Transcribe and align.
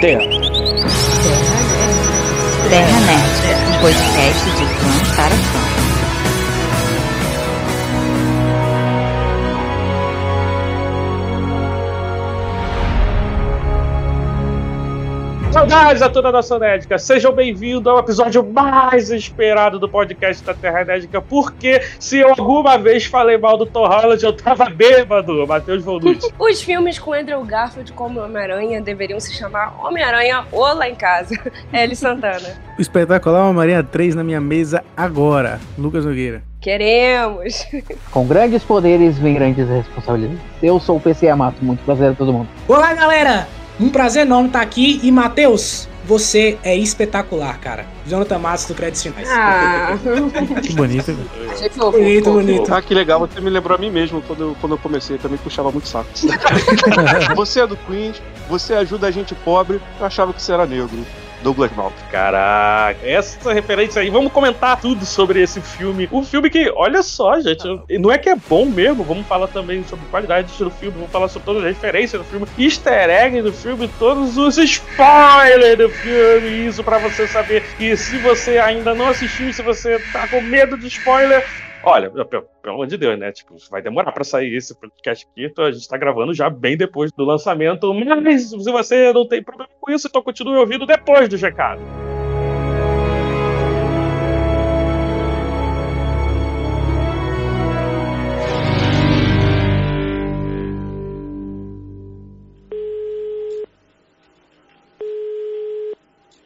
Terra. 0.00 0.22
Terra 2.70 3.00
Nerd, 3.00 3.68
um 3.68 3.80
podcast 3.82 4.50
de 4.50 4.64
fã 4.64 5.14
para 5.14 5.36
fã. 5.36 5.69
Saudades 15.52 16.00
a 16.00 16.08
toda 16.08 16.28
a 16.28 16.32
nação 16.32 16.60
nédica! 16.60 16.96
Sejam 16.96 17.32
bem-vindos 17.32 17.84
ao 17.84 17.98
episódio 17.98 18.44
mais 18.44 19.10
esperado 19.10 19.80
do 19.80 19.88
podcast 19.88 20.44
da 20.44 20.54
Terra 20.54 20.84
Nédica, 20.84 21.20
porque 21.20 21.82
se 21.98 22.18
eu 22.18 22.28
alguma 22.28 22.78
vez 22.78 23.04
falei 23.06 23.36
mal 23.36 23.58
do 23.58 23.66
Tom 23.66 23.84
Holland, 23.88 24.22
eu 24.24 24.32
tava 24.32 24.66
bêbado, 24.66 25.44
Matheus 25.48 25.82
Volucci. 25.82 26.32
Os 26.38 26.62
filmes 26.62 27.00
com 27.00 27.12
Andrew 27.12 27.44
Garfield 27.44 27.92
como 27.94 28.20
Homem-Aranha 28.20 28.80
deveriam 28.80 29.18
se 29.18 29.34
chamar 29.34 29.74
Homem-Aranha 29.84 30.44
ou 30.52 30.72
Lá 30.72 30.88
em 30.88 30.94
Casa. 30.94 31.34
Ellie 31.74 31.96
Santana. 31.96 32.56
O 32.78 32.80
espetacular 32.80 33.48
Homem-Aranha 33.48 33.82
3 33.82 34.14
na 34.14 34.22
minha 34.22 34.40
mesa 34.40 34.84
agora. 34.96 35.58
Lucas 35.76 36.04
Nogueira. 36.04 36.44
Queremos! 36.60 37.66
Com 38.12 38.24
grandes 38.24 38.62
poderes 38.62 39.18
vem 39.18 39.34
grandes 39.34 39.68
responsabilidades. 39.68 40.40
Eu 40.62 40.78
sou 40.78 40.98
o 40.98 41.00
PC 41.00 41.28
Amato, 41.28 41.64
muito 41.64 41.84
prazer 41.84 42.12
a 42.12 42.14
todo 42.14 42.32
mundo. 42.32 42.48
Olá, 42.68 42.94
galera! 42.94 43.59
Um 43.80 43.88
prazer 43.88 44.26
enorme 44.26 44.48
estar 44.48 44.60
aqui. 44.60 45.00
E, 45.02 45.10
Matheus, 45.10 45.88
você 46.04 46.58
é 46.62 46.76
espetacular, 46.76 47.58
cara. 47.60 47.86
Jonathan 48.06 48.38
Matos 48.38 48.66
do 48.66 48.74
Créditos 48.74 49.02
Finais. 49.02 49.28
Ah, 49.30 49.96
Que 50.62 50.72
bonito. 50.74 51.04
velho. 51.06 51.50
achei 51.50 51.70
fofo. 51.70 51.92
bonito, 51.98 52.32
bonito. 52.32 52.74
Ah, 52.74 52.82
que 52.82 52.92
legal, 52.94 53.20
você 53.20 53.40
me 53.40 53.48
lembrou 53.48 53.76
a 53.76 53.80
mim 53.80 53.90
mesmo 53.90 54.20
quando 54.22 54.42
eu, 54.42 54.56
quando 54.60 54.72
eu 54.72 54.78
comecei, 54.78 55.16
também 55.18 55.38
puxava 55.38 55.70
muito 55.70 55.88
saco. 55.88 56.10
você 57.36 57.60
é 57.60 57.66
do 57.66 57.76
Queens, 57.76 58.20
você 58.48 58.74
ajuda 58.74 59.06
a 59.06 59.10
gente 59.10 59.34
pobre, 59.34 59.80
eu 59.98 60.06
achava 60.06 60.32
que 60.32 60.42
você 60.42 60.52
era 60.52 60.66
negro. 60.66 60.90
Douglas 61.42 61.70
Malta. 61.74 61.96
Caraca, 62.10 62.98
essa 63.06 63.52
referência 63.52 64.00
aí, 64.02 64.10
vamos 64.10 64.32
comentar 64.32 64.80
tudo 64.80 65.04
sobre 65.04 65.40
esse 65.40 65.60
filme. 65.60 66.08
Um 66.12 66.24
filme 66.24 66.50
que, 66.50 66.70
olha 66.74 67.02
só, 67.02 67.40
gente, 67.40 67.64
não 67.98 68.10
é 68.10 68.18
que 68.18 68.28
é 68.28 68.36
bom 68.36 68.66
mesmo, 68.66 69.04
vamos 69.04 69.26
falar 69.26 69.48
também 69.48 69.84
sobre 69.84 70.06
qualidade 70.10 70.52
do 70.58 70.70
filme, 70.70 70.96
vamos 70.96 71.10
falar 71.10 71.28
sobre 71.28 71.46
todas 71.46 71.62
as 71.64 71.68
referências 71.68 72.20
do 72.20 72.28
filme, 72.28 72.46
easter 72.58 73.08
egg 73.10 73.42
do 73.42 73.52
filme, 73.52 73.88
todos 73.98 74.36
os 74.36 74.58
spoilers 74.58 75.78
do 75.78 75.88
filme, 75.88 76.66
isso 76.66 76.82
pra 76.84 76.98
você 76.98 77.26
saber. 77.26 77.64
E 77.78 77.96
se 77.96 78.18
você 78.18 78.58
ainda 78.58 78.94
não 78.94 79.08
assistiu, 79.08 79.52
se 79.52 79.62
você 79.62 79.98
tá 80.12 80.26
com 80.28 80.40
medo 80.40 80.76
de 80.76 80.88
spoiler, 80.88 81.44
Olha, 81.82 82.10
pelo, 82.10 82.42
pelo 82.62 82.74
amor 82.74 82.86
de 82.86 82.98
Deus, 82.98 83.18
né? 83.18 83.32
Tipo, 83.32 83.56
vai 83.70 83.80
demorar 83.80 84.12
pra 84.12 84.22
sair 84.22 84.54
esse 84.54 84.78
podcast 84.78 85.26
aqui. 85.30 85.46
Então 85.46 85.64
a 85.64 85.72
gente 85.72 85.88
tá 85.88 85.96
gravando 85.96 86.34
já 86.34 86.50
bem 86.50 86.76
depois 86.76 87.10
do 87.12 87.24
lançamento. 87.24 87.92
Mas 87.94 88.50
se 88.50 88.56
você 88.56 89.12
não 89.12 89.26
tem 89.26 89.42
problema 89.42 89.70
com 89.80 89.90
isso, 89.90 90.06
então 90.06 90.22
continue 90.22 90.56
ouvindo 90.56 90.84
depois 90.84 91.28
do 91.28 91.36
recado. 91.36 91.80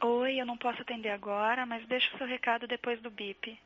Oi, 0.01 0.41
eu 0.41 0.47
não 0.47 0.57
posso 0.57 0.81
atender 0.83 1.11
agora, 1.11 1.67
mas 1.67 1.85
deixa 1.89 2.15
o 2.15 2.19
seu 2.19 2.27
recado 2.27 2.69
depois 2.69 3.01
do 3.01 3.11
bip. 3.11 3.59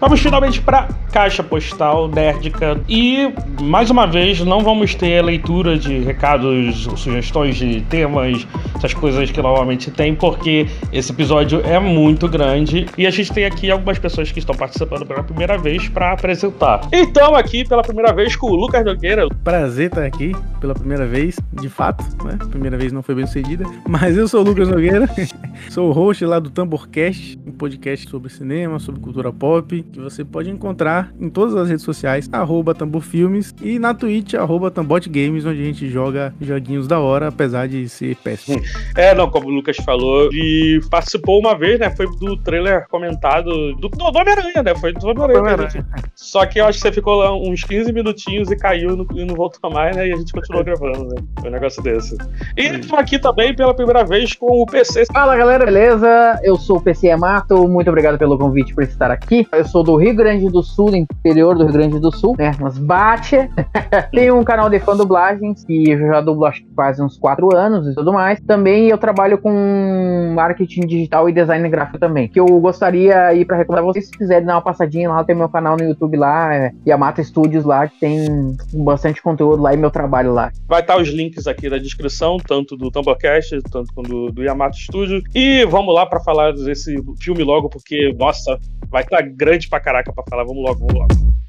Vamos 0.00 0.20
finalmente 0.20 0.60
para 0.62 0.88
caixa 1.12 1.42
postal 1.42 2.08
nerdica 2.08 2.80
e 2.88 3.32
mais 3.60 3.90
uma 3.90 4.06
vez 4.06 4.40
não 4.40 4.60
vamos 4.60 4.94
ter 4.94 5.22
leitura 5.22 5.78
de 5.78 5.98
recados, 5.98 6.88
sugestões 6.96 7.56
de 7.56 7.82
temas, 7.82 8.46
essas 8.74 8.94
coisas 8.94 9.30
que 9.30 9.40
normalmente 9.40 9.90
tem, 9.90 10.14
porque 10.14 10.66
esse 10.90 11.12
episódio 11.12 11.60
é 11.64 11.78
muito 11.78 12.26
grande 12.26 12.86
e 12.96 13.06
a 13.06 13.10
gente 13.10 13.30
tem 13.30 13.44
aqui 13.44 13.70
algumas 13.70 13.98
pessoas 13.98 14.32
que 14.32 14.38
estão 14.38 14.54
participando 14.54 15.04
pela 15.04 15.22
primeira 15.22 15.58
vez 15.58 15.86
para 15.88 16.12
apresentar. 16.12 16.88
Então 16.90 17.34
aqui 17.34 17.68
pela 17.68 17.82
primeira 17.82 18.12
vez 18.14 18.34
com 18.34 18.46
o 18.46 18.54
Lucas 18.54 18.82
Nogueira. 18.84 19.28
Prazer 19.44 19.88
estar 19.88 20.04
aqui 20.04 20.34
pela 20.60 20.74
primeira 20.74 21.06
vez, 21.06 21.38
de 21.60 21.68
fato, 21.68 22.04
né? 22.24 22.38
Primeira 22.50 22.78
vez 22.78 22.90
não 22.90 23.02
foi 23.02 23.14
bem 23.14 23.26
sucedida, 23.26 23.66
mas 23.86 24.16
eu 24.16 24.26
sou 24.26 24.40
o 24.40 24.44
Lucas 24.44 24.68
Nogueira, 24.68 25.08
sou 25.68 25.90
o 25.90 25.92
host 25.92 26.24
lá 26.24 26.38
do 26.38 26.48
Tamborcast, 26.48 27.38
um 27.46 27.52
podcast 27.52 28.08
sobre 28.08 28.32
cinema, 28.32 28.78
sobre 28.78 29.00
cultura 29.00 29.30
pop, 29.30 29.82
que 29.92 30.00
você 30.00 30.24
pode 30.24 30.48
encontrar 30.48 31.01
em 31.20 31.28
todas 31.30 31.54
as 31.54 31.68
redes 31.68 31.84
sociais, 31.84 32.28
arroba 32.32 32.74
Tamborfilmes 32.74 33.54
e 33.62 33.78
na 33.78 33.94
Twitch, 33.94 34.34
arroba 34.34 34.70
Tambotgames, 34.70 35.44
onde 35.46 35.60
a 35.60 35.64
gente 35.64 35.88
joga 35.88 36.34
joguinhos 36.40 36.86
da 36.86 36.98
hora, 37.00 37.28
apesar 37.28 37.68
de 37.68 37.88
ser 37.88 38.16
péssimo. 38.16 38.60
É, 38.96 39.14
não, 39.14 39.30
como 39.30 39.48
o 39.48 39.50
Lucas 39.50 39.76
falou, 39.78 40.28
e 40.32 40.80
participou 40.90 41.38
uma 41.40 41.56
vez, 41.56 41.78
né? 41.78 41.90
Foi 41.96 42.06
do 42.18 42.36
trailer 42.36 42.86
comentado 42.88 43.74
do, 43.76 43.88
do 43.88 44.04
Homem-Aranha, 44.04 44.62
né? 44.62 44.74
Foi 44.74 44.92
do 44.92 45.06
Homem-Aranha. 45.06 45.86
Só 46.14 46.44
que 46.46 46.60
eu 46.60 46.66
acho 46.66 46.78
que 46.78 46.82
você 46.88 46.92
ficou 46.92 47.14
lá 47.16 47.34
uns 47.36 47.62
15 47.64 47.92
minutinhos 47.92 48.50
e 48.50 48.56
caiu 48.56 48.96
no- 48.96 49.06
e 49.14 49.24
não 49.24 49.34
voltou 49.34 49.70
mais, 49.70 49.96
né? 49.96 50.08
E 50.08 50.12
a 50.12 50.16
gente 50.16 50.32
continuou 50.32 50.64
gravando, 50.64 51.04
né? 51.04 51.22
Foi 51.40 51.48
um 51.48 51.52
negócio 51.52 51.82
desse. 51.82 52.16
E 52.56 52.78
tô 52.78 52.96
aqui 52.96 53.18
também 53.18 53.54
pela 53.54 53.74
primeira 53.74 54.04
vez 54.04 54.34
com 54.34 54.62
o 54.62 54.66
PC. 54.66 55.04
Fala 55.12 55.36
galera, 55.36 55.64
beleza? 55.64 56.38
Eu 56.42 56.56
sou 56.56 56.76
o 56.76 56.80
PC 56.80 57.10
Amato, 57.10 57.66
muito 57.68 57.88
obrigado 57.88 58.18
pelo 58.18 58.38
convite 58.38 58.74
por 58.74 58.82
estar 58.84 59.10
aqui. 59.10 59.46
Eu 59.52 59.64
sou 59.64 59.82
do 59.82 59.96
Rio 59.96 60.14
Grande 60.14 60.48
do 60.48 60.62
Sul, 60.62 60.90
do 60.92 60.96
interior 60.96 61.56
do 61.56 61.64
Rio 61.64 61.72
Grande 61.72 61.98
do 61.98 62.14
Sul, 62.14 62.34
né? 62.38 62.52
Mas 62.60 62.78
bate. 62.78 63.36
Tenho 64.12 64.38
um 64.38 64.44
canal 64.44 64.68
de 64.68 64.78
fã 64.78 64.96
dublagens 64.96 65.64
que 65.64 65.90
eu 65.90 65.98
já 65.98 66.20
dublo 66.20 66.44
acho 66.44 66.62
que 66.62 66.68
quase 66.74 67.02
uns 67.02 67.18
4 67.18 67.56
anos 67.56 67.86
e 67.88 67.94
tudo 67.94 68.12
mais. 68.12 68.40
Também 68.40 68.88
eu 68.88 68.98
trabalho 68.98 69.38
com 69.38 70.32
marketing 70.34 70.82
digital 70.86 71.28
e 71.28 71.32
design 71.32 71.68
gráfico 71.68 71.98
também. 71.98 72.28
Que 72.28 72.38
eu 72.38 72.46
gostaria 72.60 73.26
aí 73.26 73.44
para 73.44 73.56
recomendar 73.56 73.84
vocês, 73.84 74.06
se 74.06 74.12
quiserem 74.12 74.46
dar 74.46 74.56
uma 74.56 74.62
passadinha 74.62 75.08
lá, 75.08 75.24
tem 75.24 75.34
meu 75.34 75.48
canal 75.48 75.76
no 75.76 75.84
YouTube 75.84 76.16
lá, 76.16 76.54
é 76.54 76.72
Yamato 76.86 77.22
Studios 77.24 77.64
lá, 77.64 77.88
que 77.88 77.98
tem 77.98 78.56
bastante 78.74 79.22
conteúdo 79.22 79.62
lá 79.62 79.72
e 79.72 79.76
meu 79.76 79.90
trabalho 79.90 80.32
lá. 80.32 80.50
Vai 80.68 80.80
estar 80.80 81.00
os 81.00 81.08
links 81.08 81.46
aqui 81.46 81.68
na 81.68 81.78
descrição, 81.78 82.36
tanto 82.36 82.76
do 82.76 82.90
Tumblecast, 82.90 83.60
tanto 83.70 83.90
do, 84.02 84.30
do 84.30 84.42
Yamato 84.42 84.76
Studio. 84.76 85.22
E 85.34 85.64
vamos 85.66 85.94
lá 85.94 86.04
pra 86.04 86.20
falar 86.20 86.52
desse 86.52 86.94
filme 87.20 87.42
logo, 87.42 87.68
porque, 87.68 88.14
nossa, 88.18 88.58
vai 88.90 89.02
estar 89.02 89.22
grande 89.22 89.68
pra 89.68 89.80
caraca 89.80 90.12
pra 90.12 90.24
falar. 90.28 90.44
Vamos 90.44 90.62
logo, 90.62 90.81
vamos 90.82 91.41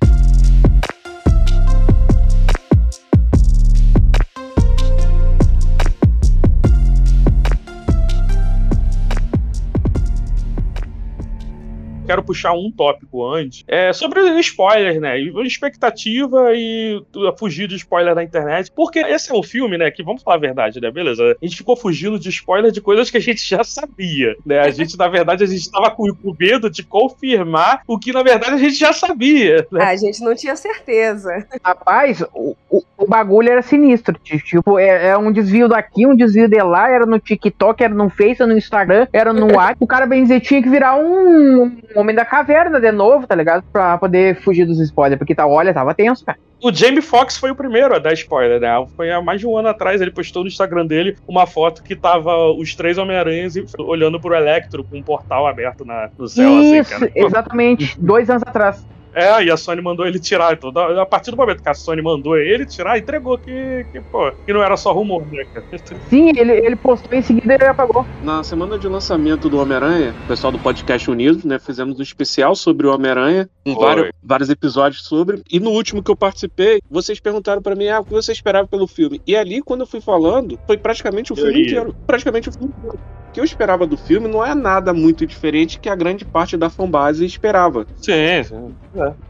Quero 12.06 12.24
puxar 12.24 12.53
um 12.53 12.72
tópico 12.72 13.25
antes. 13.25 13.64
É 13.68 13.94
sobre 13.94 14.22
spoilers, 14.40 15.00
né? 15.00 15.19
E 15.19 15.31
expectativa 15.46 16.52
e 16.53 17.02
fugir 17.38 17.68
de 17.68 17.75
spoiler 17.75 18.16
na 18.16 18.24
internet. 18.24 18.72
Porque 18.75 19.00
esse 19.00 19.31
é 19.31 19.36
um 19.36 19.44
filme, 19.44 19.78
né? 19.78 19.90
Que 19.91 20.03
vamos 20.03 20.22
falar 20.22 20.38
a 20.38 20.40
verdade, 20.40 20.81
né? 20.81 20.91
Beleza. 20.91 21.36
A 21.41 21.46
gente 21.46 21.58
ficou 21.58 21.75
fugindo 21.75 22.19
de 22.19 22.30
spoiler 22.30 22.72
de 22.72 22.81
coisas 22.81 23.09
que 23.09 23.18
a 23.18 23.22
gente 23.22 23.47
já 23.47 23.64
sabia, 23.64 24.36
né? 24.46 24.59
A 24.59 24.69
gente, 24.69 24.97
na 24.97 25.08
verdade, 25.08 25.44
a 25.44 25.47
gente 25.47 25.69
tava 25.72 25.91
com, 25.91 26.14
medo 26.40 26.69
de 26.69 26.84
confirmar 26.84 27.81
o 27.88 27.97
que, 27.97 28.12
na 28.12 28.24
verdade, 28.24 28.56
a 28.56 28.58
gente 28.58 28.75
já 28.75 28.91
sabia. 28.91 29.66
Né? 29.72 29.84
A 29.84 29.96
gente 29.96 30.22
não 30.22 30.35
tinha 30.35 30.56
certeza. 30.56 31.46
Rapaz, 31.64 32.22
o, 32.34 32.56
o, 32.70 32.84
o 32.97 33.08
bagulho 33.08 33.49
era 33.49 33.61
sinistro. 33.61 34.17
Tipo, 34.23 34.79
é, 34.79 35.09
é 35.09 35.17
um 35.17 35.32
desvio 35.32 35.67
daqui, 35.67 36.06
um 36.06 36.16
desvio 36.16 36.47
de 36.47 36.61
lá, 36.61 36.90
era 36.90 37.06
no 37.06 37.20
TikTok, 37.20 37.84
era 37.84 37.94
no 37.94 38.09
Face, 38.09 38.41
era 38.41 38.47
no 38.47 38.58
Instagram, 38.58 39.08
era 39.14 39.34
no 39.34 39.58
ar. 39.59 39.76
O 39.79 39.88
cara, 39.88 40.06
bem 40.06 40.23
dizer, 40.23 40.41
tinha 40.41 40.61
que 40.61 40.70
virar 40.70 40.96
um, 40.96 41.78
um 41.95 41.99
Homem 42.01 42.16
da 42.16 42.25
Caverna 42.25 42.79
de 42.79 42.91
novo, 42.91 43.25
tá 43.28 43.35
ligado? 43.35 43.63
Pra 43.72 43.97
poder 43.97 44.35
fugir 44.41 44.66
dos 44.66 44.79
spoilers, 44.79 45.17
porque 45.19 45.35
tá, 45.35 45.45
olha, 45.47 45.73
tava 45.73 45.93
tenso, 45.93 46.25
cara. 46.25 46.37
O 46.61 46.72
Jamie 46.73 47.01
Foxx 47.01 47.35
foi 47.37 47.51
o 47.51 47.55
primeiro 47.55 47.93
a 47.93 47.99
dar 47.99 48.13
spoiler, 48.13 48.59
né? 48.59 48.69
Foi 48.95 49.11
há 49.11 49.22
mais 49.22 49.41
de 49.41 49.45
um 49.47 49.57
ano 49.57 49.67
atrás, 49.67 49.99
ele 50.01 50.11
postou 50.11 50.43
no 50.43 50.47
Instagram 50.47 50.85
dele 50.85 51.17
uma 51.28 51.45
foto 51.45 51.84
que 51.84 51.93
tava 51.93 52.51
os 52.53 52.73
três 52.73 52.97
Homem-Aranhas 52.97 53.55
olhando 53.78 54.19
pro 54.19 54.34
Electro 54.34 54.84
com 54.84 54.97
um 54.97 55.03
portal 55.03 55.45
aberto 55.45 55.84
na- 55.84 56.09
no 56.17 56.28
céu, 56.28 56.57
assim, 56.59 56.79
Isso, 56.79 56.90
cara. 56.91 57.11
exatamente. 57.13 57.99
Dois 57.99 58.29
anos 58.29 58.43
atrás. 58.46 58.85
É, 59.13 59.43
e 59.43 59.51
a 59.51 59.57
Sony 59.57 59.81
mandou 59.81 60.05
ele 60.05 60.19
tirar. 60.19 60.53
Então, 60.53 60.71
a 60.99 61.05
partir 61.05 61.31
do 61.31 61.37
momento 61.37 61.61
que 61.61 61.69
a 61.69 61.73
Sony 61.73 62.01
mandou 62.01 62.37
ele 62.37 62.65
tirar, 62.65 62.97
entregou 62.97 63.37
que, 63.37 63.85
que, 63.91 64.01
pô, 64.01 64.31
que 64.45 64.53
não 64.53 64.63
era 64.63 64.75
só 64.75 64.91
rumor, 64.91 65.25
né, 65.31 65.45
cara? 65.53 65.65
Sim, 66.09 66.29
ele, 66.35 66.51
ele 66.51 66.75
postou 66.75 67.17
em 67.17 67.21
seguida 67.21 67.53
e 67.53 67.55
ele 67.55 67.65
apagou. 67.65 68.05
Na 68.23 68.43
semana 68.43 68.77
de 68.77 68.87
lançamento 68.87 69.49
do 69.49 69.59
Homem-Aranha, 69.59 70.13
o 70.25 70.27
pessoal 70.27 70.51
do 70.51 70.59
podcast 70.59 71.09
Unidos, 71.09 71.43
né, 71.43 71.59
fizemos 71.59 71.99
um 71.99 72.03
especial 72.03 72.55
sobre 72.55 72.87
o 72.87 72.93
Homem-Aranha, 72.93 73.49
com 73.65 73.75
vários, 73.75 74.09
vários 74.23 74.49
episódios 74.49 75.03
sobre. 75.03 75.43
E 75.51 75.59
no 75.59 75.71
último 75.71 76.01
que 76.01 76.11
eu 76.11 76.15
participei, 76.15 76.81
vocês 76.89 77.19
perguntaram 77.19 77.61
pra 77.61 77.75
mim, 77.75 77.87
ah, 77.89 77.99
o 77.99 78.05
que 78.05 78.11
você 78.11 78.31
esperava 78.31 78.67
pelo 78.67 78.87
filme? 78.87 79.21
E 79.25 79.35
ali, 79.35 79.61
quando 79.61 79.81
eu 79.81 79.87
fui 79.87 80.01
falando, 80.01 80.59
foi 80.65 80.77
praticamente 80.77 81.31
o 81.31 81.35
filme 81.35 81.51
Teoria. 81.51 81.67
inteiro. 81.67 81.95
Praticamente 82.05 82.49
o 82.49 82.51
filme 82.51 82.73
inteiro. 82.77 82.99
O 83.34 83.35
que 83.35 83.40
eu 83.40 83.44
esperava 83.44 83.88
do 83.88 83.97
filme 83.97 84.28
não 84.28 84.46
é 84.46 84.53
nada 84.53 84.94
muito 84.94 85.26
diferente 85.26 85.80
que 85.80 85.90
a 85.90 85.96
grande 85.96 86.24
parte 86.24 86.56
da 86.56 86.70
fanbase 86.70 87.26
esperava. 87.26 87.84
Sim, 87.97 88.44
sim. 88.44 88.76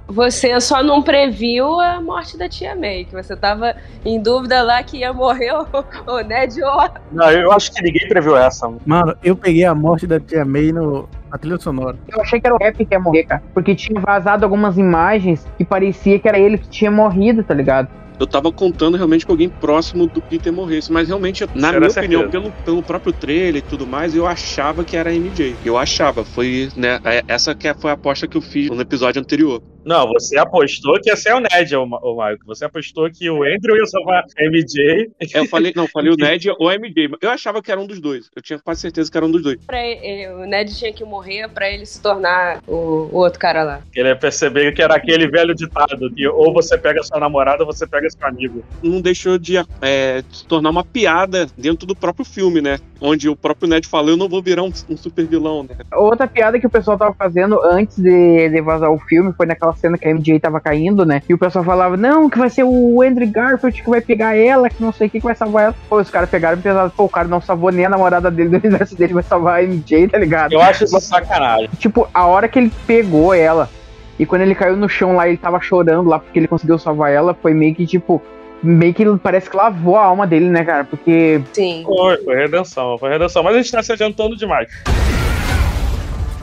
Você 0.08 0.60
só 0.60 0.84
não 0.84 1.02
previu 1.02 1.80
a 1.80 2.02
morte 2.02 2.38
da 2.38 2.50
tia 2.50 2.76
May, 2.76 3.06
que 3.06 3.14
você 3.14 3.34
tava 3.34 3.78
em 4.04 4.22
dúvida 4.22 4.62
lá 4.62 4.84
que 4.84 4.98
ia 4.98 5.14
morrer 5.14 5.54
o, 5.54 5.66
o 6.12 6.20
Ned 6.20 6.62
ou 6.62 6.82
a... 6.82 6.92
Não, 7.14 7.32
eu 7.32 7.50
acho 7.54 7.72
que 7.72 7.82
ninguém 7.82 8.06
previu 8.10 8.36
essa. 8.36 8.70
Mano, 8.86 9.16
eu 9.24 9.38
peguei 9.38 9.64
a 9.64 9.74
morte 9.74 10.06
da 10.06 10.20
tia 10.20 10.44
May 10.44 10.74
no, 10.74 11.08
na 11.32 11.38
trilha 11.38 11.58
sonora. 11.58 11.96
Eu 12.10 12.20
achei 12.20 12.42
que 12.42 12.46
era 12.46 12.58
o 12.58 12.60
Cap 12.60 12.86
que 12.86 12.94
ia 12.94 13.00
morrer, 13.00 13.24
cara. 13.24 13.42
Porque 13.54 13.74
tinha 13.74 14.02
vazado 14.02 14.44
algumas 14.44 14.78
imagens 14.78 15.48
que 15.58 15.64
parecia 15.64 16.20
que 16.20 16.28
era 16.28 16.38
ele 16.38 16.58
que 16.58 16.68
tinha 16.68 16.92
morrido, 16.92 17.42
tá 17.42 17.54
ligado? 17.54 17.88
Eu 18.24 18.28
tava 18.28 18.54
contando 18.54 18.96
realmente 18.96 19.26
que 19.26 19.32
alguém 19.32 19.50
próximo 19.50 20.08
do 20.08 20.22
Peter 20.24 20.52
morresse, 20.54 20.90
mas 20.92 21.10
realmente, 21.10 21.46
na 21.54 21.70
Era 21.70 21.80
minha 21.82 21.90
certeza. 21.90 22.24
opinião, 22.24 22.32
pelo, 22.32 22.54
pelo 22.64 22.82
próprio 22.82 23.12
trailer 23.12 23.58
e 23.58 23.62
tudo 23.62 23.86
mais, 23.86 24.16
eu 24.16 24.26
achava 24.26 24.86
que 24.86 24.96
era 24.96 25.10
a 25.10 25.14
MJ. 25.14 25.60
Eu 25.62 25.78
achava, 25.78 26.24
foi, 26.24 26.70
né, 26.76 27.00
é- 27.04 27.24
essa 27.28 27.54
que 27.54 27.74
foi 27.74 27.92
a 27.92 27.96
aposta 27.96 28.26
que 28.26 28.38
eu 28.38 28.42
fiz 28.42 28.70
no 28.70 28.80
episódio 28.82 29.20
anterior. 29.20 29.62
Não, 29.86 30.08
você 30.08 30.38
apostou 30.38 31.00
que 31.02 31.10
ia 31.10 31.16
ser 31.16 31.34
o 31.34 31.40
Ned, 31.40 31.76
o, 31.76 31.84
o 31.84 32.16
Maicon. 32.18 32.46
Você 32.48 32.66
apostou 32.66 33.10
que 33.12 33.30
o 33.30 33.44
Andrew 33.44 33.76
ia 33.76 33.86
salvar 33.86 34.24
a 34.38 34.44
MJ. 34.46 35.12
É, 35.34 35.40
Eu 35.40 35.46
falei, 35.48 35.74
não, 35.76 35.88
falei 35.88 36.12
o 36.12 36.16
Ned 36.20 36.50
ou 36.58 36.70
a 36.70 36.76
MJ, 36.78 37.08
mas 37.10 37.20
eu 37.22 37.30
achava 37.30 37.62
que 37.62 37.72
era 37.72 37.80
um 37.80 37.88
dos 37.88 38.00
dois. 38.00 38.30
Eu 38.36 38.42
tinha 38.42 38.60
quase 38.60 38.82
certeza 38.82 39.12
que 39.12 39.18
era 39.18 39.26
um 39.26 39.32
dos 39.32 39.42
dois. 39.44 39.58
pra 39.66 39.82
ele- 39.86 40.28
o 40.34 40.46
Ned 40.46 40.74
tinha 40.78 40.94
que 40.94 41.04
morrer 41.04 41.48
pra 41.50 41.70
ele 41.70 41.86
se 41.86 42.02
tornar 42.02 42.60
o, 42.68 43.10
o 43.12 43.18
outro 43.18 43.40
cara 43.40 43.64
lá. 43.64 43.82
Ele 43.96 44.08
ia 44.10 44.16
perceber 44.16 44.72
que 44.74 44.82
era 44.82 44.96
aquele 44.96 45.28
velho 45.28 45.54
ditado 45.54 46.10
que 46.14 46.28
ou 46.28 46.54
você 46.54 46.78
pega 46.78 47.04
sua 47.04 47.20
namorada 47.20 47.64
ou 47.64 47.68
você 47.72 47.86
pega 47.86 48.10
seu 48.10 48.26
amigo. 48.28 48.64
Não 48.82 49.02
deixou 49.02 49.38
de 49.38 49.58
é, 49.82 50.24
se 50.32 50.46
tornar 50.46 50.70
uma 50.70 50.84
piada 50.84 51.48
dentro 51.58 51.86
do 51.86 51.96
próprio 51.96 52.26
filme, 52.26 52.62
né? 52.62 52.80
Onde 53.02 53.28
o 53.28 53.36
próprio 53.36 53.68
Ned 53.68 53.88
fala, 53.88 54.10
eu 54.12 54.18
não 54.18 54.30
vou 54.30 54.42
virar 54.42 54.64
um, 54.64 54.72
um 54.90 54.96
super 54.98 55.26
vilão, 55.26 55.64
né? 55.64 55.76
Outra 55.94 56.26
piada 56.28 56.60
que 56.60 56.68
o 56.68 56.70
pessoal 56.70 56.98
tava 56.98 57.14
fazendo 57.14 57.60
antes 57.64 57.98
de, 57.98 58.50
de 58.50 58.62
vazar 58.62 58.90
o 58.92 59.00
filme 59.00 59.34
foi 59.34 59.46
naquela 59.46 59.73
cena 59.76 59.98
que 59.98 60.08
a 60.08 60.12
MJ 60.12 60.40
tava 60.40 60.60
caindo, 60.60 61.06
né? 61.06 61.22
E 61.28 61.34
o 61.34 61.38
pessoal 61.38 61.64
falava, 61.64 61.98
não, 61.98 62.30
que 62.30 62.38
vai 62.38 62.50
ser 62.50 62.64
o 62.64 63.02
Andrew 63.02 63.30
Garfield 63.30 63.82
que 63.82 63.90
vai 63.90 64.02
pegar 64.02 64.36
ela, 64.36 64.70
que 64.70 64.82
não 64.82 64.92
sei 64.92 65.08
o 65.08 65.10
que, 65.10 65.20
que 65.20 65.26
vai 65.26 65.36
salvar 65.36 65.66
ela. 65.66 65.76
Pô, 65.90 66.00
os 66.00 66.10
caras 66.10 66.30
pegaram 66.30 66.58
e 66.58 66.62
pensaram, 66.62 66.90
pô, 66.90 67.06
o 67.06 67.10
cara 67.10 67.28
não 67.28 67.42
salvou 67.42 67.72
nem 67.72 67.86
a 67.86 67.90
namorada 67.90 68.30
dele 68.30 68.50
do 68.50 68.58
universo 68.68 68.96
dele, 68.96 69.14
vai 69.14 69.24
salvar 69.24 69.60
a 69.60 69.64
MJ, 69.64 70.08
tá 70.08 70.18
ligado? 70.18 70.54
Eu 70.54 70.62
acho 70.62 70.84
isso 70.84 71.00
sacanagem. 71.00 71.70
Tipo, 71.78 72.08
a 72.14 72.26
hora 72.26 72.48
que 72.48 72.60
ele 72.60 72.72
pegou 72.86 73.34
ela 73.34 73.70
e 74.18 74.26
quando 74.26 74.42
ele 74.44 74.56
caiu 74.56 74.76
no 74.76 74.88
chão 74.88 75.16
lá, 75.16 75.28
ele 75.28 75.38
tava 75.38 75.60
chorando 75.60 76.10
lá 76.10 76.20
porque 76.20 76.40
ele 76.40 76.48
conseguiu 76.48 76.78
salvar 76.78 77.12
ela, 77.12 77.34
foi 77.34 77.54
meio 77.54 77.74
que 77.76 77.86
tipo. 77.86 78.22
Meio 78.62 78.94
que 78.94 79.04
parece 79.18 79.50
que 79.50 79.58
lavou 79.58 79.98
a 79.98 80.06
alma 80.06 80.26
dele, 80.26 80.48
né, 80.48 80.64
cara? 80.64 80.86
Porque 80.86 81.42
Sim. 81.52 81.84
Foi, 81.86 82.16
foi 82.24 82.36
redenção, 82.36 82.98
foi 82.98 83.10
redenção. 83.10 83.44
Mas 83.44 83.56
a 83.56 83.58
gente 83.58 83.70
tá 83.70 83.84
se 83.84 83.92
adiantando 83.92 84.38
demais. 84.38 84.70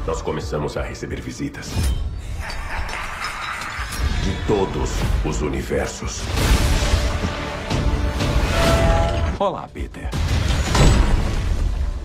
Nós 0.07 0.21
começamos 0.21 0.77
a 0.77 0.83
receber 0.83 1.19
visitas. 1.19 1.73
De 4.23 4.35
todos 4.47 4.91
os 5.25 5.41
universos. 5.41 6.21
Olá, 9.39 9.67
Peter. 9.73 10.11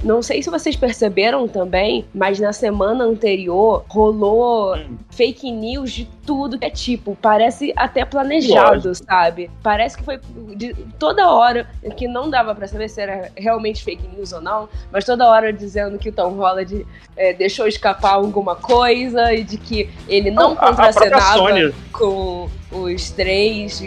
Não 0.05 0.21
sei 0.21 0.43
se 0.43 0.51
vocês 0.51 0.75
perceberam 0.75 1.47
também, 1.47 2.05
mas 2.13 2.39
na 2.39 2.53
semana 2.53 3.03
anterior 3.03 3.83
rolou 3.89 4.77
fake 5.09 5.51
news 5.51 5.91
de 5.91 6.05
tudo 6.23 6.59
que 6.59 6.65
é 6.65 6.69
tipo. 6.69 7.17
Parece 7.19 7.73
até 7.75 8.05
planejado, 8.05 8.93
sabe? 8.93 9.49
Parece 9.63 9.97
que 9.97 10.03
foi 10.03 10.19
de, 10.55 10.75
toda 10.99 11.31
hora 11.31 11.67
que 11.97 12.07
não 12.07 12.29
dava 12.29 12.53
pra 12.53 12.67
saber 12.67 12.87
se 12.87 13.01
era 13.01 13.31
realmente 13.35 13.83
fake 13.83 14.07
news 14.15 14.31
ou 14.31 14.41
não, 14.41 14.69
mas 14.91 15.05
toda 15.05 15.27
hora 15.27 15.51
dizendo 15.51 15.97
que 15.97 16.09
o 16.09 16.11
Tom 16.11 16.33
Holland 16.35 16.85
é, 17.17 17.33
deixou 17.33 17.65
escapar 17.65 18.13
alguma 18.13 18.55
coisa 18.55 19.33
e 19.33 19.43
de 19.43 19.57
que 19.57 19.89
ele 20.07 20.29
não 20.29 20.55
própria 20.55 20.91
contracenava 20.91 21.73
com 21.91 22.47
os 22.71 23.09
três. 23.09 23.81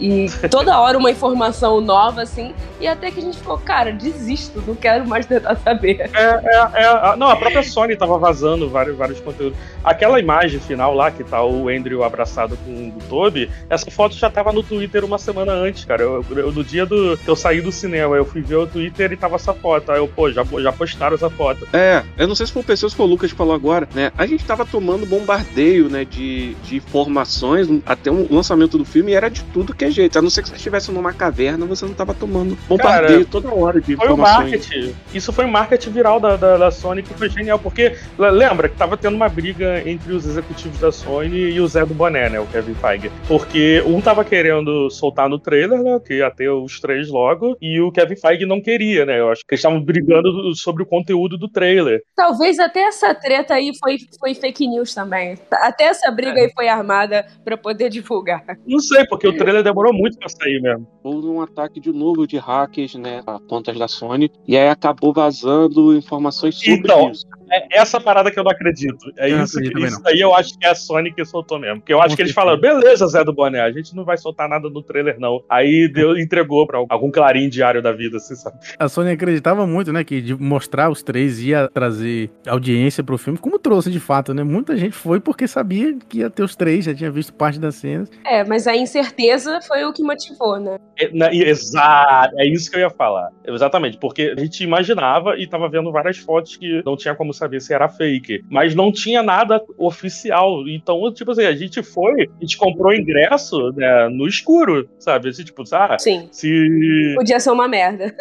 E, 0.00 0.26
toda 0.50 0.78
hora 0.78 0.98
uma 0.98 1.10
informação 1.10 1.80
nova, 1.80 2.22
assim, 2.22 2.52
e 2.80 2.86
até 2.86 3.10
que 3.10 3.18
a 3.20 3.22
gente 3.22 3.38
ficou, 3.38 3.56
cara, 3.58 3.92
desisto, 3.92 4.62
não 4.66 4.74
quero 4.74 5.06
mais 5.06 5.24
tentar 5.26 5.56
saber. 5.56 6.10
É, 6.14 6.22
é, 6.22 6.82
é, 6.82 6.84
a- 6.86 7.14
não, 7.16 7.28
a 7.28 7.36
própria 7.36 7.62
Sony 7.62 7.96
tava 7.96 8.18
vazando 8.18 8.68
vários, 8.68 8.96
vários 8.96 9.20
conteúdos. 9.20 9.58
Aquela 9.82 10.18
imagem 10.20 10.60
final 10.60 10.94
lá, 10.94 11.10
que 11.10 11.24
tá 11.24 11.42
o 11.44 11.68
Andrew 11.68 12.02
abraçado 12.04 12.56
com 12.64 12.70
o 12.88 12.92
Toby, 13.08 13.50
essa 13.70 13.90
foto 13.90 14.14
já 14.14 14.28
tava 14.30 14.52
no 14.52 14.62
Twitter 14.62 15.04
uma 15.04 15.18
semana 15.18 15.52
antes, 15.52 15.84
cara. 15.84 16.02
Eu, 16.02 16.24
eu- 16.30 16.52
no 16.52 16.62
dia 16.64 16.84
do, 16.84 17.16
que 17.16 17.28
eu 17.28 17.36
saí 17.36 17.60
do 17.60 17.72
cinema, 17.72 18.16
eu 18.16 18.24
fui 18.24 18.40
ver 18.42 18.56
o 18.56 18.66
Twitter 18.66 19.12
e 19.12 19.16
tava 19.16 19.36
essa 19.36 19.54
foto. 19.54 19.90
Aí 19.92 19.98
eu, 19.98 20.08
pô, 20.08 20.30
já, 20.30 20.44
já 20.60 20.72
postaram 20.72 21.14
essa 21.14 21.30
foto. 21.30 21.66
É, 21.72 22.02
eu 22.18 22.28
não 22.28 22.34
sei 22.34 22.46
se 22.46 22.52
foi 22.52 22.62
o 22.62 22.64
PC 22.64 22.84
ou 22.86 22.90
se 22.90 22.96
foi 22.96 23.06
o 23.06 23.08
Lucas 23.08 23.30
que 23.32 23.36
falou 23.38 23.54
agora, 23.54 23.88
né? 23.94 24.12
A 24.16 24.26
gente 24.26 24.44
tava 24.44 24.64
tomando 24.66 25.06
bombardeio, 25.06 25.88
né, 25.88 26.04
de, 26.04 26.54
de 26.64 26.76
informações 26.76 27.68
até 27.86 28.10
o 28.10 28.26
lançamento 28.32 28.76
do 28.78 28.84
filme 28.84 29.12
e 29.12 29.14
era 29.14 29.28
de 29.28 29.42
tudo 29.54 29.72
que 29.74 29.84
é 29.84 29.90
jeito. 29.90 30.18
A 30.18 30.22
não 30.22 30.28
ser 30.28 30.42
que 30.42 30.48
você 30.48 30.56
estivesse 30.56 30.90
numa 30.90 31.12
caverna, 31.12 31.64
você 31.64 31.86
não 31.86 31.94
tava 31.94 32.12
tomando 32.12 32.58
bombardeio 32.68 33.24
toda 33.24 33.54
hora 33.54 33.80
de 33.80 33.94
Foi 33.96 34.08
o 34.08 34.12
informações. 34.14 34.50
marketing. 34.50 34.94
Isso 35.14 35.32
foi 35.32 35.44
o 35.44 35.48
marketing 35.48 35.90
viral 35.90 36.18
da, 36.18 36.36
da, 36.36 36.56
da 36.58 36.70
Sony 36.72 37.02
que 37.04 37.14
foi 37.14 37.30
genial. 37.30 37.58
Porque 37.58 37.94
le- 38.18 38.30
lembra 38.32 38.68
que 38.68 38.76
tava 38.76 38.96
tendo 38.96 39.14
uma 39.14 39.28
briga 39.28 39.88
entre 39.88 40.12
os 40.12 40.26
executivos 40.26 40.78
da 40.80 40.90
Sony 40.90 41.52
e 41.52 41.60
o 41.60 41.68
Zé 41.68 41.86
do 41.86 41.94
Boné, 41.94 42.28
né? 42.28 42.40
O 42.40 42.46
Kevin 42.46 42.74
Feige. 42.74 43.10
Porque 43.28 43.80
um 43.86 44.00
tava 44.00 44.24
querendo 44.24 44.90
soltar 44.90 45.28
no 45.28 45.38
trailer, 45.38 45.80
né? 45.82 46.00
Que 46.04 46.14
ia 46.18 46.30
ter 46.30 46.50
os 46.50 46.80
três 46.80 47.08
logo. 47.08 47.56
E 47.62 47.80
o 47.80 47.92
Kevin 47.92 48.16
Feige 48.16 48.44
não 48.44 48.60
queria, 48.60 49.06
né? 49.06 49.20
Eu 49.20 49.30
acho 49.30 49.42
que 49.46 49.54
eles 49.54 49.60
estavam 49.60 49.80
brigando 49.80 50.52
sobre 50.56 50.82
o 50.82 50.86
conteúdo 50.86 51.38
do 51.38 51.48
trailer. 51.48 52.02
Talvez 52.16 52.58
até 52.58 52.80
essa 52.88 53.14
treta 53.14 53.54
aí 53.54 53.70
foi, 53.78 53.98
foi 54.18 54.34
fake 54.34 54.66
news 54.66 54.92
também. 54.92 55.38
Até 55.52 55.84
essa 55.84 56.10
briga 56.10 56.40
aí 56.40 56.50
foi 56.52 56.66
armada 56.66 57.24
pra 57.44 57.56
poder 57.56 57.88
divulgar. 57.88 58.42
Não 58.66 58.80
sei, 58.80 59.04
porque 59.06 59.28
o 59.28 59.36
trailer 59.44 59.62
demorou 59.62 59.92
muito 59.92 60.18
pra 60.18 60.28
sair 60.28 60.60
mesmo. 60.60 60.86
Houve 61.02 61.28
um 61.28 61.40
ataque 61.40 61.80
de 61.80 61.92
novo 61.92 62.26
de 62.26 62.38
hackers, 62.38 62.94
né, 62.94 63.22
a 63.26 63.38
contas 63.38 63.78
da 63.78 63.86
Sony, 63.88 64.30
e 64.46 64.56
aí 64.56 64.68
acabou 64.68 65.12
vazando 65.12 65.96
informações 65.96 66.56
sobre 66.56 66.72
Então, 66.72 67.10
isso. 67.10 67.26
É 67.50 67.78
essa 67.78 68.00
parada 68.00 68.30
que 68.30 68.38
eu 68.38 68.44
não 68.44 68.50
acredito. 68.50 69.10
É 69.16 69.30
Eu 69.30 69.42
isso, 69.42 69.58
acredito 69.58 69.86
isso 69.86 70.00
aí 70.06 70.20
eu 70.20 70.34
acho 70.34 70.58
que 70.58 70.66
é 70.66 70.70
a 70.70 70.74
Sony 70.74 71.12
que 71.12 71.24
soltou 71.24 71.58
mesmo. 71.58 71.80
Porque 71.80 71.92
eu 71.92 72.00
acho 72.00 72.10
Com 72.10 72.16
que 72.16 72.22
eles 72.22 72.32
falaram, 72.32 72.60
beleza, 72.60 73.06
Zé 73.06 73.22
do 73.24 73.32
Boné, 73.32 73.60
a 73.60 73.70
gente 73.70 73.94
não 73.94 74.04
vai 74.04 74.16
soltar 74.16 74.48
nada 74.48 74.68
no 74.68 74.82
trailer, 74.82 75.18
não. 75.18 75.42
Aí 75.48 75.88
deu, 75.88 76.18
entregou 76.18 76.66
pra 76.66 76.78
algum 76.88 77.10
clarim 77.10 77.48
diário 77.48 77.82
da 77.82 77.92
vida, 77.92 78.16
assim, 78.16 78.34
sabe? 78.34 78.56
A 78.78 78.88
Sony 78.88 79.10
acreditava 79.10 79.66
muito, 79.66 79.92
né, 79.92 80.02
que 80.04 80.20
de 80.20 80.34
mostrar 80.34 80.90
os 80.90 81.02
três 81.02 81.40
ia 81.40 81.68
trazer 81.68 82.30
audiência 82.46 83.02
pro 83.02 83.18
filme, 83.18 83.38
como 83.38 83.58
trouxe 83.58 83.90
de 83.90 84.00
fato, 84.00 84.32
né? 84.32 84.42
Muita 84.42 84.76
gente 84.76 84.94
foi 84.94 85.20
porque 85.20 85.46
sabia 85.46 85.96
que 86.08 86.18
ia 86.18 86.30
ter 86.30 86.42
os 86.42 86.56
três, 86.56 86.84
já 86.84 86.94
tinha 86.94 87.10
visto 87.10 87.32
parte 87.34 87.58
das 87.58 87.74
cenas. 87.76 88.10
É, 88.24 88.44
mas 88.44 88.66
a 88.66 88.76
incerteza 88.76 89.60
foi 89.62 89.84
o 89.84 89.92
que 89.92 90.02
motivou, 90.02 90.58
né? 90.58 90.78
É, 90.98 91.10
na- 91.12 91.32
Exato, 91.34 92.34
é 92.38 92.46
isso 92.46 92.70
que 92.70 92.76
eu 92.76 92.80
ia 92.80 92.90
falar. 92.90 93.30
Exatamente, 93.46 93.98
porque 93.98 94.32
a 94.36 94.40
gente 94.40 94.62
imaginava 94.62 95.36
e 95.38 95.46
tava 95.46 95.68
vendo 95.68 95.90
várias 95.92 96.18
fotos 96.18 96.56
que 96.56 96.82
não 96.84 96.96
tinha 96.96 97.14
como 97.14 97.33
saber 97.34 97.60
se 97.60 97.72
era 97.74 97.88
fake, 97.88 98.44
mas 98.48 98.74
não 98.74 98.92
tinha 98.92 99.22
nada 99.22 99.62
oficial. 99.76 100.66
Então, 100.68 101.12
tipo 101.12 101.32
assim, 101.32 101.44
a 101.44 101.54
gente 101.54 101.82
foi, 101.82 102.22
a 102.22 102.40
gente 102.40 102.56
comprou 102.56 102.94
ingresso 102.94 103.72
né, 103.72 104.08
no 104.08 104.26
escuro, 104.26 104.88
sabe? 104.98 105.28
Assim, 105.28 105.44
tipo, 105.44 105.62
ah, 105.72 105.98
Sim. 105.98 106.28
se. 106.30 107.14
Podia 107.16 107.40
ser 107.40 107.50
uma 107.50 107.68
merda. 107.68 108.14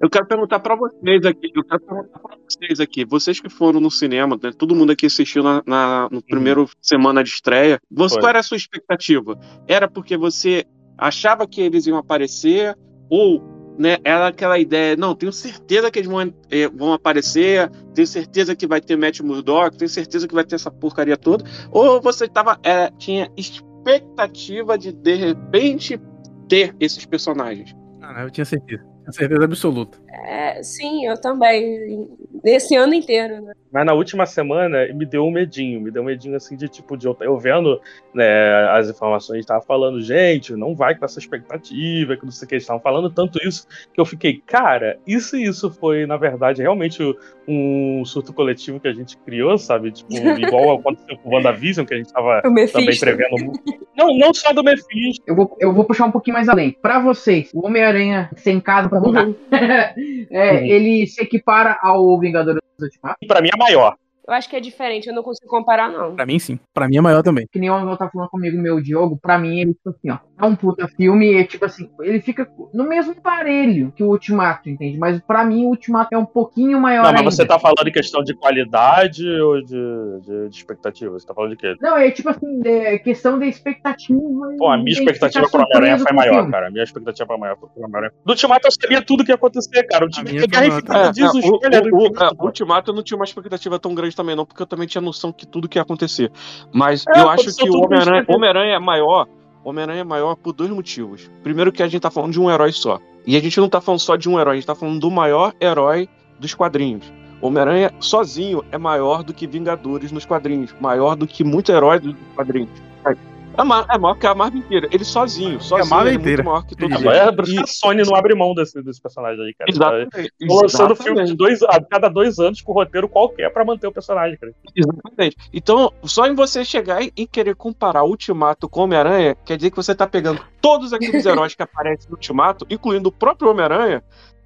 Eu 0.00 0.08
quero 0.08 0.26
perguntar 0.26 0.60
pra 0.60 0.76
vocês 0.76 1.24
aqui, 1.26 1.50
eu 1.54 1.64
quero 1.64 1.80
perguntar 1.80 2.18
pra 2.20 2.36
vocês 2.48 2.78
aqui, 2.78 3.04
vocês 3.04 3.40
que 3.40 3.48
foram 3.48 3.80
no 3.80 3.90
cinema, 3.90 4.38
né, 4.40 4.52
todo 4.56 4.74
mundo 4.74 4.92
aqui 4.92 5.06
assistiu 5.06 5.42
na, 5.42 5.60
na 5.66 6.08
no 6.10 6.22
primeiro 6.22 6.68
semana 6.80 7.22
de 7.24 7.30
estreia, 7.30 7.80
você, 7.90 8.14
Foi. 8.14 8.22
qual 8.22 8.30
era 8.30 8.38
a 8.38 8.42
sua 8.44 8.56
expectativa? 8.56 9.36
Era 9.66 9.88
porque 9.88 10.16
você 10.16 10.64
achava 10.96 11.48
que 11.48 11.60
eles 11.60 11.86
iam 11.86 11.98
aparecer 11.98 12.76
ou 13.10 13.57
né, 13.78 13.98
era 14.04 14.28
aquela 14.28 14.58
ideia, 14.58 14.96
não, 14.96 15.14
tenho 15.14 15.32
certeza 15.32 15.90
que 15.90 16.00
eles 16.00 16.10
vão, 16.10 16.34
eh, 16.50 16.68
vão 16.68 16.92
aparecer, 16.92 17.70
tenho 17.94 18.06
certeza 18.06 18.56
que 18.56 18.66
vai 18.66 18.80
ter 18.80 18.96
Matt 18.96 19.20
Murdock, 19.20 19.76
tenho 19.76 19.88
certeza 19.88 20.26
que 20.26 20.34
vai 20.34 20.44
ter 20.44 20.56
essa 20.56 20.70
porcaria 20.70 21.16
toda, 21.16 21.44
ou 21.70 22.00
você 22.00 22.26
tava, 22.26 22.58
era, 22.62 22.90
tinha 22.98 23.30
expectativa 23.36 24.76
de 24.76 24.92
de 24.92 25.14
repente 25.14 26.00
ter 26.48 26.74
esses 26.80 27.04
personagens? 27.06 27.74
Ah, 28.02 28.22
eu 28.22 28.30
tinha 28.30 28.44
certeza. 28.44 28.82
Tinha 28.82 29.12
certeza 29.12 29.44
absoluta. 29.44 29.98
É, 30.26 30.62
sim, 30.62 31.06
eu 31.06 31.20
também. 31.20 32.08
Nesse 32.42 32.74
ano 32.74 32.94
inteiro, 32.94 33.42
né? 33.42 33.52
Mas 33.72 33.84
na 33.86 33.92
última 33.92 34.26
semana 34.26 34.86
me 34.94 35.04
deu 35.04 35.24
um 35.24 35.30
medinho, 35.30 35.80
me 35.80 35.90
deu 35.90 36.02
um 36.02 36.06
medinho 36.06 36.36
assim 36.36 36.56
de 36.56 36.68
tipo, 36.68 36.96
de 36.96 37.06
eu, 37.06 37.16
eu 37.20 37.38
vendo 37.38 37.80
né, 38.14 38.68
as 38.70 38.88
informações, 38.88 39.44
tava 39.46 39.62
falando, 39.62 40.00
gente, 40.00 40.54
não 40.54 40.74
vai 40.74 40.94
com 40.94 41.04
essa 41.04 41.18
expectativa, 41.18 42.16
que 42.16 42.24
não 42.24 42.32
sei 42.32 42.46
o 42.46 42.48
que, 42.48 42.54
eles 42.54 42.64
estavam 42.64 42.80
falando 42.82 43.10
tanto 43.10 43.38
isso, 43.46 43.66
que 43.92 44.00
eu 44.00 44.04
fiquei, 44.04 44.42
cara, 44.46 44.98
isso 45.06 45.36
e 45.36 45.44
isso 45.44 45.70
foi, 45.70 46.06
na 46.06 46.16
verdade, 46.16 46.62
realmente 46.62 47.02
um 47.46 48.04
surto 48.04 48.32
coletivo 48.32 48.78
que 48.80 48.88
a 48.88 48.92
gente 48.92 49.16
criou, 49.18 49.56
sabe? 49.58 49.90
Tipo, 49.90 50.12
igual 50.38 50.78
aconteceu 50.78 51.16
com 51.18 51.30
o 51.30 51.34
WandaVision, 51.34 51.86
que 51.86 51.94
a 51.94 51.96
gente 51.96 52.12
tava 52.12 52.38
O 52.44 52.72
também 52.72 52.98
prevendo. 52.98 53.52
Não, 53.96 54.16
não 54.16 54.32
só 54.34 54.52
do 54.52 54.62
Mephisto. 54.62 55.24
Eu 55.26 55.34
vou, 55.34 55.56
eu 55.58 55.72
vou 55.72 55.84
puxar 55.84 56.06
um 56.06 56.10
pouquinho 56.12 56.34
mais 56.36 56.48
além. 56.48 56.76
Pra 56.80 57.00
vocês, 57.00 57.50
o 57.54 57.66
Homem-Aranha 57.66 58.30
sem 58.36 58.60
casa 58.60 58.88
pra 58.88 59.00
voltar, 59.00 59.26
Uhum. 59.26 59.34
é, 60.30 60.52
Uhum. 60.52 60.66
ele 60.66 61.06
se 61.06 61.22
equipara 61.22 61.78
ao 61.82 62.18
Vingadores 62.20 62.60
Ultimato? 62.80 63.16
Pra 63.26 63.40
mim 63.42 63.48
é 63.52 63.56
maior. 63.58 63.96
Eu 64.28 64.34
acho 64.34 64.48
que 64.48 64.54
é 64.56 64.60
diferente, 64.60 65.08
eu 65.08 65.14
não 65.14 65.22
consigo 65.22 65.48
comparar, 65.48 65.90
não. 65.90 66.14
Pra 66.14 66.26
mim, 66.26 66.38
sim. 66.38 66.60
Pra 66.74 66.86
mim 66.86 66.98
é 66.98 67.00
maior 67.00 67.22
também. 67.22 67.46
Que 67.50 67.58
nem 67.58 67.70
o 67.70 67.74
Angel 67.74 67.96
tá 67.96 68.10
falando 68.10 68.28
comigo, 68.28 68.58
meu 68.60 68.78
Diogo, 68.80 69.18
pra 69.20 69.38
mim 69.38 69.58
ele, 69.60 69.72
tipo 69.72 69.88
assim, 69.88 70.10
ó, 70.10 70.18
é 70.38 70.44
um 70.46 70.54
puta 70.54 70.86
filme, 70.86 71.32
e 71.32 71.44
tipo 71.46 71.64
assim, 71.64 71.90
ele 72.02 72.20
fica 72.20 72.46
no 72.74 72.84
mesmo 72.86 73.14
parelho 73.14 73.90
que 73.96 74.04
o 74.04 74.08
Ultimato, 74.10 74.68
entende? 74.68 74.98
Mas 74.98 75.18
pra 75.20 75.44
mim 75.44 75.64
o 75.64 75.68
Ultimato 75.70 76.08
é 76.12 76.18
um 76.18 76.26
pouquinho 76.26 76.78
maior 76.78 77.04
Não, 77.04 77.10
mas 77.10 77.20
ainda. 77.20 77.30
você 77.30 77.46
tá 77.46 77.58
falando 77.58 77.88
em 77.88 77.92
questão 77.92 78.22
de 78.22 78.34
qualidade 78.34 79.26
ou 79.40 79.62
de, 79.62 79.74
de, 80.20 80.48
de 80.50 80.56
expectativa? 80.56 81.10
Você 81.18 81.26
tá 81.26 81.32
falando 81.32 81.52
de 81.52 81.56
quê? 81.56 81.74
Não, 81.80 81.96
é 81.96 82.10
tipo 82.10 82.28
assim, 82.28 82.60
é 82.66 82.98
questão 82.98 83.38
da 83.38 83.46
expectativa. 83.46 84.20
Pô, 84.58 84.68
a 84.68 84.76
minha 84.76 84.92
expectativa 84.92 85.48
pro 85.48 85.62
Homem-Aranha 85.62 85.98
foi 86.00 86.12
maior, 86.12 86.34
filme. 86.34 86.50
cara. 86.52 86.68
A 86.68 86.70
minha 86.70 86.84
expectativa 86.84 87.26
foi 87.26 87.36
maior 87.38 87.56
pro 87.56 87.70
Homem-Aranha. 87.76 88.12
Do 88.26 88.30
Ultimato 88.32 88.66
eu 88.66 88.72
sabia 88.72 89.00
tudo 89.02 89.24
que 89.24 89.30
ia 89.30 89.36
acontecer, 89.36 89.84
cara. 89.84 90.04
O 90.04 90.08
time 90.08 90.30
que 90.30 90.36
É, 90.38 91.10
diz 91.12 91.24
é, 91.24 91.28
o 91.38 91.52
o, 91.52 91.54
o, 91.54 91.98
o, 91.98 92.06
é. 92.06 92.44
Ultimato 92.44 92.90
eu 92.90 92.94
não 92.94 93.02
tinha 93.02 93.16
uma 93.16 93.24
expectativa 93.24 93.78
tão 93.78 93.94
grande 93.94 94.17
também, 94.18 94.36
não, 94.36 94.44
porque 94.44 94.62
eu 94.62 94.66
também 94.66 94.86
tinha 94.86 95.00
noção 95.00 95.32
que 95.32 95.46
tudo 95.46 95.68
que 95.68 95.78
ia 95.78 95.82
acontecer. 95.82 96.30
Mas 96.72 97.04
É, 97.08 97.20
eu 97.20 97.30
acho 97.30 97.54
que 97.56 97.68
o 97.68 97.84
Homem-Aranha. 97.84 98.24
Homem-Aranha 98.28 98.74
é 98.74 98.78
maior. 98.78 99.26
Homem-Aranha 99.64 100.00
é 100.00 100.04
maior 100.04 100.34
por 100.36 100.52
dois 100.52 100.70
motivos. 100.70 101.30
Primeiro 101.42 101.72
que 101.72 101.82
a 101.82 101.88
gente 101.88 102.02
tá 102.02 102.10
falando 102.10 102.32
de 102.32 102.40
um 102.40 102.50
herói 102.50 102.72
só. 102.72 102.98
E 103.26 103.36
a 103.36 103.40
gente 103.40 103.58
não 103.60 103.68
tá 103.68 103.80
falando 103.80 104.00
só 104.00 104.16
de 104.16 104.28
um 104.28 104.38
herói, 104.38 104.52
a 104.52 104.56
gente 104.56 104.66
tá 104.66 104.74
falando 104.74 105.00
do 105.00 105.10
maior 105.10 105.52
herói 105.60 106.08
dos 106.38 106.54
quadrinhos. 106.54 107.12
Homem-Aranha 107.40 107.92
sozinho 108.00 108.64
é 108.72 108.78
maior 108.78 109.22
do 109.22 109.32
que 109.32 109.46
Vingadores 109.46 110.10
nos 110.10 110.26
quadrinhos, 110.26 110.74
maior 110.80 111.14
do 111.14 111.26
que 111.26 111.44
muito 111.44 111.70
herói 111.70 112.00
dos 112.00 112.14
quadrinhos. 112.34 112.70
É, 113.06 113.16
ma- 113.64 113.86
é 113.90 113.98
maior 113.98 114.14
que 114.14 114.26
a 114.26 114.34
Marvel 114.34 114.60
inteira. 114.60 114.88
Ele 114.90 115.04
sozinho, 115.04 115.60
sozinho, 115.60 115.90
Marvel 115.90 116.08
ele 116.12 116.16
é 116.16 116.20
inteira. 116.20 116.42
muito 116.42 116.52
maior 116.52 116.66
que 116.66 116.76
todos 116.76 117.04
é 117.04 117.32
por 117.32 117.44
isso 117.44 117.54
que 117.54 117.60
a 117.60 117.66
Sony 117.66 118.02
não 118.04 118.14
abre 118.14 118.34
mão 118.34 118.54
desse, 118.54 118.82
desse 118.82 119.00
personagem 119.00 119.44
aí, 119.44 119.54
cara. 119.54 119.70
Exatamente. 119.70 120.32
Tô 120.46 120.62
lançando 120.62 120.94
filme 120.96 121.20
exatamente. 121.20 121.30
de 121.30 121.36
dois, 121.36 121.62
a 121.62 121.80
cada 121.82 122.08
dois 122.08 122.38
anos 122.38 122.60
com 122.60 122.72
roteiro 122.72 123.08
qualquer 123.08 123.52
pra 123.52 123.64
manter 123.64 123.86
o 123.86 123.92
personagem, 123.92 124.36
cara. 124.38 124.52
Exatamente. 124.74 125.36
Então, 125.52 125.92
só 126.04 126.26
em 126.26 126.34
você 126.34 126.64
chegar 126.64 127.02
e- 127.02 127.10
querer 127.26 127.54
comparar 127.54 128.02
o 128.04 128.08
Ultimato 128.10 128.68
com 128.68 128.80
o 128.80 128.84
Homem-Aranha, 128.84 129.36
quer 129.44 129.56
dizer 129.56 129.70
que 129.70 129.76
você 129.76 129.94
tá 129.94 130.06
pegando 130.06 130.40
todos 130.60 130.92
aqueles 130.92 131.24
heróis 131.26 131.54
que 131.54 131.62
aparecem 131.62 132.08
no 132.10 132.16
Ultimato, 132.16 132.66
incluindo 132.70 133.08
o 133.08 133.12
próprio 133.12 133.50
Homem-Aranha, 133.50 134.02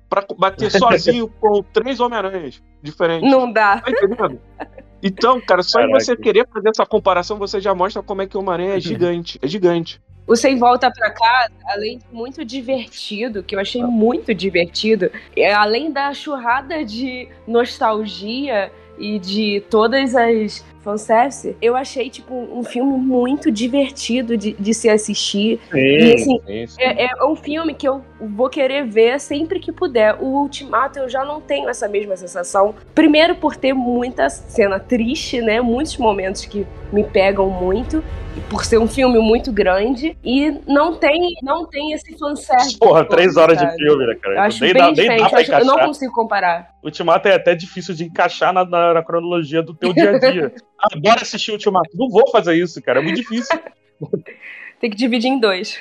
pra 0.08 0.24
bater 0.38 0.70
sozinho 0.72 1.28
com 1.40 1.62
três 1.72 2.00
Homem-Aranhas 2.00 2.62
diferentes. 2.82 3.30
Não 3.30 3.50
dá. 3.50 3.80
Tá 3.80 3.90
entendendo? 3.90 4.40
Então, 5.02 5.40
cara, 5.40 5.62
só 5.62 5.80
em 5.80 5.86
Caraca. 5.86 6.04
você 6.04 6.16
querer 6.16 6.46
fazer 6.52 6.68
essa 6.68 6.86
comparação, 6.86 7.38
você 7.38 7.60
já 7.60 7.74
mostra 7.74 8.02
como 8.02 8.22
é 8.22 8.26
que 8.26 8.36
o 8.36 8.40
Homem-Aranha 8.40 8.76
é 8.76 8.80
gigante. 8.80 9.38
É 9.42 9.48
gigante. 9.48 10.00
O 10.26 10.36
Sem 10.36 10.56
Volta 10.56 10.90
Pra 10.90 11.10
Casa, 11.10 11.52
além 11.66 11.98
de 11.98 12.04
muito 12.12 12.44
divertido, 12.44 13.42
que 13.42 13.56
eu 13.56 13.60
achei 13.60 13.82
muito 13.82 14.32
divertido, 14.32 15.10
é, 15.36 15.52
além 15.52 15.90
da 15.90 16.14
churrada 16.14 16.84
de 16.84 17.28
nostalgia 17.46 18.70
e 18.96 19.18
de 19.18 19.62
todas 19.68 20.14
as 20.14 20.64
fanservice, 20.82 21.56
eu 21.62 21.76
achei, 21.76 22.10
tipo, 22.10 22.34
um 22.34 22.62
filme 22.64 22.96
muito 22.98 23.50
divertido 23.50 24.36
de, 24.36 24.52
de 24.52 24.74
se 24.74 24.88
assistir. 24.88 25.60
E, 25.74 26.12
assim, 26.14 26.40
sim, 26.46 26.66
sim. 26.66 26.82
É, 26.82 27.04
é 27.06 27.24
um 27.24 27.36
filme 27.36 27.74
que 27.74 27.88
eu 27.88 28.02
vou 28.20 28.48
querer 28.48 28.84
ver 28.86 29.18
sempre 29.20 29.58
que 29.60 29.72
puder. 29.72 30.16
O 30.20 30.42
Ultimato 30.42 30.98
eu 30.98 31.08
já 31.08 31.24
não 31.24 31.40
tenho 31.40 31.68
essa 31.68 31.88
mesma 31.88 32.16
sensação. 32.16 32.74
Primeiro 32.94 33.34
por 33.36 33.56
ter 33.56 33.72
muita 33.72 34.28
cena 34.28 34.78
triste, 34.78 35.40
né? 35.40 35.60
Muitos 35.60 35.96
momentos 35.96 36.44
que 36.44 36.66
me 36.92 37.04
pegam 37.04 37.48
muito. 37.48 38.02
Por 38.48 38.64
ser 38.64 38.78
um 38.78 38.88
filme 38.88 39.18
muito 39.18 39.52
grande. 39.52 40.16
E 40.24 40.50
não 40.66 40.94
tem, 40.94 41.34
não 41.42 41.66
tem 41.66 41.92
esse 41.92 42.16
fanservice. 42.18 42.78
Porra, 42.78 43.04
três 43.04 43.36
horas 43.36 43.58
de 43.58 43.76
filme, 43.76 44.06
né, 44.06 44.14
cara? 44.14 44.34
Eu 44.36 44.40
acho 44.42 44.62
nem 44.64 44.72
bem 44.72 44.82
dá, 44.82 44.90
diferente. 44.90 45.30
dá 45.30 45.36
Eu, 45.36 45.38
acho- 45.38 45.52
eu 45.52 45.64
não 45.66 45.78
consigo 45.86 46.12
comparar. 46.12 46.74
Ultimato 46.82 47.28
é 47.28 47.34
até 47.34 47.54
difícil 47.54 47.94
de 47.94 48.04
encaixar 48.04 48.52
na, 48.52 48.64
na- 48.64 48.94
na 48.94 49.02
cronologia 49.02 49.62
do 49.62 49.74
teu 49.74 49.92
dia 49.92 50.10
a 50.10 50.18
dia. 50.18 50.52
Adoro 50.82 51.22
assistir 51.22 51.52
Ultimato. 51.52 51.90
Não 51.94 52.08
vou 52.08 52.28
fazer 52.30 52.54
isso, 52.54 52.82
cara. 52.82 53.00
É 53.00 53.02
muito 53.02 53.16
difícil. 53.16 53.58
Tem 54.80 54.90
que 54.90 54.96
dividir 54.96 55.28
em 55.28 55.38
dois. 55.38 55.78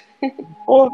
Porra. 0.66 0.92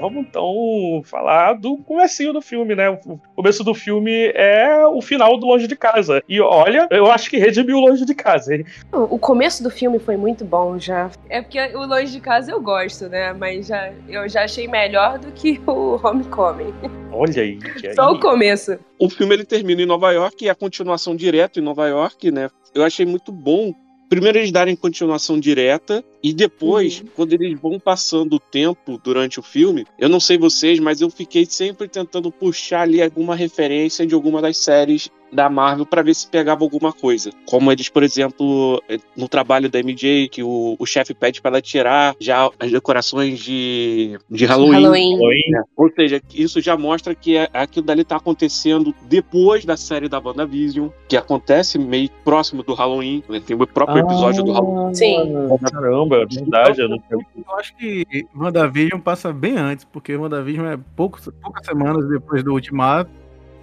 Vamos 0.00 0.26
então 0.26 1.02
falar 1.04 1.54
do 1.54 1.76
comecinho 1.78 2.32
do 2.32 2.40
filme, 2.40 2.74
né? 2.74 2.88
O 2.90 3.18
começo 3.34 3.64
do 3.64 3.74
filme 3.74 4.32
é 4.34 4.86
o 4.86 5.00
final 5.02 5.38
do 5.38 5.46
Longe 5.46 5.66
de 5.66 5.76
Casa. 5.76 6.22
E 6.28 6.40
olha, 6.40 6.86
eu 6.90 7.10
acho 7.10 7.28
que 7.28 7.36
redimiu 7.36 7.78
Longe 7.78 8.04
de 8.04 8.14
Casa. 8.14 8.54
hein? 8.54 8.64
O 8.92 9.18
começo 9.18 9.62
do 9.62 9.70
filme 9.70 9.98
foi 9.98 10.16
muito 10.16 10.44
bom 10.44 10.78
já. 10.78 11.10
É 11.28 11.42
porque 11.42 11.60
o 11.74 11.86
Longe 11.86 12.12
de 12.12 12.20
Casa 12.20 12.52
eu 12.52 12.60
gosto, 12.60 13.08
né? 13.08 13.32
Mas 13.32 13.66
já, 13.66 13.92
eu 14.08 14.28
já 14.28 14.44
achei 14.44 14.68
melhor 14.68 15.18
do 15.18 15.32
que 15.32 15.60
o 15.66 15.98
Homecoming. 16.02 16.72
Olha 17.12 17.42
aí. 17.42 17.58
aí. 17.84 17.94
Só 17.94 18.12
o 18.12 18.20
começo. 18.20 18.78
O 18.98 19.10
filme 19.10 19.34
ele 19.34 19.44
termina 19.44 19.82
em 19.82 19.86
Nova 19.86 20.12
York 20.12 20.44
e 20.44 20.48
a 20.48 20.54
continuação 20.54 21.16
direta 21.16 21.58
em 21.58 21.62
Nova 21.62 21.86
York, 21.88 22.30
né? 22.30 22.48
Eu 22.74 22.84
achei 22.84 23.04
muito 23.04 23.32
bom. 23.32 23.72
Primeiro 24.08 24.38
eles 24.38 24.52
darem 24.52 24.74
continuação 24.74 25.38
direta 25.38 26.02
e 26.22 26.32
depois, 26.32 27.02
quando 27.14 27.32
eles 27.32 27.58
vão 27.60 27.78
passando 27.78 28.34
o 28.34 28.40
tempo 28.40 29.00
durante 29.02 29.38
o 29.38 29.42
filme, 29.42 29.86
eu 29.98 30.08
não 30.08 30.20
sei 30.20 30.36
vocês, 30.38 30.78
mas 30.80 31.00
eu 31.00 31.10
fiquei 31.10 31.46
sempre 31.46 31.88
tentando 31.88 32.30
puxar 32.30 32.82
ali 32.82 33.02
alguma 33.02 33.34
referência 33.34 34.06
de 34.06 34.14
alguma 34.14 34.42
das 34.42 34.58
séries 34.58 35.10
da 35.32 35.48
Marvel 35.48 35.86
para 35.86 36.02
ver 36.02 36.14
se 36.14 36.26
pegava 36.26 36.64
alguma 36.64 36.92
coisa. 36.92 37.30
Como 37.46 37.70
eles, 37.70 37.88
por 37.88 38.02
exemplo, 38.02 38.82
no 39.16 39.28
trabalho 39.28 39.68
da 39.68 39.78
MJ, 39.78 40.28
que 40.28 40.42
o, 40.42 40.76
o 40.78 40.86
chefe 40.86 41.14
pede 41.14 41.40
para 41.40 41.50
ela 41.52 41.60
tirar 41.60 42.16
já 42.18 42.50
as 42.58 42.70
decorações 42.70 43.38
de, 43.38 44.18
de 44.30 44.44
Halloween. 44.44 44.72
Halloween. 44.72 45.18
Oi. 45.20 45.40
né? 45.50 45.62
Ou 45.76 45.90
seja, 45.92 46.20
isso 46.34 46.60
já 46.60 46.76
mostra 46.76 47.14
que 47.14 47.36
é- 47.36 47.48
aquilo 47.52 47.86
dali 47.86 48.04
tá 48.04 48.16
acontecendo 48.16 48.94
depois 49.02 49.64
da 49.64 49.76
série 49.76 50.08
da 50.08 50.18
WandaVision, 50.18 50.88
que 51.08 51.16
acontece 51.16 51.78
meio 51.78 52.08
próximo 52.24 52.62
do 52.62 52.74
Halloween, 52.74 53.22
né? 53.28 53.40
Tem 53.44 53.56
o 53.56 53.66
próprio 53.66 54.00
episódio 54.00 54.42
do 54.42 54.52
Halloween. 54.52 54.94
Sim. 54.94 55.48
Caramba, 55.70 56.07
é 56.16 56.26
verdade. 56.26 56.80
Eu 56.80 56.88
não... 56.88 56.98
Eu 57.10 57.24
acho 57.58 57.74
que 57.76 58.06
WandaVision 58.36 59.00
passa 59.00 59.32
bem 59.32 59.56
antes, 59.56 59.84
porque 59.84 60.16
WandaVision 60.16 60.66
é 60.66 60.78
poucos, 60.96 61.28
poucas 61.42 61.64
semanas 61.66 62.08
depois 62.08 62.42
do 62.42 62.52
Ultimato. 62.52 63.10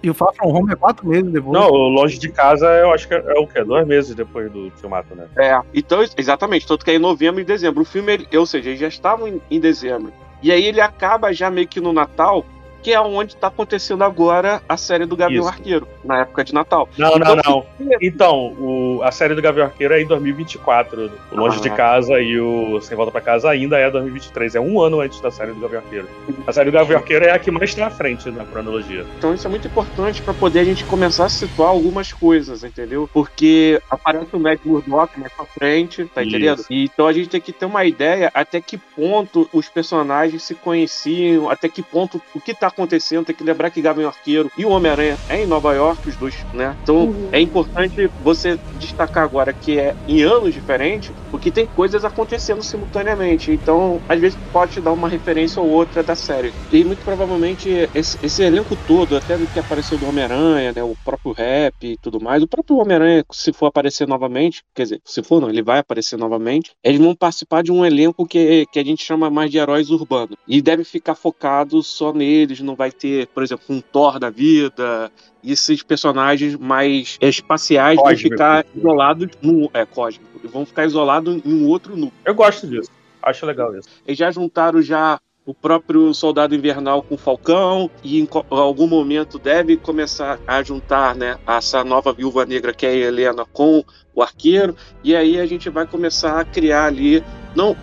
E 0.02 0.10
o 0.10 0.14
Far 0.14 0.32
From 0.34 0.48
Home 0.54 0.72
é 0.72 0.76
quatro 0.76 1.06
meses 1.08 1.32
depois. 1.32 1.58
Não, 1.58 1.68
o 1.68 1.88
Longe 1.88 2.18
de 2.18 2.28
Casa 2.28 2.66
eu 2.66 2.92
acho 2.92 3.08
que 3.08 3.14
é, 3.14 3.24
é 3.26 3.40
o 3.40 3.46
quê? 3.46 3.64
Dois 3.64 3.86
meses 3.86 4.14
depois 4.14 4.50
do 4.52 4.64
Ultimato, 4.64 5.14
né? 5.14 5.26
É, 5.36 5.58
então, 5.74 6.04
exatamente, 6.16 6.66
tanto 6.66 6.84
que 6.84 6.90
é 6.90 6.94
em 6.94 6.98
novembro 6.98 7.40
e 7.40 7.44
dezembro. 7.44 7.80
O 7.82 7.84
filme, 7.84 8.12
ele- 8.12 8.28
ou 8.36 8.46
seja, 8.46 8.68
eles 8.68 8.80
já 8.80 8.88
estavam 8.88 9.26
em, 9.26 9.40
em 9.50 9.58
dezembro. 9.58 10.12
E 10.42 10.52
aí 10.52 10.64
ele 10.64 10.80
acaba 10.80 11.32
já 11.32 11.50
meio 11.50 11.66
que 11.66 11.80
no 11.80 11.92
Natal, 11.92 12.44
que 12.86 12.92
é 12.92 13.00
onde 13.00 13.34
tá 13.34 13.48
acontecendo 13.48 14.04
agora 14.04 14.62
a 14.68 14.76
série 14.76 15.06
do 15.06 15.16
Gavião 15.16 15.40
Isso. 15.40 15.48
Arqueiro, 15.48 15.88
na 16.04 16.20
época 16.20 16.44
de 16.44 16.54
Natal. 16.54 16.88
Não, 16.96 17.16
Então, 17.16 17.34
não, 17.34 17.42
não. 17.44 17.66
Então, 18.00 18.52
o- 18.60 19.00
a 19.02 19.10
série 19.10 19.34
do 19.34 19.42
Gavião 19.42 19.66
Arqueiro 19.66 19.92
é 19.92 20.00
em 20.02 20.06
2024. 20.06 21.10
O 21.32 21.36
Longe 21.36 21.58
Ah. 21.58 21.62
de 21.62 21.70
Casa 21.70 22.20
e 22.20 22.38
o 22.38 22.80
Sem 22.80 22.96
Volta 22.96 23.10
pra 23.10 23.20
Casa 23.20 23.50
ainda 23.50 23.76
é 23.76 23.90
2023. 23.90 24.54
É 24.54 24.60
um 24.60 24.80
ano 24.80 25.00
antes 25.00 25.20
da 25.20 25.32
série 25.32 25.50
do 25.52 25.58
Gavião 25.58 25.82
Arqueiro. 25.82 26.08
A 26.46 26.52
série 26.52 26.70
do 26.70 26.74
Gavião 26.74 26.98
Arqueiro 27.00 27.24
é 27.24 27.32
a 27.32 27.38
que 27.40 27.50
mais 27.50 27.74
tá 27.74 27.88
à 27.88 27.90
frente 27.90 28.30
na 28.30 28.44
cronologia. 28.44 29.04
Então 29.18 29.34
isso 29.34 29.44
é 29.48 29.50
muito 29.50 29.66
importante 29.66 30.22
para 30.22 30.32
poder 30.32 30.60
a 30.60 30.64
gente 30.64 30.84
começar 30.84 31.24
a 31.24 31.28
situar 31.28 31.70
algumas 31.70 32.12
coisas, 32.12 32.62
entendeu? 32.62 33.10
Porque 33.12 33.82
aparece 33.90 34.28
o 34.32 34.38
Matt 34.38 34.60
Murdock 34.64 35.18
mais 35.18 35.32
pra 35.32 35.44
frente, 35.44 36.04
tá 36.04 36.22
Isso. 36.22 36.28
entendendo? 36.30 36.64
E 36.70 36.84
então 36.84 37.08
a 37.08 37.12
gente 37.12 37.28
tem 37.30 37.40
que 37.40 37.52
ter 37.52 37.66
uma 37.66 37.84
ideia 37.84 38.30
até 38.32 38.60
que 38.60 38.78
ponto 38.78 39.48
os 39.52 39.68
personagens 39.68 40.44
se 40.44 40.54
conheciam, 40.54 41.50
até 41.50 41.68
que 41.68 41.82
ponto 41.82 42.22
o 42.32 42.40
que 42.40 42.54
tá 42.54 42.70
acontecendo. 42.76 43.24
Tem 43.26 43.34
que 43.34 43.44
lembrar 43.44 43.70
que 43.70 43.80
Gavião 43.82 44.08
Arqueiro 44.08 44.50
e 44.56 44.64
o 44.64 44.70
Homem-Aranha 44.70 45.18
é 45.28 45.42
em 45.42 45.46
Nova 45.46 45.72
York, 45.74 46.08
os 46.08 46.16
dois, 46.16 46.44
né? 46.52 46.76
Então 46.82 46.96
Uhum. 47.06 47.28
é 47.32 47.40
importante 47.40 48.10
você 48.18 48.58
destacar 48.72 49.24
agora 49.24 49.52
que 49.54 49.78
é 49.78 49.94
em 50.06 50.22
anos 50.22 50.52
diferentes, 50.54 51.14
porque 51.30 51.50
tem 51.52 51.66
coisas 51.66 52.04
acontecendo 52.04 52.62
simultaneamente. 52.62 53.50
Então, 53.52 54.00
às 54.08 54.20
vezes 54.20 54.38
pode 54.52 54.72
te 54.72 54.80
dar 54.80 54.92
uma 54.92 55.08
referência 55.08 55.60
ou 55.60 55.68
outra 55.68 56.02
da 56.02 56.14
série. 56.16 56.52
E 56.70 56.84
muito 56.84 57.02
provavelmente 57.04 57.68
esse, 57.94 58.16
esse 58.22 58.42
elenco 58.42 58.76
todo, 58.76 59.16
até 59.16 59.36
do 59.38 59.48
que 59.48 59.58
apareceu 59.58 59.98
do 59.98 60.06
Homem-Aranha, 60.06 60.72
né, 60.74 60.82
o 60.82 60.96
próprio 61.02 61.32
Rap 61.32 61.74
e 61.82 61.96
tudo 62.00 62.20
mais, 62.20 62.42
o 62.42 62.48
próprio 62.48 62.76
Homem-Aranha, 62.78 63.24
se 63.32 63.52
for 63.52 63.66
aparecer 63.66 64.06
novamente, 64.06 64.62
quer 64.74 64.82
dizer, 64.84 65.00
se 65.04 65.22
for 65.22 65.40
não, 65.40 65.48
ele 65.48 65.62
vai 65.62 65.78
aparecer 65.78 66.16
novamente, 66.16 66.72
eles 66.82 67.00
vão 67.00 67.14
participar 67.14 67.62
de 67.62 67.72
um 67.72 67.84
elenco 67.84 68.26
que, 68.26 68.66
que 68.72 68.78
a 68.78 68.84
gente 68.84 69.02
chama 69.04 69.30
mais 69.30 69.50
de 69.50 69.58
heróis 69.58 69.90
urbanos. 69.90 70.36
E 70.46 70.60
deve 70.62 70.84
ficar 70.84 71.14
focado 71.14 71.82
só 71.82 72.12
neles, 72.12 72.55
não 72.60 72.74
vai 72.74 72.90
ter, 72.90 73.26
por 73.28 73.42
exemplo, 73.42 73.64
um 73.68 73.80
Thor 73.80 74.18
da 74.18 74.30
vida, 74.30 75.10
e 75.42 75.52
esses 75.52 75.82
personagens 75.82 76.56
mais 76.56 77.16
espaciais 77.20 77.96
vão 77.96 78.04
Cósmico. 78.04 78.30
ficar 78.30 78.66
isolados 78.74 79.28
no. 79.40 79.70
É, 79.72 79.84
cósmico. 79.84 80.26
Vão 80.48 80.66
ficar 80.66 80.84
isolados 80.84 81.40
em 81.44 81.52
um 81.52 81.66
outro 81.66 81.96
núcleo. 81.96 82.20
Eu 82.24 82.34
gosto 82.34 82.66
disso. 82.66 82.90
Acho 83.22 83.46
legal 83.46 83.76
isso. 83.76 83.88
Eles 84.06 84.18
já 84.18 84.30
juntaram 84.30 84.80
já 84.80 85.20
o 85.46 85.54
próprio 85.54 86.12
Soldado 86.12 86.54
Invernal 86.54 87.02
com 87.02 87.14
o 87.14 87.18
Falcão 87.18 87.88
e 88.02 88.20
em 88.20 88.28
algum 88.50 88.88
momento 88.88 89.38
deve 89.38 89.76
começar 89.76 90.40
a 90.44 90.60
juntar, 90.62 91.14
né, 91.14 91.38
essa 91.46 91.84
nova 91.84 92.12
Viúva 92.12 92.44
Negra 92.44 92.74
que 92.74 92.84
é 92.84 92.88
a 92.88 92.92
Helena 92.92 93.44
com 93.52 93.84
o 94.16 94.22
Arqueiro 94.22 94.74
e 95.04 95.14
aí 95.14 95.38
a 95.38 95.46
gente 95.46 95.70
vai 95.70 95.86
começar 95.86 96.40
a 96.40 96.44
criar 96.44 96.86
ali 96.86 97.22
não 97.54 97.74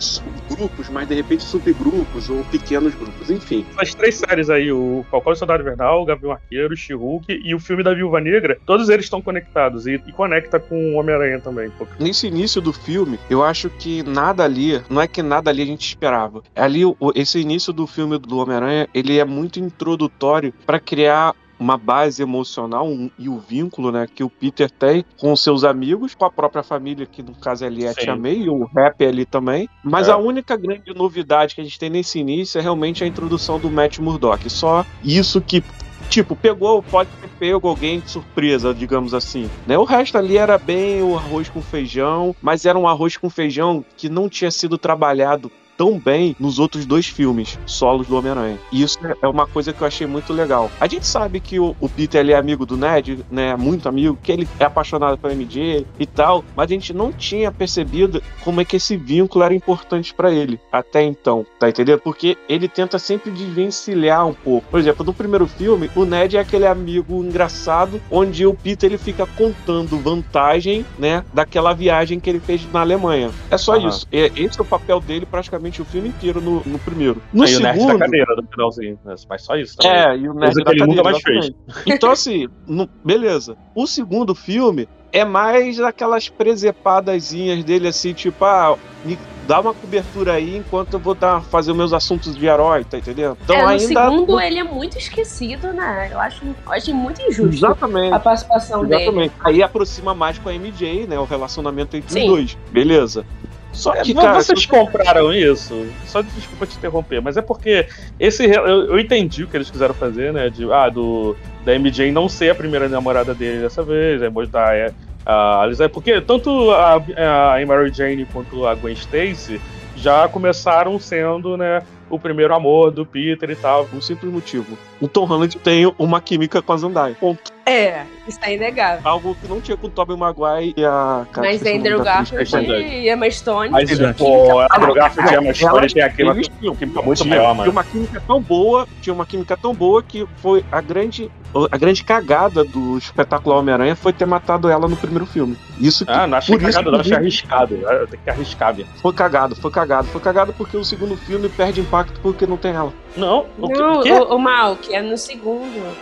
grupos, 0.49 0.87
mas 0.89 1.07
de 1.07 1.15
repente 1.15 1.41
subgrupos 1.43 2.29
ou 2.29 2.43
pequenos 2.45 2.93
grupos, 2.93 3.31
enfim. 3.31 3.65
As 3.77 3.93
três 3.95 4.15
séries 4.15 4.47
aí, 4.49 4.71
o 4.71 5.03
Falcão 5.09 5.31
e 5.31 5.35
o 5.35 5.35
Soldado 5.35 5.63
Invernal, 5.63 6.01
o 6.01 6.05
Gavião 6.05 6.31
Arqueiro, 6.31 6.73
o 6.75 6.77
She-Hulk 6.77 7.41
e 7.43 7.55
o 7.55 7.59
filme 7.59 7.81
da 7.81 7.91
Viúva 7.91 8.21
Negra, 8.21 8.59
todos 8.67 8.89
eles 8.89 9.05
estão 9.05 9.19
conectados 9.19 9.87
e, 9.87 9.93
e 9.95 10.11
conecta 10.11 10.59
com 10.59 10.93
o 10.93 10.99
Homem-Aranha 10.99 11.39
também. 11.39 11.71
pô. 11.71 11.87
Nesse 11.99 12.27
início 12.27 12.61
do 12.61 12.71
filme, 12.71 13.17
eu 13.31 13.43
acho 13.43 13.67
que 13.67 14.03
nada 14.03 14.43
ali, 14.43 14.79
não 14.91 15.01
é 15.01 15.07
que 15.07 15.23
nada 15.23 15.49
ali 15.49 15.63
a 15.63 15.65
gente 15.65 15.87
esperava. 15.87 16.43
Ali, 16.55 16.85
o- 16.85 16.95
esse 17.15 17.39
início 17.39 17.73
do 17.73 17.87
filme 17.87 18.19
do 18.19 18.37
Homem-Aranha, 18.37 18.87
ele 18.93 19.17
é 19.17 19.25
muito 19.25 19.59
introdutório 19.59 20.53
para 20.67 20.79
criar 20.79 21.33
uma 21.59 21.77
base 21.77 22.21
emocional 22.21 22.87
um- 22.87 23.09
e 23.17 23.29
o 23.29 23.37
vínculo, 23.37 23.91
né, 23.91 24.07
que 24.13 24.23
o 24.23 24.29
Peter 24.29 24.69
tem 24.69 25.05
com 25.17 25.35
seus 25.35 25.63
amigos, 25.63 26.13
com 26.15 26.25
a 26.25 26.31
própria 26.31 26.63
família, 26.63 27.05
que 27.05 27.21
no 27.23 27.33
caso 27.35 27.65
ali 27.65 27.85
é 27.85 27.89
a. 27.89 27.93
Tia 27.93 28.15
May, 28.15 28.41
e 28.41 28.49
o 28.49 28.65
Rap 28.65 29.05
ali 29.05 29.25
também. 29.25 29.69
Mas 29.83 30.07
É. 30.07 30.11
a 30.11 30.17
única 30.17 30.57
grande 30.57 30.93
novidade 30.93 31.55
que 31.55 31.61
a 31.61 31.63
gente 31.63 31.79
tem 31.79 31.89
nesse 31.89 32.19
início 32.19 32.59
é 32.59 32.61
realmente 32.61 33.03
a 33.03 33.07
introdução 33.07 33.59
do 33.59 33.69
Matt 33.71 33.99
Murdock. 33.99 34.49
Só 34.49 34.85
isso 35.03 35.39
que 35.41 35.63
Tipo, 36.09 36.35
pegou, 36.35 36.83
pode 36.83 37.09
ter 37.21 37.29
pego 37.39 37.67
alguém 37.67 37.99
de 37.99 38.11
surpresa, 38.11 38.71
digamos 38.71 39.13
assim. 39.15 39.49
Né? 39.65 39.77
O 39.79 39.83
resto 39.83 40.15
ali 40.17 40.37
era 40.37 40.59
bem 40.59 41.01
o 41.01 41.17
arroz 41.17 41.49
com 41.49 41.59
feijão, 41.61 42.35
mas 42.39 42.65
era 42.65 42.77
um 42.77 42.87
arroz 42.87 43.17
com 43.17 43.29
feijão 43.31 43.83
que 43.97 44.09
não 44.09 44.29
tinha 44.29 44.51
sido 44.51 44.77
trabalhado 44.77 45.49
tão 45.77 45.97
bem 45.97 46.35
nos 46.39 46.59
outros 46.59 46.85
dois 46.85 47.07
filmes 47.07 47.57
solos 47.65 48.07
do 48.07 48.15
Homem-Aranha. 48.17 48.59
E 48.71 48.81
isso 48.83 48.97
é 49.21 49.27
uma 49.27 49.45
coisa 49.45 49.73
que 49.73 49.81
eu 49.81 49.87
achei 49.87 50.07
muito 50.07 50.33
legal. 50.33 50.69
A 50.79 50.87
gente 50.87 51.05
sabe 51.05 51.39
que 51.39 51.59
o, 51.59 51.75
o 51.79 51.89
Peter 51.89 52.21
ele 52.21 52.31
é 52.31 52.35
amigo 52.35 52.65
do 52.65 52.77
Ned, 52.77 53.19
né? 53.29 53.55
Muito 53.55 53.87
amigo, 53.87 54.17
que 54.21 54.31
ele 54.31 54.47
é 54.59 54.65
apaixonado 54.65 55.17
pela 55.17 55.33
MJ 55.33 55.85
e 55.99 56.05
tal, 56.05 56.43
mas 56.55 56.69
a 56.69 56.73
gente 56.73 56.93
não 56.93 57.11
tinha 57.11 57.51
percebido 57.51 58.21
como 58.43 58.61
é 58.61 58.65
que 58.65 58.75
esse 58.75 58.95
vínculo 58.95 59.43
era 59.43 59.53
importante 59.53 60.13
pra 60.13 60.31
ele 60.31 60.59
até 60.71 61.03
então, 61.03 61.45
tá 61.59 61.69
entendendo? 61.69 61.99
Porque 62.01 62.37
ele 62.47 62.67
tenta 62.67 62.99
sempre 62.99 63.31
desvencilhar 63.31 64.27
um 64.27 64.33
pouco. 64.33 64.67
Por 64.69 64.79
exemplo, 64.79 65.05
no 65.05 65.13
primeiro 65.13 65.47
filme, 65.47 65.89
o 65.95 66.05
Ned 66.05 66.37
é 66.37 66.39
aquele 66.39 66.67
amigo 66.67 67.23
engraçado 67.23 68.01
onde 68.09 68.45
o 68.45 68.53
Peter 68.53 68.89
ele 68.89 68.97
fica 68.97 69.25
contando 69.25 69.97
vantagem, 69.99 70.85
né, 70.97 71.23
daquela 71.33 71.73
viagem 71.73 72.19
que 72.19 72.29
ele 72.29 72.39
fez 72.39 72.69
na 72.71 72.81
Alemanha. 72.81 73.31
É 73.49 73.57
só 73.57 73.75
Aham. 73.75 73.89
isso. 73.89 74.07
É, 74.11 74.31
esse 74.35 74.59
é 74.59 74.61
o 74.61 74.65
papel 74.65 74.99
dele 74.99 75.25
praticamente 75.25 75.62
o 75.81 75.85
filme 75.85 76.09
inteiro 76.09 76.41
no, 76.41 76.61
no 76.65 76.79
primeiro. 76.79 77.21
No 77.31 77.43
Aí 77.43 77.55
o 77.55 77.59
nerd 77.59 77.77
da 77.77 77.81
segundo, 77.81 77.99
cadeira 77.99 78.35
no 78.35 78.47
finalzinho, 78.47 78.99
né? 79.05 79.15
mas 79.29 79.41
só 79.43 79.55
isso 79.55 79.75
também. 79.77 79.97
é, 79.97 80.17
e 80.17 80.29
o 80.29 80.33
nerd 80.33 80.53
Coisa 80.53 80.63
da 80.63 80.71
ele 80.71 80.79
nunca 80.85 81.03
cadeira, 81.03 81.03
mais 81.03 81.21
fez. 81.23 81.51
Então, 81.85 82.11
assim, 82.11 82.47
no- 82.67 82.89
beleza. 83.03 83.55
O 83.75 83.87
segundo 83.87 84.33
filme 84.35 84.87
é 85.11 85.23
mais 85.23 85.79
aquelas 85.79 86.27
presepadazinhas 86.29 87.63
dele, 87.63 87.87
assim, 87.87 88.13
tipo, 88.13 88.43
ah, 88.43 88.77
me 89.05 89.17
dá 89.47 89.59
uma 89.59 89.73
cobertura 89.73 90.33
aí 90.33 90.57
enquanto 90.57 90.93
eu 90.93 90.99
vou 90.99 91.13
dar, 91.13 91.41
fazer 91.43 91.71
os 91.71 91.77
meus 91.77 91.91
assuntos 91.93 92.35
de 92.35 92.45
herói, 92.45 92.83
tá 92.85 92.97
entendendo? 92.97 93.37
Então 93.43 93.55
é, 93.57 93.61
no 93.61 93.67
ainda. 93.67 93.83
segundo 93.85 94.39
ele 94.39 94.57
é 94.59 94.63
muito 94.63 94.97
esquecido, 94.97 95.73
né? 95.73 96.09
Eu 96.11 96.19
acho, 96.19 96.45
eu 96.45 96.55
acho 96.71 96.93
muito 96.95 97.21
injusto 97.21 97.53
Exatamente. 97.65 98.13
a 98.13 98.19
participação 98.19 98.85
dele. 98.85 99.03
Exatamente. 99.03 99.33
Aí 99.43 99.61
aproxima 99.61 100.13
mais 100.15 100.39
com 100.39 100.47
a 100.49 100.53
MJ, 100.53 101.07
né? 101.07 101.19
O 101.19 101.25
relacionamento 101.25 101.97
entre 101.97 102.11
Sim. 102.11 102.21
os 102.23 102.27
dois. 102.27 102.57
Beleza. 102.71 103.25
Só 103.73 103.93
É, 103.95 104.01
que, 104.03 104.13
vo- 104.13 104.21
cara. 104.21 104.35
vocês 104.41 104.65
compraram 104.65 105.33
isso? 105.33 105.87
Só 106.05 106.21
desculpa 106.21 106.65
te 106.65 106.77
interromper, 106.77 107.21
mas 107.21 107.35
é 107.37 107.41
porque 107.41 107.85
esse 108.19 108.45
eu, 108.45 108.65
eu 108.65 108.99
entendi 108.99 109.43
o 109.43 109.47
que 109.47 109.57
eles 109.57 109.69
quiseram 109.69 109.93
fazer, 109.95 110.31
né? 110.31 110.49
De, 110.49 110.71
ah, 110.71 110.89
do 110.89 111.35
da 111.65 111.73
MJ 111.73 112.11
não 112.11 112.29
ser 112.29 112.51
a 112.51 112.55
primeira 112.55 112.87
namorada 112.87 113.33
dele 113.33 113.61
dessa 113.61 113.81
vez, 113.81 114.21
aí 114.21 114.29
mostrar 114.29 114.75
é, 114.75 114.91
a 115.25 115.61
Alice, 115.61 115.87
porque 115.89 116.21
tanto 116.21 116.69
a, 116.71 116.95
a 116.95 117.65
Mary 117.65 117.91
Jane 117.91 118.25
quanto 118.25 118.67
a 118.67 118.75
Gwen 118.75 118.93
Stacy 118.93 119.59
já 119.95 120.27
começaram 120.27 120.99
sendo, 120.99 121.55
né, 121.55 121.81
o 122.09 122.19
primeiro 122.19 122.53
amor 122.53 122.91
do 122.91 123.05
Peter 123.05 123.49
e 123.49 123.55
tal. 123.55 123.87
Um 123.93 124.01
simples 124.01 124.31
motivo. 124.31 124.77
O 125.03 125.07
Tom 125.09 125.25
Holland 125.25 125.57
tem 125.59 125.93
uma 125.99 126.21
química 126.21 126.61
com 126.61 126.71
a 126.71 126.77
Zendaya. 126.77 127.13
Ponto. 127.19 127.51
É, 127.65 128.03
isso 128.27 128.39
é 128.41 128.55
inegável. 128.55 129.01
Algo 129.09 129.35
que 129.35 129.47
não 129.49 129.59
tinha 129.59 129.75
com 129.75 129.87
o 129.87 129.89
Tobey 129.89 130.15
Maguire 130.17 130.73
e 130.77 130.85
a. 130.85 131.25
cara, 131.31 131.47
Mas 131.47 131.61
Andrew 131.65 132.01
Garfield 132.01 132.55
é 132.73 132.81
e 133.03 133.09
Emma 133.09 133.29
Stone. 133.29 133.69
Mas, 133.69 133.89
pô, 134.17 134.59
a 134.59 134.67
Andrew 134.77 134.93
Garfield 134.93 135.33
e 135.33 135.35
a 135.37 135.41
Emma 135.41 135.53
Stone 135.53 135.93
tem 135.93 136.03
aquela 136.03 136.31
eles 136.33 136.47
química 136.47 137.01
muito 137.01 137.21
Tinha- 137.23 137.35
maior, 137.35 137.43
Tinha 137.51 137.53
mano. 137.55 137.71
uma 137.71 137.83
química 137.83 138.23
tão 138.25 138.41
boa, 138.41 138.87
tinha 139.01 139.13
uma 139.13 139.25
química 139.25 139.57
tão 139.57 139.73
boa 139.73 140.01
que 140.03 140.25
foi 140.37 140.63
a 140.71 140.79
grande, 140.81 141.29
a 141.71 141.77
grande 141.77 142.03
cagada 142.03 142.63
do 142.65 142.97
espetáculo 142.97 143.57
Homem-Aranha 143.57 143.95
foi 143.95 144.11
ter 144.13 144.25
matado 144.25 144.69
ela 144.69 144.87
no 144.89 144.95
primeiro 144.97 145.25
filme. 145.25 145.57
Isso 145.79 146.05
que 146.05 146.11
Ah, 146.11 146.27
não 146.27 146.37
achei 146.37 146.57
por 146.57 146.63
isso 146.67 146.77
cagado, 146.77 146.91
não, 146.91 146.99
que- 146.99 147.07
achei 147.07 147.17
arriscado. 147.17 147.75
Tenho 148.09 148.23
que 148.23 148.29
arriscar, 148.29 148.73
Bia. 148.73 148.85
foi 149.01 149.13
cagado, 149.13 149.55
foi 149.55 149.71
cagado, 149.71 150.07
foi 150.07 150.19
cagado 150.21 150.53
porque 150.53 150.75
o 150.77 150.83
segundo 150.83 151.15
filme 151.15 151.47
perde 151.47 151.79
impacto 151.79 152.19
porque 152.21 152.45
não 152.45 152.57
tem 152.57 152.71
ela. 152.73 152.91
Não, 153.15 153.45
o 153.59 153.69
que- 153.69 153.79
Não, 153.79 153.99
o 153.99 154.03
quê? 154.03 154.11
o, 154.11 154.35
o 154.35 154.39
Mal, 154.39 154.75
que 154.75 154.92
é 154.95 155.01
no 155.01 155.17
segundo. 155.17 155.95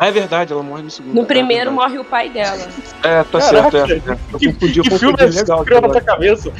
Ah, 0.00 0.06
é 0.06 0.10
verdade, 0.12 0.52
ela 0.52 0.62
morre 0.62 0.82
no 0.82 0.90
segundo. 0.90 1.12
No 1.14 1.22
é 1.22 1.24
primeiro 1.24 1.70
verdade. 1.70 1.90
morre 1.90 1.98
o 1.98 2.04
pai 2.04 2.28
dela. 2.30 2.68
É, 3.02 3.24
tá 3.24 3.40
Caraca, 3.40 3.70
certo, 3.86 4.08
é. 4.08 4.12
é. 4.12 4.18
Eu 4.32 4.38
Que, 4.38 4.52
confundi, 4.52 4.78
eu 4.78 4.84
que 4.84 4.98
filme 4.98 5.16
é 5.18 5.24
legal. 5.26 5.58
que 5.58 5.64
criou 5.64 5.80
na 5.82 5.88
tua 5.88 6.00
cabeça? 6.00 6.52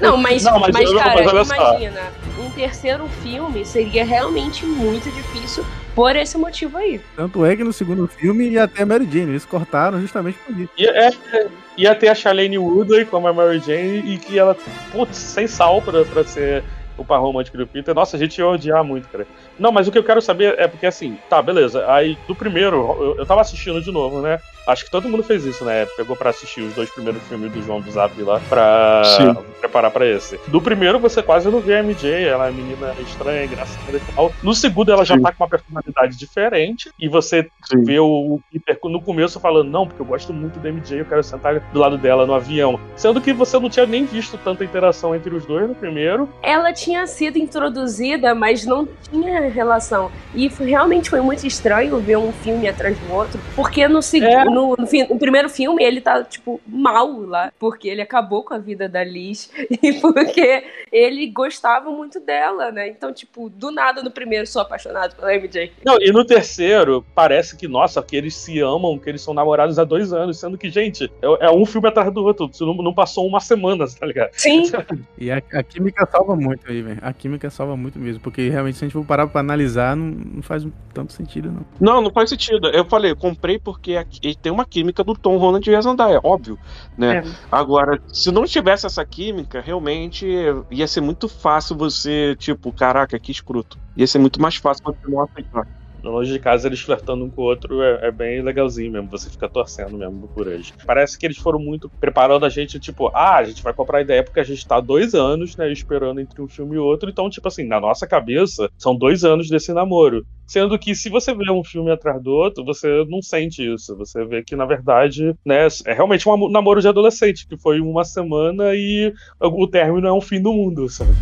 Não, 0.00 0.16
mas, 0.16 0.44
Não, 0.44 0.60
mas 0.60 0.72
mas, 0.72 0.92
cara, 0.92 1.22
mas 1.34 1.48
imagina, 1.50 2.00
um 2.38 2.50
terceiro 2.50 3.08
filme 3.22 3.64
seria 3.64 4.04
realmente 4.04 4.64
muito 4.64 5.10
difícil 5.10 5.64
por 5.94 6.14
esse 6.14 6.38
motivo 6.38 6.76
aí. 6.78 7.00
Tanto 7.16 7.44
é 7.44 7.56
que 7.56 7.64
no 7.64 7.72
segundo 7.72 8.06
filme 8.06 8.48
ia 8.50 8.64
até 8.64 8.82
a 8.82 8.86
Mary 8.86 9.04
Jane. 9.10 9.30
Eles 9.30 9.44
cortaram 9.44 10.00
justamente 10.00 10.38
por 10.46 10.56
isso. 10.58 10.70
Ia, 10.78 10.90
é, 10.90 11.10
é, 11.32 11.46
ia 11.76 11.94
ter 11.94 12.08
a 12.08 12.14
Charlene 12.14 12.58
Woodley 12.58 13.04
como 13.06 13.26
a 13.26 13.32
Mary 13.32 13.58
Jane 13.58 14.14
e 14.14 14.18
que 14.18 14.38
ela, 14.38 14.56
putz, 14.92 15.16
sem 15.16 15.46
sal 15.46 15.82
pra, 15.82 16.04
pra 16.04 16.22
ser 16.24 16.62
o 16.96 17.04
par 17.04 17.18
romântico 17.20 17.56
do 17.56 17.66
Peter. 17.66 17.94
Nossa, 17.94 18.16
a 18.16 18.20
gente 18.20 18.38
ia 18.38 18.46
odiar 18.46 18.84
muito, 18.84 19.08
cara. 19.08 19.26
Não, 19.60 19.70
mas 19.70 19.86
o 19.86 19.92
que 19.92 19.98
eu 19.98 20.04
quero 20.04 20.22
saber 20.22 20.58
é 20.58 20.66
porque 20.66 20.86
assim, 20.86 21.16
tá, 21.28 21.42
beleza. 21.42 21.84
Aí 21.92 22.16
do 22.26 22.34
primeiro, 22.34 22.96
eu, 22.98 23.16
eu 23.18 23.26
tava 23.26 23.42
assistindo 23.42 23.80
de 23.80 23.92
novo, 23.92 24.22
né? 24.22 24.40
Acho 24.66 24.84
que 24.84 24.90
todo 24.90 25.08
mundo 25.08 25.22
fez 25.22 25.44
isso, 25.44 25.64
né? 25.64 25.86
Pegou 25.96 26.14
pra 26.16 26.30
assistir 26.30 26.60
os 26.62 26.72
dois 26.74 26.88
primeiros 26.90 27.22
filmes 27.24 27.50
do 27.52 27.62
João 27.62 27.80
do 27.80 27.90
Zap 27.90 28.20
lá 28.22 28.40
pra 28.48 29.02
Sim. 29.04 29.34
preparar 29.60 29.90
pra 29.90 30.06
esse. 30.06 30.38
Do 30.48 30.60
primeiro, 30.60 30.98
você 30.98 31.22
quase 31.22 31.48
não 31.50 31.60
vê 31.60 31.76
a 31.76 31.82
MJ, 31.82 32.24
ela 32.24 32.48
é 32.48 32.50
menina 32.50 32.94
estranha, 33.00 33.44
engraçada 33.44 33.96
e 33.96 34.00
tal. 34.14 34.32
No 34.42 34.54
segundo, 34.54 34.92
ela 34.92 35.04
já 35.04 35.16
Sim. 35.16 35.22
tá 35.22 35.32
com 35.32 35.42
uma 35.44 35.48
personalidade 35.50 36.16
diferente 36.16 36.90
e 36.98 37.08
você 37.08 37.48
Sim. 37.64 37.82
vê 37.84 37.98
o 37.98 38.38
Peter 38.52 38.78
no 38.84 39.00
começo 39.00 39.40
falando, 39.40 39.68
não, 39.70 39.86
porque 39.86 40.00
eu 40.02 40.06
gosto 40.06 40.32
muito 40.32 40.58
da 40.58 40.68
MJ, 40.68 41.00
eu 41.00 41.04
quero 41.04 41.22
sentar 41.22 41.58
do 41.60 41.78
lado 41.78 41.96
dela 41.98 42.26
no 42.26 42.34
avião. 42.34 42.78
Sendo 42.96 43.20
que 43.20 43.32
você 43.32 43.58
não 43.58 43.68
tinha 43.70 43.86
nem 43.86 44.04
visto 44.04 44.38
tanta 44.38 44.64
interação 44.64 45.14
entre 45.14 45.34
os 45.34 45.44
dois 45.46 45.68
no 45.68 45.74
primeiro. 45.74 46.28
Ela 46.42 46.72
tinha 46.72 47.06
sido 47.06 47.38
introduzida, 47.38 48.34
mas 48.34 48.64
não 48.64 48.86
tinha 49.10 49.48
relação. 49.48 50.10
E 50.34 50.48
realmente 50.48 51.10
foi 51.10 51.20
muito 51.20 51.46
estranho 51.46 51.98
ver 51.98 52.16
um 52.18 52.32
filme 52.32 52.68
atrás 52.68 52.96
do 52.98 53.12
outro, 53.12 53.40
porque 53.56 53.86
no, 53.88 54.00
seg- 54.02 54.22
É. 54.24 54.44
no, 54.50 54.76
no 54.76 54.86
fi- 54.86 55.06
no 55.08 55.18
primeiro 55.18 55.48
filme 55.48 55.82
ele 55.82 56.00
tá, 56.00 56.22
tipo, 56.24 56.60
mal 56.66 57.20
lá, 57.20 57.52
porque 57.58 57.88
ele 57.88 58.02
acabou 58.02 58.42
com 58.42 58.54
a 58.54 58.58
vida 58.58 58.88
da 58.88 59.02
Liz 59.04 59.50
e 59.82 59.94
porque 59.94 60.64
ele 60.92 61.26
gostava 61.28 61.90
muito 61.90 62.20
dela, 62.20 62.70
né? 62.70 62.88
Então, 62.88 63.12
tipo, 63.12 63.48
do 63.48 63.70
nada 63.70 64.02
no 64.02 64.10
primeiro 64.10 64.46
sou 64.46 64.62
apaixonado 64.62 65.14
pela 65.16 65.34
MJ. 65.34 65.72
Não, 65.84 65.96
e 66.00 66.12
no 66.12 66.24
terceiro, 66.24 67.04
parece 67.14 67.56
que, 67.56 67.68
nossa, 67.68 68.02
que 68.02 68.16
eles 68.16 68.34
se 68.34 68.60
amam, 68.60 68.98
que 68.98 69.08
eles 69.08 69.22
são 69.22 69.32
namorados 69.34 69.78
há 69.78 69.84
dois 69.84 70.12
anos, 70.12 70.38
sendo 70.38 70.58
que, 70.58 70.68
gente, 70.70 71.10
é, 71.22 71.46
é 71.46 71.50
um 71.50 71.64
filme 71.64 71.88
atrás 71.88 72.12
do 72.12 72.24
outro. 72.24 72.50
Isso 72.52 72.66
não, 72.66 72.74
não 72.74 72.92
passou 72.94 73.26
uma 73.26 73.40
semana, 73.40 73.84
tá 73.98 74.06
ligado? 74.06 74.30
Sim, 74.32 74.64
E 75.18 75.30
a, 75.30 75.36
a 75.52 75.62
química 75.62 76.06
salva 76.06 76.34
muito 76.36 76.68
aí, 76.70 76.82
velho. 76.82 76.98
A 77.02 77.12
química 77.12 77.50
salva 77.50 77.76
muito 77.76 77.98
mesmo. 77.98 78.20
Porque 78.20 78.48
realmente, 78.48 78.78
se 78.78 78.84
a 78.84 78.86
gente 78.88 78.94
for 78.94 79.04
parar 79.04 79.26
pra 79.26 79.40
analisar, 79.40 79.96
não, 79.96 80.06
não 80.06 80.42
faz 80.42 80.66
tanto 80.92 81.12
sentido, 81.12 81.50
não. 81.50 81.64
Não, 81.80 82.02
não 82.02 82.10
faz 82.10 82.30
sentido. 82.30 82.68
Eu 82.68 82.84
falei, 82.84 83.12
eu 83.12 83.16
comprei 83.16 83.58
porque 83.58 83.96
tem 84.40 84.50
uma 84.52 84.64
química 84.64 85.04
do 85.04 85.14
Tom 85.14 85.36
Holland 85.36 85.68
e 85.68 85.74
a 85.74 85.80
Zendaya, 85.80 86.20
óbvio, 86.22 86.58
né? 86.96 87.18
É. 87.18 87.22
Agora, 87.50 88.00
se 88.12 88.30
não 88.30 88.44
tivesse 88.44 88.86
essa 88.86 89.04
química, 89.04 89.60
realmente 89.60 90.26
ia 90.70 90.86
ser 90.86 91.00
muito 91.00 91.28
fácil 91.28 91.76
você, 91.76 92.34
tipo, 92.36 92.72
caraca, 92.72 93.18
que 93.18 93.30
escroto. 93.32 93.78
Ia 93.96 94.06
ser 94.06 94.18
muito 94.18 94.40
mais 94.40 94.56
fácil 94.56 94.82
você 94.84 95.10
não 95.10 95.22
aceitar. 95.22 95.66
No 96.02 96.10
Longe 96.10 96.32
de 96.32 96.38
Casa, 96.38 96.68
eles 96.68 96.80
flertando 96.80 97.24
um 97.24 97.30
com 97.30 97.42
o 97.42 97.44
outro 97.44 97.82
é, 97.82 98.08
é 98.08 98.10
bem 98.10 98.42
legalzinho 98.42 98.92
mesmo. 98.92 99.10
Você 99.10 99.28
fica 99.28 99.48
torcendo 99.48 99.96
mesmo 99.96 100.28
por 100.28 100.46
eles. 100.46 100.72
Parece 100.86 101.18
que 101.18 101.26
eles 101.26 101.38
foram 101.38 101.58
muito 101.58 101.88
preparando 102.00 102.46
a 102.46 102.48
gente, 102.48 102.78
tipo, 102.80 103.08
ah, 103.08 103.36
a 103.36 103.44
gente 103.44 103.62
vai 103.62 103.72
comprar 103.72 104.00
ideia 104.00 104.22
porque 104.22 104.40
a 104.40 104.44
gente 104.44 104.66
tá 104.66 104.80
dois 104.80 105.14
anos, 105.14 105.56
né, 105.56 105.70
esperando 105.70 106.20
entre 106.20 106.40
um 106.40 106.48
filme 106.48 106.76
e 106.76 106.78
outro. 106.78 107.10
Então, 107.10 107.28
tipo 107.28 107.46
assim, 107.48 107.64
na 107.64 107.80
nossa 107.80 108.06
cabeça, 108.06 108.70
são 108.78 108.96
dois 108.96 109.24
anos 109.24 109.48
desse 109.48 109.72
namoro. 109.72 110.24
Sendo 110.46 110.78
que 110.78 110.94
se 110.94 111.08
você 111.08 111.34
vê 111.34 111.50
um 111.50 111.62
filme 111.62 111.92
atrás 111.92 112.20
do 112.22 112.30
outro, 112.30 112.64
você 112.64 113.04
não 113.08 113.22
sente 113.22 113.62
isso. 113.62 113.96
Você 113.96 114.24
vê 114.24 114.42
que, 114.42 114.56
na 114.56 114.64
verdade, 114.64 115.34
né, 115.44 115.68
é 115.86 115.92
realmente 115.92 116.28
um 116.28 116.50
namoro 116.50 116.80
de 116.80 116.88
adolescente, 116.88 117.46
que 117.46 117.56
foi 117.56 117.80
uma 117.80 118.04
semana 118.04 118.74
e 118.74 119.12
o 119.40 119.68
término 119.68 120.08
é 120.08 120.12
um 120.12 120.20
fim 120.20 120.40
do 120.40 120.52
mundo, 120.52 120.88
sabe? 120.88 121.12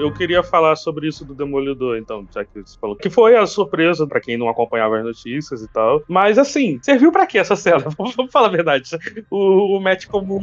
Eu 0.00 0.12
queria 0.12 0.42
falar 0.42 0.76
sobre 0.76 1.08
isso 1.08 1.24
do 1.24 1.34
Demolidor, 1.34 1.96
então, 1.96 2.26
já 2.34 2.44
que 2.44 2.62
você 2.62 2.78
falou. 2.78 2.96
Que 2.96 3.10
foi 3.10 3.36
a 3.36 3.46
surpresa 3.46 4.06
pra 4.06 4.20
quem 4.20 4.36
não 4.36 4.48
acompanhava 4.48 4.98
as 4.98 5.04
notícias 5.04 5.62
e 5.62 5.68
tal. 5.68 6.02
Mas, 6.08 6.38
assim, 6.38 6.78
serviu 6.82 7.12
pra 7.12 7.26
quê 7.26 7.38
essa 7.38 7.56
cena? 7.56 7.84
Vamos 7.96 8.32
falar 8.32 8.48
a 8.48 8.50
verdade. 8.50 8.90
O, 9.30 9.76
o 9.76 9.80
Matt, 9.80 10.06
como 10.06 10.40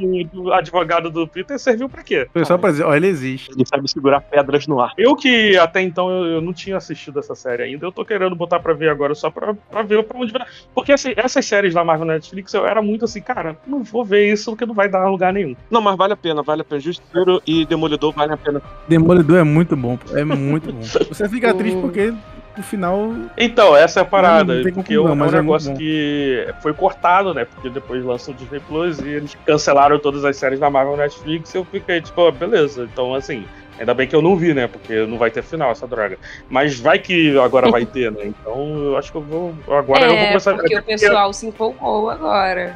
advogado 0.54 1.10
do 1.10 1.28
Peter, 1.28 1.58
serviu 1.60 1.90
pra 1.90 2.04
quê? 2.04 2.28
Foi 2.32 2.46
só 2.46 2.58
pra 2.58 2.72
dizer, 2.72 2.84
ó, 2.84 2.96
ele 2.96 3.08
existe. 3.08 3.52
Ele 3.52 3.66
sabe 3.66 3.90
segurar 3.90 4.22
pedras 4.22 4.68
no 4.68 4.80
ar. 4.80 4.94
Eu 4.98 5.16
que 5.16 5.58
até 5.58 5.82
então 5.82 6.10
eu, 6.10 6.26
eu 6.34 6.42
não 6.42 6.54
tinha 6.54 6.78
assistido 6.78 7.20
essa 7.20 7.36
série 7.36 7.64
ainda, 7.64 7.86
eu 7.86 7.92
tô 7.92 8.06
querendo 8.06 8.36
botar 8.36 8.60
pra 8.60 8.74
ver 8.74 8.90
agora 8.90 9.16
só 9.16 9.30
pra, 9.30 9.54
pra 9.54 9.82
ver 9.82 10.04
pra 10.04 10.18
onde 10.18 10.32
vai. 10.32 10.46
Porque 10.74 10.92
assim, 10.92 11.14
essas 11.16 11.46
séries 11.46 11.74
da 11.74 11.84
Marvel 11.84 12.08
Netflix 12.08 12.54
eu 12.54 12.66
era 12.66 12.82
muito 12.82 13.06
assim, 13.06 13.22
cara, 13.22 13.58
não 13.66 13.84
vou 13.84 14.06
ver 14.06 14.32
isso 14.32 14.52
porque 14.52 14.66
não 14.66 14.74
vai 14.74 14.90
dar 14.90 15.10
lugar 15.10 15.34
nenhum. 15.34 15.56
Não, 15.70 15.82
mas 15.82 15.98
vale 15.98 16.14
a 16.14 16.18
pena, 16.18 16.42
vale 16.42 16.62
a 16.62 16.66
pena. 16.66 16.80
Justiceiro 16.80 17.42
e 17.46 17.66
Demolidor 17.66 18.14
vale 18.14 18.34
a 18.34 18.38
pena. 18.38 18.62
Demolidor 18.88 19.38
é 19.38 19.44
muito 19.48 19.76
bom, 19.76 19.98
pô, 19.98 20.18
é 20.18 20.24
muito 20.24 20.72
bom. 20.72 20.82
Você 21.10 21.28
fica 21.30 21.54
triste 21.54 21.80
porque 21.80 22.14
no 22.58 22.64
final. 22.64 23.14
Então, 23.38 23.76
essa 23.76 24.00
é 24.00 24.04
a 24.04 24.06
parada. 24.06 24.56
Não 24.56 24.64
tem 24.64 24.74
porque 24.74 24.96
é 24.96 25.00
um 25.00 25.26
é 25.26 25.32
negócio 25.32 25.76
que 25.76 26.48
foi 26.62 26.74
cortado, 26.74 27.34
né? 27.34 27.46
Porque 27.46 27.70
depois 27.70 28.04
lançou 28.04 28.34
o 28.34 28.38
Disney 28.38 28.60
Plus 28.60 29.00
e 29.00 29.08
eles 29.08 29.38
cancelaram 29.46 30.00
todas 30.00 30.26
as 30.26 30.36
séries 30.36 30.60
da 30.60 30.70
Marvel 30.70 30.98
Netflix 30.98 31.54
e 31.54 31.58
eu 31.58 31.66
fiquei 31.66 32.02
tipo, 32.02 32.22
ó, 32.22 32.32
beleza. 32.32 32.88
Então, 32.92 33.14
assim. 33.14 33.46
Ainda 33.80 33.94
bem 33.94 34.08
que 34.08 34.16
eu 34.16 34.24
não 34.24 34.36
vi, 34.36 34.56
né? 34.56 34.66
Porque 34.66 35.06
não 35.06 35.20
vai 35.20 35.30
ter 35.30 35.44
final 35.44 35.72
essa 35.72 35.86
droga. 35.86 36.18
Mas 36.50 36.80
vai 36.80 36.98
que 36.98 37.38
agora 37.38 37.70
vai 37.70 37.86
ter, 37.88 38.12
né? 38.12 38.26
Então 38.26 38.76
eu 38.86 38.98
acho 38.98 39.12
que 39.12 39.18
eu 39.20 39.22
vou. 39.22 39.54
Agora 39.68 40.06
eu 40.06 40.10
vou 40.10 40.18
é, 40.18 40.28
começar 40.30 40.56
porque 40.56 40.76
o 40.76 40.84
pessoal 40.84 41.32
se 41.32 41.46
empolgou 41.46 42.10
agora. 42.10 42.76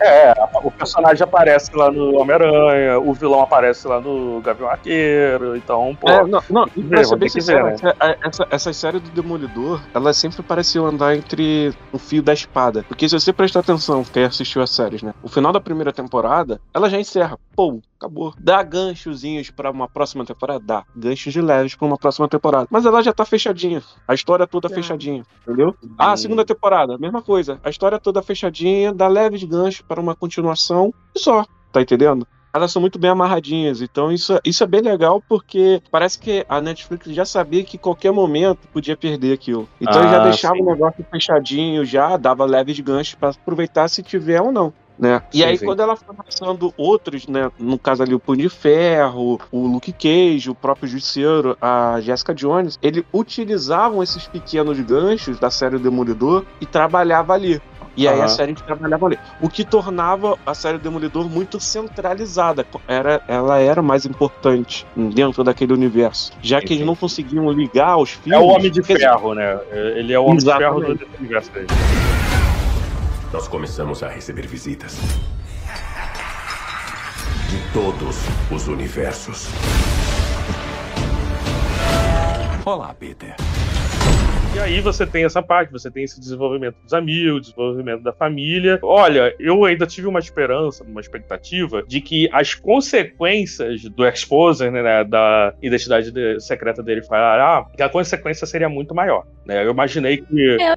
É, 0.00 0.34
o 0.62 0.70
personagem 0.70 1.22
aparece 1.24 1.74
lá 1.74 1.90
no 1.90 2.18
Homem-Aranha, 2.20 2.98
o 2.98 3.12
vilão 3.14 3.42
aparece 3.42 3.88
lá 3.88 4.00
no 4.00 4.40
Gavião 4.40 4.68
Arqueiro, 4.68 5.56
então, 5.56 5.96
pô. 6.00 6.08
É, 6.08 6.26
não, 6.26 6.42
não, 6.50 6.68
e 6.76 6.82
pra 6.82 7.04
ser 7.04 7.16
bem 7.16 7.28
sincero, 7.28 7.66
né? 7.66 7.74
essa, 7.74 7.96
essa, 8.22 8.48
essa 8.50 8.72
série 8.72 9.00
do 9.00 9.10
Demolidor, 9.10 9.80
ela 9.94 10.12
sempre 10.12 10.42
pareceu 10.42 10.86
andar 10.86 11.16
entre 11.16 11.72
o 11.92 11.98
fio 11.98 12.22
da 12.22 12.32
espada. 12.32 12.84
Porque 12.88 13.08
se 13.08 13.18
você 13.18 13.32
prestar 13.32 13.60
atenção, 13.60 14.04
quem 14.04 14.24
assistiu 14.24 14.62
as 14.62 14.70
séries, 14.70 15.02
né? 15.02 15.14
O 15.22 15.28
final 15.28 15.52
da 15.52 15.60
primeira 15.60 15.92
temporada, 15.92 16.60
ela 16.74 16.90
já 16.90 16.98
encerra. 16.98 17.38
Pô, 17.54 17.80
acabou. 17.98 18.34
Dá 18.38 18.62
ganchozinhos 18.62 19.50
pra 19.50 19.70
uma 19.70 19.88
próxima 19.88 20.24
temporada? 20.24 20.62
Dá. 20.64 20.84
Ganchos 20.94 21.32
de 21.32 21.40
leves 21.40 21.74
pra 21.74 21.86
uma 21.86 21.96
próxima 21.98 22.28
temporada. 22.28 22.66
Mas 22.70 22.86
ela 22.86 23.02
já 23.02 23.12
tá 23.12 23.24
fechadinha. 23.24 23.82
A 24.06 24.14
história 24.14 24.46
toda 24.46 24.68
fechadinha. 24.68 25.22
Entendeu? 25.46 25.74
Ah, 25.98 26.12
a 26.12 26.16
segunda 26.16 26.44
temporada, 26.44 26.96
mesma 26.98 27.22
coisa. 27.22 27.58
A 27.64 27.70
história 27.70 27.98
toda 27.98 28.22
fechadinha, 28.22 28.92
dá 28.92 29.08
leves 29.08 29.42
ganchos 29.44 29.80
para 29.82 30.00
uma 30.00 30.14
continuação 30.14 30.92
e 31.14 31.18
só. 31.18 31.44
Tá 31.72 31.80
entendendo? 31.80 32.26
Elas 32.54 32.72
são 32.72 32.80
muito 32.80 32.98
bem 32.98 33.10
amarradinhas, 33.10 33.82
então 33.82 34.10
isso, 34.10 34.40
isso 34.42 34.64
é 34.64 34.66
bem 34.66 34.80
legal 34.80 35.22
porque 35.28 35.82
parece 35.90 36.18
que 36.18 36.42
a 36.48 36.58
Netflix 36.58 37.06
já 37.10 37.26
sabia 37.26 37.62
que 37.62 37.76
qualquer 37.76 38.10
momento 38.12 38.66
podia 38.72 38.96
perder 38.96 39.34
aquilo. 39.34 39.68
Então 39.78 40.00
Ah, 40.00 40.08
já 40.08 40.18
deixava 40.20 40.54
sim. 40.54 40.62
o 40.62 40.64
negócio 40.64 41.04
fechadinho, 41.10 41.84
já 41.84 42.16
dava 42.16 42.46
leves 42.46 42.80
ganchos 42.80 43.14
para 43.14 43.28
aproveitar 43.28 43.88
se 43.88 44.02
tiver 44.02 44.40
ou 44.40 44.50
não. 44.50 44.72
Né? 44.98 45.20
E 45.32 45.38
Sim, 45.38 45.44
aí, 45.44 45.58
sim. 45.58 45.66
quando 45.66 45.80
ela 45.80 45.94
foi 45.94 46.14
lançando 46.16 46.72
outros, 46.76 47.26
né? 47.26 47.50
No 47.58 47.78
caso 47.78 48.02
ali, 48.02 48.14
o 48.14 48.18
Punho 48.18 48.42
de 48.42 48.48
Ferro, 48.48 49.38
o 49.52 49.66
Luke 49.66 49.92
Cage, 49.92 50.48
o 50.50 50.54
próprio 50.54 50.88
Justiceiro, 50.88 51.56
a 51.60 52.00
Jessica 52.00 52.34
Jones, 52.34 52.78
eles 52.82 53.04
utilizavam 53.12 54.02
esses 54.02 54.26
pequenos 54.26 54.78
ganchos 54.80 55.38
da 55.38 55.50
série 55.50 55.78
Demolidor 55.78 56.44
e 56.60 56.66
trabalhava 56.66 57.34
ali. 57.34 57.60
E 57.94 58.06
aí 58.06 58.20
a 58.20 58.28
série 58.28 58.52
trabalhava 58.54 59.06
ali. 59.06 59.18
O 59.40 59.48
que 59.48 59.64
tornava 59.64 60.36
a 60.44 60.52
série 60.52 60.76
Demolidor 60.76 61.28
muito 61.30 61.58
centralizada. 61.58 62.66
Era, 62.86 63.22
ela 63.26 63.58
era 63.58 63.80
mais 63.80 64.04
importante 64.04 64.86
dentro 64.94 65.42
daquele 65.42 65.72
universo. 65.72 66.32
Já 66.42 66.60
que 66.60 66.74
eles 66.74 66.86
não 66.86 66.94
conseguiam 66.94 67.50
ligar 67.50 67.96
os 67.96 68.10
É 68.12 68.22
filmes. 68.22 68.38
o 68.40 68.46
Homem 68.48 68.70
de 68.70 68.80
dizer, 68.82 68.98
Ferro, 68.98 69.34
né? 69.34 69.58
Ele 69.72 70.12
é 70.12 70.18
o 70.18 70.24
Homem 70.24 70.36
de 70.38 70.44
Ferro 70.44 70.78
Exatamente. 70.82 71.04
do 71.06 71.16
universo 71.18 71.50
dele. 71.52 71.66
Nós 73.36 73.48
começamos 73.48 74.02
a 74.02 74.08
receber 74.08 74.46
visitas. 74.46 74.96
De 77.50 77.72
todos 77.74 78.16
os 78.50 78.66
universos. 78.66 79.48
Olá, 82.64 82.94
Peter. 82.98 83.36
E 84.54 84.58
aí 84.58 84.80
você 84.80 85.06
tem 85.06 85.26
essa 85.26 85.42
parte, 85.42 85.70
você 85.70 85.90
tem 85.90 86.04
esse 86.04 86.18
desenvolvimento 86.18 86.76
dos 86.82 86.94
amigos, 86.94 87.42
desenvolvimento 87.42 88.02
da 88.02 88.10
família. 88.14 88.78
Olha, 88.82 89.34
eu 89.38 89.66
ainda 89.66 89.86
tive 89.86 90.06
uma 90.06 90.18
esperança, 90.18 90.82
uma 90.82 91.02
expectativa 91.02 91.82
de 91.82 92.00
que 92.00 92.30
as 92.32 92.54
consequências 92.54 93.82
do 93.82 94.06
exposer, 94.06 94.72
né, 94.72 95.04
da 95.04 95.52
identidade 95.60 96.10
de- 96.10 96.40
secreta 96.40 96.82
dele 96.82 97.02
falar, 97.02 97.66
que 97.76 97.82
a 97.82 97.88
consequência 97.90 98.46
seria 98.46 98.70
muito 98.70 98.94
maior. 98.94 99.26
Né? 99.44 99.62
Eu 99.62 99.72
imaginei 99.72 100.16
que 100.22 100.56
É, 100.58 100.74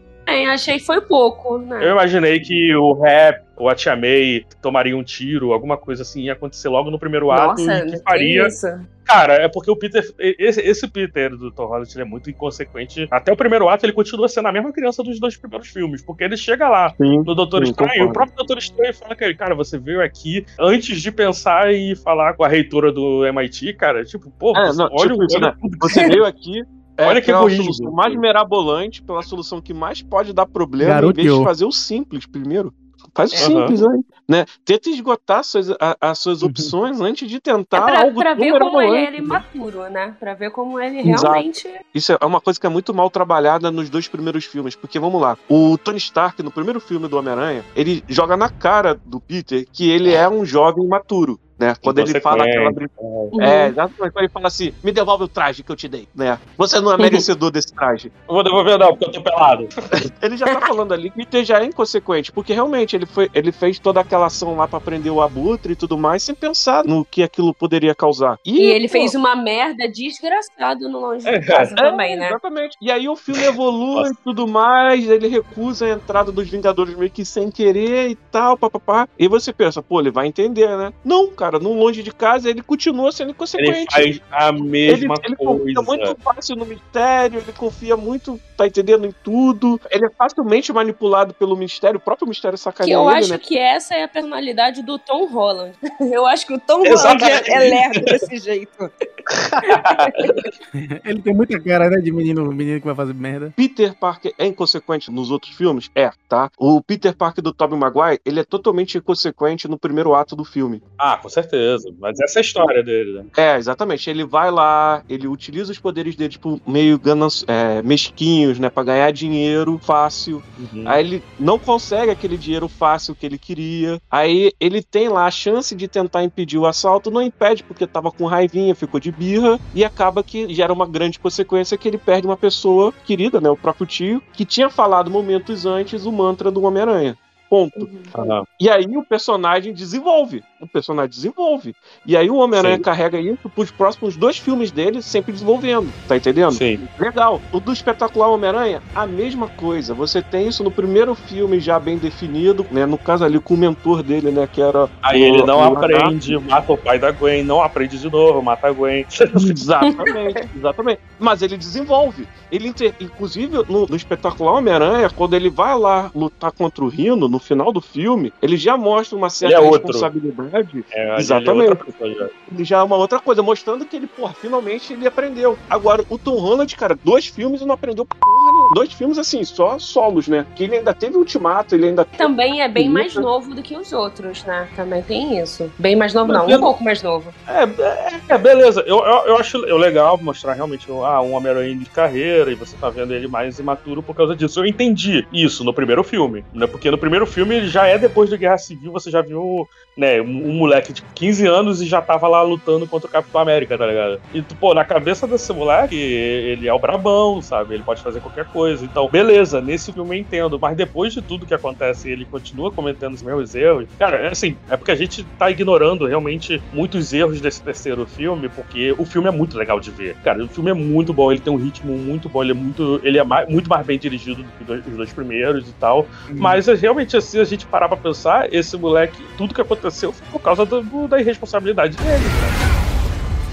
achei 0.50 0.80
que 0.80 0.86
foi 0.86 1.02
pouco, 1.02 1.58
né? 1.58 1.86
eu 1.86 1.92
imaginei 1.92 2.40
que 2.40 2.76
o 2.76 2.94
rap 2.94 3.44
ou 3.58 3.68
a 3.70 3.76
Tia 3.76 3.96
May 3.96 4.46
tomaria 4.62 4.96
um 4.96 5.04
tiro, 5.04 5.52
alguma 5.52 5.78
coisa 5.78 6.04
assim 6.04 6.24
ia 6.24 6.34
acontecer 6.34 6.70
logo 6.70 6.90
no 6.90 6.98
primeiro 6.98 7.30
ato 7.30 7.62
Nossa, 7.62 7.86
e 7.86 7.92
que 7.92 7.98
faria 8.04 8.48
isso. 8.48 8.68
Cara, 9.04 9.34
é 9.34 9.48
porque 9.50 9.72
o 9.72 9.76
Peter. 9.76 10.04
Esse, 10.20 10.62
esse 10.62 10.88
Peter 10.88 11.36
do 11.36 11.52
Tom 11.52 11.66
Holland 11.66 11.92
ele 11.92 12.04
é 12.04 12.06
muito 12.06 12.30
inconsequente. 12.30 13.08
Até 13.10 13.34
o 13.34 13.36
primeiro 13.36 13.68
ato, 13.68 13.84
ele 13.84 13.92
continua 13.92 14.30
sendo 14.30 14.48
a 14.48 14.52
mesma 14.52 14.72
criança 14.72 15.02
dos 15.02 15.20
dois 15.20 15.36
primeiros 15.36 15.68
filmes. 15.68 16.04
Porque 16.04 16.24
ele 16.24 16.38
chega 16.38 16.70
lá 16.70 16.94
Sim, 16.96 17.24
no 17.26 17.34
Doutor 17.34 17.66
sim, 17.66 17.72
Estranho, 17.72 18.04
e 18.04 18.06
o 18.06 18.14
próprio 18.14 18.36
Doutor 18.38 18.60
Estranho 18.60 18.94
fala 18.94 19.16
que, 19.16 19.34
cara, 19.34 19.56
você 19.56 19.80
veio 19.80 20.00
aqui 20.00 20.46
antes 20.60 21.02
de 21.02 21.12
pensar 21.12 21.74
em 21.74 21.96
falar 21.96 22.36
com 22.36 22.44
a 22.44 22.48
reitora 22.48 22.92
do 22.92 23.26
MIT, 23.26 23.74
cara. 23.74 24.06
Tipo, 24.06 24.30
pô, 24.30 24.56
É, 24.56 24.68
você- 24.68 24.78
não, 24.78 24.90
olha, 24.92 25.10
tipo 25.10 25.24
o- 25.24 25.42
né? 25.42 25.54
Você 25.82 26.08
veio 26.08 26.24
aqui. 26.24 26.62
É, 27.00 27.08
Olha 27.08 27.22
que 27.22 27.28
pela 27.28 27.40
egoísmo. 27.40 27.64
solução 27.74 27.92
mais 27.92 28.16
mirabolante, 28.16 29.02
pela 29.02 29.22
solução 29.24 29.62
que 29.62 29.74
mais 29.74 30.02
pode 30.02 30.34
dar 30.34 30.46
problema, 30.46 30.92
em 30.92 31.02
vez 31.02 31.14
de 31.16 31.24
Garoteou. 31.24 31.44
fazer 31.44 31.66
o 31.66 31.72
simples 31.72 32.26
primeiro. 32.26 32.74
Faz 33.16 33.32
o 33.32 33.36
simples, 33.38 33.82
aí, 33.82 34.00
né? 34.28 34.46
Tenta 34.66 34.90
esgotar 34.90 35.44
suas, 35.44 35.72
a- 35.72 35.96
as 36.02 36.20
suas 36.20 36.42
Uhum. 36.42 36.50
opções 36.50 37.00
antes 37.00 37.28
de 37.30 37.38
É 37.38 37.40
tentar 37.40 37.82
pra, 37.84 38.02
algo 38.02 38.20
pra 38.20 38.34
ver 38.34 38.52
como 38.60 38.82
ele 38.82 38.98
é 38.98 39.18
imaturo, 39.20 39.90
né? 39.90 40.14
Pra 40.20 40.34
ver 40.34 40.52
como 40.52 40.78
ele 40.80 41.00
Exato. 41.10 41.32
realmente. 41.34 41.68
Isso 41.96 42.12
é 42.12 42.26
uma 42.26 42.42
coisa 42.42 42.60
que 42.60 42.68
é 42.68 42.70
muito 42.70 42.94
mal 42.94 43.10
trabalhada 43.10 43.72
nos 43.72 43.90
dois 43.90 44.08
primeiros 44.10 44.44
filmes, 44.44 44.76
porque 44.76 45.00
vamos 45.00 45.22
lá, 45.22 45.38
o 45.50 45.78
Tony 45.78 45.98
Stark 45.98 46.44
no 46.44 46.52
primeiro 46.52 46.80
filme 46.82 47.08
do 47.08 47.18
Homem-Aranha, 47.18 47.64
ele 47.74 48.04
joga 48.10 48.36
na 48.36 48.50
cara 48.50 48.94
do 49.06 49.20
Peter 49.22 49.66
que 49.72 49.90
ele 49.90 50.14
é 50.14 50.28
um 50.28 50.44
jovem 50.46 50.84
imaturo, 50.84 51.40
né? 51.60 51.76
Quando 51.84 52.00
ele 52.00 52.20
fala 52.22 52.46
aquela 52.46 52.70
Uhum. 53.00 53.42
É, 53.42 53.68
exatamente. 53.68 54.14
Quando 54.14 54.24
ele 54.24 54.30
fala 54.30 54.48
assim, 54.48 54.74
me 54.84 54.92
devolve 54.92 55.24
o 55.26 55.28
traje 55.28 55.64
que 55.64 55.72
eu 55.72 55.76
te 55.76 55.88
dei, 55.88 56.08
né? 56.16 56.40
Você 56.58 56.80
não 56.80 56.92
é 56.94 56.98
merecedor 56.98 57.52
desse 57.52 57.74
traje. 57.74 58.12
Eu 58.28 58.36
vou 58.36 58.44
devolver, 58.44 58.78
não, 58.78 58.90
porque 58.90 59.06
eu 59.06 59.12
tô 59.12 59.22
pelado. 59.22 59.68
Ele 60.22 60.38
já 60.38 60.46
tá 60.46 60.62
falando 60.68 60.94
ali 60.94 61.10
que 61.10 61.18
Peter 61.18 61.44
já 61.44 61.62
é 61.62 61.66
inconsequente, 61.66 62.32
porque 62.32 62.54
realmente 62.54 62.96
ele, 62.96 63.06
foi, 63.06 63.30
ele 63.34 63.52
fez 63.52 63.80
toda 63.80 64.00
aquela 64.00 64.28
ação 64.28 64.56
lá 64.56 64.68
pra 64.68 64.80
prender 64.80 65.12
o 65.12 65.22
abutre 65.22 65.74
e 65.74 65.76
tudo 65.76 65.98
mais, 65.98 66.24
sem 66.24 66.36
pensar 66.36 66.84
no 66.84 67.04
que 67.04 67.24
aquilo 67.24 67.54
poderia 67.54 67.96
causar. 67.96 68.38
E 68.46 68.62
ele 68.66 68.88
pô, 68.88 68.94
fez 68.94 69.16
uma 69.16 69.36
merda 69.36 69.88
desgraçado 69.88 70.90
no 70.90 71.00
longe 71.00 71.28
É, 71.28 71.40
de 71.40 71.46
casa 71.46 71.74
É, 71.74 71.76
também, 71.76 72.16
né? 72.16 72.28
Exatamente. 72.30 72.78
E 72.82 72.92
aí 72.92 73.08
o 73.08 73.16
filme 73.16 73.44
evolui 73.46 74.10
e 74.10 74.16
tudo 74.24 74.48
mais, 74.48 75.10
ele 75.10 75.28
recusa 75.28 75.86
a 75.86 75.90
entrada 75.90 76.32
dos 76.32 76.50
Vingadores 76.50 76.96
meio 76.96 77.12
que 77.12 77.26
sem 77.26 77.50
querer 77.52 78.10
e 78.10 78.16
tal, 78.16 78.58
papapá. 78.58 79.08
E 79.18 79.28
você 79.28 79.52
pensa, 79.52 79.82
pô, 79.82 80.00
ele 80.00 80.12
vai 80.12 80.28
entender, 80.28 80.68
né? 80.78 80.92
Não, 81.04 81.30
cara, 81.32 81.49
no 81.58 81.74
longe 81.74 82.04
de 82.04 82.12
casa 82.12 82.50
ele 82.50 82.62
continua 82.62 83.12
sendo 83.12 83.28
Ele 83.28 83.32
inconsequente. 83.32 83.94
faz 83.94 84.22
a 84.32 84.50
Ele, 84.50 84.62
mesma 84.62 85.16
ele 85.24 85.36
confia 85.38 85.76
coisa. 85.76 85.82
muito 85.82 86.22
fácil 86.22 86.56
no 86.58 86.66
mistério, 86.66 87.40
ele 87.40 87.54
confia 87.54 87.96
muito, 87.96 88.40
tá 88.58 88.68
entendendo, 88.68 89.06
em 89.08 89.16
tudo. 89.24 89.80
Ele 89.90 90.06
é 90.06 90.10
facilmente 90.10 90.72
manipulado 90.74 91.34
pelo 91.34 91.56
mistério, 91.56 91.98
o 91.98 92.02
próprio 92.02 92.28
mistério 92.28 92.58
Que 92.58 92.64
sacaneia 92.64 92.96
eu 92.96 93.10
ele, 93.10 93.20
acho 93.20 93.30
né? 93.32 93.38
que 93.38 93.58
essa 93.58 93.96
é 93.96 94.04
a 94.04 94.08
personalidade 94.08 94.84
do 94.84 95.00
Tom 95.00 95.26
Holland. 95.28 95.74
Eu 96.12 96.26
acho 96.26 96.46
que 96.46 96.54
o 96.54 96.60
Tom 96.60 96.80
Holland 96.80 96.92
Exatamente. 96.94 97.50
é, 97.52 97.54
é 97.54 97.60
lerdo 97.70 98.02
desse 98.02 98.38
jeito. 98.38 98.92
Ele 101.06 101.22
tem 101.22 101.34
muita 101.34 101.60
cara, 101.60 101.90
né, 101.90 101.98
de 102.00 102.12
menino, 102.12 102.46
menino 102.52 102.80
que 102.80 102.86
vai 102.86 102.96
fazer 102.96 103.14
merda. 103.14 103.54
Peter 103.56 103.94
Parker 103.94 104.34
é 104.38 104.46
inconsequente 104.46 105.12
nos 105.12 105.32
outros 105.32 105.56
filmes? 105.56 105.90
É, 105.96 106.12
tá? 106.28 106.50
O 106.58 106.82
Peter 106.82 107.16
Parker 107.16 107.44
do 107.44 107.54
Tobey 107.54 107.78
Maguire, 107.78 108.20
ele 108.26 108.40
é 108.40 108.44
totalmente 108.44 108.98
inconsequente 108.98 109.68
no 109.68 109.78
primeiro 109.78 110.14
ato 110.14 110.36
do 110.36 110.44
filme. 110.44 110.82
Ah, 110.98 111.18
com 111.18 111.30
certeza. 111.30 111.90
Mas 112.00 112.20
essa 112.20 112.40
é 112.40 112.42
a 112.42 112.44
história 112.44 112.84
dele, 112.84 113.14
né? 113.14 113.26
É, 113.38 113.58
exatamente. 113.58 114.10
Ele 114.10 114.26
vai 114.26 114.52
lá, 114.52 115.04
ele 115.10 115.28
utiliza 115.28 115.72
os 115.72 115.80
poderes 115.80 116.16
dele, 116.16 116.30
tipo, 116.30 116.60
meio 116.68 116.98
ganan- 117.00 117.28
é, 117.48 117.82
mesquinhos, 117.82 118.60
né? 118.60 118.70
Pra 118.70 118.84
ganhar 118.84 119.12
dinheiro 119.12 119.80
fácil. 119.82 120.42
Uhum. 120.58 120.84
Aí 120.88 121.06
ele 121.06 121.24
não 121.40 121.60
consegue 121.60 122.12
aquele 122.12 122.38
dinheiro 122.38 122.68
fácil 122.68 123.16
que 123.16 123.26
ele 123.26 123.38
queria. 123.38 124.00
Aí 124.10 124.52
ele 124.60 124.82
tem 124.82 125.10
lá 125.10 125.26
a 125.26 125.32
chance 125.32 125.76
de 125.76 125.88
tentar 125.88 126.24
impedir 126.24 126.58
o 126.58 126.66
assalto, 126.66 127.12
não 127.12 127.22
impede 127.22 127.64
porque 127.64 127.86
tava 127.86 128.12
com 128.12 128.26
raivinha, 128.26 128.74
ficou 128.76 129.00
de 129.00 129.12
birra 129.20 129.60
e 129.76 129.84
acaba 129.84 130.24
que 130.24 130.54
gera 130.54 130.72
uma 130.72 130.88
grande 130.88 131.20
consequência 131.20 131.78
que 131.78 131.88
ele 131.88 131.98
perde 131.98 132.26
uma 132.26 132.38
pessoa 132.38 132.94
querida, 133.06 133.42
né, 133.42 133.50
o 133.50 133.58
próprio 133.58 133.86
tio, 133.86 134.24
que 134.32 134.46
tinha 134.46 134.70
falado 134.70 135.12
momentos 135.12 135.66
antes 135.66 136.06
o 136.06 136.12
mantra 136.12 136.50
do 136.50 136.64
Homem-Aranha. 136.64 137.18
Ponto. 137.50 137.90
Aham. 138.16 138.44
E 138.60 138.70
aí 138.70 138.96
o 138.96 139.04
personagem 139.04 139.74
desenvolve. 139.74 140.44
O 140.62 140.68
personagem 140.68 141.10
desenvolve. 141.10 141.74
E 142.06 142.16
aí 142.16 142.30
o 142.30 142.36
Homem-Aranha 142.36 142.78
carrega 142.80 143.20
isso 143.20 143.50
pros 143.50 143.72
próximos 143.72 144.16
dois 144.16 144.38
filmes 144.38 144.70
dele, 144.72 145.02
sempre 145.02 145.32
desenvolvendo. 145.32 145.92
Tá 146.08 146.16
entendendo? 146.18 146.52
Sim. 146.54 146.88
Legal. 147.00 147.42
O 147.52 147.60
do 147.60 147.72
espetacular 147.74 148.30
Homem-Aranha, 148.30 148.82
a 148.94 149.08
mesma 149.08 149.48
coisa. 149.48 149.94
Você 149.94 150.22
tem 150.22 150.48
isso 150.48 150.64
no 150.64 150.70
primeiro 150.70 151.16
filme 151.16 151.60
já 151.60 151.80
bem 151.80 151.98
definido, 151.98 152.66
né? 152.72 152.86
No 152.86 152.98
caso 152.98 153.24
ali 153.26 153.40
com 153.40 153.54
o 153.54 153.58
mentor 153.58 154.04
dele, 154.04 154.30
né? 154.32 154.48
Que 154.52 154.62
era. 154.62 154.88
Aí 155.02 155.22
o- 155.22 155.26
ele 155.26 155.44
não 155.44 155.60
o 155.60 155.64
aprende, 155.78 156.38
mata 156.38 156.72
o 156.74 156.78
pai 156.78 157.00
da 157.00 157.12
Gwen, 157.12 157.44
não 157.44 157.62
aprende 157.64 157.98
de 157.98 158.10
novo, 158.12 158.42
mata 158.42 158.68
a 158.68 158.72
Gwen. 158.72 159.06
Exatamente, 159.70 160.50
exatamente. 160.56 161.00
Mas 161.20 161.42
ele 161.42 161.58
desenvolve. 161.58 162.28
Ele, 162.52 162.74
inclusive, 163.00 163.58
no, 163.70 163.86
no 163.88 163.96
espetacular 163.96 164.54
Homem-Aranha, 164.54 165.10
quando 165.10 165.36
ele 165.36 165.50
vai 165.50 165.78
lá 165.78 166.12
lutar 166.14 166.52
contra 166.52 166.84
o 166.84 166.88
Rino, 166.88 167.28
no 167.28 167.39
final 167.40 167.72
do 167.72 167.82
filme, 167.82 168.34
ele 168.42 168.58
já 168.58 168.78
mostra 168.78 169.18
uma 169.18 169.30
certa 169.30 169.56
Ele 169.56 169.66
é 169.66 169.68
outro. 169.68 169.88
responsabilidade. 169.88 170.86
É, 170.92 171.18
Exatamente. 171.18 171.78
ele 172.02 172.14
é 172.14 172.16
já. 172.16 172.30
Ele 172.52 172.64
já 172.64 172.78
é 172.80 172.84
uma 172.84 172.96
outra 172.96 173.20
coisa, 173.20 173.42
mostrando 173.42 173.86
que 173.86 173.96
ele, 173.96 174.08
porra, 174.08 174.34
finalmente 174.34 174.94
ele 174.94 175.08
aprendeu. 175.08 175.58
Agora, 175.70 176.04
o 176.10 176.18
Tom 176.18 176.38
Holland, 176.38 176.76
cara, 176.76 176.98
dois 177.04 177.28
filmes 177.28 177.62
e 177.62 177.66
não 177.66 177.74
aprendeu 177.74 178.06
porra 178.06 178.52
nenhuma. 178.52 178.74
Dois 178.76 178.94
filmes, 178.94 179.18
assim, 179.18 179.44
só 179.44 179.78
solos, 179.80 180.28
né? 180.28 180.46
Que 180.56 180.64
ele 180.66 180.78
ainda 180.78 180.94
teve 180.94 181.18
Ultimato, 181.18 181.76
ele 181.76 181.88
ainda 181.88 182.06
Também 182.06 182.62
é 182.62 182.68
bem 182.68 182.90
mais 182.90 183.16
novo 183.16 183.54
do 183.54 183.62
que 183.62 183.76
os 183.76 183.92
outros, 183.94 184.44
né? 184.44 184.68
Também 184.76 185.02
tem 185.02 185.40
isso. 185.40 185.72
Bem 185.78 185.96
mais 185.96 186.14
novo, 186.14 186.32
Mas 186.32 186.48
não, 186.48 186.58
um 186.58 186.62
pouco 186.62 186.84
mais 186.84 187.02
novo. 187.02 187.34
É, 187.48 187.64
é, 187.64 188.20
é, 188.30 188.38
beleza. 188.38 188.82
Eu, 188.86 189.00
eu, 189.00 189.26
eu 189.28 189.38
acho 189.38 189.58
eu 189.66 189.78
legal 189.78 190.18
mostrar 190.22 190.54
realmente 190.54 190.88
ah, 190.90 191.22
um 191.22 191.34
Homem-Aranha 191.34 191.76
de 191.76 191.86
carreira 191.86 192.52
e 192.52 192.56
você 192.56 192.76
tá 192.78 192.90
vendo 192.90 193.14
ele 193.14 193.28
mais 193.28 193.60
imaturo 193.60 194.02
por 194.02 194.16
causa 194.16 194.36
disso. 194.36 194.60
Eu 194.60 194.66
entendi 194.66 195.28
isso 195.32 195.64
no 195.64 195.74
primeiro 195.74 196.04
filme, 196.04 196.44
né? 196.54 196.68
Porque 196.68 196.90
no 196.92 196.98
primeiro 196.98 197.26
filme 197.30 197.56
ele 197.56 197.68
já 197.68 197.88
é 197.88 197.98
depois 197.98 198.30
da 198.30 198.38
Guerra 198.38 198.58
Civil, 198.58 198.92
você 198.92 199.10
já 199.10 199.22
viu, 199.22 199.68
né, 199.96 200.22
um, 200.22 200.50
um 200.50 200.54
moleque 200.54 200.92
de 200.94 201.02
15 201.16 201.46
anos 201.48 201.82
e 201.82 201.86
já 201.86 202.02
tava 202.02 202.28
lá 202.28 202.42
lutando 202.42 202.88
contra 202.88 203.08
o 203.08 203.12
Capitão 203.12 203.40
América, 203.42 203.78
tá 203.78 203.86
ligado? 203.86 204.20
E, 204.34 204.42
pô, 204.42 204.74
na 204.74 204.84
cabeça 204.84 205.26
desse 205.28 205.52
moleque, 205.54 205.96
ele 205.96 206.68
é 206.68 206.74
o 206.74 206.80
brabão, 206.80 207.42
sabe? 207.42 207.76
Ele 207.76 207.84
pode 207.84 208.02
fazer 208.02 208.20
qualquer 208.20 208.46
coisa. 208.46 208.84
Então, 208.84 209.08
beleza, 209.10 209.62
nesse 209.62 209.92
filme 209.94 210.16
eu 210.18 210.20
entendo, 210.22 210.60
mas 210.60 210.76
depois 210.76 211.14
de 211.14 211.22
tudo 211.22 211.46
que 211.46 211.54
acontece, 211.54 212.10
ele 212.10 212.26
continua 212.26 212.72
cometendo 212.72 213.14
os 213.14 213.22
mesmos 213.22 213.54
erros. 213.56 213.86
Cara, 213.98 214.18
é 214.18 214.28
assim, 214.28 214.56
é 214.70 214.76
porque 214.78 214.92
a 214.92 214.96
gente 214.96 215.24
tá 215.38 215.50
ignorando 215.50 216.06
realmente 216.06 216.62
muitos 216.74 217.14
erros 217.14 217.40
desse 217.40 217.62
terceiro 217.62 218.06
filme, 218.06 218.50
porque 218.50 218.94
o 218.98 219.06
filme 219.06 219.28
é 219.28 219.32
muito 219.32 219.58
legal 219.58 219.80
de 219.80 219.92
ver. 219.92 220.16
Cara, 220.24 220.44
o 220.44 220.48
filme 220.48 220.72
é 220.72 220.74
muito 220.74 221.14
bom, 221.14 221.32
ele 221.32 221.42
tem 221.42 221.52
um 221.54 221.58
ritmo 221.58 221.98
muito 221.98 222.28
bom, 222.30 222.42
ele 222.44 222.52
é 222.52 222.56
muito, 222.56 223.00
ele 223.04 223.18
é 223.18 223.24
mais- 223.24 223.48
muito 223.50 223.70
mais 223.70 223.86
bem 223.86 223.98
dirigido 224.00 224.44
do 224.44 224.50
que 224.50 224.62
os 224.62 224.68
dois, 224.68 224.88
os 224.88 224.98
dois 224.98 225.14
primeiros 225.14 225.68
e 225.70 225.74
tal. 225.74 226.08
Mas 226.30 226.68
é, 226.68 226.74
realmente, 226.76 227.16
assim, 227.20 227.40
a 227.40 227.44
gente 227.44 227.66
parar 227.66 227.88
pra 227.88 227.98
pensar, 227.98 228.52
esse 228.54 228.76
moleque, 228.78 229.22
tudo 229.38 229.54
que 229.54 229.62
aconteceu 229.62 230.12
foi 230.12 230.28
por 230.32 230.40
causa 230.42 230.66
do- 230.66 230.82
do- 230.82 231.08
da 231.08 231.20
irresponsabilidade 231.22 231.96
dele. 231.98 232.24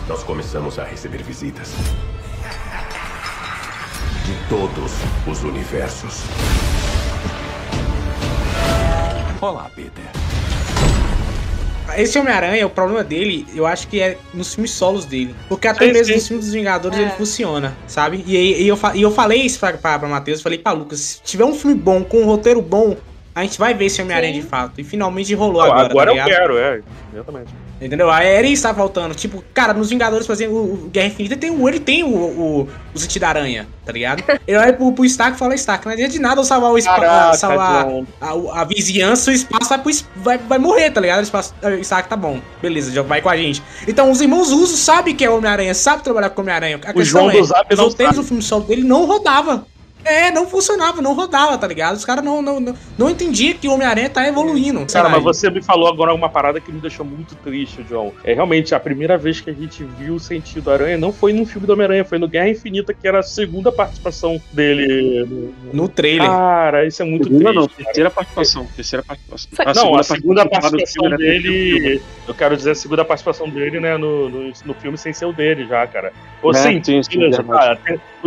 Nós 0.09 0.23
começamos 0.23 0.79
a 0.79 0.85
receber 0.85 1.23
visitas. 1.23 1.73
De 4.25 4.35
todos 4.49 4.93
os 5.27 5.43
universos. 5.45 6.23
Olá, 9.41 9.71
Peter. 9.75 10.05
Esse 11.97 12.19
Homem-Aranha, 12.19 12.67
o 12.67 12.71
problema 12.71 13.03
dele, 13.05 13.47
eu 13.55 13.65
acho 13.67 13.87
que 13.89 14.01
é 14.01 14.19
nos 14.35 14.55
filmes 14.55 14.73
solos 14.73 15.05
dele. 15.05 15.35
Porque 15.49 15.67
até 15.69 15.87
Sim, 15.87 15.93
mesmo 15.93 16.07
sim. 16.07 16.15
nos 16.15 16.29
filmes 16.29 16.45
dos 16.47 16.55
Vingadores 16.55 16.99
É. 16.99 17.03
ele 17.03 17.11
funciona, 17.13 17.75
sabe? 17.87 18.23
E, 18.27 18.63
e 18.63 18.69
eu, 18.69 18.79
e 18.95 19.03
eu 19.03 19.11
falei 19.13 19.43
isso 19.43 19.59
pra, 19.61 19.73
pra, 19.75 19.99
pra 19.99 20.09
Matheus, 20.09 20.43
falei 20.43 20.59
pra 20.59 20.73
Lucas, 20.73 20.99
se 20.99 21.21
tiver 21.23 21.45
um 21.45 21.55
filme 21.55 21.75
bom, 21.77 22.03
com 22.05 22.19
um 22.23 22.27
roteiro 22.27 22.61
bom, 22.61 22.97
a 23.37 23.43
gente 23.43 23.59
vai 23.59 23.75
ver 23.75 23.85
esse 23.85 24.01
Homem-Aranha 24.01 24.33
de 24.33 24.41
fato. 24.41 24.81
E 24.81 24.83
finalmente 24.85 25.35
rolou 25.35 25.63
Não, 25.63 25.71
agora, 25.71 25.91
agora 25.91 26.07
tá 26.07 26.11
eu 26.17 26.25
ligado? 26.25 26.41
quero, 26.41 26.57
é, 26.59 26.81
exatamente. 27.13 27.55
Entendeu? 27.79 28.11
A 28.11 28.25
Eren 28.25 28.51
está 28.51 28.73
voltando. 28.73 29.15
Tipo, 29.15 29.45
cara, 29.53 29.75
nos 29.75 29.91
Vingadores, 29.91 30.27
por 30.27 30.33
exemplo, 30.33 30.57
o 30.57 30.89
Guerra 30.89 31.09
Infinita 31.09 31.37
tem 31.37 31.51
o, 31.51 31.69
ele 31.69 31.79
tem 31.79 32.03
o, 32.03 32.09
o, 32.09 32.69
o 32.95 32.99
sentido 32.99 33.21
da 33.21 33.29
aranha, 33.29 33.69
tá 33.85 33.93
ligado? 33.93 34.25
Ele 34.49 34.57
olha 34.57 34.73
pro, 34.73 34.91
pro 34.93 35.05
Stark 35.05 35.37
e 35.37 35.39
fala, 35.39 35.55
Stark, 35.55 35.85
não 35.85 35.93
adianta 35.93 36.13
de 36.13 36.19
nada 36.19 36.41
eu 36.41 36.45
salvar 36.45 36.71
o 36.73 36.79
espaço, 36.79 37.01
Caraca, 37.03 37.37
salvar 37.37 37.85
John. 37.85 38.07
a, 38.19 38.63
a 38.63 38.65
vizinhança, 38.65 39.31
o 39.31 39.35
espaço 39.35 39.69
vai, 39.69 39.79
pro, 39.79 39.93
vai, 40.17 40.39
vai 40.39 40.59
morrer, 40.59 40.91
tá 40.91 41.03
ligado? 41.03 41.19
O 41.19 41.23
espaço, 41.25 41.55
o 41.63 41.69
Stark 41.81 42.09
tá 42.09 42.17
bom, 42.17 42.41
beleza, 42.63 42.91
já 42.91 43.03
vai 43.03 43.21
com 43.21 43.29
a 43.29 43.37
gente. 43.37 43.63
Então, 43.87 44.11
os 44.11 44.23
irmãos 44.23 44.51
Uso 44.53 44.79
sabem 44.79 45.15
que 45.15 45.23
é 45.23 45.29
Homem-Aranha, 45.29 45.75
sabe 45.75 46.03
trabalhar 46.03 46.31
com 46.31 46.41
Homem-Aranha. 46.41 46.81
A 46.83 46.99
O 46.99 47.05
João 47.05 47.31
é, 47.31 47.37
do 47.37 47.45
Zap 47.45 47.67
os 47.75 47.79
não 47.79 47.91
sabe. 47.91 48.15
do 48.15 48.23
filme 48.23 48.43
solo 48.43 48.65
dele 48.65 48.85
não 48.85 49.05
rodava. 49.05 49.67
É, 50.07 50.31
não 50.31 50.47
funcionava, 50.47 51.03
não 51.03 51.15
rodava, 51.15 51.59
tá 51.59 51.67
ligado? 51.67 51.97
Os 51.97 52.05
caras 52.05 52.25
não, 52.25 52.41
não, 52.41 52.61
não, 52.61 52.75
não 52.97 53.11
entendiam 53.11 53.57
que 53.59 53.69
o 53.69 53.73
Homem-Aranha 53.73 54.09
tá 54.09 54.27
evoluindo. 54.27 54.87
Cara, 54.93 55.09
mas 55.09 55.23
você 55.23 55.51
me 55.51 55.63
falou 55.63 55.89
agora 55.89 56.15
uma 56.15 56.29
parada 56.29 56.61
que 56.61 56.71
me 56.71 56.81
deixou 56.81 57.05
muito 57.05 57.35
triste, 57.37 57.83
John. 57.85 58.13
É 58.25 58.33
realmente 58.35 58.75
a 58.75 58.81
primeira 58.81 59.19
vez 59.19 59.41
que 59.41 59.51
a 59.51 59.53
gente 59.53 59.83
viu 59.85 60.15
o 60.15 60.21
sentido 60.21 60.71
aranha 60.71 60.97
não 60.97 61.13
foi 61.13 61.33
no 61.33 61.45
filme 61.45 61.67
do 61.67 61.73
Homem-Aranha, 61.73 62.05
foi 62.05 62.19
no 62.19 62.29
Guerra 62.29 62.49
Infinita, 62.49 62.95
que 62.95 63.07
era 63.07 63.19
a 63.21 63.23
segunda 63.23 63.71
participação 63.73 64.41
dele. 64.53 65.27
no- 65.73 65.89
trailer. 65.89 66.29
Cara, 66.29 66.87
isso 66.87 67.01
é 67.03 67.05
muito 67.05 67.25
Segunda 67.25 67.53
não, 67.53 67.63
triste. 67.67 67.77
cara. 67.77 67.85
terceira 67.87 68.11
participação. 68.11 68.67
Terceira 68.77 69.03
participação. 69.05 69.51
Foi- 69.57 69.75
não, 69.75 69.95
a 69.97 70.03
segunda 70.03 70.47
participação 70.47 71.03
participação 71.03 71.17
dele. 71.19 72.03
Eu 72.29 72.35
quero 72.35 72.57
dizer 72.57 72.71
a 72.73 72.75
segunda 72.75 73.05
participação 73.05 73.49
dele, 73.49 73.81
né, 73.81 73.97
no, 73.97 74.29
no, 74.29 74.53
no 74.65 74.75
filme 74.75 74.99
sem 74.99 75.13
ser 75.13 75.27
o 75.27 75.33
dele 75.33 75.67
já, 75.67 75.87
cara. 75.87 76.13
Ou 76.43 76.51
É, 76.51 76.55
sim, 76.55 76.83
sim, 76.83 77.03
sim, 77.03 77.19
beleza, 77.19 77.43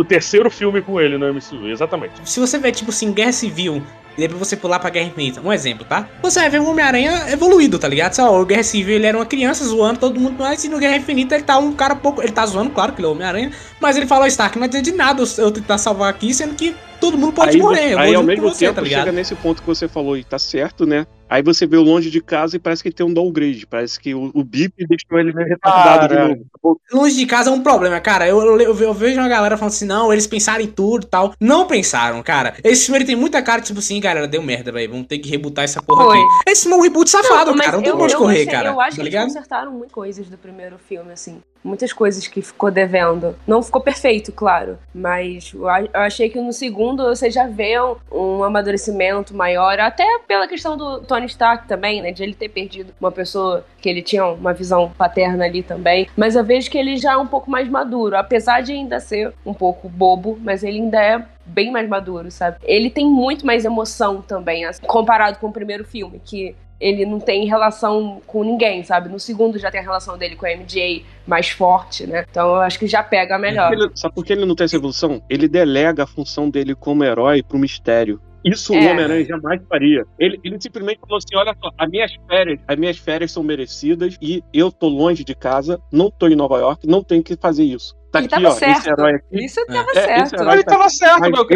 cara, 0.00 0.02
o 0.02 0.04
terceiro 0.04 0.50
filme 0.50 0.82
com 0.82 1.00
ele 1.00 1.18
no 1.18 1.32
MCU, 1.32 1.68
exatamente. 1.68 2.14
Se 2.24 2.40
você 2.40 2.58
ver, 2.58 2.72
tipo 2.72 2.90
assim, 2.90 3.12
Guerra 3.12 3.32
Civil 3.32 3.82
e 4.16 4.22
depois 4.22 4.48
você 4.48 4.56
pular 4.56 4.78
pra 4.78 4.90
Guerra 4.90 5.06
Infinita, 5.06 5.40
um 5.40 5.52
exemplo, 5.52 5.84
tá? 5.84 6.08
Você 6.22 6.40
vai 6.40 6.50
ver 6.50 6.60
o 6.60 6.68
Homem-Aranha 6.68 7.30
evoluído, 7.30 7.78
tá 7.78 7.88
ligado? 7.88 8.14
Só, 8.14 8.40
o 8.40 8.44
Guerra 8.44 8.62
Civil 8.62 8.96
ele 8.96 9.06
era 9.06 9.16
uma 9.16 9.26
criança 9.26 9.64
zoando 9.64 10.00
todo 10.00 10.18
mundo 10.18 10.38
mais, 10.38 10.62
e 10.64 10.68
no 10.68 10.78
Guerra 10.78 10.96
Infinita 10.96 11.36
ele 11.36 11.44
tá 11.44 11.58
um 11.58 11.72
cara 11.72 11.94
pouco. 11.94 12.20
Ele 12.20 12.32
tá 12.32 12.44
zoando, 12.44 12.70
claro 12.70 12.92
que 12.92 13.00
ele 13.00 13.06
é 13.06 13.08
o 13.08 13.12
Homem-Aranha, 13.12 13.52
mas 13.80 13.96
ele 13.96 14.06
falou, 14.06 14.26
Stark, 14.26 14.58
não 14.58 14.64
adianta 14.64 14.90
de 14.90 14.96
nada 14.96 15.22
eu 15.38 15.50
tentar 15.50 15.78
salvar 15.78 16.10
aqui, 16.10 16.34
sendo 16.34 16.54
que 16.54 16.74
todo 17.00 17.16
mundo 17.18 17.32
pode 17.32 17.56
aí, 17.56 17.62
morrer. 17.62 17.92
Eu 17.94 17.98
aí 17.98 18.14
ao 18.14 18.22
mesmo 18.22 18.48
você, 18.48 18.66
tempo 18.66 18.76
tá 18.76 18.82
ligado? 18.82 19.00
chega 19.00 19.12
nesse 19.12 19.34
ponto 19.34 19.60
que 19.62 19.66
você 19.66 19.88
falou 19.88 20.16
e 20.16 20.22
tá 20.24 20.38
certo, 20.38 20.86
né? 20.86 21.06
Aí 21.28 21.42
você 21.42 21.64
vê 21.64 21.76
o 21.76 21.82
longe 21.82 22.10
de 22.10 22.20
casa 22.20 22.56
e 22.56 22.58
parece 22.58 22.82
que 22.82 22.90
tem 22.90 23.06
um 23.06 23.14
downgrade. 23.14 23.64
Parece 23.64 24.00
que 24.00 24.12
o, 24.14 24.32
o 24.34 24.42
bip 24.42 24.74
deixou 24.84 25.18
ele 25.18 25.32
meio 25.32 25.46
retardado 25.48 26.08
de 26.08 26.20
novo. 26.20 26.80
Longe 26.92 27.14
de 27.16 27.24
casa 27.24 27.50
é 27.50 27.52
um 27.52 27.62
problema, 27.62 28.00
cara. 28.00 28.26
Eu, 28.26 28.40
eu, 28.40 28.60
eu 28.60 28.74
ve- 28.74 28.84
eu 28.84 28.92
vejo 28.92 29.20
uma 29.20 29.28
galera 29.28 29.56
falando 29.56 29.72
assim, 29.72 29.84
não, 29.86 30.12
eles 30.12 30.26
pensaram 30.26 30.62
em 30.62 30.66
tudo 30.66 31.04
e 31.04 31.06
tal. 31.06 31.32
Não 31.40 31.68
pensaram, 31.68 32.20
cara. 32.20 32.54
Esse 32.64 32.86
filme 32.86 32.98
ele 32.98 33.04
tem 33.06 33.14
muita 33.14 33.40
cara, 33.42 33.60
tipo 33.62 33.78
assim, 33.78 34.00
galera, 34.00 34.26
deu 34.26 34.42
merda, 34.42 34.72
velho. 34.72 34.90
Vamos 34.90 35.06
ter 35.06 35.18
que 35.18 35.30
rebutar 35.30 35.64
essa 35.64 35.80
porra 35.80 36.04
Foi. 36.06 36.18
aqui. 36.18 36.26
Esse 36.48 36.68
é 36.70 36.74
um 36.74 36.80
reboot 36.80 37.08
safado, 37.08 37.52
mas 37.56 37.66
cara. 37.66 37.76
Não 37.76 37.84
tem 37.84 37.92
eu 37.92 38.18
correr, 38.18 38.46
cara. 38.46 38.70
Eu 38.70 38.80
acho 38.80 38.90
tá 38.90 38.94
que 38.96 39.00
eles 39.02 39.12
ligado? 39.12 39.26
consertaram 39.28 39.70
muitas 39.70 39.92
coisas 39.92 40.28
do 40.28 40.36
primeiro 40.36 40.78
filme, 40.78 41.12
assim. 41.12 41.40
Muitas 41.62 41.92
coisas 41.92 42.26
que 42.26 42.40
ficou 42.40 42.70
devendo. 42.70 43.36
Não 43.46 43.62
ficou 43.62 43.80
perfeito, 43.80 44.32
claro. 44.32 44.78
Mas 44.94 45.52
eu 45.52 45.68
achei 45.94 46.30
que 46.30 46.40
no 46.40 46.52
segundo 46.52 47.04
você 47.04 47.30
já 47.30 47.46
vê 47.46 47.74
um 48.10 48.42
amadurecimento 48.42 49.34
maior. 49.34 49.78
Até 49.78 50.04
pela 50.26 50.48
questão 50.48 50.76
do 50.76 51.00
Tony 51.00 51.26
Stark 51.26 51.68
também, 51.68 52.00
né? 52.00 52.12
De 52.12 52.22
ele 52.22 52.34
ter 52.34 52.48
perdido 52.48 52.94
uma 53.00 53.12
pessoa 53.12 53.64
que 53.80 53.88
ele 53.88 54.02
tinha 54.02 54.26
uma 54.26 54.52
visão 54.52 54.90
paterna 54.96 55.44
ali 55.44 55.62
também. 55.62 56.08
Mas 56.16 56.34
eu 56.34 56.44
vejo 56.44 56.70
que 56.70 56.78
ele 56.78 56.96
já 56.96 57.12
é 57.12 57.16
um 57.16 57.26
pouco 57.26 57.50
mais 57.50 57.68
maduro. 57.68 58.16
Apesar 58.16 58.62
de 58.62 58.72
ainda 58.72 58.98
ser 59.00 59.32
um 59.44 59.54
pouco 59.54 59.88
bobo, 59.88 60.38
mas 60.42 60.64
ele 60.64 60.78
ainda 60.78 61.02
é 61.02 61.22
bem 61.44 61.70
mais 61.70 61.88
maduro, 61.88 62.30
sabe? 62.30 62.58
Ele 62.62 62.88
tem 62.88 63.06
muito 63.06 63.44
mais 63.44 63.64
emoção 63.64 64.22
também, 64.22 64.64
assim, 64.64 64.80
comparado 64.86 65.38
com 65.38 65.48
o 65.48 65.52
primeiro 65.52 65.84
filme, 65.84 66.20
que 66.24 66.54
ele 66.80 67.04
não 67.04 67.20
tem 67.20 67.44
relação 67.46 68.22
com 68.26 68.42
ninguém, 68.42 68.82
sabe? 68.82 69.10
No 69.10 69.20
segundo 69.20 69.58
já 69.58 69.70
tem 69.70 69.80
a 69.80 69.82
relação 69.82 70.16
dele 70.16 70.34
com 70.34 70.46
a 70.46 70.50
MJ 70.50 71.04
mais 71.30 71.48
forte, 71.48 72.06
né? 72.06 72.26
Então 72.28 72.48
eu 72.48 72.56
acho 72.60 72.78
que 72.78 72.86
já 72.86 73.02
pega 73.02 73.38
melhor. 73.38 73.72
Ele- 73.72 73.88
sabe 73.94 74.14
por 74.14 74.24
que 74.24 74.32
ele 74.32 74.44
não 74.44 74.54
tem 74.56 74.64
essa 74.64 74.76
evolução? 74.76 75.22
Ele 75.30 75.48
delega 75.48 76.02
a 76.02 76.06
função 76.06 76.50
dele 76.50 76.74
como 76.74 77.04
herói 77.04 77.42
pro 77.42 77.58
mistério. 77.58 78.20
Isso 78.44 78.74
É. 78.74 78.78
o 78.78 78.90
Homem-Aranha 78.90 79.24
jamais 79.26 79.60
faria. 79.68 80.02
Ele, 80.18 80.40
ele 80.42 80.56
simplesmente 80.60 80.98
falou 81.00 81.18
assim: 81.18 81.36
olha 81.36 81.54
só, 81.62 81.70
as 81.78 81.88
minhas 81.90 82.10
férias, 82.26 82.58
as 82.66 82.76
minhas 82.78 82.98
férias 82.98 83.30
são 83.32 83.42
merecidas 83.42 84.16
e 84.20 84.42
eu 84.52 84.72
tô 84.72 84.88
longe 84.88 85.22
de 85.24 85.34
casa, 85.34 85.78
não 85.92 86.10
tô 86.10 86.26
em 86.26 86.34
Nova 86.34 86.58
York, 86.58 86.86
não 86.86 87.04
tenho 87.04 87.22
que 87.22 87.36
fazer 87.36 87.64
isso. 87.64 87.94
Tá 88.10 88.18
Ele 88.18 88.26
aqui, 88.26 88.34
tava 88.34 88.48
ó, 88.48 88.50
esse 88.50 88.58
certo. 88.58 88.88
herói 88.88 89.12
aqui. 89.14 89.44
Isso 89.44 89.66
tava 89.66 89.78
É, 89.78 89.98
esse 89.98 90.02
certo. 90.30 90.40
herói 90.40 90.54
ele 90.54 90.64
tá 90.64 90.70
tava 90.76 90.88
certo, 90.90 91.20
Mas 91.20 91.30
meu. 91.30 91.42
O 91.42 91.46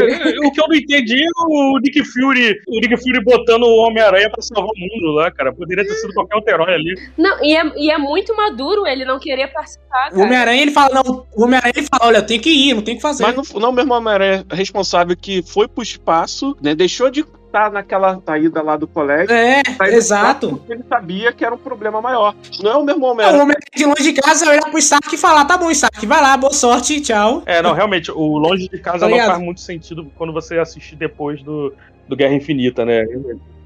que 0.53 0.61
eu 0.61 0.69
não 0.69 0.75
entendi 0.77 1.25
é 1.25 1.29
o 1.49 1.79
Nick 1.83 2.05
Fury, 2.05 2.55
o 2.69 2.81
Nick 2.81 2.97
Fury 2.99 3.25
botando 3.25 3.65
o 3.65 3.77
Homem-Aranha 3.87 4.31
pra 4.31 4.41
salvar 4.41 4.71
o 4.71 4.79
mundo 4.79 5.13
lá, 5.17 5.31
cara. 5.33 5.53
Poderia 5.53 5.85
ter 5.85 5.95
sido 5.95 6.15
qualquer 6.15 6.37
outro 6.37 6.53
herói 6.55 6.75
ali. 6.75 6.95
Não, 7.19 7.43
e 7.45 7.57
é, 7.57 7.73
e 7.77 7.91
é 7.91 7.99
muito 7.99 8.37
maduro 8.37 8.87
ele 8.87 9.05
não 9.05 9.19
querer 9.19 9.49
participar, 9.49 10.09
O 10.09 10.11
cara. 10.11 10.23
Homem-Aranha 10.23 10.63
ele 10.63 10.71
fala, 10.71 11.03
não, 11.03 11.27
o 11.35 11.43
Homem-Aranha 11.45 11.73
ele 11.77 11.87
fala, 11.91 12.07
olha, 12.07 12.19
eu 12.19 12.27
tenho 12.27 12.41
que 12.41 12.51
ir, 12.51 12.73
não 12.75 12.81
o 12.83 12.85
que 12.85 13.01
fazer. 13.01 13.25
Mas 13.25 13.35
não, 13.35 13.61
não 13.61 13.71
o 13.71 13.73
mesmo 13.73 13.93
Homem-Aranha 13.93 14.47
responsável 14.53 15.17
que 15.17 15.43
foi 15.43 15.67
pro 15.67 15.83
espaço, 15.83 16.57
né? 16.63 16.75
Deixou 16.75 17.11
de 17.11 17.25
estar 17.55 17.71
naquela 17.71 18.21
saída 18.27 18.61
lá 18.61 18.77
do 18.77 18.89
colégio. 18.89 19.33
É, 19.33 19.63
do 19.63 19.85
exato. 19.85 20.61
ele 20.69 20.83
sabia 20.89 21.33
que 21.33 21.45
era 21.45 21.55
um 21.55 21.59
problema 21.59 22.01
maior. 22.01 22.35
Não 22.61 22.73
é 22.73 22.77
o 22.77 22.83
mesmo 22.83 23.01
Não, 23.01 23.09
o 23.09 23.13
Homem-Aranha. 23.13 23.43
Homem 23.45 23.57
de 23.75 23.85
longe 23.85 24.03
de 24.03 24.13
casa 24.13 24.51
olhar 24.51 24.69
pro 24.69 24.79
Stark 24.79 25.15
e 25.15 25.19
falar, 25.19 25.45
tá 25.45 25.57
bom, 25.57 25.71
Stark, 25.71 26.05
vai 26.05 26.21
lá, 26.21 26.37
boa 26.37 26.53
sorte, 26.53 27.01
tchau. 27.01 27.43
É, 27.47 27.63
não, 27.63 27.73
realmente, 27.73 28.11
o 28.11 28.37
Longe 28.39 28.69
de 28.69 28.79
Casa 28.79 29.01
Tá 29.01 29.09
não 29.09 29.19
faz 29.19 29.39
muito 29.39 29.61
sentido 29.61 30.11
quando 30.17 30.33
você 30.33 30.59
assistir 30.59 30.97
depois 30.97 31.43
do, 31.43 31.73
do 32.09 32.17
Guerra 32.17 32.35
Infinita, 32.35 32.85
né? 32.85 33.05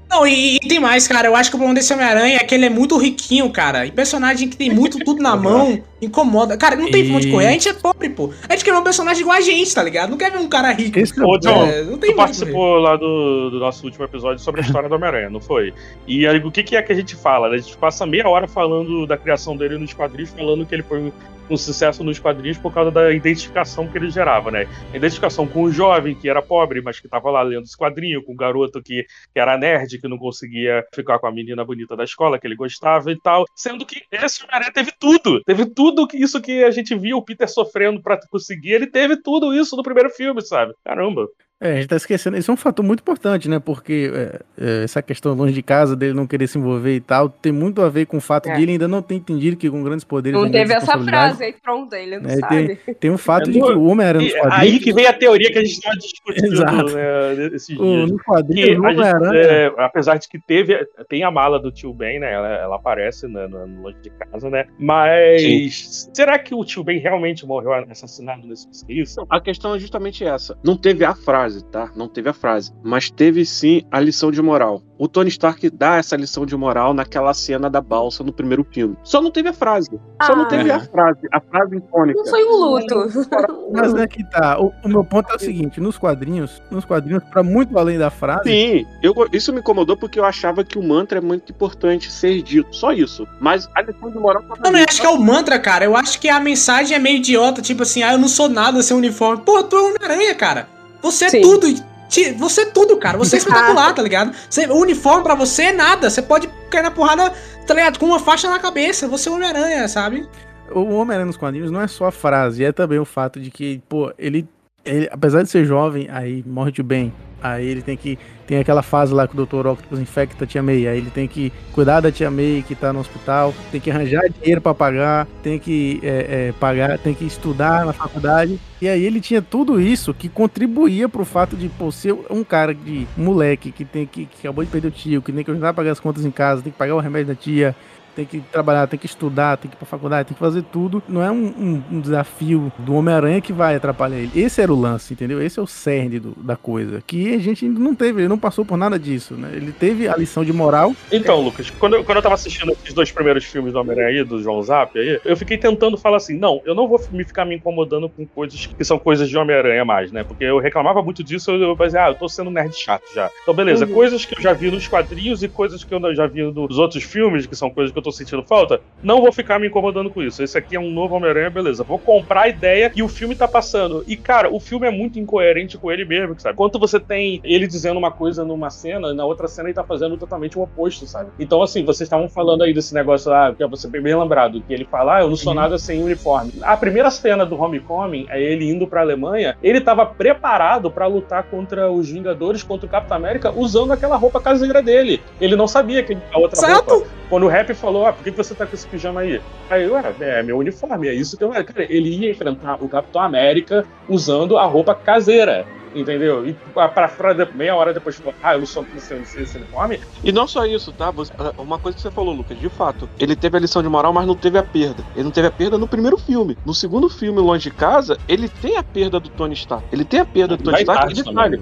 Não, 0.09 0.25
e, 0.25 0.55
e 0.55 0.59
tem 0.67 0.79
mais, 0.79 1.07
cara. 1.07 1.27
Eu 1.27 1.35
acho 1.35 1.49
que 1.49 1.55
o 1.55 1.59
problema 1.59 1.75
desse 1.79 1.93
Homem-Aranha 1.93 2.37
é 2.37 2.43
que 2.43 2.55
ele 2.55 2.65
é 2.65 2.69
muito 2.69 2.97
riquinho, 2.97 3.49
cara. 3.51 3.85
E 3.85 3.91
personagem 3.91 4.49
que 4.49 4.57
tem 4.57 4.69
muito 4.73 4.97
tudo 4.99 5.21
na 5.21 5.35
mão 5.37 5.81
incomoda. 6.01 6.57
Cara, 6.57 6.75
não 6.75 6.89
tem 6.89 7.03
E- 7.03 7.11
fonte 7.11 7.27
de 7.27 7.31
correr. 7.31 7.47
A 7.47 7.51
gente 7.51 7.69
é 7.69 7.73
pobre, 7.73 8.09
pô. 8.09 8.33
A 8.47 8.53
gente 8.53 8.65
quer 8.65 8.71
ver 8.71 8.77
um 8.79 8.83
personagem 8.83 9.21
igual 9.21 9.37
a 9.37 9.41
gente, 9.41 9.73
tá 9.73 9.83
ligado? 9.83 10.09
Não 10.09 10.17
quer 10.17 10.31
ver 10.31 10.39
um 10.39 10.49
cara 10.49 10.71
rico. 10.71 10.97
Esse 10.97 11.19
é 11.19 11.23
o 11.23 11.27
Ô, 11.27 11.37
John, 11.37 11.65
É, 11.65 11.83
não 11.83 11.97
tem 11.97 12.11
Tu 12.11 12.15
participou 12.15 12.79
lá 12.79 12.95
do, 12.95 13.51
do 13.51 13.59
nosso 13.59 13.85
último 13.85 14.03
episódio 14.05 14.43
sobre 14.43 14.61
a 14.61 14.63
história 14.63 14.89
do 14.89 14.95
Homem-Aranha, 14.95 15.29
não 15.29 15.39
foi? 15.41 15.73
E 16.07 16.25
aí, 16.25 16.39
o 16.39 16.51
que, 16.51 16.63
que 16.63 16.75
é 16.75 16.81
que 16.81 16.91
a 16.91 16.95
gente 16.95 17.15
fala? 17.15 17.47
né? 17.49 17.55
A 17.55 17.59
gente 17.59 17.77
passa 17.77 18.05
meia 18.05 18.27
hora 18.27 18.47
falando 18.47 19.05
da 19.05 19.15
criação 19.17 19.55
dele 19.55 19.77
nos 19.77 19.93
quadrinhos, 19.93 20.31
falando 20.31 20.65
que 20.65 20.73
ele 20.73 20.83
foi 20.83 21.11
um 21.49 21.57
sucesso 21.57 22.03
nos 22.03 22.19
quadrinhos 22.19 22.59
por 22.59 22.71
causa 22.71 22.91
da 22.91 23.11
identificação 23.11 23.87
que 23.87 23.97
ele 23.97 24.11
gerava, 24.11 24.51
né? 24.51 24.67
A 24.93 24.97
identificação 24.97 25.47
com 25.47 25.63
o 25.63 25.71
jovem 25.71 26.13
que 26.13 26.29
era 26.29 26.43
pobre, 26.43 26.79
mas 26.79 26.99
que 26.99 27.07
estava 27.07 27.31
lá 27.31 27.41
lendo 27.41 27.63
esse 27.63 27.75
quadrinho, 27.75 28.23
com 28.23 28.33
o 28.33 28.35
garoto 28.35 28.79
que, 28.83 29.03
que 29.33 29.39
era 29.39 29.57
nerd, 29.57 29.98
que 29.99 30.07
não 30.07 30.17
conseguia 30.17 30.83
ficar 30.93 31.19
com 31.19 31.27
a 31.27 31.31
menina 31.31 31.63
bonita 31.63 31.95
da 31.95 32.03
escola, 32.03 32.39
que 32.39 32.47
ele 32.47 32.55
gostava 32.55 33.11
e 33.11 33.19
tal. 33.19 33.45
Sendo 33.55 33.85
que 33.85 34.01
esse 34.11 34.43
Homem-Aranha 34.43 34.71
teve 34.73 34.91
tudo. 34.99 35.41
Teve 35.43 35.65
tudo 35.65 36.07
isso 36.13 36.41
que 36.41 36.63
a 36.63 36.71
gente 36.71 36.95
viu 36.95 37.17
o 37.17 37.23
Peter 37.23 37.47
sofrendo 37.49 38.01
pra 38.01 38.19
conseguir. 38.29 38.73
Ele 38.73 38.87
teve 38.87 39.21
tudo 39.21 39.53
isso 39.53 39.75
no 39.75 39.83
primeiro 39.83 40.09
filme, 40.09 40.41
sabe? 40.41 40.73
Caramba. 40.83 41.27
É, 41.61 41.73
a 41.73 41.75
gente 41.75 41.87
tá 41.87 41.97
esquecendo. 41.97 42.37
Isso 42.37 42.49
é 42.49 42.53
um 42.53 42.57
fator 42.57 42.85
muito 42.85 43.01
importante, 43.01 43.49
né? 43.49 43.59
Porque 43.59 44.09
é, 44.13 44.39
é, 44.57 44.83
essa 44.85 45.01
questão 45.01 45.33
longe 45.33 45.53
de 45.53 45.61
casa, 45.61 45.93
dele 45.95 46.13
não 46.13 46.25
querer 46.25 46.47
se 46.47 46.57
envolver 46.57 46.95
e 46.95 47.01
tal, 47.01 47.27
tem 47.29 47.51
muito 47.51 47.81
a 47.81 47.89
ver 47.89 48.05
com 48.05 48.15
o 48.17 48.21
fato 48.21 48.47
É. 48.49 48.55
de 48.55 48.61
ele 48.63 48.71
ainda 48.73 48.87
não 48.87 49.01
ter 49.01 49.15
entendido 49.15 49.57
que 49.57 49.69
com 49.69 49.83
grandes 49.83 50.05
poderes. 50.05 50.39
Não 50.39 50.49
teve 50.49 50.73
essa 50.73 50.97
frase 50.97 51.43
aí, 51.43 51.53
pronto, 51.61 51.93
ele 51.93 52.17
não 52.19 52.29
É, 52.29 52.37
sabe. 52.37 52.79
Tem 52.99 53.11
o 53.11 53.17
fato 53.17 53.49
É 53.49 53.53
de 53.53 53.59
no- 53.59 53.65
que 53.67 53.73
o 53.73 53.83
Homem-Aranha 53.85 54.25
nos 54.25 54.33
E 54.33 54.39
quadrinhos. 54.39 54.73
aí 54.75 54.79
que 54.79 54.93
vem 54.93 55.05
a 55.05 55.11
teoria 55.13 55.51
que 55.51 55.57
a 55.57 55.61
gente 55.61 55.73
estava 55.73 55.95
discutindo 55.97 56.53
Exato. 56.53 56.95
né, 56.95 57.47
esses 57.53 57.77
o, 57.77 57.83
dias. 57.83 58.11
no 58.11 58.17
Que 58.17 58.23
quadrinho, 58.23 58.81
o 58.81 58.85
a 58.85 58.93
gente, 58.93 59.37
é, 59.37 59.73
apesar 59.79 60.17
de 60.17 60.29
que 60.29 60.39
teve, 60.39 60.77
tem 61.09 61.23
a 61.23 61.31
mala 61.31 61.59
do 61.59 61.71
tio 61.71 61.93
Ben, 61.93 62.19
né? 62.19 62.31
Ela, 62.33 62.47
ela 62.55 62.75
aparece 62.77 63.27
né, 63.27 63.47
no, 63.47 63.67
no 63.67 63.81
longe 63.81 63.97
de 64.01 64.09
casa, 64.11 64.49
né? 64.49 64.65
Mas 64.79 66.09
será 66.13 66.37
que 66.39 66.53
o 66.53 66.63
tio 66.63 66.83
Ben 66.83 66.99
realmente 66.99 67.45
morreu 67.45 67.73
assassinado 67.73 68.47
nesse 68.47 68.67
isso? 68.87 69.25
A 69.29 69.41
questão 69.41 69.75
é 69.75 69.79
justamente 69.79 70.23
essa. 70.23 70.57
Não 70.63 70.77
teve 70.77 71.03
a 71.03 71.13
frase, 71.15 71.48
tá? 71.71 71.89
Não 71.95 72.07
teve 72.07 72.29
a 72.29 72.33
frase. 72.33 72.71
Mas 72.83 73.09
teve 73.09 73.45
sim 73.45 73.83
a 73.91 73.99
lição 73.99 74.31
de 74.31 74.41
moral. 74.41 74.81
O 74.97 75.07
Tony 75.07 75.29
Stark 75.29 75.69
dá 75.69 75.95
essa 75.95 76.15
lição 76.17 76.45
de 76.45 76.55
moral 76.57 76.93
naquela 76.93 77.33
cena 77.33 77.69
da 77.69 77.79
balsa 77.79 78.21
no 78.21 78.33
primeiro 78.33 78.65
filme. 78.69 78.97
Só 79.01 79.21
não 79.21 79.31
teve 79.31 79.47
a 79.47 79.53
frase. 79.53 79.89
Só 80.23 80.35
não 80.35 80.43
Ah. 80.43 80.47
teve 80.47 80.69
a 80.69 80.79
frase. 80.81 81.19
A 81.31 81.39
frase 81.39 81.77
icônica. 81.77 82.19
Não 82.19 82.25
foi 82.29 82.43
um 82.43 82.55
luto. 82.57 82.95
Mas 83.71 83.93
é 83.95 84.05
que 84.07 84.29
tá. 84.29 84.59
O, 84.59 84.73
o 84.83 84.89
meu 84.89 85.03
ponto 85.05 85.31
é 85.31 85.35
o 85.35 85.39
seguinte: 85.39 85.79
nos 85.79 85.97
quadrinhos, 85.97 86.61
nos 86.69 86.83
quadrinhos, 86.83 87.23
pra 87.31 87.41
muito 87.41 87.77
além 87.79 87.97
da 87.97 88.09
frase, 88.09 88.43
Sim, 88.49 88.85
eu, 89.01 89.13
isso 89.31 89.53
me 89.53 89.59
incomodou 89.59 89.95
porque 89.95 90.19
eu 90.19 90.25
achava 90.25 90.65
que 90.65 90.77
o 90.77 90.83
mantra 90.83 91.19
é 91.19 91.21
muito 91.21 91.49
importante 91.51 92.11
ser 92.11 92.41
dito. 92.41 92.75
Só 92.75 92.91
isso. 92.91 93.25
Mas 93.39 93.69
a 93.75 93.81
lição 93.81 94.11
de 94.11 94.17
moral 94.19 94.43
tava 94.43 94.61
Eu 94.65 94.71
não 94.71 94.79
acho 94.83 94.99
que 94.99 95.07
é 95.07 95.09
o 95.09 95.17
mantra, 95.19 95.57
cara. 95.59 95.85
Eu 95.85 95.95
acho 95.95 96.19
que 96.19 96.27
a 96.27 96.41
mensagem 96.41 96.95
é 96.97 96.99
meio 96.99 97.17
idiota, 97.17 97.61
tipo 97.61 97.83
assim, 97.83 98.03
ah, 98.03 98.11
eu 98.13 98.17
não 98.17 98.27
sou 98.27 98.49
nada 98.49 98.81
sem 98.83 98.97
uniforme. 98.97 99.43
Pô, 99.45 99.63
tu 99.63 99.77
é 99.77 99.81
Homem-Aranha, 99.81 100.35
cara. 100.35 100.67
Você 101.01 101.25
é 101.25 101.29
Sim. 101.29 101.41
tudo. 101.41 101.67
Ti- 102.09 102.31
Você 102.33 102.61
é 102.61 102.65
tudo, 102.65 102.97
cara. 102.97 103.17
Você 103.17 103.35
é 103.35 103.39
espetacular, 103.39 103.93
tá 103.93 104.01
ligado? 104.01 104.33
Você, 104.49 104.65
o 104.65 104.75
uniforme 104.77 105.23
pra 105.23 105.35
você 105.35 105.63
é 105.63 105.71
nada. 105.73 106.09
Você 106.09 106.21
pode 106.21 106.49
cair 106.69 106.81
na 106.83 106.91
porrada, 106.91 107.31
tá 107.67 107.73
ligado? 107.73 107.99
Com 107.99 108.07
uma 108.07 108.19
faixa 108.19 108.49
na 108.49 108.57
cabeça. 108.59 109.07
Você 109.07 109.29
é 109.29 109.31
Homem-Aranha, 109.31 109.87
sabe? 109.87 110.27
o 110.71 110.81
Homem-Aranha 110.93 111.25
nos 111.25 111.37
quadrinhos 111.37 111.71
não 111.71 111.81
é 111.81 111.87
só 111.87 112.05
a 112.05 112.11
frase, 112.11 112.63
é 112.63 112.71
também 112.71 112.99
o 112.99 113.05
fato 113.05 113.39
de 113.39 113.49
que, 113.49 113.81
pô, 113.89 114.13
ele, 114.19 114.47
ele 114.85 115.09
apesar 115.11 115.41
de 115.41 115.49
ser 115.49 115.65
jovem, 115.65 116.07
aí 116.11 116.43
morre 116.45 116.71
de 116.71 116.83
bem. 116.83 117.11
Aí 117.41 117.65
ele 117.65 117.81
tem 117.81 117.95
que. 117.95 118.17
Tem 118.45 118.57
aquela 118.57 118.81
fase 118.81 119.13
lá 119.13 119.27
que 119.27 119.39
o 119.39 119.45
Dr. 119.45 119.67
Octopus 119.67 119.99
infecta 119.99 120.43
a 120.43 120.47
tia 120.47 120.63
May. 120.63 120.87
Aí 120.87 120.97
ele 120.97 121.11
tem 121.11 121.27
que 121.27 121.53
cuidar 121.71 121.99
da 122.01 122.11
tia 122.11 122.31
May 122.31 122.63
que 122.67 122.73
tá 122.73 122.91
no 122.91 122.99
hospital, 122.99 123.53
tem 123.71 123.79
que 123.79 123.91
arranjar 123.91 124.23
dinheiro 124.27 124.59
pra 124.59 124.73
pagar, 124.73 125.27
tem 125.43 125.59
que 125.59 125.99
é, 126.01 126.47
é, 126.47 126.53
pagar, 126.59 126.97
tem 126.97 127.13
que 127.13 127.25
estudar 127.25 127.85
na 127.85 127.93
faculdade. 127.93 128.59
E 128.81 128.89
aí 128.89 129.05
ele 129.05 129.21
tinha 129.21 129.41
tudo 129.41 129.79
isso 129.79 130.15
que 130.15 130.27
contribuía 130.27 131.07
pro 131.07 131.25
fato 131.25 131.55
de, 131.55 131.69
pô, 131.69 131.91
ser 131.91 132.15
um 132.29 132.43
cara 132.43 132.73
de 132.73 133.05
moleque 133.15 133.71
que 133.71 133.85
tem 133.85 134.05
que, 134.05 134.25
que 134.25 134.47
acabou 134.47 134.63
de 134.63 134.71
perder 134.71 134.87
o 134.87 134.91
tio, 134.91 135.21
que 135.21 135.31
tem 135.31 135.43
que 135.43 135.51
ajudar 135.51 135.69
a 135.69 135.73
pagar 135.73 135.91
as 135.91 135.99
contas 135.99 136.25
em 136.25 136.31
casa, 136.31 136.63
tem 136.63 136.71
que 136.71 136.77
pagar 136.77 136.95
o 136.95 136.99
remédio 136.99 137.27
da 137.27 137.35
tia, 137.35 137.75
tem 138.19 138.25
que 138.25 138.39
trabalhar, 138.51 138.85
tem 138.87 138.99
que 138.99 139.05
estudar, 139.05 139.55
tem 139.57 139.69
que 139.69 139.75
ir 139.75 139.79
pra 139.79 139.85
faculdade, 139.85 140.27
tem 140.27 140.33
que 140.33 140.39
fazer 140.39 140.61
tudo. 140.63 141.01
Não 141.07 141.23
é 141.23 141.31
um, 141.31 141.45
um- 141.45 141.83
um 141.91 141.99
desafio 142.01 142.71
do 142.79 142.93
Homem-Aranha 142.95 143.39
que 143.39 143.53
vai 143.53 143.75
atrapalhar 143.75 144.17
ele. 144.17 144.31
Esse 144.35 144.61
era 144.61 144.73
o 144.73 144.79
lance, 144.79 145.13
entendeu? 145.13 145.41
Esse 145.41 145.59
é 145.59 145.61
o 145.61 145.67
cerne 145.67 146.19
do- 146.19 146.35
da 146.37 146.55
coisa. 146.57 147.01
Que 147.05 147.33
a 147.33 147.37
gente 147.37 147.65
ainda 147.65 147.79
não 147.79 147.95
teve, 147.95 148.21
ele 148.21 148.27
não 148.27 148.37
passou 148.37 148.65
por 148.65 148.77
nada 148.77 148.99
disso, 148.99 149.35
né? 149.35 149.51
Ele 149.53 149.71
teve 149.71 150.07
a 150.07 150.15
lição 150.17 150.43
de 150.43 150.51
moral. 150.51 150.93
Então, 151.11 151.39
Lucas, 151.41 151.69
quando 151.69 151.95
eu, 151.95 152.03
quando 152.03 152.17
eu 152.17 152.21
tava 152.21 152.35
assistindo 152.35 152.71
esses 152.73 152.93
dois 152.93 153.11
primeiros 153.11 153.45
filmes 153.45 153.71
do 153.73 153.79
Homem-Aranha 153.79 154.19
aí, 154.19 154.23
do 154.23 154.41
João 154.41 154.61
Zap 154.61 154.97
aí, 154.99 155.19
eu 155.23 155.37
fiquei 155.37 155.57
tentando 155.57 155.97
falar 155.97 156.17
assim, 156.17 156.37
não, 156.37 156.61
eu 156.65 156.75
não 156.75 156.87
vou 156.87 156.99
me 157.11 157.23
ficar 157.23 157.45
me 157.45 157.55
incomodando 157.55 158.09
com 158.09 158.25
coisas 158.25 158.65
que 158.65 158.83
são 158.83 158.99
coisas 158.99 159.29
de 159.29 159.37
Homem-Aranha 159.37 159.85
mais, 159.85 160.11
né? 160.11 160.23
Porque 160.23 160.43
eu 160.43 160.59
reclamava 160.59 161.01
muito 161.01 161.23
disso, 161.23 161.51
eu 161.51 161.75
pensei, 161.77 161.99
ah, 161.99 162.09
eu 162.09 162.15
tô 162.15 162.27
sendo 162.27 162.51
nerd 162.51 162.73
chato 162.75 163.03
já. 163.13 163.29
Então, 163.43 163.53
beleza, 163.53 163.85
Uhum. 163.85 163.93
coisas 163.93 164.25
que 164.25 164.37
eu 164.37 164.41
já 164.41 164.53
vi 164.53 164.69
nos 164.69 164.87
quadrinhos 164.87 165.41
e 165.43 165.47
coisas 165.47 165.83
que 165.83 165.93
eu 165.93 166.15
já 166.15 166.27
vi 166.27 166.43
nos 166.43 166.77
outros 166.77 167.03
filmes, 167.03 167.45
que 167.45 167.55
são 167.55 167.69
coisas 167.69 167.91
que 167.91 167.97
eu 167.97 168.03
tô 168.03 168.08
sentindo 168.11 168.43
falta, 168.43 168.81
não 169.01 169.21
vou 169.21 169.31
ficar 169.31 169.59
me 169.59 169.67
incomodando 169.67 170.09
com 170.09 170.21
isso. 170.21 170.43
Esse 170.43 170.57
aqui 170.57 170.75
é 170.75 170.79
um 170.79 170.91
novo 170.91 171.15
Homem-Aranha, 171.15 171.49
beleza. 171.49 171.83
Vou 171.83 171.99
comprar 171.99 172.41
a 172.41 172.47
ideia 172.47 172.89
que 172.89 173.03
o 173.03 173.07
filme 173.07 173.35
tá 173.35 173.47
passando. 173.47 174.03
E, 174.07 174.15
cara, 174.15 174.53
o 174.53 174.59
filme 174.59 174.87
é 174.87 174.91
muito 174.91 175.19
incoerente 175.19 175.77
com 175.77 175.91
ele 175.91 176.05
mesmo, 176.05 176.35
sabe? 176.39 176.55
Quanto 176.55 176.79
você 176.79 176.99
tem 176.99 177.39
ele 177.43 177.67
dizendo 177.67 177.97
uma 177.97 178.11
coisa 178.11 178.43
numa 178.43 178.69
cena, 178.69 179.13
na 179.13 179.25
outra 179.25 179.47
cena 179.47 179.69
ele 179.69 179.75
tá 179.75 179.83
fazendo 179.83 180.17
totalmente 180.17 180.57
o 180.57 180.61
oposto, 180.61 181.05
sabe? 181.05 181.29
Então, 181.39 181.61
assim, 181.61 181.83
vocês 181.83 182.07
estavam 182.07 182.29
falando 182.29 182.63
aí 182.63 182.73
desse 182.73 182.93
negócio 182.93 183.29
lá, 183.29 183.53
que 183.53 183.65
você 183.65 183.87
bem 183.87 184.17
lembrado, 184.17 184.61
que 184.61 184.73
ele 184.73 184.85
fala, 184.85 185.17
ah, 185.17 185.21
eu 185.21 185.29
não 185.29 185.35
sou 185.35 185.53
nada 185.53 185.77
sem 185.77 186.01
uniforme. 186.03 186.53
A 186.61 186.75
primeira 186.77 187.11
cena 187.11 187.45
do 187.45 187.59
Homecoming 187.61 188.27
é 188.29 188.41
ele 188.41 188.69
indo 188.69 188.87
pra 188.87 189.01
Alemanha, 189.01 189.57
ele 189.61 189.81
tava 189.81 190.05
preparado 190.05 190.89
pra 190.89 191.07
lutar 191.07 191.43
contra 191.43 191.91
os 191.91 192.09
Vingadores, 192.09 192.63
contra 192.63 192.85
o 192.85 192.89
Capitão 192.89 193.17
América, 193.17 193.51
usando 193.55 193.91
aquela 193.91 194.15
roupa 194.15 194.41
caseira 194.41 194.81
dele. 194.81 195.21
Ele 195.39 195.55
não 195.55 195.67
sabia 195.67 196.03
que 196.03 196.17
a 196.31 196.39
outra 196.39 196.57
Exato. 196.57 196.93
roupa 196.93 197.19
quando 197.29 197.43
o 197.43 197.47
rap 197.47 197.73
falou, 197.75 197.88
ah, 197.97 198.13
por 198.13 198.23
que 198.23 198.31
você 198.31 198.53
tá 198.53 198.65
com 198.65 198.75
esse 198.75 198.87
pijama 198.87 199.21
aí? 199.21 199.41
Aí 199.69 199.83
eu, 199.83 199.93
ué, 199.93 200.15
é 200.19 200.43
meu 200.43 200.57
uniforme, 200.57 201.07
é 201.07 201.13
isso 201.13 201.37
que 201.37 201.43
eu. 201.43 201.49
Cara, 201.49 201.83
ele 201.89 202.09
ia 202.09 202.31
enfrentar 202.31 202.83
o 202.83 202.89
Capitão 202.89 203.21
América 203.21 203.85
usando 204.07 204.57
a 204.57 204.65
roupa 204.65 204.95
caseira. 204.95 205.65
Entendeu? 205.93 206.47
E 206.47 206.53
pra, 206.73 206.87
pra, 207.07 207.33
meia 207.53 207.75
hora 207.75 207.93
depois 207.93 208.15
falou, 208.15 208.33
ah, 208.43 208.53
eu 208.53 208.59
não 208.59 208.65
sou 208.65 208.85
esse, 208.95 209.57
uniforme. 209.57 209.99
E 210.23 210.31
não 210.31 210.47
só 210.47 210.65
isso, 210.65 210.91
tá? 210.91 211.11
Você- 211.11 211.33
Uma 211.57 211.79
coisa 211.79 211.95
que 211.95 212.01
você 212.01 212.11
falou, 212.11 212.33
Lucas, 212.33 212.59
de 212.59 212.69
fato, 212.69 213.09
ele 213.19 213.35
teve 213.35 213.57
a 213.57 213.59
lição 213.59 213.81
de 213.81 213.89
moral, 213.89 214.13
mas 214.13 214.27
não 214.27 214.35
teve 214.35 214.57
a 214.57 214.63
perda. 214.63 215.03
Ele 215.15 215.23
não 215.23 215.31
teve 215.31 215.47
a 215.47 215.51
perda 215.51 215.77
no 215.77 215.87
primeiro 215.87 216.17
filme. 216.17 216.57
No 216.65 216.73
segundo 216.73 217.09
filme, 217.09 217.39
Longe 217.39 217.69
de 217.69 217.71
Casa, 217.75 218.17
ele 218.27 218.47
tem 218.47 218.77
a 218.77 218.83
perda 218.83 219.19
do 219.19 219.29
Tony 219.29 219.53
Stark. 219.53 219.85
Ele 219.91 220.05
tem 220.05 220.19
a 220.19 220.25
perda 220.25 220.55
do 220.55 220.63
Tony 220.63 220.73
Vai 220.73 220.81
Stark. 220.83 221.11
E 221.11 221.15
detalhe, 221.23 221.55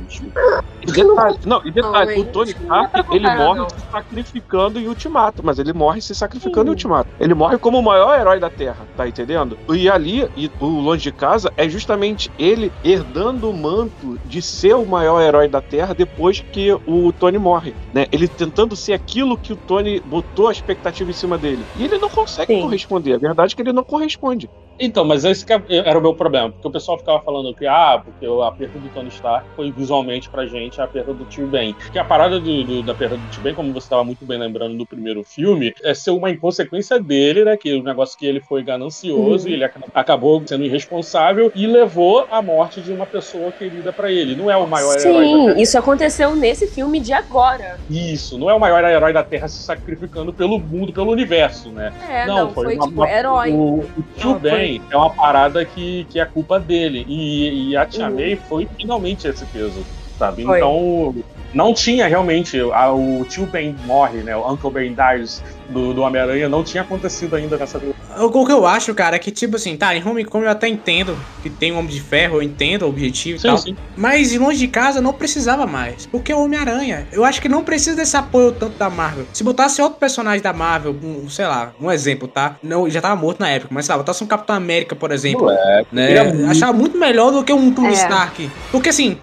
e 0.82 0.86
detalhe, 0.92 1.40
não, 1.46 1.66
e 1.66 1.72
detalhe, 1.72 2.16
Não, 2.16 2.22
o 2.22 2.26
Tony 2.26 2.52
Stark, 2.52 3.00
ele 3.00 3.06
comparar, 3.28 3.38
morre 3.38 3.60
não. 3.60 3.70
se 3.70 3.76
sacrificando 3.92 4.80
em 4.80 4.88
Ultimato, 4.88 5.42
mas 5.44 5.60
ele 5.60 5.74
morre 5.74 6.02
se 6.02 6.14
sacrificando 6.16 6.68
em 6.68 6.72
Ultimato. 6.72 7.10
Ele 7.20 7.34
morre 7.34 7.58
como 7.58 7.80
o 7.80 7.84
maior 7.84 8.20
herói 8.20 8.40
da 8.40 8.50
Terra, 8.50 8.86
tá 8.96 9.08
entendendo? 9.08 9.58
E 9.70 9.90
ali, 9.90 10.30
e 10.36 10.52
o 10.60 10.66
Longe 10.66 11.04
de 11.04 11.12
Casa 11.12 11.52
é 11.58 11.68
justamente 11.70 12.32
ele 12.38 12.72
herdando 12.84 13.50
o 13.50 13.54
manto 13.54 14.17
de 14.26 14.42
ser 14.42 14.76
o 14.76 14.86
maior 14.86 15.22
herói 15.22 15.48
da 15.48 15.62
Terra 15.62 15.94
depois 15.94 16.44
que 16.52 16.72
o 16.86 17.12
Tony 17.12 17.38
morre, 17.38 17.74
né? 17.94 18.06
Ele 18.12 18.28
tentando 18.28 18.76
ser 18.76 18.94
aquilo 18.94 19.38
que 19.38 19.54
o 19.54 19.58
Tony 19.58 20.00
botou 20.02 20.48
a 20.48 20.52
expectativa 20.52 21.10
em 21.10 21.14
cima 21.14 21.38
dele. 21.38 21.66
E 21.76 21.86
ele 21.86 21.98
não 21.98 22.10
consegue 22.10 22.54
Sim. 22.54 22.62
corresponder. 22.62 23.14
A 23.16 23.20
verdade 23.20 23.54
é 23.54 23.56
que 23.56 23.62
ele 23.62 23.74
não 23.74 23.84
corresponde. 23.84 24.50
Então, 24.80 25.04
mas 25.04 25.26
esse 25.26 25.46
que 25.46 25.54
era 25.70 25.98
o 25.98 26.02
meu 26.02 26.14
problema, 26.14 26.50
porque 26.52 26.68
o 26.68 26.72
pessoal 26.72 26.98
ficava 26.98 27.20
falando 27.22 27.54
que, 27.54 27.66
ah, 27.66 28.02
porque 28.04 28.26
a 28.26 28.52
perda 28.52 28.80
do 28.80 28.90
Tony 28.90 29.10
Stark 29.10 29.48
foi 29.56 29.72
visualmente 29.72 30.30
pra 30.30 30.46
gente 30.46 30.80
a 30.80 30.88
perda 30.88 31.14
do 31.14 31.26
Tio 31.26 31.48
Ben. 31.48 31.76
Que 31.92 31.98
a 31.98 32.04
parada 32.04 32.40
do, 32.40 32.64
do- 32.64 32.84
da 32.84 32.94
perda 32.94 33.18
do 33.18 33.28
Tio 33.30 33.42
Ben, 33.42 33.54
como 33.56 33.72
você 33.74 33.86
estava 33.86 34.04
muito 34.04 34.26
bem 34.26 34.38
lembrando 34.38 34.74
no 34.76 34.86
primeiro 34.86 35.24
filme, 35.24 35.74
é 35.84 35.94
ser 35.94 36.12
uma 36.12 36.30
inconsequência 36.30 37.00
dele, 37.00 37.44
né? 37.44 37.58
Que 37.58 37.74
o 37.74 37.84
negócio 37.84 38.18
que 38.18 38.26
ele 38.26 38.40
foi 38.40 38.64
ganancioso 38.64 39.46
Uhum. 39.46 39.52
e 39.52 39.54
ele 39.54 39.64
ac- 39.64 39.78
acabou 39.94 40.42
sendo 40.46 40.64
irresponsável 40.64 41.52
e 41.56 41.66
levou 41.66 42.28
à 42.30 42.42
morte 42.42 42.82
de 42.82 42.92
uma 42.92 43.06
pessoa 43.06 43.52
querida 43.52 43.92
pra 43.92 44.12
ele. 44.12 44.36
Não 44.36 44.50
é 44.52 44.58
o 44.58 44.68
maior 44.68 44.96
herói 44.98 45.14
da 45.14 45.54
Sim, 45.56 45.62
isso 45.62 45.78
aconteceu 45.78 46.36
nesse 46.36 46.68
filme 46.68 47.00
de 47.00 47.14
agora. 47.14 47.78
Isso, 47.90 48.38
não 48.38 48.50
é 48.50 48.54
o 48.54 48.60
maior 48.60 48.84
herói 48.84 49.12
da 49.14 49.24
Terra 49.24 49.48
se 49.48 49.62
sacrificando 49.64 50.32
pelo 50.32 50.60
mundo, 50.60 50.94
pelo 50.94 51.12
universo, 51.12 51.70
né? 51.70 51.92
É, 52.10 52.26
não, 52.28 52.52
foi, 52.54 52.76
uma- 52.76 52.88
tipo 52.88 53.02
uma- 53.02 53.10
herói. 53.10 53.52
O, 53.52 53.80
o 53.80 54.04
Tio 54.16 54.32
Não, 54.32 54.40
Ben 54.40 54.67
é 54.92 54.96
uma 54.98 55.10
parada 55.10 55.64
que, 55.66 56.06
que 56.10 56.20
é 56.20 56.26
culpa 56.26 56.60
dele. 56.60 57.06
E, 57.08 57.70
e 57.72 57.78
a 57.78 57.86
Tia 57.86 58.08
Uhum. 58.08 58.16
May 58.16 58.36
foi 58.36 58.68
finalmente 58.80 59.28
esse 59.28 59.46
peso, 59.46 59.86
sabe? 60.18 60.44
Foi. 60.44 60.58
Então, 60.58 61.16
não 61.54 61.74
tinha 61.74 62.08
realmente. 62.08 62.60
a- 62.74 62.92
o 62.94 63.26
Tio 63.28 63.46
Ben 63.46 63.76
morre, 63.86 64.18
né? 64.20 64.36
O 64.36 64.52
Uncle 64.52 64.70
Ben 64.72 64.94
dies 64.94 65.42
do, 65.70 65.94
do 65.94 66.02
Homem-Aranha 66.02 66.50
não 66.50 66.64
tinha 66.64 66.84
acontecido 66.84 67.36
ainda 67.36 67.58
nessa 67.58 67.78
O, 67.78 67.96
o 68.26 68.46
que 68.46 68.52
eu 68.52 68.66
acho, 68.66 68.94
cara, 68.94 69.16
é 69.16 69.20
que, 69.20 69.32
tipo 69.32 69.56
assim, 69.56 69.76
tá, 69.78 69.96
em 69.96 70.06
Homecoming 70.06 70.46
eu 70.46 70.52
até 70.52 70.68
entendo 70.68 71.18
que 71.42 71.50
tem 71.50 71.72
um 71.72 71.80
Homem 71.80 71.92
de 71.92 72.02
Ferro, 72.02 72.38
eu 72.38 72.42
entendo 72.42 72.84
o 72.84 72.90
objetivo 72.90 73.38
e 73.38 73.42
Sim, 73.42 73.48
tal. 73.48 73.58
sim. 73.58 73.76
Mas 73.96 74.30
de 74.32 74.38
longe 74.40 74.58
de 74.60 74.68
casa 74.68 75.00
não 75.02 75.14
precisava 75.14 75.66
mais. 75.66 76.06
Porque 76.06 76.32
é 76.32 76.36
o 76.36 76.44
Homem-Aranha. 76.44 77.08
Eu 77.12 77.24
acho 77.24 77.42
que 77.42 77.48
não 77.50 77.64
precisa 77.64 77.96
desse 77.96 78.16
apoio 78.18 78.52
tanto 78.52 78.78
da 78.78 78.90
Marvel. 78.90 79.26
Se 79.34 79.44
botasse 79.44 79.82
outro 79.82 80.00
personagem 80.00 80.42
da 80.42 80.54
Marvel, 80.54 80.96
um, 81.04 81.30
sei 81.30 81.46
lá, 81.46 81.74
um 81.80 81.92
exemplo, 81.92 82.28
tá? 82.28 82.58
Não, 82.64 82.90
já 82.90 83.02
tava 83.02 83.16
morto 83.16 83.40
na 83.40 83.50
época, 83.50 83.70
mas 83.74 83.86
sei 83.86 83.94
lá, 83.94 84.00
botasse 84.00 84.24
um 84.24 84.28
Capitão 84.28 84.56
América, 84.56 84.96
por 84.96 85.12
exemplo. 85.12 85.42
Moleque, 85.46 85.88
né? 85.92 86.08
queria 86.08 86.24
muito. 86.26 86.50
Achava 86.52 86.74
muito 86.74 86.98
melhor 86.98 87.32
do 87.32 87.44
que 87.44 87.54
um 87.54 87.72
Tony 87.72 87.90
É. 87.90 87.92
Stark. 87.94 88.50
Porque 88.72 88.90
assim, 88.90 89.18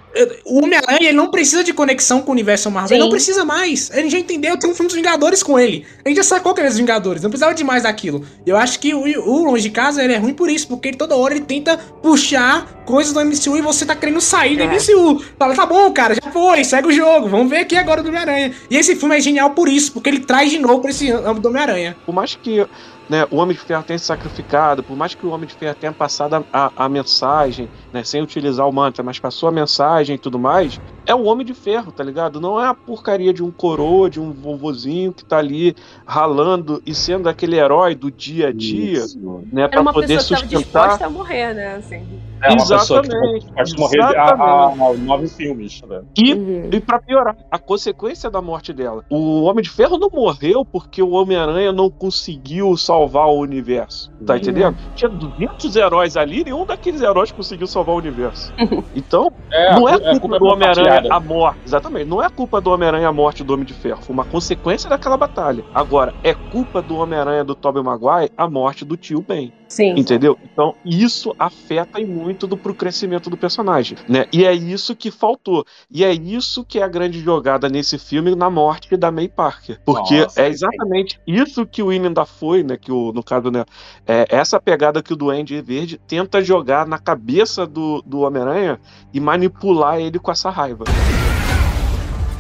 o 0.45 0.59
Homem-Aranha 0.62 1.09
ele 1.09 1.16
não 1.16 1.30
precisa 1.30 1.64
de 1.64 1.72
conexão 1.72 2.20
com 2.20 2.28
o 2.30 2.32
universo 2.32 2.70
Marvel. 2.70 2.95
Ele 2.97 3.03
Sim. 3.03 3.05
não 3.05 3.11
precisa 3.11 3.45
mais. 3.45 3.90
A 3.92 3.97
gente 3.97 4.12
já 4.12 4.18
entendeu, 4.18 4.57
tem 4.59 4.70
um 4.70 4.74
filme 4.74 4.88
dos 4.88 4.97
Vingadores 4.97 5.42
com 5.42 5.59
ele. 5.59 5.84
A 6.05 6.09
gente 6.09 6.16
já 6.18 6.22
sacou 6.22 6.55
que 6.55 6.61
ele 6.61 6.68
é 6.68 6.70
dos 6.70 6.78
Vingadores. 6.78 7.22
Não 7.22 7.30
precisava 7.30 7.55
de 7.55 7.64
mais 7.64 7.82
daquilo. 7.82 8.24
Eu 8.47 8.57
acho 8.57 8.78
que 8.78 8.84
o, 8.93 9.01
o 9.01 9.45
Longe 9.45 9.62
de 9.62 9.70
Casa 9.70 10.03
ele 10.03 10.12
é 10.12 10.18
ruim 10.18 10.35
por 10.35 10.51
isso, 10.51 10.66
porque 10.68 10.89
ele 10.89 10.97
toda 10.97 11.16
hora 11.16 11.35
ele 11.35 11.45
tenta 11.45 11.78
puxar 12.03 12.82
coisas 12.85 13.12
do 13.12 13.24
MCU 13.24 13.57
e 13.57 13.62
você 13.62 13.87
tá 13.87 13.95
querendo 13.97 14.20
sair 14.20 14.57
do 14.57 14.62
É. 14.64 14.66
MCU. 14.66 15.24
Fala, 15.39 15.55
tá 15.55 15.64
bom, 15.64 15.91
cara, 15.93 16.14
já 16.14 16.30
foi, 16.30 16.64
segue 16.64 16.89
o 16.89 16.93
jogo. 16.93 17.28
Vamos 17.28 17.49
ver 17.49 17.59
aqui 17.59 17.76
agora 17.76 18.03
do 18.03 18.09
Homem-Aranha. 18.09 18.53
E 18.68 18.76
esse 18.76 18.95
filme 18.97 19.16
é 19.16 19.20
genial 19.20 19.51
por 19.51 19.68
isso, 19.68 19.93
porque 19.93 20.11
ele 20.11 20.20
traz 20.20 20.51
de 20.51 20.59
novo 20.59 20.80
pra 20.80 20.91
esse 20.91 21.11
âmbito 21.11 21.41
do 21.41 21.49
Homem-Aranha. 21.49 21.97
Por 22.05 22.14
mais 22.14 22.35
que 22.35 22.66
né, 23.09 23.27
o 23.31 23.37
Homem 23.37 23.55
de 23.55 23.63
Ferro 23.63 23.85
tenha 23.85 23.99
se 23.99 24.07
sacrificado, 24.07 24.83
por 24.83 24.97
mais 24.97 25.15
que 25.15 25.27
o 25.27 25.31
Homem 25.31 25.47
de 25.47 25.55
Ferro 25.55 25.75
tenha 25.75 25.93
passado 25.93 26.35
a, 26.35 26.45
a- 26.53 26.73
a 26.85 26.89
mensagem, 26.89 27.71
né, 27.93 28.03
sem 28.05 28.23
utilizar 28.23 28.69
o 28.69 28.73
mantra, 28.73 29.03
mas 29.05 29.19
passou 29.19 29.49
a 29.49 29.53
mensagem 29.53 30.17
e 30.17 30.19
tudo 30.19 30.39
mais, 30.39 30.81
é 31.07 31.15
o 31.15 31.25
Homem 31.25 31.45
de 31.47 31.53
Ferro, 31.55 31.93
tá 31.93 32.03
ligado? 32.03 32.41
Não 32.41 32.59
é 32.59 32.67
a 32.67 32.75
porcaria 32.75 33.33
de 33.33 33.43
um 33.43 33.51
coroa, 33.53 34.09
de 34.09 34.19
um 34.21 34.33
vovozinho 34.33 35.13
que 35.13 35.25
tá 35.25 35.37
ali 35.39 35.75
ralando 36.07 36.83
e 36.87 36.95
sendo 36.95 37.29
aquele 37.29 37.57
herói 37.57 37.95
do 37.95 38.11
dia 38.11 38.49
a 38.49 38.53
dia, 38.53 39.05
Isso. 39.05 39.19
né, 39.53 39.63
Era 39.63 39.69
pra 39.69 39.81
uma 39.83 39.93
poder 39.93 40.07
pessoa 40.17 40.41
que 40.41 40.47
tava 40.49 40.57
sustentar. 40.63 40.83
disposta 40.89 41.07
a 41.07 41.11
morrer, 41.11 41.55
né? 41.55 41.75
Assim. 41.77 42.25
É 42.45 42.53
uma 42.53 42.66
pessoa 42.66 43.03
que 43.03 43.09
Exatamente, 43.09 43.47
pode 43.53 43.76
morrer 43.78 44.01
há, 44.03 44.11
há- 44.34 44.64
há 44.72 44.92
nove 44.99 45.28
filmes. 45.28 45.80
Né? 45.88 46.03
E 46.16 46.34
Uhum. 46.34 46.68
E 46.72 46.80
pra 46.80 46.99
piorar, 47.01 47.36
a 47.51 47.59
consequência 47.59 48.30
da 48.30 48.40
morte 48.42 48.72
dela. 48.72 49.05
O 49.11 49.42
Homem 49.45 49.62
de 49.62 49.70
Ferro 49.70 49.97
não 49.99 50.11
morreu 50.12 50.64
porque 50.64 51.03
o 51.03 51.11
Homem-Aranha 51.11 51.72
não 51.72 51.88
conseguiu 51.90 52.76
salvar 52.76 53.26
o 53.28 53.38
universo. 53.38 54.11
Tá 54.26 54.34
Uhum. 54.34 54.38
entendendo? 54.40 54.76
Tinha 54.95 55.09
200 55.11 55.76
heróis 55.76 56.16
ali 56.16 56.40
e 56.40 56.45
nenhum 56.45 56.64
daqueles 56.66 57.01
heróis 57.03 57.30
conseguiu 57.32 57.66
salvar 57.66 57.95
o 57.95 57.99
universo. 57.99 58.53
Então, 58.95 59.30
É, 59.53 59.74
não 59.74 59.88
é 59.88 59.95
a 59.95 59.99
culpa, 60.01 60.20
culpa 60.20 60.38
do 60.38 60.47
Homem-Aranha 60.47 61.03
a 61.11 61.20
morte. 61.20 61.59
Exatamente. 61.64 62.07
Não 62.09 62.22
é 62.22 62.28
culpa 62.28 62.61
do 62.61 62.70
Homem-Aranha 62.70 63.09
a 63.09 63.12
morte 63.12 63.42
do 63.45 63.53
Homem 63.55 63.64
de 63.66 63.72
Ferro. 63.74 64.03
Foi 64.03 64.12
uma 64.14 64.24
consequência 64.24 64.88
daquela 64.88 65.16
batalha. 65.16 65.64
Agora, 65.74 66.14
é 66.22 66.34
culpa 66.34 66.80
do 66.82 66.97
Homem-Aranha 66.97 67.45
do 67.45 67.55
Tobey 67.55 67.82
Maguire 67.82 68.30
a 68.36 68.49
morte 68.49 68.84
do 68.84 68.97
tio 68.97 69.20
Ben. 69.26 69.53
Sim. 69.75 69.99
Entendeu? 69.99 70.39
Então, 70.45 70.77
isso 70.85 71.35
afeta 71.37 71.99
muito 71.99 72.47
do, 72.47 72.57
pro 72.57 72.72
crescimento 72.72 73.29
do 73.29 73.37
personagem, 73.37 73.99
né? 74.09 74.25
E 74.33 74.45
é 74.45 74.53
isso 74.53 74.95
que 74.95 75.11
faltou. 75.11 75.66
E 75.91 76.05
é 76.05 76.12
isso 76.12 76.64
que 76.64 76.79
é 76.79 76.85
a 76.85 76.89
grande 76.89 77.18
jogada 77.18 77.68
nesse 77.68 77.99
filme 77.99 78.37
na 78.37 78.49
morte 78.49 78.97
da 78.97 79.11
May 79.11 79.27
Parker. 79.27 79.81
Porque 79.85 80.20
Nossa, 80.20 80.43
é 80.43 80.49
exatamente 80.49 81.18
isso 81.27 81.66
que 81.66 81.83
o 81.83 81.87
William 81.87 82.12
da 82.12 82.25
foi, 82.25 82.62
né? 82.62 82.77
Que 82.77 82.93
o, 82.93 83.12
no 83.12 83.20
caso, 83.20 83.51
né? 83.51 83.64
É 84.07 84.25
essa 84.29 84.61
pegada 84.61 85.03
que 85.03 85.12
o 85.12 85.16
Duende 85.16 85.61
Verde 85.61 86.01
tenta 86.07 86.41
jogar 86.41 86.87
na 86.87 87.01
cabeça 87.01 87.66
do, 87.66 88.01
do 88.07 88.20
Homem-Aranha 88.20 88.79
e 89.12 89.18
manipular 89.18 89.99
ele 89.99 90.20
com 90.20 90.31
essa 90.31 90.51
raiva. 90.51 90.85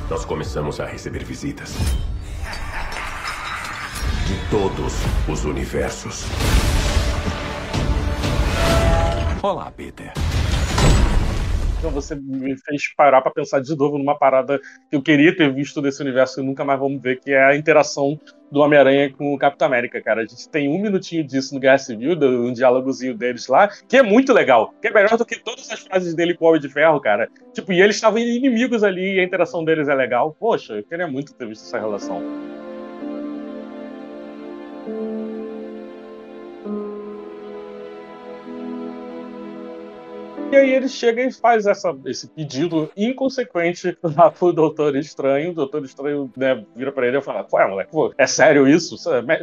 Nós 0.08 0.24
começamos 0.24 0.78
a 0.78 0.86
receber 0.86 1.24
visitas. 1.24 1.74
De 4.24 4.50
todos 4.50 4.94
os 5.28 5.44
universos. 5.44 6.26
Olá, 9.44 9.70
Peter. 9.70 10.10
Então 11.76 11.90
você 11.90 12.14
me 12.14 12.56
fez 12.56 12.94
parar 12.96 13.20
pra 13.20 13.30
pensar 13.30 13.60
de 13.60 13.76
novo 13.76 13.98
numa 13.98 14.18
parada 14.18 14.58
que 14.88 14.96
eu 14.96 15.02
queria 15.02 15.36
ter 15.36 15.52
visto 15.52 15.82
desse 15.82 16.00
universo 16.00 16.40
e 16.40 16.42
nunca 16.42 16.64
mais 16.64 16.80
vamos 16.80 17.02
ver, 17.02 17.20
que 17.20 17.30
é 17.30 17.44
a 17.44 17.54
interação 17.54 18.18
do 18.50 18.60
Homem-Aranha 18.60 19.12
com 19.12 19.34
o 19.34 19.38
Capitão 19.38 19.68
América, 19.68 20.00
cara. 20.00 20.22
A 20.22 20.24
gente 20.24 20.48
tem 20.48 20.66
um 20.66 20.80
minutinho 20.80 21.22
disso 21.22 21.52
no 21.52 21.60
Guerra 21.60 21.76
Civil, 21.76 22.12
um 22.22 22.54
diálogozinho 22.54 23.14
deles 23.14 23.46
lá, 23.46 23.68
que 23.86 23.98
é 23.98 24.02
muito 24.02 24.32
legal. 24.32 24.72
Que 24.80 24.88
é 24.88 24.90
melhor 24.90 25.18
do 25.18 25.26
que 25.26 25.38
todas 25.38 25.70
as 25.70 25.80
frases 25.80 26.14
dele 26.14 26.32
com 26.32 26.46
o 26.46 26.48
Homem 26.48 26.62
de 26.62 26.70
Ferro, 26.70 26.98
cara. 26.98 27.28
Tipo, 27.52 27.70
e 27.70 27.82
eles 27.82 27.96
estavam 27.96 28.18
inimigos 28.18 28.82
ali 28.82 29.16
e 29.16 29.20
a 29.20 29.24
interação 29.24 29.62
deles 29.62 29.88
é 29.88 29.94
legal. 29.94 30.34
Poxa, 30.40 30.72
eu 30.72 30.84
queria 30.84 31.06
muito 31.06 31.34
ter 31.34 31.46
visto 31.46 31.66
essa 31.66 31.78
relação. 31.78 32.22
E 40.54 40.56
aí 40.56 40.72
ele 40.72 40.88
chega 40.88 41.20
e 41.20 41.32
faz 41.32 41.66
essa, 41.66 41.92
esse 42.06 42.28
pedido 42.28 42.88
inconsequente 42.96 43.98
lá 44.16 44.30
pro 44.30 44.52
Doutor 44.52 44.94
Estranho. 44.94 45.50
O 45.50 45.54
Doutor 45.54 45.84
Estranho 45.84 46.30
né, 46.36 46.64
vira 46.76 46.92
pra 46.92 47.08
ele 47.08 47.18
e 47.18 47.20
fala: 47.20 47.44
Ué, 47.52 47.66
moleque, 47.66 47.90
pô, 47.90 48.14
é 48.16 48.26
sério 48.26 48.68
isso? 48.68 48.94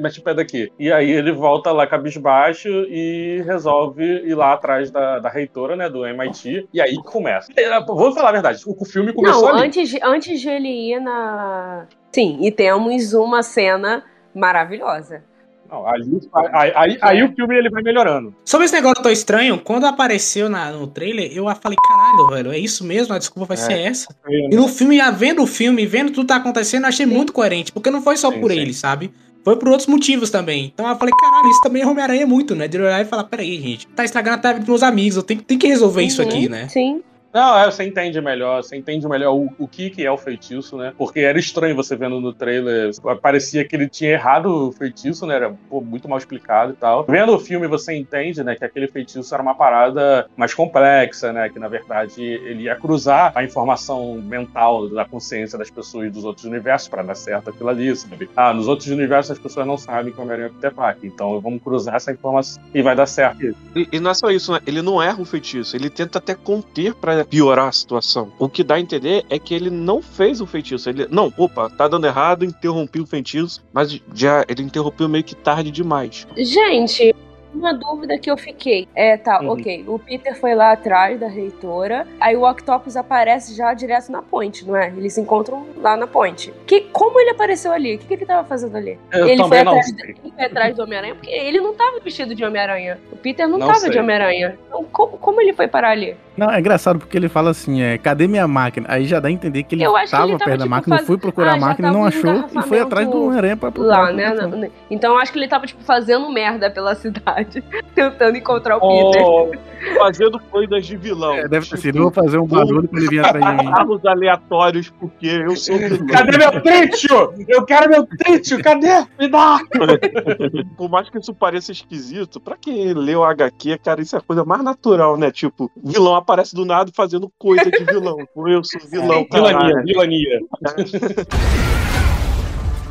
Mete 0.01 0.19
o 0.19 0.23
pé 0.23 0.33
daqui. 0.33 0.71
E 0.79 0.89
aí 0.89 1.11
ele 1.11 1.33
volta 1.33 1.71
lá 1.73 1.85
cabisbaixo 1.85 2.69
e 2.69 3.43
resolve 3.45 4.03
ir 4.03 4.35
lá 4.35 4.53
atrás 4.53 4.89
da, 4.89 5.19
da 5.19 5.29
reitora, 5.29 5.75
né, 5.75 5.89
do 5.89 6.05
MIT. 6.05 6.69
E 6.73 6.79
aí 6.79 6.95
começa. 7.03 7.51
É, 7.57 7.79
Vou 7.83 8.13
falar 8.13 8.29
a 8.29 8.33
verdade: 8.33 8.63
o 8.65 8.85
filme 8.85 9.11
começou 9.11 9.49
Não, 9.49 9.57
ali. 9.57 9.67
antes 9.67 9.89
de, 9.89 9.99
antes 10.01 10.39
de 10.39 10.49
ele 10.49 10.93
ir 10.93 11.01
na. 11.01 11.87
Sim, 12.09 12.39
e 12.41 12.51
temos 12.51 13.13
uma 13.13 13.43
cena 13.43 14.05
maravilhosa. 14.33 15.23
Não, 15.71 15.87
ali- 15.87 16.19
aí, 16.53 16.71
aí- 16.75 16.97
aí 17.01 17.23
o 17.23 17.33
filme 17.33 17.55
ele 17.57 17.69
vai 17.69 17.81
melhorando. 17.81 18.35
Sobre 18.43 18.65
esse 18.65 18.73
negócio 18.73 18.95
do 18.95 19.03
Doutor 19.03 19.11
Estranho, 19.13 19.57
quando 19.57 19.85
apareceu 19.85 20.49
na- 20.49 20.71
no 20.71 20.85
trailer, 20.87 21.31
eu 21.33 21.45
falei, 21.55 21.77
caralho, 21.87 22.27
velho, 22.27 22.51
é 22.51 22.59
isso 22.59 22.83
mesmo? 22.83 23.13
A 23.13 23.17
desculpa 23.17 23.47
vai 23.55 23.57
É. 23.57 23.59
ser 23.67 23.79
essa. 23.79 24.07
E 24.27 24.53
no 24.55 24.67
filme, 24.67 24.97
já 24.97 25.09
vendo 25.09 25.41
o 25.41 25.47
filme, 25.47 25.85
vendo 25.85 26.09
tudo 26.11 26.23
que 26.23 26.27
tá 26.27 26.35
acontecendo, 26.35 26.83
eu 26.83 26.89
achei 26.89 27.05
Sim. 27.05 27.13
muito 27.13 27.31
coerente. 27.31 27.71
Porque 27.71 27.89
não 27.89 28.01
foi 28.01 28.17
só 28.17 28.29
Sim, 28.31 28.41
por 28.41 28.51
sim. 28.51 28.59
ele, 28.59 28.73
sabe? 28.73 29.11
Foi 29.45 29.55
por 29.55 29.69
outros 29.69 29.87
motivos 29.87 30.29
também. 30.29 30.71
Então 30.73 30.87
eu 30.87 30.95
falei, 30.97 31.13
caralho, 31.19 31.47
isso 31.49 31.61
também 31.61 31.81
é 31.81 31.87
Homem-Aranha 31.87 32.27
muito, 32.27 32.53
né? 32.53 32.67
De 32.67 32.77
olhar 32.77 33.01
e 33.01 33.05
falar, 33.05 33.23
peraí, 33.23 33.59
gente, 33.61 33.87
tá 33.87 34.03
estragando 34.03 34.35
até 34.35 34.49
a 34.49 34.53
vida 34.53 34.65
dos 34.65 34.69
meus 34.69 34.83
amigos, 34.83 35.15
eu 35.15 35.23
tenho, 35.23 35.41
tenho 35.41 35.59
que 35.59 35.67
resolver 35.67 36.03
isso 36.03 36.21
Uhum, 36.21 36.27
aqui, 36.27 36.49
né? 36.49 36.67
Sim. 36.67 37.01
Não, 37.33 37.57
é, 37.57 37.69
você 37.69 37.83
entende 37.83 38.19
melhor, 38.19 38.63
você 38.63 38.75
entende 38.75 39.07
melhor 39.07 39.33
o, 39.33 39.49
o 39.57 39.67
que, 39.67 39.89
que 39.89 40.05
é 40.05 40.11
o 40.11 40.17
feitiço, 40.17 40.77
né? 40.77 40.93
Porque 40.97 41.19
era 41.19 41.39
estranho 41.39 41.75
você 41.75 41.95
vendo 41.95 42.19
no 42.19 42.33
trailer, 42.33 42.91
parecia 43.21 43.65
que 43.65 43.75
ele 43.75 43.87
tinha 43.87 44.11
errado 44.11 44.69
o 44.69 44.71
feitiço, 44.71 45.25
né? 45.25 45.35
Era 45.35 45.55
pô, 45.69 45.81
muito 45.81 46.09
mal 46.09 46.17
explicado 46.17 46.73
e 46.73 46.75
tal. 46.75 47.05
Vendo 47.05 47.33
o 47.33 47.39
filme, 47.39 47.67
você 47.67 47.93
entende, 47.93 48.43
né, 48.43 48.55
que 48.55 48.65
aquele 48.65 48.87
feitiço 48.87 49.33
era 49.33 49.41
uma 49.41 49.55
parada 49.55 50.27
mais 50.35 50.53
complexa, 50.53 51.31
né? 51.31 51.49
Que 51.49 51.59
na 51.59 51.67
verdade 51.67 52.21
ele 52.21 52.63
ia 52.63 52.75
cruzar 52.75 53.31
a 53.35 53.43
informação 53.43 54.15
mental 54.15 54.89
da 54.89 55.05
consciência 55.05 55.57
das 55.57 55.69
pessoas 55.69 56.11
dos 56.11 56.23
outros 56.23 56.45
universos 56.45 56.87
para 56.87 57.03
dar 57.03 57.15
certo 57.15 57.49
aquilo 57.49 57.69
ali, 57.69 57.95
sabe? 57.95 58.29
Ah, 58.35 58.53
nos 58.53 58.67
outros 58.67 58.89
universos 58.89 59.31
as 59.31 59.39
pessoas 59.39 59.65
não 59.65 59.77
sabem 59.77 60.13
era 60.31 60.47
o 60.47 60.53
Peter 60.53 60.73
Parker, 60.73 61.09
então 61.09 61.39
vamos 61.41 61.61
cruzar 61.63 61.95
essa 61.95 62.11
informação 62.11 62.61
e 62.73 62.81
vai 62.81 62.95
dar 62.95 63.05
certo. 63.05 63.43
E, 63.75 63.87
e 63.91 63.99
não 63.99 64.11
é 64.11 64.13
só 64.13 64.29
isso, 64.29 64.51
né? 64.51 64.59
Ele 64.67 64.81
não 64.81 65.01
erra 65.01 65.21
o 65.21 65.25
feitiço, 65.25 65.75
ele 65.75 65.89
tenta 65.89 66.19
até 66.19 66.35
conter 66.35 66.93
piorar 67.25 67.67
a 67.67 67.71
situação. 67.71 68.31
O 68.39 68.49
que 68.49 68.63
dá 68.63 68.75
a 68.75 68.79
entender 68.79 69.25
é 69.29 69.37
que 69.39 69.53
ele 69.53 69.69
não 69.69 70.01
fez 70.01 70.41
o 70.41 70.45
feitiço. 70.45 70.89
Ele, 70.89 71.07
não, 71.09 71.33
opa, 71.37 71.69
tá 71.69 71.87
dando 71.87 72.05
errado, 72.05 72.45
interrompi 72.45 72.99
o 72.99 73.05
feitiço, 73.05 73.63
mas 73.73 73.99
já 74.13 74.45
ele 74.47 74.63
interrompeu 74.63 75.07
meio 75.07 75.23
que 75.23 75.35
tarde 75.35 75.71
demais. 75.71 76.27
Gente, 76.37 77.15
uma 77.53 77.73
dúvida 77.73 78.17
que 78.17 78.29
eu 78.29 78.37
fiquei. 78.37 78.87
É, 78.95 79.17
tá, 79.17 79.39
Uhum. 79.41 79.49
ok. 79.51 79.85
O 79.87 79.99
Peter 79.99 80.37
foi 80.39 80.53
lá 80.55 80.71
atrás 80.71 81.19
da 81.19 81.27
reitora, 81.27 82.07
aí 82.19 82.35
o 82.35 82.49
Octopus 82.49 82.95
aparece 82.95 83.55
já 83.55 83.73
direto 83.73 84.11
na 84.11 84.21
ponte, 84.21 84.65
não 84.65 84.75
é? 84.75 84.87
Eles 84.95 85.13
se 85.13 85.21
encontram 85.21 85.65
lá 85.77 85.95
na 85.97 86.07
ponte. 86.07 86.53
Que, 86.65 86.81
como 86.91 87.19
ele 87.19 87.31
apareceu 87.31 87.71
ali? 87.71 87.95
O 87.95 87.99
que, 87.99 88.07
que 88.07 88.13
ele 88.15 88.25
tava 88.25 88.47
fazendo 88.47 88.75
ali? 88.77 88.97
Eu 89.11 89.27
ele, 89.27 89.43
foi 89.43 89.59
atrás, 89.59 89.85
sei. 89.89 90.09
ele 90.23 90.33
foi 90.35 90.45
atrás 90.45 90.75
do 90.75 90.83
Homem-Aranha, 90.83 91.15
porque 91.15 91.29
ele 91.29 91.59
não 91.59 91.73
tava 91.73 91.99
vestido 91.99 92.33
de 92.35 92.43
Homem-Aranha. 92.43 92.99
O 93.11 93.17
Peter 93.17 93.47
não, 93.47 93.57
Não 93.59 93.67
tava 93.67 93.79
sei. 93.79 93.89
de 93.91 93.99
Homem-Aranha. 93.99 94.57
Então, 94.67 94.83
como, 94.91 95.17
como 95.17 95.41
ele 95.41 95.53
foi 95.53 95.67
parar 95.67 95.89
ali? 95.91 96.15
Não, 96.37 96.49
é 96.49 96.59
engraçado 96.59 96.97
porque 96.97 97.17
ele 97.17 97.27
fala 97.29 97.51
assim, 97.51 97.81
é, 97.81 97.97
cadê 97.97 98.25
minha 98.27 98.47
máquina? 98.47 98.87
Aí 98.89 99.05
já 99.05 99.19
dá 99.19 99.27
a 99.27 99.31
entender 99.31 99.63
que 99.63 99.75
ele 99.75 99.83
Eu 99.83 99.95
acho 99.95 100.05
que 100.05 100.11
tava 100.11 100.23
ele 100.29 100.37
tava, 100.37 100.45
perto 100.45 100.59
da 100.59 100.63
tipo, 100.65 100.69
máquina, 100.75 100.95
faz- 100.95 101.07
foi 101.07 101.17
procurar 101.17 101.51
Ah, 101.51 101.55
a 101.55 101.57
máquina, 101.57 101.91
não 101.91 102.01
um 102.01 102.05
achou 102.05 102.45
e 102.57 102.61
foi 102.63 102.79
atrás 102.79 103.07
do 103.07 103.23
Homem-Aranha 103.25 103.57
pra 103.57 103.71
procurar. 103.71 103.99
Lá, 103.99 104.11
né? 104.13 104.69
Então 104.89 105.13
eu 105.13 105.19
acho 105.19 105.31
que 105.31 105.37
ele 105.37 105.47
tava, 105.47 105.67
tipo, 105.67 105.83
fazendo 105.83 106.29
merda 106.31 106.71
pela 106.71 106.95
cidade, 106.95 107.40
tentando 107.95 108.37
encontrar 108.37 108.77
o 108.77 108.79
Peter. 109.11 109.23
Oh, 109.25 109.51
fazendo 109.97 110.39
coisas 110.39 110.85
de 110.85 110.95
vilão. 110.97 111.33
É, 111.35 111.47
deve 111.47 111.65
ter 111.65 111.71
Tipo, 111.71 111.77
sido, 111.81 111.97
eu 111.97 112.03
vou 112.03 112.11
fazer 112.11 112.37
um 112.37 112.45
barulho 112.45 112.87
pra 112.87 112.99
ele 112.99 113.09
vir 113.09 113.25
atrás 113.25 113.57
de 113.57 113.65
mim. 113.65 113.71
Carros 113.71 114.05
aleatórios, 114.05 114.89
porque 114.99 115.27
eu 115.27 115.55
sou 115.55 115.75
vilão. 115.79 116.07
Cadê 116.07 116.37
meu 116.37 116.61
trítio? 116.61 117.33
Eu 117.47 117.65
quero 117.65 117.89
meu 117.89 118.05
trítio, 118.05 118.61
cadê? 118.61 119.05
Me 119.19 119.27
dá! 119.27 119.59
Por 120.77 120.89
mais 120.89 121.09
que 121.09 121.17
isso 121.17 121.33
pareça 121.33 121.71
esquisito, 121.71 122.39
pra 122.39 122.55
quem 122.55 122.93
leu 122.93 123.23
HQ, 123.23 123.79
cara, 123.83 124.01
isso 124.01 124.15
é 124.15 124.19
a 124.19 124.21
coisa 124.21 124.43
mais 124.45 124.63
natural, 124.63 125.17
né? 125.17 125.31
Tipo, 125.31 125.69
vilão 125.83 126.15
aparece 126.15 126.53
do 126.55 126.65
nada 126.65 126.91
fazendo 126.95 127.31
coisa 127.39 127.69
de 127.69 127.83
vilão. 127.83 128.17
Eu 128.47 128.63
sou 128.63 128.79
vilão, 128.89 129.25
Vilania, 129.31 129.59
caralho. 129.59 129.83
vilania. 129.85 130.39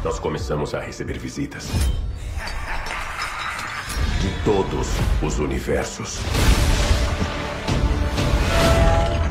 Nós 0.05 0.18
começamos 0.18 0.74
a 0.74 0.80
receber 0.80 1.18
visitas. 1.18 1.68
Todos 4.45 4.88
os 5.22 5.38
universos. 5.38 6.18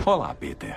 Olá, 0.06 0.36
Peter. 0.36 0.76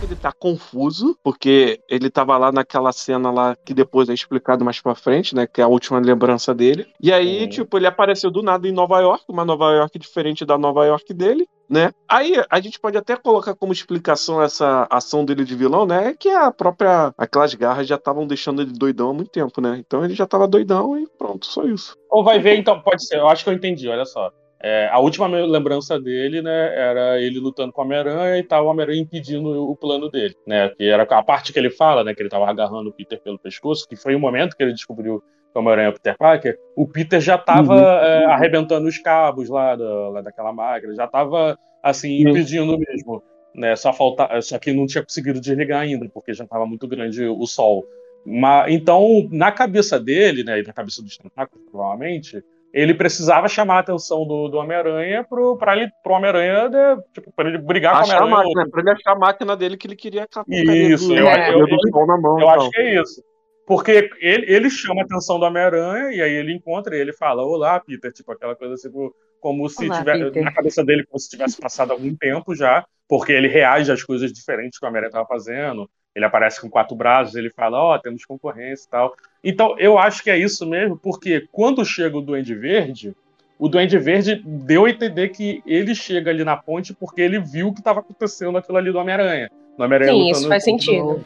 Ele 0.00 0.14
tá 0.14 0.32
confuso, 0.38 1.16
porque 1.24 1.80
ele 1.88 2.08
tava 2.08 2.36
lá 2.38 2.52
naquela 2.52 2.92
cena 2.92 3.30
lá 3.30 3.56
que 3.64 3.74
depois 3.74 4.08
é 4.08 4.14
explicado 4.14 4.64
mais 4.64 4.80
pra 4.80 4.94
frente, 4.94 5.34
né? 5.34 5.46
Que 5.46 5.60
é 5.60 5.64
a 5.64 5.68
última 5.68 5.98
lembrança 5.98 6.54
dele. 6.54 6.86
E 7.00 7.12
aí, 7.12 7.42
Uhum. 7.42 7.48
tipo, 7.48 7.76
ele 7.76 7.86
apareceu 7.86 8.30
do 8.30 8.42
nada 8.42 8.68
em 8.68 8.72
Nova 8.72 9.00
York, 9.00 9.24
uma 9.28 9.44
Nova 9.44 9.72
York 9.72 9.98
diferente 9.98 10.44
da 10.44 10.56
Nova 10.56 10.86
York 10.86 11.12
dele, 11.12 11.46
né? 11.68 11.90
Aí 12.08 12.34
a 12.48 12.60
gente 12.60 12.78
pode 12.78 12.96
até 12.96 13.16
colocar 13.16 13.54
como 13.56 13.72
explicação 13.72 14.40
essa 14.40 14.86
ação 14.88 15.24
dele 15.24 15.44
de 15.44 15.56
vilão, 15.56 15.84
né? 15.84 16.14
Que 16.18 16.28
a 16.28 16.50
própria. 16.52 17.12
Aquelas 17.18 17.52
garras 17.54 17.86
já 17.86 17.96
estavam 17.96 18.26
deixando 18.26 18.62
ele 18.62 18.72
doidão 18.72 19.10
há 19.10 19.14
muito 19.14 19.30
tempo, 19.30 19.60
né? 19.60 19.76
Então 19.84 20.04
ele 20.04 20.14
já 20.14 20.26
tava 20.26 20.46
doidão 20.46 20.96
e 20.96 21.06
pronto, 21.18 21.46
só 21.46 21.64
isso. 21.64 21.94
Ou 22.10 22.22
vai 22.22 22.38
ver, 22.38 22.56
então, 22.56 22.80
pode 22.80 23.04
ser. 23.06 23.16
Eu 23.18 23.28
acho 23.28 23.42
que 23.44 23.50
eu 23.50 23.54
entendi, 23.54 23.88
olha 23.88 24.04
só. 24.04 24.30
É, 24.60 24.88
a 24.90 24.98
última 24.98 25.26
lembrança 25.28 26.00
dele, 26.00 26.42
né, 26.42 26.74
era 26.76 27.20
ele 27.20 27.38
lutando 27.38 27.72
com 27.72 27.80
o 27.80 27.84
Homem-Aranha 27.84 28.38
e 28.38 28.42
tal, 28.42 28.66
o 28.66 28.68
Homem-Aranha 28.68 29.00
impedindo 29.00 29.48
o 29.70 29.76
plano 29.76 30.10
dele, 30.10 30.34
né, 30.46 30.68
que 30.70 30.84
era 30.88 31.04
a 31.04 31.22
parte 31.22 31.52
que 31.52 31.58
ele 31.58 31.70
fala, 31.70 32.02
né, 32.02 32.12
que 32.12 32.20
ele 32.20 32.28
tava 32.28 32.48
agarrando 32.50 32.90
o 32.90 32.92
Peter 32.92 33.20
pelo 33.20 33.38
pescoço, 33.38 33.86
que 33.88 33.94
foi 33.94 34.16
o 34.16 34.20
momento 34.20 34.56
que 34.56 34.62
ele 34.62 34.72
descobriu 34.72 35.20
que 35.20 35.56
o 35.56 35.60
Homem-Aranha 35.60 35.86
é 35.86 35.90
o 35.90 35.92
Peter 35.94 36.16
Parker, 36.18 36.58
o 36.76 36.88
Peter 36.88 37.20
já 37.20 37.38
tava 37.38 37.72
Uhum. 37.72 37.80
é, 37.80 38.24
arrebentando 38.24 38.88
os 38.88 38.98
cabos 38.98 39.48
lá, 39.48 39.76
da, 39.76 40.08
lá 40.08 40.20
daquela 40.22 40.52
máquina, 40.52 40.92
já 40.92 41.06
tava, 41.06 41.56
assim, 41.80 42.24
Uhum. 42.24 42.30
impedindo 42.30 42.76
mesmo, 42.76 43.22
né, 43.54 43.76
só, 43.76 43.92
falta, 43.92 44.40
só 44.42 44.58
que 44.58 44.72
não 44.72 44.86
tinha 44.86 45.04
conseguido 45.04 45.40
desligar 45.40 45.82
ainda, 45.82 46.08
porque 46.12 46.34
já 46.34 46.44
tava 46.44 46.66
muito 46.66 46.88
grande 46.88 47.24
o 47.24 47.46
sol. 47.46 47.84
Mas, 48.26 48.72
então, 48.74 49.28
na 49.30 49.52
cabeça 49.52 50.00
dele, 50.00 50.42
né, 50.42 50.58
e 50.58 50.62
na 50.64 50.72
cabeça 50.72 51.00
dos 51.00 51.16
tentáculos, 51.16 51.64
provavelmente, 51.70 52.42
ele 52.78 52.94
precisava 52.94 53.48
chamar 53.48 53.76
a 53.76 53.80
atenção 53.80 54.26
do, 54.26 54.48
do 54.48 54.58
Homem-Aranha 54.58 55.24
pro, 55.24 55.56
pra 55.56 55.76
ele, 55.76 55.90
pro 56.02 56.14
Homem-Aranha, 56.14 56.68
né, 56.68 56.96
tipo, 57.12 57.32
pra 57.34 57.48
ele 57.48 57.58
brigar 57.58 57.92
com 57.94 57.98
o 57.98 58.02
Achar 58.02 58.20
a 58.20 58.24
Homem-Aranha. 58.24 58.54
máquina, 58.54 58.70
pra 58.70 58.80
ele 58.80 58.90
achar 58.90 59.12
a 59.12 59.18
máquina 59.18 59.56
dele 59.56 59.76
que 59.76 59.86
ele 59.86 59.96
queria 59.96 60.26
Isso, 60.48 61.14
eu- 61.14 61.26
É. 61.28 61.52
eu- 61.54 61.66
do 61.66 61.88
sol 61.90 62.06
na 62.06 62.16
mão. 62.20 62.38
Eu 62.40 62.46
e 62.46 62.50
acho 62.50 62.70
que 62.70 62.80
é 62.80 63.00
isso. 63.02 63.22
Porque 63.66 64.10
ele, 64.20 64.46
ele 64.50 64.70
chama 64.70 65.02
a 65.02 65.04
atenção 65.04 65.38
do 65.38 65.44
Homem-Aranha 65.44 66.10
e 66.12 66.22
aí 66.22 66.32
ele 66.32 66.54
encontra 66.54 66.96
e 66.96 67.00
ele 67.00 67.12
fala: 67.12 67.42
Olá, 67.42 67.78
Peter. 67.78 68.10
Tipo, 68.12 68.32
aquela 68.32 68.56
coisa 68.56 68.74
tipo, 68.76 69.14
como 69.40 69.68
se 69.68 69.84
Olá, 69.86 69.98
tivesse 69.98 70.24
Peter. 70.24 70.42
na 70.42 70.52
cabeça 70.54 70.82
dele, 70.84 71.04
como 71.04 71.18
se 71.20 71.28
tivesse 71.28 71.60
passado 71.60 71.92
algum 71.92 72.14
tempo 72.16 72.54
já, 72.54 72.84
porque 73.06 73.30
ele 73.32 73.46
reage 73.46 73.92
às 73.92 74.02
coisas 74.02 74.32
diferentes 74.32 74.78
que 74.78 74.86
o 74.86 74.88
Homem-Aranha 74.88 75.08
estava 75.10 75.26
fazendo. 75.26 75.88
Ele 76.14 76.24
aparece 76.24 76.60
com 76.60 76.68
quatro 76.68 76.96
braços, 76.96 77.34
ele 77.36 77.50
fala: 77.50 77.78
Ó, 77.80 77.98
temos 77.98 78.24
concorrência 78.24 78.86
e 78.86 78.90
tal. 78.90 79.14
Então, 79.44 79.76
eu 79.78 79.98
acho 79.98 80.22
que 80.22 80.30
é 80.30 80.36
isso 80.38 80.66
mesmo, 80.66 80.96
porque 80.98 81.46
quando 81.52 81.84
chega 81.84 82.16
o 82.16 82.20
Duende 82.20 82.54
Verde, 82.54 83.14
o 83.58 83.68
Duende 83.68 83.98
Verde 83.98 84.42
deu 84.44 84.84
a 84.84 84.90
entender 84.90 85.28
que 85.28 85.62
ele 85.66 85.94
chega 85.94 86.30
ali 86.30 86.44
na 86.44 86.56
ponte 86.56 86.92
porque 86.94 87.20
ele 87.20 87.38
viu 87.38 87.72
que 87.72 87.80
estava 87.80 88.00
acontecendo 88.00 88.56
aquilo 88.58 88.78
ali 88.78 88.90
do 88.90 88.98
Homem-Aranha. 88.98 89.48
Sim, 89.78 89.84
lutando 89.84 90.30
isso 90.30 90.48
faz 90.48 90.62
o- 90.62 90.64
sentido. 90.64 91.24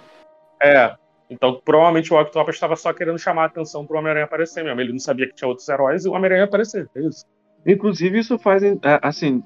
é. 0.62 0.94
Então, 1.30 1.58
provavelmente 1.64 2.12
o 2.12 2.20
Octopus 2.20 2.54
estava 2.56 2.76
só 2.76 2.92
querendo 2.92 3.18
chamar 3.18 3.44
a 3.44 3.46
atenção 3.46 3.86
pro 3.86 3.96
Homem-Aranha 3.96 4.26
aparecer 4.26 4.62
mesmo. 4.62 4.78
Ele 4.82 4.92
não 4.92 4.98
sabia 4.98 5.26
que 5.26 5.34
tinha 5.34 5.48
outros 5.48 5.66
heróis 5.66 6.04
e 6.04 6.08
o 6.08 6.12
Homem-Aranha 6.12 6.44
aparecer. 6.44 6.90
É 6.94 7.00
isso. 7.00 7.24
Inclusive, 7.66 8.18
isso 8.18 8.38
faz, 8.38 8.62
é, 8.62 8.76
assim, 9.00 9.42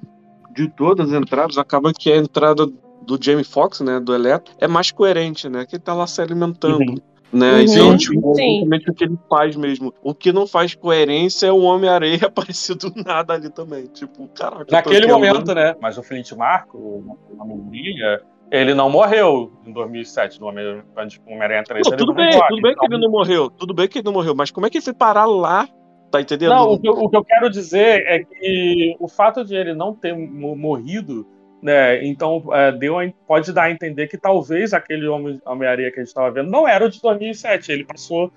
de 0.53 0.69
todas 0.69 1.13
as 1.13 1.23
entradas, 1.23 1.57
acaba 1.59 1.93
que 1.97 2.11
a 2.11 2.17
entrada 2.17 2.67
do 3.07 3.19
Jamie 3.23 3.45
Foxx, 3.45 3.81
né, 3.81 4.01
do 4.01 4.15
Eletro, 4.15 4.55
é 4.59 4.67
mais 4.67 4.91
coerente, 4.91 5.49
né? 5.49 5.65
Que 5.65 5.77
ele 5.77 5.83
tá 5.83 5.95
lá 5.95 6.07
se 6.07 6.21
alimentando. 6.21 6.81
Uhum. 6.81 6.97
Né? 7.33 7.55
Uhum, 7.55 7.61
Então, 7.63 7.97
tipo, 7.97 8.35
sim. 8.35 8.43
é 8.43 8.51
exatamente 8.59 8.91
o 8.91 8.95
que 8.95 9.05
ele 9.05 9.19
faz 9.29 9.57
mesmo. 9.57 9.93
O 10.03 10.15
que 10.15 10.33
não 10.33 10.47
faz 10.47 10.75
coerência 10.75 11.47
é 11.49 11.53
o 11.53 11.59
Homem-Aranha 11.61 12.21
aparecer 12.27 12.77
do 12.77 12.93
nada 13.05 13.35
ali 13.35 13.51
também. 13.51 13.87
Tipo, 13.87 14.29
caraca. 14.29 14.67
Naquele 14.71 15.07
momento, 15.07 15.55
né? 15.55 15.75
Mas 15.81 15.99
o 15.99 16.03
Flint 16.03 16.31
Marco, 16.33 16.79
o 16.79 17.19
Homem-Aranha, 17.39 18.21
ele 18.51 18.75
não 18.75 18.89
morreu 18.89 19.53
em 19.67 19.73
2007, 19.73 20.41
no 20.41 20.47
Homem- 20.47 20.83
quando 20.95 21.11
o 21.27 21.33
Homem-Aranha 21.33 21.65
3. 21.65 21.85
Não, 21.87 21.93
ele 21.95 21.99
tudo 21.99 22.15
bem, 22.15 22.29
embora. 22.31 22.49
tudo 22.49 22.63
bem 22.63 22.75
que 22.75 22.85
Então, 22.87 22.97
ele 22.99 23.05
não 23.07 23.13
morreu. 23.13 23.51
Tudo 23.51 23.75
bem 23.75 23.89
que 23.89 23.99
ele 23.99 24.05
não 24.05 24.13
morreu, 24.13 24.35
mas 24.35 24.51
como 24.51 24.67
é 24.67 24.71
que 24.71 24.79
ele 24.79 24.85
foi 24.85 24.95
parar 24.95 25.27
lá? 25.27 25.69
Tá 26.11 26.21
entendendo? 26.21 26.51
Não, 26.51 26.73
o 26.75 26.79
que, 26.79 26.89
eu, 26.89 26.93
o 26.93 27.11
que 27.11 27.17
eu 27.17 27.25
quero 27.25 27.51
dizer 27.51 28.05
é 28.07 28.21
que 28.23 28.97
o 29.01 29.09
fato 29.09 29.45
de 29.45 29.57
ele 29.57 29.75
não 29.75 29.93
ter 29.93 30.17
mo- 30.17 30.55
morrido, 30.57 31.27
né, 31.63 32.05
então 32.07 32.43
é, 32.53 32.71
deu 32.73 32.99
a- 32.99 33.09
pode 33.27 33.53
dar 33.53 33.65
a 33.65 33.71
entender 33.71 34.07
que 34.09 34.19
talvez 34.19 34.73
aquele 34.75 35.07
Homem- 35.09 35.41
Homem-Aranha 35.45 35.91
que 35.91 35.97
a 35.99 36.03
gente 36.03 36.09
estava 36.09 36.31
vendo 36.31 36.51
não 36.51 36.67
era 36.69 36.85
o 36.85 36.89
de 36.91 37.01
2007. 37.01 37.73
Ele 37.73 37.85
passou, 37.85 38.31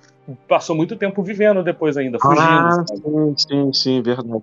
passou 0.48 0.76
muito 0.76 0.96
tempo 0.96 1.22
vivendo 1.22 1.64
depois 1.64 1.98
ainda, 1.98 2.18
fugindo. 2.20 2.42
Ah, 2.42 2.84
sabe? 2.88 3.02
sim, 3.02 3.36
sim, 3.38 3.74
sim, 3.74 4.02
verdade. 4.02 4.42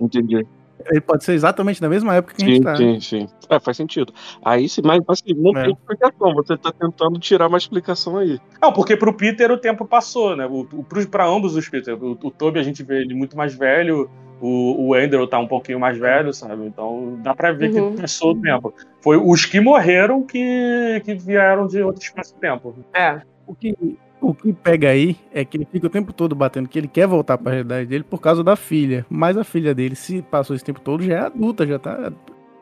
Entendi. 0.00 0.46
Ele 0.90 1.00
pode 1.00 1.24
ser 1.24 1.32
exatamente 1.34 1.80
na 1.82 1.88
mesma 1.88 2.14
época 2.14 2.34
que 2.34 2.42
a 2.42 2.46
gente 2.46 2.56
Sim, 2.58 2.62
tá. 2.62 2.76
sim, 2.76 3.00
sim. 3.00 3.28
É, 3.48 3.58
faz 3.60 3.76
sentido. 3.76 4.12
Aí 4.44 4.68
sim, 4.68 4.82
mas 4.84 5.00
assim, 5.08 5.34
não 5.34 5.56
É. 5.58 5.64
tem 5.64 5.72
explicação. 5.72 6.34
Você 6.34 6.56
tá 6.56 6.72
tentando 6.72 7.18
tirar 7.18 7.48
uma 7.48 7.58
explicação 7.58 8.16
aí. 8.18 8.38
Não, 8.60 8.72
porque 8.72 8.96
pro 8.96 9.12
Peter 9.14 9.50
o 9.50 9.58
tempo 9.58 9.86
passou, 9.86 10.36
né? 10.36 10.46
O, 10.46 10.60
o, 10.72 10.84
pra 11.10 11.26
ambos 11.26 11.56
os 11.56 11.68
Peter. 11.68 11.94
O, 12.02 12.12
o 12.12 12.30
Toby 12.30 12.58
a 12.58 12.62
gente 12.62 12.82
vê 12.82 13.00
ele 13.00 13.14
muito 13.14 13.36
mais 13.36 13.54
velho, 13.54 14.08
o, 14.40 14.88
o 14.88 14.94
Andrew 14.94 15.26
tá 15.26 15.38
um 15.38 15.46
pouquinho 15.46 15.80
mais 15.80 15.96
velho, 15.98 16.32
sabe? 16.32 16.66
Então 16.66 17.18
dá 17.22 17.34
pra 17.34 17.52
ver 17.52 17.72
Uhum. 17.72 17.94
que 17.94 18.02
passou 18.02 18.32
o 18.32 18.40
tempo. 18.40 18.74
Foi 19.00 19.16
os 19.16 19.44
que 19.46 19.60
morreram 19.60 20.22
que, 20.22 21.00
que 21.04 21.14
vieram 21.14 21.66
de 21.66 21.82
outro 21.82 22.02
espaço-tempo. 22.02 22.74
É. 22.94 23.20
O 23.46 23.54
que, 23.54 23.74
o 24.20 24.34
que 24.34 24.52
pega 24.52 24.88
aí 24.90 25.16
é 25.32 25.44
que 25.44 25.56
ele 25.56 25.68
fica 25.70 25.86
o 25.86 25.90
tempo 25.90 26.12
todo 26.12 26.34
batendo 26.34 26.68
que 26.68 26.78
ele 26.78 26.88
quer 26.88 27.06
voltar 27.06 27.38
pra 27.38 27.52
realidade 27.52 27.86
dele 27.86 28.04
por 28.04 28.20
causa 28.20 28.42
da 28.42 28.56
filha. 28.56 29.04
Mas 29.08 29.36
a 29.36 29.44
filha 29.44 29.74
dele, 29.74 29.94
se 29.94 30.22
passou 30.22 30.56
esse 30.56 30.64
tempo 30.64 30.80
todo, 30.80 31.02
já 31.02 31.14
é 31.14 31.18
adulta, 31.20 31.66
já 31.66 31.78
tá, 31.78 32.12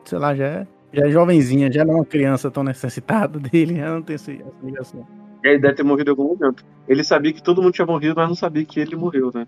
sei 0.03 0.19
lá, 0.19 0.35
já 0.35 0.45
é, 0.45 0.67
já 0.93 1.07
é 1.07 1.09
jovenzinha, 1.11 1.71
já 1.71 1.85
não 1.85 1.93
é 1.93 1.97
uma 1.97 2.05
criança 2.05 2.51
tão 2.51 2.63
necessitada 2.63 3.39
dele, 3.39 3.77
já 3.77 3.93
não 3.93 4.01
tem 4.01 4.15
essa, 4.15 4.31
essa 4.31 4.43
ligação. 4.63 5.07
Ele 5.43 5.59
deve 5.59 5.75
ter 5.75 5.83
morrido 5.83 6.09
em 6.09 6.11
algum 6.11 6.35
momento. 6.35 6.65
Ele 6.87 7.03
sabia 7.03 7.31
que 7.31 7.41
todo 7.41 7.61
mundo 7.61 7.73
tinha 7.73 7.85
morrido, 7.85 8.15
mas 8.15 8.27
não 8.27 8.35
sabia 8.35 8.65
que 8.65 8.79
ele 8.79 8.95
morreu, 8.95 9.31
né? 9.33 9.45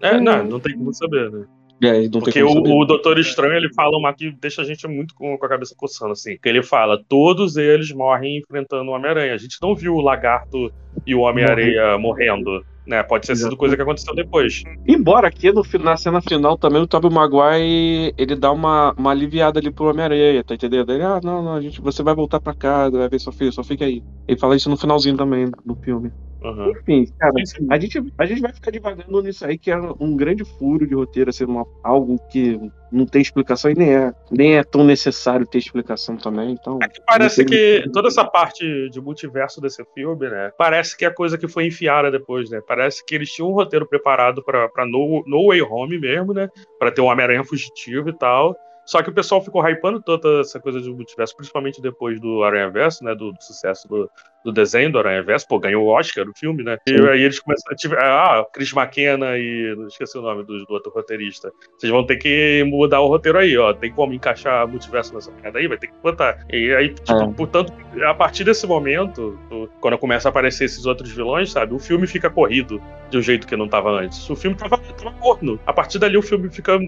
É, 0.00 0.20
não, 0.20 0.44
não 0.44 0.60
tem 0.60 0.76
como 0.76 0.92
saber, 0.92 1.30
né? 1.30 1.44
Não 1.82 2.20
Porque 2.20 2.42
o, 2.42 2.48
o 2.48 2.84
Doutor 2.84 3.18
Estranho, 3.18 3.56
ele 3.56 3.72
fala 3.74 3.98
uma 3.98 4.14
que 4.14 4.30
deixa 4.30 4.62
a 4.62 4.64
gente 4.64 4.86
muito 4.86 5.14
com, 5.14 5.36
com 5.36 5.46
a 5.46 5.48
cabeça 5.48 5.74
coçando, 5.76 6.12
assim. 6.12 6.38
Que 6.40 6.48
ele 6.48 6.62
fala, 6.62 7.02
todos 7.08 7.56
eles 7.56 7.90
morrem 7.90 8.38
enfrentando 8.38 8.88
o 8.88 8.94
Homem-Aranha. 8.94 9.34
A 9.34 9.38
gente 9.38 9.58
não 9.60 9.74
viu 9.74 9.94
o 9.94 10.00
Lagarto 10.00 10.72
e 11.04 11.12
o 11.12 11.20
Homem-Aranha 11.20 11.98
morrendo, 11.98 12.64
né? 12.86 13.02
Pode 13.02 13.26
ter 13.26 13.34
sido 13.34 13.56
coisa 13.56 13.74
que 13.74 13.82
aconteceu 13.82 14.14
depois. 14.14 14.62
Embora 14.86 15.26
aqui 15.26 15.50
no, 15.50 15.64
na 15.80 15.96
cena 15.96 16.20
final 16.20 16.56
também 16.56 16.80
o 16.80 16.86
Tobey 16.86 17.10
Maguire 17.10 18.14
ele 18.16 18.36
dá 18.36 18.52
uma, 18.52 18.94
uma 18.96 19.10
aliviada 19.10 19.58
ali 19.58 19.72
pro 19.72 19.90
Homem-Aranha, 19.90 20.44
tá 20.44 20.54
entendendo? 20.54 20.92
Ele, 20.92 21.02
ah, 21.02 21.20
não, 21.22 21.42
não, 21.42 21.54
a 21.54 21.60
gente, 21.60 21.80
você 21.80 22.00
vai 22.04 22.14
voltar 22.14 22.40
pra 22.40 22.54
casa, 22.54 22.96
vai 22.96 23.08
ver 23.08 23.18
sua 23.18 23.32
filha, 23.32 23.50
só 23.50 23.64
fica 23.64 23.84
aí. 23.84 24.04
Ele 24.28 24.38
fala 24.38 24.54
isso 24.54 24.70
no 24.70 24.76
finalzinho 24.76 25.16
também 25.16 25.50
do 25.66 25.74
filme. 25.74 26.12
Uhum. 26.44 26.70
Enfim, 26.70 27.06
cara, 27.18 27.32
a 27.70 27.78
gente, 27.78 28.12
a 28.18 28.26
gente 28.26 28.40
vai 28.40 28.52
ficar 28.52 28.70
divagando 28.70 29.22
nisso 29.22 29.46
aí, 29.46 29.56
que 29.56 29.70
é 29.70 29.76
um 29.76 30.16
grande 30.16 30.44
furo 30.44 30.86
de 30.86 30.94
roteiro, 30.94 31.30
assim, 31.30 31.44
uma, 31.44 31.64
algo 31.82 32.18
que 32.30 32.58
não 32.90 33.06
tem 33.06 33.22
explicação 33.22 33.70
e 33.70 33.74
nem 33.74 33.94
é, 33.94 34.12
nem 34.30 34.58
é 34.58 34.64
tão 34.64 34.84
necessário 34.84 35.46
ter 35.46 35.58
explicação 35.58 36.16
também. 36.16 36.50
Então, 36.50 36.78
É 36.82 36.88
que 36.88 37.00
parece 37.06 37.44
que 37.44 37.88
toda 37.92 38.08
essa 38.08 38.24
parte 38.24 38.90
de 38.90 39.00
multiverso 39.00 39.60
desse 39.60 39.84
filme, 39.94 40.28
né? 40.28 40.50
Parece 40.58 40.96
que 40.96 41.04
é 41.04 41.10
coisa 41.10 41.38
que 41.38 41.48
foi 41.48 41.66
enfiada 41.66 42.10
depois, 42.10 42.50
né? 42.50 42.60
Parece 42.66 43.04
que 43.04 43.14
eles 43.14 43.30
tinham 43.30 43.50
um 43.50 43.54
roteiro 43.54 43.86
preparado 43.86 44.42
pra, 44.44 44.68
pra 44.68 44.84
no, 44.84 45.22
no 45.26 45.46
Way 45.48 45.62
Home 45.62 45.98
mesmo, 45.98 46.34
né? 46.34 46.48
Pra 46.78 46.90
ter 46.90 47.00
um 47.00 47.06
Homem-Aranha 47.06 47.44
fugitivo 47.44 48.08
e 48.08 48.18
tal. 48.18 48.54
Só 48.84 49.02
que 49.02 49.10
o 49.10 49.12
pessoal 49.12 49.40
ficou 49.42 49.62
hypando 49.66 50.02
toda 50.02 50.40
essa 50.40 50.58
coisa 50.58 50.80
de 50.80 50.90
multiverso, 50.90 51.36
principalmente 51.36 51.80
depois 51.80 52.18
do 52.20 52.42
Aranha 52.42 52.68
Verso, 52.70 53.04
né? 53.04 53.14
Do, 53.14 53.32
do 53.32 53.42
sucesso 53.42 53.86
do, 53.88 54.10
do 54.44 54.50
desenho 54.52 54.90
do 54.90 54.98
Aranha 54.98 55.22
Verso. 55.22 55.46
Pô, 55.46 55.58
ganhou 55.58 55.84
o 55.84 55.88
Oscar 55.88 56.26
o 56.28 56.32
filme, 56.36 56.64
né? 56.64 56.76
E 56.86 56.98
Sim. 56.98 57.08
aí 57.08 57.22
eles 57.22 57.38
começaram. 57.38 57.76
tive- 57.76 57.96
Ah, 57.96 58.44
Chris 58.52 58.72
McKenna 58.72 59.38
e. 59.38 59.74
Não 59.76 59.86
esqueci 59.86 60.18
o 60.18 60.22
nome 60.22 60.42
do, 60.44 60.64
do 60.66 60.72
outro 60.74 60.90
roteirista. 60.92 61.52
Vocês 61.78 61.92
vão 61.92 62.04
ter 62.04 62.16
que 62.16 62.64
mudar 62.66 63.00
o 63.00 63.06
roteiro 63.08 63.38
aí, 63.38 63.56
ó. 63.56 63.72
Tem 63.72 63.92
como 63.92 64.12
encaixar 64.14 64.66
multiverso 64.66 65.14
nessa 65.14 65.30
merda 65.30 65.58
aí? 65.60 65.68
Vai 65.68 65.78
ter 65.78 65.86
que 65.86 65.94
botar. 66.02 66.44
E 66.50 66.74
aí, 66.74 66.92
tipo, 66.92 67.12
É. 67.12 67.32
portanto, 67.34 67.72
a 68.04 68.14
partir 68.14 68.42
desse 68.42 68.66
momento, 68.66 69.38
quando 69.80 69.96
começa 69.96 70.28
a 70.28 70.30
aparecer 70.30 70.64
esses 70.64 70.86
outros 70.86 71.10
vilões, 71.12 71.52
sabe? 71.52 71.72
O 71.72 71.78
filme 71.78 72.06
fica 72.08 72.28
corrido 72.28 72.82
de 73.10 73.18
um 73.18 73.22
jeito 73.22 73.46
que 73.46 73.56
não 73.56 73.68
tava 73.68 73.90
antes. 73.90 74.28
O 74.28 74.34
filme 74.34 74.56
tava, 74.56 74.76
tava 74.78 75.12
corno. 75.20 75.60
A 75.66 75.72
partir 75.72 75.98
dali 76.00 76.16
o 76.16 76.22
filme 76.22 76.50
fica. 76.50 76.78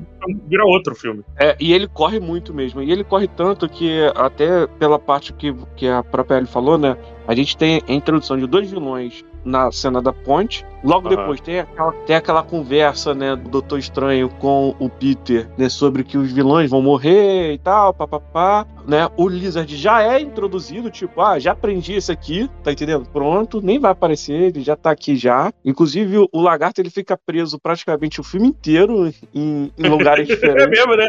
vira 0.48 0.64
outro 0.64 0.94
filme. 0.96 1.22
É, 1.38 1.56
e 1.60 1.72
ele 1.72 1.83
corre 1.86 2.20
muito 2.20 2.52
mesmo. 2.52 2.82
E 2.82 2.90
ele 2.90 3.04
corre 3.04 3.28
tanto 3.28 3.68
que, 3.68 4.00
até 4.14 4.66
pela 4.66 4.98
parte 4.98 5.32
que, 5.32 5.54
que 5.76 5.88
a 5.88 6.02
própria 6.02 6.36
Ellie 6.36 6.48
falou, 6.48 6.78
né? 6.78 6.96
A 7.26 7.34
gente 7.34 7.56
tem 7.56 7.82
a 7.88 7.92
introdução 7.92 8.36
de 8.36 8.46
dois 8.46 8.70
vilões 8.70 9.24
na 9.44 9.70
cena 9.70 10.00
da 10.00 10.12
ponte. 10.12 10.64
Logo 10.82 11.08
Aham. 11.08 11.16
depois 11.16 11.40
tem 11.40 11.60
aquela, 11.60 11.92
tem 12.06 12.16
aquela 12.16 12.42
conversa, 12.42 13.14
né, 13.14 13.34
do 13.36 13.48
Doutor 13.48 13.78
Estranho 13.78 14.28
com 14.28 14.74
o 14.78 14.88
Peter, 14.88 15.48
né, 15.56 15.68
sobre 15.68 16.04
que 16.04 16.18
os 16.18 16.30
vilões 16.30 16.70
vão 16.70 16.82
morrer 16.82 17.52
e 17.54 17.58
tal, 17.58 17.94
papapá, 17.94 18.66
né? 18.86 19.08
O 19.16 19.26
Lizard 19.28 19.74
já 19.76 20.02
é 20.02 20.20
introduzido, 20.20 20.90
tipo, 20.90 21.20
ah, 21.22 21.38
já 21.38 21.52
aprendi 21.52 21.94
esse 21.94 22.12
aqui, 22.12 22.50
tá 22.62 22.70
entendendo? 22.70 23.06
Pronto, 23.10 23.62
nem 23.62 23.78
vai 23.78 23.92
aparecer, 23.92 24.34
ele 24.34 24.60
já 24.60 24.76
tá 24.76 24.90
aqui 24.90 25.16
já. 25.16 25.50
Inclusive, 25.64 26.18
o, 26.30 26.40
lagarto, 26.40 26.80
ele 26.82 26.90
fica 26.90 27.16
preso 27.16 27.58
praticamente 27.58 28.20
o 28.20 28.24
filme 28.24 28.48
inteiro 28.48 29.10
em, 29.34 29.72
em 29.78 29.88
lugares 29.88 30.28
É 30.28 30.34
diferentes. 30.34 30.68
mesmo, 30.68 30.96
né? 30.96 31.08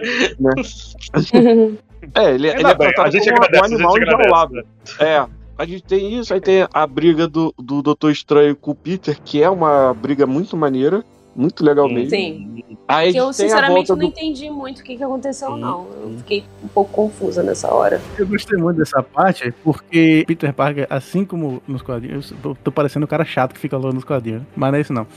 É, 2.13 2.35
ele, 2.35 2.47
ele 2.49 2.57
Ainda 2.57 2.69
é 2.69 2.75
bem, 2.75 2.87
tratado 2.93 3.07
a 3.07 3.11
gente 3.11 3.29
como 3.31 3.43
agradece, 3.43 3.73
um 3.73 3.75
animal 3.75 3.97
enjaulado. 3.97 4.53
né? 4.53 4.63
É. 4.99 5.25
A 5.57 5.65
gente 5.65 5.83
tem 5.83 6.19
isso, 6.19 6.33
aí 6.33 6.41
tem 6.41 6.67
a 6.73 6.87
briga 6.87 7.27
do, 7.27 7.53
do 7.57 7.81
Doutor 7.81 8.11
Estranho 8.11 8.55
com 8.55 8.71
o 8.71 8.75
Peter, 8.75 9.17
que 9.23 9.41
é 9.41 9.49
uma 9.49 9.93
briga 9.93 10.25
muito 10.25 10.57
maneira, 10.57 11.03
muito 11.35 11.63
legal 11.63 11.87
mesmo. 11.87 12.09
Sim. 12.09 12.63
Aí 12.87 13.09
a 13.09 13.11
Que 13.11 13.17
eu, 13.17 13.25
gente 13.27 13.37
tem 13.37 13.45
a 13.45 13.49
sinceramente, 13.49 13.89
não 13.89 13.97
do... 13.97 14.03
entendi 14.05 14.49
muito 14.49 14.79
o 14.79 14.83
que, 14.83 14.95
que 14.97 15.03
aconteceu, 15.03 15.57
não. 15.57 15.87
Eu 16.01 16.15
fiquei 16.17 16.43
um 16.63 16.67
pouco 16.67 16.91
confusa 16.91 17.41
nessa 17.41 17.73
hora. 17.73 18.01
Eu 18.17 18.27
gostei 18.27 18.57
muito 18.57 18.77
dessa 18.77 19.01
parte, 19.01 19.53
porque 19.63 20.23
Peter 20.27 20.53
Parker, 20.53 20.87
assim 20.89 21.25
como 21.25 21.61
nos 21.67 21.81
quadrinhos, 21.81 22.31
eu 22.31 22.37
tô, 22.37 22.55
tô 22.55 22.71
parecendo 22.71 23.05
o 23.05 23.07
cara 23.07 23.23
chato 23.23 23.53
que 23.53 23.59
fica 23.59 23.77
logo 23.77 23.93
nos 23.93 24.03
quadrinhos, 24.03 24.41
né? 24.41 24.47
mas 24.55 24.71
não 24.71 24.77
é 24.77 24.81
isso 24.81 24.93
não. 24.93 25.07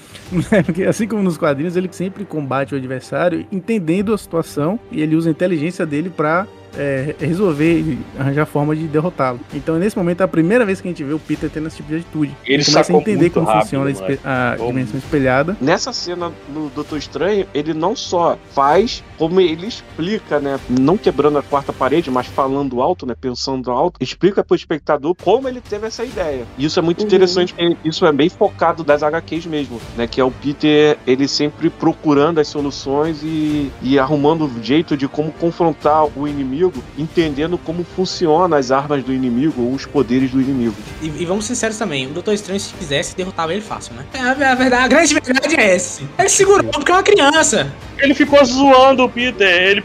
É 0.52 0.62
porque 0.64 0.84
assim 0.84 1.06
como 1.06 1.22
nos 1.22 1.36
quadrinhos, 1.36 1.76
ele 1.76 1.88
sempre 1.92 2.24
combate 2.24 2.74
o 2.74 2.78
adversário 2.78 3.46
entendendo 3.50 4.14
a 4.14 4.18
situação 4.18 4.78
e 4.90 5.02
ele 5.02 5.14
usa 5.14 5.28
a 5.28 5.32
inteligência 5.32 5.84
dele 5.84 6.10
pra 6.10 6.46
é, 6.76 7.14
resolver 7.20 7.80
e 7.80 7.98
arranjar 8.18 8.46
forma 8.46 8.74
de 8.74 8.86
derrotá-lo. 8.86 9.40
Então, 9.54 9.76
nesse 9.78 9.96
momento, 9.96 10.20
é 10.20 10.24
a 10.24 10.28
primeira 10.28 10.64
vez 10.64 10.80
que 10.80 10.88
a 10.88 10.90
gente 10.90 11.02
vê 11.04 11.12
o 11.12 11.18
Peter 11.18 11.48
tendo 11.50 11.66
esse 11.68 11.76
tipo 11.76 11.88
de 11.88 11.96
atitude. 11.96 12.36
Ele 12.46 12.64
começa 12.64 12.92
a 12.92 12.96
entender 12.96 13.30
como 13.30 13.46
rápido, 13.46 13.62
funciona 13.62 13.84
a, 13.84 13.92
moleque. 13.92 14.12
espe- 14.12 14.28
a 14.28 14.54
Como? 14.58 14.68
dimensão 14.70 14.98
espelhada. 14.98 15.56
Nessa 15.60 15.92
cena 15.92 16.32
do 16.48 16.68
Doutor 16.74 16.98
Estranho, 16.98 17.46
ele 17.54 17.74
não 17.74 17.94
só 17.96 18.38
faz, 18.52 19.02
como 19.16 19.40
ele 19.40 19.66
explica, 19.66 20.40
né? 20.40 20.58
Não 20.68 20.96
quebrando 20.96 21.38
a 21.38 21.42
quarta 21.42 21.72
parede, 21.72 22.10
mas 22.10 22.26
falando 22.26 22.80
alto, 22.82 23.06
né? 23.06 23.14
Pensando 23.20 23.70
alto, 23.70 23.98
explica 24.00 24.42
pro 24.44 24.56
espectador 24.56 25.14
como 25.22 25.48
ele 25.48 25.60
teve 25.60 25.86
essa 25.86 26.04
ideia. 26.04 26.44
E 26.56 26.64
isso 26.64 26.78
é 26.78 26.82
muito 26.82 27.00
Uhum. 27.00 27.06
interessante, 27.06 27.54
porque 27.54 27.76
isso 27.84 28.04
é 28.06 28.12
bem 28.12 28.28
focado 28.28 28.82
das 28.84 29.02
HQs 29.02 29.46
mesmo, 29.46 29.80
né? 29.96 30.06
Que 30.06 30.20
é 30.20 30.24
o 30.24 30.30
Peter, 30.30 30.98
ele 31.06 31.26
sempre 31.28 31.70
procurando 31.70 32.38
as 32.40 32.48
soluções 32.48 33.20
e, 33.22 33.70
e 33.82 33.98
arrumando 33.98 34.44
o 34.46 34.62
jeito 34.62 34.96
de 34.96 35.06
como 35.08 35.30
confrontar 35.32 36.06
o 36.16 36.26
inimigo, 36.28 36.57
entendendo 36.96 37.58
como 37.58 37.84
funcionam 37.84 38.56
as 38.56 38.70
armas 38.70 39.02
do 39.04 39.12
inimigo 39.12 39.62
ou 39.62 39.72
os 39.72 39.86
poderes 39.86 40.30
do 40.30 40.40
inimigo. 40.40 40.74
E, 41.02 41.06
e 41.06 41.24
vamos 41.24 41.44
ser 41.44 41.54
sinceros 41.54 41.78
também, 41.78 42.06
o 42.06 42.10
Doutor 42.10 42.34
Estranho, 42.34 42.60
se 42.60 42.72
quisesse, 42.74 43.16
derrotava 43.16 43.52
ele 43.52 43.62
fácil, 43.62 43.94
né? 43.94 44.04
É, 44.12 44.20
a, 44.20 44.52
a 44.52 44.54
verdade, 44.54 44.84
a 44.84 44.88
grande 44.88 45.14
verdade 45.14 45.56
é 45.56 45.74
essa. 45.74 46.02
Ele 46.18 46.28
segurou 46.28 46.64
porque 46.64 46.90
é 46.90 46.94
uma 46.94 47.02
criança. 47.02 47.72
Ele 47.98 48.14
ficou 48.14 48.44
zoando 48.44 49.04
o 49.04 49.08
Peter, 49.08 49.48
ele 49.48 49.80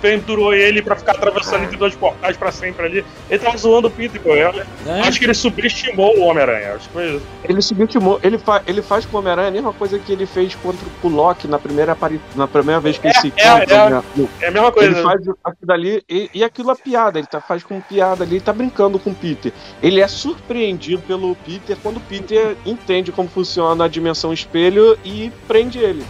pendurou 0.00 0.54
ele 0.54 0.82
pra 0.82 0.96
ficar 0.96 1.12
atravessando 1.12 1.64
entre 1.64 1.76
dois 1.76 1.94
portais 1.94 2.36
pra 2.36 2.52
sempre 2.52 2.86
ali. 2.86 3.04
Ele 3.28 3.38
tava 3.38 3.56
zoando 3.56 3.88
o 3.88 3.90
Peter. 3.90 4.20
Eu 4.24 4.52
né? 4.52 4.66
Acho 5.04 5.18
que 5.18 5.24
ele 5.24 5.34
subestimou 5.34 6.16
o 6.18 6.22
Homem-Aranha. 6.22 6.74
Acho 6.74 6.88
que 6.88 6.94
foi 6.94 7.16
isso. 7.16 7.26
Ele 7.44 7.62
subestimou, 7.62 8.20
ele, 8.22 8.38
fa 8.38 8.62
ele 8.66 8.82
faz 8.82 9.06
com 9.06 9.16
o 9.16 9.20
Homem-Aranha 9.20 9.48
a 9.48 9.52
mesma 9.52 9.72
coisa 9.72 9.98
que 9.98 10.12
ele 10.12 10.26
fez 10.26 10.54
contra 10.56 10.86
o 11.02 11.08
Loki 11.08 11.46
na 11.48 11.58
primeira, 11.58 11.92
apari 11.92 12.20
na 12.34 12.46
primeira 12.46 12.80
vez 12.80 12.98
que 12.98 13.06
É, 13.06 13.10
eles 13.10 13.20
se 13.20 13.32
é, 13.36 13.46
é. 13.46 13.90
né? 13.90 14.02
É 14.40 14.48
a 14.48 14.50
mesma 14.50 14.72
coisa. 14.72 14.90
Ele 14.90 15.02
faz 15.02 15.20
aquilo 15.44 15.72
ali 15.72 16.02
e, 16.08 16.30
e 16.34 16.44
aquilo 16.44 16.70
é 16.70 16.74
piada, 16.74 17.18
ele 17.18 17.26
tá, 17.26 17.40
faz 17.40 17.62
com 17.62 17.80
piada 17.80 18.24
ali, 18.24 18.36
ele 18.36 18.44
tá 18.44 18.52
brincando 18.52 18.98
com 18.98 19.10
o 19.10 19.14
Peter. 19.14 19.52
Ele 19.82 20.00
é 20.00 20.08
surpreendido 20.08 21.02
pelo 21.02 21.34
Peter 21.36 21.76
quando 21.82 21.98
o 21.98 22.00
Peter 22.00 22.56
entende 22.64 23.12
como 23.12 23.28
funciona 23.28 23.84
a 23.84 23.88
dimensão 23.88 24.32
espelho 24.32 24.98
e 25.04 25.30
prende 25.46 25.78
ele. 25.78 26.04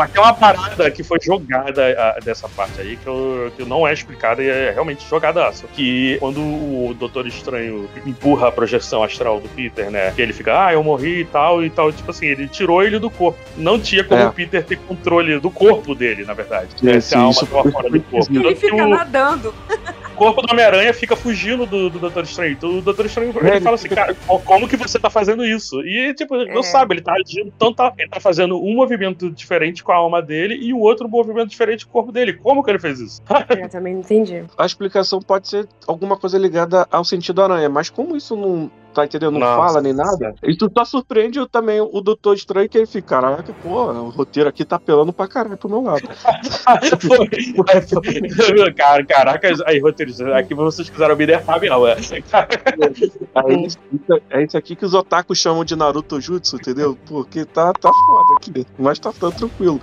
Mas 0.00 0.10
tem 0.12 0.22
uma 0.22 0.32
parada 0.32 0.90
que 0.90 1.02
foi 1.04 1.18
jogada 1.20 1.94
ah, 1.98 2.18
dessa 2.24 2.48
parte 2.48 2.80
aí, 2.80 2.96
que, 2.96 3.06
eu- 3.06 3.52
que 3.56 3.64
não 3.64 3.86
é 3.86 3.92
explicada 3.92 4.42
e 4.42 4.48
é 4.48 4.70
realmente 4.72 5.06
jogadaça. 5.08 5.66
Que 5.74 6.16
quando 6.20 6.40
o 6.40 6.94
Doutor 6.98 7.26
Estranho 7.26 7.88
empurra 8.06 8.48
a 8.48 8.52
projeção 8.52 9.02
astral 9.02 9.40
do 9.40 9.48
Peter, 9.50 9.90
né? 9.90 10.10
Que 10.16 10.22
ele 10.22 10.32
fica, 10.32 10.66
ah, 10.66 10.72
eu 10.72 10.82
morri 10.82 11.20
e 11.20 11.24
tal, 11.26 11.62
e 11.64 11.68
tal. 11.68 11.92
Tipo 11.92 12.10
assim, 12.10 12.26
ele 12.26 12.48
tirou 12.48 12.82
ele 12.82 12.98
do 12.98 13.10
corpo. 13.10 13.38
Não 13.56 13.78
tinha 13.78 14.02
como 14.02 14.22
É. 14.22 14.26
o 14.26 14.32
Peter 14.32 14.64
ter 14.64 14.76
controle 14.76 15.38
do 15.38 15.50
corpo 15.50 15.94
dele, 15.94 16.24
na 16.24 16.32
verdade. 16.32 16.68
Sim, 16.78 16.86
né, 16.86 16.94
sim, 16.94 17.00
se 17.08 17.14
a 17.14 17.18
alma 17.18 17.30
isso 17.32 17.46
tava 17.46 17.70
fora 17.70 17.90
do 17.90 18.00
corpo. 18.00 18.32
Ele 18.34 18.56
fica 18.56 18.86
nadando. 18.86 19.54
Corpo 20.20 20.42
do 20.42 20.52
Homem-Aranha 20.52 20.92
fica 20.92 21.16
fugindo 21.16 21.64
do, 21.64 21.88
do 21.88 21.98
Doutor 21.98 22.24
Estranho. 22.24 22.52
Então, 22.52 22.78
o 22.78 22.82
Doutor 22.82 23.06
Estranho 23.06 23.32
ele 23.42 23.60
fala 23.60 23.74
assim, 23.74 23.88
cara, 23.88 24.14
co- 24.26 24.38
como 24.40 24.68
que 24.68 24.76
você 24.76 24.98
tá 24.98 25.08
fazendo 25.08 25.44
isso? 25.44 25.80
E, 25.80 26.12
tipo, 26.14 26.36
não 26.44 26.60
É. 26.60 26.62
sabe, 26.62 26.94
ele 26.94 27.00
tá 27.02 27.12
agindo, 27.14 27.50
então 27.56 27.72
tá, 27.72 27.92
ele 27.98 28.08
tá 28.10 28.20
fazendo 28.20 28.62
um 28.62 28.74
movimento 28.74 29.30
diferente 29.30 29.82
com 29.82 29.92
a 29.92 29.96
alma 29.96 30.20
dele 30.20 30.54
e 30.60 30.74
o 30.74 30.78
outro 30.78 31.08
movimento 31.08 31.48
diferente 31.48 31.86
com 31.86 31.90
o 31.90 31.92
corpo 31.94 32.12
dele. 32.12 32.34
Como 32.34 32.62
que 32.62 32.70
ele 32.70 32.78
fez 32.78 33.00
isso? 33.00 33.22
Eu 33.58 33.68
também 33.70 33.94
não 33.94 34.00
entendi. 34.00 34.44
A 34.58 34.66
explicação 34.66 35.20
pode 35.20 35.48
ser 35.48 35.66
alguma 35.86 36.16
coisa 36.18 36.36
ligada 36.38 36.86
ao 36.90 37.04
sentido 37.04 37.40
aranha, 37.42 37.68
mas 37.70 37.88
como 37.88 38.14
isso 38.16 38.36
não. 38.36 38.70
Tá 38.94 39.04
entendendo? 39.04 39.32
Não 39.32 39.40
Nossa. 39.40 39.68
fala 39.68 39.80
nem 39.80 39.92
nada. 39.92 40.34
E 40.42 40.56
tu 40.56 40.68
tá 40.68 40.84
surpreende 40.84 41.38
também 41.48 41.80
o 41.80 42.00
Doutor 42.00 42.34
Estranho 42.34 42.68
que 42.68 42.76
ele 42.76 42.86
fica, 42.86 43.08
caraca, 43.20 43.52
pô, 43.62 43.84
o 43.92 44.08
roteiro 44.10 44.48
aqui 44.48 44.64
tá 44.64 44.76
apelando 44.76 45.12
pra 45.12 45.28
caralho 45.28 45.56
pro 45.56 45.68
meu 45.68 45.82
lado. 45.82 46.02
Cara, 48.76 49.04
caraca, 49.04 49.48
aí, 49.66 49.78
roteiristas, 49.78 50.26
aqui 50.32 50.54
vocês 50.54 50.88
quiseram 50.90 51.16
me 51.16 51.26
derrar, 51.26 51.60
não, 51.62 51.86
é. 51.86 51.96
Aí, 53.34 53.66
isso- 53.66 53.78
é 54.30 54.44
isso 54.44 54.56
aqui 54.56 54.76
que 54.76 54.84
os 54.84 54.94
otakus 54.94 55.38
chamam 55.38 55.64
de 55.64 55.76
Naruto 55.76 56.20
Jutsu, 56.20 56.56
entendeu? 56.56 56.96
Porque 57.06 57.44
tá, 57.44 57.72
tá 57.72 57.90
foda 57.92 58.34
aqui, 58.36 58.66
mas 58.78 58.98
tá, 58.98 59.12
tá 59.12 59.30
tranquilo. 59.30 59.80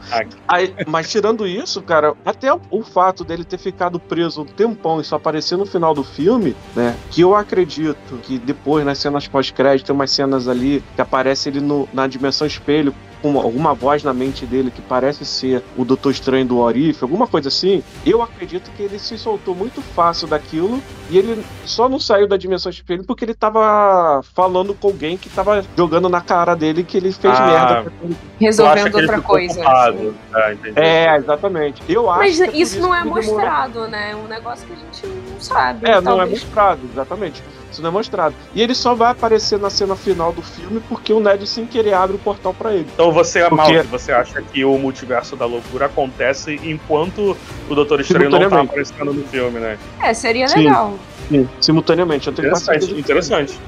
Aí, 0.47 0.73
mas 0.87 1.09
tirando 1.09 1.47
isso, 1.47 1.81
cara, 1.81 2.13
até 2.25 2.53
o, 2.53 2.59
o 2.71 2.83
fato 2.83 3.23
dele 3.23 3.43
ter 3.43 3.57
ficado 3.57 3.99
preso 3.99 4.41
um 4.41 4.45
tempão 4.45 4.99
e 4.99 5.03
só 5.03 5.15
aparecer 5.15 5.57
no 5.57 5.65
final 5.65 5.93
do 5.93 6.03
filme, 6.03 6.55
né? 6.75 6.95
Que 7.11 7.21
eu 7.21 7.35
acredito 7.35 8.17
que 8.23 8.37
depois, 8.37 8.85
nas 8.85 8.97
cenas 9.07 9.27
pós-crédito, 9.27 9.87
tem 9.87 9.95
umas 9.95 10.11
cenas 10.11 10.47
ali 10.47 10.83
que 10.95 11.01
aparece 11.01 11.49
ele 11.49 11.61
no- 11.61 11.87
na 11.93 12.07
dimensão 12.07 12.45
espelho 12.45 12.93
com 13.21 13.37
alguma 13.39 13.73
voz 13.73 14.03
na 14.03 14.13
mente 14.13 14.45
dele 14.45 14.71
que 14.71 14.81
parece 14.81 15.25
ser 15.25 15.63
o 15.75 15.83
Doutor 15.83 16.11
Estranho 16.11 16.45
do 16.45 16.57
Orif, 16.59 17.01
alguma 17.03 17.27
coisa 17.27 17.47
assim, 17.49 17.83
eu 18.05 18.21
acredito 18.21 18.69
que 18.75 18.83
ele 18.83 18.99
se 18.99 19.17
soltou 19.17 19.55
muito 19.55 19.81
fácil 19.81 20.27
daquilo 20.27 20.81
e 21.09 21.17
ele 21.17 21.43
só 21.65 21.87
não 21.89 21.99
saiu 21.99 22.27
da 22.27 22.37
dimensão 22.37 22.69
espelho 22.69 23.03
porque 23.03 23.25
ele 23.25 23.33
tava 23.33 24.21
falando 24.33 24.73
com 24.73 24.87
alguém 24.87 25.17
que 25.17 25.29
tava 25.29 25.63
jogando 25.77 26.09
na 26.09 26.21
cara 26.21 26.55
dele 26.55 26.83
que 26.83 26.97
ele 26.97 27.11
fez 27.11 27.33
Ah, 27.37 27.45
merda. 27.45 27.91
Resolvendo 28.39 28.95
outra 28.95 29.21
coisa. 29.21 29.55
culpado? 29.55 30.15
Ah. 30.33 30.53
É, 30.75 31.15
exatamente. 31.17 31.81
Eu 31.89 32.09
acho 32.09 32.19
Mas 32.19 32.35
que 32.37 32.43
é 32.43 32.47
por 32.47 32.55
isso 32.55 32.79
não 32.79 32.93
é 32.93 32.97
que 32.99 33.03
demorou. 33.05 33.23
mostrado, 33.33 33.87
né? 33.87 34.11
É 34.11 34.15
um 34.15 34.27
negócio 34.27 34.65
que 34.67 34.73
a 34.73 34.75
gente 34.75 35.07
não 35.31 35.39
sabe. 35.39 35.87
É, 35.87 36.01
não 36.01 36.13
é 36.13 36.17
Talvez- 36.17 36.43
mostrado, 36.43 36.79
exatamente. 36.93 37.43
Isso 37.71 37.81
não 37.81 37.89
é 37.89 37.91
mostrado. 37.93 38.33
E 38.55 38.61
ele 38.61 38.73
só 38.73 38.95
vai 38.95 39.11
aparecer 39.11 39.59
na 39.59 39.69
cena 39.69 39.95
final 39.95 40.31
do 40.31 40.41
filme 40.41 40.79
porque 40.87 41.11
o 41.11 41.19
Ned 41.19 41.45
sem 41.45 41.65
querer 41.65 41.93
abre 41.93 42.15
o 42.15 42.19
portal 42.19 42.53
pra 42.53 42.73
ele. 42.73 42.87
Então 42.93 43.06
você, 43.11 43.41
Porque- 43.41 43.55
Malte, 43.73 43.87
você 43.87 44.11
acha 44.11 44.41
que 44.41 44.63
o 44.65 44.77
multiverso 44.77 45.35
da 45.35 45.45
loucura 45.45 45.85
acontece 45.87 46.59
enquanto 46.63 47.35
o 47.69 47.75
Doutor 47.75 48.01
Estranho 48.01 48.29
não 48.29 48.49
tá 48.49 48.61
aparecendo 48.61 49.13
no 49.13 49.23
filme, 49.27 49.59
né? 49.59 49.77
É, 50.01 50.13
seria 50.13 50.47
Sim. 50.47 50.59
legal. 50.65 50.93
Sim, 51.29 51.49
simultaneamente. 51.59 52.27
Eu 52.27 52.33
tenho 52.33 52.47
Interessante, 52.47 52.91
interessante. 52.99 53.59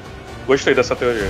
Gostei 0.47 0.73
dessa 0.73 0.95
teoria. 0.95 1.27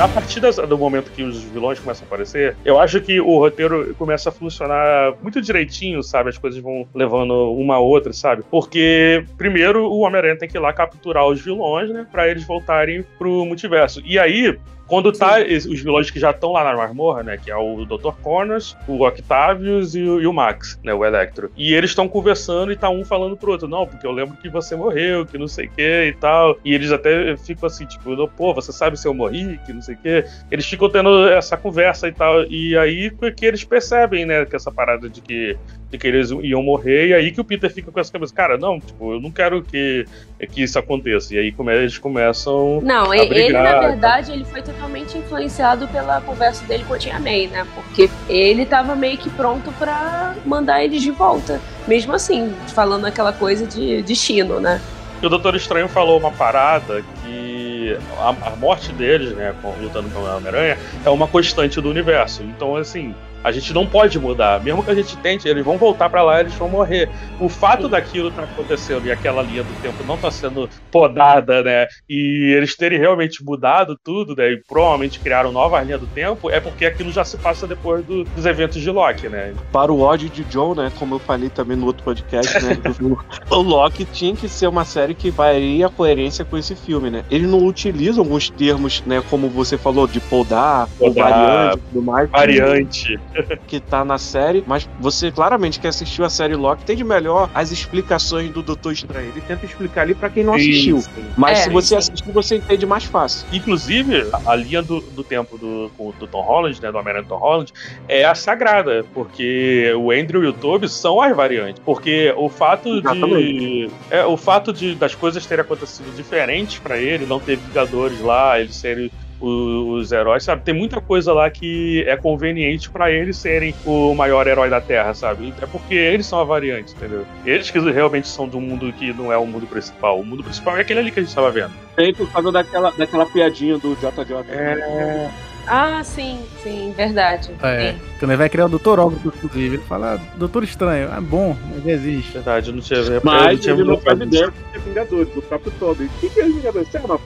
A 0.00 0.08
partir 0.08 0.40
do 0.40 0.78
momento 0.78 1.10
que 1.10 1.22
os 1.22 1.42
vilões 1.42 1.78
começam 1.78 2.04
a 2.04 2.06
aparecer, 2.06 2.56
eu 2.64 2.80
acho 2.80 3.00
que 3.00 3.20
o 3.20 3.38
roteiro 3.38 3.94
começa 3.96 4.30
a 4.30 4.32
funcionar 4.32 5.14
muito 5.22 5.40
direitinho, 5.42 6.02
sabe? 6.02 6.30
As 6.30 6.38
coisas 6.38 6.60
vão 6.60 6.88
levando 6.94 7.52
uma 7.52 7.74
a 7.74 7.78
outra, 7.78 8.12
sabe? 8.12 8.42
Porque, 8.50 9.24
primeiro, 9.36 9.84
o 9.84 10.00
Homem-Aranha 10.00 10.38
tem 10.38 10.48
que 10.48 10.56
ir 10.56 10.60
lá 10.60 10.72
capturar 10.72 11.26
os 11.26 11.40
vilões, 11.40 11.90
né? 11.90 12.06
Pra 12.10 12.28
eles 12.28 12.44
voltarem 12.44 13.04
pro 13.18 13.44
multiverso. 13.44 14.00
E 14.04 14.18
aí, 14.18 14.58
quando 14.90 15.12
tá 15.12 15.36
os 15.38 15.80
vilões 15.80 16.10
que 16.10 16.18
já 16.18 16.32
estão 16.32 16.50
lá 16.50 16.64
na 16.64 16.76
masmorra, 16.76 17.22
né? 17.22 17.36
Que 17.36 17.48
é 17.48 17.56
o 17.56 17.84
Dr. 17.84 18.10
Connors, 18.20 18.76
o 18.88 19.06
Octavius 19.06 19.94
e 19.94 20.02
o, 20.02 20.20
e 20.20 20.26
o 20.26 20.32
Max, 20.32 20.80
né? 20.82 20.92
O 20.92 21.04
Electro. 21.04 21.52
E 21.56 21.72
eles 21.72 21.90
estão 21.90 22.08
conversando 22.08 22.72
e 22.72 22.76
tá 22.76 22.90
um 22.90 23.04
falando 23.04 23.36
pro 23.36 23.52
outro, 23.52 23.68
não, 23.68 23.86
porque 23.86 24.04
eu 24.04 24.10
lembro 24.10 24.36
que 24.36 24.48
você 24.48 24.74
morreu, 24.74 25.24
que 25.24 25.38
não 25.38 25.46
sei 25.46 25.66
o 25.66 25.70
que 25.70 26.06
e 26.08 26.12
tal. 26.14 26.58
E 26.64 26.74
eles 26.74 26.90
até 26.90 27.36
ficam 27.36 27.68
assim, 27.68 27.86
tipo, 27.86 28.16
"Não, 28.16 28.26
pô, 28.26 28.52
você 28.52 28.72
sabe 28.72 28.98
se 28.98 29.06
eu 29.06 29.14
morri, 29.14 29.60
que 29.64 29.72
não 29.72 29.80
sei 29.80 29.94
o 29.94 29.98
que. 29.98 30.24
Eles 30.50 30.66
ficam 30.66 30.90
tendo 30.90 31.28
essa 31.28 31.56
conversa 31.56 32.08
e 32.08 32.12
tal. 32.12 32.42
E 32.46 32.76
aí 32.76 33.12
que 33.36 33.46
eles 33.46 33.62
percebem, 33.62 34.26
né? 34.26 34.44
Que 34.44 34.56
essa 34.56 34.72
parada 34.72 35.08
de 35.08 35.20
que, 35.20 35.56
de 35.90 35.98
que 35.98 36.06
eles 36.06 36.30
iam 36.42 36.62
morrer. 36.62 37.08
E 37.08 37.14
aí 37.14 37.32
que 37.32 37.40
o 37.40 37.44
Peter 37.44 37.70
fica 37.70 37.90
com 37.90 37.98
essa 37.98 38.12
cabeça, 38.12 38.32
cara, 38.34 38.56
não, 38.56 38.78
tipo, 38.78 39.14
eu 39.14 39.20
não 39.20 39.30
quero 39.30 39.62
que, 39.62 40.06
que 40.52 40.62
isso 40.62 40.78
aconteça. 40.78 41.34
E 41.34 41.38
aí 41.38 41.52
come, 41.52 41.74
eles 41.74 41.98
começam. 41.98 42.80
Não, 42.82 43.10
a 43.10 43.16
e- 43.16 43.20
ele, 43.20 43.28
brigar, 43.28 43.64
na 43.64 43.72
tá? 43.72 43.80
verdade, 43.88 44.32
ele 44.32 44.44
foi 44.44 44.62
totalmente 44.62 45.18
influenciado 45.18 45.88
pela 45.88 46.20
conversa 46.20 46.64
dele 46.66 46.84
com 46.86 46.94
a 46.94 46.98
Tia 46.98 47.18
May, 47.18 47.48
né? 47.48 47.66
Porque 47.74 48.08
ele 48.28 48.64
tava 48.64 48.94
meio 48.94 49.18
que 49.18 49.28
pronto 49.30 49.72
pra 49.72 50.36
mandar 50.44 50.84
eles 50.84 51.02
de 51.02 51.10
volta. 51.10 51.60
Mesmo 51.88 52.12
assim, 52.14 52.54
falando 52.68 53.06
aquela 53.06 53.32
coisa 53.32 53.66
de 53.66 54.02
destino, 54.02 54.60
né? 54.60 54.80
E 55.20 55.26
o 55.26 55.28
Doutor 55.28 55.54
Estranho 55.54 55.88
falou 55.88 56.18
uma 56.18 56.30
parada 56.30 57.02
que 57.22 57.96
a, 58.18 58.28
a 58.48 58.56
morte 58.56 58.92
deles, 58.92 59.32
né, 59.32 59.54
lutando 59.80 60.08
com 60.10 60.20
o 60.20 60.36
Homem-Aranha, 60.36 60.78
é 61.04 61.10
uma 61.10 61.26
constante 61.26 61.80
do 61.80 61.90
universo. 61.90 62.42
Então, 62.42 62.76
assim, 62.76 63.14
a 63.42 63.50
gente 63.52 63.72
não 63.72 63.86
pode 63.86 64.18
mudar. 64.18 64.62
Mesmo 64.62 64.82
que 64.82 64.90
a 64.90 64.94
gente 64.94 65.16
tente, 65.18 65.48
eles 65.48 65.64
vão 65.64 65.76
voltar 65.78 66.08
pra 66.08 66.22
lá, 66.22 66.40
eles 66.40 66.54
vão 66.54 66.68
morrer. 66.68 67.08
O 67.38 67.48
fato 67.48 67.88
daquilo 67.88 68.30
tá 68.30 68.42
acontecendo 68.42 69.06
e 69.06 69.12
aquela 69.12 69.42
linha 69.42 69.62
do 69.62 69.72
tempo 69.80 70.04
não 70.06 70.16
tá 70.16 70.30
sendo 70.30 70.68
podada, 70.90 71.62
né, 71.62 71.86
e 72.08 72.52
eles 72.56 72.76
terem 72.76 72.98
realmente 72.98 73.44
mudado 73.44 73.96
tudo, 74.02 74.34
né, 74.36 74.52
e 74.52 74.62
provavelmente 74.68 75.20
criaram 75.20 75.52
nova 75.52 75.80
linha 75.82 75.98
do 75.98 76.06
tempo, 76.06 76.50
é 76.50 76.60
porque 76.60 76.84
aquilo 76.84 77.10
já 77.10 77.24
se 77.24 77.36
passa 77.38 77.66
depois 77.66 78.04
do- 78.04 78.24
dos 78.24 78.46
eventos 78.46 78.80
de 78.80 78.90
Loki, 78.90 79.28
né. 79.28 79.54
Para 79.72 79.92
o 79.92 80.00
ódio 80.00 80.28
de 80.28 80.44
John, 80.44 80.74
né? 80.74 80.90
Como 80.98 81.14
eu 81.14 81.18
falei 81.18 81.48
também 81.48 81.76
no 81.76 81.86
outro 81.86 82.02
podcast, 82.04 82.62
né? 82.62 82.76
o 83.50 83.56
Loki 83.56 84.04
tinha 84.04 84.34
que 84.34 84.48
ser 84.48 84.66
uma 84.66 84.84
série 84.84 85.14
que 85.14 85.30
varia 85.30 85.86
a 85.86 85.90
coerência 85.90 86.44
com 86.44 86.56
esse 86.58 86.74
filme, 86.74 87.10
né? 87.10 87.24
Eles 87.30 87.48
não 87.48 87.64
utilizam 87.64 88.22
alguns 88.24 88.50
termos, 88.50 89.02
né? 89.06 89.22
Como 89.30 89.48
você 89.48 89.78
falou, 89.78 90.06
de 90.06 90.20
podar, 90.20 90.88
ou 90.98 91.08
Podar, 91.12 91.30
variante 91.30 91.78
e 91.78 91.80
tudo 91.92 92.02
mais. 92.02 92.30
Variante. 92.30 93.20
Que 93.66 93.78
tá 93.80 94.04
na 94.04 94.18
série, 94.18 94.64
mas 94.66 94.88
você 94.98 95.30
claramente 95.30 95.78
que 95.78 95.86
assistiu 95.86 96.24
a 96.24 96.30
série 96.30 96.54
Loki 96.56 96.84
tem 96.84 96.96
de 96.96 97.04
melhor 97.04 97.48
as 97.54 97.70
explicações 97.70 98.50
do 98.50 98.62
Doutor 98.62 98.92
Estranho. 98.92 99.28
Ele 99.28 99.40
tenta 99.40 99.64
explicar 99.64 100.02
ali 100.02 100.14
pra 100.14 100.28
quem 100.28 100.42
não 100.44 100.54
assistiu. 100.54 101.02
Mas 101.36 101.60
É, 101.60 101.62
se 101.62 101.70
você 101.70 101.88
sim. 101.88 101.96
assistir, 101.96 102.32
você 102.32 102.56
entende 102.56 102.84
mais 102.86 103.04
fácil. 103.04 103.46
Inclusive, 103.52 104.28
a, 104.32 104.52
a 104.52 104.56
linha 104.56 104.82
do, 104.82 105.00
do 105.00 105.22
tempo 105.22 105.56
do, 105.56 105.90
com- 105.96 106.12
do 106.18 106.26
Tom 106.26 106.42
Holland, 106.42 106.80
né, 106.82 106.90
do 106.90 106.98
Homem-Aranha 106.98 107.26
Tom 107.28 107.36
Holland, 107.38 107.72
é 108.08 108.24
a 108.24 108.34
sagrada, 108.34 109.04
porque 109.14 109.92
o 109.96 110.10
Andrew 110.10 110.42
e 110.42 110.46
o 110.48 110.52
Toby 110.52 110.88
são 110.88 111.20
as 111.20 111.34
variantes. 111.36 111.80
Porque 111.84 112.34
o 112.36 112.48
fato 112.48 112.90
de. 112.90 112.98
Exatamente. 112.98 113.90
É, 114.10 114.24
o 114.24 114.36
fato 114.36 114.72
de 114.72 114.94
das 114.94 115.14
coisas 115.14 115.44
terem 115.46 115.62
acontecido 115.62 116.14
diferentes 116.16 116.78
pra 116.78 116.98
ele, 116.98 117.26
não 117.26 117.38
ter 117.38 117.56
Vingadores 117.56 118.20
lá, 118.20 118.58
eles 118.58 118.74
serem 118.76 119.10
os 119.40 120.12
heróis, 120.12 120.44
sabe? 120.44 120.62
Tem 120.62 120.74
muita 120.74 121.00
coisa 121.00 121.32
lá 121.32 121.50
que 121.50 122.04
é 122.06 122.16
conveniente 122.16 122.90
pra 122.90 123.10
eles 123.10 123.36
serem 123.36 123.74
o 123.84 124.14
maior 124.14 124.46
herói 124.46 124.68
da 124.68 124.80
Terra, 124.80 125.14
sabe? 125.14 125.54
É 125.60 125.66
porque 125.66 125.94
eles 125.94 126.26
são 126.26 126.40
a 126.40 126.44
variante, 126.44 126.92
entendeu? 126.94 127.24
Eles 127.44 127.70
que 127.70 127.78
realmente 127.78 128.28
são 128.28 128.46
do 128.46 128.60
mundo 128.60 128.92
que 128.92 129.12
não 129.12 129.32
é 129.32 129.38
o 129.38 129.46
mundo 129.46 129.66
principal. 129.66 130.20
O 130.20 130.24
mundo 130.24 130.44
principal 130.44 130.76
é 130.76 130.82
aquele 130.82 131.00
ali 131.00 131.10
que 131.10 131.20
a 131.20 131.22
gente 131.22 131.34
tava 131.34 131.50
vendo. 131.50 131.72
Tem 131.96 132.14
por 132.14 132.30
causa 132.30 132.52
daquela, 132.52 132.90
daquela 132.90 133.26
piadinha 133.26 133.78
do 133.78 133.94
JJ. 133.94 134.34
É. 134.50 135.30
Ah, 135.66 136.02
sim, 136.02 136.40
sim, 136.62 136.92
verdade. 136.96 137.50
É, 137.62 137.92
Sim. 137.92 137.98
quando 138.18 138.30
ele 138.32 138.38
vai 138.38 138.48
criar 138.48 138.66
o 138.66 138.68
Doutor 138.68 138.98
Octopus, 138.98 139.44
inclusive, 139.44 139.76
ele 139.76 139.84
fala, 139.84 140.14
ah, 140.14 140.36
Doutor 140.36 140.64
Estranho, 140.64 141.08
ah, 141.12 141.20
bom, 141.20 141.56
mas 141.72 141.86
existe. 141.86 142.32
Verdade, 142.32 142.70
eu 142.70 142.74
não 142.74 142.82
tinha 142.82 142.98
eu 142.98 143.10
não 143.12 143.20
Mas 143.22 143.60
tinha 143.60 143.74
ele 143.74 143.84
não 143.84 143.98
faz 143.98 144.20
ideia 144.20 144.50
que 144.50 144.76
é 144.76 144.80
Vingadores, 144.80 145.36
o 145.36 145.42
próprio 145.42 145.72
Toby. 145.78 146.04
O 146.04 146.08
que, 146.20 146.30
que 146.30 146.40
é 146.40 146.44
Vingadores? 146.44 146.88
Você 146.88 146.96
é 146.96 147.00
uma, 147.00 147.20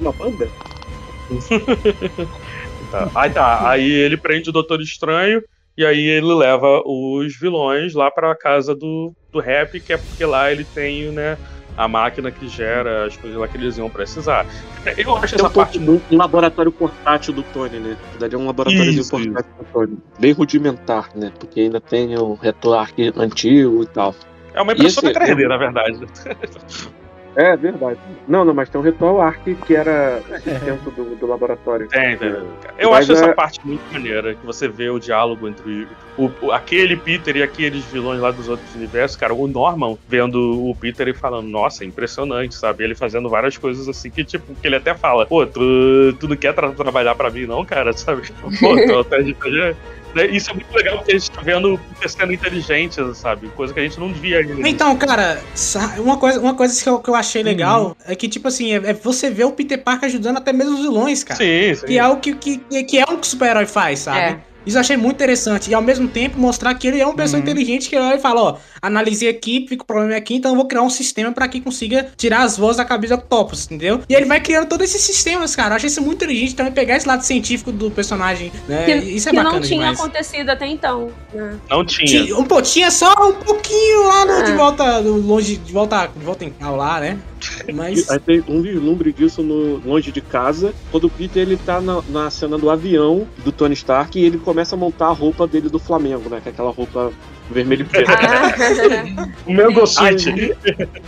uma 0.00 0.12
banda? 0.12 0.48
Tá. 2.90 3.10
Aí 3.14 3.30
tá, 3.30 3.70
aí 3.70 3.90
ele 3.90 4.16
prende 4.16 4.50
o 4.50 4.52
Doutor 4.52 4.80
Estranho 4.80 5.42
e 5.76 5.84
aí 5.84 6.00
ele 6.00 6.32
leva 6.34 6.82
os 6.84 7.38
vilões 7.38 7.94
lá 7.94 8.10
pra 8.10 8.34
casa 8.34 8.74
do, 8.74 9.12
do 9.32 9.40
Rap, 9.40 9.80
que 9.80 9.92
é 9.92 9.96
porque 9.96 10.24
lá 10.24 10.50
ele 10.50 10.64
tem, 10.64 11.10
né, 11.12 11.38
a 11.76 11.86
máquina 11.86 12.30
que 12.30 12.48
gera 12.48 13.06
as 13.06 13.16
coisas 13.16 13.38
lá 13.38 13.46
que 13.46 13.56
eles 13.56 13.78
iam 13.78 13.88
precisar. 13.88 14.44
Eu 14.96 15.16
acho 15.16 15.36
Tem 15.36 15.44
essa 15.44 15.46
um, 15.46 15.50
parte 15.52 15.78
pouco, 15.78 16.02
um 16.10 16.16
laboratório 16.16 16.72
portátil 16.72 17.32
do 17.32 17.42
Tony, 17.44 17.78
né? 17.78 17.96
Verdade, 18.10 18.34
é 18.34 18.38
um 18.38 18.46
laboratório 18.46 18.90
Isso, 18.90 19.10
portátil 19.10 19.52
do 19.58 19.64
Tony. 19.72 19.98
Bem 20.18 20.32
rudimentar, 20.32 21.08
né? 21.14 21.32
Porque 21.38 21.60
ainda 21.60 21.80
tem 21.80 22.16
o 22.18 22.34
retor 22.34 22.76
arqui- 22.78 23.12
antigo 23.16 23.82
e 23.82 23.86
tal. 23.86 24.14
É 24.52 24.60
uma 24.60 24.72
impressora 24.72 25.10
Esse- 25.10 25.20
3D, 25.20 25.46
na 25.46 25.56
verdade. 25.56 26.00
É 27.36 27.56
verdade. 27.56 27.98
Não, 28.26 28.44
não, 28.44 28.52
mas 28.52 28.68
tem 28.68 28.80
um 28.80 28.84
retor 28.84 29.20
arc 29.20 29.54
que 29.66 29.76
era 29.76 30.20
dentro 30.64 30.90
do, 30.90 31.14
do 31.14 31.26
laboratório. 31.26 31.88
Tem, 31.88 32.16
tem. 32.16 32.28
Eu 32.78 32.90
Mas 32.90 33.08
acho 33.08 33.12
essa 33.12 33.26
é- 33.30 33.34
parte 33.34 33.60
muito 33.64 33.82
maneira, 33.92 34.34
que 34.34 34.44
você 34.44 34.66
vê 34.68 34.90
o 34.90 34.98
diálogo 34.98 35.48
entre 35.48 35.86
o, 36.16 36.30
o- 36.42 36.50
aquele 36.52 36.96
Peter 36.96 37.36
e 37.36 37.42
aqueles 37.42 37.84
vilões 37.84 38.20
lá 38.20 38.30
dos 38.32 38.48
outros 38.48 38.74
universos, 38.74 39.16
cara, 39.16 39.32
o 39.32 39.46
Norman 39.46 39.96
vendo 40.08 40.68
o 40.68 40.74
Peter 40.74 41.06
e 41.08 41.14
falando, 41.14 41.48
nossa, 41.48 41.84
impressionante, 41.84 42.54
sabe? 42.54 42.82
Ele 42.84 42.94
fazendo 42.96 43.28
várias 43.28 43.56
coisas 43.56 43.88
assim 43.88 44.10
que, 44.10 44.24
tipo, 44.24 44.54
que 44.54 44.66
ele 44.66 44.76
até 44.76 44.94
fala, 44.94 45.24
pô, 45.26 45.46
tu, 45.46 46.12
tu 46.18 46.26
não 46.28 46.36
quer 46.36 46.52
tra- 46.52 46.72
trabalhar 46.72 47.14
pra 47.14 47.30
mim, 47.30 47.46
não, 47.46 47.64
cara, 47.64 47.92
sabe? 47.96 48.22
Pô, 48.60 48.74
tu 48.86 48.98
até 48.98 49.22
de- 49.22 49.36
né? 49.50 49.76
Isso 50.30 50.50
é 50.50 50.54
muito 50.54 50.72
legal 50.74 50.98
porque 50.98 51.12
a 51.12 51.18
gente 51.18 51.30
tá 51.30 51.40
vendo 51.40 51.74
o 51.74 51.78
Peter 51.78 52.10
sendo 52.10 52.32
inteligente, 52.32 52.96
sabe? 53.14 53.48
Coisa 53.48 53.72
que 53.72 53.80
a 53.80 53.82
gente 53.82 53.98
não 53.98 54.12
via 54.12 54.38
ainda. 54.38 54.68
Então, 54.68 54.96
cara, 54.96 55.40
uma 55.98 56.16
coisa, 56.16 56.40
uma 56.40 56.54
coisa 56.54 56.82
que 56.82 56.88
eu, 56.88 56.98
que 56.98 57.10
eu 57.10 57.14
achei 57.14 57.42
legal 57.42 57.96
é 58.06 58.14
que, 58.14 58.28
tipo 58.28 58.48
assim, 58.48 58.72
é, 58.72 58.90
é 58.90 58.92
você 58.92 59.30
ver 59.30 59.44
o 59.44 59.52
Peter 59.52 59.82
Parker 59.82 60.08
ajudando 60.08 60.38
até 60.38 60.52
mesmo 60.52 60.74
os 60.74 60.80
vilões, 60.80 61.22
cara. 61.24 61.38
Sim, 61.38 61.74
sim. 61.74 61.86
Que 61.86 61.98
é 61.98 62.00
algo 62.00 62.20
que, 62.20 62.34
que, 62.34 62.58
que 62.84 62.98
é 62.98 63.04
um 63.04 63.16
que 63.16 63.26
o 63.26 63.30
super-herói 63.30 63.66
faz, 63.66 64.00
sabe? 64.00 64.18
É. 64.18 64.49
Isso 64.66 64.76
eu 64.76 64.80
achei 64.80 64.96
muito 64.96 65.16
interessante. 65.16 65.70
E 65.70 65.74
ao 65.74 65.82
mesmo 65.82 66.06
tempo 66.08 66.38
mostrar 66.38 66.74
que 66.74 66.86
ele 66.86 67.00
é 67.00 67.06
uma 67.06 67.14
pessoa 67.14 67.38
Uhum. 67.38 67.42
inteligente 67.48 67.88
que 67.88 67.96
olha 67.96 68.16
e 68.16 68.20
fala, 68.20 68.42
ó, 68.42 68.56
analisei 68.82 69.28
aqui, 69.28 69.66
fica 69.68 69.82
o 69.82 69.86
problema 69.86 70.14
aqui, 70.16 70.34
então 70.36 70.50
eu 70.52 70.56
vou 70.56 70.66
criar 70.66 70.82
um 70.82 70.90
sistema 70.90 71.32
pra 71.32 71.48
que 71.48 71.60
consiga 71.60 72.08
tirar 72.16 72.42
as 72.42 72.56
vozes 72.56 72.76
da 72.76 72.84
cabeça 72.84 73.16
do 73.16 73.20
Octopus, 73.20 73.64
entendeu? 73.66 74.00
E 74.08 74.14
ele 74.14 74.26
vai 74.26 74.40
criando 74.40 74.68
todos 74.68 74.84
esses 74.88 75.02
sistemas, 75.02 75.54
cara. 75.56 75.72
Eu 75.72 75.76
achei 75.76 75.88
isso 75.88 76.02
muito 76.02 76.16
inteligente 76.24 76.54
também 76.54 76.72
pegar 76.72 76.96
esse 76.96 77.06
lado 77.08 77.22
científico 77.22 77.72
do 77.72 77.90
personagem, 77.90 78.52
né? 78.68 78.84
Que, 78.84 78.94
isso 78.96 79.28
é 79.28 79.30
que 79.30 79.36
bacana 79.36 79.54
não 79.56 79.62
tinha 79.62 79.78
demais. 79.80 79.98
acontecido 80.00 80.50
até 80.50 80.66
então. 80.66 81.10
né? 81.32 81.56
Não 81.68 81.84
tinha. 81.84 82.06
Tinha, 82.24 82.36
um, 82.38 82.44
pô, 82.44 82.60
tinha 82.60 82.90
só 82.90 83.12
um 83.28 83.32
pouquinho 83.34 84.04
lá 84.08 84.24
no, 84.24 84.44
de 84.44 84.52
Ah. 84.52 84.56
volta, 84.56 85.00
no- 85.00 85.16
longe, 85.20 85.56
de 85.56 85.72
volta, 85.72 86.06
de 86.14 86.24
volta 86.24 86.44
em 86.44 86.52
ao 86.60 86.76
lá, 86.76 87.00
né? 87.00 87.18
Mas 87.72 88.10
Aí 88.10 88.18
tem 88.18 88.44
um 88.48 88.60
vislumbre 88.62 89.12
disso 89.12 89.42
no 89.42 89.76
Longe 89.78 90.12
de 90.12 90.20
Casa, 90.20 90.74
quando 90.90 91.04
o 91.04 91.10
Peter 91.10 91.42
ele 91.42 91.56
tá 91.56 91.80
na, 91.80 92.02
na 92.08 92.30
cena 92.30 92.58
do 92.58 92.70
avião 92.70 93.26
do 93.44 93.52
Tony 93.52 93.74
Stark 93.74 94.18
e 94.18 94.24
ele 94.24 94.38
começa 94.38 94.74
a 94.74 94.78
montar 94.78 95.08
a 95.08 95.12
roupa 95.12 95.46
dele 95.46 95.68
do 95.68 95.78
Flamengo, 95.78 96.28
né? 96.28 96.40
Que 96.40 96.48
é 96.48 96.52
aquela 96.52 96.70
roupa 96.70 97.12
vermelho 97.50 97.82
e 97.82 97.84
preto. 97.84 98.10
Ah, 98.10 99.28
O 99.46 99.52
meu. 99.52 99.70
Aí- 99.98 100.54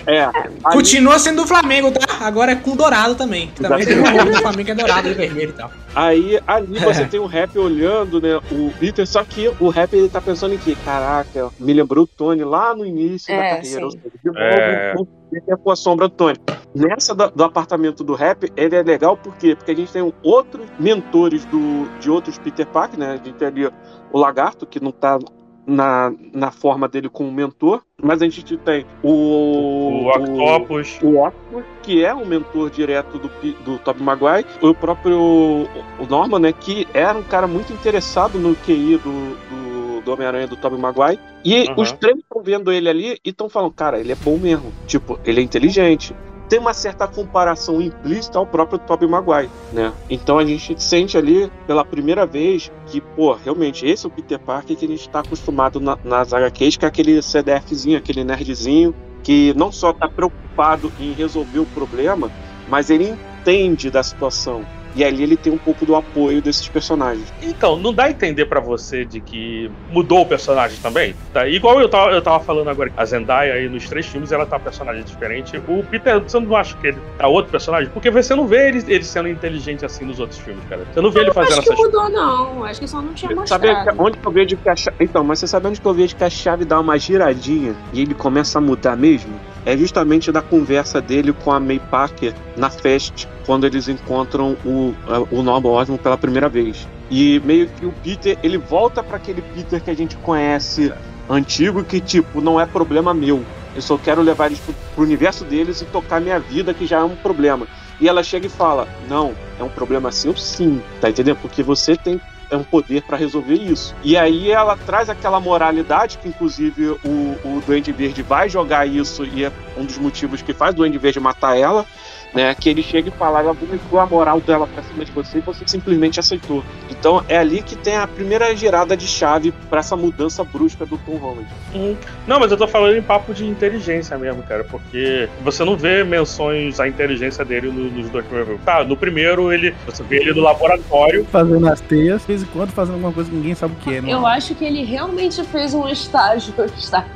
É. 0.07 0.25
Aí, 0.25 0.33
continua 0.73 1.19
sendo 1.19 1.43
do 1.43 1.47
Flamengo, 1.49 1.91
tá? 1.91 2.27
Agora 2.27 2.53
é 2.53 2.57
com 2.57 2.77
dourado 2.77 3.15
também. 3.15 3.49
Que 3.49 3.63
também 3.63 3.85
tem 3.87 3.99
um 3.99 4.17
logo 4.17 4.31
do 4.31 4.39
Flamengo 4.39 4.65
que 4.65 4.71
é 4.71 4.75
dourado 4.75 5.09
e 5.09 5.15
vermelho 5.15 5.51
e 5.51 5.53
tal. 5.53 5.71
aí 5.95 6.41
ali 6.47 6.79
você 6.81 7.05
tem 7.07 7.21
o 7.21 7.27
rap 7.27 7.57
olhando, 7.59 8.21
né? 8.21 8.37
O 8.51 8.71
Peter, 8.79 9.07
só 9.07 9.23
que 9.25 9.51
o 9.61 9.69
rap 9.69 9.95
ele 9.95 10.09
tá 10.09 10.21
pensando 10.21 10.55
em 10.55 10.59
que? 10.59 10.75
Caraca, 10.77 11.51
me 11.59 11.73
lembrou 11.73 12.05
o 12.05 12.07
Tony 12.07 12.45
lá 12.45 12.75
no 12.75 12.85
início 12.85 13.35
da 13.35 13.43
É, 13.43 13.49
carreira. 13.57 13.69
sim. 13.79 13.85
Ou 13.85 13.91
seja, 13.91 14.03
de 14.23 14.27
novo, 14.27 14.39
É. 14.39 14.95
o 14.99 15.07
Peter 15.31 15.57
com 15.57 15.71
a 15.71 15.77
sombra 15.77 16.09
do 16.09 16.15
Tony. 16.15 16.37
Nessa 16.75 17.15
do, 17.15 17.31
do 17.31 17.45
apartamento 17.45 18.03
do 18.03 18.15
rap, 18.15 18.51
ele 18.57 18.75
é 18.75 18.83
legal 18.83 19.17
por 19.17 19.37
quê? 19.37 19.55
Porque 19.55 19.71
a 19.73 19.75
gente 19.77 19.93
tem 19.93 20.13
outros 20.23 20.67
mentores 20.81 21.45
do, 21.45 21.87
de 22.01 22.11
outros 22.11 22.39
Peter 22.39 22.67
Parker, 22.67 22.99
né? 22.99 23.13
A 23.13 23.17
gente 23.17 23.33
tem 23.35 23.49
ali 23.49 23.67
o 23.67 24.19
Lagarto, 24.19 24.67
que 24.67 24.83
não 24.83 24.91
tá 24.91 25.19
na, 25.67 26.13
na 26.33 26.51
forma 26.51 26.89
dele 26.89 27.09
como 27.09 27.31
mentor, 27.31 27.83
mas 28.01 28.21
a 28.21 28.29
gente 28.29 28.57
tem 28.59 28.85
o. 29.03 29.09
O 29.09 30.09
Octopus. 30.09 30.99
o 31.03 31.19
Octopus, 31.19 31.65
que 31.83 32.05
é 32.05 32.15
um 32.15 32.27
mentor 32.27 32.71
direto 32.71 33.19
do, 33.19 33.29
do 33.65 33.79
Tobey 33.79 34.03
Maguire, 34.03 34.47
o 34.61 34.75
próprio 34.75 35.19
o 35.19 36.07
Norman, 36.09 36.39
né, 36.41 36.53
que 36.53 36.87
era 36.93 37.19
um 37.19 37.23
cara 37.23 37.47
muito 37.47 37.73
interessado 37.73 38.39
no 38.39 38.55
QI 38.57 38.99
do, 38.99 39.11
do, 39.49 40.01
do 40.05 40.13
Homem-Aranha 40.13 40.47
do 40.47 40.57
Tobey 40.57 40.79
Maguire, 40.79 41.19
e 41.45 41.69
Uhum. 41.69 41.75
os 41.77 41.93
três 41.93 42.19
estão 42.19 42.43
vendo 42.43 42.73
ele 42.73 42.89
ali 42.89 43.19
e 43.25 43.31
estão 43.31 43.49
falando, 43.49 43.73
cara, 43.73 43.99
ele 43.99 44.13
é 44.13 44.17
bom 44.17 44.37
mesmo, 44.37 44.73
tipo, 44.87 45.19
ele 45.25 45.41
é 45.41 45.45
inteligente, 45.45 46.15
tem 46.49 46.59
uma 46.59 46.75
certa 46.75 47.07
comparação 47.07 47.81
implícita 47.81 48.39
ao 48.39 48.47
próprio 48.47 48.79
Tobey 48.79 49.09
Maguire, 49.09 49.51
né? 49.73 49.93
Então 50.09 50.39
a 50.39 50.45
gente 50.45 50.81
sente 50.83 51.17
ali 51.17 51.51
pela 51.67 51.85
primeira 51.85 52.27
vez 52.27 52.71
que, 52.87 53.01
pô, 53.01 53.33
realmente 53.35 53.87
esse 53.87 54.05
é 54.05 54.09
o 54.09 54.13
Peter 54.13 54.39
Parker 54.39 54.77
que 54.77 54.85
a 54.85 54.89
gente 54.89 55.01
está 55.01 55.21
acostumado 55.21 55.81
na, 55.81 55.99
nas 56.05 56.33
HQs, 56.33 56.77
que 56.77 56.85
é 56.85 56.89
aquele 56.89 57.23
CDFzinho, 57.23 57.99
aquele 57.99 58.25
nerdzinho, 58.25 58.95
que 59.23 59.55
não 59.57 59.71
só 59.73 59.91
está 59.91 60.09
preocupado 60.09 60.93
em 60.99 61.13
resolver 61.13 61.61
o 61.61 61.67
problema, 61.67 62.31
mas 62.69 62.91
ele 62.91 63.17
entende 63.41 63.91
da 63.91 64.03
situação. 64.03 64.65
E 64.95 65.05
ali 65.05 65.23
ele 65.23 65.37
tem 65.37 65.53
um 65.53 65.59
pouco 65.59 65.87
do 65.87 65.97
apoio 65.97 66.43
desses 66.43 66.69
personagens. 66.69 67.33
Então, 67.41 67.79
não 67.79 67.93
dá 67.93 68.05
a 68.05 68.11
entender 68.11 68.47
pra 68.47 68.61
você 68.61 69.05
de 69.05 69.21
que 69.21 69.71
mudou 69.91 70.23
o 70.23 70.27
personagem 70.27 70.79
também? 70.83 71.15
Tá? 71.33 71.49
Igual 71.49 71.81
eu 71.81 71.89
tava, 71.89 72.11
eu 72.11 72.21
tava 72.23 72.41
falando 72.41 72.69
agora, 72.69 72.93
a 72.97 73.05
Zendaya 73.05 73.55
aí 73.55 73.69
nos 73.69 73.89
três 73.89 74.07
filmes, 74.07 74.33
ela 74.33 74.45
tá 74.45 74.57
um 74.57 74.61
personagem 74.61 75.03
diferente. 75.03 75.57
O 75.69 75.83
Peter, 75.85 76.21
você 76.21 76.39
não 76.39 76.57
acha 76.57 76.77
que 76.77 76.89
ele 76.89 76.99
tá 77.17 77.27
outro 77.27 77.51
personagem? 77.51 77.91
Porque 77.91 78.11
você 78.11 78.35
não 78.35 78.47
vê 78.47 78.69
ele, 78.69 78.85
ele 78.87 79.05
sendo 79.05 79.29
inteligente 79.29 79.85
assim 79.85 80.05
nos 80.05 80.21
outros 80.21 80.39
filmes, 80.39 80.63
cara. 80.69 80.87
Você 80.93 81.01
não 81.01 81.11
vê 81.11 81.21
Eu 81.21 81.23
ele 81.23 81.29
não 81.29 81.35
fazendo 81.35 81.59
acho 81.59 81.63
que 81.63 81.73
essas 81.73 81.85
mudou, 81.85 82.11
não. 82.11 82.65
Acho 82.65 82.81
que 82.81 82.89
só 82.89 83.01
não 83.01 83.15
tinha 83.15 83.31
Sabe 83.47 83.69
mostrado. 83.69 84.03
onde 84.03 84.19
que 84.19 84.27
eu 84.27 84.33
vejo 84.33 84.57
que 84.57 84.69
a 84.69 84.77
chave... 84.77 84.97
Então, 85.01 85.25
mas 85.25 85.39
você 85.39 85.47
sabe 85.47 85.69
onde 85.69 85.81
que 85.81 85.87
eu 85.87 85.95
vejo 85.95 86.15
que 86.17 86.25
a 86.25 86.31
chave 86.31 86.65
dá 86.65 86.79
uma 86.79 86.99
giradinha 86.99 87.75
e 87.93 88.03
ele 88.03 88.15
começa 88.15 88.59
a 88.59 88.61
mudar 88.61 88.97
mesmo? 88.97 89.33
É 89.65 89.77
justamente 89.77 90.33
da 90.33 90.43
conversa 90.43 91.01
dele 91.01 91.33
com 91.33 91.53
a 91.53 91.61
May 91.61 91.79
Parker 91.79 92.35
na 92.57 92.69
festa, 92.69 93.29
quando 93.47 93.65
eles 93.65 93.89
encontram 93.89 94.57
o, 94.65 94.82
o 95.31 95.43
Norman 95.43 95.71
Osborn 95.71 96.03
pela 96.03 96.17
primeira 96.17 96.49
vez. 96.49 96.87
E 97.11 97.41
meio 97.45 97.69
que 97.69 97.87
o 97.87 97.93
Peter, 98.03 98.39
ele 98.43 98.59
volta 98.59 99.03
para 99.03 99.17
aquele 99.17 99.43
Peter 99.43 99.83
que 99.83 99.91
a 99.91 99.95
gente 99.95 100.17
conhece 100.17 100.93
antigo, 101.29 101.85
que 101.85 102.01
tipo, 102.01 102.41
não 102.41 102.61
é 102.61 102.67
problema 102.67 103.13
meu. 103.15 103.45
Eu 103.75 103.83
só 103.83 103.97
quero 103.97 104.21
levar 104.23 104.47
eles 104.47 104.61
pro, 104.61 104.75
pro 104.95 105.05
universo 105.05 105.45
deles 105.45 105.81
e 105.81 105.85
tocar 105.87 106.21
minha 106.21 106.39
vida, 106.39 106.75
que 106.75 106.87
já 106.87 106.99
é 106.99 107.05
um 107.05 107.17
problema. 107.17 107.67
E 108.01 108.09
ela 108.09 108.23
chega 108.23 108.47
e 108.47 108.51
fala: 108.51 108.89
Não, 109.09 109.35
é 109.59 109.63
um 109.63 109.69
problema 109.69 110.11
seu 110.11 110.37
sim, 110.37 110.83
tá 111.01 111.09
entendendo? 111.09 111.39
Porque 111.41 111.63
você 111.63 111.97
tem 111.97 112.21
é 112.53 112.57
um 112.57 112.63
poder 112.63 113.03
para 113.03 113.17
resolver 113.17 113.55
isso. 113.55 113.95
E 114.05 114.15
aí 114.15 114.51
ela 114.51 114.77
traz 114.77 115.09
aquela 115.09 115.41
moralidade 115.41 116.19
que, 116.19 116.29
inclusive, 116.29 116.91
o, 117.03 117.37
o 117.45 117.63
Duende 117.67 117.91
Verde 117.93 118.23
vai 118.23 118.47
jogar 118.47 118.87
isso 118.87 119.25
e 119.25 119.45
é 119.45 119.53
um 119.75 119.87
dos 119.87 119.97
motivos 119.97 120.43
que 120.43 120.53
faz 120.53 120.75
o 120.75 120.77
Duende 120.77 120.99
Verde 120.99 121.19
matar 121.19 121.57
ela. 121.57 121.87
Né, 122.35 122.55
que 122.55 122.71
ele 122.71 122.83
chega 122.83 123.11
e 123.11 123.13
fala, 123.13 123.41
ela 123.41 123.53
vomitou 123.53 124.01
a 124.01 124.07
moral 124.07 124.41
dela 124.41 124.67
pra 124.67 124.83
cima 124.83 125.05
de 125.05 125.13
você 125.13 125.37
e 125.37 125.41
você 125.43 125.65
simplesmente 125.67 126.19
aceitou. 126.19 126.65
Então 126.89 127.23
é 127.29 127.37
ali 127.37 127.61
que 127.61 127.77
tem 127.77 127.95
a 127.97 128.07
primeira 128.07 128.57
girada 128.57 128.97
de 128.97 129.07
chave 129.07 129.53
para 129.69 129.81
essa 129.81 129.95
mudança 129.95 130.43
brusca 130.43 130.87
do 130.87 130.97
Tom 130.97 131.17
Holland. 131.17 131.47
Hum. 131.75 131.95
Não, 132.27 132.41
mas 132.41 132.51
eu 132.51 132.57
tô 132.57 132.67
falando 132.67 132.97
em 132.97 133.03
papo 133.03 133.35
de 133.35 133.45
inteligência 133.47 134.17
mesmo, 134.17 134.43
cara, 134.45 134.65
porque 134.65 135.29
você 135.45 135.63
não 135.63 135.77
vê 135.77 136.05
menções 136.05 136.81
à 136.81 136.89
inteligência 136.89 137.45
dele 137.45 137.67
no- 137.71 137.91
nos 137.91 138.09
dois 138.09 138.25
primeiros 138.25 138.49
filmes. 138.49 138.65
Tá, 138.65 138.83
no 138.83 138.97
primeiro 138.97 139.53
ele, 139.53 139.75
você 139.85 140.03
vê 140.03 140.17
ele 140.17 140.33
no 140.33 140.41
laboratório. 140.41 141.27
Fazendo 141.31 141.69
as 141.69 141.83
teias, 141.83 142.23
de 142.23 142.29
vez 142.29 142.43
em 142.45 142.47
quando 142.47 142.71
fazendo 142.71 142.95
alguma 142.95 143.13
coisa 143.13 143.29
que 143.29 143.37
ninguém 143.37 143.55
sabe 143.55 143.75
o 143.75 143.77
que 143.77 143.97
é. 143.97 144.01
Não. 144.01 144.09
Eu 144.09 144.27
acho 144.27 144.55
que 144.55 144.65
ele 144.65 144.83
realmente 144.85 145.45
fez 145.45 145.75
um 145.75 145.87
estágio. 145.87 146.55
estágio. 146.79 147.11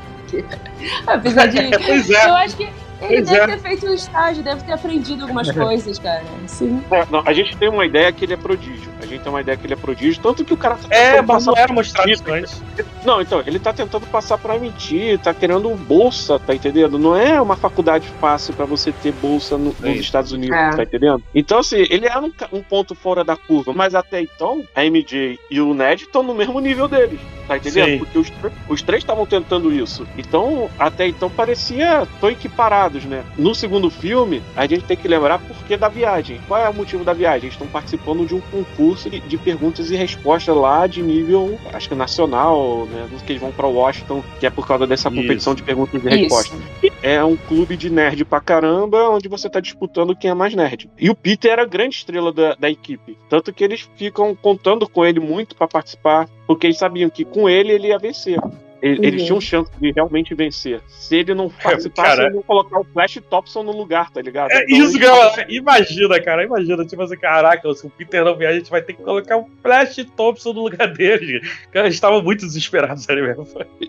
Apesar 1.06 1.46
de. 1.46 1.56
Pois 1.86 2.10
é. 2.10 2.28
Eu 2.28 2.34
acho 2.34 2.56
que 2.56 2.68
ele 3.00 3.16
Pois 3.16 3.28
deve 3.28 3.52
é. 3.52 3.56
ter 3.56 3.58
feito 3.58 3.86
um 3.86 3.94
estágio, 3.94 4.42
deve 4.42 4.64
ter 4.64 4.72
aprendido 4.72 5.22
algumas 5.22 5.50
coisas, 5.52 5.98
cara. 5.98 6.24
Sim. 6.46 6.82
É, 6.90 7.06
não, 7.10 7.22
a 7.24 7.32
gente 7.32 7.56
tem 7.56 7.68
uma 7.68 7.84
ideia 7.84 8.12
que 8.12 8.24
ele 8.24 8.34
é 8.34 8.36
prodígio. 8.36 8.95
A 9.00 9.06
gente 9.06 9.22
tem 9.22 9.30
uma 9.30 9.40
ideia 9.40 9.56
que 9.56 9.66
ele 9.66 9.74
é 9.74 9.76
prodígio, 9.76 10.22
tanto 10.22 10.44
que 10.44 10.54
o 10.54 10.56
cara 10.56 10.74
tá 10.76 10.88
É, 10.90 11.10
tentando 11.12 11.26
mas 11.28 11.44
não 11.46 11.52
passar 11.54 11.62
era 11.64 11.72
mostrado 11.72 12.10
isso 12.10 12.24
antes. 12.32 12.62
Não, 13.04 13.20
então, 13.20 13.42
ele 13.46 13.58
tá 13.58 13.72
tentando 13.72 14.06
passar 14.06 14.38
pra 14.38 14.56
MIT, 14.56 15.18
tá 15.22 15.32
querendo 15.34 15.68
bolsa, 15.76 16.38
tá 16.38 16.54
entendendo? 16.54 16.98
Não 16.98 17.14
é 17.16 17.40
uma 17.40 17.56
faculdade 17.56 18.08
fácil 18.20 18.54
pra 18.54 18.64
você 18.64 18.90
ter 18.92 19.12
bolsa 19.12 19.56
no- 19.58 19.74
nos. 19.80 19.96
Estados 20.06 20.32
Unidos, 20.32 20.56
É. 20.56 20.70
tá 20.70 20.82
entendendo? 20.82 21.22
Então, 21.34 21.58
assim, 21.58 21.84
ele 21.90 22.06
é 22.06 22.18
um, 22.18 22.32
um 22.52 22.62
ponto 22.62 22.94
fora 22.94 23.22
da 23.22 23.36
curva, 23.36 23.72
mas 23.74 23.94
até 23.94 24.20
então, 24.20 24.64
a 24.74 24.84
MJ 24.84 25.38
e 25.50 25.60
o 25.60 25.74
Ned 25.74 26.04
estão 26.04 26.22
no 26.22 26.34
mesmo 26.34 26.58
nível 26.60 26.88
deles, 26.88 27.20
tá 27.46 27.56
entendendo? 27.56 27.86
Sim. 27.90 27.98
Porque 27.98 28.18
os, 28.18 28.32
os 28.68 28.82
três 28.82 29.02
estavam 29.02 29.26
tentando 29.26 29.72
isso. 29.72 30.06
Então, 30.16 30.70
até 30.78 31.06
então, 31.06 31.28
parecia 31.28 32.06
tão 32.20 32.30
equiparados, 32.30 33.04
né? 33.04 33.24
No 33.36 33.54
segundo 33.54 33.90
filme, 33.90 34.42
a 34.56 34.66
gente 34.66 34.84
tem 34.84 34.96
que 34.96 35.06
lembrar 35.08 35.38
por 35.38 35.56
que 35.66 35.76
da 35.76 35.88
viagem. 35.88 36.40
Qual 36.48 36.60
é 36.60 36.68
o 36.68 36.74
motivo 36.74 37.04
da 37.04 37.12
viagem? 37.12 37.42
Eles 37.46 37.54
estão 37.54 37.66
participando 37.66 38.24
de 38.26 38.34
um 38.34 38.40
concurso 38.40 38.85
de, 38.94 39.20
de 39.20 39.36
perguntas 39.38 39.90
e 39.90 39.96
respostas 39.96 40.56
lá 40.56 40.86
de 40.86 41.02
nível, 41.02 41.58
acho 41.72 41.88
que 41.88 41.94
nacional, 41.94 42.86
né? 42.86 43.08
Que 43.24 43.32
eles 43.32 43.42
vão 43.42 43.50
pra 43.50 43.66
Washington, 43.66 44.22
que 44.38 44.46
é 44.46 44.50
por 44.50 44.66
causa 44.66 44.86
dessa 44.86 45.08
Isso. 45.08 45.20
competição 45.20 45.54
de 45.54 45.62
perguntas 45.62 46.02
e 46.02 46.06
Isso. 46.06 46.16
respostas. 46.16 46.60
É 47.02 47.24
um 47.24 47.36
clube 47.36 47.76
de 47.76 47.90
nerd 47.90 48.24
pra 48.24 48.40
caramba, 48.40 49.08
onde 49.10 49.28
você 49.28 49.48
tá 49.48 49.60
disputando 49.60 50.14
quem 50.14 50.30
é 50.30 50.34
mais 50.34 50.54
nerd. 50.54 50.88
E 50.98 51.10
o 51.10 51.14
Peter 51.14 51.52
era 51.52 51.62
a 51.62 51.66
grande 51.66 51.96
estrela 51.96 52.32
da, 52.32 52.54
da 52.54 52.70
equipe. 52.70 53.16
Tanto 53.28 53.52
que 53.52 53.64
eles 53.64 53.88
ficam 53.96 54.34
contando 54.34 54.88
com 54.88 55.04
ele 55.04 55.20
muito 55.20 55.56
pra 55.56 55.66
participar, 55.66 56.28
porque 56.46 56.66
eles 56.66 56.78
sabiam 56.78 57.10
que 57.10 57.24
com 57.24 57.48
ele 57.48 57.72
ele 57.72 57.88
ia 57.88 57.98
vencer. 57.98 58.38
Ele- 58.82 59.06
Eles 59.06 59.20
Uhum. 59.22 59.26
tinham 59.26 59.40
chance 59.40 59.70
de 59.80 59.90
realmente 59.92 60.34
vencer. 60.34 60.80
Se 60.88 61.16
ele 61.16 61.34
não 61.34 61.48
participasse, 61.62 62.10
cara. 62.10 62.22
eles 62.24 62.34
iam 62.34 62.42
colocar 62.42 62.80
o 62.80 62.84
Flash 62.84 63.18
Thompson 63.28 63.62
no 63.62 63.72
lugar, 63.72 64.10
tá 64.10 64.20
ligado? 64.20 64.50
É 64.50 64.64
Então, 64.64 64.76
isso 64.78 64.96
eles- 64.98 65.34
que 65.34 65.40
eu 65.40 65.56
imagina, 65.56 66.20
cara. 66.20 66.44
Imagina, 66.44 66.84
tipo 66.84 67.02
assim, 67.02 67.16
caraca, 67.16 67.72
se 67.74 67.86
o 67.86 67.90
Peter 67.90 68.24
não 68.24 68.36
vier, 68.36 68.50
a 68.50 68.54
gente 68.54 68.70
vai 68.70 68.82
ter 68.82 68.92
que 68.94 69.02
colocar 69.02 69.36
um 69.38 69.46
Flash 69.62 70.04
Thompson 70.16 70.52
no 70.52 70.62
lugar 70.64 70.92
dele. 70.92 71.40
Cara, 71.72 71.86
a 71.86 71.90
gente 71.90 72.00
tava 72.00 72.22
muito 72.22 72.40
desesperado 72.46 73.00
ali 73.08 73.22
mesmo. 73.22 73.46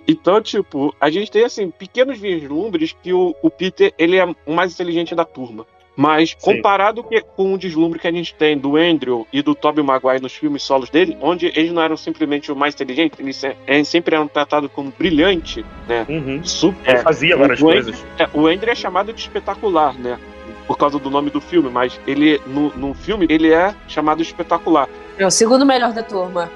Então, 0.08 0.42
tipo, 0.42 0.96
a 1.00 1.10
gente 1.10 1.30
tem, 1.32 1.44
assim, 1.44 1.70
pequenos 1.72 2.18
vislumbres 2.18 2.96
que 3.04 3.14
o, 3.14 3.36
o 3.42 3.50
Peter, 3.50 3.94
ele 3.98 4.18
é 4.18 4.26
o 4.46 4.54
mais 4.54 4.74
inteligente 4.74 5.14
da 5.16 5.26
turma. 5.26 5.66
Mas, 6.00 6.36
Sim. 6.38 6.54
comparado 6.56 7.04
com 7.36 7.54
o 7.54 7.58
deslumbre 7.58 7.98
que 7.98 8.08
a 8.08 8.12
gente 8.12 8.32
tem 8.36 8.56
do 8.56 8.78
Andrew 8.78 9.26
e 9.34 9.42
do 9.42 9.56
Tobey 9.56 9.84
Maguire 9.84 10.22
nos 10.22 10.32
filmes 10.34 10.62
solos 10.62 10.92
dele, 10.92 11.18
onde 11.20 11.48
eles 11.56 11.72
não 11.72 11.82
eram 11.82 11.98
simplesmente 11.98 12.52
o 12.52 12.56
mais 12.56 12.76
inteligente, 12.76 13.14
eles, 13.18 13.36
se- 13.36 13.56
eles 13.66 13.88
sempre 13.88 14.14
eram 14.16 14.28
tratados 14.28 14.70
como 14.72 14.94
brilhante, 14.96 15.66
né? 15.88 16.06
Uhum. 16.08 16.44
Super. 16.44 16.94
Ele 16.94 17.00
fazia 17.04 17.36
várias 17.36 17.60
o 17.60 17.68
Andrew- 17.68 17.84
coisas. 17.84 18.06
É, 18.20 18.30
o 18.32 18.46
Andrew 18.46 18.72
é 18.72 18.76
chamado 18.76 19.12
de 19.12 19.20
espetacular, 19.20 19.96
né? 19.98 20.20
Por 20.68 20.78
causa 20.78 21.00
do 21.00 21.10
nome 21.10 21.32
do 21.32 21.42
filme, 21.42 21.70
mas 21.70 22.00
ele, 22.06 22.40
no, 22.46 22.70
no 22.78 22.94
filme, 22.94 23.26
ele 23.28 23.52
é 23.52 23.74
chamado 23.88 24.18
de 24.18 24.24
espetacular. 24.24 24.88
É 25.18 25.26
o 25.26 25.32
segundo 25.32 25.66
melhor 25.66 25.94
da 25.94 26.04
turma. 26.04 26.52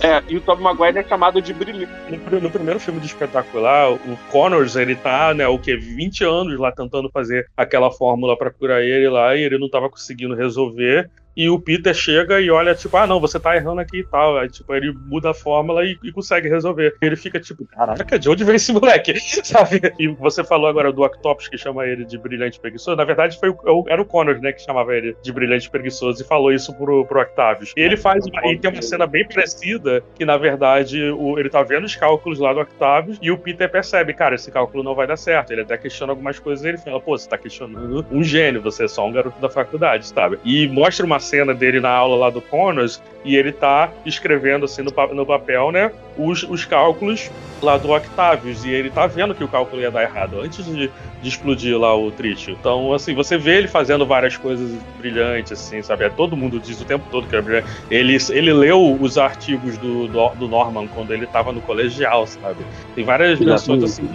É, 0.00 0.22
e 0.28 0.36
o 0.36 0.40
Tobey 0.40 0.62
Maguire 0.62 0.98
é 0.98 1.04
chamado 1.04 1.40
de 1.40 1.52
brilhante. 1.52 1.92
No, 2.30 2.40
no 2.40 2.50
primeiro 2.50 2.80
filme 2.80 3.00
de 3.00 3.06
espetacular, 3.06 3.92
o 3.92 4.18
Connors, 4.30 4.76
ele 4.76 4.94
tá, 4.94 5.34
né, 5.34 5.46
o 5.46 5.58
que, 5.58 5.76
20 5.76 6.24
anos 6.24 6.58
lá 6.58 6.72
tentando 6.72 7.10
fazer 7.10 7.46
aquela 7.56 7.90
fórmula 7.90 8.36
pra 8.36 8.50
curar 8.50 8.82
ele 8.82 9.08
lá 9.08 9.34
e 9.36 9.42
ele 9.42 9.58
não 9.58 9.68
tava 9.68 9.90
conseguindo 9.90 10.34
resolver. 10.34 11.10
E 11.38 11.48
o 11.48 11.58
Peter 11.60 11.94
chega 11.94 12.40
e 12.40 12.50
olha, 12.50 12.74
tipo, 12.74 12.96
ah, 12.96 13.06
não, 13.06 13.20
você 13.20 13.38
tá 13.38 13.54
errando 13.54 13.80
aqui 13.80 13.98
e 14.00 14.04
tal. 14.04 14.36
Aí, 14.38 14.48
tipo, 14.48 14.74
ele 14.74 14.92
muda 15.06 15.30
a 15.30 15.34
fórmula 15.34 15.84
e, 15.84 15.96
e 16.02 16.10
consegue 16.10 16.48
resolver. 16.48 16.96
E 17.00 17.06
ele 17.06 17.14
fica 17.14 17.38
tipo, 17.38 17.64
caraca, 17.66 18.18
de 18.18 18.28
onde 18.28 18.42
veio 18.42 18.56
esse 18.56 18.72
moleque? 18.72 19.14
Sabe? 19.46 19.80
E 20.00 20.08
você 20.08 20.42
falou 20.42 20.66
agora 20.68 20.92
do 20.92 21.02
Octopus 21.02 21.46
que 21.46 21.56
chama 21.56 21.86
ele 21.86 22.04
de 22.04 22.18
brilhante 22.18 22.58
preguiçoso. 22.58 22.96
Na 22.96 23.04
verdade, 23.04 23.38
foi 23.38 23.50
o, 23.50 23.84
era 23.88 24.02
o 24.02 24.04
Connors, 24.04 24.40
né, 24.40 24.52
que 24.52 24.60
chamava 24.62 24.96
ele 24.96 25.16
de 25.22 25.32
brilhante 25.32 25.70
preguiçoso 25.70 26.20
e 26.22 26.26
falou 26.26 26.52
isso 26.52 26.74
pro, 26.76 27.06
pro 27.06 27.20
Octavius. 27.20 27.72
E 27.76 27.80
ele 27.80 27.96
faz, 27.96 28.26
uma- 28.26 28.52
e 28.52 28.58
tem 28.58 28.68
uma 28.70 28.82
cena 28.82 29.06
bem 29.06 29.24
parecida 29.28 30.02
que, 30.16 30.24
na 30.24 30.36
verdade, 30.36 31.00
o, 31.12 31.38
ele 31.38 31.48
tá 31.48 31.62
vendo 31.62 31.84
os 31.84 31.94
cálculos 31.94 32.40
lá 32.40 32.52
do 32.52 32.60
Octavius 32.60 33.16
e 33.22 33.30
o 33.30 33.38
Peter 33.38 33.70
percebe, 33.70 34.12
cara, 34.12 34.34
esse 34.34 34.50
cálculo 34.50 34.82
não 34.82 34.94
vai 34.94 35.06
dar 35.06 35.16
certo. 35.16 35.52
Ele 35.52 35.60
até 35.62 35.78
questiona 35.78 36.12
algumas 36.12 36.38
coisas 36.40 36.64
e 36.64 36.68
ele 36.70 36.78
fala, 36.78 37.00
pô, 37.00 37.16
você 37.16 37.28
tá 37.28 37.38
questionando 37.38 38.04
um 38.10 38.24
gênio, 38.24 38.60
você 38.60 38.84
é 38.84 38.88
só 38.88 39.06
um 39.06 39.12
garoto 39.12 39.40
da 39.40 39.48
faculdade, 39.48 40.06
sabe? 40.08 40.38
E 40.44 40.66
mostra 40.66 41.06
uma 41.06 41.20
cena 41.28 41.54
dele 41.54 41.80
na 41.80 41.90
aula 41.90 42.16
lá 42.16 42.30
do 42.30 42.40
Connors 42.40 43.00
e 43.24 43.36
ele 43.36 43.52
tá 43.52 43.90
escrevendo 44.06 44.64
assim 44.64 44.82
no, 44.82 44.92
no 45.14 45.26
papel, 45.26 45.70
né, 45.70 45.90
os, 46.16 46.42
os 46.44 46.64
cálculos 46.64 47.30
lá 47.60 47.76
do 47.76 47.90
Octavius 47.90 48.64
e 48.64 48.70
ele 48.70 48.88
tá 48.88 49.06
vendo 49.06 49.34
que 49.34 49.42
o 49.42 49.48
cálculo 49.48 49.82
ia 49.82 49.90
dar 49.90 50.02
errado 50.02 50.40
antes 50.40 50.64
de, 50.64 50.90
de 51.22 51.28
explodir 51.28 51.76
lá 51.78 51.94
o 51.96 52.10
Trítio. 52.10 52.56
Então, 52.58 52.92
assim, 52.92 53.14
você 53.14 53.36
vê 53.36 53.58
ele 53.58 53.68
fazendo 53.68 54.06
várias 54.06 54.36
coisas 54.36 54.70
brilhantes, 54.98 55.52
assim, 55.52 55.82
sabe? 55.82 56.04
É, 56.04 56.08
todo 56.08 56.36
mundo 56.36 56.60
diz 56.60 56.80
o 56.80 56.84
tempo 56.84 57.04
todo 57.10 57.26
que 57.26 57.34
é 57.34 57.42
brilhante. 57.42 57.68
Ele, 57.90 58.16
ele 58.30 58.52
leu 58.52 58.96
os 59.00 59.18
artigos 59.18 59.76
do, 59.78 60.06
do, 60.06 60.28
do 60.36 60.48
Norman 60.48 60.86
quando 60.88 61.12
ele 61.12 61.26
tava 61.26 61.52
no 61.52 61.60
colegial, 61.60 62.26
sabe? 62.26 62.64
Tem 62.94 63.04
várias 63.04 63.40
menções 63.40 63.82
assim. 63.82 64.08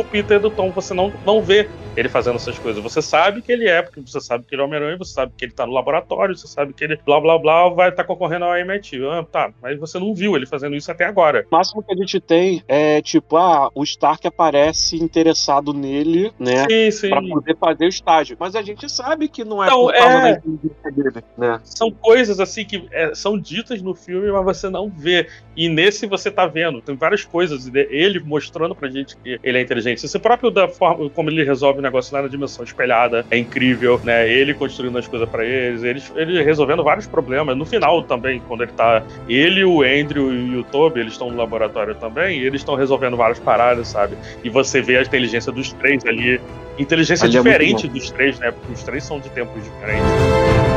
O 0.00 0.04
Peter 0.04 0.40
do 0.40 0.50
Tom, 0.50 0.70
você 0.70 0.94
não, 0.94 1.12
não 1.24 1.40
vê 1.40 1.68
ele 1.96 2.08
fazendo 2.08 2.36
essas 2.36 2.58
coisas. 2.58 2.82
Você 2.82 3.00
sabe 3.00 3.40
que 3.40 3.50
ele 3.50 3.68
é, 3.68 3.82
porque 3.82 4.00
você 4.00 4.20
sabe 4.20 4.44
que 4.44 4.54
ele 4.54 4.62
é 4.62 4.64
Homem-Aranha, 4.64 4.98
você 4.98 5.12
sabe 5.12 5.32
que 5.36 5.44
ele 5.44 5.52
tá 5.52 5.66
no 5.66 5.72
laboratório, 5.72 6.36
você 6.36 6.46
sabe 6.46 6.72
que 6.72 6.84
ele 6.84 6.98
blá 7.04 7.20
blá 7.20 7.38
blá 7.38 7.68
vai 7.70 7.88
estar 7.88 8.04
concorrendo 8.04 8.44
ao 8.44 8.56
MIT. 8.56 9.00
Ah, 9.06 9.24
tá, 9.24 9.50
mas 9.62 9.78
você 9.78 9.98
não 9.98 10.14
viu 10.14 10.36
ele 10.36 10.46
fazendo 10.46 10.76
isso 10.76 10.90
até 10.90 11.04
agora. 11.04 11.46
O 11.50 11.54
máximo 11.54 11.82
que 11.82 11.92
a 11.92 11.96
gente 11.96 12.20
tem 12.20 12.62
é 12.68 13.00
tipo, 13.00 13.36
ah, 13.36 13.70
o 13.74 13.82
Stark 13.82 14.26
aparece 14.26 14.96
interessado 14.96 15.72
nele, 15.72 16.32
né? 16.38 16.66
Sim, 16.68 16.90
sim. 16.90 17.08
Pra 17.10 17.22
poder 17.22 17.56
fazer 17.56 17.84
o 17.86 17.88
estágio. 17.88 18.36
Mas 18.38 18.54
a 18.54 18.62
gente 18.62 18.88
sabe 18.90 19.28
que 19.28 19.44
não 19.44 19.62
é 19.62 19.68
Não, 19.68 19.86
por 19.86 19.94
causa 19.94 20.28
é. 20.28 20.34
da 20.34 20.90
dele, 20.90 21.24
né? 21.36 21.60
São 21.64 21.90
coisas 21.90 22.40
assim 22.40 22.64
que 22.64 22.86
é, 22.92 23.14
são 23.14 23.38
ditas 23.38 23.80
no 23.80 23.94
filme, 23.94 24.30
mas 24.30 24.44
você 24.44 24.68
não 24.68 24.90
vê. 24.90 25.28
E 25.56 25.68
nesse 25.68 26.06
você 26.06 26.30
tá 26.30 26.46
vendo. 26.46 26.80
Tem 26.80 26.94
várias 26.94 27.24
coisas. 27.24 27.70
Ele 27.74 28.20
mostrando 28.20 28.74
pra 28.74 28.90
gente 28.90 29.16
que 29.16 29.38
ele 29.42 29.58
é 29.58 29.60
inteligente. 29.62 29.85
Inteligentes. 29.86 30.04
Esse 30.04 30.18
próprio 30.18 30.50
da 30.50 30.68
forma 30.68 31.08
como 31.10 31.30
ele 31.30 31.44
resolve 31.44 31.78
o 31.78 31.82
negócio 31.82 32.14
lá 32.14 32.22
na 32.22 32.28
dimensão 32.28 32.64
espelhada 32.64 33.24
é 33.30 33.38
incrível, 33.38 34.00
né? 34.04 34.28
Ele 34.28 34.54
construindo 34.54 34.98
as 34.98 35.06
coisas 35.06 35.28
pra 35.28 35.44
eles, 35.44 35.82
ele, 35.82 36.02
ele 36.16 36.42
resolvendo 36.42 36.82
vários 36.82 37.06
problemas. 37.06 37.56
No 37.56 37.64
final 37.64 38.02
também, 38.02 38.40
quando 38.46 38.62
ele 38.62 38.72
tá. 38.72 39.02
Ele, 39.28 39.64
o 39.64 39.82
Andrew 39.82 40.32
e 40.32 40.56
o 40.56 40.64
Toby, 40.64 41.00
eles 41.00 41.12
estão 41.12 41.30
no 41.30 41.36
laboratório 41.36 41.94
também, 41.94 42.40
e 42.40 42.46
eles 42.46 42.60
estão 42.60 42.74
resolvendo 42.74 43.16
várias 43.16 43.38
paradas, 43.38 43.88
sabe? 43.88 44.16
E 44.42 44.50
você 44.50 44.80
vê 44.82 44.98
a 44.98 45.02
inteligência 45.02 45.52
dos 45.52 45.72
três 45.72 46.04
ali. 46.04 46.40
Inteligência 46.78 47.26
Ali 47.26 47.36
é 47.36 47.40
diferente 47.40 47.86
bom. 47.86 47.94
dos 47.94 48.10
três, 48.10 48.38
né? 48.38 48.50
Porque 48.50 48.72
os 48.72 48.82
três 48.82 49.04
são 49.04 49.18
de 49.18 49.30
tempos 49.30 49.62
diferentes. 49.64 50.75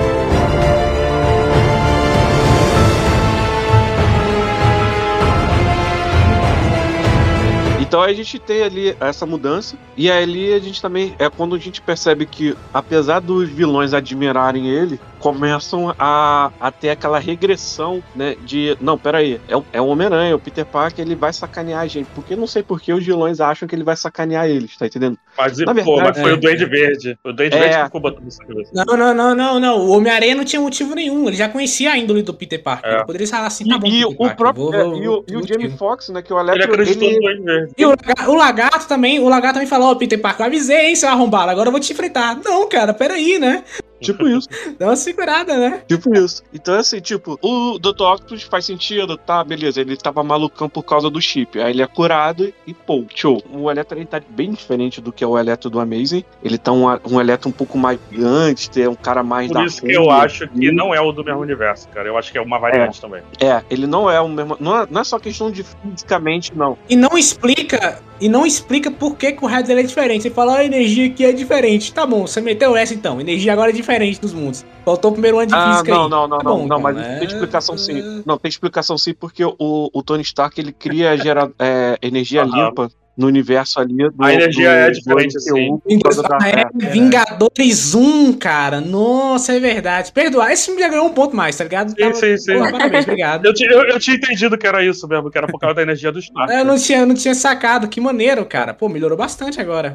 Então 7.90 8.04
a 8.04 8.14
gente 8.14 8.38
tem 8.38 8.62
ali 8.62 8.96
essa 9.00 9.26
mudança, 9.26 9.76
e 9.98 10.12
ali 10.12 10.54
a 10.54 10.60
gente 10.60 10.80
também 10.80 11.16
é 11.18 11.28
quando 11.28 11.56
a 11.56 11.58
gente 11.58 11.82
percebe 11.82 12.28
que, 12.28 12.56
apesar 12.72 13.20
dos 13.20 13.50
vilões 13.50 13.96
admirarem 13.96 14.70
ele, 14.70 15.00
começam 15.20 15.94
a, 16.00 16.52
a 16.60 16.72
ter 16.72 16.90
aquela 16.90 17.20
regressão, 17.20 18.02
né? 18.16 18.36
De 18.46 18.78
não, 18.82 18.98
peraí, 18.98 19.40
é 19.48 19.56
o, 19.58 19.66
é 19.74 19.82
o 19.82 19.88
Homem-Aranha, 19.88 20.36
o 20.36 20.40
Peter 20.40 20.66
Parker, 20.66 21.04
ele 21.06 21.16
vai 21.16 21.32
sacanear 21.34 21.82
a 21.82 21.88
gente. 21.88 22.08
Porque 22.16 22.36
não 22.36 22.48
sei 22.48 22.64
por 22.64 22.80
que 22.82 22.92
os 22.94 23.06
vilões 23.06 23.40
acham 23.40 23.68
que 23.68 23.76
ele 23.76 23.84
vai 23.84 23.96
sacanear 23.96 24.48
eles, 24.48 24.76
tá 24.78 24.86
entendendo? 24.86 25.18
Mas, 25.38 25.58
Na 25.60 25.68
pô, 25.68 25.74
verdade, 25.96 26.02
mas 26.10 26.22
foi 26.22 26.32
é. 26.32 26.34
o 26.34 26.38
Duende 26.38 26.66
Verde. 26.66 27.18
O 27.24 27.32
Duende 27.34 27.56
É. 27.56 27.60
Verde 27.60 27.78
que 27.78 27.84
ficou 27.86 28.02
botando 28.02 28.28
isso 28.28 28.40
na 28.42 28.48
cabeça. 28.48 28.72
Não, 28.74 28.98
não, 28.98 29.14
não, 29.14 29.36
não, 29.36 29.60
não. 29.60 29.78
O 29.80 29.90
Homem-Aranha 29.98 30.36
não 30.36 30.44
tinha 30.46 30.62
motivo 30.62 30.96
nenhum. 30.96 31.28
Ele 31.28 31.36
já 31.38 31.50
conhecia 31.50 31.92
a 31.92 31.98
índole 31.98 32.22
do 32.24 32.34
Peter 32.34 32.62
Parker. 32.62 32.90
É. 32.92 32.96
Ele 32.98 33.06
poderia 33.06 33.28
falar 33.28 33.48
assim, 33.48 33.66
E, 33.66 33.70
tá 33.70 33.78
bom, 33.78 33.88
e 33.88 33.92
Peter 33.92 34.08
o 34.08 34.16
Parker, 34.18 34.38
próprio. 34.38 34.64
vou- 34.66 34.74
é, 34.74 34.84
vou- 34.84 34.96
e 34.98 35.08
o, 35.08 35.26
e 35.28 35.36
o 35.38 35.48
Jamie. 35.48 35.70
Foxx, 35.78 36.10
né? 36.10 36.22
Que 36.22 36.34
o 36.34 36.40
Ele 36.40 36.50
Electro. 36.52 36.74
acreditou 36.74 37.08
ele- 37.08 37.16
no 37.16 37.22
Duende 37.22 37.44
Verde. 37.44 37.74
E 37.78 37.86
o, 37.86 37.96
o 38.28 38.36
lagarto 38.36 38.88
também, 38.88 39.20
o 39.20 39.30
lagarto 39.30 39.54
também 39.56 39.68
falou, 39.68 39.90
ó, 39.92 39.96
Peter 39.96 40.20
Parker, 40.20 40.42
eu 40.46 40.48
avisei, 40.48 40.88
hein, 40.88 40.96
seu 40.96 41.10
arrombado, 41.10 41.50
agora 41.52 41.68
eu 41.68 41.72
vou 41.72 41.80
te 41.82 41.92
enfrentar. 41.94 42.36
Não, 42.44 42.68
cara, 42.70 42.94
peraí, 42.94 43.38
né? 43.40 43.64
Tipo 44.00 44.28
isso. 44.28 44.48
Dá 44.78 44.88
uma 44.88 44.96
segurada, 44.96 45.58
né? 45.58 45.82
Tipo 45.88 46.16
isso. 46.16 46.44
Então, 46.54 46.76
assim, 46.76 47.00
tipo, 47.00 47.38
o 47.42 47.78
Dr. 47.80 48.04
Octopus 48.04 48.44
faz 48.44 48.66
sentido, 48.66 49.18
tá, 49.18 49.44
beleza. 49.44 49.82
Ele 49.82 49.96
tava 49.98 50.24
malucão 50.24 50.70
por 50.70 50.84
causa 50.84 51.10
do 51.10 51.22
chip. 51.22 51.60
Aí 51.60 51.72
ele 51.72 51.82
é 51.82 51.88
curado 51.88 52.54
e, 52.66 52.74
pô, 52.74 53.04
show. 53.14 53.42
O 53.52 53.70
Electro 53.70 53.98
ele 53.98 54.06
tá 54.06 54.22
bem 54.30 54.52
diferente 54.52 55.02
do 55.02 55.12
que 55.12 55.24
é 55.24 55.28
o 55.28 55.38
Electro 55.38 55.70
do 55.70 55.80
Amazing. 55.80 56.24
Ele 56.44 56.58
tá 56.58 56.72
um, 56.72 56.86
um 57.10 57.20
Electro 57.20 57.50
um 57.50 57.54
pouco 57.54 57.78
mais 57.78 58.00
gigante, 58.12 58.82
é 58.82 58.90
um 58.90 58.96
cara 58.96 59.24
mais 59.24 59.50
da 59.50 59.60
Por 59.60 59.68
isso 59.68 59.82
que 59.82 59.92
eu 59.92 60.10
acho 60.10 60.48
que 60.48 60.72
não 60.72 60.94
é 60.94 61.02
o 61.02 61.12
do 61.12 61.24
mesmo 61.24 61.42
universo, 61.42 61.88
cara. 61.90 62.08
Eu 62.08 62.18
acho 62.18 62.32
que 62.32 62.38
é 62.38 62.42
uma 62.42 62.60
variante 62.60 63.02
também. 63.02 63.22
É, 63.42 63.64
ele 63.70 63.88
não 63.88 64.10
é 64.10 64.20
o 64.20 64.28
mesmo. 64.28 64.58
Não 64.60 64.82
é, 64.82 64.88
não 64.90 65.02
é 65.02 65.04
só 65.04 65.20
questão 65.20 65.52
de 65.52 65.64
fisicamente, 65.64 66.56
não. 66.56 66.78
E 66.90 66.96
não 66.96 67.18
explica, 67.18 68.02
e 68.20 68.30
não 68.30 68.46
explica 68.46 68.92
por 68.92 69.16
que, 69.16 69.32
que 69.32 69.44
o 69.44 69.48
raio 69.48 69.66
dele 69.66 69.82
é 69.82 69.84
diferente. 69.84 70.24
Você 70.24 70.30
fala, 70.30 70.58
a 70.58 70.66
energia 70.66 71.08
aqui 71.08 71.26
é 71.26 71.32
diferente. 71.32 71.94
Tá 71.94 72.06
bom, 72.06 72.26
você 72.26 72.42
meteu 72.42 72.76
essa 72.76 72.94
então. 72.94 73.20
Energia 73.20 73.54
agora 73.54 73.70
é 73.70 73.74
diferente 73.74 73.89
dos 74.20 74.34
mundos. 74.34 74.64
Faltou 74.86 75.10
o 75.10 75.14
primeiro 75.14 75.38
ano 75.40 75.48
de 75.48 75.56
Ah, 75.56 75.72
física 75.72 75.92
não, 75.92 76.04
aí. 76.04 76.10
não, 76.10 76.28
não, 76.28 76.38
Tá 76.38 76.44
não, 76.44 76.52
bom, 76.52 76.58
não, 76.60 76.66
então, 76.66 76.80
mas 76.80 76.98
é- 76.98 77.20
tem 77.20 77.28
explicação 77.28 77.78
sim. 77.78 78.04
Não, 78.26 78.38
tem 78.38 78.50
explicação 78.50 78.98
sim, 78.98 79.14
porque 79.14 79.44
o, 79.44 79.54
o 79.58 80.04
Tony 80.04 80.22
Stark 80.22 80.60
ele 80.60 80.72
cria 80.72 81.18
gera, 81.18 81.52
é, 81.60 81.98
energia 82.02 82.44
limpa 82.44 82.90
no 83.20 83.28
universo 83.28 83.80
ali 83.80 83.98
do. 83.98 84.14
A 84.24 84.34
energia 84.34 84.70
do- 84.70 84.76
é 84.76 84.92
diferente, 84.92 85.36
MCU, 85.36 85.82
sim. 85.88 86.00
da- 86.00 86.38
É. 86.48 86.90
Vingadores 86.92 87.94
1, 87.94 88.34
cara. 88.34 88.80
Nossa, 88.80 89.54
é 89.54 89.60
verdade. 89.60 90.12
Perdoar, 90.12 90.52
esse 90.54 90.68
filme 90.68 90.80
já 90.82 90.88
ganhou 90.88 91.06
um 91.06 91.14
ponto 91.14 91.36
mais, 91.36 91.56
tá 91.58 91.64
ligado? 91.66 91.90
Sim, 91.92 92.14
sim, 92.14 92.38
sim. 92.38 92.54
Porra, 92.54 92.72
parabéns, 92.72 93.04
obrigado. 93.06 93.46
Eu, 93.46 93.54
tinha- 93.54 93.70
eu, 93.72 93.84
eu 93.84 94.00
tinha 94.00 94.16
entendido 94.16 94.58
que 94.58 94.66
era 94.66 94.84
isso 94.84 95.08
mesmo, 95.08 95.30
que 95.30 95.38
era 95.38 95.48
por 95.48 95.60
causa 95.60 95.76
da 95.76 95.82
energia 95.82 96.12
do 96.12 96.20
Stark. 96.20 96.52
Eu 96.60 96.66
não 96.66 96.78
tinha, 96.78 97.00
eu 97.00 97.06
não 97.06 97.16
tinha 97.16 97.34
sacado, 97.36 97.88
que 97.88 98.00
maneiro, 98.02 98.46
cara. 98.46 98.74
Pô, 98.74 98.88
melhorou 98.90 99.18
bastante 99.18 99.60
agora. 99.62 99.94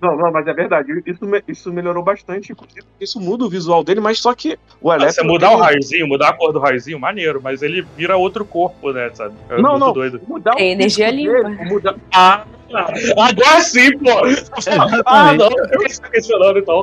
Não, 0.00 0.16
não, 0.16 0.32
mas 0.32 0.46
é 0.46 0.52
verdade. 0.52 1.02
Isso, 1.06 1.24
me- 1.26 1.42
isso 1.46 1.72
melhorou 1.72 2.02
bastante. 2.02 2.52
inclusive, 2.52 2.82
Isso 3.00 3.20
muda 3.20 3.44
o 3.44 3.48
visual 3.48 3.82
dele, 3.84 4.00
mas 4.00 4.18
só 4.18 4.34
que 4.34 4.58
o 4.80 4.90
Ah, 4.90 4.96
Electro. 4.96 5.22
Você 5.22 5.22
mudar 5.28 5.50
o 5.52 5.56
raiozinho, 5.56 6.06
mudar 6.08 6.30
a 6.30 6.32
cor 6.32 6.52
do 6.52 6.58
raiozinho, 6.58 6.98
maneiro, 6.98 7.40
mas 7.42 7.62
ele 7.62 7.84
vira 7.96 8.16
outro 8.16 8.44
corpo, 8.44 8.92
né, 8.92 9.10
sabe? 9.14 9.34
É 9.50 9.60
Não, 9.60 9.78
não. 9.78 9.92
doido. 9.92 10.20
Mudar 10.26 10.54
É 10.58 10.64
energia 10.70 11.10
limpa. 11.10 11.42
dele, 11.44 11.64
mudar- 11.68 11.96
Ah, 12.12 12.31
agora 13.18 13.60
sim, 13.60 13.96
pô! 13.98 14.10
Ah, 15.06 15.32
não, 15.34 15.48
eu 15.72 15.82
estou 15.86 16.10
questionando 16.10 16.58
então. 16.58 16.82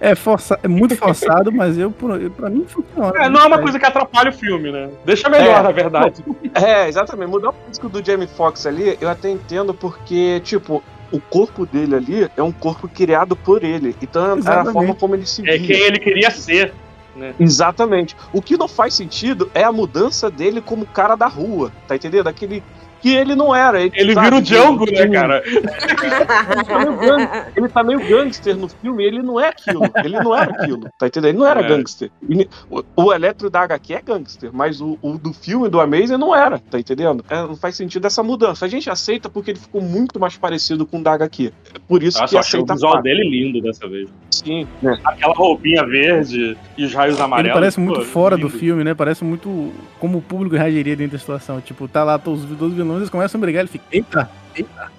É, 0.00 0.14
força, 0.14 0.58
é 0.62 0.68
muito 0.68 0.96
forçado, 0.96 1.52
mas 1.52 1.78
eu, 1.78 1.92
eu, 2.20 2.30
pra 2.30 2.50
mim 2.50 2.64
funciona. 2.66 3.12
É, 3.24 3.28
não 3.28 3.40
é 3.40 3.46
uma 3.46 3.58
coisa 3.60 3.78
que 3.78 3.86
atrapalha 3.86 4.30
o 4.30 4.32
filme, 4.32 4.72
né? 4.72 4.88
Deixa 5.04 5.28
melhor, 5.28 5.60
É. 5.60 5.62
na 5.62 5.70
verdade. 5.70 6.24
É, 6.54 6.88
exatamente. 6.88 7.28
Mudar 7.30 7.50
o 7.50 7.54
físico 7.66 7.88
do 7.88 8.04
Jamie 8.04 8.26
Foxx 8.26 8.66
ali, 8.66 8.96
eu 9.00 9.08
até 9.08 9.30
entendo 9.30 9.72
porque, 9.72 10.40
tipo, 10.44 10.82
o 11.12 11.20
corpo 11.20 11.64
dele 11.66 11.94
ali 11.94 12.30
é 12.36 12.42
um 12.42 12.52
corpo 12.52 12.88
criado 12.88 13.36
por 13.36 13.62
ele. 13.62 13.94
Então 14.02 14.22
era 14.24 14.32
a 14.34 14.38
Exatamente. 14.38 14.72
forma 14.72 14.94
como 14.94 15.14
ele 15.14 15.26
se 15.26 15.48
É 15.48 15.56
via. 15.56 15.66
quem 15.66 15.86
ele 15.86 15.98
queria 15.98 16.30
ser. 16.30 16.72
Exatamente. 17.38 18.16
O 18.32 18.40
que 18.40 18.56
não 18.56 18.66
faz 18.66 18.94
sentido 18.94 19.50
é 19.54 19.62
a 19.62 19.70
mudança 19.70 20.30
dele 20.30 20.62
como 20.62 20.86
cara 20.86 21.14
da 21.14 21.26
rua, 21.26 21.70
tá 21.86 21.94
entendendo? 21.94 22.26
Aquele 22.26 22.62
que 23.02 23.14
ele 23.14 23.34
não 23.34 23.54
era. 23.54 23.80
Ele, 23.82 23.92
Ele 23.94 24.14
sabe, 24.14 24.26
vira 24.26 24.36
o 24.38 24.42
Django, 24.42 24.86
né, 24.86 24.92
ele- 25.00 25.10
cara? 25.12 25.42
Ele 25.44 26.64
tá, 26.64 26.78
meio 26.78 27.44
ele 27.56 27.68
tá 27.68 27.82
meio 27.82 28.00
gangster 28.08 28.56
no 28.56 28.68
filme, 28.68 29.04
ele 29.04 29.22
não 29.22 29.38
é 29.40 29.48
aquilo. 29.48 29.82
Ele 30.04 30.18
não 30.20 30.34
era 30.34 30.50
aquilo, 30.52 30.88
tá 30.98 31.06
entendendo? 31.06 31.30
Ele 31.30 31.38
não 31.38 31.46
era 31.46 31.60
É. 31.60 31.68
gangster. 31.68 32.10
Ele- 32.28 32.48
o, 32.70 32.82
o 32.96 33.12
Eletro 33.12 33.50
da 33.50 33.60
HQ 33.62 33.94
é 33.94 34.00
gangster, 34.02 34.50
mas 34.52 34.80
o, 34.80 34.98
o 35.02 35.18
do 35.18 35.32
filme 35.32 35.68
do 35.68 35.80
Amazing 35.80 36.16
não 36.16 36.34
era, 36.34 36.58
tá 36.58 36.78
entendendo? 36.78 37.24
É, 37.28 37.36
não 37.42 37.56
faz 37.56 37.76
sentido 37.76 38.06
essa 38.06 38.22
mudança. 38.22 38.64
A 38.64 38.68
gente 38.68 38.88
aceita 38.88 39.28
porque 39.28 39.50
ele 39.50 39.58
ficou 39.58 39.80
muito 39.80 40.18
mais 40.20 40.36
parecido 40.36 40.86
com 40.86 40.98
o 41.00 41.02
da 41.02 41.12
HQ. 41.14 41.52
É 41.74 41.78
Por 41.88 42.02
isso 42.02 42.18
Nossa, 42.20 42.30
que 42.32 42.38
achei 42.38 42.60
o 42.60 42.62
aceita 42.62 42.74
visual 42.74 42.92
fácil. 42.92 43.02
dele 43.04 43.28
lindo 43.28 43.60
dessa 43.60 43.88
vez. 43.88 44.08
Sim, 44.30 44.66
né? 44.80 44.98
Aquela 45.04 45.34
roupinha 45.34 45.84
verde 45.86 46.56
e 46.76 46.84
os 46.84 46.94
raios 46.94 47.16
Ele 47.16 47.24
amarelos. 47.24 47.52
parece 47.52 47.80
muito 47.80 48.00
pô, 48.00 48.04
fora 48.06 48.36
do 48.36 48.46
lindo. 48.46 48.58
filme, 48.58 48.82
né? 48.84 48.94
Parece 48.94 49.22
muito 49.24 49.72
como 50.00 50.18
o 50.18 50.22
público 50.22 50.56
reagiria 50.56 50.96
dentro 50.96 51.12
da 51.12 51.18
situação. 51.18 51.60
Tipo, 51.60 51.86
tá 51.86 52.02
lá 52.02 52.18
todos 52.18 52.44
os 52.44 52.56
dois 52.56 52.72
vilões, 52.72 52.91
eles 52.96 53.10
começam 53.10 53.38
a 53.38 53.40
brigar, 53.40 53.60
ele 53.60 53.68
fica, 53.68 53.84
eita, 53.90 54.30
eita, 54.54 54.92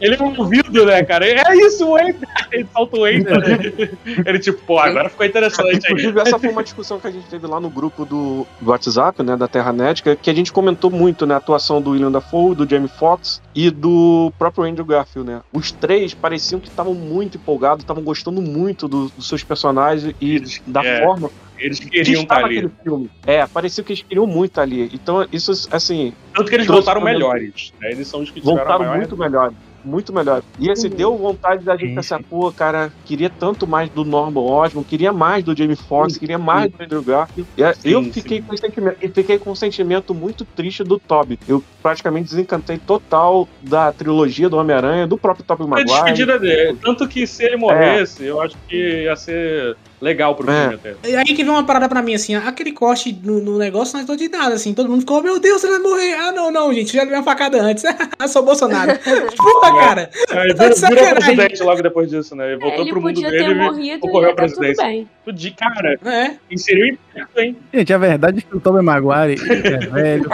ele 0.00 0.14
é 0.14 0.18
movido, 0.18 0.84
né, 0.86 1.02
cara? 1.04 1.26
É 1.26 1.56
isso, 1.56 1.86
o 1.88 1.98
Enter. 1.98 2.28
Ele 2.52 2.66
solta 2.72 2.96
o 2.98 3.06
Enter. 3.06 3.96
Ele, 4.26 4.38
tipo, 4.38 4.58
pô, 4.66 4.78
agora 4.78 5.08
ficou 5.08 5.26
interessante 5.26 5.68
aí. 5.68 5.76
Inclusive, 5.76 6.20
essa 6.20 6.38
foi 6.38 6.48
uma 6.50 6.62
discussão 6.62 6.98
que 7.00 7.06
a 7.06 7.10
gente 7.10 7.26
teve 7.28 7.46
lá 7.46 7.60
no 7.60 7.70
grupo 7.70 8.04
do, 8.04 8.46
do 8.60 8.70
WhatsApp, 8.70 9.22
né, 9.22 9.36
da 9.36 9.48
Terranet, 9.48 10.02
que, 10.02 10.16
que 10.16 10.30
a 10.30 10.34
gente 10.34 10.52
comentou 10.52 10.90
muito, 10.90 11.26
né, 11.26 11.34
a 11.34 11.38
atuação 11.38 11.80
do 11.80 11.90
William 11.90 12.10
Dafoe, 12.12 12.54
do 12.54 12.68
Jamie 12.68 12.88
Foxx 12.88 13.40
e 13.54 13.70
do 13.70 14.32
próprio 14.38 14.64
Andrew 14.64 14.84
Garfield, 14.84 15.30
né. 15.30 15.40
Os 15.52 15.70
três 15.72 16.14
pareciam 16.14 16.60
que 16.60 16.68
estavam 16.68 16.94
muito 16.94 17.36
empolgados, 17.36 17.82
estavam 17.82 18.02
gostando 18.02 18.40
muito 18.42 18.88
do- 18.88 19.08
dos 19.10 19.28
seus 19.28 19.42
personagens 19.44 20.14
e 20.20 20.36
Eles- 20.36 20.62
da 20.66 20.84
é, 20.84 21.04
forma 21.04 21.30
Eles 21.58 21.78
que 21.78 21.90
queriam 21.90 22.22
estar 22.22 22.36
estava 22.36 22.46
ali. 22.46 22.70
filme. 22.82 23.10
É, 23.26 23.46
parecia 23.46 23.84
que 23.84 23.92
eles 23.92 24.02
queriam 24.02 24.26
muito 24.26 24.60
ali. 24.60 24.90
Então, 24.94 25.26
isso, 25.32 25.52
assim, 25.70 26.12
Tanto 26.34 26.48
que 26.48 26.54
eles 26.56 26.66
voltaram 26.66 27.00
melhores. 27.02 27.72
Né? 27.80 27.90
Eles 27.92 28.09
são 28.10 28.20
os 28.20 28.30
que 28.30 28.40
tiveram 28.40 28.56
voltaram 28.56 28.84
maior 28.84 28.96
muito 28.96 29.16
melhor. 29.16 29.52
Muito 29.84 30.12
melhor. 30.12 30.42
E 30.58 30.70
assim, 30.70 30.88
deu 30.88 31.16
vontade 31.16 31.64
da 31.64 31.76
gente 31.76 31.94
pensar, 31.94 32.22
pô, 32.22 32.52
cara, 32.52 32.92
queria 33.04 33.30
tanto 33.30 33.66
mais 33.66 33.88
do 33.88 34.04
Norman 34.04 34.40
Osborn, 34.40 34.86
queria 34.86 35.12
mais 35.12 35.42
do 35.42 35.56
Jamie 35.56 35.76
Foxx, 35.76 36.18
queria 36.18 36.38
mais 36.38 36.70
do 36.70 36.82
Andrew 36.82 37.02
Garfield. 37.02 37.48
E, 37.56 37.62
é, 37.62 37.74
eu 37.84 38.04
Sim, 38.04 38.12
fiquei 38.12 38.42
com, 38.42 38.52
esse 38.52 38.60
sentimento, 38.60 39.14
fiquei 39.14 39.38
com 39.38 39.50
um 39.50 39.54
sentimento 39.54 40.14
muito 40.14 40.44
triste 40.44 40.84
do 40.84 40.98
Toby. 40.98 41.38
Eu 41.48 41.64
praticamente 41.82 42.28
desencantei 42.28 42.76
total 42.76 43.48
da 43.62 43.90
trilogia 43.92 44.48
do 44.48 44.58
Homem-Aranha, 44.58 45.06
do 45.06 45.16
próprio 45.16 45.44
Tobey 45.46 45.66
Foi 45.66 45.80
a 45.80 45.84
Maguire. 45.84 46.02
despedida 46.02 46.38
dele. 46.38 46.78
Tanto 46.82 47.08
que 47.08 47.26
se 47.26 47.44
ele 47.44 47.56
morresse, 47.56 48.24
eu 48.24 48.40
acho 48.40 48.56
que 48.68 49.04
ia 49.04 49.16
ser 49.16 49.76
legal 50.00 50.34
pro 50.34 50.50
É. 50.50 50.60
filme 50.62 50.74
até. 50.76 50.94
E 51.08 51.16
aí 51.16 51.24
que 51.24 51.42
vem 51.44 51.48
uma 51.50 51.64
parada 51.64 51.88
pra 51.88 52.00
mim, 52.02 52.14
assim, 52.14 52.34
aquele 52.34 52.72
corte 52.72 53.16
no, 53.22 53.40
no 53.40 53.58
negócio 53.58 53.98
não 53.98 54.14
é 54.14 54.16
de 54.16 54.28
nada, 54.28 54.54
assim, 54.54 54.72
todo 54.74 54.88
mundo 54.88 55.00
ficou, 55.00 55.22
meu 55.22 55.38
Deus, 55.38 55.62
ele 55.64 55.74
vai 55.78 55.82
morrer. 55.82 56.14
Ah, 56.14 56.32
não, 56.32 56.50
não, 56.50 56.72
gente, 56.72 56.92
já 56.92 57.02
levei 57.02 57.16
uma 57.18 57.24
facada 57.24 57.60
antes. 57.62 57.84
Ah, 58.18 58.28
sou 58.28 58.42
Bolsonaro. 58.44 58.92
Porra, 59.36 59.74
cara. 59.78 60.10
Aí 60.30 60.54
Tá 60.54 60.68
virou, 60.68 60.88
virou 60.90 61.14
presidente 61.14 61.62
logo 61.62 61.82
depois 61.82 62.10
disso, 62.10 62.36
né? 62.36 62.48
Ele 62.52 62.60
voltou 62.60 62.80
ele 62.82 62.90
pro 62.90 63.00
mundo 63.00 63.20
dele 63.20 63.44
e 63.50 63.54
morrido 63.54 63.80
e 63.82 63.90
à 63.92 63.98
tá 63.98 64.18
tudo 64.18 64.34
presidência. 64.36 64.84
bem. 64.86 65.08
De 65.32 65.50
cara, 65.52 65.98
É. 66.04 66.32
inseriu 66.50 66.86
em 66.86 66.98
perto, 67.14 67.38
hein? 67.38 67.56
Gente, 67.72 67.92
a 67.94 67.98
verdade 67.98 68.38
é 68.38 68.42
que 68.42 68.56
o 68.56 68.60
Tobey 68.60 68.82
Maguire 68.82 69.40
ele 69.40 69.68
é 69.68 69.78
velho, 69.78 70.28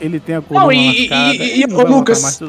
ele 0.00 0.18
tem 0.20 0.36
a 0.36 0.40
coluna 0.40 0.64
Não, 0.64 0.72
e- 0.72 1.06
e- 1.06 1.60
e- 1.60 1.64
ô, 1.64 1.68
voltar 1.68 1.90
Lucas. 1.90 2.40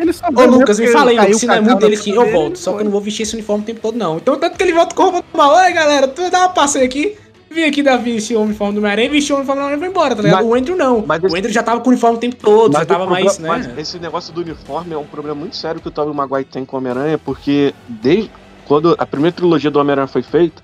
Ele 0.00 0.12
só 0.12 0.26
Ô, 0.34 0.44
Lucas, 0.46 0.78
me 0.80 0.88
fala 0.88 1.10
aí, 1.12 1.34
se 1.34 1.46
não 1.46 1.54
é 1.54 1.60
muito 1.60 1.78
dele 1.78 1.96
que 1.96 2.10
eu 2.10 2.30
volto. 2.30 2.56
Só 2.58 2.72
que 2.74 2.80
eu 2.80 2.84
não 2.84 2.90
vou 2.90 3.00
vestir 3.00 3.22
esse 3.22 3.34
uniforme 3.34 3.62
o 3.62 3.66
tempo 3.66 3.80
todo, 3.80 3.96
não. 3.96 4.16
Então, 4.16 4.36
tanto 4.36 4.56
que 4.56 4.62
ele 4.62 4.72
volta 4.72 4.94
com 4.94 5.04
roupa 5.04 5.24
normal. 5.32 5.56
Oi, 5.64 5.72
galera, 5.72 5.89
tu 6.08 6.30
dá 6.30 6.40
uma 6.40 6.48
passeio 6.50 6.84
aqui. 6.84 7.16
Vim 7.52 7.64
aqui 7.64 7.82
dar 7.82 7.96
vestir 7.96 8.36
o 8.36 8.42
uniforme 8.42 8.74
do 8.74 8.78
Homem-Aranha, 8.78 9.10
vestiu 9.10 9.34
o 9.34 9.38
uniforme 9.40 9.60
do 9.60 9.64
Homem-Aranha 9.64 9.76
e 9.76 9.92
foi 9.92 10.00
embora, 10.00 10.14
tá 10.14 10.22
ligado? 10.22 10.42
Mas- 10.42 10.46
o 10.50 10.54
Andrew 10.54 10.76
não. 10.76 11.04
mas 11.04 11.20
o 11.20 11.26
esse- 11.26 11.36
Andrew 11.38 11.52
já 11.52 11.62
tava 11.64 11.80
com 11.80 11.88
o 11.88 11.90
uniforme 11.90 12.16
o 12.16 12.20
tempo 12.20 12.36
todo, 12.36 12.72
já 12.72 12.78
Mas 12.78 12.86
tava 12.88 13.04
o 13.04 13.10
mais, 13.10 13.32
problema- 13.36 13.58
né? 13.58 13.64
mas 13.70 13.78
esse 13.78 13.98
negócio 13.98 14.32
do 14.32 14.40
uniforme 14.40 14.94
é 14.94 14.96
um 14.98 15.04
problema 15.04 15.34
muito 15.40 15.56
sério 15.56 15.80
que 15.80 15.88
o 15.88 15.90
Tobey 15.90 16.14
Maguire 16.14 16.44
tem 16.44 16.64
com 16.64 16.76
o 16.76 16.78
Homem-Aranha, 16.78 17.18
porque 17.18 17.74
desde 17.88 18.30
quando 18.68 18.94
a 18.96 19.04
primeira 19.04 19.34
trilogia 19.34 19.68
do 19.68 19.80
Homem-Aranha 19.80 20.06
foi 20.06 20.22
feita, 20.22 20.62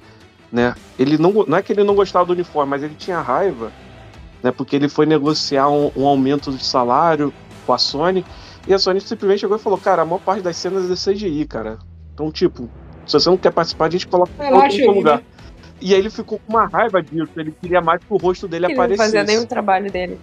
né, 0.52 0.74
ele 0.96 1.18
não, 1.18 1.32
não 1.48 1.58
é 1.58 1.62
que 1.62 1.72
ele 1.72 1.82
não 1.82 1.96
gostava 1.96 2.24
do 2.24 2.32
uniforme, 2.34 2.70
mas 2.70 2.84
ele 2.84 2.94
tinha 2.96 3.20
raiva, 3.20 3.72
né, 4.40 4.52
porque 4.52 4.76
ele 4.76 4.88
foi 4.88 5.06
negociar 5.06 5.68
um, 5.68 5.90
um 5.96 6.06
aumento 6.06 6.52
de 6.52 6.64
salário 6.64 7.34
com 7.66 7.72
a 7.72 7.78
Sony. 7.78 8.24
E 8.68 8.72
a 8.72 8.78
Sony 8.78 9.00
simplesmente 9.00 9.40
chegou 9.40 9.56
e 9.56 9.60
falou: 9.60 9.76
Cara, 9.78 10.02
a 10.02 10.04
maior 10.04 10.20
parte 10.20 10.42
das 10.42 10.56
cenas 10.56 10.88
é 10.88 10.94
CGI, 11.12 11.46
cara. 11.46 11.78
Então, 12.14 12.30
tipo, 12.30 12.70
se 13.06 13.12
você 13.14 13.28
não 13.30 13.36
quer 13.36 13.52
participar, 13.52 13.86
a 13.86 13.90
gente 13.90 14.06
coloca 14.06 14.30
em 14.40 14.52
outro 14.52 14.90
lugar. 14.92 15.16
né? 15.18 15.22
E 15.80 15.92
aí 15.94 16.00
ele 16.00 16.10
ficou 16.10 16.38
com 16.38 16.52
uma 16.52 16.66
raiva 16.66 17.02
disso. 17.02 17.28
Ele 17.36 17.52
queria 17.60 17.80
mais 17.80 18.00
que 18.00 18.06
o 18.10 18.16
rosto 18.16 18.48
dele 18.48 18.66
Ele 18.66 18.74
não 18.74 18.82
aparecesse. 18.82 19.12
fazia 19.12 19.24
nenhum 19.24 19.46
trabalho 19.46 19.90
dele. 19.90 20.18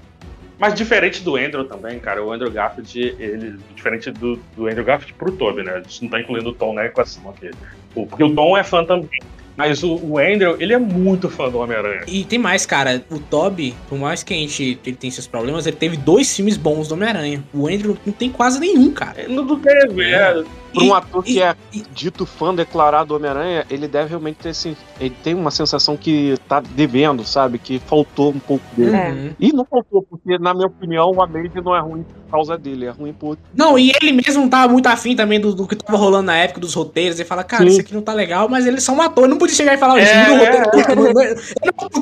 Mas 0.60 0.74
diferente 0.76 1.22
do 1.24 1.36
Andrew 1.36 1.66
também, 1.66 2.00
cara, 2.00 2.24
o 2.24 2.32
Andrew 2.32 2.50
Garfield, 2.52 3.16
ele. 3.20 3.58
Diferente 3.76 4.10
do, 4.12 4.40
do 4.56 4.68
Andrew 4.68 4.84
Garfield 4.86 5.14
pro 5.16 5.32
Toby, 5.32 5.64
né? 5.64 5.74
A 5.74 5.80
gente 5.82 6.04
não 6.04 6.10
tá 6.10 6.22
incluindo 6.22 6.50
o 6.50 6.54
Tom 6.54 6.74
na 6.74 6.86
equação 6.86 7.30
aqui. 7.30 7.52
O- 7.96 8.06
Porque 8.06 8.24
o 8.24 8.34
Tom 8.34 8.58
é 8.58 8.64
fã 8.64 8.84
também. 8.86 9.10
Mas 9.56 9.84
o, 9.84 9.96
o 9.96 10.18
Andrew, 10.18 10.56
ele 10.60 10.74
é 10.74 10.80
muito 10.80 11.30
fã 11.30 11.48
do 11.50 11.60
Homem-Aranha. 11.60 12.02
E 12.08 12.24
tem 12.24 12.40
mais, 12.40 12.66
cara. 12.66 13.04
O 13.12 13.20
Toby, 13.20 13.76
por 13.88 14.00
mais 14.00 14.24
que 14.24 14.34
a 14.34 14.38
gente 14.38 14.80
ele 14.84 14.96
tenha 14.96 15.12
seus 15.12 15.28
problemas, 15.28 15.68
ele 15.68 15.76
teve 15.76 15.96
dois 15.98 16.36
filmes 16.36 16.58
bons 16.58 16.88
do 16.88 16.96
Homem-Aranha. 16.96 17.44
O 17.54 17.68
Andrew 17.68 17.96
não 18.04 18.14
tem 18.14 18.32
quase 18.32 18.60
nenhum, 18.60 18.92
cara. 18.92 19.22
Ele 19.22 19.34
Não 19.36 19.60
teve, 19.60 20.04
é. 20.12 20.44
Por 20.74 20.84
um 20.84 20.88
E- 20.88 20.92
ator 20.94 21.24
que 21.24 21.42
é 21.42 21.56
e- 21.74 21.84
dito 21.94 22.26
fã 22.26 22.54
declarado 22.54 23.10
do 23.10 23.16
Homem-Aranha, 23.16 23.66
ele 23.70 23.88
deve 23.88 24.10
realmente 24.10 24.38
ter 24.38 24.50
assim. 24.50 24.76
Ele 25.00 25.16
tem 25.24 25.34
uma 25.34 25.52
sensação 25.52 25.96
que 25.98 26.36
tá 26.48 26.60
devendo, 26.60 27.24
sabe? 27.24 27.58
Que 27.60 27.80
faltou 27.80 28.30
um 28.32 28.40
pouco 28.40 28.64
dele. 28.76 28.96
É. 28.96 29.10
Uhum. 29.10 29.32
E 29.40 29.54
não 29.54 29.66
faltou, 29.66 30.02
porque, 30.02 30.38
na 30.38 30.54
minha 30.54 30.68
opinião, 30.68 31.12
o 31.12 31.22
Amazing 31.22 31.62
não 31.64 31.76
é 31.76 31.80
ruim 31.80 32.04
por 32.04 32.32
causa 32.32 32.58
dele, 32.58 32.86
é 32.86 32.90
ruim 32.90 33.14
por. 33.14 33.38
Não, 33.56 33.78
e 33.78 33.92
ele 34.02 34.12
mesmo 34.12 34.42
não 34.42 34.50
tava 34.50 34.72
muito 34.72 34.88
afim 34.88 35.16
também 35.16 35.40
do, 35.40 35.54
do 35.54 35.68
que 35.68 35.76
tava 35.76 35.98
rolando 35.98 36.28
na 36.28 36.38
época 36.38 36.60
dos 36.60 36.74
roteiros. 36.74 37.20
Ele 37.20 37.28
fala, 37.28 37.44
cara, 37.44 37.64
Sim. 37.64 37.70
isso 37.70 37.82
aqui 37.82 37.94
não 37.94 38.02
tá 38.02 38.14
legal, 38.14 38.50
mas 38.50 38.66
eles 38.66 38.84
são 38.84 38.96
um 38.96 39.02
ator. 39.02 39.24
Ele 39.26 39.32
não 39.32 39.38
podia 39.38 39.56
chegar 39.56 39.74
e 39.76 39.78
falar, 39.78 40.00
É, 40.00 40.32
o 40.32 40.38
roteiro 40.38 40.56
é. 40.58 40.64
todo. 40.64 40.96
Não, 40.96 41.04
não, 41.04 41.14
não 41.14 41.22
é 41.22 41.36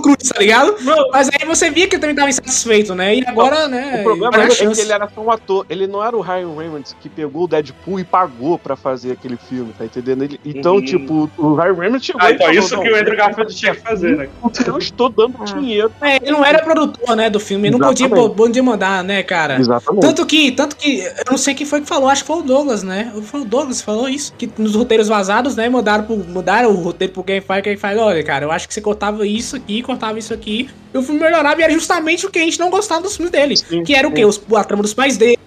Cruz, 0.01 0.29
tá 0.29 0.39
ligado? 0.39 0.75
Não, 0.81 1.09
Mas 1.11 1.29
aí 1.29 1.45
você 1.45 1.69
via 1.69 1.87
que 1.87 1.95
ele 1.95 2.01
também 2.01 2.15
tava 2.15 2.29
insatisfeito, 2.29 2.95
né? 2.95 3.15
E 3.15 3.25
agora, 3.27 3.67
né? 3.67 3.99
O 3.99 4.03
problema 4.03 4.43
é 4.43 4.47
que 4.47 4.63
ele 4.81 4.91
era 4.91 5.09
só 5.13 5.21
um 5.21 5.29
ator. 5.31 5.65
Ele 5.69 5.85
não 5.87 6.03
era 6.03 6.15
o 6.15 6.21
Ryan 6.21 6.55
Reynolds 6.57 6.95
que 7.01 7.09
pegou 7.09 7.43
o 7.43 7.47
Deadpool 7.47 7.99
e 7.99 8.03
pagou 8.03 8.57
pra 8.61 8.75
fazer 8.75 9.11
aquele 9.13 9.37
filme, 9.37 9.73
tá 9.77 9.85
entendendo? 9.85 10.23
Ele- 10.23 10.39
então, 10.45 10.75
Uhum. 10.75 10.85
tipo, 10.85 11.29
o 11.37 11.55
Ryan 11.55 11.73
Reynolds 11.73 12.05
chegou 12.05 12.21
Ah, 12.21 12.31
então 12.31 12.47
falou, 12.47 12.61
isso 12.61 12.75
"Não, 12.75 12.83
que 12.83 12.89
o 12.91 12.95
Andrew 12.95 13.17
Garfield 13.17 13.55
tinha 13.55 13.75
que 13.75 13.81
fazer, 13.81 14.15
né? 14.17 14.29
Eu 14.67 14.77
estou 14.77 15.09
dando 15.09 15.35
Ah. 15.39 15.43
dinheiro. 15.45 15.91
É, 16.01 16.17
ele 16.17 16.31
não 16.31 16.45
era 16.45 16.59
produtor, 16.63 17.15
né, 17.15 17.29
do 17.29 17.39
filme. 17.39 17.67
Ele 17.67 17.77
não 17.77 17.87
podia, 17.87 18.07
podia 18.09 18.63
mandar, 18.63 19.03
né, 19.03 19.23
cara? 19.23 19.59
Exatamente. 19.59 20.01
Tanto 20.01 20.25
que, 20.25 20.51
tanto 20.51 20.75
que, 20.75 20.99
eu 21.01 21.31
não 21.31 21.37
sei 21.37 21.53
quem 21.53 21.65
foi 21.65 21.81
que 21.81 21.87
falou, 21.87 22.09
acho 22.09 22.23
que 22.23 22.27
foi 22.27 22.37
o 22.37 22.43
Douglas, 22.43 22.83
né? 22.83 23.11
Foi 23.23 23.41
o 23.41 23.45
Douglas 23.45 23.79
que 23.79 23.85
falou 23.85 24.07
isso. 24.07 24.33
Que 24.37 24.49
nos 24.57 24.75
roteiros 24.75 25.07
vazados, 25.07 25.55
né, 25.55 25.67
mudaram, 25.69 26.03
pro, 26.03 26.17
mudaram 26.17 26.69
o 26.71 26.75
roteiro 26.75 27.13
pro 27.13 27.23
Game 27.23 27.41
Fire, 27.45 27.61
Game 27.61 27.77
Fire, 27.77 27.97
olha, 27.97 28.23
cara, 28.23 28.45
eu 28.45 28.51
acho 28.51 28.67
que 28.67 28.73
você 28.73 28.81
cortava 28.81 29.25
isso 29.25 29.55
aqui, 29.55 29.81
cortava 29.81 30.17
isso 30.19 30.33
aqui, 30.33 30.69
e 30.93 30.97
o 30.97 31.01
filme 31.01 31.19
melhorava, 31.21 31.59
e 31.61 31.63
era 31.63 31.73
justamente 31.73 32.25
o 32.25 32.29
que 32.29 32.39
a 32.39 32.43
gente 32.43 32.59
não 32.59 32.69
gostava 32.69 33.01
dos 33.01 33.15
filmes 33.15 33.31
dele. 33.31 33.55
Sim, 33.57 33.83
que 33.83 33.93
era 33.95 34.07
o 34.07 34.11
sim. 34.11 34.15
quê? 34.15 34.25
Os, 34.25 34.41
a 34.55 34.63
trama 34.63 34.83
dos 34.83 34.93
pais 34.93 35.17
dele, 35.17 35.37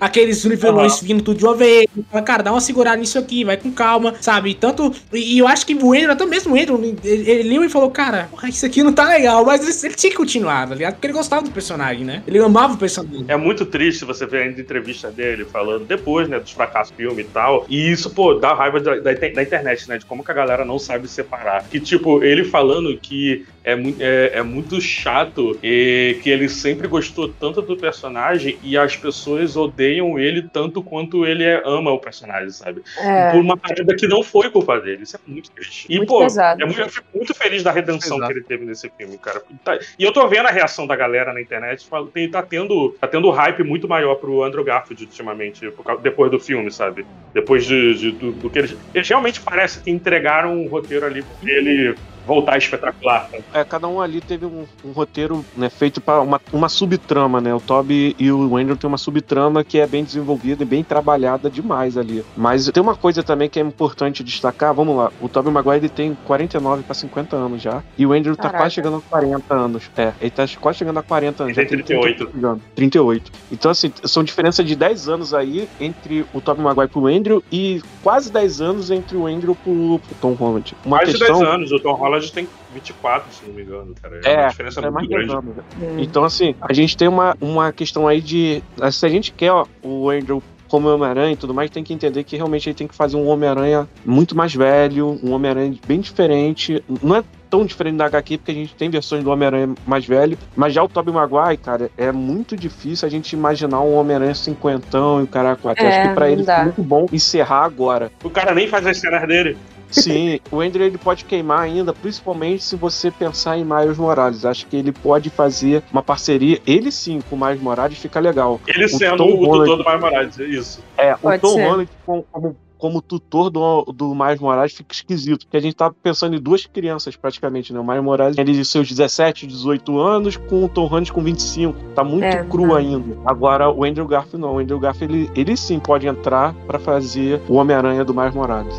aqueles 0.00 0.42
vilões 0.44 1.00
vindo 1.00 1.22
tudo 1.22 1.38
de 1.38 1.44
uma 1.44 1.54
vez. 1.54 1.86
Cara, 2.24 2.42
dá 2.42 2.50
uma 2.52 2.60
segurada 2.64 2.96
nisso 2.96 3.18
aqui, 3.18 3.44
vai 3.44 3.56
com 3.56 3.70
calma, 3.70 4.14
sabe? 4.20 4.54
Tanto. 4.54 4.92
E, 5.12 5.38
eu 5.38 5.46
acho 5.46 5.66
que 5.66 5.74
o 5.74 5.92
Andrew, 5.92 6.12
até 6.12 6.26
mesmo 6.26 6.54
o 6.54 6.58
Andrew, 6.60 6.82
ele, 7.04 7.30
ele 7.30 7.48
leu 7.48 7.64
e 7.64 7.68
falou, 7.68 7.90
cara, 7.90 8.28
isso 8.48 8.66
aqui 8.66 8.82
não 8.82 8.92
tá 8.92 9.08
legal, 9.08 9.44
mas 9.44 9.62
ele, 9.62 9.88
ele 9.88 9.94
tinha 9.94 10.10
que 10.10 10.16
continuar, 10.16 10.68
tá 10.68 10.74
ligado? 10.74 10.94
Porque 10.94 11.06
ele 11.06 11.14
gostava 11.14 11.42
do 11.42 11.50
personagem, 11.50 12.04
né? 12.04 12.22
Ele 12.26 12.38
amava 12.38 12.74
o 12.74 12.78
personagem. 12.78 13.24
É 13.28 13.36
muito 13.36 13.64
triste 13.66 14.04
você 14.04 14.26
ver 14.26 14.42
ainda 14.42 14.60
entrevista 14.60 15.10
dele 15.10 15.44
falando 15.44 15.84
depois, 15.84 16.28
né, 16.28 16.38
dos 16.38 16.52
fracassos 16.52 16.92
do 16.92 16.96
filme 16.96 17.22
e 17.22 17.26
tal. 17.26 17.66
E 17.68 17.90
isso, 17.90 18.10
pô, 18.10 18.34
dá 18.34 18.54
raiva 18.54 18.80
da, 18.80 18.96
da, 18.96 19.12
da 19.12 19.42
internet, 19.42 19.88
né? 19.88 19.98
De 19.98 20.04
como 20.04 20.24
que 20.24 20.30
a 20.30 20.34
galera 20.34 20.64
não 20.64 20.78
sabe 20.78 21.08
separar. 21.08 21.64
Que, 21.68 21.78
tipo, 21.80 22.22
ele 22.22 22.44
falando 22.44 22.96
que 22.98 23.44
é, 23.64 23.72
é, 23.98 24.30
é 24.34 24.42
muito 24.42 24.80
chato 24.80 25.58
e 25.62 26.18
que 26.22 26.28
ele 26.28 26.48
sempre 26.48 26.86
gostou 26.86 27.28
tanto 27.28 27.62
do 27.62 27.76
personagem 27.76 28.58
e 28.62 28.76
as 28.76 28.94
pessoas 28.94 29.56
odeiam 29.56 30.18
ele 30.18 30.42
tanto 30.42 30.82
quanto 30.82 31.24
ele 31.24 31.42
é- 31.42 31.62
ama 31.64 31.90
o 31.90 31.98
personagem, 31.98 32.50
sabe? 32.54 32.82
É. 32.98 33.30
Por 33.32 33.40
uma 33.40 33.56
parada 33.56 33.94
que 33.94 34.06
não 34.06 34.22
foi 34.22 34.50
culpa 34.50 34.80
dele. 34.80 35.02
Isso 35.02 35.16
é 35.16 35.20
muito 35.26 35.50
triste. 35.50 35.86
E, 35.90 35.96
Muito 35.98 36.08
pô, 36.08 36.20
pesado. 36.20 36.62
é 36.62 36.64
muito- 36.64 36.80
eu 36.80 36.88
fico 36.88 37.06
muito 37.14 37.34
feliz 37.34 37.62
da 37.62 37.70
redenção 37.70 38.16
Exato. 38.16 38.32
que 38.32 38.38
ele 38.38 38.44
teve 38.46 38.64
nesse 38.64 38.90
filme, 38.96 39.18
cara. 39.18 39.42
Tá- 39.64 39.78
E 39.98 40.04
eu 40.04 40.12
tô 40.12 40.26
vendo 40.28 40.46
a 40.46 40.50
reação 40.50 40.86
da 40.86 40.96
galera 40.96 41.32
na 41.32 41.40
internet. 41.40 41.88
tem- 42.12 42.30
Tá 42.30 42.42
tendo, 42.42 42.96
tá 43.00 43.06
tendo 43.06 43.30
hype 43.30 43.62
muito 43.62 43.86
maior 43.88 44.14
pro 44.16 44.42
Andrew 44.42 44.64
Garfield 44.64 45.04
ultimamente, 45.04 45.68
depois 46.02 46.30
do 46.30 46.40
filme, 46.40 46.70
sabe? 46.70 47.06
Depois 47.32 47.64
de, 47.64 47.94
de- 47.94 48.12
do, 48.12 48.32
do 48.32 48.50
que 48.50 48.58
eles. 48.58 48.76
Eles 48.94 49.08
realmente 49.08 49.40
parece 49.40 49.80
que 49.80 49.90
entregaram 49.90 50.56
um 50.56 50.68
roteiro 50.68 51.04
ali 51.06 51.22
pra 51.22 51.50
ele 51.50 51.94
voltar 52.26 52.58
espetacular. 52.58 53.28
É, 53.52 53.64
cada 53.64 53.86
um 53.88 54.00
ali 54.00 54.20
teve 54.20 54.46
um, 54.46 54.64
um 54.84 54.92
roteiro 54.92 55.44
né, 55.56 55.68
feito 55.68 56.00
para 56.00 56.20
uma, 56.20 56.40
uma 56.52 56.68
subtrama, 56.68 57.40
né? 57.40 57.54
O 57.54 57.60
Toby 57.60 58.16
e 58.18 58.30
o 58.30 58.56
Andrew 58.56 58.76
tem 58.76 58.88
uma 58.88 58.98
subtrama 58.98 59.62
que 59.64 59.78
é 59.78 59.86
bem 59.86 60.04
desenvolvida 60.04 60.62
e 60.62 60.66
bem 60.66 60.82
trabalhada 60.82 61.50
demais 61.50 61.96
ali. 61.96 62.24
Mas 62.36 62.68
tem 62.68 62.82
uma 62.82 62.96
coisa 62.96 63.22
também 63.22 63.48
que 63.48 63.58
é 63.58 63.62
importante 63.62 64.24
destacar, 64.24 64.74
vamos 64.74 64.96
lá, 64.96 65.12
o 65.20 65.28
Toby 65.28 65.50
Maguire 65.50 65.84
ele 65.84 65.88
tem 65.88 66.16
49 66.26 66.82
para 66.82 66.94
50 66.94 67.36
anos 67.36 67.62
já, 67.62 67.82
e 67.96 68.06
o 68.06 68.12
Andrew 68.12 68.36
tá 68.36 68.44
Caraca. 68.44 68.58
quase 68.58 68.74
chegando 68.74 68.96
a 68.96 69.00
40 69.00 69.54
anos. 69.54 69.90
É, 69.96 70.12
ele 70.20 70.30
tá 70.30 70.44
quase 70.60 70.78
chegando 70.78 70.98
a 70.98 71.02
40 71.02 71.44
anos. 71.44 71.56
Ele 71.56 71.64
já 71.64 71.68
tem 71.68 71.84
38. 71.84 72.26
38 72.26 72.46
anos. 72.46 72.62
38. 72.74 73.32
Então, 73.52 73.70
assim, 73.70 73.92
são 74.04 74.24
diferenças 74.24 74.64
de 74.66 74.74
10 74.74 75.08
anos 75.08 75.34
aí 75.34 75.68
entre 75.80 76.24
o 76.32 76.40
Toby 76.40 76.62
Maguire 76.62 76.88
pro 76.88 77.06
Andrew 77.06 77.42
e 77.50 77.82
quase 78.02 78.32
10 78.32 78.60
anos 78.60 78.90
entre 78.90 79.16
o 79.16 79.26
Andrew 79.26 79.54
pro, 79.54 79.98
pro 79.98 80.14
Tom 80.20 80.32
Holland. 80.32 80.74
Uma 80.84 80.96
Mais 80.96 81.08
de 81.08 81.18
questão... 81.18 81.40
10 81.40 81.50
anos. 81.50 81.72
O 81.72 81.80
Tom 81.80 81.94
Holland 81.94 82.13
tem 82.32 82.48
24, 82.72 83.32
se 83.32 83.46
não 83.46 83.54
me 83.54 83.62
engano, 83.62 83.94
cara. 84.00 84.20
É, 84.24 84.32
É, 84.32 84.40
uma 84.40 84.48
diferença 84.48 84.80
é 84.80 84.90
muito 84.90 85.08
de 85.08 85.14
10 85.16 85.26
grande. 85.28 85.46
anos. 85.48 85.64
Então, 85.98 86.24
assim, 86.24 86.54
a 86.60 86.72
gente 86.72 86.96
tem 86.96 87.08
uma, 87.08 87.36
uma 87.40 87.72
questão 87.72 88.06
aí 88.08 88.20
de. 88.20 88.62
Se 88.92 89.04
a 89.06 89.08
gente 89.08 89.32
quer 89.32 89.50
ó, 89.52 89.66
o 89.82 90.10
Andrew 90.10 90.42
como 90.68 90.88
Homem-Aranha 90.88 91.32
e 91.34 91.36
tudo 91.36 91.54
mais, 91.54 91.70
tem 91.70 91.84
que 91.84 91.92
entender 91.92 92.24
que 92.24 92.36
realmente 92.36 92.68
ele 92.68 92.74
tem 92.74 92.88
que 92.88 92.94
fazer 92.96 93.16
um 93.16 93.28
Homem-Aranha 93.28 93.88
muito 94.04 94.36
mais 94.36 94.52
velho, 94.54 95.20
um 95.22 95.32
Homem-Aranha 95.32 95.72
bem 95.86 96.00
diferente. 96.00 96.82
Não 97.02 97.14
é 97.14 97.22
tão 97.48 97.64
diferente 97.64 97.96
da 97.96 98.06
HQ, 98.06 98.38
porque 98.38 98.50
a 98.50 98.54
gente 98.54 98.74
tem 98.74 98.90
versões 98.90 99.22
do 99.22 99.30
Homem-Aranha 99.30 99.72
mais 99.86 100.04
velho, 100.04 100.36
mas 100.56 100.72
já 100.74 100.82
o 100.82 100.88
Tobey 100.88 101.14
Maguire, 101.14 101.56
cara, 101.58 101.88
é 101.96 102.10
muito 102.10 102.56
difícil 102.56 103.06
a 103.06 103.10
gente 103.10 103.34
imaginar 103.34 103.80
um 103.82 103.94
Homem-Aranha 103.94 104.34
cinquentão 104.34 105.20
e 105.20 105.24
o 105.24 105.26
cara 105.28 105.54
quatro. 105.54 105.84
É, 105.84 105.98
Acho 106.00 106.08
que 106.08 106.14
pra 106.16 106.28
ele 106.28 106.42
dá. 106.42 106.60
é 106.60 106.64
muito 106.64 106.82
bom 106.82 107.06
encerrar 107.12 107.64
agora. 107.64 108.10
O 108.24 108.30
cara 108.30 108.52
nem 108.52 108.66
faz 108.66 108.84
as 108.84 108.96
cenas 108.98 109.28
dele. 109.28 109.56
Sim, 110.02 110.40
o 110.50 110.60
Andrew 110.60 110.84
ele 110.84 110.98
pode 110.98 111.24
queimar 111.24 111.60
ainda, 111.60 111.92
principalmente 111.92 112.62
se 112.64 112.76
você 112.76 113.10
pensar 113.10 113.56
em 113.58 113.64
Miles 113.64 113.96
Morales. 113.98 114.44
Acho 114.44 114.66
que 114.66 114.76
ele 114.76 114.92
pode 114.92 115.30
fazer 115.30 115.82
uma 115.92 116.02
parceria, 116.02 116.60
ele 116.66 116.90
sim, 116.90 117.20
com 117.30 117.36
o 117.36 117.38
Miles 117.40 117.60
Morales 117.60 117.98
fica 117.98 118.18
legal. 118.20 118.60
Ele 118.66 118.84
O 118.84 118.88
sendo 118.88 119.16
Tom 119.18 119.24
o 119.24 119.38
tutor 119.38 119.48
Holland. 119.48 119.76
do 119.82 119.84
Miles 119.88 120.00
Morales, 120.00 120.40
é 120.40 120.44
isso. 120.44 120.80
É, 120.96 121.14
o 121.14 121.18
Pode 121.18 121.42
Tom 121.42 121.48
ser. 121.54 121.64
Holland 121.68 121.88
como, 122.04 122.56
como, 122.76 123.00
tutor 123.00 123.48
do, 123.50 123.84
do 123.94 124.14
Miles 124.14 124.40
Morales 124.40 124.72
fica 124.74 124.92
esquisito, 124.92 125.46
porque 125.46 125.56
a 125.56 125.60
gente 125.60 125.74
tá 125.74 125.90
pensando 126.02 126.36
em 126.36 126.40
duas 126.40 126.66
crianças 126.66 127.16
praticamente, 127.16 127.72
né? 127.72 127.80
O 127.80 127.84
Miles 127.84 128.02
Morales 128.04 128.36
ele 128.36 128.52
de 128.52 128.64
seus 128.64 128.86
17, 128.88 129.46
18 129.46 129.98
anos, 129.98 130.36
com 130.36 130.64
o 130.64 130.68
Tom 130.68 130.86
Holland 130.86 131.10
com 131.12 131.22
25. 131.22 131.72
Tá 131.94 132.04
muito 132.04 132.24
É, 132.24 132.44
cru 132.44 132.68
tá. 132.70 132.78
ainda. 132.78 133.16
Agora, 133.24 133.70
o 133.70 133.84
Andrew 133.84 134.06
Garfield 134.06 134.38
não. 134.42 134.56
O 134.56 134.58
Andrew 134.58 134.78
Garfield, 134.78 135.14
ele, 135.14 135.30
ele 135.34 135.56
sim 135.56 135.78
pode 135.78 136.06
entrar 136.06 136.52
pra 136.66 136.78
fazer 136.78 137.40
o 137.48 137.54
Homem-Aranha 137.54 138.04
do 138.04 138.12
Miles 138.14 138.34
Morales. 138.34 138.78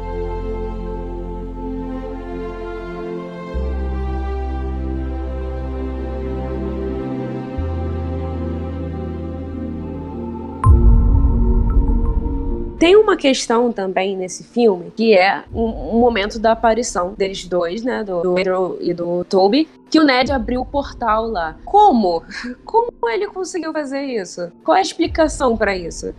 Tem 12.85 12.95
uma 12.95 13.17
questão 13.17 13.71
também 13.71 14.15
nesse 14.15 14.43
filme 14.43 14.93
que 14.95 15.17
é 15.17 15.43
um, 15.51 15.95
um 15.95 15.99
momento 15.99 16.37
da 16.37 16.51
aparição 16.51 17.15
deles 17.15 17.43
dois, 17.43 17.81
né? 17.81 18.03
Do, 18.03 18.21
do 18.21 18.31
Andrew 18.37 18.77
e 18.79 18.93
do 18.93 19.23
Toby, 19.23 19.67
que 19.89 19.99
o 19.99 20.03
Ned 20.03 20.31
abriu 20.31 20.61
o 20.61 20.65
portal 20.67 21.25
lá. 21.25 21.57
Como? 21.65 22.23
Como 22.63 22.91
ele 23.09 23.25
conseguiu 23.25 23.73
fazer 23.73 24.03
isso? 24.03 24.51
Qual 24.63 24.75
é 24.77 24.81
a 24.81 24.83
explicação 24.83 25.57
pra 25.57 25.75
isso? 25.75 26.13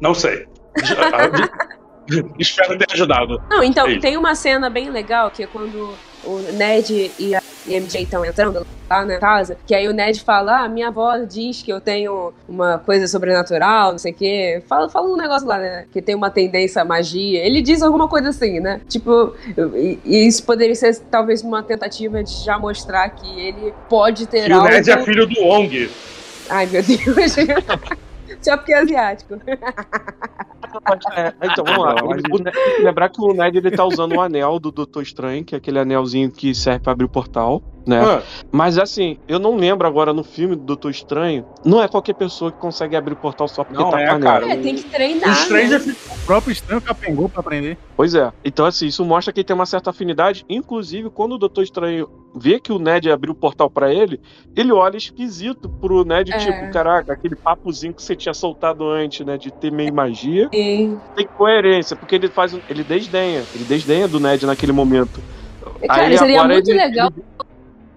Não 0.00 0.14
sei. 0.14 0.46
Espero 2.38 2.78
ter 2.78 2.86
ajudado. 2.92 3.42
Não, 3.50 3.64
então, 3.64 3.88
É 3.88 3.98
tem 3.98 4.16
uma 4.16 4.36
cena 4.36 4.70
bem 4.70 4.90
legal 4.90 5.32
que 5.32 5.42
é 5.42 5.48
quando 5.48 5.94
o 6.26 6.52
Ned 6.52 7.10
e 7.18 7.34
a 7.34 7.42
MJ 7.66 8.02
estão 8.02 8.24
entrando 8.24 8.66
lá 8.88 9.04
na 9.04 9.18
casa, 9.18 9.56
que 9.66 9.74
aí 9.74 9.88
o 9.88 9.92
Ned 9.92 10.22
fala: 10.22 10.64
Ah, 10.64 10.68
minha 10.68 10.88
avó 10.88 11.16
diz 11.18 11.62
que 11.62 11.72
eu 11.72 11.80
tenho 11.80 12.32
uma 12.48 12.78
coisa 12.78 13.06
sobrenatural, 13.06 13.92
não 13.92 13.98
sei 13.98 14.12
o 14.12 14.14
quê. 14.14 14.62
Fala, 14.68 14.88
fala 14.88 15.08
um 15.08 15.16
negócio 15.16 15.46
lá, 15.46 15.58
né? 15.58 15.86
Que 15.92 16.02
tem 16.02 16.14
uma 16.14 16.30
tendência 16.30 16.82
à 16.82 16.84
magia. 16.84 17.44
Ele 17.44 17.62
diz 17.62 17.82
alguma 17.82 18.08
coisa 18.08 18.28
assim, 18.28 18.60
né? 18.60 18.80
Tipo, 18.88 19.34
e, 19.74 19.98
e 20.04 20.26
isso 20.26 20.44
poderia 20.44 20.74
ser 20.74 20.96
talvez 21.10 21.42
uma 21.42 21.62
tentativa 21.62 22.22
de 22.22 22.44
já 22.44 22.58
mostrar 22.58 23.08
que 23.10 23.40
ele 23.40 23.72
pode 23.88 24.26
ter 24.26 24.48
E 24.48 24.52
o 24.52 24.56
algo. 24.56 24.68
Ned 24.68 24.90
é 24.90 25.02
filho 25.02 25.26
do 25.26 25.42
Ong. 25.42 25.90
Ai, 26.48 26.66
meu 26.66 26.82
Deus. 26.82 27.34
Só 28.42 28.56
porque 28.56 28.74
é 28.74 28.78
asiático. 28.78 29.40
É, 31.16 31.34
então, 31.42 31.64
vamos 31.64 31.84
lá. 31.84 31.94
Lembrar 32.80 33.08
que 33.08 33.20
o 33.20 33.32
Ned 33.32 33.58
ele 33.58 33.70
tá 33.70 33.84
usando 33.84 34.14
o 34.14 34.20
anel 34.20 34.58
do 34.58 34.70
Doutor 34.70 35.02
Estranho, 35.02 35.44
que 35.44 35.54
é 35.54 35.58
aquele 35.58 35.78
anelzinho 35.78 36.30
que 36.30 36.54
serve 36.54 36.80
pra 36.80 36.92
abrir 36.92 37.04
o 37.04 37.08
portal. 37.08 37.62
Né? 37.86 38.00
Ah, 38.02 38.22
Mas 38.50 38.78
assim, 38.78 39.18
eu 39.28 39.38
não 39.38 39.56
lembro 39.56 39.86
agora 39.86 40.12
no 40.12 40.24
filme 40.24 40.56
do 40.56 40.62
Doutor 40.62 40.90
Estranho, 40.90 41.44
não 41.64 41.82
é 41.82 41.88
qualquer 41.88 42.14
pessoa 42.14 42.50
que 42.50 42.58
consegue 42.58 42.96
abrir 42.96 43.12
o 43.12 43.16
portal 43.16 43.46
só 43.48 43.62
porque 43.64 43.82
Não 43.82 43.90
tá 43.90 44.00
é, 44.00 44.18
cara. 44.18 44.52
É, 44.52 44.56
tem 44.56 44.74
que 44.74 44.82
o 44.86 44.90
treinar. 44.90 45.34
Stranger 45.36 45.86
né? 45.86 45.94
O 46.22 46.26
próprio 46.26 46.52
estranho 46.52 46.80
capengou 46.80 47.28
pra 47.28 47.40
aprender. 47.40 47.76
Pois 47.96 48.14
é. 48.14 48.32
Então, 48.44 48.64
assim, 48.64 48.86
isso 48.86 49.04
mostra 49.04 49.32
que 49.32 49.40
ele 49.40 49.44
tem 49.44 49.54
uma 49.54 49.66
certa 49.66 49.90
afinidade. 49.90 50.44
Inclusive, 50.48 51.10
quando 51.10 51.32
o 51.34 51.38
Doutor 51.38 51.62
Estranho 51.62 52.08
vê 52.34 52.58
que 52.58 52.72
o 52.72 52.78
Ned 52.78 53.10
abriu 53.10 53.32
o 53.32 53.36
portal 53.36 53.68
pra 53.70 53.92
ele, 53.92 54.20
ele 54.56 54.72
olha 54.72 54.96
esquisito 54.96 55.68
pro 55.68 56.04
Ned, 56.04 56.32
É. 56.32 56.38
tipo, 56.38 56.72
caraca, 56.72 57.12
aquele 57.12 57.36
papozinho 57.36 57.92
que 57.92 58.02
você 58.02 58.16
tinha 58.16 58.34
soltado 58.34 58.88
antes, 58.88 59.24
né? 59.26 59.36
De 59.38 59.52
ter 59.52 59.70
meio 59.70 59.92
magia. 59.94 60.48
Tem 60.48 60.98
coerência, 61.36 61.94
porque 61.94 62.14
ele 62.14 62.28
faz. 62.28 62.54
um- 62.54 62.60
Ele 62.68 62.82
desdenha. 62.82 63.42
Ele 63.54 63.64
desdenha 63.64 64.08
do 64.08 64.18
Ned 64.18 64.44
naquele 64.46 64.72
momento. 64.72 65.20
Cara, 65.86 66.02
Aí 66.06 66.16
seria 66.18 66.36
agora 66.40 66.54
muito 66.54 66.70
ele- 66.70 66.78
legal 66.78 67.10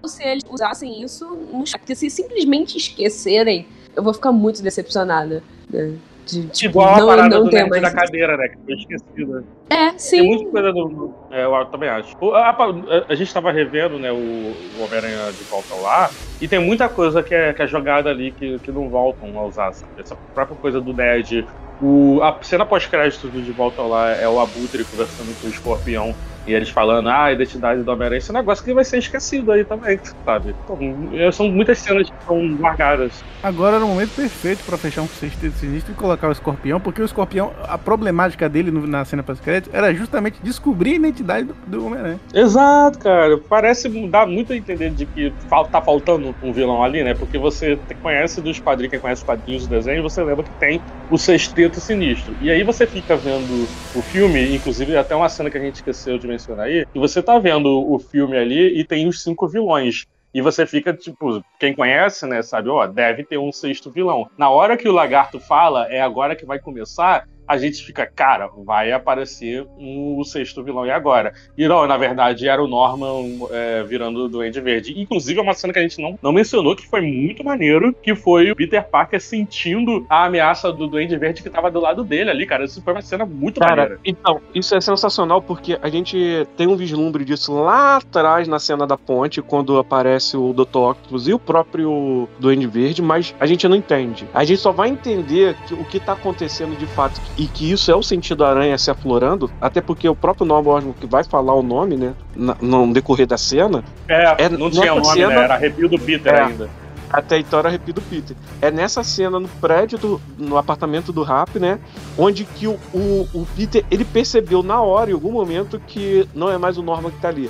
se 0.06 0.22
eles 0.22 0.44
usassem 0.48 1.02
isso 1.02 1.24
no 1.52 1.66
chat. 1.66 1.78
Porque 1.80 1.94
se 1.94 2.08
simplesmente 2.10 2.76
esquecerem, 2.76 3.66
eu 3.96 4.02
vou 4.02 4.12
ficar 4.14 4.30
muito 4.32 4.62
decepcionada. 4.62 5.42
né? 5.70 5.94
De, 6.26 6.46
tipo, 6.48 6.72
Igual 6.82 6.94
a 6.94 6.98
não, 6.98 7.06
parada 7.06 7.36
não 7.38 7.44
do 7.44 7.50
ter 7.50 7.56
nerd 7.56 7.70
mais. 7.70 7.82
da 7.82 7.90
cadeira, 7.90 8.36
né? 8.36 8.48
Que 8.48 8.56
foi 8.66 8.74
esquecida. 8.74 9.44
É, 9.70 9.88
Tem 9.88 9.98
sim. 9.98 10.26
muita 10.26 10.50
coisa 10.50 10.72
do. 10.74 11.14
É, 11.30 11.44
eu 11.46 11.64
também 11.66 11.88
acho. 11.88 12.14
A, 12.34 12.50
a- 12.50 13.04
a 13.08 13.14
gente 13.14 13.32
tava 13.32 13.50
revendo, 13.50 13.98
né, 13.98 14.12
o, 14.12 14.14
o 14.16 14.84
Homem-Aranha 14.84 15.32
de 15.32 15.42
volta 15.44 15.74
lá, 15.76 16.10
e 16.38 16.46
tem 16.46 16.58
muita 16.58 16.86
coisa 16.86 17.22
que 17.22 17.34
é, 17.34 17.54
que 17.54 17.62
é 17.62 17.66
jogada 17.66 18.10
ali 18.10 18.30
que, 18.32 18.58
que 18.58 18.70
não 18.70 18.90
voltam 18.90 19.38
a 19.38 19.44
usar. 19.46 19.72
sabe? 19.72 19.90
Essa 19.98 20.14
própria 20.34 20.56
coisa 20.58 20.82
do 20.82 20.92
Ned. 20.92 21.46
O, 21.80 22.20
a 22.22 22.36
cena 22.42 22.66
pós-crédito 22.66 23.28
do 23.28 23.40
De 23.40 23.52
Volta 23.52 23.80
Lá 23.80 24.10
é 24.10 24.28
o 24.28 24.38
Abutre 24.38 24.84
conversando 24.84 25.34
com 25.40 25.46
o 25.46 25.50
Escorpião. 25.50 26.14
E 26.46 26.54
eles 26.54 26.70
falando, 26.70 27.08
ah, 27.08 27.24
a 27.24 27.32
identidade 27.32 27.82
do 27.82 27.90
Homem-Aranha. 27.90 28.18
Esse 28.18 28.32
negócio 28.32 28.64
que 28.64 28.72
vai 28.72 28.84
ser 28.84 28.98
esquecido 28.98 29.52
aí 29.52 29.64
também, 29.64 30.00
sabe? 30.24 30.54
Então, 30.64 31.32
são 31.32 31.48
muitas 31.50 31.78
cenas 31.78 32.08
que 32.08 32.24
são 32.26 32.56
largadas. 32.60 33.22
Agora 33.42 33.76
era 33.76 33.84
o 33.84 33.88
momento 33.88 34.14
perfeito 34.14 34.64
pra 34.64 34.78
fechar 34.78 35.02
um 35.02 35.08
sexteto 35.08 35.52
sinistro 35.54 35.92
e 35.92 35.94
colocar 35.94 36.28
o 36.28 36.32
escorpião, 36.32 36.80
porque 36.80 37.02
o 37.02 37.04
escorpião, 37.04 37.52
a 37.66 37.76
problemática 37.76 38.48
dele 38.48 38.70
na 38.70 39.04
cena 39.04 39.22
pós-crédito 39.22 39.70
era 39.72 39.92
justamente 39.94 40.38
descobrir 40.42 40.92
a 40.92 40.96
identidade 40.96 41.46
do, 41.46 41.54
do 41.66 41.86
Homem-Aranha. 41.86 42.20
Exato, 42.32 42.98
cara. 42.98 43.38
Parece 43.38 43.88
dar 44.08 44.26
muito 44.26 44.52
a 44.52 44.56
entender 44.56 44.90
de 44.90 45.06
que 45.06 45.32
tá 45.70 45.80
faltando 45.80 46.34
um 46.42 46.52
vilão 46.52 46.82
ali, 46.82 47.02
né? 47.02 47.14
Porque 47.14 47.38
você 47.38 47.78
conhece 48.02 48.40
dos 48.40 48.58
quadrinhos, 48.58 48.90
quem 48.90 49.00
conhece 49.00 49.22
os 49.22 49.26
quadrinhos 49.26 49.66
do 49.66 49.70
desenho, 49.70 50.02
você 50.02 50.22
lembra 50.22 50.44
que 50.44 50.50
tem 50.58 50.80
o 51.10 51.18
sexteto 51.18 51.80
sinistro. 51.80 52.34
E 52.40 52.50
aí 52.50 52.62
você 52.62 52.86
fica 52.86 53.16
vendo 53.16 53.66
o 53.94 54.02
filme, 54.02 54.54
inclusive 54.54 54.96
até 54.96 55.14
uma 55.14 55.28
cena 55.28 55.50
que 55.50 55.58
a 55.58 55.60
gente 55.60 55.76
esqueceu 55.76 56.18
de 56.18 56.26
mencionar 56.28 56.66
aí, 56.66 56.86
e 56.94 56.98
você 56.98 57.22
tá 57.22 57.38
vendo 57.38 57.68
o 57.68 57.98
filme 57.98 58.36
ali 58.36 58.78
e 58.78 58.84
tem 58.84 59.08
os 59.08 59.22
cinco 59.22 59.48
vilões. 59.48 60.04
E 60.32 60.42
você 60.42 60.66
fica, 60.66 60.92
tipo, 60.92 61.42
quem 61.58 61.74
conhece, 61.74 62.26
né, 62.26 62.42
sabe, 62.42 62.68
ó, 62.68 62.86
deve 62.86 63.24
ter 63.24 63.38
um 63.38 63.50
sexto 63.50 63.90
vilão. 63.90 64.28
Na 64.36 64.50
hora 64.50 64.76
que 64.76 64.88
o 64.88 64.92
lagarto 64.92 65.40
fala, 65.40 65.86
é 65.90 66.00
agora 66.00 66.36
que 66.36 66.44
vai 66.44 66.58
começar, 66.58 67.26
a 67.48 67.56
gente 67.56 67.82
fica, 67.82 68.06
cara, 68.06 68.48
vai 68.64 68.92
aparecer 68.92 69.66
um, 69.78 70.16
o 70.18 70.24
sexto 70.24 70.62
vilão 70.62 70.84
e 70.86 70.90
agora. 70.90 71.32
E 71.56 71.66
não, 71.66 71.86
na 71.86 71.96
verdade, 71.96 72.46
era 72.48 72.62
o 72.62 72.68
Norman 72.68 73.46
é, 73.50 73.82
virando 73.82 74.24
o 74.24 74.28
Duende 74.28 74.60
Verde. 74.60 74.94
Inclusive, 75.00 75.38
é 75.40 75.42
uma 75.42 75.54
cena 75.54 75.72
que 75.72 75.78
a 75.78 75.82
gente 75.82 76.00
não, 76.00 76.18
não 76.22 76.32
mencionou, 76.32 76.76
que 76.76 76.86
foi 76.86 77.00
muito 77.00 77.42
maneiro, 77.44 77.94
que 78.02 78.14
foi 78.14 78.50
o 78.50 78.56
Peter 78.56 78.86
Parker 78.86 79.20
sentindo 79.20 80.04
a 80.08 80.26
ameaça 80.26 80.72
do 80.72 80.86
Duende 80.86 81.16
Verde 81.16 81.42
que 81.42 81.50
tava 81.50 81.70
do 81.70 81.80
lado 81.80 82.04
dele 82.04 82.30
ali, 82.30 82.46
cara. 82.46 82.64
Isso 82.64 82.82
foi 82.82 82.92
uma 82.92 83.02
cena 83.02 83.24
muito 83.24 83.60
Cara, 83.60 83.76
maneira. 83.76 84.00
então, 84.04 84.40
isso 84.54 84.74
é 84.74 84.80
sensacional 84.80 85.40
porque 85.40 85.78
a 85.80 85.88
gente 85.88 86.46
tem 86.56 86.66
um 86.66 86.76
vislumbre 86.76 87.24
disso 87.24 87.54
lá 87.54 87.96
atrás 87.96 88.46
na 88.46 88.58
cena 88.58 88.86
da 88.86 88.96
ponte, 88.96 89.40
quando 89.40 89.78
aparece 89.78 90.36
o 90.36 90.52
Dr. 90.52 90.78
Octopus 90.78 91.28
e 91.28 91.32
o 91.32 91.38
próprio 91.38 92.28
Duende 92.38 92.66
Verde, 92.66 93.00
mas 93.02 93.34
a 93.40 93.46
gente 93.46 93.66
não 93.68 93.76
entende. 93.76 94.26
A 94.34 94.44
gente 94.44 94.60
só 94.60 94.72
vai 94.72 94.88
entender 94.88 95.54
que- 95.66 95.74
o 95.74 95.84
que 95.84 95.98
tá 96.00 96.12
acontecendo 96.12 96.76
de 96.76 96.86
fato 96.86 97.20
e 97.38 97.46
que 97.46 97.70
isso 97.70 97.90
é 97.90 97.94
o 97.94 98.02
sentido 98.02 98.38
da 98.38 98.50
aranha 98.50 98.76
se 98.76 98.90
aflorando, 98.90 99.50
até 99.60 99.80
porque 99.80 100.08
o 100.08 100.14
próprio 100.14 100.44
Norman 100.44 100.72
Osborn 100.74 100.94
que 101.00 101.06
vai 101.06 101.22
falar 101.24 101.54
o 101.54 101.62
nome, 101.62 101.96
né, 101.96 102.12
na- 102.36 102.56
no 102.60 102.92
decorrer 102.92 103.26
da 103.26 103.38
cena, 103.38 103.82
É, 104.08 104.44
É, 104.44 104.48
não 104.48 104.68
tinha 104.70 104.92
nome, 104.94 105.04
cena- 105.06 105.28
né? 105.28 105.44
Era 105.44 105.54
arrepio 105.54 105.88
do 105.88 105.98
Peter 105.98 106.34
É. 106.34 106.40
ainda. 106.42 106.68
até 107.10 107.38
então 107.38 107.58
era 107.60 107.68
arrepio 107.68 107.94
do 107.94 108.02
Peter. 108.02 108.36
É 108.60 108.70
nessa 108.70 109.02
cena 109.02 109.40
no 109.40 109.48
prédio, 109.48 109.96
do, 109.98 110.20
no 110.36 110.58
apartamento 110.58 111.10
do 111.12 111.22
Rap, 111.22 111.58
né? 111.58 111.78
Onde 112.18 112.44
que 112.44 112.66
o, 112.66 112.78
o, 112.92 113.26
o 113.32 113.46
Peter, 113.56 113.82
ele 113.90 114.04
percebeu 114.04 114.62
na 114.62 114.80
hora, 114.82 115.10
em 115.10 115.14
algum 115.14 115.32
momento, 115.32 115.80
que 115.86 116.28
não 116.34 116.50
é 116.50 116.58
mais 116.58 116.76
o 116.76 116.82
Norman 116.82 117.10
que 117.10 117.18
tá 117.18 117.28
ali. 117.28 117.48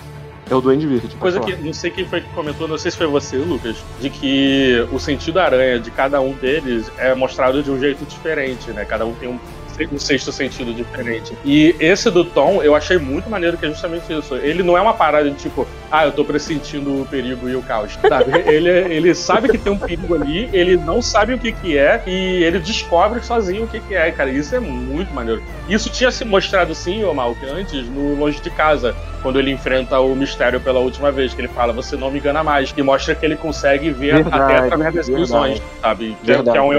É 0.51 0.55
o 0.55 0.61
Duende 0.63 0.87
Verde. 0.87 1.15
Coisa 1.17 1.41
falar. 1.41 1.53
que 1.57 1.63
não 1.63 1.73
sei 1.75 1.91
quem 1.91 2.07
foi 2.07 2.21
que 2.23 2.29
comentou, 2.35 2.67
não 2.69 2.79
sei 2.79 2.91
se 2.91 2.97
foi 2.97 3.07
você, 3.09 3.37
Lucas, 3.37 3.77
de 4.01 4.09
que 4.09 4.87
o 4.93 4.99
sentido 5.01 5.39
aranha 5.41 5.79
de 5.81 5.91
cada 5.91 6.21
um 6.21 6.33
deles 6.33 6.91
é 6.97 7.15
mostrado 7.15 7.63
de 7.63 7.71
um 7.71 7.79
jeito 7.81 8.05
diferente, 8.07 8.71
né? 8.71 8.85
Cada 8.85 9.05
um 9.05 9.13
tem 9.13 9.29
um, 9.29 9.39
um 9.93 9.99
sexto 9.99 10.33
sentido 10.33 10.73
diferente. 10.73 11.33
E 11.45 11.75
esse 11.79 12.11
do 12.11 12.25
Tom, 12.25 12.63
eu 12.63 12.75
achei 12.75 12.99
muito 12.99 13.29
maneiro 13.31 13.57
que 13.57 13.67
é 13.67 13.69
justamente 13.69 14.13
isso. 14.13 14.35
Ele 14.37 14.63
não 14.63 14.77
é 14.77 14.81
uma 14.81 14.95
parada 14.95 15.31
de 15.31 15.37
tipo, 15.37 15.67
ah, 15.91 16.05
eu 16.07 16.13
tô 16.13 16.25
pressentindo 16.25 17.03
o 17.03 17.07
perigo 17.07 17.49
e 17.49 17.57
o 17.57 17.63
caos. 17.63 17.99
Sabe? 18.07 18.31
ele, 18.47 18.69
ele 18.69 19.15
sabe 19.15 19.49
que 19.49 19.59
tem 19.59 19.73
um 19.73 19.79
perigo 19.79 20.15
ali, 20.15 20.49
ele 20.53 20.77
não 20.77 21.01
sabe 21.01 21.35
o 21.35 21.39
que 21.39 21.53
que 21.53 21.77
é 21.79 22.03
e 22.07 22.43
ele 22.43 22.59
descobre 22.59 23.23
sozinho 23.23 23.65
o 23.65 23.67
que 23.69 23.81
que 23.81 23.95
é, 23.95 24.11
cara. 24.11 24.31
Isso 24.31 24.55
é 24.55 24.61
muito 24.61 25.13
maneiro. 25.15 25.43
Isso 25.69 25.91
tinha 25.91 26.11
se 26.11 26.25
mostrado 26.25 26.75
sim, 26.75 27.03
ô 27.05 27.15
Malk, 27.15 27.39
antes, 27.47 27.87
no 27.89 28.15
Longe 28.15 28.41
de 28.41 28.51
Casa, 28.51 28.95
quando 29.23 29.39
ele 29.39 29.51
enfrenta 29.51 29.99
o 30.01 30.15
mistério 30.15 30.61
pela 30.61 30.79
última 30.81 31.11
vez, 31.11 31.35
que 31.35 31.41
ele 31.41 31.49
fala, 31.49 31.73
você 31.73 31.97
não 31.97 32.11
me 32.11 32.19
engana 32.19 32.43
mais, 32.43 32.71
que 32.73 32.83
mostra 32.83 33.15
que 33.15 33.25
ele 33.25 33.37
consegue 33.37 33.91
ver 33.91 34.15
Verdade, 34.17 34.43
até 34.43 34.57
através 34.59 34.95
das 34.95 35.09
ilusões, 35.09 35.63
sabe? 35.81 36.17
Que, 36.23 36.31
é- 36.31 36.35
Verdade, 36.35 36.53
que 36.53 36.59
é, 36.59 36.63
um, 36.63 36.73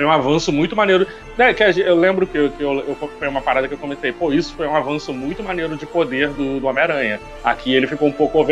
é 0.00 0.04
um 0.06 0.12
avanço 0.12 0.52
muito 0.52 0.74
maneiro. 0.76 1.06
Né, 1.36 1.54
que 1.54 1.62
eu 1.62 1.96
lembro 1.96 2.26
que, 2.26 2.36
eu- 2.36 2.50
que 2.50 2.62
eu, 2.62 2.72
eu- 2.80 3.10
foi 3.18 3.28
uma 3.28 3.40
parada 3.40 3.66
que 3.66 3.74
eu 3.74 3.78
comentei, 3.78 4.12
pô, 4.12 4.32
isso 4.32 4.54
foi 4.54 4.66
um 4.66 4.76
avanço 4.76 5.12
muito 5.12 5.42
maneiro 5.42 5.76
de 5.76 5.86
poder 5.86 6.28
do, 6.28 6.60
do 6.60 6.66
Homem-Aranha. 6.66 7.18
Aqui 7.42 7.74
ele 7.74 7.86
ficou 7.86 8.06
um 8.08 8.12
pouco 8.12 8.38
overpower 8.38 8.51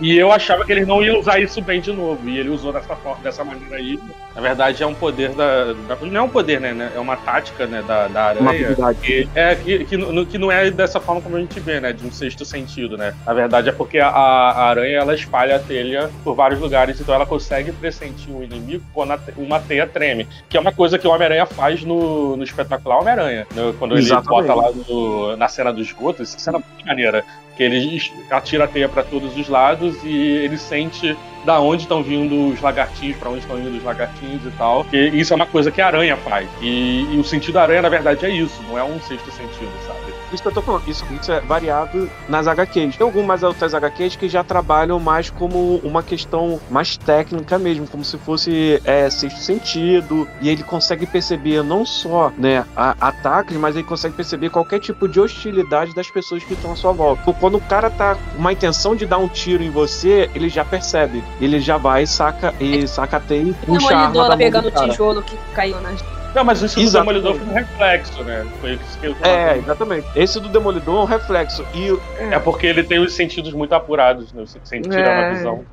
E 0.00 0.16
eu 0.18 0.32
achava 0.32 0.64
que 0.64 0.72
ele 0.72 0.84
não 0.84 1.02
ia 1.02 1.16
usar 1.16 1.38
isso 1.38 1.60
bem 1.62 1.80
de 1.80 1.92
novo, 1.92 2.28
e 2.28 2.38
ele 2.38 2.48
usou 2.48 2.72
dessa, 2.72 2.96
forma, 2.96 3.22
dessa 3.22 3.44
maneira 3.44 3.76
aí. 3.76 3.98
Na 4.34 4.40
verdade, 4.40 4.82
é 4.82 4.86
um 4.86 4.94
poder 4.94 5.30
da, 5.34 5.72
da- 5.72 5.96
Não 6.00 6.20
é 6.20 6.22
um 6.24 6.28
poder, 6.28 6.60
né? 6.60 6.72
né, 6.72 6.90
É 6.96 6.98
uma 6.98 7.16
tática 7.16 7.66
né, 7.66 7.82
da, 7.86 8.08
da 8.08 8.32
Uma 8.40 8.50
aranha. 8.50 8.66
habilidade. 8.70 8.98
Que, 9.02 9.28
é, 9.34 9.54
que, 9.54 9.84
que, 9.84 9.96
não- 9.96 10.24
que 10.24 10.38
não 10.38 10.50
é 10.50 10.70
dessa 10.70 10.98
forma 10.98 11.20
como 11.20 11.36
a 11.36 11.40
gente 11.40 11.60
vê, 11.60 11.78
né? 11.80 11.92
De 11.92 12.04
um 12.06 12.10
sexto 12.10 12.44
sentido, 12.44 12.96
né? 12.96 13.14
Na 13.26 13.32
verdade 13.34 13.68
é 13.68 13.72
porque 13.72 13.98
a, 13.98 14.08
a 14.08 14.64
aranha 14.68 14.98
ela 14.98 15.14
espalha 15.14 15.56
a 15.56 15.58
telha 15.58 16.10
por 16.24 16.34
vários 16.34 16.58
lugares, 16.60 17.00
então 17.00 17.14
ela 17.14 17.26
consegue 17.26 17.70
pressentir 17.72 18.30
o 18.34 18.42
inimigo 18.42 18.82
quando 18.92 19.12
uma 19.36 19.60
teia 19.60 19.86
treme. 19.86 20.26
Que 20.48 20.56
é 20.56 20.60
uma 20.60 20.72
coisa 20.72 20.98
que 20.98 21.06
o 21.06 21.10
Homem-Aranha 21.10 21.46
faz 21.46 21.84
no, 21.84 22.36
no 22.36 22.42
espetacular 22.42 22.98
Homem-Aranha. 23.00 23.46
né? 23.54 23.74
Quando 23.78 23.92
ele 23.92 24.00
Exatamente. 24.00 24.48
bota 24.48 24.54
lá 24.54 24.72
no- 24.88 25.36
na 25.36 25.46
cena 25.46 25.72
do 25.72 25.80
esgoto, 25.82 26.24
cena 26.24 26.58
é 26.58 26.60
muito 26.74 26.86
maneira. 26.86 27.22
Que 27.56 27.62
ele 27.62 28.00
atira 28.30 28.64
a 28.64 28.68
teia 28.68 28.88
pra 28.88 29.02
todos 29.02 29.36
os 29.36 29.48
lados 29.48 30.02
e 30.04 30.16
ele 30.16 30.56
sente 30.56 31.16
da 31.44 31.60
onde 31.60 31.82
estão 31.82 32.02
vindo 32.02 32.48
os 32.48 32.60
lagartinhos, 32.60 33.16
pra 33.16 33.30
onde 33.30 33.40
estão 33.40 33.58
indo 33.58 33.76
os 33.76 33.82
lagartinhos 33.82 34.44
e 34.46 34.50
tal. 34.52 34.86
E 34.92 35.18
isso 35.18 35.32
é 35.32 35.36
uma 35.36 35.46
coisa 35.46 35.70
que 35.70 35.80
a 35.80 35.86
aranha 35.86 36.16
faz. 36.16 36.48
E, 36.60 37.06
e 37.12 37.18
o 37.18 37.24
sentido 37.24 37.54
da 37.54 37.62
aranha, 37.62 37.82
na 37.82 37.88
verdade, 37.88 38.24
é 38.24 38.30
isso, 38.30 38.62
não 38.68 38.78
é 38.78 38.84
um 38.84 39.00
sexto 39.00 39.30
sentido, 39.32 39.70
sabe? 39.86 40.01
Isso 40.32 40.42
que 40.42 40.48
eu 40.48 40.52
tô 40.52 40.62
falando, 40.62 40.82
isso, 40.88 41.04
isso 41.20 41.30
é 41.32 41.40
variado 41.40 42.08
nas 42.28 42.46
HQs. 42.46 42.96
Tem 42.96 43.04
algumas 43.06 43.42
outras 43.42 43.74
HQs 43.74 44.16
que 44.16 44.28
já 44.28 44.42
trabalham 44.42 44.98
mais 44.98 45.30
como 45.30 45.76
uma 45.84 46.02
questão 46.02 46.60
mais 46.70 46.96
técnica 46.96 47.58
mesmo, 47.58 47.86
como 47.86 48.04
se 48.04 48.16
fosse 48.18 48.80
é, 48.84 49.08
sexto 49.10 49.38
sentido, 49.40 50.26
e 50.40 50.48
ele 50.48 50.62
consegue 50.62 51.06
perceber 51.06 51.62
não 51.62 51.84
só 51.84 52.32
né, 52.38 52.64
a- 52.76 52.96
ataques, 53.00 53.56
mas 53.56 53.74
ele 53.76 53.84
consegue 53.84 54.14
perceber 54.14 54.50
qualquer 54.50 54.80
tipo 54.80 55.06
de 55.08 55.20
hostilidade 55.20 55.94
das 55.94 56.10
pessoas 56.10 56.42
que 56.44 56.54
estão 56.54 56.72
à 56.72 56.76
sua 56.76 56.92
volta. 56.92 57.22
Porque 57.24 57.40
Quando 57.40 57.56
o 57.56 57.60
cara 57.60 57.90
tá 57.90 58.14
com 58.14 58.38
uma 58.38 58.52
intenção 58.52 58.94
de 58.94 59.04
dar 59.06 59.18
um 59.18 59.28
tiro 59.28 59.62
em 59.62 59.70
você, 59.70 60.30
ele 60.34 60.48
já 60.48 60.64
percebe. 60.64 61.22
Ele 61.40 61.58
já 61.60 61.76
vai, 61.76 62.06
saca, 62.06 62.54
e 62.60 62.86
saca 62.86 63.16
a 63.16 63.20
teia 63.20 63.42
e 63.50 63.52
puxa 63.54 63.94
a 63.94 63.98
arma 64.06 64.28
da 64.28 64.36
pegando 64.36 64.70
do 64.70 64.78
o 64.78 64.88
tijolo 64.90 65.22
que 65.22 65.36
caiu 65.54 65.80
nas. 65.80 66.00
Não, 66.34 66.44
mas 66.44 66.62
isso 66.62 66.80
do. 66.80 66.90
Demolidor 66.90 67.34
foi 67.36 67.46
um 67.46 67.52
reflexo, 67.52 68.24
né? 68.24 68.46
Foi 68.60 68.72
isso 68.74 68.98
que 68.98 69.06
eu 69.06 69.16
É, 69.22 69.58
exatamente. 69.58 70.06
Esse 70.16 70.40
do 70.40 70.48
Demolidor 70.48 71.00
é 71.00 71.02
um 71.02 71.04
reflexo. 71.04 71.64
E 71.74 71.88
É 72.32 72.38
porque 72.38 72.66
ele 72.66 72.82
tem 72.82 72.98
os 72.98 73.12
sentidos 73.12 73.52
muito 73.52 73.74
apurados, 73.74 74.32
né? 74.32 74.44
Sem 74.64 74.80
tirar 74.82 75.10
É. 75.10 75.20
uma 75.28 75.34
visão. 75.34 75.64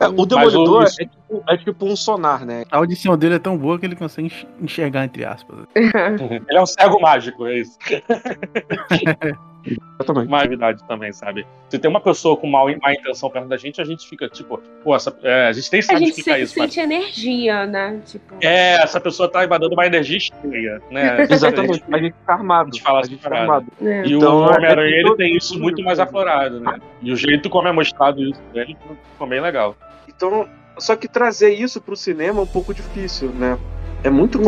é, 0.00 0.06
o 0.08 0.26
Demolidor 0.26 0.82
o- 0.82 0.84
é, 0.84 0.86
tipo, 0.90 1.42
é 1.48 1.56
tipo 1.56 1.86
um 1.86 1.96
sonar, 1.96 2.44
né? 2.44 2.64
A 2.70 2.76
audição 2.76 3.16
dele 3.16 3.36
é 3.36 3.38
tão 3.38 3.56
boa 3.56 3.78
que 3.78 3.86
ele 3.86 3.96
consegue 3.96 4.26
enx- 4.26 4.46
enxergar, 4.60 5.04
entre 5.04 5.24
aspas. 5.24 5.60
Ele 5.74 6.58
é 6.58 6.60
um 6.60 6.66
cego 6.66 7.00
mágico, 7.00 7.46
é 7.46 7.58
isso. 7.60 7.78
Exatamente. 9.64 10.28
uma 10.28 10.38
atividade 10.38 10.82
também, 10.88 11.12
sabe? 11.12 11.46
Se 11.68 11.78
tem 11.78 11.88
uma 11.90 12.00
pessoa 12.00 12.36
com 12.36 12.48
mal, 12.48 12.66
má 12.80 12.92
intenção 12.92 13.30
perto 13.30 13.48
da 13.48 13.56
gente, 13.56 13.80
a 13.80 13.84
gente 13.84 14.08
fica, 14.08 14.28
tipo, 14.28 14.58
pô, 14.82 14.94
essa, 14.96 15.16
é, 15.22 15.46
a 15.48 15.52
gente 15.52 15.70
nem 15.72 15.78
A 15.80 15.82
sabe 15.84 15.98
gente 16.00 16.08
explicar 16.10 16.34
se- 16.36 16.42
isso, 16.42 16.54
mas. 16.58 16.72
sente 16.74 16.80
energia, 16.84 17.66
né? 17.66 18.00
Tipo, 18.04 18.34
É, 18.42 18.82
essa 18.82 19.00
pessoa 19.00 19.30
tá 19.30 19.44
emanando 19.44 19.72
uma 19.74 19.86
energia 19.86 20.18
estranha, 20.18 20.80
né? 20.90 21.22
Exatamente. 21.30 21.84
A 21.92 21.98
gente 21.98 22.14
fica 22.14 22.32
armado. 22.32 22.68
A 22.68 22.72
gente 22.72 22.82
fala 22.82 23.00
A 23.00 23.02
gente 23.04 23.22
fica 23.22 23.34
armado. 23.38 23.66
né? 23.80 24.02
E 24.06 24.12
Então, 24.14 24.36
o 24.40 24.50
é- 24.50 24.56
Homem-Aranha, 24.56 24.96
é 24.96 25.00
ele 25.00 25.16
tem 25.16 25.36
isso 25.36 25.58
muito 25.58 25.82
mais 25.82 25.98
aflorado, 26.00 26.58
né? 26.60 26.78
E 27.00 27.12
o 27.12 27.16
jeito 27.16 27.48
como 27.48 27.68
é 27.68 27.72
mostrado 27.72 28.22
isso 28.22 28.40
dele 28.52 28.76
ficou 29.12 29.26
bem 29.26 29.40
legal. 29.40 29.76
Então, 30.08 30.48
só 30.78 30.96
que 30.96 31.06
trazer 31.06 31.50
isso 31.54 31.80
pro 31.80 31.94
cinema 31.96 32.40
é 32.40 32.42
um 32.42 32.46
pouco 32.46 32.74
difícil, 32.74 33.28
né? 33.30 33.56
É 34.02 34.10
muito 34.10 34.38
Uhum. 34.38 34.44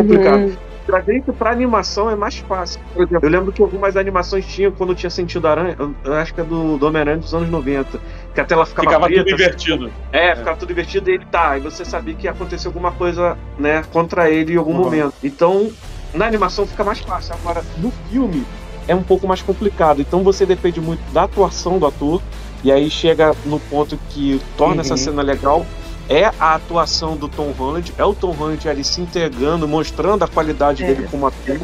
Trazer 0.87 1.17
isso 1.19 1.33
pra 1.33 1.51
animação 1.51 2.11
é 2.11 2.15
mais 2.15 2.37
fácil. 2.39 2.79
Por 2.93 3.05
exemplo, 3.05 3.27
eu 3.27 3.31
lembro 3.31 3.51
que 3.53 3.63
algumas 3.63 3.97
animações 3.97 4.45
tinham 4.47 4.71
quando 4.71 4.95
tinha 4.95 5.09
sentido 5.09 5.49
aranha. 5.49 5.75
Eu, 5.79 5.95
eu 6.05 6.13
acho 6.15 6.35
que 6.35 6.41
é 6.41 6.45
do, 6.45 6.77
do 6.77 6.87
Homem-Aranha 6.87 7.17
dos 7.19 7.33
anos 7.35 7.49
90. 7.49 7.99
Que 8.35 8.41
a 8.41 8.45
tela 8.45 8.67
ficava, 8.67 8.89
Ficava 8.89 9.07
preta. 9.07 9.23
tudo 9.25 9.33
invertido. 9.35 9.91
É, 10.13 10.37
ficava 10.37 10.57
tudo 10.59 10.73
invertido 10.73 11.11
e 11.11 11.15
ele 11.15 11.25
tá. 11.25 11.57
E 11.57 11.61
você 11.61 11.85
sabia 11.85 12.15
que 12.15 12.25
ia 12.27 12.33
acontecer 12.33 12.67
alguma 12.67 12.93
coisa, 12.93 13.39
né, 13.59 13.83
contra 13.93 14.29
ele 14.31 14.53
em 14.55 14.57
algum 14.57 14.73
Uhum. 14.75 14.85
momento. 14.85 15.15
Então, 15.23 15.71
na 16.13 16.27
animação 16.27 16.67
fica 16.67 16.85
mais 16.85 17.01
fácil. 17.01 17.35
Agora, 17.35 17.63
no 17.79 17.91
filme, 18.11 18.45
é 18.87 18.95
um 18.95 19.03
pouco 19.03 19.27
mais 19.27 19.41
complicado. 19.41 20.03
Então 20.03 20.23
você 20.23 20.45
depende 20.45 20.81
muito 20.83 21.01
da 21.13 21.23
atuação 21.23 21.79
do 21.79 21.87
ator. 21.87 22.21
E 22.63 22.71
aí 22.73 22.91
chega 22.91 23.35
no 23.47 23.59
ponto 23.59 23.99
que 24.11 24.41
torna 24.57 24.75
Uhum. 24.77 24.81
essa 24.81 24.97
cena 24.97 25.23
legal. 25.23 25.65
É 26.09 26.27
a 26.39 26.55
atuação 26.55 27.17
do 27.17 27.29
Tom 27.29 27.51
Holland, 27.53 27.95
é 27.97 28.05
o 28.05 28.15
Tom 28.15 28.33
Holland 28.33 28.69
ali 28.69 28.85
se 28.85 29.01
entregando, 29.01 29.67
mostrando 29.67 30.23
a 30.23 30.29
qualidade 30.29 30.85
É. 30.85 30.87
dele 30.87 31.09
como 31.11 31.27
ator, 31.27 31.59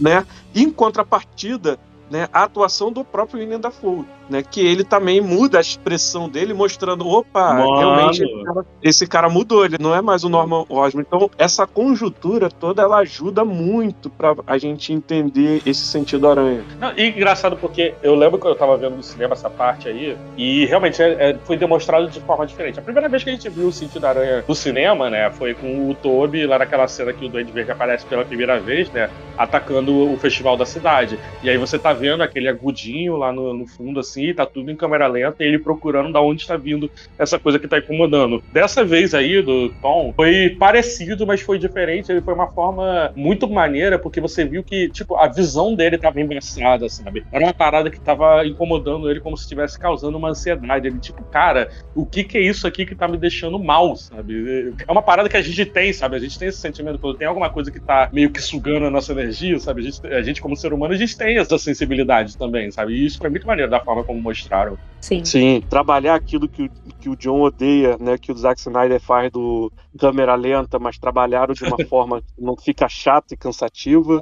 né? 0.00 0.26
Em 0.54 0.68
contrapartida, 0.70 1.78
né, 2.10 2.28
a 2.32 2.42
atuação 2.44 2.90
do 2.90 3.04
próprio 3.04 3.38
William 3.40 3.60
Dafoe, 3.60 4.04
né, 4.28 4.42
que 4.42 4.60
ele 4.60 4.84
também 4.84 5.20
muda 5.20 5.58
a 5.58 5.60
expressão 5.60 6.28
dele, 6.28 6.52
mostrando, 6.52 7.06
opa, 7.08 7.54
Mano. 7.54 7.78
realmente 7.78 8.22
esse 8.22 8.44
cara, 8.44 8.66
esse 8.82 9.06
cara 9.06 9.28
mudou, 9.28 9.64
ele 9.64 9.76
não 9.80 9.94
é 9.94 10.00
mais 10.02 10.24
o 10.24 10.28
Norman 10.28 10.64
Osborn. 10.68 11.06
Então, 11.06 11.30
essa 11.38 11.66
conjuntura 11.66 12.48
toda, 12.50 12.82
ela 12.82 12.98
ajuda 12.98 13.44
muito 13.44 14.10
pra 14.10 14.34
a 14.46 14.58
gente 14.58 14.92
entender 14.92 15.62
esse 15.64 15.86
sentido 15.86 16.28
aranha. 16.28 16.62
Não, 16.80 16.92
e 16.96 17.08
engraçado 17.08 17.56
porque 17.56 17.94
eu 18.02 18.14
lembro 18.14 18.38
que 18.38 18.46
eu 18.46 18.54
tava 18.54 18.76
vendo 18.76 18.96
no 18.96 19.02
cinema 19.02 19.32
essa 19.34 19.48
parte 19.50 19.88
aí, 19.88 20.16
e 20.36 20.64
realmente 20.66 21.02
é- 21.02 21.30
é- 21.30 21.36
foi 21.44 21.56
demonstrado 21.56 22.08
de 22.08 22.20
forma 22.20 22.46
diferente. 22.46 22.78
A 22.78 22.82
primeira 22.82 23.08
vez 23.08 23.24
que 23.24 23.30
a 23.30 23.32
gente 23.32 23.48
viu 23.48 23.68
o 23.68 23.72
sentido 23.72 24.00
da 24.02 24.10
aranha 24.10 24.44
no 24.46 24.54
cinema, 24.54 25.08
né, 25.10 25.30
foi 25.30 25.54
com 25.54 25.90
o 25.90 25.94
Toby, 25.94 26.46
lá 26.46 26.58
naquela 26.58 26.86
cena 26.88 27.12
que 27.12 27.24
o 27.24 27.28
Duende 27.28 27.52
Verde 27.52 27.70
aparece 27.70 28.04
pela 28.06 28.24
primeira 28.24 28.58
vez, 28.60 28.90
né, 28.90 29.10
atacando 29.36 30.12
o 30.12 30.16
festival 30.18 30.56
da 30.56 30.66
cidade. 30.66 31.18
E 31.42 31.48
aí 31.48 31.56
você 31.56 31.78
tá 31.78 31.92
vendo 31.92 32.22
aquele 32.22 32.48
agudinho 32.48 33.16
lá 33.16 33.32
no, 33.32 33.54
no 33.54 33.66
fundo, 33.66 34.00
assim, 34.00 34.17
tá 34.34 34.46
tudo 34.46 34.70
em 34.70 34.76
câmera 34.76 35.06
lenta, 35.06 35.42
e 35.42 35.46
ele 35.46 35.58
procurando 35.58 36.12
da 36.12 36.20
onde 36.20 36.42
está 36.42 36.56
vindo 36.56 36.90
essa 37.18 37.38
coisa 37.38 37.58
que 37.58 37.68
tá 37.68 37.78
incomodando. 37.78 38.42
Dessa 38.52 38.84
vez 38.84 39.14
aí, 39.14 39.42
do 39.42 39.70
Tom, 39.80 40.12
foi 40.14 40.56
parecido, 40.58 41.26
mas 41.26 41.40
foi 41.40 41.58
diferente. 41.58 42.10
Ele 42.10 42.20
foi 42.20 42.34
uma 42.34 42.48
forma 42.48 43.12
muito 43.14 43.48
maneira, 43.48 43.98
porque 43.98 44.20
você 44.20 44.44
viu 44.44 44.62
que, 44.62 44.88
tipo, 44.88 45.16
a 45.16 45.28
visão 45.28 45.74
dele 45.74 45.98
tava 45.98 46.20
embaçada, 46.20 46.88
sabe? 46.88 47.24
Era 47.32 47.44
uma 47.44 47.54
parada 47.54 47.90
que 47.90 48.00
tava 48.00 48.46
incomodando 48.46 49.10
ele 49.10 49.20
como 49.20 49.36
se 49.36 49.44
estivesse 49.44 49.78
causando 49.78 50.18
uma 50.18 50.30
ansiedade. 50.30 50.86
Ele, 50.86 50.98
tipo, 50.98 51.22
cara, 51.24 51.68
o 51.94 52.04
que 52.06 52.24
que 52.24 52.38
é 52.38 52.40
isso 52.40 52.66
aqui 52.66 52.84
que 52.84 52.94
tá 52.94 53.08
me 53.08 53.16
deixando 53.16 53.58
mal, 53.58 53.96
sabe? 53.96 54.74
É 54.86 54.92
uma 54.92 55.02
parada 55.02 55.28
que 55.28 55.36
a 55.36 55.42
gente 55.42 55.64
tem, 55.66 55.92
sabe? 55.92 56.16
A 56.16 56.18
gente 56.18 56.38
tem 56.38 56.48
esse 56.48 56.58
sentimento 56.58 56.98
quando 56.98 57.16
tem 57.16 57.26
alguma 57.26 57.50
coisa 57.50 57.70
que 57.70 57.80
tá 57.80 58.08
meio 58.12 58.30
que 58.30 58.40
sugando 58.40 58.86
a 58.86 58.90
nossa 58.90 59.12
energia, 59.12 59.58
sabe? 59.58 59.80
A 59.80 59.84
gente, 59.84 60.06
a 60.06 60.22
gente 60.22 60.40
como 60.40 60.56
ser 60.56 60.72
humano, 60.72 60.94
a 60.94 60.96
gente 60.96 61.16
tem 61.16 61.38
essa 61.38 61.58
sensibilidade 61.58 62.36
também, 62.36 62.70
sabe? 62.70 62.94
E 62.94 63.06
isso 63.06 63.18
foi 63.18 63.30
muito 63.30 63.46
maneiro 63.46 63.70
da 63.70 63.80
forma 63.80 64.04
como 64.08 64.22
mostraram. 64.22 64.78
Sim. 65.02 65.22
Sim, 65.24 65.62
trabalhar 65.68 66.14
aquilo 66.14 66.48
que 66.48 66.64
o, 66.64 66.70
que 66.98 67.08
o 67.10 67.14
John 67.14 67.42
odeia, 67.42 67.98
né, 68.00 68.16
que 68.16 68.32
o 68.32 68.36
Zack 68.36 68.58
Snyder 68.58 68.98
faz 68.98 69.30
do 69.30 69.70
câmera 69.98 70.34
lenta, 70.34 70.78
mas 70.78 70.98
trabalharam 70.98 71.52
de 71.52 71.64
uma 71.64 71.76
forma 71.86 72.20
que 72.20 72.42
não 72.42 72.56
fica 72.56 72.88
chata 72.88 73.34
e 73.34 73.36
cansativa. 73.36 74.20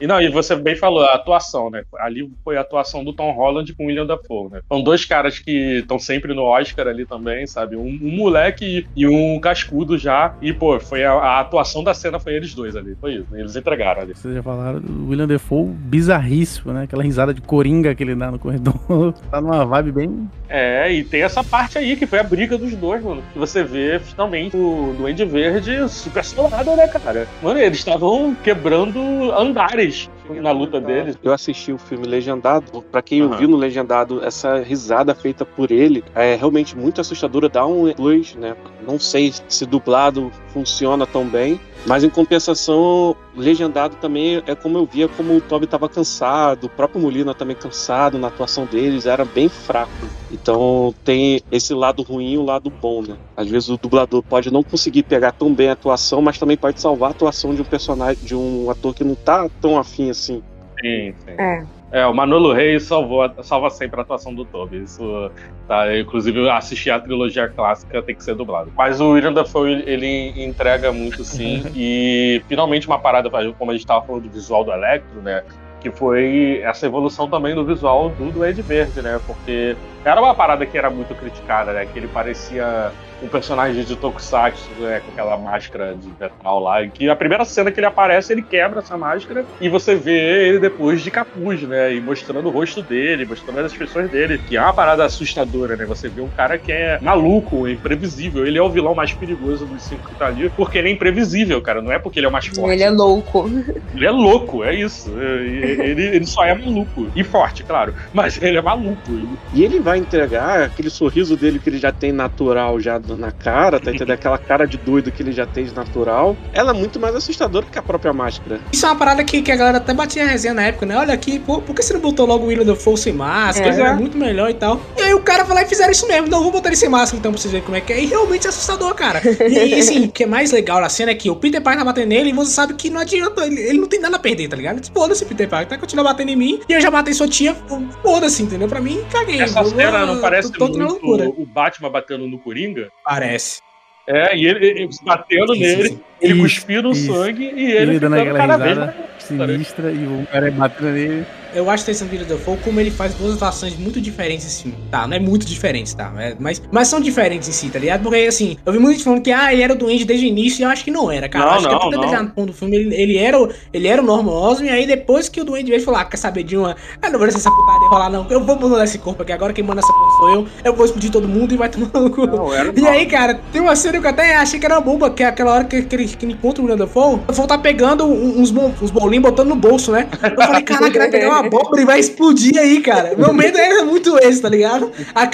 E 0.00 0.06
não, 0.06 0.20
e 0.20 0.28
você 0.28 0.56
bem 0.56 0.76
falou, 0.76 1.02
a 1.02 1.14
atuação, 1.14 1.70
né? 1.70 1.84
Ali 1.98 2.30
foi 2.44 2.56
a 2.56 2.60
atuação 2.60 3.04
do 3.04 3.12
Tom 3.12 3.32
Holland 3.32 3.72
com 3.74 3.84
o 3.84 3.86
William 3.86 4.06
Dafoe, 4.06 4.50
né? 4.50 4.60
São 4.68 4.82
dois 4.82 5.04
caras 5.04 5.38
que 5.38 5.78
estão 5.78 5.98
sempre 5.98 6.34
no 6.34 6.42
Oscar 6.42 6.88
ali 6.88 7.06
também, 7.06 7.46
sabe? 7.46 7.76
Um, 7.76 7.98
um 8.02 8.16
moleque 8.16 8.86
e 8.96 9.06
um 9.06 9.38
cascudo 9.40 9.96
já. 9.96 10.34
E, 10.40 10.52
pô, 10.52 10.78
foi 10.80 11.04
a, 11.04 11.12
a 11.12 11.40
atuação 11.40 11.84
da 11.84 11.94
cena 11.94 12.18
foi 12.18 12.34
eles 12.34 12.54
dois 12.54 12.76
ali. 12.76 12.96
Foi 13.00 13.14
isso. 13.14 13.26
Eles 13.34 13.56
entregaram 13.56 14.02
ali. 14.02 14.14
Vocês 14.14 14.34
já 14.34 14.42
falaram 14.42 14.80
do 14.80 15.08
William 15.08 15.26
Defoe 15.26 15.66
bizarríssimo, 15.66 16.72
né? 16.72 16.84
Aquela 16.84 17.02
risada 17.02 17.32
de 17.32 17.40
coringa 17.40 17.94
que 17.94 18.02
ele 18.02 18.14
dá 18.14 18.30
no 18.30 18.38
corredor. 18.38 18.74
tá 19.30 19.40
numa 19.40 19.64
vibe 19.64 19.92
bem. 19.92 20.30
É, 20.48 20.92
e 20.92 21.04
tem 21.04 21.22
essa 21.22 21.42
parte 21.42 21.78
aí 21.78 21.96
que 21.96 22.06
foi 22.06 22.18
a 22.18 22.24
briga 22.24 22.58
dos 22.58 22.74
dois, 22.74 23.02
mano. 23.02 23.22
Que 23.32 23.38
você 23.38 23.62
vê 23.62 23.98
finalmente 23.98 24.56
o 24.56 24.94
Duende 24.96 25.11
Verde 25.24 25.88
super 25.88 26.24
solado, 26.24 26.74
né, 26.76 26.88
cara? 26.88 27.28
Mano, 27.42 27.58
eles 27.60 27.78
estavam 27.78 28.34
quebrando 28.42 29.00
andares 29.32 30.08
na 30.28 30.50
luta 30.50 30.80
deles. 30.80 31.18
Eu 31.22 31.32
assisti 31.32 31.72
o 31.72 31.78
filme 31.78 32.06
legendado. 32.06 32.82
Pra 32.90 33.02
quem 33.02 33.20
Aham. 33.20 33.32
ouviu 33.32 33.48
no 33.48 33.56
legendado, 33.56 34.24
essa 34.24 34.58
risada 34.60 35.14
feita 35.14 35.44
por 35.44 35.70
ele 35.70 36.02
é 36.14 36.34
realmente 36.34 36.76
muito 36.76 37.00
assustadora. 37.00 37.48
Dá 37.48 37.66
um 37.66 37.92
plus, 37.92 38.34
né? 38.34 38.54
Não 38.86 38.98
sei 38.98 39.32
se 39.48 39.66
dublado 39.66 40.30
funciona 40.48 41.06
tão 41.06 41.24
bem. 41.26 41.60
Mas 41.86 42.04
em 42.04 42.10
compensação, 42.10 43.16
legendado 43.36 43.96
também 43.96 44.42
é 44.46 44.54
como 44.54 44.78
eu 44.78 44.86
via 44.86 45.08
como 45.08 45.36
o 45.36 45.40
Toby 45.40 45.66
tava 45.66 45.88
cansado, 45.88 46.64
o 46.64 46.70
próprio 46.70 47.00
Molina 47.00 47.34
também 47.34 47.56
cansado 47.56 48.18
na 48.18 48.28
atuação 48.28 48.66
deles, 48.66 49.04
era 49.04 49.24
bem 49.24 49.48
fraco. 49.48 49.90
Então 50.30 50.94
tem 51.04 51.42
esse 51.50 51.74
lado 51.74 52.02
ruim 52.02 52.32
e 52.32 52.38
o 52.38 52.44
lado 52.44 52.70
bom, 52.70 53.02
né? 53.02 53.16
Às 53.36 53.48
vezes 53.48 53.68
o 53.68 53.76
dublador 53.76 54.22
pode 54.22 54.50
não 54.50 54.62
conseguir 54.62 55.02
pegar 55.02 55.32
tão 55.32 55.52
bem 55.52 55.68
a 55.68 55.72
atuação, 55.72 56.22
mas 56.22 56.38
também 56.38 56.56
pode 56.56 56.80
salvar 56.80 57.08
a 57.08 57.12
atuação 57.12 57.54
de 57.54 57.62
um 57.62 57.64
personagem, 57.64 58.22
de 58.22 58.34
um 58.34 58.70
ator 58.70 58.94
que 58.94 59.04
não 59.04 59.14
tá 59.14 59.48
tão 59.60 59.76
afim 59.76 60.08
assim. 60.08 60.42
Sim, 60.80 61.14
sim. 61.24 61.34
É. 61.36 61.64
É, 61.92 62.06
o 62.06 62.14
Manolo 62.14 62.54
Reis 62.54 62.84
salvou, 62.84 63.30
salva 63.42 63.68
sempre 63.68 64.00
a 64.00 64.02
atuação 64.02 64.34
do 64.34 64.46
Toby. 64.46 64.82
Isso, 64.82 65.30
tá, 65.68 65.94
inclusive, 65.98 66.48
assistir 66.48 66.90
a 66.90 66.98
trilogia 66.98 67.48
clássica 67.48 68.02
tem 68.02 68.14
que 68.14 68.24
ser 68.24 68.34
dublado. 68.34 68.72
Mas 68.74 68.98
o 68.98 69.10
William 69.10 69.32
Dafoe, 69.32 69.84
ele 69.86 70.32
entrega 70.42 70.90
muito, 70.90 71.22
sim. 71.22 71.62
e, 71.76 72.42
finalmente, 72.48 72.86
uma 72.86 72.98
parada, 72.98 73.30
como 73.58 73.70
a 73.70 73.74
gente 73.74 73.86
tava 73.86 74.06
falando 74.06 74.22
do 74.22 74.30
visual 74.30 74.64
do 74.64 74.72
Electro, 74.72 75.20
né? 75.20 75.44
Que 75.80 75.90
foi 75.90 76.62
essa 76.64 76.86
evolução 76.86 77.28
também 77.28 77.54
do 77.54 77.62
visual 77.62 78.08
do 78.08 78.32
Duende 78.32 78.62
Verde, 78.62 79.02
né? 79.02 79.20
Porque 79.26 79.76
era 80.04 80.20
uma 80.20 80.34
parada 80.34 80.66
que 80.66 80.76
era 80.76 80.90
muito 80.90 81.14
criticada, 81.14 81.72
né? 81.72 81.86
Que 81.86 81.98
ele 81.98 82.08
parecia 82.08 82.92
um 83.22 83.28
personagem 83.28 83.84
de 83.84 83.94
Tokusatsu, 83.94 84.68
né, 84.80 85.00
com 85.00 85.12
aquela 85.12 85.36
máscara 85.36 85.94
de 85.94 86.08
metal 86.20 86.58
lá, 86.58 86.82
e 86.82 86.90
que 86.90 87.08
a 87.08 87.14
primeira 87.14 87.44
cena 87.44 87.70
que 87.70 87.78
ele 87.78 87.86
aparece, 87.86 88.32
ele 88.32 88.42
quebra 88.42 88.80
essa 88.80 88.98
máscara 88.98 89.44
e 89.60 89.68
você 89.68 89.94
vê 89.94 90.48
ele 90.48 90.58
depois 90.58 91.02
de 91.02 91.10
capuz, 91.10 91.62
né, 91.62 91.94
e 91.94 92.00
mostrando 92.00 92.48
o 92.48 92.50
rosto 92.50 92.82
dele, 92.82 93.24
mostrando 93.24 93.60
as 93.60 93.70
expressões 93.70 94.10
dele, 94.10 94.38
que 94.38 94.56
é 94.56 94.60
uma 94.60 94.72
parada 94.72 95.04
assustadora, 95.04 95.76
né, 95.76 95.84
você 95.84 96.08
vê 96.08 96.20
um 96.20 96.28
cara 96.28 96.58
que 96.58 96.72
é 96.72 96.98
maluco, 97.00 97.68
imprevisível, 97.68 98.44
ele 98.44 98.58
é 98.58 98.62
o 98.62 98.68
vilão 98.68 98.92
mais 98.92 99.12
perigoso 99.12 99.66
dos 99.66 99.82
cinco 99.84 100.08
que 100.08 100.16
tá 100.16 100.26
ali, 100.26 100.50
porque 100.50 100.78
ele 100.78 100.88
é 100.88 100.92
imprevisível, 100.92 101.62
cara, 101.62 101.80
não 101.80 101.92
é 101.92 102.00
porque 102.00 102.18
ele 102.18 102.26
é 102.26 102.28
o 102.28 102.32
mais 102.32 102.46
forte. 102.46 102.72
Ele 102.72 102.82
é 102.82 102.90
louco. 102.90 103.48
Ele 103.94 104.06
é 104.06 104.10
louco, 104.10 104.64
é 104.64 104.74
isso. 104.74 105.12
Ele, 105.18 106.02
ele 106.02 106.26
só 106.26 106.44
é 106.44 106.54
maluco. 106.54 107.08
E 107.14 107.22
forte, 107.22 107.62
claro. 107.62 107.94
Mas 108.12 108.40
ele 108.40 108.56
é 108.56 108.62
maluco. 108.62 109.12
E 109.52 109.62
ele 109.62 109.78
vai 109.78 109.91
entregar 109.96 110.62
aquele 110.62 110.90
sorriso 110.90 111.36
dele 111.36 111.58
que 111.58 111.68
ele 111.68 111.78
já 111.78 111.92
tem 111.92 112.12
natural 112.12 112.80
já 112.80 113.00
na 113.18 113.30
cara, 113.30 113.78
tá 113.80 113.90
entendendo? 113.90 114.12
Aquela 114.12 114.38
cara 114.38 114.66
de 114.66 114.76
doido 114.76 115.10
que 115.10 115.22
ele 115.22 115.32
já 115.32 115.46
tem 115.46 115.64
de 115.64 115.74
natural. 115.74 116.36
Ela 116.52 116.70
é 116.70 116.74
muito 116.74 116.98
mais 117.00 117.14
assustadora 117.14 117.66
que 117.70 117.78
a 117.78 117.82
própria 117.82 118.12
máscara. 118.12 118.60
Isso 118.72 118.84
é 118.86 118.88
uma 118.88 118.96
parada 118.96 119.24
que, 119.24 119.42
que 119.42 119.52
a 119.52 119.56
galera 119.56 119.78
até 119.78 119.92
batia 119.94 120.26
resenha 120.26 120.54
na 120.54 120.62
época, 120.62 120.86
né? 120.86 120.96
Olha 120.96 121.14
aqui, 121.14 121.38
pô, 121.38 121.60
por 121.60 121.74
que 121.74 121.82
você 121.82 121.92
não 121.92 122.00
botou 122.00 122.26
logo 122.26 122.44
o 122.44 122.48
William 122.48 122.64
Dafoe 122.64 122.96
sem 122.96 123.12
máscara? 123.12 123.74
É. 123.74 123.80
É. 123.80 123.94
muito 123.94 124.16
melhor 124.16 124.50
e 124.50 124.54
tal. 124.54 124.80
E 124.96 125.02
aí 125.02 125.14
o 125.14 125.20
cara 125.20 125.44
foi 125.44 125.54
lá 125.54 125.62
e 125.62 125.66
fizeram 125.66 125.90
isso 125.90 126.06
mesmo. 126.06 126.28
Não, 126.28 126.42
vou 126.42 126.52
botar 126.52 126.68
ele 126.68 126.76
sem 126.76 126.88
máscara 126.88 127.18
então 127.18 127.32
pra 127.32 127.40
vocês 127.40 127.52
verem 127.52 127.64
como 127.64 127.76
é 127.76 127.80
que 127.80 127.92
é. 127.92 128.02
E 128.02 128.06
realmente 128.06 128.46
é 128.46 128.50
assustador, 128.50 128.94
cara. 128.94 129.20
E 129.48 129.74
assim, 129.74 130.06
o 130.06 130.12
que 130.12 130.24
é 130.24 130.26
mais 130.26 130.52
legal 130.52 130.80
na 130.80 130.88
cena 130.88 131.10
é 131.10 131.14
que 131.14 131.30
o 131.30 131.36
Peter 131.36 131.60
Parker 131.60 131.80
tá 131.80 131.84
batendo 131.84 132.08
nele 132.08 132.30
e 132.30 132.32
você 132.32 132.52
sabe 132.52 132.74
que 132.74 132.90
não 132.90 133.00
adianta. 133.00 133.44
Ele, 133.46 133.60
ele 133.60 133.78
não 133.78 133.88
tem 133.88 134.00
nada 134.00 134.16
a 134.16 134.18
perder, 134.18 134.48
tá 134.48 134.56
ligado? 134.56 134.82
Foda-se, 134.92 135.24
Peter 135.24 135.48
Parker. 135.48 135.68
Tá 135.68 135.78
continuando 135.78 136.08
batendo 136.08 136.30
em 136.30 136.36
mim 136.36 136.60
e 136.68 136.72
eu 136.72 136.80
já 136.80 136.90
matei 136.90 137.14
sua 137.14 137.28
tia. 137.28 137.56
Foda-se, 138.02 138.42
entendeu? 138.42 138.68
Pra 138.68 138.80
mim, 138.80 139.00
caguei. 139.10 139.40
Essa 139.40 139.60
cena 139.90 140.06
não 140.06 140.20
parece 140.20 140.52
tô- 140.52 140.68
tô 140.68 140.78
na 140.78 140.84
muito 140.86 141.04
loucura. 141.06 141.28
o 141.28 141.46
Batman 141.46 141.90
batendo 141.90 142.26
no 142.26 142.38
Coringa? 142.38 142.90
Parece. 143.04 143.60
É, 144.06 144.36
e 144.36 144.46
ele, 144.46 144.66
ele 144.66 144.88
batendo 145.02 145.54
Sim, 145.54 145.60
nele, 145.60 145.88
sim. 145.90 146.00
ele 146.20 146.32
Isso, 146.34 146.42
cuspindo 146.42 146.90
isso. 146.90 147.14
sangue 147.14 147.44
e 147.44 147.70
Ele, 147.70 147.92
ele 147.92 147.98
dando 148.00 148.14
aquela 148.14 148.40
risada 148.42 148.74
mais. 148.86 149.22
sinistra 149.22 149.92
e 149.92 150.04
o 150.06 150.26
cara 150.26 150.50
batendo 150.50 150.90
nele. 150.90 151.26
Eu 151.54 151.68
acho 151.70 151.82
interessante 151.82 152.08
o 152.08 152.12
William 152.12 152.28
Dafoe 152.28 152.56
como 152.58 152.80
ele 152.80 152.90
faz 152.90 153.14
duas 153.14 153.34
atuações 153.34 153.76
muito 153.76 154.00
diferentes 154.00 154.44
nesse 154.44 154.62
filme. 154.62 154.78
Tá, 154.90 155.06
não 155.06 155.16
é 155.16 155.20
muito 155.20 155.44
diferentes, 155.46 155.94
tá? 155.94 156.12
É, 156.18 156.34
mas, 156.38 156.62
mas 156.70 156.88
são 156.88 157.00
diferentes 157.00 157.48
em 157.48 157.52
si, 157.52 157.68
tá 157.68 157.78
ligado? 157.78 158.02
Porque, 158.02 158.16
assim, 158.16 158.56
eu 158.64 158.72
vi 158.72 158.78
muita 158.78 158.94
gente 158.94 159.04
falando 159.04 159.22
que, 159.22 159.30
ah, 159.32 159.52
ele 159.52 159.62
era 159.62 159.72
o 159.72 159.76
doente 159.76 160.04
desde 160.04 160.26
o 160.26 160.28
início 160.28 160.62
e 160.62 160.64
eu 160.64 160.68
acho 160.70 160.84
que 160.84 160.90
não 160.90 161.10
era, 161.10 161.28
cara. 161.28 161.44
Não, 161.44 161.50
eu 161.52 161.56
acho 161.58 161.68
não, 161.68 161.78
que 161.78 161.86
até 161.86 161.96
determinado 161.96 162.30
ponto 162.34 162.46
do 162.48 162.52
filme 162.52 162.76
ele, 162.76 162.94
ele 162.94 163.18
era, 163.18 163.40
o- 163.40 163.48
ele 163.72 163.88
era 163.88 164.02
o 164.02 164.04
Norman 164.04 164.32
Osborn 164.32 164.68
e 164.68 164.70
aí 164.72 164.86
depois 164.86 165.28
que 165.28 165.40
o 165.40 165.44
Duende 165.44 165.70
Verde 165.70 165.84
falou, 165.84 166.00
ah, 166.00 166.04
quer 166.04 166.16
saber 166.16 166.42
de 166.42 166.56
uma... 166.56 166.76
Ah, 167.00 167.08
não 167.10 167.18
vou 167.18 167.26
deixar 167.28 167.38
essa 167.38 167.50
putada 167.50 167.86
rolar 167.88 168.10
não, 168.10 168.26
eu 168.30 168.42
vou 168.44 168.56
mudar 168.58 168.84
esse 168.84 168.98
corpo 168.98 169.22
aqui, 169.22 169.32
agora 169.32 169.52
quem 169.52 169.64
manda 169.64 169.80
essa 169.80 169.92
porra 169.92 170.10
sou 170.18 170.30
eu, 170.30 170.46
eu 170.64 170.74
vou 170.74 170.84
explodir 170.86 171.10
todo 171.10 171.28
mundo 171.28 171.52
e 171.54 171.56
vai 171.56 171.68
tomar 171.68 171.90
no 171.94 172.10
cu. 172.10 172.26
Não, 172.26 172.52
era 172.52 172.72
E 172.78 172.86
aí, 172.86 173.06
cara, 173.06 173.40
tem 173.52 173.60
uma 173.60 173.76
cena 173.76 174.00
que 174.00 174.06
eu 174.06 174.10
até 174.10 174.36
achei 174.36 174.58
que 174.58 174.66
era 174.66 174.74
uma 174.76 174.80
bomba, 174.80 175.10
que 175.10 175.22
é 175.22 175.26
aquela 175.26 175.52
hora 175.52 175.64
que, 175.64 175.82
que, 175.82 175.94
ele, 175.96 176.06
que 176.08 176.24
ele 176.24 176.32
encontra 176.34 176.62
o 176.62 176.64
William 176.64 176.78
Dafoe, 176.78 177.14
o 177.14 177.18
Dafoe 177.18 177.46
tá 177.46 177.58
pegando 177.58 178.04
uns, 178.06 178.50
uns 178.50 178.90
bolinhos 178.90 179.22
botando 179.22 179.48
no 179.48 179.56
bolso, 179.56 179.92
né? 179.92 180.08
Eu 180.22 180.36
falei, 180.46 180.62
caraca, 180.62 180.98
vai 180.98 181.10
pegar 181.10 181.28
uma 181.28 181.41
abóbora 181.46 181.82
e 181.82 181.84
vai 181.84 182.00
explodir 182.00 182.56
aí, 182.58 182.80
cara. 182.80 183.14
Meu 183.16 183.32
medo 183.32 183.58
era 183.58 183.84
muito 183.84 184.16
esse, 184.18 184.40
tá 184.42 184.48
ligado? 184.48 184.90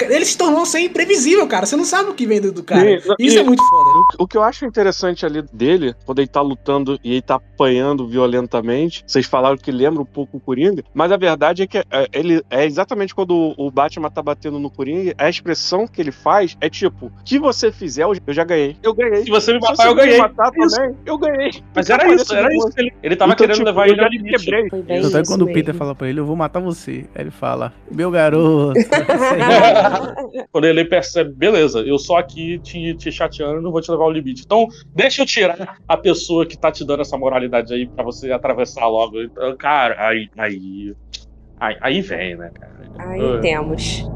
Ele 0.09 0.25
se 0.25 0.37
tornou 0.37 0.65
sem 0.65 0.85
imprevisível, 0.85 1.47
cara. 1.47 1.65
Você 1.65 1.75
não 1.75 1.85
sabe 1.85 2.09
o 2.09 2.13
que 2.13 2.25
vem 2.25 2.39
do 2.41 2.63
cara. 2.63 2.89
Isso 3.19 3.37
e- 3.37 3.37
é 3.37 3.43
muito 3.43 3.63
foda. 3.67 3.89
O, 4.19 4.23
o 4.23 4.27
que 4.27 4.37
eu 4.37 4.43
acho 4.43 4.65
interessante 4.65 5.25
ali 5.25 5.41
dele, 5.53 5.93
quando 6.05 6.19
ele 6.19 6.27
tá 6.27 6.41
lutando 6.41 6.99
e 7.03 7.11
ele 7.13 7.21
tá 7.21 7.35
apanhando 7.35 8.07
violentamente, 8.07 9.03
vocês 9.05 9.25
falaram 9.25 9.57
que 9.57 9.71
lembra 9.71 10.01
um 10.01 10.05
pouco 10.05 10.37
o 10.37 10.39
Coringa, 10.39 10.83
mas 10.93 11.11
a 11.11 11.17
verdade 11.17 11.63
é 11.63 11.67
que 11.67 11.77
é, 11.77 11.85
ele 12.13 12.41
é 12.49 12.65
exatamente 12.65 13.13
quando 13.13 13.31
o- 13.35 13.67
o 13.67 13.71
Batman 13.71 14.09
tá 14.09 14.21
batendo 14.21 14.59
no 14.59 14.69
Coringa, 14.69 15.13
a 15.17 15.29
expressão 15.29 15.87
que 15.87 16.01
ele 16.01 16.11
faz 16.11 16.55
é 16.61 16.69
tipo: 16.69 17.07
o 17.07 17.11
que 17.23 17.37
você 17.39 17.71
fizer, 17.71 18.03
eu 18.03 18.15
já 18.33 18.43
ganhei. 18.43 18.75
Eu 18.81 18.93
ganhei. 18.93 19.23
Se 19.23 19.29
você 19.29 19.53
me 19.53 19.59
matar, 19.59 19.87
eu 19.87 19.95
ganhei. 19.95 20.13
me 20.15 20.19
matar 20.21 20.47
É 20.47 20.67
também, 20.67 20.95
eu 21.05 21.17
ganhei. 21.17 21.51
Mas 21.75 21.89
era 21.89 22.13
isso, 22.13 22.33
era 22.35 22.47
que 22.49 22.55
isso. 22.57 22.69
Ele, 22.77 22.93
ele 23.03 23.15
tava 23.15 23.33
Então, 23.33 23.45
querendo 23.45 23.57
tipo, 23.57 23.65
levar 23.67 23.87
ele 23.89 24.01
ao 24.01 24.09
me 24.09 24.17
limite. 24.17 24.45
quebrei. 24.45 24.69
Tanto 24.69 25.17
é 25.17 25.23
quando 25.25 25.41
o. 25.43 25.53
Peter 25.53 25.73
fala 25.75 25.93
pra 25.99 26.07
ele, 26.07 26.19
eu 26.19 26.25
vou 26.25 26.35
matar 26.35 26.59
você. 26.59 27.05
Aí 27.13 27.23
ele 27.23 27.31
fala, 27.31 27.73
meu 27.91 28.09
garoto. 28.09 28.73
Quando 30.51 30.65
ele 30.65 30.85
percebe, 30.85 31.31
beleza, 31.33 31.81
eu 31.81 31.99
só 31.99 32.17
aqui 32.17 32.57
te, 32.59 32.95
te 32.95 33.11
chateando, 33.11 33.61
não 33.61 33.71
vou 33.71 33.81
te 33.81 33.91
levar 33.91 34.05
ao 34.05 34.11
limite. 34.11 34.43
Então, 34.45 34.65
deixa 34.95 35.21
eu 35.21 35.25
tirar 35.25 35.77
a 35.87 35.97
pessoa 35.97 36.45
que 36.45 36.57
tá 36.57 36.71
te 36.71 36.85
dando 36.85 37.01
essa 37.01 37.17
moralidade 37.17 37.73
aí 37.73 37.85
pra 37.85 38.03
você 38.03 38.31
atravessar 38.31 38.87
logo. 38.87 39.21
Então, 39.21 39.55
cara, 39.57 40.07
aí. 40.07 40.29
Aí, 40.37 40.95
aí, 41.59 41.77
aí 41.81 42.01
vem, 42.01 42.35
né, 42.35 42.49
cara? 42.57 42.79
Aí 42.97 43.41
temos. 43.41 44.09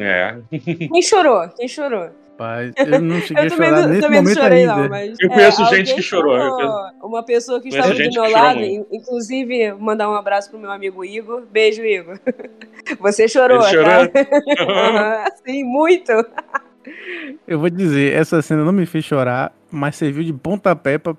É. 0.00 0.36
Quem 0.58 1.02
chorou? 1.02 1.48
Quem 1.56 1.68
chorou? 1.68 2.10
Rapaz, 2.38 2.72
eu 2.76 3.00
não 3.00 3.18
cheguei 3.20 3.42
a 3.42 3.46
Eu 3.46 3.50
também 3.50 3.68
chorar 3.68 3.82
não, 3.82 3.88
nesse 3.88 4.00
também 4.00 4.20
momento 4.20 4.38
chorei, 4.38 4.60
ainda. 4.60 4.76
não, 4.76 4.88
mas. 4.88 5.16
Eu 5.20 5.28
conheço 5.28 5.62
é, 5.62 5.66
gente 5.66 5.94
que 5.94 6.02
chorou. 6.02 6.90
Uma 7.02 7.22
pessoa 7.24 7.60
que 7.60 7.68
estava 7.68 7.92
do 7.92 7.98
meu 7.98 8.30
lado, 8.30 8.60
inclusive, 8.92 9.72
mandar 9.72 10.08
um 10.08 10.14
abraço 10.14 10.48
pro 10.48 10.58
meu 10.58 10.70
amigo 10.70 11.04
Igor. 11.04 11.42
Beijo, 11.50 11.82
Igor. 11.84 12.18
Você 13.00 13.26
chorou, 13.26 13.60
Ele 13.60 13.70
chorou? 13.70 14.08
tá? 14.08 15.26
Sim, 15.44 15.64
muito. 15.64 16.12
Eu 17.46 17.58
vou 17.58 17.68
dizer, 17.68 18.14
essa 18.14 18.40
cena 18.40 18.64
não 18.64 18.72
me 18.72 18.86
fez 18.86 19.04
chorar, 19.04 19.52
mas 19.70 19.96
serviu 19.96 20.22
de 20.22 20.32
pontapé 20.32 20.96
pra, 20.96 21.14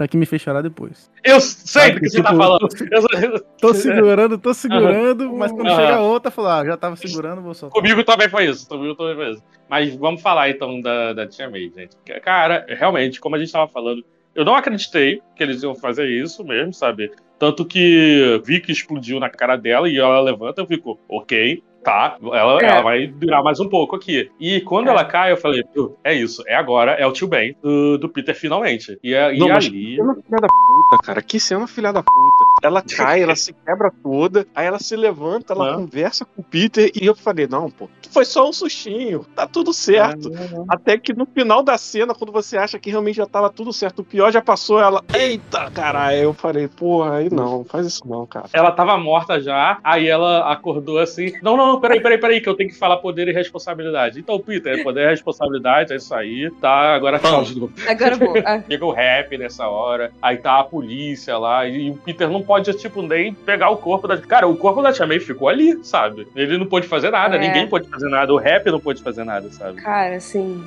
pra, 0.00 0.08
que 0.08 0.16
me 0.16 0.24
fez 0.24 0.40
chorar 0.40 0.62
depois. 0.62 1.10
Eu 1.22 1.38
sei 1.40 1.82
Sabe, 1.82 1.94
do 1.96 2.00
que 2.00 2.08
você 2.08 2.22
tá 2.22 2.30
tipo, 2.30 2.40
falando. 2.42 2.68
Eu- 2.90 3.40
Tô 3.60 3.74
segurando, 3.74 4.38
tô 4.38 4.54
segurando, 4.54 5.30
mas 5.34 5.52
quando 5.52 5.68
Aham. 5.68 5.76
chega 5.76 5.96
a 5.96 6.00
outra, 6.00 6.30
falar, 6.30 6.60
ah, 6.60 6.64
já 6.64 6.76
tava 6.76 6.96
segurando, 6.96 7.42
vou 7.42 7.52
soltar. 7.52 7.78
Comigo 7.80 8.02
também 8.02 8.28
foi 8.28 8.46
isso. 8.46 8.66
Comigo 8.66 8.94
também 8.94 9.14
foi 9.14 9.30
isso. 9.32 9.42
Mas 9.68 9.94
vamos 9.94 10.22
falar 10.22 10.48
então 10.48 10.80
da, 10.80 11.12
da 11.12 11.26
Tia 11.26 11.50
May, 11.50 11.70
gente. 11.76 11.96
Cara, 12.22 12.64
realmente, 12.68 13.20
como 13.20 13.36
a 13.36 13.38
gente 13.38 13.52
tava 13.52 13.68
falando, 13.68 14.02
eu 14.34 14.44
não 14.44 14.54
acreditei 14.54 15.20
que 15.36 15.42
eles 15.42 15.62
iam 15.62 15.74
fazer 15.74 16.08
isso 16.08 16.42
mesmo, 16.44 16.72
sabe? 16.72 17.12
Tanto 17.38 17.64
que 17.64 18.40
vi 18.44 18.60
que 18.60 18.72
explodiu 18.72 19.20
na 19.20 19.28
cara 19.28 19.56
dela 19.56 19.88
e 19.88 19.98
ela 19.98 20.20
levanta, 20.20 20.60
eu 20.62 20.66
fico, 20.66 20.98
ok, 21.08 21.62
tá, 21.82 22.16
ela, 22.22 22.60
É. 22.60 22.66
ela 22.66 22.82
vai 22.82 23.06
durar 23.06 23.42
mais 23.42 23.58
um 23.60 23.68
pouco 23.68 23.96
aqui. 23.96 24.30
E 24.38 24.60
quando 24.62 24.88
É. 24.88 24.90
ela 24.90 25.04
cai, 25.04 25.32
eu 25.32 25.36
falei, 25.36 25.62
"Pô, 25.74 25.96
é 26.04 26.14
isso, 26.14 26.42
é 26.46 26.54
agora, 26.54 26.92
é 26.92 27.06
o 27.06 27.12
tio 27.12 27.26
Ben 27.28 27.56
do, 27.62 27.98
do 27.98 28.08
Peter 28.08 28.34
finalmente. 28.34 28.98
E, 29.02 29.14
é- 29.14 29.34
e 29.34 29.38
Não, 29.38 29.50
ali. 29.52 29.70
que 29.70 29.96
cena 29.96 30.14
filha 30.14 30.40
da 30.40 30.48
puta, 30.48 31.02
cara. 31.04 31.22
Que 31.22 31.40
cena 31.40 31.66
filha 31.66 31.92
da 31.92 32.02
puta. 32.02 32.44
Ela 32.62 32.82
cai, 32.82 33.22
ela 33.22 33.34
se 33.36 33.52
quebra 33.52 33.92
toda, 34.02 34.46
aí 34.54 34.66
ela 34.66 34.78
se 34.78 34.94
levanta, 34.96 35.52
ela 35.52 35.72
Ah. 35.72 35.74
conversa 35.76 36.24
com 36.24 36.40
o 36.42 36.44
Peter 36.44 36.90
e 36.94 37.06
eu 37.06 37.14
falei, 37.14 37.46
não, 37.48 37.70
pô, 37.70 37.88
foi 38.10 38.24
só 38.24 38.48
um 38.48 38.52
sustinho, 38.52 39.24
tá 39.34 39.46
tudo 39.46 39.72
certo. 39.72 40.30
Até 40.68 40.98
que 40.98 41.12
no 41.12 41.26
final 41.26 41.62
da 41.62 41.78
cena, 41.78 42.14
quando 42.14 42.32
você 42.32 42.56
acha 42.58 42.78
que 42.78 42.90
realmente 42.90 43.16
já 43.16 43.26
tava 43.26 43.48
tudo 43.50 43.72
certo, 43.72 44.00
o 44.00 44.04
pior 44.04 44.30
já 44.32 44.42
passou, 44.42 44.80
ela, 44.80 45.02
eita, 45.14 45.70
caralho. 45.70 46.18
Eu 46.18 46.34
falei, 46.34 46.68
porra, 46.68 47.16
aí 47.16 47.30
não, 47.30 47.64
faz 47.64 47.86
isso 47.86 48.02
não, 48.06 48.26
cara. 48.26 48.46
Ela 48.52 48.70
tava 48.72 48.96
morta 48.98 49.40
já, 49.40 49.78
aí 49.82 50.06
ela 50.08 50.50
acordou 50.52 50.98
assim. 50.98 51.32
Não, 51.42 51.56
não, 51.56 51.69
não, 51.72 51.80
peraí, 51.80 52.00
peraí, 52.00 52.18
peraí, 52.18 52.40
que 52.40 52.48
eu 52.48 52.54
tenho 52.54 52.68
que 52.70 52.76
falar 52.76 52.96
poder 52.98 53.28
e 53.28 53.32
responsabilidade. 53.32 54.18
Então, 54.18 54.38
Peter, 54.38 54.82
poder 54.82 55.06
e 55.06 55.10
responsabilidade, 55.10 55.92
é 55.92 55.96
isso 55.96 56.14
aí, 56.14 56.50
tá? 56.60 56.94
Agora 56.94 57.18
tchau 57.18 57.32
novo. 57.32 57.72
Agora 57.88 58.16
vou. 58.16 58.34
Ah, 58.44 58.62
Chega 58.68 58.84
o 58.86 58.90
rap 58.92 59.36
nessa 59.38 59.68
hora, 59.68 60.10
aí 60.20 60.36
tá 60.36 60.58
a 60.60 60.64
polícia 60.64 61.36
lá, 61.38 61.66
e 61.66 61.90
o 61.90 61.94
Peter 61.94 62.28
não 62.28 62.42
pode, 62.42 62.72
tipo, 62.74 63.02
nem 63.02 63.32
pegar 63.32 63.70
o 63.70 63.76
corpo 63.76 64.06
da. 64.08 64.16
Cara, 64.18 64.46
o 64.48 64.56
corpo 64.56 64.82
da 64.82 64.92
Tia 64.92 65.06
May 65.06 65.20
ficou 65.20 65.48
ali, 65.48 65.78
sabe? 65.84 66.26
Ele 66.34 66.58
não 66.58 66.66
pôde 66.66 66.86
fazer 66.86 67.10
nada, 67.10 67.36
É. 67.36 67.38
ninguém 67.38 67.66
pôde 67.68 67.88
fazer 67.88 68.08
nada, 68.08 68.32
o 68.32 68.36
rap 68.36 68.66
não 68.70 68.80
pôde 68.80 69.02
fazer 69.02 69.24
nada, 69.24 69.48
sabe? 69.50 69.80
Cara, 69.80 70.16
assim. 70.16 70.62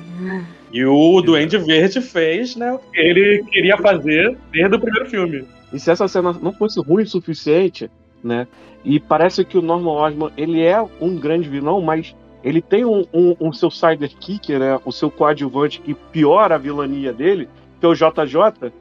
E 0.72 0.84
o 0.84 1.20
Duende 1.20 1.56
Verde 1.58 2.00
fez, 2.00 2.56
né? 2.56 2.72
o 2.72 2.78
que 2.78 2.98
Ele 3.00 3.44
queria 3.50 3.76
fazer 3.78 4.36
desde 4.52 4.74
o 4.74 4.80
primeiro 4.80 5.08
filme. 5.08 5.44
E 5.72 5.78
se 5.78 5.90
essa 5.90 6.06
cena 6.08 6.32
não 6.40 6.52
fosse 6.52 6.80
ruim 6.80 7.02
o 7.02 7.06
suficiente, 7.06 7.90
né? 8.24 8.48
E 8.84 8.98
parece 8.98 9.44
que 9.44 9.56
o 9.58 9.62
Norman 9.62 9.92
Osborn, 9.92 10.32
ele 10.36 10.62
é 10.62 10.80
um 11.00 11.16
grande 11.16 11.48
vilão, 11.48 11.80
mas 11.80 12.14
ele 12.42 12.60
tem 12.60 12.84
um, 12.84 13.04
um, 13.12 13.36
um 13.40 13.52
seu 13.52 13.70
sidekick, 13.70 14.58
né? 14.58 14.80
O 14.84 14.92
seu 14.92 15.10
coadjuvante 15.10 15.80
que 15.80 15.94
piora 15.94 16.54
a 16.56 16.58
vilania 16.58 17.12
dele, 17.12 17.48
que 17.80 17.86
é 17.86 17.88
o 17.88 17.94
JJ, 17.94 18.72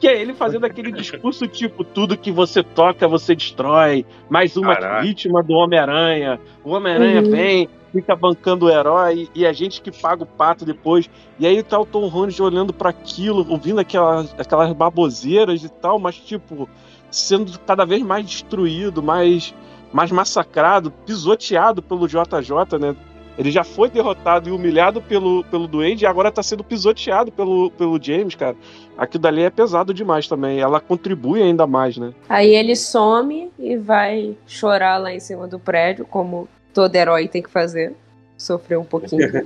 que 0.00 0.08
é 0.08 0.20
ele 0.20 0.34
fazendo 0.34 0.64
aquele 0.64 0.90
discurso 0.92 1.46
tipo, 1.46 1.84
tudo 1.84 2.16
que 2.16 2.32
você 2.32 2.62
toca, 2.62 3.06
você 3.06 3.34
destrói, 3.36 4.04
mais 4.28 4.56
uma 4.56 4.74
Caralho. 4.74 5.06
vítima 5.06 5.42
do 5.42 5.52
Homem-Aranha, 5.54 6.40
o 6.64 6.70
Homem-Aranha 6.70 7.22
Uhum. 7.22 7.30
vem, 7.30 7.68
fica 7.92 8.16
bancando 8.16 8.66
o 8.66 8.70
herói, 8.70 9.28
e 9.34 9.46
a 9.46 9.52
gente 9.52 9.80
que 9.80 9.92
paga 9.92 10.24
o 10.24 10.26
pato 10.26 10.64
depois. 10.64 11.08
E 11.38 11.46
aí 11.46 11.62
tá 11.62 11.78
o 11.78 11.86
Tom 11.86 12.08
Holland 12.08 12.42
olhando 12.42 12.72
para 12.72 12.90
aquilo, 12.90 13.46
ouvindo 13.48 13.78
aquelas, 13.78 14.34
aquelas 14.38 14.72
baboseiras 14.72 15.62
e 15.62 15.68
tal, 15.68 15.98
mas 16.00 16.16
tipo, 16.16 16.68
sendo 17.12 17.58
cada 17.60 17.84
vez 17.84 18.02
mais 18.02 18.26
destruído, 18.26 19.02
mais, 19.02 19.54
mais 19.92 20.10
massacrado, 20.10 20.90
pisoteado 20.90 21.80
pelo 21.82 22.08
JJ, 22.08 22.78
né? 22.80 22.96
Ele 23.38 23.50
já 23.50 23.64
foi 23.64 23.88
derrotado 23.88 24.48
e 24.48 24.52
humilhado 24.52 25.00
pelo, 25.00 25.42
pelo 25.44 25.66
Duende 25.66 26.04
e 26.04 26.06
agora 26.06 26.30
tá 26.30 26.42
sendo 26.42 26.62
pisoteado 26.62 27.32
pelo, 27.32 27.70
pelo 27.70 28.02
James, 28.02 28.34
cara. 28.34 28.56
Aquilo 28.96 29.22
dali 29.22 29.42
é 29.42 29.48
pesado 29.48 29.94
demais 29.94 30.28
também. 30.28 30.60
Ela 30.60 30.80
contribui 30.80 31.42
ainda 31.42 31.66
mais, 31.66 31.96
né? 31.96 32.12
Aí 32.28 32.54
ele 32.54 32.76
some 32.76 33.50
e 33.58 33.76
vai 33.76 34.36
chorar 34.46 34.98
lá 34.98 35.14
em 35.14 35.20
cima 35.20 35.46
do 35.46 35.58
prédio, 35.58 36.04
como 36.04 36.46
todo 36.74 36.94
herói 36.94 37.26
tem 37.26 37.42
que 37.42 37.50
fazer. 37.50 37.94
Sofrer 38.36 38.78
um 38.78 38.84
pouquinho. 38.84 39.28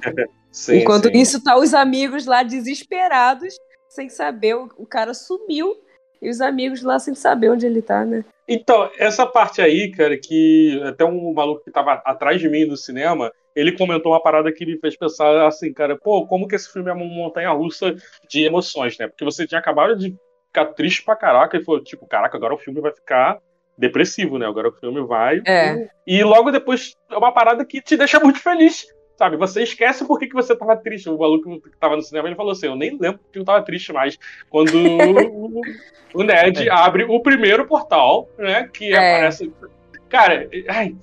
Sim, 0.51 0.79
Enquanto 0.79 1.09
sim. 1.09 1.19
isso, 1.19 1.45
tá 1.45 1.59
os 1.59 1.75
amigos 1.75 2.25
lá 2.25 2.43
desesperados, 2.43 3.55
sem 3.91 4.09
saber. 4.09 4.57
O, 4.57 4.71
o 4.79 4.87
cara 4.87 5.13
sumiu. 5.13 5.77
E 6.21 6.31
os 6.31 6.41
amigos 6.41 6.83
lá 6.83 6.99
sem 6.99 7.15
saber 7.15 7.51
onde 7.51 7.67
ele 7.67 7.83
tá, 7.83 8.05
né? 8.05 8.25
Então, 8.49 8.91
essa 8.97 9.27
parte 9.27 9.61
aí, 9.61 9.91
cara, 9.91 10.17
que 10.17 10.81
até 10.85 11.05
um 11.05 11.33
maluco 11.33 11.65
que 11.65 11.71
tava 11.71 11.95
atrás 12.05 12.41
de 12.41 12.49
mim 12.49 12.65
no 12.65 12.77
cinema, 12.77 13.33
ele 13.55 13.73
comentou 13.73 14.13
uma 14.13 14.23
parada 14.23 14.53
que 14.53 14.65
me 14.65 14.79
fez 14.79 14.97
pensar 14.97 15.47
assim, 15.47 15.73
cara, 15.73 15.97
pô, 15.97 16.27
como 16.27 16.47
que 16.47 16.55
esse 16.55 16.73
filme 16.73 16.91
é 16.91 16.93
uma 16.93 17.05
montanha 17.05 17.51
russa 17.51 17.95
de 18.29 18.45
emoções, 18.45 18.97
né? 18.99 19.09
Porque 19.09 19.25
você 19.25 19.47
tinha 19.47 19.59
acabado 19.59 19.97
de 19.97 20.15
ficar 20.47 20.67
triste 20.67 21.03
pra 21.03 21.17
caraca 21.17 21.57
e 21.57 21.65
falou, 21.65 21.83
tipo, 21.83 22.07
caraca, 22.07 22.37
agora 22.37 22.55
o 22.55 22.59
filme 22.59 22.81
vai 22.81 22.93
ficar 22.93 23.39
depressivo, 23.77 24.39
né? 24.39 24.47
Agora 24.47 24.69
o 24.69 24.73
filme 24.73 25.01
vai. 25.07 25.43
É. 25.47 25.89
E 26.07 26.23
logo 26.23 26.51
depois 26.51 26.95
é 27.11 27.17
uma 27.17 27.33
parada 27.33 27.65
que 27.65 27.83
te 27.83 27.97
deixa 27.97 28.19
muito 28.21 28.41
feliz. 28.41 28.87
Sabe, 29.17 29.37
você 29.39 29.63
esquece 29.63 30.07
por 30.07 30.19
que, 30.19 30.27
que 30.27 30.35
você 30.35 30.55
tava 30.55 30.77
triste. 30.77 31.09
O 31.09 31.19
maluco 31.19 31.59
que 31.61 31.77
tava 31.79 31.97
no 31.97 32.03
cinema, 32.03 32.29
ele 32.29 32.37
falou 32.37 32.53
assim: 32.53 32.67
Eu 32.67 32.77
nem 32.77 32.91
lembro 33.01 33.19
que 33.33 33.39
eu 33.39 33.45
tava 33.45 33.65
triste 33.65 33.93
mais. 33.93 34.19
Quando 34.51 34.75
o- 34.77 35.63
o 36.13 36.23
Ned 36.23 36.69
abre 36.69 37.05
o 37.05 37.21
primeiro 37.21 37.67
portal, 37.67 38.29
né? 38.39 38.69
Que 38.73 38.93
É. 38.93 38.97
aparece. 39.17 39.51
Cara, 40.09 40.49
ai, 40.69 40.95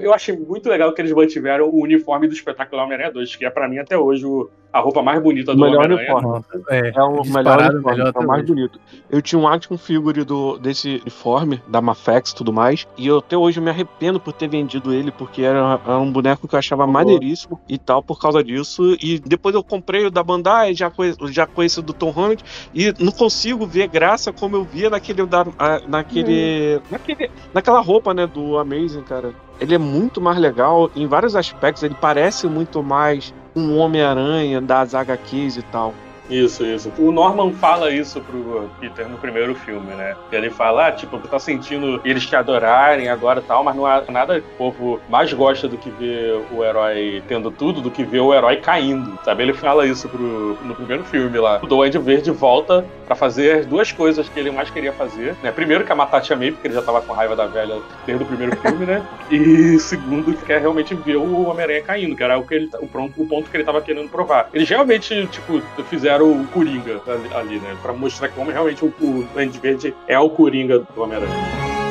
eu 0.00 0.14
achei 0.14 0.34
muito 0.34 0.68
legal 0.68 0.94
que 0.94 1.02
eles 1.02 1.12
mantiveram 1.12 1.68
o 1.68 1.82
uniforme 1.82 2.26
do 2.26 2.32
espetacular 2.32 2.84
Homem-Aranha 2.84 3.12
2, 3.12 3.36
que 3.36 3.44
é 3.44 3.50
pra 3.50 3.68
mim 3.68 3.78
até 3.78 3.98
hoje 3.98 4.24
o- 4.24 4.48
a 4.74 4.80
roupa 4.80 5.02
mais 5.02 5.22
bonita 5.22 5.54
do 5.54 5.60
melhor 5.60 5.84
Homem-Aranha. 5.84 6.14
uniforme. 6.16 6.44
É, 6.68 6.92
É 6.94 7.02
o 7.02 7.22
melhor 7.24 7.60
uniforme, 7.60 7.96
melhor 7.98 8.12
é 8.14 8.18
o 8.18 8.26
mais 8.26 8.44
bonito. 8.44 8.80
Eu 9.08 9.22
tinha 9.22 9.38
um 9.40 9.46
action 9.46 9.78
figure 9.78 10.24
do, 10.24 10.58
desse 10.58 10.96
uniforme, 11.02 11.62
da 11.68 11.80
Mafex 11.80 12.30
e 12.30 12.34
tudo 12.34 12.52
mais, 12.52 12.86
e 12.98 13.06
eu 13.06 13.18
até 13.18 13.36
hoje 13.36 13.60
me 13.60 13.70
arrependo 13.70 14.18
por 14.18 14.32
ter 14.32 14.48
vendido 14.48 14.92
ele, 14.92 15.12
porque 15.12 15.42
era, 15.42 15.80
era 15.86 15.98
um 15.98 16.10
boneco 16.10 16.48
que 16.48 16.54
eu 16.54 16.58
achava 16.58 16.86
maneiríssimo 16.86 17.60
e 17.68 17.78
tal, 17.78 18.02
por 18.02 18.18
causa 18.20 18.42
disso. 18.42 18.96
E 19.00 19.18
depois 19.20 19.54
eu 19.54 19.62
comprei 19.62 20.06
o 20.06 20.10
da 20.10 20.22
Bandai, 20.24 20.74
já, 20.74 20.90
conhe- 20.90 21.14
já 21.30 21.46
conheci 21.46 21.78
o 21.78 21.82
do 21.82 21.92
Tom 21.92 22.10
Holland, 22.10 22.42
e 22.74 22.92
não 22.98 23.12
consigo 23.12 23.66
ver 23.66 23.86
graça 23.86 24.32
como 24.32 24.56
eu 24.56 24.64
via 24.64 24.90
naquele, 24.90 25.24
da, 25.24 25.44
naquele, 25.86 26.80
naquele 26.90 27.30
naquela 27.52 27.80
roupa, 27.80 28.12
né, 28.12 28.26
do 28.26 28.58
Amazing, 28.58 29.02
cara. 29.02 29.32
Ele 29.60 29.74
é 29.74 29.78
muito 29.78 30.20
mais 30.20 30.36
legal 30.38 30.90
em 30.96 31.06
vários 31.06 31.36
aspectos, 31.36 31.82
ele 31.84 31.94
parece 32.00 32.48
muito 32.48 32.82
mais 32.82 33.32
um 33.54 33.76
Homem-Aranha 33.78 34.60
das 34.60 34.94
HQs 34.94 35.56
e 35.56 35.62
tal. 35.62 35.94
Isso, 36.28 36.64
isso. 36.64 36.92
O 36.98 37.12
Norman 37.12 37.52
fala 37.52 37.90
isso 37.90 38.20
pro 38.20 38.70
Peter 38.80 39.08
no 39.08 39.18
primeiro 39.18 39.54
filme, 39.54 39.94
né? 39.94 40.16
Ele 40.32 40.50
fala, 40.50 40.88
ah, 40.88 40.92
tipo, 40.92 41.18
tu 41.18 41.28
tá 41.28 41.38
sentindo 41.38 42.00
eles 42.04 42.26
te 42.26 42.34
adorarem 42.34 43.08
agora 43.08 43.40
e 43.40 43.42
tal, 43.42 43.62
mas 43.62 43.76
não 43.76 43.86
há 43.86 44.02
nada 44.08 44.40
que 44.40 44.46
o 44.46 44.56
povo 44.56 45.00
mais 45.08 45.32
gosta 45.32 45.68
do 45.68 45.76
que 45.76 45.90
ver 45.90 46.40
o 46.52 46.64
herói 46.64 47.22
tendo 47.28 47.50
tudo, 47.50 47.80
do 47.80 47.90
que 47.90 48.04
ver 48.04 48.20
o 48.20 48.32
herói 48.32 48.56
caindo, 48.56 49.18
sabe? 49.24 49.42
Ele 49.42 49.52
fala 49.52 49.86
isso 49.86 50.08
pro, 50.08 50.58
no 50.62 50.74
primeiro 50.74 51.04
filme 51.04 51.38
lá. 51.38 51.60
O 51.62 51.66
Duende 51.66 51.98
Verde 51.98 52.30
volta 52.30 52.84
pra 53.06 53.14
fazer 53.14 53.58
as 53.58 53.66
duas 53.66 53.92
coisas 53.92 54.28
que 54.28 54.40
ele 54.40 54.50
mais 54.50 54.70
queria 54.70 54.92
fazer, 54.92 55.36
né? 55.42 55.52
Primeiro, 55.52 55.84
que 55.84 55.92
é 55.92 55.94
matar 55.94 56.18
a 56.18 56.20
Tia 56.20 56.36
May, 56.36 56.52
porque 56.52 56.68
ele 56.68 56.74
já 56.74 56.82
tava 56.82 57.02
com 57.02 57.12
raiva 57.12 57.36
da 57.36 57.46
velha 57.46 57.80
desde 58.06 58.24
o 58.24 58.26
primeiro 58.26 58.56
filme, 58.60 58.86
né? 58.86 59.06
E 59.30 59.78
segundo, 59.78 60.32
que 60.32 60.44
quer 60.44 60.60
realmente 60.60 60.94
ver 60.94 61.16
o 61.16 61.48
Homem-Aranha 61.48 61.82
caindo, 61.82 62.16
que 62.16 62.22
era 62.22 62.38
o, 62.38 62.46
que 62.46 62.54
ele, 62.54 62.70
o, 62.80 62.86
pronto, 62.86 63.20
o 63.20 63.26
ponto 63.26 63.50
que 63.50 63.56
ele 63.56 63.64
tava 63.64 63.80
querendo 63.80 64.08
provar. 64.08 64.48
Eles 64.52 64.68
realmente, 64.68 65.26
tipo, 65.26 65.60
fizeram 65.84 66.13
o 66.22 66.46
Coringa 66.48 67.00
ali, 67.34 67.58
né? 67.58 67.76
Pra 67.82 67.92
mostrar 67.92 68.28
como 68.28 68.50
realmente 68.50 68.84
o, 68.84 68.88
o 69.00 69.26
Verde 69.34 69.94
é 70.06 70.18
o 70.18 70.30
Coringa 70.30 70.80
do 70.80 71.02
Homem-Aranha. 71.02 71.83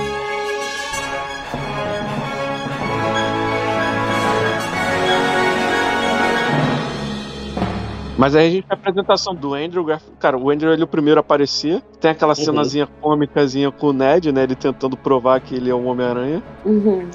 Mas 8.24 8.38
aí 8.38 8.48
a 8.48 8.50
gente 8.50 8.66
tem 8.66 8.72
a 8.72 8.80
apresentação 8.80 9.36
do 9.36 9.54
Andrew 9.54 9.84
Garfield. 9.84 10.16
Cara, 10.18 10.38
o 10.38 10.50
Andrew 10.50 10.72
ele 10.72 10.82
é 10.82 10.86
o 10.86 10.88
primeiro 10.88 11.20
a 11.20 11.22
aparecer. 11.22 11.82
Tem 12.00 12.12
aquela 12.12 12.34
cenazinha 12.34 12.88
cômicazinha 13.02 13.70
com 13.70 13.88
o 13.88 13.94
Ned, 13.94 14.32
né? 14.32 14.44
Ele 14.44 14.56
tentando 14.56 14.96
provar 14.96 15.42
que 15.42 15.56
ele 15.56 15.70
é 15.70 15.76
um 15.76 15.88
Homem-Aranha. 15.88 16.42
Uhum. 16.64 17.06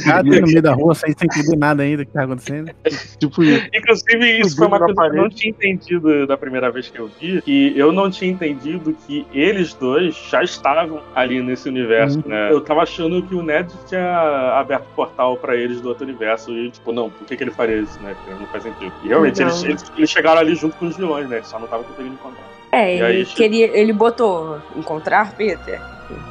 Jogado 0.00 0.26
no 0.26 0.46
meio 0.46 0.60
da 0.60 0.74
rua, 0.74 0.96
sem 0.96 1.10
entender 1.10 1.56
nada 1.56 1.84
ainda 1.84 2.04
que 2.04 2.10
tá 2.10 2.24
acontecendo. 2.24 2.72
Tipo 3.20 3.44
isso. 3.44 3.68
Inclusive, 3.72 4.40
isso 4.40 4.56
foi 4.56 4.66
uma 4.66 4.80
coisa 4.80 4.94
que 4.94 5.16
eu 5.16 5.22
não 5.22 5.30
tinha 5.30 5.50
entendido 5.50 6.26
da 6.26 6.36
primeira 6.36 6.72
vez 6.72 6.90
que 6.90 6.98
eu 6.98 7.08
vi, 7.20 7.40
que 7.40 7.78
eu 7.78 7.92
não 7.92 8.10
tinha 8.10 8.32
entendido 8.32 8.96
que 9.06 9.24
eles 9.32 9.74
dois 9.74 10.16
já 10.28 10.42
estavam 10.42 11.00
ali 11.14 11.40
nesse 11.40 11.68
universo, 11.68 12.20
né? 12.26 12.50
Eu 12.50 12.60
tava 12.60 12.82
achando 12.82 13.22
que 13.22 13.34
o 13.34 13.42
Ned 13.44 13.72
tinha 13.86 14.58
aberto 14.58 14.86
o 14.86 14.94
portal 14.96 15.36
pra 15.36 15.54
eles 15.54 15.80
do 15.80 15.88
outro 15.88 16.04
universo 16.04 16.50
e, 16.50 16.70
tipo, 16.70 16.92
não, 16.92 17.10
por 17.10 17.26
que, 17.28 17.36
que 17.36 17.44
ele 17.44 17.52
faria 17.52 17.76
isso, 17.76 18.00
né? 18.02 18.16
Não 18.28 18.46
faz 18.46 18.64
sentido. 18.64 18.92
E 19.04 19.08
realmente, 19.08 19.40
Não. 19.40 19.48
eles, 19.48 19.62
eles, 19.62 19.92
eles 19.96 20.10
chegaram 20.10 20.40
ali 20.40 20.47
junto 20.54 20.76
com 20.76 20.86
os 20.86 20.96
vilões, 20.96 21.28
né? 21.28 21.42
Só 21.42 21.58
não 21.58 21.64
estavam 21.64 21.84
conseguindo 21.84 22.14
encontrar. 22.14 22.44
É, 22.70 22.96
E 22.96 23.00
ele 23.00 23.04
aí, 23.04 23.24
queria. 23.24 23.66
Ele 23.78 23.92
botou 23.92 24.58
encontrar 24.76 25.32
Peter. 25.32 25.80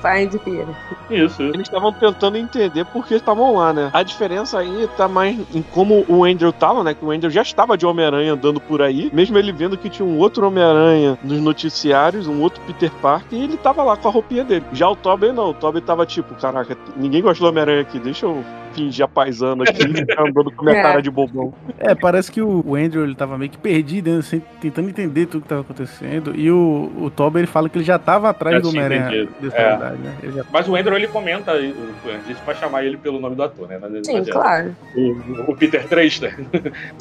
Find 0.01 0.39
Peter. 0.39 0.67
Isso. 1.09 1.41
Eles 1.43 1.61
estavam 1.61 1.93
tentando 1.93 2.37
entender 2.37 2.83
por 2.85 3.05
que 3.05 3.13
estavam 3.13 3.55
lá, 3.55 3.71
né? 3.71 3.91
A 3.93 4.01
diferença 4.01 4.59
aí 4.59 4.89
tá 4.97 5.07
mais 5.07 5.37
em 5.53 5.61
como 5.61 6.03
o 6.07 6.23
Andrew 6.23 6.51
tava, 6.51 6.83
né? 6.83 6.95
Que 6.95 7.05
o 7.05 7.11
Andrew 7.11 7.29
já 7.29 7.43
estava 7.43 7.77
de 7.77 7.85
Homem-Aranha 7.85 8.33
andando 8.33 8.59
por 8.59 8.81
aí, 8.81 9.11
mesmo 9.13 9.37
ele 9.37 9.51
vendo 9.51 9.77
que 9.77 9.89
tinha 9.89 10.07
um 10.07 10.17
outro 10.17 10.47
Homem-Aranha 10.47 11.17
nos 11.23 11.39
noticiários, 11.39 12.27
um 12.27 12.41
outro 12.41 12.61
Peter 12.65 12.91
Parker, 13.01 13.37
e 13.37 13.43
ele 13.43 13.57
tava 13.57 13.83
lá 13.83 13.95
com 13.95 14.07
a 14.07 14.11
roupinha 14.11 14.43
dele. 14.43 14.65
Já 14.73 14.89
o 14.89 14.95
Tobey 14.95 15.31
não, 15.31 15.51
o 15.51 15.53
Tobey 15.53 15.81
tava 15.81 16.05
tipo, 16.07 16.33
caraca, 16.35 16.75
ninguém 16.95 17.21
gosta 17.21 17.43
do 17.43 17.47
Homem-Aranha 17.49 17.81
aqui, 17.81 17.99
deixa 17.99 18.25
eu 18.25 18.43
fingir 18.77 19.03
a 19.03 19.07
paisana 19.07 19.63
aqui 19.63 19.87
ficar 19.87 20.21
andando 20.27 20.51
com 20.51 20.63
minha 20.65 20.77
É. 20.77 20.81
cara 20.81 21.01
de 21.01 21.09
bobão. 21.09 21.53
É, 21.79 21.95
parece 21.95 22.31
que 22.31 22.41
o 22.41 22.75
Andrew 22.75 23.03
ele 23.03 23.15
tava 23.15 23.37
meio 23.37 23.49
que 23.49 23.57
perdido, 23.57 24.11
né, 24.15 24.21
sem- 24.21 24.41
tentando 24.61 24.87
entender 24.89 25.25
tudo 25.25 25.41
que 25.41 25.47
tava 25.49 25.61
acontecendo. 25.61 26.33
E 26.35 26.51
o, 26.51 26.91
o 27.01 27.09
Toby 27.09 27.39
ele 27.39 27.47
fala 27.47 27.67
que 27.69 27.77
ele 27.77 27.85
já 27.85 27.97
tava 27.97 28.29
atrás 28.29 28.55
Já 28.57 28.61
do 28.61 28.69
Homem-Aranha 28.69 29.27
É. 29.53 29.77
né? 29.77 30.17
Já- 30.35 30.45
Mas 30.51 30.67
o 30.67 30.75
Andrew, 30.75 30.95
ele 30.95 31.07
comenta, 31.07 31.51
a 31.53 31.59
gente 31.61 32.41
vai 32.45 32.55
chamar 32.55 32.83
ele 32.83 32.97
pelo 32.97 33.19
nome 33.19 33.35
do 33.35 33.43
ator, 33.43 33.67
né? 33.67 33.79
Não 33.81 34.03
Sim, 34.03 34.17
adianta. 34.17 34.31
claro. 34.31 34.75
o, 34.95 35.51
o 35.51 35.55
Peter 35.55 35.87
Trester. 35.87 36.37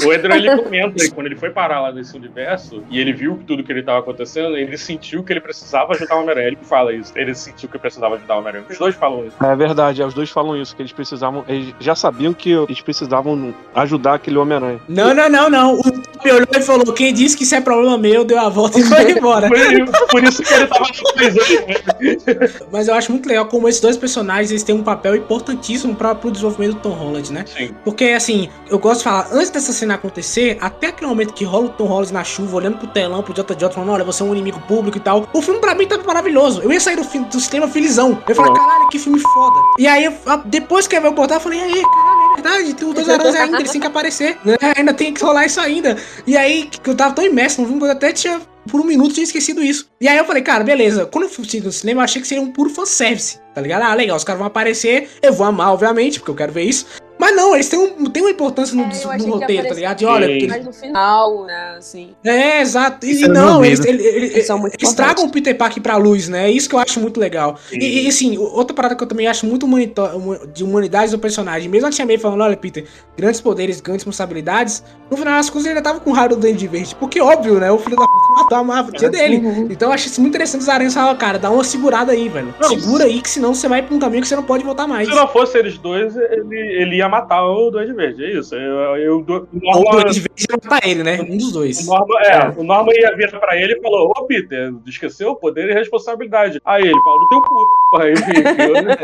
O 0.07 0.11
Andrew 0.11 0.35
ele 0.35 0.63
comenta 0.63 0.95
que 1.05 1.11
quando 1.11 1.27
ele 1.27 1.37
foi 1.37 1.51
parar 1.51 1.81
lá 1.81 1.93
nesse 1.93 2.17
universo 2.17 2.83
e 2.91 2.99
ele 3.01 3.13
viu 3.13 3.41
tudo 3.47 3.63
que 3.65 3.73
ele 3.73 3.81
estava 3.81 3.99
acontecendo, 3.99 4.57
ele 4.57 4.77
sentiu 4.79 5.23
que 5.23 5.33
ele 5.33 5.41
precisava 5.41 5.93
ajudar 5.93 6.15
o 6.17 6.19
Homem-Aranha. 6.21 6.47
Ele 6.49 6.59
fala 6.63 6.93
isso. 6.93 7.13
Ele 7.17 7.35
sentiu 7.35 7.69
que 7.69 7.79
precisava 7.79 8.15
ajudar 8.17 8.37
o 8.37 8.39
Homem-Aranha. 8.39 8.65
Os 8.71 8.79
dois 8.79 8.95
falam 8.95 9.27
isso. 9.27 9.37
É 9.45 9.57
verdade, 9.57 10.03
é, 10.03 10.07
os 10.07 10.15
dois 10.15 10.31
falam 10.31 10.57
isso, 10.57 10.75
que 10.77 10.83
eles 10.83 10.93
precisavam, 10.93 11.45
eles 11.49 11.66
já 11.81 11.95
sabiam 11.95 12.33
que 12.33 12.51
eles 12.51 12.81
precisavam 12.81 13.55
ajudar 13.75 14.15
aquele 14.15 14.39
Homem-Aranha. 14.39 14.81
Não, 14.89 15.15
não, 15.15 15.29
não, 15.29 15.51
não. 15.51 15.75
O 15.75 15.83
Toby 15.83 16.31
olhou 16.31 16.49
e 16.55 16.63
falou: 16.63 16.93
quem 16.93 17.13
disse 17.13 17.37
que 17.37 17.45
isso 17.45 17.55
é 17.55 17.61
problema 17.61 17.99
meu, 17.99 18.25
deu 18.25 18.39
a 18.41 18.49
volta 18.49 18.79
e 18.79 18.85
foi 18.85 19.13
embora. 19.17 19.49
Por, 19.49 20.09
por 20.09 20.25
isso 20.25 20.43
que 20.43 20.53
ele 20.53 20.67
tava 20.67 20.87
coisando. 21.15 22.67
Mas 22.73 22.89
eu 22.89 22.95
acho 22.95 23.13
muito 23.13 23.29
legal 23.29 23.47
como 23.47 23.69
esses 23.69 23.81
dois 23.81 23.97
personagens 23.97 24.51
eles 24.51 24.63
têm 24.63 24.75
um 24.75 24.83
papel 24.83 25.17
importantíssimo 25.17 25.95
para 25.95 26.15
pro 26.15 26.31
desenvolvimento 26.31 26.75
do 26.75 26.81
Tom 26.81 26.91
Holland, 26.91 27.33
né? 27.33 27.45
Sim. 27.47 27.75
Porque, 27.85 28.05
assim, 28.07 28.49
eu 28.69 28.79
gosto 28.79 28.99
de 28.99 29.05
falar, 29.05 29.29
antes 29.33 29.51
dessa 29.51 29.73
cena 29.73 29.95
acontecer, 29.95 30.59
até 30.61 30.89
aquele 30.89 31.09
momento 31.09 31.33
que 31.33 31.45
rola 31.45 31.67
o 31.67 31.69
Tom 31.71 31.87
Holland 31.87 32.13
na 32.13 32.25
chuva, 32.25 32.57
olhando 32.57 32.79
pro 32.79 32.87
telão, 32.89 33.23
pro 33.23 33.33
JJ, 33.33 33.71
falando, 33.73 33.93
olha, 33.93 34.05
você 34.05 34.23
é 34.23 34.27
um 34.27 34.33
inimigo 34.33 34.61
público 34.67 34.97
e 34.97 35.01
tal, 35.01 35.29
o 35.33 35.43
filme 35.43 35.61
pra 35.61 35.75
mim 35.75 35.87
tava 35.87 36.03
maravilhoso. 36.05 36.63
Eu 36.63 36.73
ia 36.73 36.81
sair 36.81 36.97
do, 36.97 37.03
do 37.03 37.41
cinema 37.41 37.69
felizão. 37.69 38.23
Eu 38.29 38.35
falei, 38.35 38.53
caralho, 38.53 38.89
que 38.89 38.99
filme 38.99 39.21
foda. 39.21 39.61
E 39.79 39.87
aí, 39.87 40.15
depois 40.47 40.87
que 40.87 40.97
eu 40.97 41.03
vi 41.03 41.09
o 41.09 41.13
portal, 41.13 41.41
falei, 41.47 41.61
aí, 41.61 41.83
caralho, 41.83 42.21
é 42.21 42.35
verdade, 42.35 42.75
tem 42.75 42.89
os 42.89 42.95
dois 42.95 43.09
heróis 43.09 43.35
ainda, 43.35 43.59
eles 43.59 43.71
têm 43.71 43.81
que 43.81 43.87
aparecer, 43.87 44.39
né? 44.45 44.57
Ainda 44.77 44.93
tem 44.93 45.15
que 45.15 45.23
rolar 45.23 45.47
isso 45.47 45.61
ainda. 45.61 45.97
E 46.27 46.37
aí, 46.37 46.69
que 46.83 46.91
eu 46.91 46.95
tava 46.95 47.15
tão 47.15 47.25
imerso 47.25 47.63
eu 47.63 47.91
até 47.91 48.13
tinha 48.13 48.41
por 48.67 48.81
um 48.81 48.85
minuto 48.85 49.15
tinha 49.15 49.25
esquecido 49.25 49.63
isso. 49.63 49.89
E 50.01 50.09
aí 50.09 50.19
eu 50.19 50.25
falei, 50.25 50.43
cara, 50.43 50.65
beleza. 50.65 51.07
Quando 51.07 51.25
eu 51.25 51.31
fui 51.31 51.45
no 51.61 51.73
cinema, 51.73 52.01
eu 52.01 52.05
achei 52.05 52.21
que 52.21 52.27
seria 52.27 52.43
um 52.43 52.51
puro 52.51 52.69
fanservice, 52.69 53.39
tá 53.55 53.61
ligado? 53.61 53.83
Ah, 53.83 53.95
legal, 53.95 54.17
os 54.17 54.25
caras 54.25 54.39
vão 54.39 54.47
aparecer, 54.47 55.09
eu 55.23 55.33
vou 55.33 55.47
amar, 55.47 55.73
obviamente, 55.73 56.19
porque 56.19 56.31
eu 56.33 56.35
quero 56.35 56.53
ver 56.53 56.65
isso. 56.65 56.87
Mas 57.27 57.35
não, 57.35 57.55
eles 57.55 57.69
têm, 57.69 57.77
um, 57.81 58.05
têm 58.05 58.23
uma 58.23 58.31
importância 58.31 58.77
no, 58.77 58.85
É, 58.85 59.17
no 59.19 59.33
roteiro, 59.33 59.67
tá 59.67 59.75
ligado? 59.75 59.99
De 59.99 60.07
olha, 60.07 60.29
porque 60.29 60.47
Mas 60.47 60.65
no 60.65 60.73
final, 60.73 61.45
né, 61.45 61.75
assim. 61.77 62.11
é, 62.25 62.61
exato. 62.61 63.05
E, 63.05 63.17
e 63.17 63.21
meu 63.23 63.29
não, 63.31 63.65
eles, 63.65 63.85
ele- 63.85 64.01
ele- 64.01 64.27
Eles 64.27 64.47
são 64.47 64.59
muito 64.61 64.77
eles 64.79 64.95
tragam 64.95 65.25
o 65.25 65.29
Peter 65.31 65.57
Parker 65.57 65.83
pra 65.83 65.97
luz, 65.97 66.29
né? 66.29 66.47
É 66.47 66.51
isso 66.53 66.69
que 66.69 66.77
eu 66.77 66.79
acho 66.79 67.01
muito 67.01 67.19
legal. 67.19 67.59
E, 67.73 68.05
e, 68.05 68.07
assim, 68.07 68.39
outra 68.39 68.73
parada 68.77 68.95
que 68.95 69.03
eu 69.03 69.09
também 69.09 69.27
acho 69.27 69.45
muito 69.45 69.67
de 70.55 70.63
humanidade 70.63 71.11
do 71.11 71.19
personagem, 71.19 71.69
mesmo 71.69 71.89
a 71.89 71.91
Tia 71.91 72.07
May 72.07 72.17
falando, 72.17 72.43
olha, 72.43 72.57
Peter, 72.57 72.85
grandes 73.17 73.41
poderes, 73.41 73.81
grandes 73.81 74.05
responsabilidades, 74.05 74.85
no 75.11 75.17
final 75.17 75.35
das 75.35 75.51
contas 75.51 75.67
ele 75.67 75.71
ainda 75.79 75.83
tava 75.83 75.99
com 75.99 76.13
raiva 76.13 76.37
do 76.37 76.41
Dente 76.41 76.67
Verde. 76.69 76.95
Porque, 76.95 77.21
óbvio, 77.21 77.59
né? 77.59 77.73
O 77.73 77.79
filho 77.79 77.97
da 77.97 78.05
puta 78.07 78.43
matou 78.43 78.59
a 78.59 78.63
Marvel, 78.65 78.93
tia 78.95 79.11
dele. 79.11 79.39
Uhum. 79.39 79.69
Então 79.69 79.89
eu 79.89 79.95
acho 79.95 80.07
isso 80.07 80.21
muito 80.21 80.35
interessante 80.35 80.61
os 80.63 80.69
aranhas 80.69 80.95
falar, 80.95 81.15
cara, 81.17 81.39
dá 81.41 81.51
uma 81.51 81.65
segurada 81.65 82.13
aí, 82.13 82.29
velho. 82.29 82.55
Não, 82.61 82.69
Segura 82.69 83.05
aí, 83.05 83.21
que 83.21 83.31
senão 83.31 83.53
você 83.53 83.67
vai 83.69 83.83
pra 83.83 83.95
um 83.95 83.99
caminho 83.99 84.23
que 84.23 84.29
você 84.29 84.37
não 84.37 84.45
pode 84.45 84.63
voltar 84.63 84.87
mais. 84.87 85.09
Se 85.09 85.15
não 85.15 85.27
fosse 85.27 85.59
eles 85.59 85.77
dois, 85.79 86.15
ele, 86.17 86.57
ele 86.83 86.97
ia 86.97 87.09
matar 87.21 87.45
o 87.45 87.71
Duende 87.71 87.93
Verde. 87.93 88.25
É 88.25 88.39
isso. 88.39 88.55
Eu, 88.55 88.97
eu, 88.97 89.19
o 89.19 89.33
Ou 89.33 89.47
o 89.53 89.85
Norman, 89.85 90.05
Dente 90.05 90.21
Verde 90.21 90.47
ia 90.49 90.59
matar 90.63 90.89
ele, 90.89 91.03
né? 91.03 91.21
Um 91.21 91.37
dos 91.37 91.53
dois. 91.53 91.87
o 91.87 91.91
Norman, 91.91 92.19
é, 92.21 92.49
o 92.49 92.65
Norman 92.65 92.93
ia 92.95 93.17
vir 93.17 93.31
pra 93.39 93.57
ele 93.57 93.75
e 93.75 93.83
falou: 93.83 94.13
Ô 94.17 94.25
Peter, 94.27 94.73
esqueceu 94.87 95.35
poder 95.37 95.69
e 95.71 95.75
responsabilidade. 95.75 96.61
Aí 96.65 96.83
ele, 96.83 97.03
pau 97.03 97.19
no 97.19 97.29
teu 97.29 97.43
cu. 97.43 97.67
Aí, 97.99 98.13
enfiou, 98.13 98.83
né? 98.83 98.97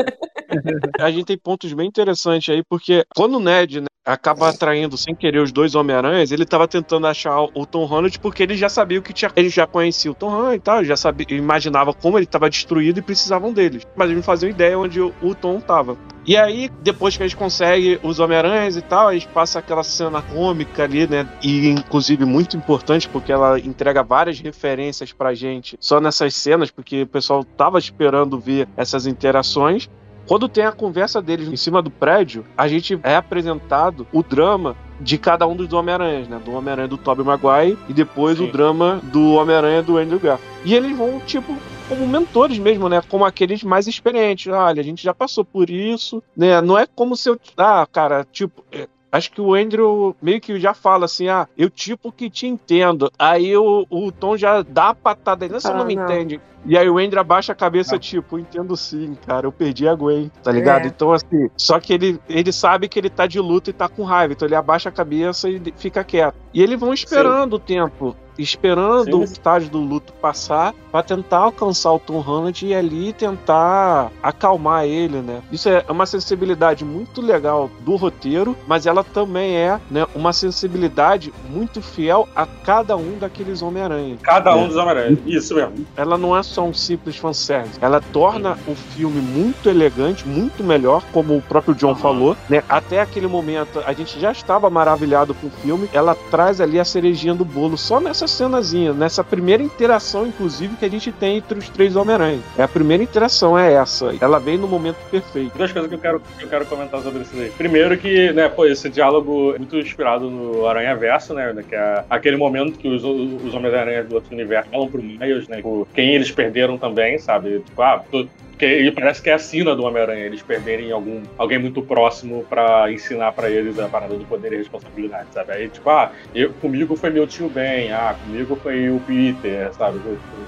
a 1.01 1.11
gente 1.11 1.27
tem 1.27 1.39
pontos 1.39 1.73
bem 1.73 1.89
interessantes 1.89 2.55
aí, 2.55 2.63
porque 2.69 3.05
quando 3.15 3.37
o 3.37 3.41
Ned 3.41 3.81
né, 3.81 3.87
acaba 4.05 4.49
atraindo 4.49 4.97
sem 4.97 5.15
querer 5.15 5.39
os 5.39 5.53
dois 5.53 5.75
Homem-Aranhas, 5.75 6.33
ele 6.33 6.45
tava 6.45 6.67
tentando 6.67 7.07
achar 7.07 7.41
o 7.41 7.65
Tom 7.65 7.85
Holland 7.85 8.19
porque 8.19 8.43
ele 8.43 8.57
já 8.57 8.69
sabia 8.69 8.99
o 8.99 9.03
que 9.03 9.13
tinha. 9.13 9.31
Ele 9.37 9.49
já 9.49 9.67
conhecia 9.67 10.11
o 10.11 10.15
Tom 10.15 10.31
Holland 10.31 10.57
e 10.57 10.61
tal, 10.61 10.79
ele 10.79 10.89
já 10.89 10.97
sabia, 10.97 11.27
imaginava 11.31 11.93
como 11.95 12.19
ele 12.19 12.27
tava 12.27 12.51
destruído 12.51 12.99
e 12.99 13.03
precisavam 13.03 13.53
deles. 13.53 13.87
Mas 13.97 14.07
eles 14.07 14.17
não 14.17 14.23
faziam 14.23 14.51
ideia 14.51 14.79
onde 14.79 15.01
o, 15.01 15.15
o 15.23 15.35
Tom 15.35 15.61
tava. 15.61 15.97
E 16.25 16.37
aí, 16.37 16.71
depois 16.83 17.17
que 17.17 17.23
eles 17.23 17.35
conseguem 17.35 17.99
os 18.03 18.21
Homem-Aranhas 18.21 18.77
e 18.77 18.83
tal, 18.83 19.11
eles 19.11 19.25
passam 19.25 19.59
aquela 19.59 19.83
cena 19.83 20.23
cômica 20.23 20.85
ali, 20.85 21.07
né? 21.07 21.29
E 21.43 21.69
inclusive 21.69 22.25
muito 22.25 22.57
importante, 22.57 23.09
porque 23.09 23.33
ela 23.33 23.59
entrega 23.59 24.05
várias 24.05 24.39
referências 24.39 25.13
pra 25.13 25.35
gente 25.35 25.77
só 25.81 26.01
nessas 26.01 26.35
cenas, 26.37 26.71
porque 26.71 27.03
o 27.03 27.07
pessoal 27.07 27.43
tava 27.45 27.79
esperando 27.79 28.39
ver 28.39 28.69
essas 28.77 29.07
interações. 29.07 29.89
Quando 30.27 30.49
tem 30.49 30.65
a 30.65 30.73
conversa 30.73 31.21
deles 31.21 31.49
em 31.49 31.57
cima 31.57 31.83
do 31.83 31.91
prédio, 31.91 32.45
a 32.57 32.69
gente 32.69 32.99
é 33.03 33.17
apresentado 33.17 34.07
o 34.13 34.23
drama 34.23 34.77
de 35.01 35.19
cada 35.19 35.47
um 35.47 35.57
dos 35.57 35.73
Homem-Aranhas, 35.73 36.29
né? 36.29 36.41
Do 36.45 36.53
Homem-Aranha 36.53 36.89
do 36.89 36.97
Tobey 36.97 37.25
Maguire 37.25 37.79
e 37.89 37.93
depois 37.93 38.39
Sim. 38.39 38.49
o 38.49 38.53
drama 38.53 39.01
do 39.03 39.33
Homem-Aranha 39.33 39.83
do 39.83 39.99
Andrew 39.99 40.21
Garfield. 40.21 40.53
E 40.65 40.75
eles 40.75 40.97
vão, 40.97 41.21
tipo, 41.21 41.57
como 41.89 42.07
mentores 42.07 42.59
mesmo, 42.59 42.89
né? 42.89 43.03
Como 43.09 43.25
aqueles 43.25 43.65
mais 43.65 43.89
experientes. 43.89 44.53
Olha, 44.53 44.81
a 44.81 44.85
gente 44.85 45.03
já 45.03 45.13
passou 45.13 45.45
por 45.45 45.69
isso, 45.69 46.23
né? 46.37 46.61
Não 46.61 46.79
é 46.79 46.87
como 46.87 47.17
se 47.17 47.29
eu. 47.29 47.39
Ah, 47.57 47.87
cara, 47.91 48.25
tipo. 48.31 48.65
É, 49.13 49.17
Acho 49.17 49.31
que 49.31 49.41
o 49.41 49.55
Andrew 49.55 50.17
meio 50.23 50.41
que 50.41 50.59
já 50.59 50.75
fala 50.75 51.05
assim: 51.05 51.29
ah, 51.29 51.47
eu 51.57 51.69
tipo 51.69 52.11
que 52.11 52.31
te 52.31 52.47
entendo. 52.47 53.11
Aí 53.19 53.57
o, 53.57 53.87
o 53.91 54.11
Tom 54.11 54.37
já 54.37 54.63
dá 54.63 54.89
a 54.91 54.95
patada 54.95 55.45
aí, 55.45 55.51
não, 55.51 55.61
você 55.61 55.69
Ah, 55.69 55.75
não 55.75 55.85
me 55.87 55.95
não. 55.95 56.05
entende. 56.05 56.41
E 56.65 56.79
aí 56.79 56.89
o 56.89 56.97
Andrew 56.99 57.21
abaixa 57.21 57.53
a 57.53 57.57
cabeça, 57.57 57.99
tipo, 57.99 58.39
entendo 58.39 58.77
sim, 58.77 59.17
cara, 59.27 59.47
eu 59.47 59.53
perdi 59.53 59.89
a 59.89 59.95
Gwen, 59.97 60.31
tá 60.45 60.53
ligado? 60.53 60.85
É. 60.85 60.87
Então, 60.87 61.13
assim, 61.13 61.51
só 61.57 61.81
que 61.81 61.93
ele, 61.93 62.21
ele 62.29 62.53
sabe 62.53 62.89
que 62.89 62.99
ele 63.01 63.11
tá 63.11 63.27
de 63.27 63.41
luto 63.41 63.69
e 63.69 63.73
tá 63.73 63.89
com 63.89 64.05
raiva, 64.05 64.33
então 64.33 64.47
ele 64.47 64.55
abaixa 64.55 64.89
a 64.89 64.93
cabeça 64.93 65.49
e 65.51 65.61
fica 65.77 66.05
quieto. 66.05 66.37
E 66.55 66.63
eles 66.63 66.79
vão 66.79 66.95
esperando 66.95 67.55
o 67.55 67.59
tempo, 67.59 68.15
esperando 68.43 69.05
Sim, 69.05 69.15
o 69.15 69.25
estágio 69.25 69.71
do 69.71 69.79
luto 69.79 70.13
passar 70.15 70.75
pra 70.91 71.03
tentar 71.03 71.39
alcançar 71.39 71.93
o 71.93 71.99
Tom 71.99 72.21
Holland 72.21 72.67
e 72.67 72.75
ali 72.75 73.13
tentar 73.13 74.11
acalmar 74.23 74.85
ele, 74.85 75.19
né? 75.19 75.41
Isso 75.51 75.69
é 75.69 75.85
uma 75.89 76.07
sensibilidade 76.07 76.85
muito 76.85 77.21
legal 77.21 77.71
do 77.81 77.97
roteiro, 77.97 78.57
mas 78.67 78.87
ela 78.87 79.03
também 79.03 79.55
é, 79.57 79.81
né, 79.91 80.07
uma 80.15 80.33
sensibilidade 80.33 81.33
muito 81.51 81.81
fiel 81.81 82.29
a 82.37 82.47
cada 82.47 82.97
um 82.97 83.19
daqueles 83.19 83.63
Homem-Aranha. 83.63 84.17
Cada 84.23 84.55
um 84.57 84.65
É. 84.65 84.67
dos 84.69 84.77
Homem-Aranha. 84.77 85.19
Isso 85.27 85.55
mesmo. 85.55 85.87
Ela 85.97 86.19
não 86.19 86.37
é 86.37 86.43
só 86.43 86.63
um 86.65 86.75
simples 86.75 87.17
fanservice. 87.17 87.79
Ela 87.81 88.01
torna 88.13 88.59
o 88.67 88.75
filme 88.75 89.21
muito 89.21 89.69
elegante, 89.69 90.27
muito 90.27 90.63
melhor, 90.63 91.03
como 91.13 91.37
o 91.37 91.43
próprio 91.43 91.75
John 91.75 91.95
falou, 91.95 92.37
né? 92.49 92.63
Até 92.69 93.01
aquele 93.01 93.27
momento 93.27 93.83
a 93.87 93.93
gente 93.93 94.19
já 94.21 94.33
estava 94.33 94.69
maravilhado 94.71 95.35
com 95.35 95.47
o 95.47 95.51
filme. 95.51 95.89
Ela 95.93 96.15
traz 96.31 96.61
ali 96.61 96.79
a 96.79 96.85
cerejinha 96.85 97.35
do 97.35 97.45
bolo 97.45 97.77
só 97.77 98.01
nessa 98.01 98.27
cenazinha, 98.33 98.93
nessa 98.93 99.23
primeira 99.23 99.63
interação, 99.63 100.27
inclusive, 100.27 100.77
que 100.77 100.85
a 100.85 100.91
gente 100.91 101.13
tem 101.13 101.37
entre 101.39 101.59
os 101.59 101.69
três 101.69 101.95
Homem-Aranha. 101.97 102.41
É 102.57 102.63
a 102.63 102.69
primeira 102.69 103.03
interação, 103.03 103.59
é 103.59 103.73
essa. 103.75 104.15
Ela 104.21 104.39
vem 104.39 104.59
no 104.59 104.67
momento 104.67 104.97
perfeito. 105.11 105.57
Duas 105.57 105.71
coisas 105.73 105.89
que 105.89 105.95
eu 105.95 106.01
quero, 106.01 106.21
que 106.39 106.45
eu 106.45 106.49
quero 106.49 106.67
comentar 106.67 107.01
sobre 107.03 107.23
isso 107.23 107.35
daí. 107.37 107.51
Primeiro 107.51 107.97
que, 107.97 108.33
né, 108.33 108.49
pô, 108.49 108.65
esse 108.67 108.89
diálogo 108.89 109.55
é 109.55 109.59
muito 109.59 109.77
inspirado 109.79 110.31
no 110.31 110.67
Aranha 110.67 110.95
Verso, 110.97 111.35
né, 111.35 111.55
que 111.69 111.75
é 111.75 112.05
aquele 112.11 112.37
momento 112.37 112.79
que 112.79 112.89
os, 112.89 113.05
os 113.05 113.55
Homens-Aranha 113.55 114.05
do 114.05 114.15
outro 114.15 114.33
universo 114.35 114.71
falam 114.71 114.89
pro 114.89 115.03
Miles, 115.03 115.49
né, 115.49 115.63
quem 115.95 116.15
eles 116.15 116.31
perderam 116.31 116.79
também, 116.79 117.19
sabe? 117.19 117.61
Tipo, 117.61 117.83
ah, 117.83 118.03
tu- 118.11 118.29
que 118.63 118.83
e 118.83 118.91
parece 118.93 119.21
que 119.21 119.29
é 119.29 119.33
a 119.33 119.39
sina 119.39 119.75
do 119.75 119.83
Homem-Aranha, 119.85 120.25
eles 120.25 120.41
perderem 120.41 120.93
algum, 120.93 121.21
alguém 121.37 121.59
muito 121.59 121.83
próximo 121.83 122.47
pra 122.49 122.93
ensinar 122.93 123.33
pra 123.33 123.51
eles 123.51 123.77
a 123.77 123.89
parada 123.89 124.15
do 124.15 124.25
poder 124.25 124.53
e 124.53 124.57
responsabilidade, 124.59 125.27
sabe? 125.33 125.53
Aí, 125.53 125.69
tipo, 125.69 125.91
ah, 125.91 126.13
eu, 126.33 126.53
comigo 126.55 126.95
foi 126.95 127.11
meu 127.11 127.27
tio 127.27 127.49
Ben, 127.49 127.91
ah, 127.91 128.15
comigo 128.25 128.55
foi 128.63 128.89
o 128.89 129.01
Peter, 129.01 129.73
sabe? 129.75 129.99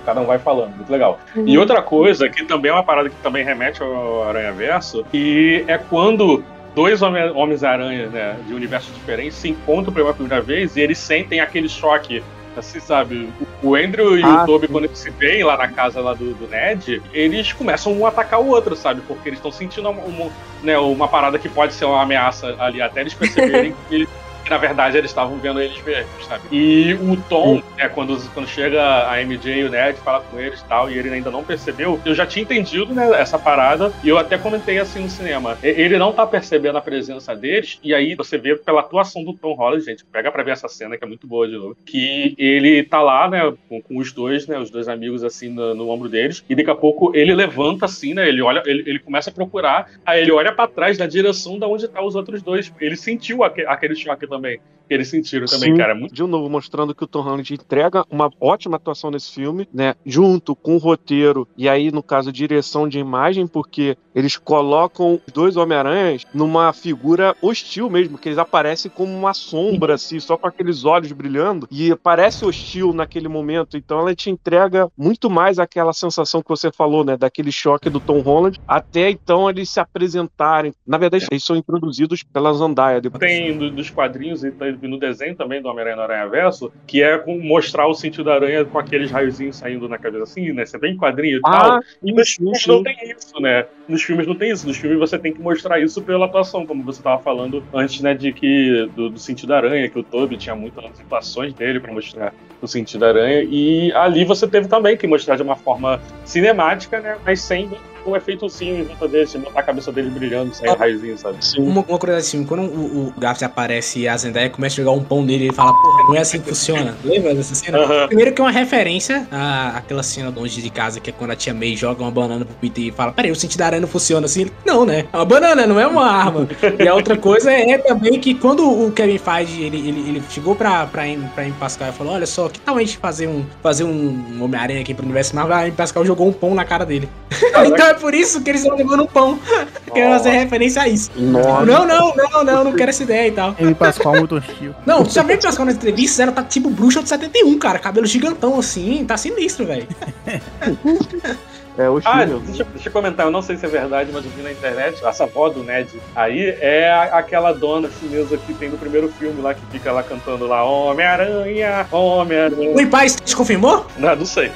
Cada 0.06 0.20
um 0.20 0.26
vai 0.26 0.38
falando, 0.38 0.76
muito 0.76 0.92
legal. 0.92 1.18
E 1.44 1.58
outra 1.58 1.82
coisa, 1.82 2.28
que 2.28 2.44
também 2.44 2.70
é 2.70 2.74
uma 2.74 2.84
parada 2.84 3.10
que 3.10 3.16
também 3.16 3.44
remete 3.44 3.82
ao 3.82 4.28
Aranha 4.28 4.52
Verso, 4.52 5.04
e 5.12 5.64
é 5.66 5.76
quando 5.76 6.44
dois 6.72 7.02
Homem- 7.02 7.30
Homens-Aranha 7.32 8.06
né, 8.10 8.36
de 8.46 8.54
universos 8.54 8.94
diferentes 8.94 9.36
se 9.36 9.48
encontram 9.48 9.92
pela 9.92 10.14
primeira 10.14 10.40
vez 10.40 10.76
e 10.76 10.80
eles 10.80 10.98
sentem 10.98 11.40
aquele 11.40 11.68
choque. 11.68 12.22
Assim, 12.56 12.78
sabe? 12.78 13.28
O 13.62 13.74
Andrew 13.74 14.16
e 14.18 14.22
Ah, 14.22 14.42
o 14.44 14.46
Toby, 14.46 14.68
quando 14.68 14.84
eles 14.84 14.98
se 14.98 15.10
veem 15.10 15.42
lá 15.42 15.56
na 15.56 15.68
casa 15.68 16.00
lá 16.00 16.14
do, 16.14 16.34
do 16.34 16.46
Ned, 16.46 17.02
eles 17.12 17.52
começam 17.52 17.92
um 17.92 18.06
a 18.06 18.10
atacar 18.10 18.40
o 18.40 18.46
outro, 18.46 18.76
sabe? 18.76 19.00
Porque 19.08 19.28
eles 19.28 19.38
estão 19.38 19.50
sentindo 19.50 19.88
uma, 19.90 20.02
uma- 20.02 20.30
né, 20.62 20.78
uma 20.78 21.08
parada 21.08 21.38
que 21.38 21.48
pode 21.48 21.74
ser 21.74 21.84
uma 21.84 22.00
ameaça 22.02 22.54
ali, 22.58 22.80
até 22.80 23.00
eles 23.00 23.12
perceberem 23.14 23.74
que, 23.88 24.08
na 24.48 24.58
verdade, 24.58 24.96
eles 24.96 25.10
estavam 25.10 25.38
vendo 25.38 25.60
eles 25.60 25.82
mesmos, 25.82 26.26
sabe? 26.26 26.42
E 26.50 26.94
o 26.94 27.16
Tom, 27.28 27.62
né, 27.76 27.88
quando, 27.88 28.16
quando 28.32 28.46
chega 28.48 29.08
a 29.10 29.20
MJ 29.22 29.60
e 29.60 29.64
o 29.64 29.70
Ned, 29.70 29.98
fala 30.00 30.20
com 30.20 30.38
eles 30.38 30.60
e 30.60 30.64
tal, 30.66 30.90
e 30.90 30.98
ele 30.98 31.10
ainda 31.10 31.30
não 31.30 31.44
percebeu, 31.44 32.00
eu 32.04 32.14
já 32.14 32.26
tinha 32.26 32.42
entendido, 32.42 32.94
né, 32.94 33.10
essa 33.20 33.38
parada, 33.38 33.92
e 34.02 34.08
eu 34.08 34.18
até 34.18 34.36
comentei 34.38 34.78
assim 34.78 35.00
no 35.00 35.08
cinema. 35.08 35.58
Ele 35.62 35.98
não 35.98 36.12
tá 36.12 36.26
percebendo 36.26 36.78
a 36.78 36.80
presença 36.82 37.34
deles, 37.34 37.78
e 37.82 37.94
aí 37.94 38.14
você 38.14 38.36
vê 38.38 38.54
pela 38.56 38.80
atuação 38.80 39.24
do 39.24 39.34
Tom 39.34 39.54
Holland, 39.54 39.84
gente, 39.84 40.04
pega 40.04 40.30
pra 40.30 40.42
ver 40.42 40.52
essa 40.52 40.68
cena 40.68 40.96
que 40.96 41.04
é 41.04 41.08
muito 41.08 41.26
boa 41.26 41.46
de 41.48 41.56
novo, 41.56 41.76
que 41.84 42.34
ele 42.38 42.82
tá 42.82 43.00
lá, 43.00 43.28
né, 43.28 43.52
com, 43.68 43.80
com 43.80 43.98
os 43.98 44.12
dois, 44.12 44.46
né, 44.46 44.58
os 44.58 44.70
dois 44.70 44.88
amigos 44.88 45.24
assim 45.24 45.48
no, 45.48 45.74
no 45.74 45.88
ombro 45.88 46.08
deles, 46.08 46.44
e 46.48 46.54
daqui 46.54 46.70
a 46.70 46.74
pouco 46.74 47.14
ele 47.14 47.34
levanta 47.34 47.86
assim, 47.86 48.14
né, 48.14 48.28
ele 48.28 48.42
olha, 48.42 48.62
ele, 48.66 48.82
ele 48.86 48.98
começa 48.98 49.30
a 49.30 49.32
procurar, 49.32 49.90
aí 50.04 50.22
ele 50.22 50.32
olha 50.32 50.52
pra 50.52 50.66
trás 50.66 50.98
na 50.98 51.06
direção 51.06 51.58
da 51.58 51.66
onde 51.66 51.88
tá 51.88 52.02
os 52.02 52.14
outros 52.14 52.42
dois. 52.42 52.72
Ele 52.80 52.96
sentiu 52.96 53.42
aque- 53.44 53.64
aquele 53.66 53.94
choque 53.94 54.26
também, 54.34 54.60
que 54.86 54.94
eles 54.94 55.08
sentiram 55.08 55.46
também, 55.46 55.72
Sim. 55.72 55.76
cara, 55.78 55.94
muito 55.94 56.14
De 56.14 56.22
novo, 56.22 56.48
mostrando 56.48 56.94
que 56.94 57.04
o 57.04 57.06
Tom 57.06 57.20
Holland 57.22 57.54
entrega 57.54 58.04
uma 58.10 58.30
ótima 58.40 58.76
atuação 58.76 59.10
nesse 59.10 59.32
filme, 59.32 59.68
né? 59.72 59.94
Junto 60.04 60.54
com 60.54 60.74
o 60.74 60.78
roteiro 60.78 61.46
e 61.56 61.68
aí, 61.68 61.90
no 61.90 62.02
caso, 62.02 62.32
direção 62.32 62.88
de 62.88 62.98
imagem, 62.98 63.46
porque 63.46 63.96
eles 64.14 64.36
colocam 64.36 65.20
os 65.26 65.32
dois 65.32 65.56
Homem-Aranhas 65.56 66.22
numa 66.32 66.72
figura 66.72 67.34
hostil 67.42 67.90
mesmo, 67.90 68.18
que 68.18 68.28
eles 68.28 68.38
aparecem 68.38 68.90
como 68.90 69.12
uma 69.12 69.34
sombra, 69.34 69.94
assim, 69.94 70.20
só 70.20 70.36
com 70.36 70.46
aqueles 70.46 70.84
olhos 70.84 71.10
brilhando, 71.12 71.66
e 71.70 71.94
parece 71.96 72.44
hostil 72.44 72.92
naquele 72.92 73.28
momento. 73.28 73.76
Então 73.76 73.98
ela 73.98 74.14
te 74.14 74.30
entrega 74.30 74.88
muito 74.96 75.28
mais 75.28 75.58
aquela 75.58 75.92
sensação 75.92 76.42
que 76.42 76.48
você 76.48 76.70
falou, 76.70 77.04
né? 77.04 77.16
Daquele 77.16 77.50
choque 77.50 77.90
do 77.90 78.00
Tom 78.00 78.20
Holland, 78.20 78.58
até 78.68 79.10
então 79.10 79.48
eles 79.48 79.70
se 79.70 79.80
apresentarem. 79.80 80.72
Na 80.86 80.98
verdade, 80.98 81.26
eles 81.30 81.44
são 81.44 81.56
introduzidos 81.56 82.22
pela 82.22 82.52
Zandaia 82.52 83.00
depois. 83.00 83.20
tem 83.20 83.56
do- 83.56 83.70
dos 83.70 83.90
quadrinhos 83.90 84.44
e 84.44 84.50
tá- 84.50 84.70
e 84.82 84.88
no 84.88 84.98
desenho 84.98 85.34
também 85.36 85.60
do 85.60 85.68
Homem-Aranha 85.68 85.96
no 85.96 86.02
Aranha 86.02 86.28
Verso, 86.28 86.72
que 86.86 87.02
é 87.02 87.18
com 87.18 87.38
mostrar 87.38 87.86
o 87.86 87.94
sentido 87.94 88.24
da 88.24 88.34
aranha 88.34 88.64
com 88.64 88.78
aqueles 88.78 89.10
raiozinhos 89.10 89.56
saindo 89.56 89.88
na 89.88 89.98
cabeça 89.98 90.24
assim, 90.24 90.52
né? 90.52 90.64
Você 90.64 90.78
vem 90.78 90.94
em 90.94 90.96
quadrinho 90.96 91.38
e 91.38 91.40
tal. 91.40 91.80
E 92.02 92.12
nos 92.12 92.30
sim, 92.30 92.36
filmes 92.36 92.62
sim. 92.62 92.70
não 92.70 92.82
tem 92.82 92.96
isso, 93.10 93.40
né? 93.40 93.66
Nos 93.88 94.02
filmes 94.02 94.26
não 94.26 94.34
tem 94.34 94.50
isso. 94.50 94.66
Nos 94.66 94.76
filmes 94.76 94.98
você 94.98 95.18
tem 95.18 95.32
que 95.32 95.40
mostrar 95.40 95.80
isso 95.80 96.02
pela 96.02 96.26
atuação, 96.26 96.66
como 96.66 96.82
você 96.82 97.02
tava 97.02 97.22
falando 97.22 97.62
antes, 97.72 98.00
né? 98.00 98.14
De 98.14 98.32
que 98.32 98.88
do, 98.94 99.10
do 99.10 99.18
sentido 99.18 99.48
da 99.48 99.56
aranha, 99.56 99.88
que 99.88 99.98
o 99.98 100.02
Toby 100.02 100.36
tinha 100.36 100.54
muitas 100.54 100.84
situações 100.96 101.52
dele 101.54 101.80
pra 101.80 101.92
mostrar 101.92 102.34
o 102.60 102.66
sentido 102.66 103.00
da 103.00 103.08
aranha. 103.08 103.42
E 103.42 103.92
ali 103.92 104.24
você 104.24 104.46
teve 104.46 104.68
também 104.68 104.96
que 104.96 105.06
mostrar 105.06 105.36
de 105.36 105.42
uma 105.42 105.56
forma 105.56 106.00
cinemática, 106.24 107.00
né? 107.00 107.16
Mas 107.24 107.40
sem 107.40 107.70
um 108.06 108.16
efeitozinho 108.16 108.80
em 108.80 108.84
volta 108.84 109.08
dele, 109.08 109.26
de 109.26 109.38
botar 109.38 109.60
a 109.60 109.62
cabeça 109.62 109.92
dele 109.92 110.10
brilhando, 110.10 110.54
sem 110.54 110.68
raiozinho, 110.74 111.16
sabe? 111.18 111.38
Uma, 111.58 111.84
uma 111.88 111.98
curiosidade 111.98 112.26
assim, 112.26 112.44
quando 112.44 112.62
o, 112.62 113.08
o 113.08 113.44
aparece 113.44 114.00
e 114.00 114.08
a 114.08 114.16
Zendaya 114.16 114.50
começa 114.50 114.74
a 114.74 114.84
jogar 114.84 114.92
um 114.92 115.02
pão 115.02 115.22
nele, 115.22 115.44
ele 115.44 115.52
fala, 115.52 115.72
porra, 115.72 116.04
não 116.04 116.14
é 116.14 116.20
assim 116.20 116.40
que 116.40 116.48
funciona. 116.48 116.96
Lembra 117.04 117.34
dessa 117.34 117.54
cena? 117.54 118.06
Primeiro 118.06 118.32
que 118.32 118.40
é 118.40 118.44
uma 118.44 118.50
referência 118.50 119.26
à, 119.30 119.78
àquela 119.78 120.02
cena 120.02 120.30
longe 120.30 120.60
de 120.60 120.70
casa, 120.70 121.00
que 121.00 121.10
é 121.10 121.12
quando 121.12 121.30
a 121.30 121.36
tia 121.36 121.54
May 121.54 121.76
joga 121.76 122.02
uma 122.02 122.10
banana 122.10 122.44
pro 122.44 122.54
Peter 122.56 122.84
e 122.84 122.90
fala, 122.90 123.12
peraí, 123.12 123.30
o 123.30 123.36
sentido 123.36 123.58
da 123.58 123.66
aranha 123.66 123.80
não 123.80 123.88
funciona 123.88 124.26
assim. 124.26 124.42
Ele, 124.42 124.52
não, 124.64 124.84
né? 124.84 125.06
É 125.12 125.16
uma 125.16 125.24
banana, 125.24 125.66
não 125.66 125.78
é 125.78 125.86
uma 125.86 126.06
arma. 126.06 126.48
e 126.78 126.88
a 126.88 126.94
outra 126.94 127.16
coisa 127.16 127.52
é 127.52 127.78
também 127.78 128.18
que 128.20 128.34
quando 128.34 128.68
o 128.68 128.90
Kevin 128.92 129.18
Feige, 129.18 129.62
ele, 129.62 129.88
ele, 129.88 130.08
ele 130.08 130.22
chegou 130.30 130.54
pra, 130.54 130.86
pra, 130.86 131.02
Amy, 131.02 131.28
pra 131.34 131.44
Amy 131.44 131.54
Pascal 131.58 131.88
e 131.88 131.92
falou, 131.92 132.14
olha 132.14 132.26
só, 132.26 132.48
que 132.48 132.60
tal 132.60 132.76
a 132.76 132.80
gente 132.80 132.98
fazer 132.98 133.26
um, 133.26 133.44
fazer 133.62 133.84
um 133.84 134.42
Homem-Aranha 134.42 134.80
aqui 134.80 134.94
pro 134.94 135.04
universo 135.04 135.34
Marvel? 135.34 135.56
A 135.56 135.60
Amy 135.60 135.72
Pascal 135.72 136.04
jogou 136.04 136.28
um 136.28 136.32
pão 136.32 136.54
na 136.54 136.64
cara 136.64 136.84
dele. 136.84 137.08
então 137.32 137.86
é 137.86 137.93
por 137.94 138.14
isso 138.14 138.42
que 138.42 138.50
eles 138.50 138.62
estão 138.62 138.76
levando 138.76 139.04
um 139.04 139.06
pão. 139.06 139.38
Querendo 139.92 140.12
fazer 140.12 140.30
referência 140.30 140.82
a 140.82 140.88
isso. 140.88 141.10
Nossa. 141.16 141.64
Não, 141.64 141.86
não, 141.86 142.14
não, 142.14 142.44
não, 142.44 142.64
não 142.64 142.72
quero 142.72 142.90
essa 142.90 143.02
ideia 143.02 143.28
e 143.28 143.32
tal. 143.32 143.54
Ele 143.58 143.74
Pascoal 143.74 144.16
muito 144.16 144.36
hostil. 144.36 144.74
Não, 144.84 145.04
tu 145.04 145.12
já 145.12 145.22
viu 145.22 145.38
que 145.38 145.44
Pascal 145.44 145.66
nas 145.66 145.76
entrevistas? 145.76 146.20
Ela 146.20 146.32
tá 146.32 146.42
tipo 146.42 146.68
bruxa 146.70 147.02
de 147.02 147.08
71, 147.08 147.58
cara. 147.58 147.78
Cabelo 147.78 148.06
gigantão 148.06 148.58
assim, 148.58 149.04
tá 149.04 149.16
sinistro, 149.16 149.66
velho. 149.66 149.86
É 151.76 151.90
o 151.90 152.00
Ah, 152.04 152.24
deixa, 152.24 152.62
deixa 152.64 152.88
eu 152.88 152.92
comentar, 152.92 153.26
eu 153.26 153.32
não 153.32 153.42
sei 153.42 153.56
se 153.56 153.66
é 153.66 153.68
verdade, 153.68 154.10
mas 154.12 154.24
eu 154.24 154.30
vi 154.30 154.42
na 154.42 154.52
internet, 154.52 155.04
essa 155.04 155.24
avó 155.24 155.48
do 155.48 155.64
Ned 155.64 155.88
aí 156.14 156.56
é 156.60 156.88
a- 156.88 157.18
aquela 157.18 157.50
dona 157.52 157.88
chinesa 157.98 158.36
que 158.36 158.54
tem 158.54 158.68
no 158.68 158.78
primeiro 158.78 159.08
filme 159.08 159.42
lá, 159.42 159.54
que 159.54 159.60
fica 159.72 159.90
lá 159.90 160.00
cantando 160.04 160.46
lá, 160.46 160.62
Homem-Aranha, 160.62 161.84
Homem-Aranha. 161.90 162.70
O 162.76 162.86
Paz 162.88 163.16
te 163.24 163.34
confirmou? 163.34 163.84
Não, 163.98 164.14
não 164.14 164.24
sei. 164.26 164.52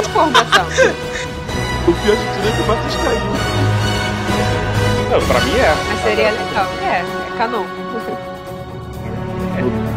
Informação. 0.00 0.66
O 1.82 1.92
pior 1.92 2.14
de 2.14 2.22
tudo 2.22 2.48
é 2.48 2.52
que 2.52 2.62
o 2.62 2.66
Matheus 2.68 2.94
caiu. 2.94 3.20
Não, 5.10 5.20
pra 5.26 5.40
mim 5.40 5.58
é. 5.58 5.74
Mas 5.88 6.02
seria 6.04 6.30
legal. 6.30 6.66
É, 6.80 7.00
é 7.00 7.36
canon. 7.38 7.64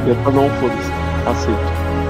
Eu 0.07 0.15
pra 0.15 0.31
não 0.31 0.49
foda-se. 0.59 0.91
Aceito. 1.29 2.04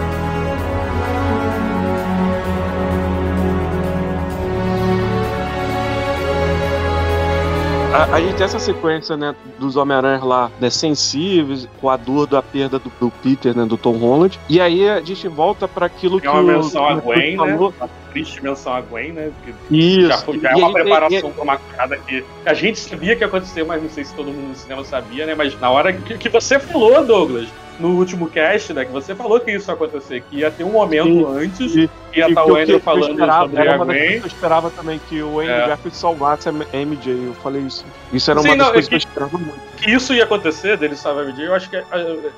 A, 7.96 8.16
a 8.16 8.20
gente 8.22 8.36
tem 8.36 8.44
essa 8.46 8.60
sequência, 8.60 9.16
né, 9.16 9.34
dos 9.58 9.76
Homem-Aranha 9.78 10.24
lá, 10.24 10.52
né, 10.60 10.70
sensíveis, 10.70 11.68
com 11.80 11.90
a 11.90 11.96
dor 11.96 12.28
da 12.28 12.42
perda 12.42 12.78
do, 12.78 12.92
do 13.00 13.10
Peter, 13.24 13.56
né, 13.56 13.66
do 13.66 13.78
Tom 13.78 13.94
Holland. 13.94 14.38
E 14.50 14.60
aí 14.60 14.90
a 14.90 15.00
gente 15.02 15.28
volta 15.28 15.68
pra 15.68 15.86
aquilo 15.86 16.20
que 16.20 16.28
É 16.28 16.30
uma 16.32 16.44
menção 16.44 16.86
a 16.86 16.96
o 16.96 17.02
Gwen, 17.02 17.38
né? 17.38 17.56
Uma 17.56 17.90
triste 18.12 18.44
menção 18.44 18.74
a 18.74 18.82
Gwen, 18.82 19.14
né? 19.14 19.32
Que 19.70 19.78
Isso. 19.78 20.08
já, 20.10 20.18
foi- 20.18 20.40
já 20.40 20.50
E 20.50 20.54
é 20.54 20.56
uma 20.58 20.68
aí- 20.68 20.74
preparação 20.74 21.32
pra 21.32 21.44
uma 21.44 21.58
parada 21.58 21.98
que 21.98 22.24
a 22.46 22.54
gente 22.54 22.80
sabia 22.80 23.16
que 23.16 23.22
ia 23.24 23.28
acontecer, 23.28 23.64
mas 23.64 23.82
não 23.82 23.90
sei 23.90 24.04
se 24.04 24.14
todo 24.14 24.28
mundo 24.28 24.50
no 24.50 24.56
cinema 24.56 24.84
sabia, 24.84 25.26
né? 25.26 25.34
Mas 25.36 25.58
na 25.60 25.70
hora 25.70 25.94
que, 25.94 26.18
que 26.18 26.28
você 26.30 26.60
falou, 26.60 27.04
Douglas, 27.06 27.48
no 27.80 27.98
último 27.98 28.28
cast, 28.30 28.74
né, 28.74 28.86
que 28.86 28.92
você 28.92 29.14
falou 29.14 29.40
que 29.40 29.52
isso 29.52 29.70
ia 29.70 29.74
acontecer, 29.74 30.22
que 30.30 30.38
ia 30.38 30.50
ter 30.52 30.64
um 30.64 30.72
momento 30.72 31.08
Sim. 31.08 31.26
antes, 31.38 31.76
E- 31.76 31.90
que 32.12 32.20
ia 32.20 32.28
E 32.28 32.30
estar 32.30 32.44
que 32.44 32.52
o 32.52 32.56
Andrew 32.56 32.66
que 32.68 32.72
eu 32.74 32.80
falando 32.80 33.10
esperava, 33.12 33.44
sobre 33.50 33.62
era 33.62 33.72
a 33.72 33.76
uma 33.76 33.86
das 33.86 33.96
coisas 33.96 34.10
Gwen. 34.12 34.20
que 34.20 34.26
eu 34.26 34.28
esperava 34.28 34.72
também, 34.72 35.00
que 35.00 35.22
o 35.22 35.40
Andrew 35.42 35.54
É. 35.56 35.68
Garfield 35.68 35.98
salvasse 35.98 36.48
a 36.50 36.52
MJ. 36.74 37.12
Eu 37.28 37.34
falei 37.36 37.62
isso. 37.64 37.86
Isso 38.14 38.32
era 38.32 38.40
Sim, 38.40 38.48
uma 38.50 38.56
das 38.58 38.66
não, 38.68 38.72
é 38.72 38.74
coisas 38.74 38.90
que... 38.90 38.96
que- 38.98 39.06
eu 39.06 39.10
esperava 39.10 39.38
muito. 39.38 39.60
que 39.78 39.92
isso 39.92 40.14
ia 40.14 40.24
acontecer, 40.24 40.78
dele 40.78 40.96
salvar 40.96 41.24
a 41.26 41.28
MJ, 41.28 41.46
eu 41.48 41.54
acho 41.54 41.70
que 41.70 41.76
eh, 41.76 41.84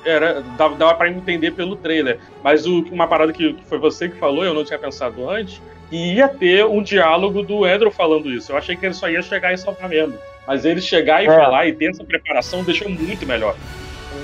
era, 0.04 0.42
dava, 0.56 0.74
dava 0.74 0.94
pra 0.94 1.08
entender 1.08 1.52
pelo 1.52 1.76
trailer. 1.76 2.18
Mas 2.42 2.66
o- 2.66 2.84
uma 2.90 3.06
parada 3.06 3.32
que, 3.32 3.52
que 3.52 3.64
foi 3.66 3.78
você 3.78 4.08
que 4.08 4.16
falou, 4.18 4.44
eu 4.44 4.52
não 4.52 4.64
tinha 4.64 4.78
pensado 4.78 5.30
antes, 5.30 5.62
que 5.88 6.14
ia 6.14 6.28
ter 6.28 6.66
um 6.66 6.82
diálogo 6.82 7.42
do 7.42 7.64
Andrew 7.64 7.90
falando 7.90 8.28
isso. 8.30 8.50
Eu 8.52 8.56
achei 8.56 8.74
que 8.76 8.84
ele 8.84 8.94
só 8.94 9.08
ia 9.08 9.22
chegar 9.22 9.52
e 9.54 9.58
salvar 9.58 9.88
mesmo. 9.88 10.18
Mas 10.46 10.64
ele 10.64 10.80
chegar 10.80 11.22
e 11.22 11.26
É. 11.26 11.30
falar 11.34 11.66
e 11.66 11.72
ter 11.72 11.90
essa 11.90 12.02
preparação 12.04 12.64
deixou 12.64 12.88
muito 12.90 13.26
melhor. 13.26 13.54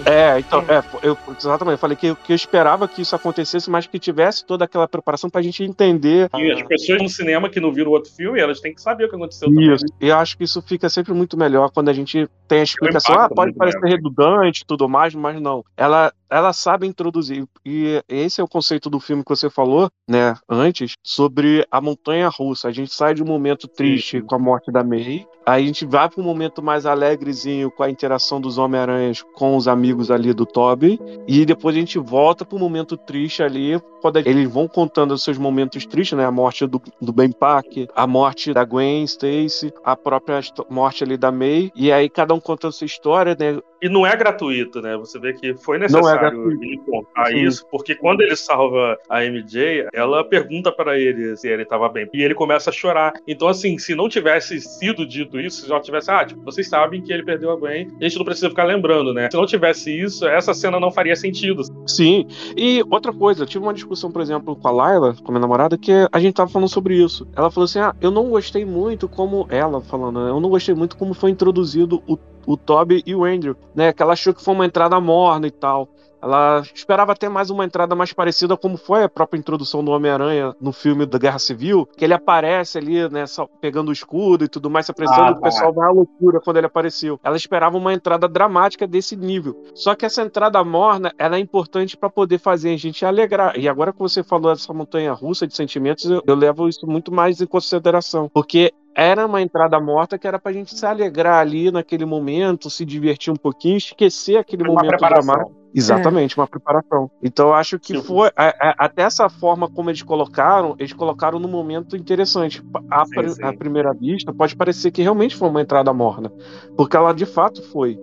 É, 0.05 0.39
então, 0.39 0.65
é, 0.69 0.83
eu, 1.03 1.17
exatamente, 1.39 1.73
eu 1.73 1.79
falei 1.79 1.97
que, 1.97 2.15
que 2.15 2.33
eu 2.33 2.37
esperava 2.37 2.87
que 2.87 3.03
isso 3.03 3.17
acontecesse, 3.17 3.71
mas 3.71 3.87
que 3.87 3.99
tivesse 3.99 4.45
toda 4.45 4.65
aquela 4.65 4.87
preparação 4.87 5.31
pra 5.31 5.43
gente 5.43 5.63
entender. 5.63 6.29
E 6.35 6.53
as 6.53 6.63
pessoas 6.63 7.03
no 7.03 7.09
cinema 7.09 7.49
que 7.49 7.61
não 7.61 7.73
viram 7.73 7.91
o 7.91 7.95
outro 7.95 8.13
filme, 8.13 8.41
elas 8.41 8.61
têm 8.61 8.75
que 8.75 8.83
saber 8.83 9.05
o 9.05 9.09
que 9.09 9.17
aconteceu 9.17 9.49
também. 9.49 9.73
Isso. 9.73 9.85
E 10.01 10.09
eu 10.09 10.17
acho 10.17 10.37
que 10.37 10.45
isso 10.45 10.61
fica 10.63 10.89
sempre 10.89 11.13
muito 11.15 11.37
melhor 11.37 11.71
quando 11.71 11.89
a 11.89 11.93
gente 11.93 12.29
tem 12.47 12.61
a 12.61 12.65
explicação. 12.65 13.15
Ah, 13.15 13.29
pode 13.29 13.53
parecer 13.55 13.81
redundante 13.87 14.63
e 14.63 14.67
tudo 14.67 14.89
mais, 14.89 15.15
mas 15.15 15.41
não. 15.41 15.65
Ela, 15.77 16.13
ela 16.29 16.53
sabe 16.53 16.87
introduzir. 16.87 17.47
E 17.65 18.03
esse 18.09 18.41
é 18.41 18.45
o 18.45 18.49
conceito 18.49 18.91
do 18.91 19.01
filme 19.01 19.23
que 19.23 19.31
você 19.31 19.49
falou, 19.49 19.91
né, 20.09 20.35
antes, 20.49 20.93
sobre 21.03 21.67
a 21.71 21.81
montanha 21.81 22.29
russa. 22.29 22.69
A 22.69 22.73
gente 22.73 22.93
sai 22.93 23.15
de 23.15 23.23
um 23.23 23.27
momento 23.27 23.67
triste 23.69 24.21
com 24.21 24.35
a 24.35 24.39
morte 24.39 24.71
da 24.71 24.83
May. 24.85 25.27
Aí 25.47 25.63
a 25.63 25.67
gente 25.67 25.85
vai 25.85 26.09
para 26.09 26.21
um 26.21 26.25
momento 26.25 26.63
mais 26.63 26.87
alegrezinho 26.87 27.71
com 27.71 27.83
a 27.83 27.91
interação 27.91 28.41
dos 28.41 28.57
Homem-Aranhas 28.57 29.23
com 29.35 29.57
os 29.57 29.69
amigos 29.69 29.84
ali 30.11 30.33
do 30.33 30.47
Toby. 30.47 31.01
E 31.27 31.45
depois 31.45 31.75
a 31.75 31.79
gente 31.79 31.99
volta 31.99 32.45
um 32.57 32.59
momento 32.59 32.97
triste 32.97 33.43
ali, 33.43 33.81
quando 34.01 34.19
eles 34.19 34.49
vão 34.49 34.69
contando 34.69 35.13
os 35.13 35.23
seus 35.23 35.39
momentos 35.39 35.87
tristes, 35.87 36.17
né? 36.17 36.25
A 36.25 36.31
morte 36.31 36.67
do, 36.67 36.81
do 37.01 37.13
Ben 37.13 37.33
Park, 37.33 37.89
a 37.95 38.07
morte 38.07 38.53
da 38.53 38.65
Gwen 38.65 39.05
Stacy, 39.05 39.73
a 39.85 39.97
própria 39.97 40.41
morte 40.69 41.03
ali 41.03 41.17
da 41.17 41.33
May. 41.33 41.73
E 41.75 41.91
aí 41.91 42.09
cada 42.09 42.35
um 42.35 42.41
conta 42.41 42.69
a 42.69 42.73
sua 42.73 42.87
história, 42.87 43.37
né? 43.39 43.61
E 43.85 43.89
não 43.91 44.07
é 44.07 44.17
gratuito, 44.17 44.81
né? 44.81 44.97
Você 44.97 45.19
vê 45.19 45.35
que 45.35 45.53
foi 45.53 45.77
necessário 45.77 46.19
gratuito. 46.19 46.65
ele 46.65 46.79
contar 46.79 47.27
Sim. 47.27 47.45
isso, 47.45 47.67
porque 47.71 47.95
quando 47.95 48.23
ele 48.23 48.35
salva 48.35 48.97
a 49.11 49.23
MJ, 49.23 49.89
ela 49.93 50.25
pergunta 50.25 50.73
pra 50.73 50.99
ele 50.99 51.37
se 51.37 51.49
ele 51.49 51.67
tava 51.67 51.87
bem. 51.91 52.09
E 52.15 52.23
ele 52.23 52.35
começa 52.35 52.71
a 52.71 52.73
chorar. 52.73 53.13
Então, 53.29 53.47
assim, 53.47 53.77
se 53.77 53.95
não 53.95 54.09
tivesse 54.09 54.59
sido 54.59 55.07
dito 55.07 55.39
isso, 55.39 55.61
se 55.61 55.69
já 55.69 55.79
tivesse, 55.81 56.11
ah, 56.11 56.25
tipo, 56.25 56.43
vocês 56.43 56.67
sabem 56.67 57.03
que 57.03 57.13
ele 57.13 57.27
perdeu 57.27 57.51
a 57.51 57.57
Gwen, 57.57 57.89
a 58.01 58.05
gente 58.05 58.17
não 58.17 58.25
precisa 58.25 58.49
ficar 58.49 58.65
lembrando, 58.65 59.13
né? 59.13 59.29
Se 59.31 59.37
não 59.37 59.45
tivesse 59.45 59.93
isso, 59.93 60.27
essa 60.27 60.55
cena 60.55 60.81
não 60.81 60.91
faria 60.91 61.15
sentido. 61.15 61.63
Sim. 61.87 62.27
E 62.57 62.83
outra 62.89 63.13
coisa, 63.13 63.43
eu 63.43 63.47
tive 63.47 63.63
uma 63.63 63.75
discussão, 63.75 64.11
por 64.11 64.23
exemplo, 64.23 64.57
com 64.57 64.67
a 64.67 64.71
Laila, 64.71 65.15
com 65.15 65.29
a 65.29 65.33
minha 65.33 65.43
namorada, 65.43 65.77
que 65.77 65.93
a 66.11 66.19
gente 66.19 66.33
tava 66.33 66.51
falando 66.51 66.71
sobre 66.71 66.97
isso. 66.97 67.29
Ela 67.37 67.51
falou 67.51 67.67
assim: 67.67 67.81
ah, 67.81 67.95
eu 68.01 68.11
não 68.11 68.31
gostei 68.31 68.65
muito 68.65 69.07
como. 69.07 69.47
Ela 69.51 69.83
falando, 69.83 70.25
né? 70.25 70.31
Eu 70.31 70.41
não 70.41 70.49
gostei 70.49 70.75
muito 70.75 70.97
como 70.97 71.13
foi 71.13 71.31
introduzido 71.31 72.03
o, 72.07 72.17
o 72.47 72.57
Toby 72.57 73.03
e 73.07 73.15
o 73.15 73.25
Andrew, 73.25 73.57
né? 73.75 73.93
Que 73.93 74.03
ela 74.03 74.13
achou 74.13 74.35
que 74.35 74.43
foi 74.43 74.55
uma 74.55 74.67
entrada 74.67 75.01
morna 75.01 75.47
e 75.47 75.51
tal. 75.51 75.89
Ela 76.25 76.63
esperava 76.75 77.13
até 77.13 77.29
mais 77.29 77.51
uma 77.51 77.67
entrada 77.67 77.95
mais 77.95 78.15
parecida 78.15 78.57
como 78.57 78.79
foi 78.79 79.05
a 79.05 79.09
própria 79.11 79.39
introdução 79.39 79.85
do 79.85 79.91
Homem-Aranha 79.91 80.57
no 80.59 80.73
filme 80.73 81.05
da 81.05 81.19
Guerra 81.19 81.39
Civil, 81.39 81.87
que 81.99 82.03
ele 82.03 82.15
aparece 82.15 82.79
ali, 82.79 83.07
né, 83.11 83.27
pegando 83.61 83.91
o 83.91 83.93
escudo 83.93 84.43
e 84.43 84.49
tudo 84.49 84.71
mais, 84.71 84.87
se 84.87 84.93
apresentando, 84.93 85.35
Ah, 85.35 85.39
o 85.39 85.43
pessoal 85.43 85.71
vai 85.71 85.87
à 85.87 85.93
loucura 85.93 86.41
quando 86.41 86.57
ele 86.57 86.67
apareceu. 86.67 87.21
Ela 87.23 87.37
esperava 87.37 87.77
uma 87.77 87.93
entrada 87.93 88.27
dramática 88.27 88.87
desse 88.87 89.15
nível. 89.15 89.65
Só 89.75 89.95
que 89.95 90.07
essa 90.07 90.23
entrada 90.23 90.65
morna, 90.65 91.13
ela 91.19 91.37
é 91.37 91.41
importante 91.41 91.95
para 91.95 92.09
poder 92.09 92.39
fazer 92.39 92.73
a 92.73 92.79
gente 92.79 93.05
alegrar. 93.05 93.59
E 93.59 93.69
agora 93.69 93.93
que 93.93 93.99
você 93.99 94.23
falou 94.23 94.51
dessa 94.51 94.73
montanha 94.73 95.13
russa 95.13 95.47
de 95.47 95.55
sentimentos, 95.55 96.07
eu, 96.07 96.23
eu 96.27 96.35
levo 96.35 96.71
isso 96.71 96.87
muito 96.87 97.13
mais 97.13 97.43
em 97.43 97.47
consideração, 97.47 98.31
porque 98.33 98.73
era 98.95 99.27
uma 99.27 99.43
entrada 99.43 99.79
morta 99.81 100.17
que 100.19 100.27
era 100.27 100.39
pra 100.39 100.53
gente 100.53 100.75
se 100.79 100.87
alegrar 100.87 101.41
ali 101.41 101.71
naquele 101.71 102.05
momento, 102.05 102.71
se 102.71 102.85
divertir 102.85 103.33
um 103.33 103.37
pouquinho, 103.37 103.77
esquecer 103.77 104.37
aquele 104.37 104.63
Uma 104.63 104.75
momento 104.83 104.97
dramático. 104.99 105.65
Exatamente, 105.77 106.37
uma 106.39 106.47
preparação. 106.47 107.11
Então 107.21 107.49
eu 107.49 107.55
acho 107.55 107.81
que 107.81 107.97
Sim. 107.97 108.03
foi. 108.05 108.31
a- 108.37 108.55
a- 108.61 108.75
até 108.79 109.03
essa 109.03 109.29
forma 109.29 109.69
como 109.69 109.91
eles 109.91 110.03
colocaram, 110.03 110.77
eles 110.79 110.93
colocaram 110.93 111.41
num 111.41 111.49
momento 111.49 111.97
interessante. 111.97 112.63
À, 112.89 113.53
primeira 113.53 113.93
vista, 113.93 114.33
pode 114.33 114.55
parecer 114.55 114.93
que 114.93 115.03
realmente 115.03 115.35
foi 115.35 115.49
uma 115.49 115.61
entrada 115.61 115.93
morna. 115.93 116.31
Porque 116.77 116.97
ela 116.97 117.13
de 117.13 117.27
fato 117.27 117.61
foi. 117.73 117.99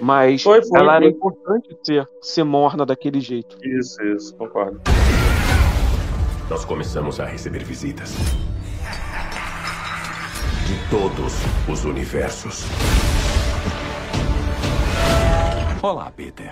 Mas 0.00 0.42
Foi, 0.42 0.62
foi, 0.62 0.78
ela 0.80 0.96
era 0.96 1.04
foi. 1.06 1.10
importante 1.12 1.76
ser, 1.82 2.06
ser 2.20 2.44
morna 2.44 2.84
daquele 2.84 3.20
jeito. 3.20 3.56
Isso, 3.64 4.00
isso, 4.04 4.36
concordo. 4.36 4.78
Nós 6.50 6.64
começamos 6.66 7.18
a 7.20 7.24
receber 7.24 7.64
visitas. 7.64 8.14
Todos 10.90 11.34
os 11.68 11.84
universos. 11.84 12.64
Olá, 15.82 16.10
Peter. 16.16 16.50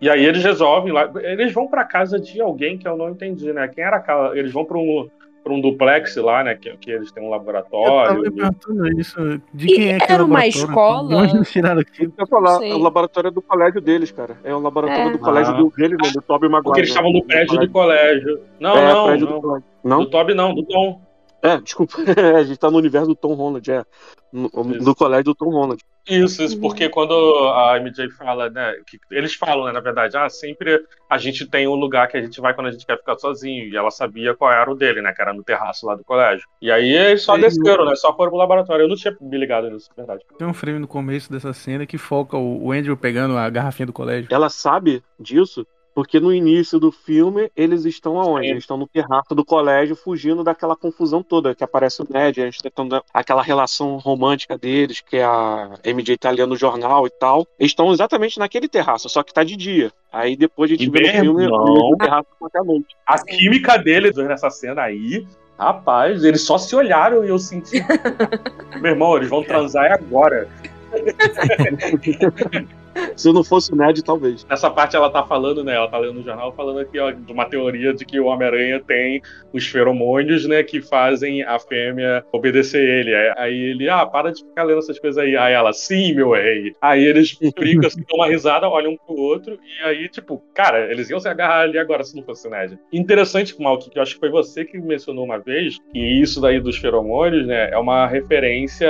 E 0.00 0.08
aí 0.08 0.24
eles 0.24 0.42
resolvem 0.42 0.92
lá. 0.92 1.10
Eles 1.22 1.52
vão 1.52 1.66
pra 1.68 1.84
casa 1.84 2.18
de 2.18 2.40
alguém 2.40 2.78
que 2.78 2.88
eu 2.88 2.96
não 2.96 3.10
entendi, 3.10 3.52
né? 3.52 3.68
Quem 3.68 3.84
era 3.84 3.96
aquela. 3.96 4.36
Eles 4.38 4.52
vão 4.52 4.64
pra 4.64 4.78
um, 4.78 5.08
pra 5.42 5.52
um 5.52 5.60
duplex 5.60 6.16
lá, 6.16 6.42
né? 6.42 6.54
Que, 6.54 6.74
que 6.78 6.90
eles 6.90 7.12
têm 7.12 7.22
um 7.22 7.26
Eu 7.26 7.30
tava 7.32 7.38
laboratório. 7.52 8.32
perguntando 8.32 9.00
isso. 9.00 9.40
De 9.52 9.66
quem 9.66 9.92
é 9.92 9.98
que 9.98 10.12
Era 10.12 10.24
uma 10.24 10.38
laboratório? 10.38 10.48
escola? 10.68 11.24
Eles 11.30 11.50
tiraram 11.52 11.80
aquilo? 11.80 12.12
Eu 12.18 12.22
ia 12.24 12.26
falar, 12.26 12.64
é 12.66 12.74
o 12.74 12.78
laboratório 12.78 13.30
do 13.30 13.42
colégio 13.42 13.80
deles, 13.80 14.10
cara. 14.10 14.36
É 14.42 14.54
o 14.54 14.58
laboratório 14.58 15.08
É. 15.08 15.12
do 15.12 15.18
colégio 15.18 15.52
Ah. 15.54 15.56
do, 15.58 15.70
deles, 15.70 15.98
né, 16.02 16.10
do 16.14 16.22
Tobey 16.22 16.48
Maguire. 16.48 16.64
Porque 16.64 16.80
eles 16.80 16.90
estavam 16.90 17.12
no 17.12 17.22
prédio 17.24 17.58
do 17.60 17.68
colégio. 17.70 18.40
Não, 18.58 18.76
é, 18.76 18.92
não, 18.92 19.06
prédio 19.06 19.26
não. 19.26 19.34
do 19.36 19.40
colégio. 19.42 19.64
Do 19.84 19.88
Não? 19.88 20.06
Toby 20.06 20.34
não, 20.34 20.54
do 20.54 20.62
Tom. 20.64 21.00
É, 21.44 21.58
desculpa. 21.60 21.96
a 22.38 22.42
gente 22.42 22.58
tá 22.58 22.70
no 22.70 22.78
universo 22.78 23.08
do 23.08 23.14
Tom 23.14 23.34
Holland, 23.34 23.70
é. 23.70 23.84
No, 24.32 24.48
do 24.48 24.94
colégio 24.94 25.24
do 25.24 25.34
Tom 25.34 25.50
Holland. 25.50 25.80
Isso, 26.08 26.42
isso, 26.42 26.58
porque 26.58 26.88
quando 26.88 27.14
a 27.54 27.78
MJ 27.78 28.10
fala, 28.10 28.50
né? 28.50 28.74
Que 28.86 28.98
eles 29.10 29.34
falam, 29.34 29.66
né, 29.66 29.72
na 29.72 29.80
verdade, 29.80 30.16
ah, 30.16 30.28
sempre 30.28 30.82
a 31.08 31.18
gente 31.18 31.46
tem 31.46 31.68
um 31.68 31.74
lugar 31.74 32.08
que 32.08 32.16
a 32.16 32.20
gente 32.20 32.40
vai 32.40 32.52
quando 32.54 32.68
a 32.68 32.70
gente 32.70 32.84
quer 32.84 32.98
ficar 32.98 33.16
sozinho. 33.16 33.68
E 33.68 33.76
ela 33.76 33.90
sabia 33.90 34.34
qual 34.34 34.50
era 34.50 34.70
o 34.70 34.74
dele, 34.74 35.02
né? 35.02 35.12
Que 35.12 35.20
era 35.20 35.34
no 35.34 35.44
terraço 35.44 35.86
lá 35.86 35.94
do 35.94 36.02
colégio. 36.02 36.46
E 36.60 36.70
aí 36.70 36.92
eles 36.92 37.22
só 37.22 37.36
desceram, 37.36 37.84
né? 37.84 37.94
Só 37.94 38.14
foram 38.16 38.30
pro 38.30 38.38
laboratório. 38.38 38.84
Eu 38.84 38.88
não 38.88 38.96
tinha 38.96 39.14
me 39.20 39.36
ligado 39.36 39.70
nisso, 39.70 39.90
na 39.90 40.04
verdade. 40.04 40.24
Tem 40.38 40.48
um 40.48 40.54
frame 40.54 40.78
no 40.78 40.88
começo 40.88 41.30
dessa 41.30 41.52
cena 41.52 41.86
que 41.86 41.98
foca 41.98 42.36
o 42.36 42.72
Andrew 42.72 42.96
pegando 42.96 43.36
a 43.36 43.48
garrafinha 43.50 43.86
do 43.86 43.92
colégio. 43.92 44.28
Ela 44.30 44.48
sabe 44.48 45.02
disso 45.20 45.66
porque 45.94 46.18
no 46.18 46.32
início 46.32 46.78
do 46.78 46.90
filme 46.90 47.50
eles 47.56 47.84
estão 47.84 48.20
aonde? 48.20 48.48
Eles 48.48 48.64
estão 48.64 48.76
no 48.76 48.88
terraço 48.88 49.34
do 49.34 49.44
colégio 49.44 49.94
fugindo 49.94 50.42
daquela 50.42 50.76
confusão 50.76 51.22
toda 51.22 51.54
que 51.54 51.62
aparece 51.62 52.02
o 52.02 52.06
Ned, 52.08 52.42
a 52.42 52.44
gente 52.44 52.62
tentando 52.62 53.02
aquela 53.12 53.42
relação 53.42 53.96
romântica 53.98 54.58
deles, 54.58 55.00
que 55.00 55.18
a 55.18 55.78
MJ 55.84 56.18
tá 56.18 56.30
lendo 56.30 56.50
no 56.50 56.56
jornal 56.56 57.06
e 57.06 57.10
tal. 57.10 57.46
Eles 57.58 57.70
estão 57.70 57.92
exatamente 57.92 58.38
naquele 58.38 58.68
terraço, 58.68 59.08
só 59.08 59.22
que 59.22 59.32
tá 59.32 59.44
de 59.44 59.56
dia. 59.56 59.92
Aí 60.12 60.36
depois 60.36 60.70
a 60.70 60.74
gente 60.74 60.90
vê 60.90 61.22
no 61.22 61.38
filme 61.38 61.46
o 61.46 61.96
terraço 61.96 62.28
até 62.42 62.58
a 62.58 62.64
noite. 62.64 62.96
A 63.06 63.22
química 63.24 63.76
deles 63.76 64.16
nessa 64.16 64.50
cena 64.50 64.82
aí, 64.82 65.26
rapaz, 65.58 66.24
eles 66.24 66.42
só 66.42 66.58
se 66.58 66.74
olharam 66.74 67.24
e 67.24 67.28
eu 67.28 67.38
senti. 67.38 67.84
Meu 68.80 68.92
irmão, 68.92 69.16
eles 69.16 69.28
vão 69.28 69.42
transar 69.42 69.92
agora. 69.92 70.48
Se 73.16 73.32
não 73.32 73.42
fosse 73.42 73.72
o 73.72 73.76
Ned, 73.76 74.02
talvez. 74.04 74.44
Nessa 74.48 74.70
parte 74.70 74.94
ela 74.96 75.10
tá 75.10 75.24
falando, 75.24 75.64
né? 75.64 75.74
Ela 75.74 75.88
tá 75.88 75.98
lendo 75.98 76.14
no 76.14 76.22
jornal 76.22 76.52
falando 76.52 76.78
aqui, 76.80 76.98
ó, 76.98 77.10
de 77.10 77.32
uma 77.32 77.44
teoria 77.44 77.92
de 77.92 78.04
que 78.04 78.20
o 78.20 78.26
Homem-Aranha 78.26 78.80
tem 78.80 79.20
os 79.52 79.66
feromônios, 79.66 80.46
né? 80.46 80.62
Que 80.62 80.80
fazem 80.80 81.42
a 81.42 81.58
fêmea 81.58 82.24
obedecer 82.32 82.82
ele. 82.82 83.14
Aí- 83.36 83.64
ele, 83.64 83.88
ah, 83.88 84.04
para 84.06 84.30
de 84.30 84.44
ficar 84.44 84.64
lendo 84.64 84.78
essas 84.78 84.98
coisas 84.98 85.22
aí. 85.22 85.36
Aí 85.36 85.52
ela, 85.52 85.72
sim, 85.72 86.14
meu 86.14 86.32
rei. 86.32 86.72
Aí 86.80 87.04
eles 87.04 87.36
brincam, 87.56 87.88
assim, 87.88 88.04
dão 88.08 88.18
uma 88.18 88.28
risada, 88.28 88.68
olham 88.68 88.92
um 88.92 88.96
pro 88.96 89.16
outro. 89.16 89.58
E 89.80 89.84
aí, 89.84 90.08
tipo, 90.08 90.42
cara, 90.54 90.90
eles 90.90 91.10
iam 91.10 91.18
se 91.18 91.28
agarrar 91.28 91.62
ali 91.62 91.78
agora 91.78 92.04
se 92.04 92.14
não 92.14 92.22
fosse 92.22 92.46
o 92.46 92.50
Ned. 92.50 92.78
Interessante, 92.92 93.60
Malk, 93.60 93.90
que 93.90 93.98
eu 93.98 94.02
acho 94.02 94.14
que 94.14 94.20
foi 94.20 94.30
você 94.30 94.64
que 94.64 94.78
mencionou 94.78 95.24
uma 95.24 95.38
vez, 95.38 95.78
que 95.92 95.98
isso 95.98 96.40
daí 96.40 96.60
dos 96.60 96.76
feromônios, 96.76 97.46
né? 97.46 97.70
É 97.70 97.78
uma 97.78 98.06
referência 98.06 98.88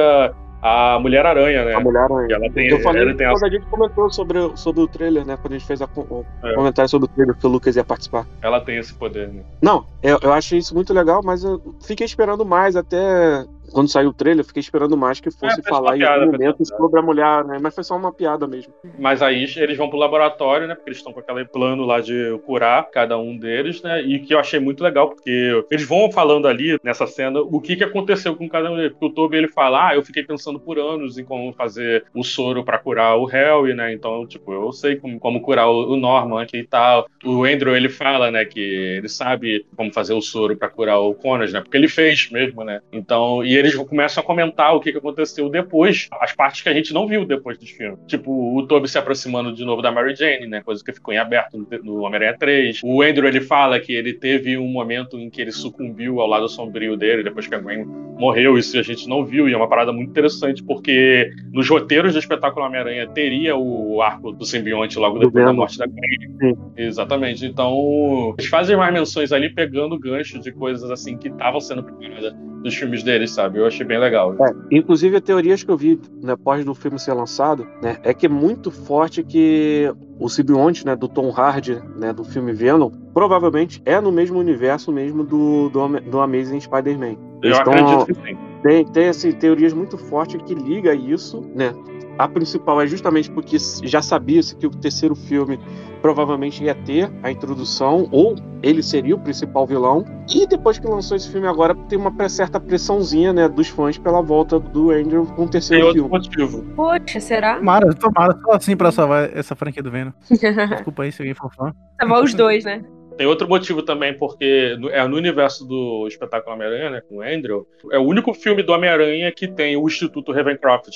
à 0.66 0.99
Mulher-Aranha, 0.99 1.62
né? 1.66 1.74
A 1.74 1.81
mulher 1.81 2.09
Que 2.27 2.32
ela 2.32 2.51
tem, 2.51 2.69
Eu 2.69 2.81
falei 2.81 3.03
ela 3.03 3.15
tem 3.15 3.28
quando 3.31 3.45
a 3.45 3.51
gente 3.51 3.66
comentou 3.66 4.11
sobre, 4.11 4.39
o- 4.39 4.57
sobre 4.57 4.81
o 4.81 4.89
trailer, 4.89 5.27
né? 5.27 5.36
Quando 5.36 5.53
a 5.53 5.59
gente 5.59 5.66
fez 5.66 5.82
a, 5.82 5.89
o 5.95 6.24
É. 6.43 6.55
comentário 6.55 6.89
sobre 6.89 7.05
o 7.05 7.09
trailer 7.09 7.36
que 7.36 7.47
o 7.47 7.51
Lucas 7.51 7.77
ia 7.77 7.85
participar. 7.85 8.27
ela 8.41 8.59
tem 8.61 8.78
esse 8.78 8.95
poder, 8.95 9.28
né? 9.28 9.43
Não, 9.61 9.85
eu, 10.03 10.19
eu 10.23 10.32
achei 10.32 10.59
isso 10.59 10.74
muito 10.74 10.95
legal, 10.95 11.20
mas 11.23 11.45
eu 11.45 11.61
fiquei 11.82 12.07
esperando 12.07 12.47
mais 12.47 12.77
até 12.77 13.45
quando 13.73 13.89
saiu 13.89 14.11
o 14.11 14.12
trailer, 14.12 14.41
eu 14.41 14.47
fiquei 14.47 14.61
esperando 14.61 14.97
mais 14.97 15.20
que 15.20 15.31
fosse 15.31 15.61
É, 15.61 15.62
falar 15.62 15.97
em 15.97 16.03
algum 16.03 16.32
momento 16.32 16.65
sobre 16.65 17.01
a 17.01 17.03
mulher, 17.03 17.45
né? 17.45 17.59
Mas 17.61 17.74
foi 17.74 17.85
só 17.85 17.97
uma 17.97 18.12
piada 18.12 18.47
mesmo. 18.47 18.73
Mas 18.99 19.23
aí 19.23 19.47
eles 19.57 19.77
vão 19.77 19.89
pro 19.89 19.99
laboratório, 19.99 20.66
né? 20.66 20.74
Porque 20.74 20.91
eles 20.91 20.99
estão 20.99 21.12
com 21.12 21.20
aquele 21.20 21.45
plano 21.45 21.85
lá 21.85 22.01
de 22.01 22.39
curar 22.47 22.89
cada 22.91 23.19
um 23.19 23.36
deles, 23.36 23.82
né? 23.82 24.03
E 24.03 24.20
que 24.20 24.35
eu 24.35 24.39
achei 24.39 24.61
muito 24.61 24.82
legal, 24.82 25.11
porque 25.11 25.65
eles 25.70 25.86
vão 25.86 26.11
falando 26.11 26.47
ali 26.47 26.78
nessa 26.82 27.07
cena 27.07 27.41
o 27.41 27.61
que, 27.61 27.77
que 27.77 27.85
aconteceu 27.85 28.36
com 28.36 28.49
cada 28.49 28.70
um 28.70 28.77
deles. 28.77 28.93
Porque 28.93 29.07
o 29.07 29.11
Toby 29.11 29.36
ele 29.36 29.49
fala: 29.49 29.89
Ah, 29.89 29.95
eu 29.95 30.05
fiquei 30.05 30.23
pensando 30.23 30.59
por 30.61 30.78
anos 30.78 31.19
em 31.19 31.24
como 31.24 31.53
fazer 31.53 32.05
o 32.15 32.23
soro 32.23 32.65
pra 32.65 32.78
curar 32.78 33.16
o 33.16 33.24
Harry, 33.24 33.74
né? 33.74 33.93
Então, 33.93 34.27
tipo, 34.27 34.53
eu 34.53 34.73
sei 34.73 34.97
como, 34.97 35.19
como 35.19 35.41
curar 35.41 35.69
o, 35.69 35.93
o 35.93 35.97
Norman 35.97 36.43
aqui 36.43 36.59
e 36.59 36.66
tal. 36.66 37.07
O 37.24 37.45
Andrew 37.45 37.74
ele 37.77 37.89
fala, 37.89 38.31
né, 38.31 38.45
que 38.45 38.61
ele 38.61 39.09
sabe 39.09 39.66
como 39.77 39.93
fazer 39.93 40.12
o 40.15 40.20
soro 40.20 40.57
pra 40.57 40.69
curar 40.69 41.01
o 41.01 41.15
Connors, 41.15 41.53
né? 41.53 41.61
Porque 41.61 41.77
ele 41.77 41.89
fez 41.89 42.31
mesmo, 42.31 42.62
né? 42.65 42.81
Então, 42.93 43.45
e 43.45 43.53
eles 43.55 43.74
começam 43.74 44.22
a 44.22 44.26
comentar 44.26 44.74
o 44.74 44.81
que, 44.81 44.93
que 44.93 44.98
aconteceu 44.98 45.48
depois, 45.48 46.09
as 46.20 46.32
partes 46.32 46.62
que 46.62 46.68
a 46.68 46.72
gente 46.72 46.93
não 46.93 47.06
viu 47.06 47.24
depois 47.24 47.59
dos 47.59 47.70
filmes. 47.70 47.98
Tipo, 48.06 48.56
o 48.56 48.66
Toby 48.66 48.89
se 48.89 48.98
aproximando 48.98 49.52
de 49.52 49.64
novo 49.64 49.82
da 49.82 49.90
Mary 49.90 50.14
Jane, 50.14 50.47
né? 50.47 50.62
Coisa 50.62 50.85
que 50.85 50.93
ficou 50.93 51.12
em 51.12 51.18
aberto 51.18 51.56
no, 51.56 51.66
no 51.82 52.01
Homem-Aranha 52.02 52.36
3. 52.39 52.81
O 52.82 53.02
Andrew 53.02 53.28
ele 53.28 53.40
fala 53.40 53.78
que 53.81 53.93
ele 53.93 54.14
teve 54.14 54.56
um 54.56 54.66
momento 54.66 55.18
em 55.18 55.28
que 55.31 55.40
ele 55.40 55.52
sucumbiu 55.52 56.20
ao 56.20 56.26
lado 56.26 56.48
sombrio 56.48 56.97
dele, 56.97 57.22
depois 57.22 57.47
que 57.47 57.55
a 57.55 57.59
Gwen 57.59 57.85
morreu, 57.85 58.56
isso 58.56 58.78
a 58.78 58.82
gente 58.82 59.09
não 59.09 59.24
viu, 59.24 59.48
e 59.48 59.52
é 59.52 59.56
uma 59.56 59.68
parada 59.68 59.93
muito 59.93 60.10
interessante, 60.10 60.62
porque 60.62 61.31
nos 61.52 61.68
roteiros 61.68 62.12
do 62.12 62.18
espetáculo 62.18 62.64
Homem-Aranha 62.64 63.06
teria 63.09 63.56
o 63.56 64.01
arco 64.01 64.32
do 64.32 64.44
simbionte 64.44 64.98
logo 64.98 65.18
depois 65.18 65.35
da 65.35 65.40
Venom. 65.51 65.55
morte 65.55 65.78
da 65.78 65.86
Gwen. 65.86 66.39
Sim. 66.40 66.56
Exatamente. 66.76 67.44
Então, 67.44 68.35
eles 68.39 68.48
fazem 68.48 68.76
mais 68.76 68.93
menções 68.93 69.32
ali, 69.32 69.52
pegando 69.52 69.98
gancho 69.98 70.39
de 70.39 70.52
coisas 70.52 70.90
assim 70.90 71.16
que 71.16 71.28
estavam 71.28 71.60
sendo 71.60 71.82
preparadas 71.82 72.35
dos 72.65 72.74
filmes 72.74 73.03
deles, 73.03 73.31
sabe? 73.31 73.59
Eu 73.59 73.66
achei 73.66 73.86
bem 73.86 73.99
legal. 73.99 74.35
É, 74.43 74.53
inclusive, 74.77 75.16
as 75.16 75.23
teorias 75.23 75.62
que 75.62 75.70
eu 75.70 75.77
vi 75.77 76.01
né, 76.23 76.32
após 76.32 76.65
do 76.65 76.74
filme 76.74 76.99
ser 76.99 77.12
lançado, 77.12 77.66
né, 77.82 77.99
é 78.03 78.15
que 78.15 78.24
é 78.27 78.28
muito 78.28 78.70
forte 78.70 79.23
que 79.23 79.93
o 80.19 80.28
simbionte, 80.28 80.85
né, 80.86 80.97
do 80.97 81.07
Tom 81.07 81.31
Hardy, 81.31 81.81
né, 81.97 82.12
do 82.12 82.24
filme 82.24 82.53
Venom, 82.53 82.91
provavelmente 83.12 83.82
é 83.85 84.01
no 84.01 84.11
mesmo 84.11 84.39
universo 84.39 84.91
mesmo 84.91 85.23
do, 85.23 85.69
do, 85.69 86.01
do 86.01 86.20
Amazing 86.20 86.61
Spider-Man. 86.61 87.16
Eu 87.43 87.51
Eles 87.51 87.61
tão- 87.62 87.73
acredito 87.74 88.07
que 88.07 88.15
sim. 88.15 88.39
Tem, 88.62 88.82
tem 88.86 89.09
assim, 89.09 89.31
teorias 89.32 89.74
muito 89.74 89.99
fortes 89.99 90.41
que 90.43 90.55
liga 90.55 90.95
isso, 90.95 91.43
né? 91.55 91.74
A 92.19 92.28
principal 92.28 92.81
é 92.81 92.86
justamente 92.86 93.31
porque 93.31 93.57
já 93.82 94.01
sabia-se 94.01 94.55
que 94.57 94.66
o 94.66 94.70
terceiro 94.70 95.15
filme 95.15 95.59
provavelmente 96.01 96.62
ia 96.62 96.74
ter 96.74 97.11
a 97.23 97.31
introdução, 97.31 98.07
ou 98.12 98.36
ele 98.62 98.82
seria 98.82 99.15
o 99.15 99.19
principal 99.19 99.66
vilão. 99.66 100.05
E 100.32 100.47
depois 100.47 100.78
que 100.78 100.86
lançou 100.86 101.16
esse 101.16 101.31
filme 101.31 101.47
agora, 101.49 101.74
tem 101.89 101.99
uma 101.99 102.12
certa 102.28 102.61
pressãozinha, 102.61 103.32
né, 103.32 103.49
dos 103.49 103.69
fãs 103.69 103.97
pela 103.99 104.20
volta 104.20 104.59
do 104.61 104.91
Andrew 104.91 105.24
com 105.27 105.32
o 105.32 105.36
Tem 105.45 105.49
terceiro 105.49 105.86
outro 105.86 106.03
filme. 106.03 106.11
motivo. 106.19 106.62
Poxa, 106.77 107.20
será? 107.20 107.57
Tomara, 107.57 107.95
tomara, 107.95 108.39
só 108.43 108.53
assim 108.53 108.77
pra 108.77 108.93
salvar 108.93 109.35
essa 109.36 109.57
franquia 109.57 109.82
do 109.82 109.91
Venom. 109.91 110.12
Desculpa 110.31 111.03
aí 111.05 111.11
se 111.12 111.23
alguém 111.23 111.35
for 111.35 111.51
fã. 111.55 111.73
Tava 111.99 112.23
os 112.23 112.35
dois, 112.35 112.65
né? 112.65 112.85
Tem 113.16 113.27
outro 113.28 113.49
motivo 113.49 113.81
também, 113.82 114.16
porque 114.19 114.77
no- 114.78 114.91
é 114.91 115.07
no 115.07 115.16
universo 115.16 115.65
do 115.65 116.07
espetáculo 116.09 116.55
Homem-Aranha, 116.55 116.91
né, 116.91 117.01
com 117.09 117.19
o 117.19 117.23
Andrew, 117.23 117.66
é 117.93 117.99
o 117.99 118.03
único 118.03 118.35
filme 118.35 118.62
do 118.62 118.73
Homem-Aranha 118.73 119.31
que 119.32 119.47
tem 119.49 119.77
o 119.77 119.86
Instituto 119.86 120.32
Ravencroft, 120.32 120.89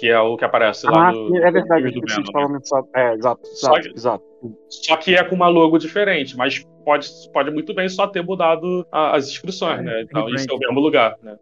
que 0.00 0.08
é 0.08 0.18
o 0.18 0.34
que 0.36 0.44
aparece 0.46 0.86
lá 0.86 1.08
Ah, 1.08 1.12
no, 1.12 1.36
é 1.36 1.50
verdade, 1.50 1.90
do 1.90 2.00
Venom, 2.00 2.24
falar 2.32 2.48
né? 2.48 2.58
É, 2.96 3.14
exato, 3.14 3.46
Só 3.46 3.76
exato, 3.76 3.80
que- 3.82 3.94
exato. 3.98 4.24
Só 4.70 4.96
que 4.96 5.14
é 5.14 5.22
com 5.22 5.34
uma 5.34 5.48
logo 5.48 5.76
diferente, 5.76 6.34
mas 6.36 6.64
pode, 6.84 7.08
pode 7.32 7.50
muito 7.50 7.74
bem 7.74 7.86
só 7.88 8.06
ter 8.06 8.22
mudado 8.24 8.86
a- 8.90 9.14
as 9.16 9.28
inscrições, 9.28 9.84
né? 9.84 10.00
Então 10.02 10.26
isso 10.30 10.46
é 10.50 10.54
o 10.54 10.58
mesmo 10.58 10.80
lugar, 10.80 11.16
né? 11.22 11.36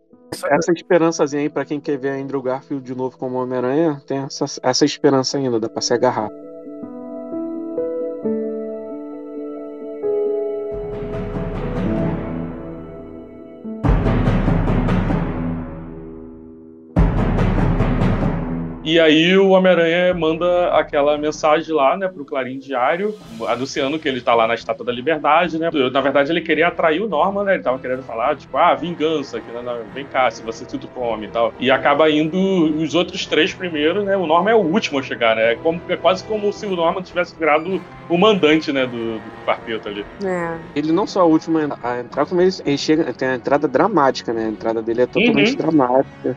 Essa 0.51 0.73
esperançazinha 0.73 1.43
aí 1.43 1.49
pra 1.49 1.65
quem 1.65 1.81
quer 1.81 1.97
ver 1.97 2.11
Andrew 2.21 2.43
Garfield 2.43 2.85
de 2.85 2.95
novo 2.95 3.17
como 3.17 3.39
Homem-Aranha, 3.41 4.03
tem 4.07 4.19
essa, 4.19 4.45
essa 4.63 4.85
esperança 4.85 5.39
ainda, 5.39 5.59
dá 5.61 5.69
pra 5.69 5.81
se 5.81 5.95
agarrar. 5.95 6.29
E 18.99 19.01
aí 19.01 19.39
o 19.39 19.51
Homem-Aranha 19.51 20.13
manda 20.13 20.71
aquela 20.71 21.17
mensagem 21.17 21.73
lá, 21.73 21.97
né, 21.97 22.09
pro 22.09 22.25
Clarim 22.25 22.59
Diário, 22.59 23.15
anunciando 23.47 23.97
que 23.97 24.09
ele 24.09 24.21
tá 24.21 24.35
lá 24.35 24.45
na 24.49 24.57
Estátua 24.57 24.85
da 24.85 24.91
Liberdade, 24.91 25.57
né? 25.57 25.71
Na 25.93 26.01
verdade, 26.01 26.33
ele 26.33 26.41
queria 26.41 26.67
atrair 26.67 27.01
o 27.01 27.09
Norman, 27.09 27.45
né? 27.45 27.55
Ele 27.55 27.63
tava 27.63 27.79
querendo 27.79 28.03
falar, 28.03 28.35
tipo, 28.35 28.57
ah, 28.57 28.75
vingança, 28.75 29.41
que, 29.41 29.53
né, 29.53 29.63
vem 29.95 30.05
cá, 30.05 30.29
se 30.33 30.43
você 30.43 30.67
tudo 30.67 30.89
come 30.89 31.27
e 31.27 31.29
tal. 31.29 31.55
E 31.61 31.71
acaba 31.71 32.11
indo 32.11 32.37
os 32.37 32.97
outros 32.97 33.25
três 33.25 33.55
primeiros, 33.55 34.05
né? 34.05 34.17
O 34.17 34.27
Norman 34.27 34.51
é 34.51 34.55
o 34.57 34.65
último 34.67 34.99
a 34.99 35.03
chegar, 35.05 35.37
né? 35.37 35.53
É, 35.53 35.55
como, 35.55 35.81
é 35.89 35.95
quase 35.97 36.25
como 36.25 36.53
se 36.53 36.67
o 36.67 36.75
Norman 36.75 37.01
tivesse 37.01 37.39
virado 37.39 37.81
o 38.09 38.19
mandante, 38.19 38.73
né, 38.73 38.85
do, 38.85 39.15
do 39.21 39.21
quarteto 39.47 39.89
ali. 39.89 40.05
É. 40.25 40.57
Ele 40.75 40.91
não 40.91 41.07
só 41.07 41.21
é 41.21 41.23
o 41.23 41.29
último 41.29 41.57
a 41.85 42.01
entrar, 42.01 42.27
como 42.27 42.41
ele, 42.41 42.51
ele 42.67 42.77
chega, 42.77 43.13
tem 43.13 43.29
a 43.29 43.35
entrada 43.37 43.69
dramática, 43.69 44.33
né? 44.33 44.47
A 44.47 44.49
entrada 44.49 44.83
dele 44.83 45.03
é 45.03 45.07
totalmente 45.07 45.51
Uhum. 45.53 45.57
dramática. 45.57 46.37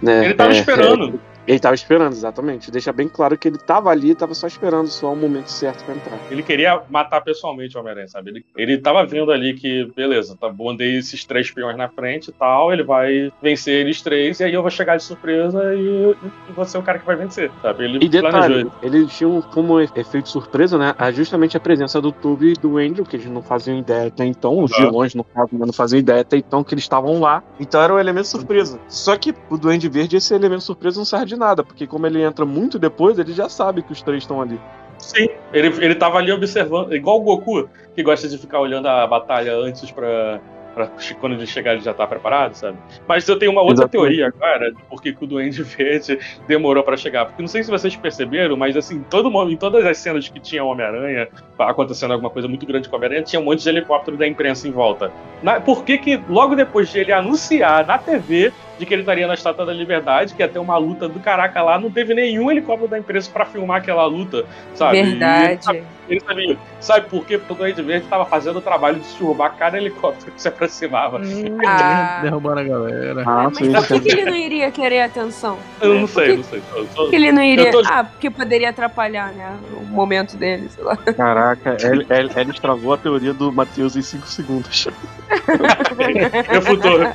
Né? 0.00 0.26
Ele 0.26 0.34
tava 0.34 0.52
É, 0.52 0.58
esperando. 0.60 1.20
Ele 1.46 1.58
tava 1.60 1.74
esperando, 1.74 2.12
exatamente. 2.12 2.70
Deixa 2.70 2.92
bem 2.92 3.08
claro 3.08 3.36
que 3.38 3.48
ele 3.48 3.58
tava 3.58 3.90
ali, 3.90 4.14
tava 4.14 4.34
só 4.34 4.46
esperando 4.46 4.88
só 4.88 5.12
o 5.12 5.16
momento 5.16 5.48
certo 5.48 5.84
pra 5.84 5.94
entrar. 5.94 6.18
Ele 6.30 6.42
queria 6.42 6.82
matar 6.90 7.20
pessoalmente 7.20 7.76
o 7.76 7.80
Homem-Aranha, 7.80 8.08
sabe? 8.08 8.30
Ele, 8.30 8.44
ele 8.56 8.78
tava 8.78 9.04
vendo 9.06 9.30
ali 9.30 9.54
que, 9.54 9.84
beleza, 9.94 10.36
tá 10.40 10.48
bom, 10.48 10.74
dei 10.74 10.96
esses 10.96 11.24
três 11.24 11.50
peões 11.50 11.76
na 11.76 11.88
frente 11.88 12.28
e 12.28 12.32
tal, 12.32 12.72
ele 12.72 12.82
vai 12.82 13.30
vencer 13.42 13.74
eles 13.80 14.02
três, 14.02 14.40
e 14.40 14.44
aí 14.44 14.52
eu 14.54 14.62
vou 14.62 14.70
chegar 14.70 14.96
de 14.96 15.04
surpresa 15.04 15.74
e, 15.74 16.16
e 16.48 16.52
vou 16.52 16.64
ser 16.64 16.78
o 16.78 16.82
cara 16.82 16.98
que 16.98 17.06
vai 17.06 17.16
vencer, 17.16 17.50
sabe? 17.62 17.84
Ele 17.84 18.04
E 18.04 18.08
detalhe, 18.08 18.32
planejou. 18.64 18.72
eles 18.82 19.12
tinham 19.16 19.40
como 19.42 19.80
efeito 19.80 20.28
surpresa, 20.28 20.76
né? 20.78 20.94
a- 20.98 21.10
Justamente 21.12 21.56
a 21.56 21.60
presença 21.60 22.00
do 22.00 22.10
Tube 22.12 22.50
e 22.50 22.52
do 22.54 22.76
Andrew, 22.78 23.04
que 23.04 23.16
eles 23.16 23.26
não 23.26 23.42
faziam 23.42 23.78
ideia 23.78 24.08
até 24.08 24.24
então, 24.24 24.62
os 24.62 24.72
vilões 24.76 25.14
no 25.14 25.24
caso 25.24 25.48
né, 25.52 25.64
não 25.64 25.72
faziam 25.72 25.98
ideia 26.00 26.20
até 26.22 26.36
então 26.36 26.62
que 26.64 26.74
eles 26.74 26.84
estavam 26.84 27.20
lá. 27.20 27.42
Então 27.60 27.80
era 27.80 27.94
um 27.94 27.98
elemento 27.98 28.26
surpresa. 28.28 28.78
Só 28.88 29.16
que 29.16 29.34
o 29.48 29.56
Duende 29.56 29.88
Verde, 29.88 30.16
esse 30.16 30.34
elemento 30.34 30.62
surpresa 30.62 30.98
não 30.98 31.04
serve 31.04 31.26
de 31.26 31.35
nada, 31.36 31.62
porque 31.62 31.86
como 31.86 32.06
ele 32.06 32.22
entra 32.22 32.44
muito 32.44 32.78
depois, 32.78 33.18
ele 33.18 33.32
já 33.32 33.48
sabe 33.48 33.82
que 33.82 33.92
os 33.92 34.02
três 34.02 34.22
estão 34.22 34.40
ali. 34.40 34.60
Sim, 34.98 35.28
ele, 35.52 35.68
ele 35.84 35.94
tava 35.94 36.18
ali 36.18 36.32
observando, 36.32 36.94
igual 36.94 37.18
o 37.18 37.22
Goku, 37.22 37.68
que 37.94 38.02
gosta 38.02 38.28
de 38.28 38.38
ficar 38.38 38.60
olhando 38.60 38.86
a 38.88 39.06
batalha 39.06 39.54
antes 39.54 39.90
pra. 39.90 40.40
pra 40.74 40.90
quando 41.20 41.34
ele 41.34 41.46
chegar 41.46 41.72
ele 41.74 41.82
já 41.82 41.92
tá 41.92 42.06
preparado, 42.06 42.54
sabe? 42.54 42.78
Mas 43.06 43.28
eu 43.28 43.38
tenho 43.38 43.52
uma 43.52 43.60
outra 43.60 43.84
Exatamente. 43.84 44.16
teoria 44.16 44.26
agora 44.28 44.72
de 44.72 44.82
por 44.84 45.02
que 45.02 45.14
o 45.20 45.26
Duende 45.26 45.62
Verde 45.64 46.18
demorou 46.48 46.82
pra 46.82 46.96
chegar. 46.96 47.26
Porque 47.26 47.42
não 47.42 47.48
sei 47.48 47.62
se 47.62 47.70
vocês 47.70 47.94
perceberam, 47.94 48.56
mas 48.56 48.74
assim, 48.76 49.04
todo 49.10 49.30
mundo, 49.30 49.50
em 49.52 49.56
todas 49.56 49.84
as 49.84 49.98
cenas 49.98 50.28
que 50.28 50.40
tinha 50.40 50.64
o 50.64 50.68
Homem-Aranha, 50.68 51.28
acontecendo 51.58 52.12
alguma 52.12 52.30
coisa 52.30 52.48
muito 52.48 52.64
grande 52.66 52.88
com 52.88 52.94
o 52.94 52.98
Homem-Aranha, 52.98 53.22
tinha 53.22 53.40
um 53.40 53.44
monte 53.44 53.62
de 53.62 53.68
helicóptero 53.68 54.16
da 54.16 54.26
imprensa 54.26 54.66
em 54.66 54.70
volta. 54.70 55.12
Na- 55.42 55.60
por 55.60 55.84
que 55.84 55.98
que 55.98 56.20
logo 56.28 56.54
depois 56.56 56.90
de 56.90 56.98
ele 57.00 57.12
anunciar 57.12 57.86
na 57.86 57.98
TV 57.98 58.50
de 58.78 58.84
que 58.86 58.92
ele 58.94 59.02
estaria 59.02 59.26
na 59.26 59.34
Estátua 59.34 59.64
da 59.64 59.72
Liberdade, 59.72 60.34
que 60.34 60.42
ia 60.42 60.48
ter 60.48 60.58
uma 60.58 60.76
luta 60.76 61.08
do 61.08 61.18
caraca 61.20 61.62
lá, 61.62 61.78
não 61.78 61.90
teve 61.90 62.12
nenhum 62.14 62.50
helicóptero 62.50 62.88
da 62.90 62.98
imprensa 62.98 63.30
pra 63.32 63.44
filmar 63.46 63.78
aquela 63.78 64.04
luta, 64.06 64.44
sabe? 64.74 64.98
Ele 64.98 65.10
Verdade. 65.10 65.64
sabe- 65.64 65.82
ele 66.08 66.20
sabia. 66.20 66.56
Sabe 66.78 67.08
por 67.08 67.24
quê? 67.26 67.36
Porque 67.36 67.52
o 67.52 67.56
Duende 67.56 67.82
Verde 67.82 68.06
tava 68.06 68.24
fazendo 68.26 68.58
o 68.58 68.62
trabalho 68.62 69.00
de 69.00 69.08
derrubar 69.18 69.56
cada 69.58 69.76
helicóptero 69.76 70.30
que 70.30 70.40
se 70.40 70.46
aproximava. 70.48 71.20
Ah, 71.66 72.20
Derrubando 72.22 72.60
a 72.60 72.64
galera. 72.64 73.22
Ah, 73.26 73.50
mas 73.50 73.86
por 73.88 74.00
que, 74.00 74.08
que 74.08 74.12
ele 74.12 74.24
não 74.30 74.36
iria 74.36 74.70
querer 74.70 75.00
atenção? 75.02 75.58
Eu 75.80 75.94
não 76.00 76.06
sei, 76.06 76.36
não 76.36 76.44
sei. 76.44 76.62
Só- 76.70 76.84
só- 76.84 77.02
Por 77.02 77.10
que 77.10 77.16
ele 77.16 77.32
não 77.32 77.42
iria. 77.42 77.70
Tô- 77.72 77.82
Ah, 77.86 78.04
porque 78.04 78.30
poderia 78.30 78.70
atrapalhar, 78.70 79.32
né? 79.32 79.56
O 79.72 79.84
momento 79.86 80.36
dele, 80.36 80.68
sei 80.68 80.84
lá. 80.84 80.96
Caraca, 80.96 81.76
ele, 81.80 82.06
ele, 82.08 82.30
ele 82.36 82.50
estragou 82.50 82.92
a 82.92 82.96
teoria 82.98 83.32
do 83.32 83.50
Matheus 83.50 83.96
em 83.96 84.02
5 84.02 84.26
segundos. 84.28 84.86
Refutou. 86.48 87.12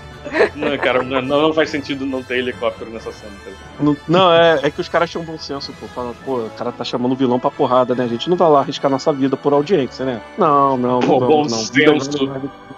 Não, 0.56 0.78
cara, 0.78 1.02
não, 1.04 1.22
não 1.22 1.54
faz 1.54 1.70
sentido 1.70 2.06
não 2.06 2.22
ter 2.22 2.38
helicóptero 2.40 2.92
nessa 2.92 3.12
cena. 3.12 3.32
cara. 3.44 3.56
Não, 3.80 3.98
não, 4.08 4.32
é, 4.34 4.60
é 4.64 4.70
que 4.72 4.80
os 4.80 4.88
caras 4.88 5.10
tinham 5.10 5.24
bom 5.26 5.38
senso, 5.38 5.74
pô. 5.80 5.88
Falando, 5.88 6.16
pô, 6.24 6.38
o 6.46 6.50
cara 6.52 6.72
tá 6.72 6.84
chamando 6.84 7.14
o 7.14 7.16
vilão 7.16 7.40
pra 7.40 7.50
porrada, 7.52 7.96
né? 7.96 8.04
A 8.04 8.08
gente 8.08 8.30
não 8.30 8.38
vai 8.38 8.50
lá 8.50 8.60
arriscar 8.60 8.90
nossa 8.92 9.12
vida 9.12 9.36
por 9.36 9.52
audiência, 9.54 10.06
né? 10.06 10.22
Não, 10.38 10.78
não, 10.78 11.00
Pô, 11.00 11.20
não, 11.20 11.28
bom 11.28 11.42
não. 11.44 11.50
senso. 11.50 12.30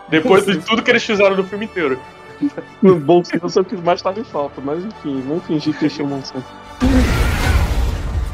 Depois 0.10 0.46
de 0.46 0.58
tudo 0.60 0.82
que 0.82 0.92
eles 0.92 1.04
fizeram 1.04 1.36
no 1.36 1.44
filme 1.44 1.66
inteiro. 1.66 2.00
No 2.82 2.96
bom 3.00 3.24
senso 3.24 3.60
é 3.60 3.62
o 3.62 3.66
que 3.66 3.76
mais 3.78 4.02
tava 4.02 4.20
em 4.20 4.24
falta, 4.24 4.60
mas 4.60 4.84
enfim, 4.84 5.24
vamos 5.26 5.46
fingir 5.46 5.74
que 5.78 5.86
eles 5.86 5.96
tinham 5.96 6.10
bom 6.10 6.22
senso. 6.22 6.44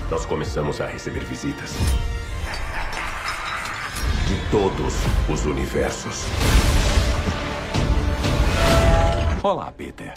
Nós 0.09 0.25
começamos 0.25 0.81
a 0.81 0.87
receber 0.87 1.19
visitas. 1.25 1.75
De 4.27 4.35
todos 4.49 4.95
os 5.29 5.45
universos. 5.45 6.25
Olá, 9.41 9.71
Peter. 9.71 10.13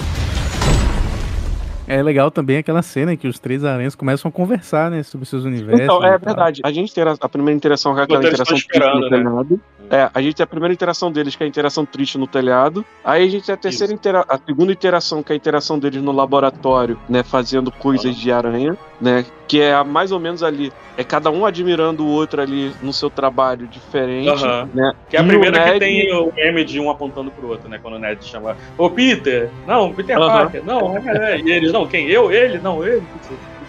É 1.86 2.03
legal 2.03 2.31
também 2.31 2.59
aquela 2.59 2.82
cena 2.82 3.12
em 3.12 3.16
que 3.16 3.28
os 3.28 3.39
três 3.39 3.65
aranhas 3.65 3.94
começam 3.94 4.28
a 4.28 4.32
conversar, 4.32 4.90
né, 4.90 5.03
sobre 5.03 5.27
seus 5.27 5.44
universos. 5.44 5.81
Então, 5.81 6.03
é 6.03 6.19
verdade. 6.19 6.61
A 6.65 6.73
gente 6.73 6.93
tem 6.93 7.05
a, 7.05 7.15
a 7.20 7.28
primeira 7.28 7.57
interação 7.57 7.94
com 7.94 8.01
aquela 8.01 8.20
eles 8.20 8.32
interação 8.32 8.57
triste 8.57 8.78
no 8.78 9.09
telhado. 9.09 9.61
É, 9.90 10.11
a 10.12 10.23
gente 10.23 10.36
tem 10.36 10.44
a 10.44 10.47
primeira 10.47 10.73
interação 10.73 11.12
deles, 11.12 11.36
que 11.36 11.43
é 11.43 11.47
a 11.47 11.49
interação 11.49 11.85
triste 11.85 12.16
no 12.19 12.27
telhado. 12.27 12.85
Aí 13.05 13.24
a 13.24 13.28
gente 13.28 13.44
tem 13.44 13.55
a 13.55 13.59
terceira 13.59 13.93
intera 13.93 14.24
a 14.28 14.39
segunda 14.39 14.73
interação, 14.73 15.23
que 15.23 15.32
é 15.32 15.35
a 15.35 15.36
interação 15.36 15.78
deles 15.78 16.03
no 16.03 16.12
laboratório, 16.12 16.99
né, 17.09 17.23
fazendo 17.23 17.70
coisas 17.70 18.16
de 18.16 18.32
aranha, 18.32 18.77
né, 19.03 19.27
que 19.49 19.61
é 19.61 19.83
mais 19.83 20.12
ou 20.12 20.20
menos 20.20 20.45
ali, 20.45 20.73
é 20.97 21.03
cada 21.03 21.29
um 21.29 21.45
admirando 21.45 22.05
o 22.05 22.09
outro 22.09 22.41
ali 22.41 22.73
no 22.81 22.93
seu 22.93 23.11
trabalho 23.11 23.66
diferente, 23.66 24.31
Aham. 24.45 24.69
né? 24.73 24.93
Que 25.11 25.16
é 25.16 25.20
a 25.20 25.24
E 25.24 25.27
primeira 25.27 25.59
que 25.59 25.70
Ned- 25.73 25.79
tem 25.81 26.15
o 26.15 26.33
meme 26.33 26.65
de 26.65 26.79
um 26.79 26.89
apontando 26.89 27.33
pro 27.33 27.49
outro, 27.49 27.69
né? 27.69 27.81
Quando 27.83 27.95
o 27.95 27.99
Ned 27.99 28.24
chama, 28.24 28.57
ô 28.79 28.89
Peter, 28.89 29.51
não, 29.66 29.93
Peter 29.93 30.16
Aham. 30.16 30.29
Parker, 30.31 30.65
não, 30.65 30.97
é, 30.97 31.35
é. 31.35 31.41
E 31.41 31.51
eles, 31.51 31.73
não, 31.73 31.85
quem? 31.87 32.07
Eu? 32.09 32.31
Ele? 32.31 32.59
Não, 32.61 32.87
ele? 32.87 33.03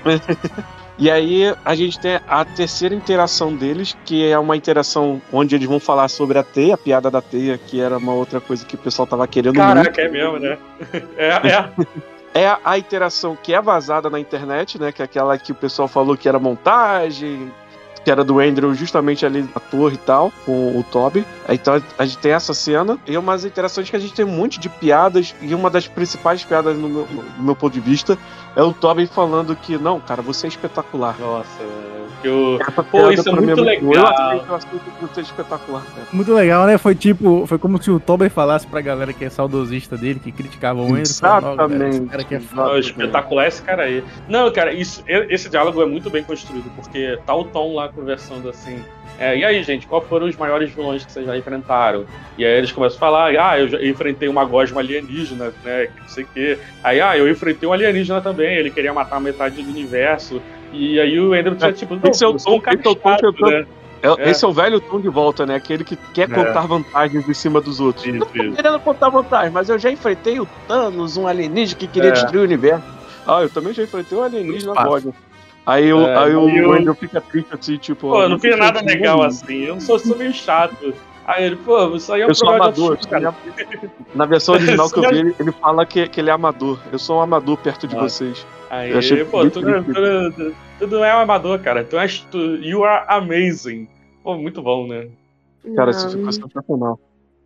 E 0.96 1.10
aí 1.10 1.52
a 1.66 1.74
gente 1.74 2.00
tem 2.00 2.20
a 2.28 2.46
terceira 2.46 2.94
interação 2.94 3.56
deles, 3.56 3.98
que 4.06 4.30
é 4.30 4.38
uma 4.38 4.56
interação 4.56 5.20
onde 5.34 5.56
eles 5.56 5.68
vão 5.68 5.80
falar 5.80 6.08
sobre 6.08 6.38
a 6.38 6.44
teia, 6.44 6.76
a 6.76 6.78
piada 6.78 7.10
da 7.10 7.20
teia, 7.20 7.58
que 7.58 7.82
era 7.82 7.98
uma 7.98 8.14
outra 8.14 8.40
coisa 8.40 8.64
que 8.64 8.76
o 8.76 8.78
pessoal 8.78 9.08
tava 9.08 9.28
querendo 9.28 9.56
muito. 9.56 9.74
Caraca, 9.76 10.00
é 10.02 10.08
mesmo, 10.08 10.38
né? 10.38 10.56
É, 11.18 11.30
é. 11.30 12.13
É 12.34 12.58
a, 12.64 12.78
interação 12.78 13.36
que 13.36 13.54
é 13.54 13.62
vazada 13.62 14.10
na 14.10 14.20
internet, 14.20 14.80
né? 14.80 14.92
Que 14.92 15.02
é 15.02 15.06
aquela 15.06 15.38
que 15.38 15.52
o 15.52 15.56
pessoal 15.56 15.88
falou 15.88 16.18
que 16.18 16.28
era 16.28 16.40
montagem, 16.40 17.52
que 18.04 18.12
era 18.12 18.24
do 18.24 18.40
Andrew 18.40 18.74
justamente 18.74 19.26
ali 19.26 19.44
na 19.44 19.62
torre 19.62 19.96
e 19.96 20.00
tal, 20.00 20.32
com 20.46 20.78
o 20.78 20.84
Toby. 20.84 21.26
Então 21.48 21.82
a 21.98 22.06
gente 22.06 22.18
tem 22.18 22.32
essa 22.32 22.54
cena 22.54 22.98
e 23.08 23.18
umas 23.18 23.46
interações 23.46 23.90
que 23.90 23.96
a 23.96 24.00
gente 24.00 24.14
tem 24.14 24.26
um 24.26 24.36
monte 24.36 24.60
de 24.60 24.68
piadas, 24.68 25.34
e 25.42 25.54
uma 25.56 25.70
das 25.70 25.88
principais 25.88 26.44
piadas 26.44 26.78
no 26.78 26.90
meu, 26.90 27.06
do 27.06 27.44
meu 27.44 27.56
ponto 27.56 27.74
de 27.74 27.80
vista 27.80 28.18
é 28.56 28.62
o 28.64 28.72
Toby 28.74 29.08
falando 29.08 29.56
que, 29.56 29.78
não, 29.78 30.00
cara, 30.00 30.22
você 30.22 30.48
é 30.48 30.50
espetacular. 30.50 31.16
Nossa, 31.20 31.48
que 32.22 32.28
o... 32.30 32.60
Essa 32.62 32.84
Pô, 32.84 33.12
isso 33.12 33.28
é 33.28 33.32
muito 33.34 33.50
Eu 33.60 33.64
legal. 33.64 34.34
eu 34.48 34.56
aceito 34.56 34.80
que 35.00 35.06
você 35.06 35.20
é 35.20 35.24
espetacular, 35.24 35.82
cara. 35.84 36.08
Muito 36.14 36.34
legal, 36.34 36.66
né? 36.66 36.78
Foi 36.78 36.96
tipo, 36.96 37.46
foi 37.48 37.58
como 37.58 37.82
se 37.82 37.92
o 37.92 38.00
Tober 38.00 38.30
falasse 38.30 38.66
pra 38.68 38.80
galera 38.82 39.12
que 39.12 39.26
é 39.26 39.30
saudosista 39.30 39.98
dele, 39.98 40.20
que 40.20 40.32
criticava 40.32 40.80
o 40.82 40.86
Andrew. 40.86 41.06
falando, 41.20 41.48
"Ó, 41.48 41.56
galera, 41.56 41.90
Esse 41.90 42.02
cara 42.06 42.22
aqui 42.22 42.36
é 42.36 42.40
foda. 42.40 42.70
Não, 42.70 42.78
espetacular 42.78 43.48
esse 43.48 43.62
cara 43.62 43.84
aí. 43.84 44.04
Não, 44.30 44.52
cara, 44.54 44.72
isso, 44.74 45.04
esse 45.08 45.50
diálogo 45.50 45.82
é 45.82 45.86
muito 45.86 46.10
bem 46.10 46.24
construído, 46.24 46.72
porque 46.76 47.20
tá 47.26 47.36
o 47.36 47.44
Tom 47.44 47.74
lá 47.76 47.90
conversando 47.90 48.50
assim. 48.50 48.80
É, 49.20 49.38
e 49.38 49.46
aí, 49.46 49.64
gente, 49.64 49.86
qual 49.88 50.02
foram 50.02 50.28
os 50.28 50.36
maiores 50.36 50.72
vilões 50.72 51.06
que 51.06 51.12
vocês 51.12 51.26
já 51.26 51.38
enfrentaram? 51.38 52.06
E 52.38 52.44
aí 52.46 52.58
eles 52.58 52.72
começam 52.72 52.98
a 52.98 53.00
falar, 53.00 53.30
ah, 53.40 53.60
eu 53.60 53.68
já 53.68 53.84
enfrentei 53.84 54.28
uma 54.28 54.44
gosma 54.46 54.82
alienígena, 54.82 55.54
né? 55.64 55.88
Que 55.94 56.02
não 56.02 56.08
sei 56.10 56.24
o 56.24 56.28
quê. 56.34 56.58
Aí, 56.84 57.00
ah, 57.00 57.18
eu 57.18 57.30
enfrentei 57.30 57.68
um 57.70 57.74
alienígena 57.74 58.22
também, 58.22 58.56
ele 58.56 58.70
queria 58.70 58.94
matar 58.94 59.20
metade 59.22 59.62
do 59.62 59.70
universo. 59.70 60.42
E 60.72 61.00
aí 61.00 61.20
o 61.20 61.34
Andrew 61.34 61.56
tinha 61.56 61.72
tipo, 61.72 61.96
não, 61.96 62.10
Esse 62.10 62.24
é 62.24 62.28
o 62.28 62.32
um 62.32 62.38
tom- 62.38 62.62
é 62.66 62.88
o 62.88 63.34
tom 63.34 63.50
né? 63.52 63.66
É- 64.02 64.08
É. 64.28 64.30
Esse 64.32 64.44
é 64.44 64.48
o 64.48 64.52
velho 64.52 64.82
tom 64.82 65.00
de 65.00 65.08
volta, 65.08 65.46
né? 65.46 65.56
Aquele 65.56 65.84
que 65.86 65.96
quer 66.14 66.30
É. 66.30 66.34
contar 66.34 66.62
vantagens 66.68 67.30
em 67.30 67.34
cima 67.34 67.62
dos 67.62 67.80
outros. 67.80 68.06
Isso, 68.06 68.18
não 68.18 68.26
tô 68.28 68.34
querendo 68.56 68.80
contar 68.82 69.08
vantagens, 69.10 69.54
mas 69.54 69.70
eu 69.70 69.80
já 69.80 69.90
enfrentei 69.90 70.40
o 70.42 70.48
Thanos, 70.68 71.16
um 71.16 71.26
alienígena 71.26 71.80
que 71.80 71.88
queria 71.88 72.10
É. 72.10 72.12
destruir 72.14 72.42
o 72.42 72.44
universo. 72.44 72.84
Ah, 73.26 73.44
eu 73.44 73.50
também 73.50 73.72
já 73.74 73.84
enfrentei 73.84 74.18
um 74.18 74.22
alienígena 74.24 74.74
Fácil. 74.74 75.14
Aí, 75.66 75.94
o 75.94 76.02
É, 76.02 76.18
aí 76.18 76.36
o 76.36 76.44
o- 76.46 76.74
Andrew 76.74 76.94
fica 76.96 77.22
triste 77.22 77.54
assim, 77.54 77.78
tipo. 77.78 78.10
Pô, 78.10 78.22
eu 78.24 78.30
não 78.30 78.38
fiz 78.40 78.52
fiz 78.52 78.60
nada 78.60 78.82
legal 78.82 79.22
assim, 79.24 79.60
eu 79.64 79.80
sou, 79.80 79.98
sou 79.98 80.18
meio 80.18 80.34
chato. 80.34 80.94
Aí 81.26 81.46
ele, 81.46 81.56
pô, 81.56 81.96
isso 81.96 82.12
aí 82.12 82.22
é 82.22 82.26
um 82.26 82.30
Eu 82.30 82.36
sou 82.36 82.50
amador, 82.50 82.92
autoestima, 82.92 83.20
cara. 83.32 83.36
Na 84.14 84.26
versão 84.26 84.56
original 84.56 84.90
que 84.90 85.00
eu 85.00 85.04
vi, 85.10 85.20
ele, 85.20 85.36
ele 85.40 85.52
fala 85.54 85.86
que, 85.86 86.06
que 86.10 86.20
ele 86.20 86.30
é 86.30 86.34
amador. 86.34 86.78
Eu 86.92 87.00
sou 87.00 87.18
um 87.18 87.22
amador 87.22 87.56
perto 87.58 87.88
de 87.88 87.96
Ah. 87.96 88.00
vocês. 88.02 88.46
Aí, 88.70 88.92
Eu 88.92 88.98
achei 88.98 89.24
pô, 89.24 89.42
tu, 89.50 89.62
tu, 89.62 89.62
tu, 90.34 90.56
tu 90.80 90.88
não 90.88 91.06
é 91.06 91.16
um 91.16 91.20
amador, 91.20 91.60
cara. 91.60 91.84
Tu 91.86 91.98
és. 91.98 92.20
Tu, 92.30 92.38
you 92.58 92.84
are 92.84 93.06
amazing. 93.08 93.88
Pô, 94.22 94.36
muito 94.36 94.62
bom, 94.62 94.86
né? 94.86 95.08
Cara, 95.76 95.92
Não. 95.92 95.98
isso 95.98 96.10
ficou 96.10 96.32
sensacional. 96.34 97.00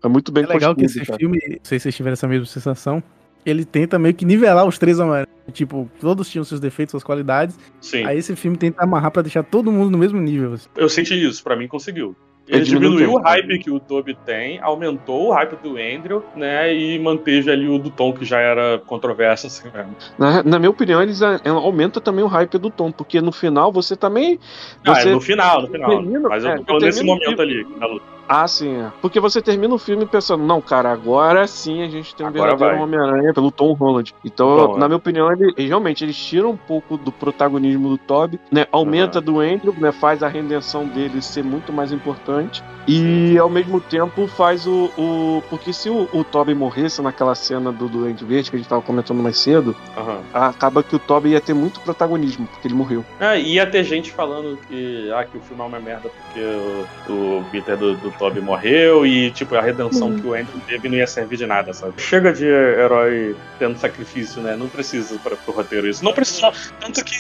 É 0.04 0.08
muito 0.08 0.32
bem 0.32 0.44
É 0.44 0.48
legal 0.48 0.76
que 0.76 0.86
esse 0.86 1.06
cara. 1.06 1.20
filme, 1.20 1.38
não 1.48 1.58
sei 1.62 1.78
se 1.78 1.84
vocês 1.84 1.96
tiveram 1.96 2.14
essa 2.14 2.28
mesma 2.28 2.46
sensação, 2.48 3.04
ele 3.46 3.64
tenta 3.66 3.98
meio 4.00 4.14
que 4.14 4.26
nivelar 4.26 4.66
os 4.66 4.78
três 4.78 5.00
Homem-Aranha. 5.00 5.28
Tipo, 5.54 5.90
todos 6.02 6.30
tinham 6.30 6.44
seus 6.44 6.60
defeitos, 6.60 6.92
suas 6.92 7.04
qualidades. 7.04 7.58
Sim. 7.80 8.04
Aí 8.06 8.18
esse 8.18 8.36
filme 8.36 8.58
tenta 8.58 8.84
amarrar 8.84 9.12
pra 9.12 9.22
deixar 9.22 9.44
todo 9.44 9.72
mundo 9.72 9.90
no 9.92 9.98
mesmo 9.98 10.20
nível. 10.20 10.54
assim. 10.54 10.68
Eu 10.76 10.90
senti 10.90 11.14
isso, 11.14 11.42
pra 11.44 11.56
mim 11.56 11.68
conseguiu. 11.68 12.16
Ele 12.50 12.64
diminuiu 12.64 13.12
o 13.14 13.20
hype 13.22 13.60
que 13.60 13.70
o 13.70 13.78
Toby 13.78 14.18
tem, 14.26 14.58
aumentou 14.62 15.28
o 15.28 15.32
hype 15.34 15.58
do 15.62 15.72
Andrew, 15.78 16.24
né? 16.34 16.74
E 16.74 16.98
manteve 16.98 17.52
ali 17.52 17.68
o 17.68 17.78
do 17.78 17.90
Tom, 17.90 18.14
que 18.14 18.24
já 18.24 18.40
era 18.40 18.80
controverso, 18.86 19.48
assim 19.48 19.70
mesmo. 19.74 19.94
Na, 20.18 20.42
na 20.44 20.58
minha 20.58 20.70
opinião, 20.70 21.02
eles 21.02 21.22
a- 21.22 21.42
aumenta 21.46 22.00
também 22.00 22.24
o 22.24 22.28
hype 22.28 22.58
do 22.58 22.70
Tom, 22.70 22.90
porque 22.90 23.20
no 23.20 23.34
final 23.34 23.70
você 23.70 23.98
também. 23.98 24.40
Ah, 24.86 24.96
Você 24.96 25.10
é 25.10 25.12
no 25.12 25.20
final, 25.20 25.62
no 25.64 25.68
final. 25.68 25.90
termina- 25.90 26.30
Mas 26.30 26.44
eu 26.46 26.52
é, 26.52 26.60
tô 26.60 26.78
nesse 26.78 27.04
momento 27.04 27.42
ali, 27.42 27.68
na 27.78 27.86
luta. 27.86 28.06
Ah, 28.30 28.48
sim, 28.48 28.76
é. 28.76 28.92
Porque 29.02 29.20
você 29.20 29.42
termina 29.42 29.74
o 29.74 29.78
filme 29.78 30.06
pensando, 30.06 30.44
não, 30.44 30.62
cara, 30.62 30.92
agora 30.92 31.48
sim 31.48 31.82
a 31.84 31.90
gente 31.90 32.14
tem 32.16 32.26
um 32.26 32.30
Agora 32.30 32.50
verdadeiro. 32.58 32.84
Homem-Aranha 32.84 33.34
pelo 33.34 33.52
Tom 33.52 33.74
Holland. 33.74 34.14
Então, 34.26 34.68
Bom, 34.68 34.78
na 34.78 34.86
é. 34.86 34.88
minha 34.90 34.98
opinião, 34.98 35.32
ele, 35.32 35.54
ele- 35.58 35.68
realmente 35.68 36.04
eles 36.04 36.16
tiram 36.18 36.52
um 36.52 36.58
pouco 36.58 36.98
do 36.98 37.12
protagonismo 37.12 37.90
do 37.90 37.98
Toby, 37.98 38.40
né? 38.52 38.66
Aumenta 38.72 39.22
do 39.22 39.40
Andrew, 39.40 39.74
né? 39.78 39.92
Faz 39.92 40.22
a 40.24 40.28
redenção 40.28 40.86
dele 40.86 41.22
ser 41.22 41.44
muito 41.44 41.72
mais 41.72 41.92
importante. 41.92 42.64
E 42.88 43.38
ao 43.38 43.50
mesmo 43.50 43.82
tempo 43.82 44.28
faz 44.28 44.66
o. 44.66 44.90
o- 44.98 45.44
porque 45.50 45.74
se 45.74 45.90
o, 45.90 46.08
o 46.14 46.24
Toby 46.24 46.54
morresse 46.54 47.02
naquela 47.02 47.36
cena 47.36 47.72
do 47.72 47.88
Duende 47.90 48.24
Verde 48.24 48.50
que 48.50 48.56
a 48.56 48.60
gente 48.60 48.70
tava 48.70 48.82
comentando 48.82 49.22
mais 49.22 49.38
cedo, 49.38 49.76
Aham. 49.98 50.20
acaba 50.34 50.82
que 50.84 50.96
o 50.96 51.00
Toby 51.00 51.30
ia 51.30 51.42
ter 51.42 51.54
muito 51.54 51.80
protagonismo, 51.82 52.48
porque 52.48 52.68
ele 52.68 52.76
morreu. 52.76 53.04
É, 53.20 53.40
ia 53.40 53.66
ter 53.70 53.84
gente 53.84 54.12
falando 54.12 54.58
que, 54.68 55.12
ah, 55.14 55.26
que 55.26 55.38
o 55.38 55.42
filme 55.42 55.62
é 55.62 55.66
uma 55.66 55.80
merda 55.80 56.10
porque 56.10 56.40
o, 57.10 57.14
o 57.40 57.46
Peter 57.52 57.76
do, 57.78 57.96
do 57.96 58.12
Toby 58.18 58.42
morreu 58.42 59.06
e, 59.06 59.32
tipo, 59.32 59.56
a 59.56 59.62
redenção 59.62 60.16
que 60.16 60.26
o 60.26 60.34
Andrew 60.34 60.60
teve 60.68 60.90
não 60.90 60.98
ia 60.98 61.08
servir 61.08 61.38
de 61.38 61.46
nada, 61.46 61.74
sabe? 61.74 61.94
Chega 61.98 62.32
de 62.34 62.46
herói 62.46 63.36
tendo 63.60 63.78
sacrifício, 63.78 64.42
né? 64.42 64.56
Não 64.56 64.68
precisa 64.68 65.18
para 65.20 65.36
pro 65.36 65.54
roteiro 65.54 65.88
isso. 65.88 66.04
Não 66.04 66.14
precisa. 66.14 66.52
Tanto 66.80 67.04
que, 67.04 67.16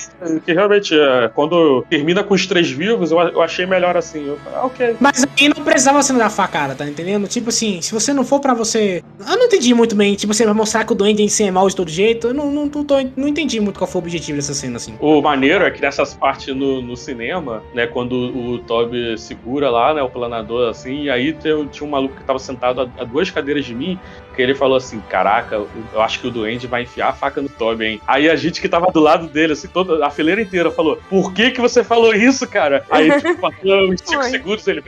que 0.45 0.53
realmente, 0.53 0.97
é, 0.97 1.29
quando 1.33 1.85
termina 1.89 2.23
com 2.23 2.33
os 2.33 2.45
três 2.45 2.69
vivos, 2.69 3.11
eu, 3.11 3.19
eu 3.19 3.41
achei 3.41 3.65
melhor 3.65 3.95
assim. 3.97 4.27
Eu 4.27 4.39
ah, 4.53 4.65
ok. 4.65 4.95
Mas 4.99 5.25
aí 5.39 5.49
não 5.49 5.63
precisava 5.63 6.01
você 6.01 6.13
dar 6.13 6.29
facada, 6.29 6.75
tá 6.75 6.85
entendendo? 6.87 7.27
Tipo 7.27 7.49
assim, 7.49 7.81
se 7.81 7.93
você 7.93 8.13
não 8.13 8.23
for 8.23 8.39
pra 8.39 8.53
você. 8.53 9.03
Eu 9.19 9.37
não 9.37 9.45
entendi 9.45 9.73
muito 9.73 9.95
bem. 9.95 10.15
Tipo, 10.15 10.33
você 10.33 10.45
vai 10.45 10.53
mostrar 10.53 10.83
que 10.85 10.91
o 10.91 10.95
Duende 10.95 11.21
em 11.23 11.27
si 11.29 11.43
é 11.43 11.51
mal 11.51 11.67
de 11.67 11.75
todo 11.75 11.89
jeito. 11.89 12.27
Eu 12.27 12.33
não, 12.33 12.51
não, 12.51 12.65
não, 12.65 12.83
tô- 12.83 12.95
não 13.15 13.27
entendi 13.27 13.59
muito 13.59 13.77
qual 13.77 13.87
foi 13.89 14.01
o 14.01 14.03
objetivo 14.03 14.37
dessa 14.37 14.53
cena, 14.53 14.77
assim. 14.77 14.95
O 14.99 15.21
maneiro 15.21 15.63
é 15.63 15.71
que 15.71 15.81
nessas 15.81 16.13
partes 16.13 16.55
no, 16.55 16.81
no 16.81 16.95
cinema, 16.95 17.63
né, 17.73 17.87
quando 17.87 18.13
o 18.13 18.59
Toby 18.59 19.17
segura 19.17 19.69
lá, 19.69 19.93
né, 19.93 20.01
o 20.01 20.09
planador, 20.09 20.69
assim, 20.69 20.86
e 20.88 21.09
aí 21.09 21.34
tem- 21.34 21.68
tinha 21.68 21.88
um 21.88 21.91
maluco 21.91 22.15
que 22.15 22.23
tava 22.23 22.39
sentado 22.39 22.81
a, 22.81 23.01
a 23.01 23.03
duas 23.03 23.30
cadeiras 23.30 23.65
de 23.65 23.73
mim, 23.76 23.99
que 24.35 24.41
ele 24.41 24.53
falou 24.53 24.77
assim, 24.77 25.01
caraca, 25.09 25.55
eu, 25.55 25.68
eu 25.93 26.01
acho 26.01 26.19
que 26.19 26.27
o 26.27 26.31
Duende 26.31 26.68
vai 26.68 26.84
enfiar 26.84 27.09
a 27.09 27.14
faca 27.14 27.41
no 27.41 27.49
Toby, 27.49 27.85
hein? 27.85 28.01
Aí 28.07 28.30
a 28.30 28.35
gente 28.35 28.61
que 28.61 28.69
tava 28.69 28.91
do 28.91 28.99
lado 28.99 29.27
dele, 29.27 29.53
assim, 29.53 29.68
toda 29.68 30.05
a 30.05 30.09
fileira 30.09 30.41
inteira 30.41 30.69
falou, 30.72 30.99
por 31.09 31.34
que 31.34 31.51
que 31.51 31.59
você 31.61 31.84
falou 31.84 32.14
isso, 32.14 32.47
cara? 32.47 32.85
Aí, 32.89 33.09
tipo, 33.19 33.39
passou 33.41 33.89
uns 33.91 34.01
5 34.01 34.14
Foi. 34.22 34.30
segundos, 34.30 34.68
ele... 34.68 34.84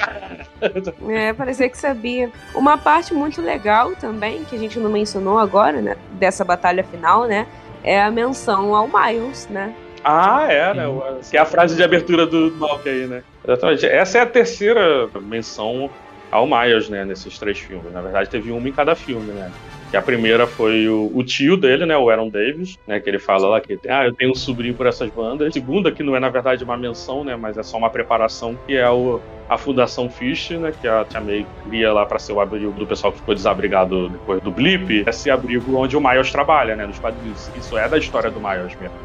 É, 1.09 1.33
parecia 1.33 1.69
que 1.69 1.77
sabia. 1.77 2.29
Uma 2.53 2.77
parte 2.77 3.13
muito 3.13 3.41
legal 3.41 3.91
também, 3.95 4.43
que 4.45 4.55
a 4.55 4.59
gente 4.59 4.79
não 4.79 4.89
mencionou 4.89 5.39
agora, 5.39 5.81
né? 5.81 5.95
Dessa 6.13 6.43
batalha 6.43 6.83
final, 6.83 7.25
né? 7.25 7.47
É 7.83 8.01
a 8.01 8.11
menção 8.11 8.75
ao 8.75 8.87
Miles, 8.87 9.47
né? 9.49 9.73
Ah, 10.03 10.47
é, 10.49 10.73
né? 10.73 10.83
Que 11.29 11.37
é 11.37 11.39
a 11.39 11.45
frase 11.45 11.75
de 11.75 11.83
abertura 11.83 12.25
do 12.25 12.51
Malk 12.57 12.87
aí, 12.87 13.07
né? 13.07 13.23
Exatamente. 13.43 13.85
Essa 13.85 14.17
é 14.19 14.21
a 14.21 14.25
terceira 14.25 15.09
menção 15.21 15.89
ao 16.31 16.47
Miles, 16.47 16.89
né? 16.89 17.05
Nesses 17.05 17.37
três 17.37 17.59
filmes. 17.59 17.91
Na 17.91 18.01
verdade, 18.01 18.29
teve 18.29 18.51
uma 18.51 18.67
em 18.67 18.73
cada 18.73 18.95
filme, 18.95 19.31
né? 19.33 19.51
Que 19.91 19.97
a 19.97 20.01
primeira 20.03 20.45
foi 20.45 20.87
o, 20.87 21.11
o 21.15 21.23
tio 21.23 21.57
dele, 21.57 21.83
né? 21.85 21.97
O 21.97 22.09
Aaron 22.11 22.29
Davis, 22.29 22.77
né? 22.85 22.99
Que 22.99 23.09
ele 23.09 23.17
fala 23.17 23.47
lá 23.47 23.59
que 23.59 23.79
ah, 23.89 24.05
eu 24.05 24.13
tenho 24.13 24.31
um 24.31 24.35
sobrinho 24.35 24.75
por 24.75 24.85
essas 24.85 25.09
bandas. 25.09 25.47
A 25.47 25.51
segunda, 25.51 25.91
que 25.91 26.03
não 26.03 26.15
é 26.15 26.19
na 26.19 26.29
verdade 26.29 26.63
uma 26.63 26.77
menção, 26.77 27.23
né? 27.23 27.35
Mas 27.35 27.57
é 27.57 27.63
só 27.63 27.75
uma 27.77 27.89
preparação, 27.89 28.55
que 28.67 28.75
é 28.77 28.87
o, 28.87 29.19
a 29.49 29.57
Fundação 29.57 30.07
Fish, 30.07 30.51
né? 30.51 30.71
Que 30.79 30.87
a 30.87 31.03
Tia 31.05 31.19
May 31.19 31.43
cria 31.67 31.91
lá 31.91 32.05
pra 32.05 32.19
ser 32.19 32.33
o 32.33 32.39
abrigo 32.39 32.71
do 32.73 32.85
pessoal 32.85 33.11
que 33.11 33.17
ficou 33.19 33.33
desabrigado 33.33 34.09
depois 34.09 34.39
do 34.43 34.51
blip. 34.51 35.03
Esse 35.07 35.31
abrigo 35.31 35.75
onde 35.75 35.97
o 35.97 36.01
Miles 36.01 36.31
trabalha, 36.31 36.75
né? 36.75 36.85
Nos 36.85 36.99
quadrinhos. 36.99 37.49
Isso 37.57 37.75
é 37.75 37.89
da 37.89 37.97
história 37.97 38.29
do 38.29 38.39
Miles 38.39 38.75
mesmo. 38.79 38.95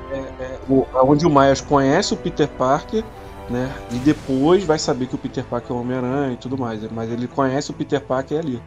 O- 0.68 0.86
onde 1.02 1.26
o 1.26 1.30
Miles 1.30 1.62
conhece 1.62 2.12
o 2.12 2.16
Peter 2.18 2.46
Parker, 2.46 3.02
né? 3.48 3.70
E 3.90 3.96
depois 4.00 4.64
vai 4.64 4.78
saber 4.78 5.06
que 5.06 5.14
o 5.14 5.18
Peter 5.18 5.44
Parker 5.44 5.70
é 5.70 5.74
o 5.74 5.80
Homem-Aranha 5.80 6.32
e 6.34 6.36
tudo 6.36 6.58
mais. 6.58 6.86
Mas 6.92 7.10
ele 7.10 7.26
conhece 7.26 7.70
o 7.70 7.74
Peter 7.74 8.02
Parker 8.02 8.38
ali. 8.38 8.60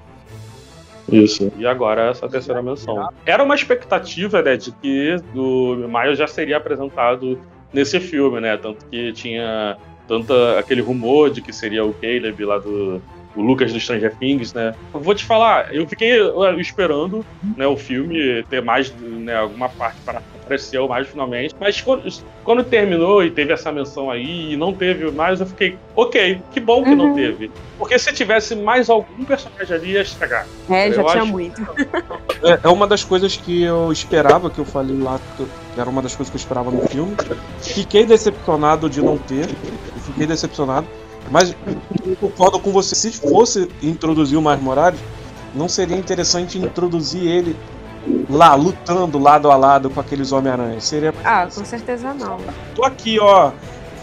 Isso. 1.12 1.52
E 1.58 1.66
agora 1.66 2.10
essa 2.10 2.28
terceira 2.28 2.62
menção. 2.62 3.10
Era 3.26 3.44
uma 3.44 3.56
expectativa, 3.56 4.42
né, 4.42 4.58
de 4.58 4.72
que 4.72 5.16
o 5.36 5.76
Miles 5.76 6.18
já 6.18 6.28
seria 6.28 6.58
apresentado 6.58 7.40
nesse 7.74 8.00
filme, 8.00 8.40
né? 8.40 8.58
Tanto 8.58 8.86
que 8.86 9.12
tinha 9.14 9.78
tanto 10.08 10.34
aquele 10.58 10.82
rumor 10.82 11.30
de 11.30 11.42
que 11.42 11.52
seria 11.52 11.84
o 11.84 11.94
Caleb 11.94 12.44
lá 12.46 12.58
do, 12.58 13.02
o 13.36 13.42
Lucas 13.42 13.72
do 13.72 13.80
Stranger 13.80 14.16
Things, 14.16 14.54
né? 14.54 14.74
Vou 14.94 15.14
te 15.14 15.24
falar, 15.24 15.74
eu 15.74 15.88
fiquei 15.88 16.20
uh, 16.22 16.60
esperando 16.60 17.26
né, 17.56 17.68
o 17.68 17.78
filme 17.78 18.44
ter 18.50 18.62
mais 18.62 18.94
né, 19.00 19.36
alguma 19.36 19.70
parte 19.70 20.00
para 20.02 20.22
aparecer 20.48 20.80
mais 20.88 21.08
finalmente, 21.08 21.54
mas 21.60 21.82
quando, 21.82 22.04
quando 22.44 22.64
terminou 22.64 23.24
e 23.24 23.30
teve 23.30 23.52
essa 23.54 23.72
menção 23.72 24.10
aí 24.10 24.54
e 24.54 24.58
não 24.58 24.74
teve 24.74 25.12
mais, 25.12 25.40
eu 25.40 25.46
fiquei, 25.46 25.78
ok, 25.96 26.42
que 26.52 26.60
bom 26.60 26.84
que 26.84 26.96
não 26.96 27.10
Uhum. 27.10 27.16
teve. 27.16 27.52
Porque 27.78 28.00
se 28.00 28.12
tivesse 28.14 28.56
mais 28.56 28.90
algum 28.90 29.24
personagem 29.26 29.76
ali, 29.76 29.92
ia 29.92 30.02
estragar. 30.02 30.48
É, 30.70 30.92
já 30.92 31.02
Eu 31.02 31.06
tinha 31.08 31.22
acho- 31.24 31.32
muito. 31.32 31.62
É, 32.44 32.60
é 32.64 32.68
uma 32.70 32.88
das 32.88 33.04
coisas 33.04 33.36
que 33.38 33.62
eu 33.64 33.92
esperava, 33.92 34.50
que 34.50 34.60
eu 34.60 34.66
falei 34.66 34.98
lá, 34.98 35.20
que 35.36 35.46
era 35.80 35.90
uma 35.90 36.02
das 36.02 36.16
coisas 36.16 36.32
que 36.32 36.38
eu 36.38 36.40
esperava 36.40 36.72
no 36.72 36.82
filme. 36.88 37.16
Fiquei 37.62 38.06
decepcionado 38.06 38.90
de 38.90 39.02
não 39.02 39.18
ter. 39.18 39.48
Fiquei 40.06 40.26
decepcionado. 40.26 40.88
Mas 41.30 41.56
eu 42.08 42.16
concordo 42.16 42.60
com 42.60 42.72
você. 42.72 42.96
Se 42.96 43.12
fosse 43.12 43.68
introduzir 43.84 44.38
o 44.38 44.42
Miles 44.42 44.62
Morales, 44.62 45.00
não 45.54 45.68
seria 45.70 45.98
interessante 45.98 46.58
introduzir 46.58 47.28
ele 47.28 47.56
lá, 48.30 48.56
lutando 48.56 49.18
lado 49.20 49.50
a 49.52 49.56
lado 49.56 49.90
com 49.90 50.00
aqueles 50.00 50.32
Homem-Aranha. 50.32 50.80
Seria. 50.82 51.14
Ah, 51.24 51.48
com 51.54 51.64
certeza 51.66 52.14
não. 52.14 52.38
Tô 52.76 52.84
aqui, 52.84 53.20
ó. 53.20 53.52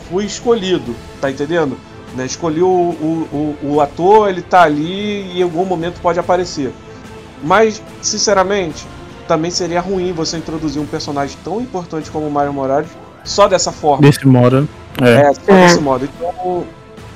Fui 0.09 0.25
escolhido, 0.25 0.95
tá 1.21 1.31
entendendo? 1.31 1.77
Né, 2.15 2.27
escolhi 2.27 2.63
o, 2.63 2.67
o, 2.69 3.57
o, 3.63 3.69
o 3.75 3.81
ator, 3.81 4.29
ele 4.29 4.41
tá 4.43 4.63
ali 4.63 5.33
e 5.33 5.41
em 5.41 5.43
algum 5.43 5.65
momento 5.65 6.01
pode 6.01 6.19
aparecer. 6.21 6.73
Mas, 7.43 7.83
sinceramente, 8.01 8.87
também 9.27 9.51
seria 9.51 9.81
ruim 9.81 10.13
você 10.13 10.37
introduzir 10.37 10.81
um 10.81 10.87
personagem 10.87 11.37
tão 11.43 11.61
importante 11.61 12.11
como 12.11 12.27
o 12.27 12.31
Mario 12.31 12.53
Morales 12.53 12.89
só 13.25 13.49
dessa 13.49 13.73
forma. 13.73 14.03
Desse 14.07 14.27
modo. 14.29 14.69
É. 15.03 15.23
É, 15.29 15.35
só 15.35 15.41
desse 15.53 15.81
modo. 15.81 16.05
Então, 16.05 16.65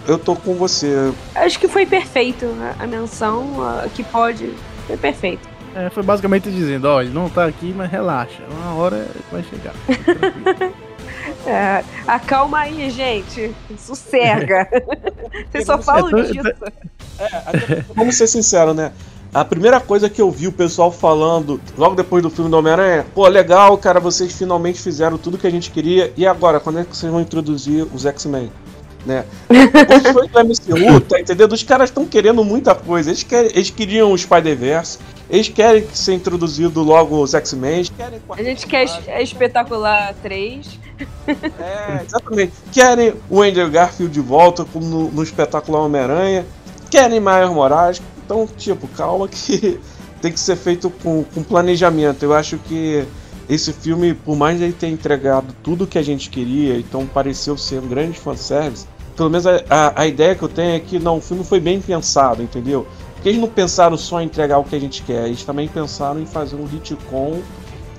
eu 0.07 0.19
tô 0.19 0.35
com 0.35 0.55
você. 0.55 1.13
Acho 1.35 1.61
que 1.61 1.69
foi 1.69 1.87
perfeito 1.87 2.47
a- 2.61 2.83
a 2.83 2.87
menção 2.87 3.47
que 3.95 4.03
pode. 4.03 4.53
Foi 4.87 4.97
perfeito. 4.97 5.47
É, 5.75 5.91
foi 5.91 6.03
basicamente 6.03 6.51
dizendo, 6.51 6.87
ó, 6.87 7.01
ele 7.01 7.11
não 7.13 7.29
tá 7.29 7.45
aqui, 7.47 7.73
mas 7.77 7.91
relaxa. 7.91 8.43
Uma 8.51 8.75
hora 8.75 9.07
vai 9.31 9.43
chegar. 9.43 9.75
É, 11.47 11.83
acalma 12.07 12.59
aí, 12.61 12.91
gente. 12.91 13.55
Sossega. 13.79 14.69
Vocês 15.51 15.65
só 15.65 15.79
falam 15.81 16.09
É, 16.09 16.11
tô- 16.11 16.33
disso. 16.33 16.55
Vamos 17.95 18.17
ser 18.17 18.27
sinceros, 18.27 18.75
né? 18.77 18.93
A 19.33 19.45
primeira 19.45 19.81
coisa 19.81 20.11
que 20.11 20.21
eu 20.21 20.31
vi 20.31 20.47
o 20.49 20.53
pessoal 20.53 20.91
falando 20.91 21.61
logo 21.77 21.95
depois 21.95 22.23
do 22.23 22.29
filme 22.31 22.51
do 22.51 22.57
Homem-Aranha 22.59 22.95
é: 22.97 23.03
pô, 23.15 23.27
legal, 23.29 23.77
cara, 23.79 23.99
vocês 24.01 24.33
finalmente 24.37 24.81
fizeram 24.81 25.17
tudo 25.17 25.39
que 25.39 25.47
a 25.47 25.51
gente 25.51 25.71
queria. 25.71 26.13
E 26.17 26.27
agora, 26.27 26.61
quando 26.61 26.81
é 26.81 26.85
que 26.85 26.95
vocês 26.97 27.11
vão 27.11 27.21
introduzir 27.21 27.87
os 27.95 28.05
X-Men? 28.05 28.51
Né? 29.07 29.25
Os 29.49 30.13
fãs 30.13 30.29
do 30.31 30.75
MCU, 30.77 31.01
tá 31.09 31.21
entendendo? 31.21 31.53
Os 31.53 31.63
caras 31.63 31.89
estão 31.91 32.05
querendo 32.05 32.45
muita 32.45 32.75
coisa. 32.75 33.11
Eles, 33.11 33.23
querem, 33.23 33.51
eles 33.55 33.71
queriam 33.71 34.13
o 34.13 34.19
Spider-Verse, 34.19 34.99
eles 35.31 35.49
querem 35.49 35.87
ser 35.95 36.15
introduzido 36.15 36.83
logo 36.83 37.23
os 37.23 37.33
X-Men, 37.33 37.87
A 38.31 38.43
gente 38.43 38.67
quer 38.67 38.85
es- 38.85 38.99
é 39.07 39.23
espetacular 39.23 40.15
3. 40.23 40.79
É, 41.29 42.03
exatamente. 42.05 42.53
Querem 42.73 43.15
o 43.31 43.41
Andrew 43.43 43.71
Garfield 43.71 44.13
de 44.13 44.21
volta 44.21 44.65
como 44.65 44.85
no, 44.85 45.11
no 45.11 45.23
espetáculo 45.23 45.79
Homem-Aranha. 45.79 46.45
Querem 46.91 47.21
Miles 47.21 47.51
Morales. 47.51 48.03
Então, 48.25 48.49
tipo, 48.57 48.89
calma 48.89 49.29
que 49.29 49.79
tem 50.21 50.33
que 50.33 50.41
ser 50.41 50.57
feito 50.57 50.91
com, 50.91 51.23
com 51.23 51.43
planejamento. 51.45 52.25
Eu 52.25 52.33
acho 52.35 52.59
que 52.59 53.05
esse 53.49 53.73
filme, 53.73 54.15
por 54.15 54.37
mais 54.37 54.61
ele 54.61 54.73
ter 54.73 54.89
entregado 54.89 55.55
tudo 55.63 55.87
que 55.87 55.99
a 55.99 56.03
gente 56.03 56.29
queria, 56.31 56.77
então 56.79 57.07
pareceu 57.07 57.57
ser 57.57 57.81
um 57.81 57.89
grande 57.89 58.19
fanservice, 58.19 58.87
pelo 59.17 59.31
menos 59.31 59.47
a, 59.47 59.63
a, 59.69 60.03
a 60.03 60.07
ideia 60.07 60.35
que 60.35 60.43
eu 60.43 60.49
tenho 60.49 60.77
é 60.77 60.81
que 60.81 60.99
não, 60.99 61.17
o 61.19 61.21
filme 61.21 61.43
foi 61.45 61.59
bem 61.59 61.81
pensado, 61.81 62.43
entendeu? 62.43 62.87
Porque 63.15 63.31
eles 63.31 63.41
não 63.41 63.49
pensaram 63.49 63.97
só 63.97 64.21
em 64.21 64.27
entregar 64.27 64.59
o 64.59 64.65
que 64.65 64.77
a 64.77 64.81
gente 64.81 65.03
quer, 65.03 65.27
eles 65.27 65.43
também 65.45 65.67
pensaram 65.67 66.21
em 66.21 66.27
fazer 66.27 66.57
um 66.57 66.65
retcon 66.67 67.41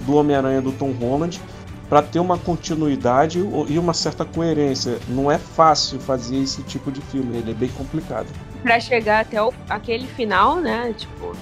do 0.01 0.15
Homem-Aranha 0.15 0.61
do 0.61 0.71
Tom 0.71 0.91
Holland 0.91 1.41
para 1.89 2.01
ter 2.03 2.19
uma 2.19 2.38
continuidade 2.38 3.39
e 3.67 3.80
uma 3.80 3.93
certa 3.95 4.23
coerência. 4.23 4.99
Não 5.09 5.30
é 5.30 5.38
fácil 5.39 5.99
fazer 5.99 6.38
esse 6.38 6.61
tipo 6.63 6.91
de 6.91 7.01
filme, 7.01 7.38
ele 7.38 7.51
é 7.51 7.53
bem 7.53 7.69
complicado. 7.69 8.27
Pra 8.61 8.80
chegar 8.80 9.21
até 9.21 9.41
o- 9.41 9.51
aquele 9.67 10.05
final, 10.07 10.57
né? 10.57 10.93
Tipo, 10.95 11.34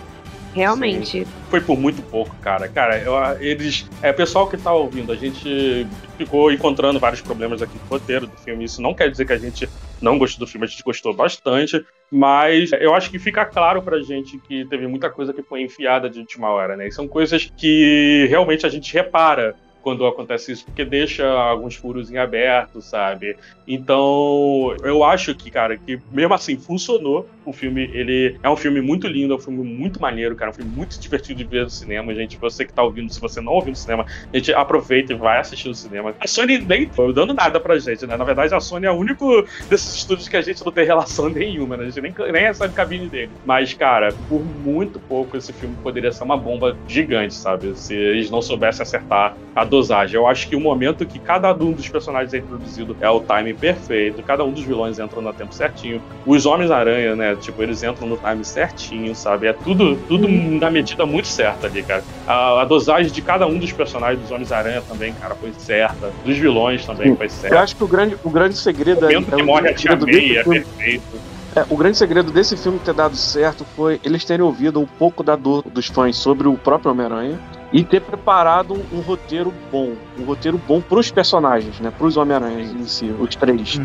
realmente. 0.57 1.25
Foi 1.49 1.61
por 1.61 1.77
muito 1.79 2.01
pouco, 2.01 2.35
cara. 2.41 2.67
Cara, 2.67 2.97
eu- 2.99 3.15
eles. 3.39 3.87
É, 4.01 4.11
pessoal 4.11 4.47
que 4.47 4.57
tá 4.57 4.73
ouvindo, 4.73 5.11
a 5.11 5.15
gente 5.15 5.87
ficou 6.17 6.51
encontrando 6.51 6.99
vários 6.99 7.21
problemas 7.21 7.61
aqui 7.61 7.77
no 7.77 7.85
roteiro 7.89 8.25
do 8.27 8.35
filme. 8.37 8.65
Isso 8.65 8.81
não 8.81 8.93
quer 8.93 9.09
dizer 9.09 9.25
que 9.25 9.33
a 9.33 9.37
gente 9.37 9.69
não 10.01 10.17
gostou 10.17 10.45
do 10.45 10.51
filme, 10.51 10.65
a 10.65 10.69
gente 10.69 10.83
gostou 10.83 11.13
bastante. 11.13 11.83
Mas 12.11 12.71
eu 12.73 12.93
acho 12.93 13.09
que 13.11 13.19
fica 13.19 13.45
claro 13.45 13.81
pra 13.81 14.01
gente 14.01 14.37
que 14.39 14.65
teve 14.65 14.87
muita 14.87 15.09
coisa 15.09 15.33
que 15.33 15.43
foi 15.43 15.61
enfiada 15.61 16.09
de 16.09 16.19
última 16.19 16.49
hora, 16.49 16.75
né? 16.75 16.87
E 16.87 16.91
são 16.91 17.07
coisas 17.07 17.49
que 17.55 18.25
realmente 18.29 18.65
a 18.65 18.69
gente 18.69 18.93
repara 18.93 19.55
quando 19.87 20.05
acontece 20.05 20.51
isso, 20.51 20.65
porque 20.65 20.83
deixa 20.83 21.25
alguns 21.25 21.77
furos 21.77 22.11
em 22.11 22.17
aberto, 22.17 22.81
sabe? 22.81 23.37
Então, 23.65 24.75
eu 24.83 25.01
acho 25.01 25.33
que, 25.33 25.49
cara, 25.49 25.77
que 25.77 25.97
mesmo 26.11 26.33
assim 26.33 26.57
funcionou. 26.57 27.25
O 27.45 27.53
filme, 27.53 27.89
ele 27.93 28.37
é 28.43 28.49
um 28.49 28.57
filme 28.57 28.81
muito 28.81 29.07
lindo, 29.07 29.33
é 29.33 29.37
um 29.37 29.39
filme 29.39 29.63
muito 29.63 30.01
maneiro, 30.01 30.35
cara, 30.35 30.51
é 30.51 30.53
um 30.53 30.55
filme 30.55 30.69
muito 30.75 30.99
divertido 30.99 31.37
de 31.37 31.45
ver 31.45 31.63
no 31.63 31.69
cinema, 31.69 32.13
gente. 32.13 32.35
Você 32.35 32.65
que 32.65 32.73
tá 32.73 32.83
ouvindo, 32.83 33.13
se 33.13 33.21
você 33.21 33.39
não 33.39 33.53
ouviu 33.53 33.69
no 33.69 33.77
cinema, 33.77 34.05
a 34.05 34.37
gente 34.37 34.53
aproveita 34.53 35.13
e 35.13 35.15
vai 35.15 35.39
assistir 35.39 35.69
no 35.69 35.75
cinema. 35.75 36.13
A 36.19 36.27
Sony 36.27 36.57
nem 36.57 36.85
tá 36.85 37.09
dando 37.13 37.33
nada 37.33 37.57
pra 37.57 37.79
gente, 37.79 38.05
né? 38.05 38.17
Na 38.17 38.25
verdade, 38.25 38.53
a 38.53 38.59
Sony 38.59 38.87
é 38.87 38.91
o 38.91 38.95
único 38.95 39.47
desses 39.69 39.95
estúdios 39.95 40.27
que 40.27 40.35
a 40.35 40.41
gente 40.41 40.65
não 40.65 40.71
tem 40.73 40.85
relação 40.85 41.29
nenhuma, 41.31 41.77
né? 41.77 41.83
A 41.83 41.89
gente 41.89 42.01
nem, 42.01 42.13
nem 42.33 42.41
recebe 42.41 42.73
cabine 42.73 43.07
dele. 43.07 43.31
Mas, 43.45 43.73
cara, 43.73 44.13
por 44.27 44.43
muito 44.43 44.99
pouco 44.99 45.37
esse 45.37 45.53
filme 45.53 45.77
poderia 45.81 46.11
ser 46.11 46.25
uma 46.25 46.35
bomba 46.35 46.75
gigante, 46.89 47.33
sabe? 47.33 47.73
Se 47.77 47.95
eles 47.95 48.29
não 48.29 48.41
soubessem 48.41 48.83
acertar 48.83 49.37
a 49.55 49.63
dosagem. 49.77 50.15
Eu 50.15 50.27
acho 50.27 50.47
que 50.47 50.55
o 50.55 50.59
momento 50.59 51.05
que 51.05 51.19
cada 51.19 51.53
um 51.53 51.71
dos 51.71 51.87
personagens 51.87 52.33
é 52.33 52.37
introduzido 52.37 52.95
é 52.99 53.09
o 53.09 53.19
time 53.21 53.53
perfeito, 53.53 54.21
cada 54.23 54.43
um 54.43 54.51
dos 54.51 54.63
vilões 54.63 54.99
entra 54.99 55.21
no 55.21 55.31
tempo 55.33 55.53
certinho. 55.53 56.01
Os 56.25 56.45
Homens-Aranha, 56.45 57.15
né? 57.15 57.35
Tipo, 57.35 57.61
eles 57.63 57.83
entram 57.83 58.07
no 58.07 58.17
time 58.17 58.43
certinho, 58.43 59.15
sabe? 59.15 59.47
É 59.47 59.53
tudo, 59.53 59.95
tudo 60.07 60.27
na 60.27 60.69
medida 60.71 61.05
muito 61.05 61.27
certa 61.27 61.67
ali, 61.67 61.83
cara. 61.83 62.03
A, 62.25 62.61
a 62.61 62.65
dosagem 62.65 63.11
de 63.11 63.21
cada 63.21 63.45
um 63.45 63.57
dos 63.57 63.71
personagens 63.71 64.19
dos 64.21 64.31
Homens-Aranha 64.31 64.81
também, 64.81 65.13
cara, 65.13 65.35
foi 65.35 65.53
certa. 65.57 66.11
Dos 66.25 66.37
vilões 66.37 66.85
também 66.85 67.15
foi 67.15 67.27
Eu 67.27 67.29
certa. 67.29 67.59
acho 67.59 67.75
que 67.75 67.83
o 67.83 67.87
grande, 67.87 68.17
o 68.23 68.29
grande 68.29 68.55
segredo 68.55 69.05
O 69.05 69.09
momento 69.09 69.33
é 69.33 69.35
que 69.35 69.41
o 69.41 69.45
morre 69.45 69.69
a 69.69 69.73
Tia 69.73 69.95
May 69.95 70.37
é 70.37 70.43
perfeito. 70.43 71.37
É, 71.55 71.65
o 71.69 71.77
grande 71.77 71.97
segredo 71.97 72.31
desse 72.31 72.55
filme 72.55 72.77
ter 72.79 72.93
dado 72.93 73.15
certo 73.15 73.65
foi 73.75 73.99
eles 74.03 74.23
terem 74.23 74.45
ouvido 74.45 74.79
um 74.79 74.85
pouco 74.85 75.23
da 75.23 75.35
dor 75.35 75.63
dos 75.63 75.87
fãs 75.87 76.15
sobre 76.15 76.47
o 76.47 76.55
próprio 76.55 76.91
Homem-Aranha 76.91 77.39
e 77.71 77.83
ter 77.83 78.01
preparado 78.01 78.73
um, 78.73 78.97
um 78.97 79.01
roteiro 79.01 79.53
bom. 79.71 79.93
Um 80.17 80.23
roteiro 80.23 80.57
bom 80.57 80.81
pros 80.81 81.11
personagens, 81.11 81.79
né? 81.79 81.91
Pros 81.97 82.17
Homem-Aranha 82.17 82.61
em 82.61 82.85
si, 82.85 83.05
os 83.19 83.35
três. 83.35 83.79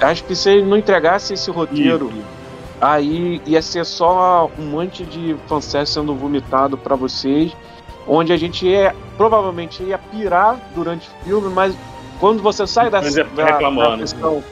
Acho 0.00 0.24
que 0.24 0.34
se 0.34 0.50
ele 0.50 0.66
não 0.66 0.76
entregasse 0.76 1.34
esse 1.34 1.50
roteiro, 1.50 2.10
aí 2.80 3.40
ia 3.46 3.62
ser 3.62 3.84
só 3.84 4.50
um 4.58 4.66
monte 4.66 5.04
de 5.04 5.36
fanservice 5.46 5.92
sendo 5.92 6.14
vomitado 6.14 6.76
pra 6.76 6.96
vocês, 6.96 7.52
onde 8.06 8.32
a 8.32 8.36
gente 8.36 8.66
ia, 8.66 8.94
provavelmente 9.16 9.82
ia 9.82 9.98
pirar 9.98 10.58
durante 10.74 11.08
o 11.08 11.24
filme, 11.24 11.52
mas 11.52 11.74
quando 12.18 12.42
você 12.42 12.66
sai 12.66 12.90
da, 12.90 13.00
Mas 13.00 13.16
é 13.16 13.24
da, 13.24 13.58
da 13.58 14.42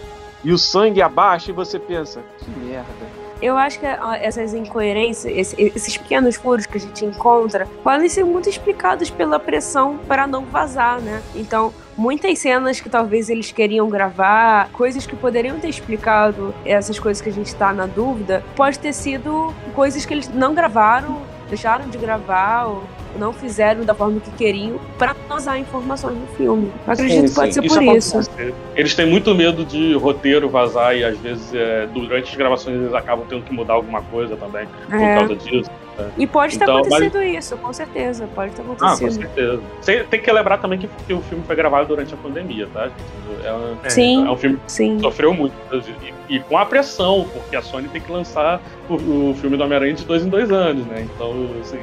e 0.44 0.52
o 0.52 0.58
sangue 0.58 1.02
abaixa 1.02 1.50
e 1.50 1.54
você 1.54 1.78
pensa, 1.78 2.20
que 2.38 2.50
merda. 2.60 3.07
Eu 3.40 3.56
acho 3.56 3.78
que 3.78 3.86
essas 3.86 4.52
incoerências, 4.52 5.32
esse- 5.36 5.62
esses 5.74 5.96
pequenos 5.96 6.36
furos 6.36 6.66
que 6.66 6.76
a 6.76 6.80
gente 6.80 7.04
encontra, 7.04 7.66
podem 7.84 8.08
ser 8.08 8.24
muito 8.24 8.48
explicados 8.48 9.10
pela 9.10 9.38
pressão 9.38 9.96
para 10.08 10.26
não 10.26 10.44
vazar, 10.44 11.00
né? 11.00 11.22
Então, 11.36 11.72
muitas 11.96 12.38
cenas 12.40 12.80
que 12.80 12.88
talvez 12.88 13.28
eles 13.30 13.52
queriam 13.52 13.88
gravar, 13.88 14.70
coisas 14.72 15.06
que 15.06 15.14
poderiam 15.14 15.58
ter 15.60 15.68
explicado 15.68 16.52
essas 16.64 16.98
coisas 16.98 17.20
que 17.20 17.28
a 17.28 17.32
gente 17.32 17.54
tá 17.54 17.72
na 17.72 17.86
dúvida, 17.86 18.42
pode 18.56 18.78
ter 18.78 18.92
sido 18.92 19.54
coisas 19.74 20.04
que 20.04 20.12
eles 20.14 20.28
não 20.28 20.52
gravaram, 20.54 21.22
deixaram 21.48 21.88
de 21.88 21.96
gravar 21.96 22.64
ou 22.66 22.82
não 23.16 23.32
fizeram 23.32 23.84
da 23.84 23.94
forma 23.94 24.20
que 24.20 24.30
queriam 24.32 24.78
para 24.98 25.14
vazar 25.28 25.58
informações 25.58 26.16
no 26.16 26.26
filme. 26.36 26.70
Eu 26.86 26.92
acredito 26.92 27.28
que 27.28 27.34
pode 27.34 27.54
ser 27.54 27.62
por 27.62 27.82
isso. 27.82 28.18
acontece. 28.18 28.54
Eles 28.76 28.94
têm 28.94 29.06
muito 29.06 29.34
medo 29.34 29.64
de 29.64 29.94
roteiro 29.94 30.48
vazar 30.48 30.96
e 30.96 31.04
às 31.04 31.16
vezes 31.18 31.52
é, 31.54 31.86
durante 31.92 32.30
as 32.30 32.36
gravações 32.36 32.76
eles 32.80 32.94
acabam 32.94 33.26
tendo 33.28 33.42
que 33.42 33.52
mudar 33.52 33.74
alguma 33.74 34.02
coisa 34.02 34.36
também 34.36 34.66
por 34.88 34.94
É. 35.00 35.16
causa 35.18 35.36
disso. 35.36 35.70
né? 35.98 36.10
E 36.16 36.26
pode 36.28 36.56
ter 36.56 36.64
Então, 36.64 36.76
mas- 36.78 36.86
acontecido 36.86 37.22
isso, 37.24 37.56
com 37.56 37.72
certeza. 37.72 38.28
Pode 38.34 38.52
ter 38.52 38.62
Ah, 38.62 38.64
com 38.66 38.72
acontecido. 38.72 39.20
certeza. 39.20 39.60
Tem, 39.84 40.04
tem 40.04 40.20
que 40.20 40.30
lembrar 40.32 40.58
também 40.58 40.78
que, 40.78 40.88
que 41.06 41.12
o 41.12 41.20
filme 41.22 41.42
foi 41.44 41.56
gravado 41.56 41.88
durante 41.88 42.14
a 42.14 42.16
pandemia, 42.16 42.68
tá? 42.72 42.84
gente? 42.84 43.46
É, 43.46 43.52
um- 43.52 43.76
Sim, 43.90 44.26
é 44.26 44.30
um 44.30 44.36
filme 44.36 44.58
sim. 44.68 44.96
que 44.96 45.02
sofreu 45.02 45.34
muito. 45.34 45.52
E, 46.28 46.36
e 46.36 46.40
com 46.40 46.56
a 46.56 46.64
pressão, 46.64 47.26
porque 47.32 47.56
a 47.56 47.62
Sony 47.62 47.88
tem 47.88 48.00
que 48.00 48.12
lançar 48.12 48.60
o, 48.88 48.94
o 49.30 49.34
filme 49.40 49.56
do 49.56 49.64
Homem-Aranha 49.64 49.94
de 49.94 50.04
dois 50.04 50.24
em 50.24 50.28
dois 50.28 50.50
anos, 50.52 50.86
né? 50.86 51.04
Então, 51.14 51.32
assim, 51.60 51.78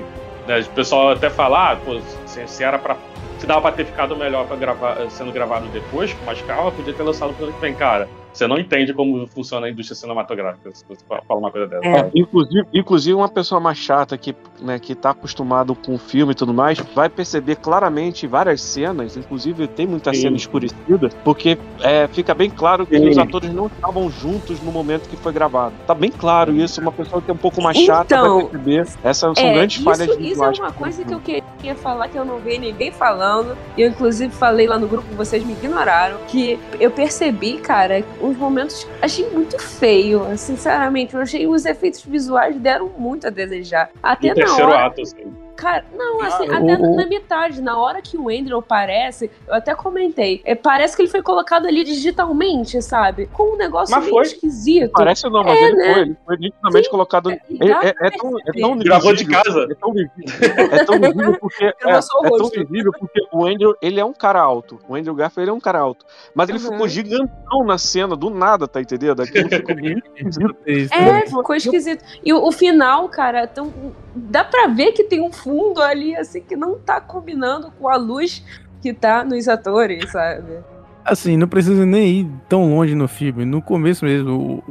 né, 0.47 0.59
o 0.59 0.69
pessoal 0.71 1.11
até 1.11 1.29
fala, 1.29 1.71
ah, 1.71 1.75
pô, 1.75 1.99
se, 2.25 2.47
se 2.47 2.63
era 2.63 2.77
pra. 2.77 2.97
Se 3.37 3.45
dava 3.45 3.61
pra 3.61 3.71
ter 3.73 3.85
ficado 3.85 4.15
melhor 4.15 4.47
pra 4.47 4.55
gravar, 4.55 4.97
sendo 5.09 5.31
gravado 5.31 5.67
depois, 5.67 6.13
com 6.13 6.25
mais 6.25 6.41
calma, 6.43 6.71
podia 6.71 6.93
ter 6.93 7.03
lançado 7.03 7.33
pro 7.33 7.45
ano 7.45 7.53
que 7.53 7.59
vem, 7.59 7.75
cara. 7.75 8.07
Você 8.35 8.47
não 8.47 8.57
entende 8.57 8.93
como 8.93 9.25
funciona 9.27 9.67
a 9.67 9.69
indústria 9.69 9.95
cinematográfica 9.95 10.69
se 10.73 10.83
você 10.85 11.05
fala 11.07 11.39
uma 11.39 11.49
coisa 11.49 11.67
dessa. 11.67 11.87
É. 11.87 12.11
Inclusive, 12.13 12.67
inclusive, 12.73 13.13
uma 13.15 13.29
pessoa 13.29 13.61
mais 13.61 13.77
chata 13.77 14.17
que, 14.17 14.35
né, 14.59 14.77
que 14.77 14.93
tá 14.93 15.11
acostumado 15.11 15.73
com 15.73 15.95
o 15.95 15.97
filme 15.97 16.33
e 16.33 16.35
tudo 16.35 16.53
mais, 16.53 16.77
vai 16.93 17.07
perceber 17.07 17.55
claramente 17.55 18.27
várias 18.27 18.61
cenas, 18.61 19.15
inclusive 19.15 19.67
tem 19.67 19.87
muita 19.87 20.13
Sim. 20.13 20.21
cena 20.23 20.35
escurecida, 20.35 21.09
porque 21.23 21.57
é, 21.81 22.07
fica 22.09 22.33
bem 22.33 22.49
claro 22.49 22.85
que 22.85 22.97
Sim. 22.99 23.09
os 23.09 23.17
atores 23.17 23.53
não 23.53 23.67
estavam 23.67 24.09
juntos 24.09 24.61
no 24.61 24.71
momento 24.71 25.07
que 25.07 25.15
foi 25.15 25.31
gravado. 25.31 25.73
Tá 25.87 25.95
bem 25.95 26.11
claro 26.11 26.53
isso, 26.53 26.81
uma 26.81 26.91
pessoa 26.91 27.21
que 27.21 27.31
é 27.31 27.33
um 27.33 27.37
pouco 27.37 27.61
mais 27.61 27.77
chata 27.77 28.15
Então, 28.15 28.41
vai 28.41 28.49
perceber. 28.49 28.81
Essas 29.01 29.17
são 29.17 29.33
É, 29.37 29.53
grandes 29.53 29.77
isso, 29.77 29.85
falhas 29.85 30.17
isso 30.19 30.43
é 30.43 30.49
uma 30.59 30.71
coisa 30.73 31.05
que 31.05 31.13
eu 31.13 31.21
queria 31.21 31.75
falar 31.75 32.09
que 32.09 32.17
eu 32.17 32.25
não 32.25 32.39
vi 32.39 32.57
ninguém 32.57 32.91
falando. 32.91 33.57
E 33.77 33.81
eu, 33.81 33.89
inclusive, 33.89 34.33
falei 34.33 34.67
lá 34.67 34.77
no 34.77 34.87
grupo, 34.87 35.07
vocês 35.15 35.43
me 35.43 35.53
ignoraram. 35.53 36.17
Que 36.27 36.59
eu 36.79 36.91
percebi, 36.91 37.57
cara, 37.59 38.03
uns 38.25 38.37
momentos. 38.37 38.87
Achei 39.01 39.29
muito 39.29 39.57
feio, 39.59 40.21
sinceramente. 40.37 41.13
Eu 41.15 41.21
achei 41.21 41.47
os 41.47 41.65
efeitos 41.65 42.03
visuais 42.03 42.55
deram 42.57 42.89
muito 42.97 43.27
a 43.27 43.29
desejar. 43.29 43.89
Até 44.01 44.29
na 44.29 44.35
terceiro 44.35 44.71
hora. 44.71 44.85
ato, 44.87 45.01
assim. 45.01 45.33
Cara, 45.55 45.85
não, 45.97 46.21
assim, 46.21 46.49
Ah, 46.49 46.57
até 46.57 46.75
o- 46.77 46.95
na 46.97 47.05
metade, 47.05 47.61
na 47.61 47.79
hora 47.79 48.01
que 48.01 48.17
o 48.17 48.27
Andrew 48.27 48.59
aparece, 48.59 49.31
eu 49.47 49.53
até 49.53 49.73
comentei, 49.73 50.41
é, 50.43 50.53
parece 50.53 50.97
que 50.97 51.01
ele 51.03 51.09
foi 51.09 51.21
colocado 51.21 51.65
ali 51.65 51.81
digitalmente, 51.85 52.81
sabe? 52.81 53.27
Com 53.27 53.53
um 53.53 53.57
negócio 53.57 53.95
Mas 53.95 54.03
meio 54.03 54.15
foi. 54.15 54.23
esquisito. 54.23 54.91
Parece 54.91 55.29
não, 55.29 55.45
mas 55.45 55.57
É, 55.57 55.63
ele 55.63 55.75
né? 55.77 55.93
foi. 55.93 56.01
Ele 56.01 56.17
foi 56.25 56.37
nitidamente 56.39 56.85
Sim, 56.85 56.91
colocado. 56.91 57.31
é, 57.31 57.35
É, 57.61 57.87
é- 57.87 57.93
é 58.01 58.09
tão, 58.11 58.37
é 58.37 58.59
tão 58.59 58.77
Gravou 58.79 59.13
de 59.13 59.25
casa. 59.25 59.65
É 59.71 59.75
tão 59.75 59.93
visível, 59.93 60.69
é 60.73 60.83
tão 60.83 60.99
visível 60.99 61.37
porque. 61.39 61.63
É, 61.85 61.87
o 61.87 61.89
é 61.99 62.37
tão 62.37 62.49
visível 62.49 62.91
porque 62.99 63.21
o 63.31 63.45
Andrew, 63.45 63.75
ele 63.81 63.99
é 63.99 64.03
um 64.05 64.13
cara 64.13 64.41
alto. 64.41 64.77
O 64.89 64.93
Andrew 64.95 65.15
Garfield 65.15 65.45
ele 65.45 65.51
é 65.51 65.53
um 65.53 65.59
cara 65.61 65.79
alto. 65.79 66.05
Mas 66.33 66.49
ele 66.49 66.57
Uhum. 66.59 66.71
ficou 66.71 66.87
gigantão 66.89 67.63
na 67.65 67.77
cena, 67.77 68.14
do 68.15 68.29
nada, 68.29 68.67
tá 68.67 68.81
entendendo? 68.81 69.21
Aquilo 69.21 69.49
ficou 69.49 69.75
muito 69.75 70.07
esquisito. 70.15 70.55
É, 70.91 71.25
ficou 71.27 71.55
esquisito. 71.55 72.03
E 72.23 72.33
o, 72.33 72.47
o 72.47 72.51
final, 72.51 73.07
cara, 73.09 73.47
tão, 73.47 73.71
dá 74.15 74.43
pra 74.43 74.67
ver 74.67 74.91
que 74.91 75.03
tem 75.03 75.21
um 75.21 75.31
fundo 75.31 75.81
ali, 75.81 76.15
assim, 76.15 76.41
que 76.41 76.55
não 76.55 76.77
tá 76.77 76.99
combinando 76.99 77.71
com 77.71 77.87
a 77.87 77.95
luz 77.95 78.43
que 78.81 78.93
tá 78.93 79.23
nos 79.23 79.47
atores, 79.47 80.11
sabe? 80.11 80.63
Assim, 81.05 81.37
não 81.37 81.47
precisa 81.47 81.85
nem 81.85 82.07
ir 82.21 82.27
tão 82.49 82.67
longe 82.75 82.95
no 82.95 83.07
filme. 83.07 83.45
No 83.45 83.61
começo 83.61 84.03
mesmo, 84.03 84.63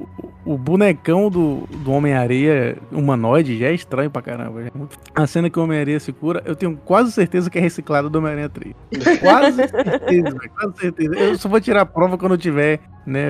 o, 0.44 0.52
o- 0.54 0.58
bonecão 0.58 1.30
do, 1.30 1.66
do 1.78 1.92
Homem-Areia 1.92 2.76
humanoide 2.90 3.56
já 3.56 3.68
é 3.68 3.72
estranho 3.72 4.10
pra 4.10 4.20
caramba. 4.20 4.62
já 4.62 4.68
é 4.68 4.72
A 5.14 5.26
cena 5.28 5.48
que 5.48 5.58
o 5.58 5.62
Homem-Areia 5.62 6.00
se 6.00 6.12
cura, 6.12 6.42
eu 6.44 6.56
tenho 6.56 6.76
quase 6.84 7.12
certeza 7.12 7.48
que 7.48 7.56
é 7.56 7.60
reciclado 7.60 8.10
do 8.10 8.18
Homem-Aranha 8.18 8.48
3. 8.48 8.74
Quase 9.20 9.56
certeza, 9.68 10.30
velho, 10.30 10.50
quase 10.58 10.78
certeza. 10.78 11.14
Eu 11.14 11.38
só 11.38 11.48
vou 11.48 11.60
tirar 11.60 11.82
a 11.82 11.86
prova 11.86 12.18
quando 12.18 12.32
eu 12.32 12.38
tiver, 12.38 12.80
né, 13.06 13.28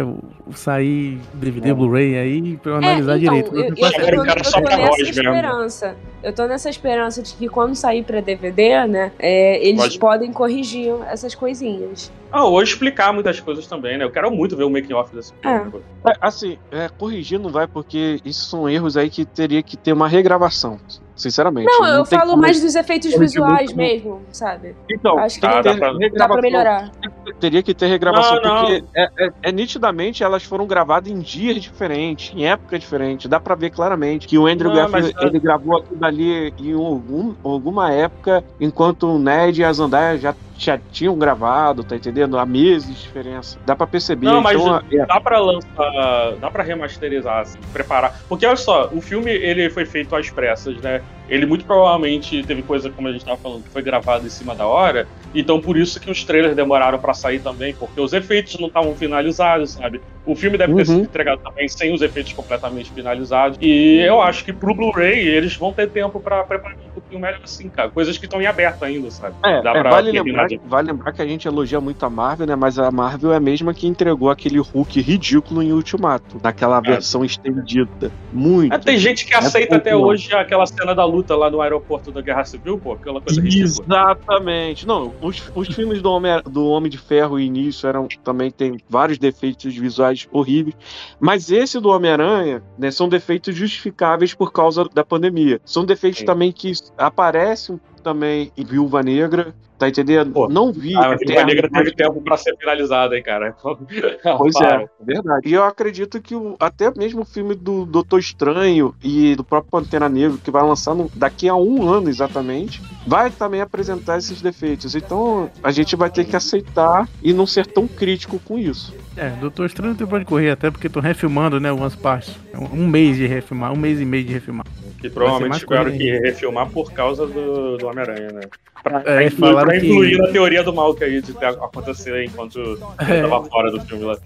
sair 0.54 1.18
DVD, 1.34 1.74
Blu-ray 1.74 2.16
aí 2.16 2.56
pra 2.56 2.72
eu 2.72 2.76
analisar 2.76 3.12
É, 3.12 3.18
então, 3.18 3.34
direito. 3.34 3.54
Eu, 3.54 3.60
Eu 3.60 3.64
eu, 3.64 3.68
eu, 3.68 3.76
tô, 3.76 3.86
eu 3.86 4.42
tô 4.42 4.62
pra 4.62 4.76
nessa 4.78 4.96
mesmo. 4.96 5.10
esperança. 5.10 5.96
Eu 6.22 6.32
tô 6.32 6.46
nessa 6.46 6.70
esperança 6.70 7.22
de 7.22 7.34
que 7.34 7.48
quando 7.50 7.74
sair 7.74 8.02
pra 8.02 8.20
DVD, 8.22 8.86
né, 8.86 9.12
é, 9.18 9.62
eles 9.62 9.78
Pode- 9.82 9.98
podem 9.98 10.32
corrigir 10.32 10.90
essas 11.10 11.34
coisinhas. 11.34 12.10
Ah, 12.32 12.44
ou 12.44 12.64
explicar 12.94 13.12
muitas 13.12 13.40
coisas 13.40 13.66
também, 13.66 13.98
né? 13.98 14.04
Eu 14.04 14.10
quero 14.10 14.30
muito 14.30 14.56
ver 14.56 14.64
o 14.64 14.70
making 14.70 14.92
off 14.94 15.14
desse 15.14 15.32
filme. 15.42 15.70
pô. 15.70 15.80
É, 16.08 16.12
assim, 16.20 16.56
é, 16.70 16.88
corrigir 16.88 17.38
não 17.38 17.50
vai, 17.50 17.66
porque 17.66 18.20
isso 18.24 18.46
são 18.48 18.68
erros 18.68 18.96
aí 18.96 19.10
que 19.10 19.24
teria 19.24 19.62
que 19.62 19.76
ter 19.76 19.92
uma 19.92 20.08
regravação. 20.08 20.78
Sinceramente. 21.16 21.66
Não, 21.66 21.86
eu 21.86 22.04
tem 22.04 22.18
falo 22.18 22.32
como- 22.32 22.42
mais 22.42 22.60
dos 22.60 22.74
efeitos 22.74 23.16
visuais 23.16 23.72
muito. 23.72 23.76
mesmo, 23.76 24.22
sabe? 24.32 24.74
Então, 24.90 25.16
Acho 25.16 25.36
que 25.36 25.42
tem 25.42 25.50
Tá, 25.50 25.56
que 25.58 25.62
dá 25.62 25.72
ter 25.74 25.78
pra- 25.78 26.08
Dá 26.18 26.28
pra 26.28 26.42
melhorar. 26.42 26.90
Teria 27.38 27.62
que 27.62 27.72
ter 27.72 27.86
regravação, 27.86 28.40
Não, 28.42 28.42
não. 28.42 28.60
porque 28.66 28.84
é, 28.96 29.08
é- 29.18 29.32
é 29.44 29.52
nitidamente 29.52 30.24
elas 30.24 30.42
foram 30.42 30.66
gravadas 30.66 31.12
em 31.12 31.20
dias 31.20 31.62
diferentes, 31.62 32.32
em 32.36 32.46
época 32.48 32.76
diferente. 32.80 33.28
Dá 33.28 33.38
pra 33.38 33.54
ver 33.54 33.70
claramente 33.70 34.26
que 34.26 34.36
o 34.36 34.44
Andrew 34.48 34.70
Não, 34.70 34.76
Garfield 34.76 35.12
mas- 35.14 35.24
ele 35.24 35.38
gravou 35.38 35.78
aquilo 35.78 36.00
dali 36.00 36.52
em 36.58 36.72
algum, 36.72 37.32
alguma 37.44 37.92
época, 37.92 38.42
enquanto 38.60 39.04
o 39.06 39.16
Ned 39.16 39.60
e 39.60 39.64
a 39.64 39.72
Zendaya 39.72 40.18
já, 40.18 40.34
já 40.56 40.78
tinham 40.78 41.16
gravado, 41.18 41.82
tá 41.82 41.96
entendendo? 41.96 42.38
Há 42.38 42.46
meses 42.46 42.88
de 42.88 43.02
diferença. 43.02 43.58
Dá 43.66 43.74
pra 43.74 43.86
perceber. 43.86 44.26
Não, 44.26 44.40
mas 44.40 44.60
então, 44.60 44.80
é, 44.92 45.06
dá 45.06 45.20
pra 45.20 45.38
lançar, 45.38 46.36
dá 46.40 46.50
pra 46.50 46.62
remasterizar, 46.62 47.40
assim, 47.40 47.58
preparar. 47.72 48.20
Porque 48.28 48.46
olha 48.46 48.56
só, 48.56 48.88
o 48.92 49.00
filme 49.00 49.30
ele 49.30 49.68
foi 49.70 49.84
feito 49.84 50.14
às 50.14 50.30
pressas, 50.30 50.76
né? 50.80 51.02
Ele 51.28 51.46
muito 51.46 51.64
provavelmente 51.64 52.42
teve 52.44 52.62
coisa, 52.62 52.90
como 52.90 53.08
a 53.08 53.12
gente 53.12 53.24
tava 53.24 53.38
falando, 53.38 53.62
que 53.64 53.70
foi 53.70 53.82
gravado 53.82 54.26
em 54.26 54.30
cima 54.30 54.54
da 54.54 54.66
hora. 54.66 55.08
Então 55.34 55.58
por 55.60 55.76
isso 55.76 55.98
que 55.98 56.10
os 56.10 56.22
trailers 56.22 56.54
demoraram 56.54 56.98
pra 56.98 57.14
sair 57.14 57.40
também, 57.40 57.74
porque 57.74 57.98
os 58.00 58.12
efeitos 58.12 58.58
não 58.60 58.68
estavam 58.68 58.94
finalizados, 58.94 59.72
sabe? 59.72 60.02
O 60.26 60.36
filme 60.36 60.56
deve 60.58 60.74
ter 60.74 60.80
Uhum. 60.80 60.96
sido 60.96 61.04
entregado 61.04 61.40
também 61.42 61.66
sem 61.68 61.92
os 61.94 62.02
efeitos 62.02 62.32
completamente 62.34 62.92
finalizados. 62.92 63.58
E 63.60 64.00
eu 64.00 64.20
acho 64.20 64.44
que 64.44 64.52
pro 64.52 64.74
Blu-ray 64.74 65.26
eles 65.26 65.56
vão 65.56 65.72
ter 65.72 65.88
tempo 65.90 66.20
pra 66.20 66.44
preparar 66.44 66.76
um 66.86 66.90
pouquinho 66.90 67.20
melhor 67.20 67.40
assim, 67.42 67.68
cara. 67.68 67.88
Coisas 67.90 68.16
que 68.18 68.26
estão 68.26 68.40
em 68.40 68.46
aberto 68.46 68.84
ainda, 68.84 69.10
sabe? 69.10 69.34
É, 69.44 69.62
Dá 69.62 69.70
é, 69.70 69.80
pra 69.80 69.90
vale, 69.90 70.12
terminar 70.12 70.43
lembrar, 70.48 70.68
vale 70.68 70.92
lembrar 70.92 71.12
que 71.12 71.22
a 71.22 71.26
gente 71.26 71.46
elogia 71.46 71.80
muito 71.80 72.04
a 72.04 72.10
Marvel, 72.10 72.46
né? 72.46 72.56
Mas 72.56 72.78
a 72.78 72.90
Marvel 72.90 73.32
é 73.32 73.36
a 73.36 73.40
mesma 73.40 73.72
que 73.74 73.86
entregou 73.86 74.30
aquele 74.30 74.58
Hulk 74.58 75.00
ridículo 75.00 75.62
em 75.62 75.72
Ultimato, 75.72 76.38
naquela 76.42 76.80
versão 76.80 77.24
estendida. 77.24 78.10
Muito. 78.32 78.72
Ah, 78.72 78.78
tem 78.78 78.98
gente 78.98 79.26
que 79.26 79.34
É 79.34 79.38
aceita 79.38 79.76
até 79.76 79.90
pouco, 79.90 80.06
não. 80.06 80.12
hoje 80.12 80.32
aquela 80.34 80.66
cena 80.66 80.94
da 80.94 81.04
luta 81.04 81.36
lá 81.36 81.50
no 81.50 81.60
aeroporto 81.60 82.10
da 82.10 82.20
Guerra 82.20 82.44
Civil, 82.44 82.78
pô, 82.78 82.92
aquela 82.92 83.20
coisa 83.20 83.40
ridícula. 83.40 83.86
Exatamente. 83.86 84.86
Não, 84.86 85.12
os, 85.20 85.42
os 85.54 85.68
filmes 85.68 86.00
do 86.02 86.10
Homem, 86.10 86.40
do 86.44 86.66
Homem 86.66 86.90
de 86.90 86.98
Ferro 86.98 87.38
início 87.38 87.88
eram 87.88 88.08
também 88.22 88.50
tem 88.50 88.78
vários 88.88 89.18
defeitos 89.18 89.74
visuais 89.74 90.26
horríveis, 90.32 90.74
mas 91.20 91.50
esse 91.50 91.78
do 91.80 91.88
Homem-Aranha, 91.88 92.62
né, 92.78 92.90
são 92.90 93.08
defeitos 93.08 93.54
justificáveis 93.54 94.34
por 94.34 94.52
causa 94.52 94.84
da 94.92 95.04
pandemia. 95.04 95.60
São 95.64 95.84
defeitos 95.84 96.20
Sim. 96.20 96.26
também 96.26 96.52
que 96.52 96.72
aparecem 96.96 97.80
também 98.04 98.52
em 98.56 98.64
Viúva 98.64 99.02
Negra, 99.02 99.54
tá 99.78 99.88
entendendo? 99.88 100.30
Pô, 100.32 100.48
Não 100.48 100.72
vi. 100.72 100.94
Ah, 100.94 101.12
a 101.12 101.16
Viúva 101.16 101.44
Negra 101.44 101.68
mas- 101.72 101.82
teve 101.84 101.96
tempo 101.96 102.20
pra 102.22 102.36
ser 102.36 102.54
finalizada, 102.56 103.16
hein, 103.16 103.22
cara. 103.24 103.56
Pois 104.38 104.54
Para. 104.54 104.82
é, 104.82 104.86
verdade. 105.00 105.48
E 105.48 105.52
eu 105.54 105.64
acredito 105.64 106.20
que 106.20 106.34
o- 106.36 106.54
até 106.60 106.92
mesmo 106.96 107.22
o 107.22 107.24
filme 107.24 107.54
do 107.54 107.84
Doutor 107.84 108.18
Estranho 108.20 108.94
e 109.02 109.34
do 109.34 109.42
próprio 109.42 109.70
Pantera 109.70 110.08
Negra, 110.08 110.36
que 110.42 110.50
vai 110.50 110.62
lançar 110.62 110.94
no- 110.94 111.10
daqui 111.14 111.48
a 111.48 111.54
um 111.56 111.88
ano 111.88 112.08
exatamente, 112.08 112.80
vai 113.06 113.30
também 113.30 113.60
apresentar 113.60 114.18
esses 114.18 114.40
defeitos. 114.42 114.94
Então 114.94 115.50
a 115.62 115.70
gente 115.72 115.96
vai 115.96 116.10
ter 116.10 116.24
que 116.24 116.36
aceitar 116.36 117.08
e 117.22 117.32
não 117.32 117.46
ser 117.46 117.66
tão 117.66 117.88
crítico 117.88 118.38
com 118.38 118.58
isso. 118.58 118.94
É, 119.16 119.30
Doutor 119.30 119.66
Estranho 119.66 119.90
não 119.92 119.96
tem 119.96 120.06
pra 120.06 120.24
correr, 120.24 120.50
até 120.50 120.70
porque 120.70 120.88
estão 120.88 121.00
refilmando, 121.02 121.60
né, 121.60 121.68
algumas 121.70 121.94
partes. 121.94 122.34
É 122.52 122.58
um, 122.58 122.82
um 122.82 122.86
mês 122.88 123.16
de 123.16 123.26
refilmar, 123.26 123.72
um 123.72 123.76
mês 123.76 124.00
e 124.00 124.04
meio 124.04 124.24
de 124.24 124.32
refilmar. 124.32 124.66
Que 125.04 125.10
provavelmente 125.10 125.58
tiveram 125.58 125.92
que 125.92 126.18
refilmar 126.18 126.70
por 126.70 126.90
causa 126.90 127.26
do, 127.26 127.76
do 127.76 127.86
Homem-Aranha, 127.86 128.32
né? 128.32 128.40
Pra, 128.84 129.02
É, 129.06 129.30
pra 129.30 129.38
falaram 129.38 129.68
pra 129.70 129.80
que- 129.80 129.86
incluir 129.88 130.18
na 130.18 130.28
teoria 130.28 130.62
do 130.62 130.72
mal 130.72 130.94
que 130.94 131.02
aí 131.02 131.20
de 131.22 131.32
ter- 131.32 131.46
acontecer 131.46 132.22
enquanto 132.24 132.60
É. 132.98 133.22
eu 133.22 133.30
tava 133.30 133.44
fora 133.48 133.70
do 133.72 133.80
filme 133.80 134.04
lá. 134.04 134.16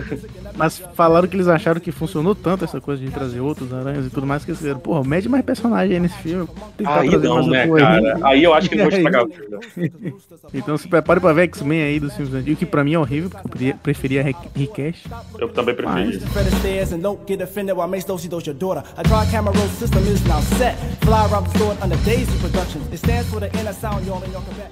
Mas 0.56 0.78
falaram 0.94 1.28
que 1.28 1.36
eles 1.36 1.46
acharam 1.48 1.78
que 1.78 1.92
funcionou 1.92 2.34
tanto 2.34 2.64
essa 2.64 2.80
coisa 2.80 3.04
de 3.04 3.10
trazer 3.10 3.40
outros 3.40 3.72
aranhas 3.74 4.06
e 4.06 4.10
tudo 4.10 4.26
mais, 4.26 4.42
que 4.42 4.50
eles 4.52 4.58
disseram, 4.60 4.80
porra, 4.80 5.04
mede 5.04 5.28
mais 5.28 5.44
personagem 5.44 5.94
aí 5.96 6.00
nesse 6.00 6.16
filme. 6.16 6.48
Aí 6.82 7.10
não, 7.18 7.46
né, 7.46 7.68
cara? 7.68 8.18
Aí 8.22 8.42
eu 8.42 8.54
acho 8.54 8.70
que 8.70 8.74
E 8.76 8.80
aí? 8.80 8.88
estragar 8.88 9.24
o 9.24 9.28
filme. 9.28 10.14
Então 10.54 10.78
se 10.78 10.88
prepare 10.88 11.20
pra 11.20 11.32
ver 11.34 11.42
X-Men 11.42 11.82
aí 11.82 12.00
dos 12.00 12.14
filmes 12.14 12.32
antigos, 12.34 12.58
que 12.58 12.64
pra 12.66 12.82
mim 12.82 12.94
é 12.94 12.98
horrível, 12.98 13.28
porque 13.28 13.42
eu 13.44 13.48
preferia- 13.50 13.74
preferia 13.82 14.22
Re- 14.22 14.34
Recash. 14.54 15.04
Eu 15.38 15.48
também 15.50 15.74
preferi. 15.74 16.18
Fred 16.20 16.50
Your 24.06 24.20
Quebec. 24.20 24.70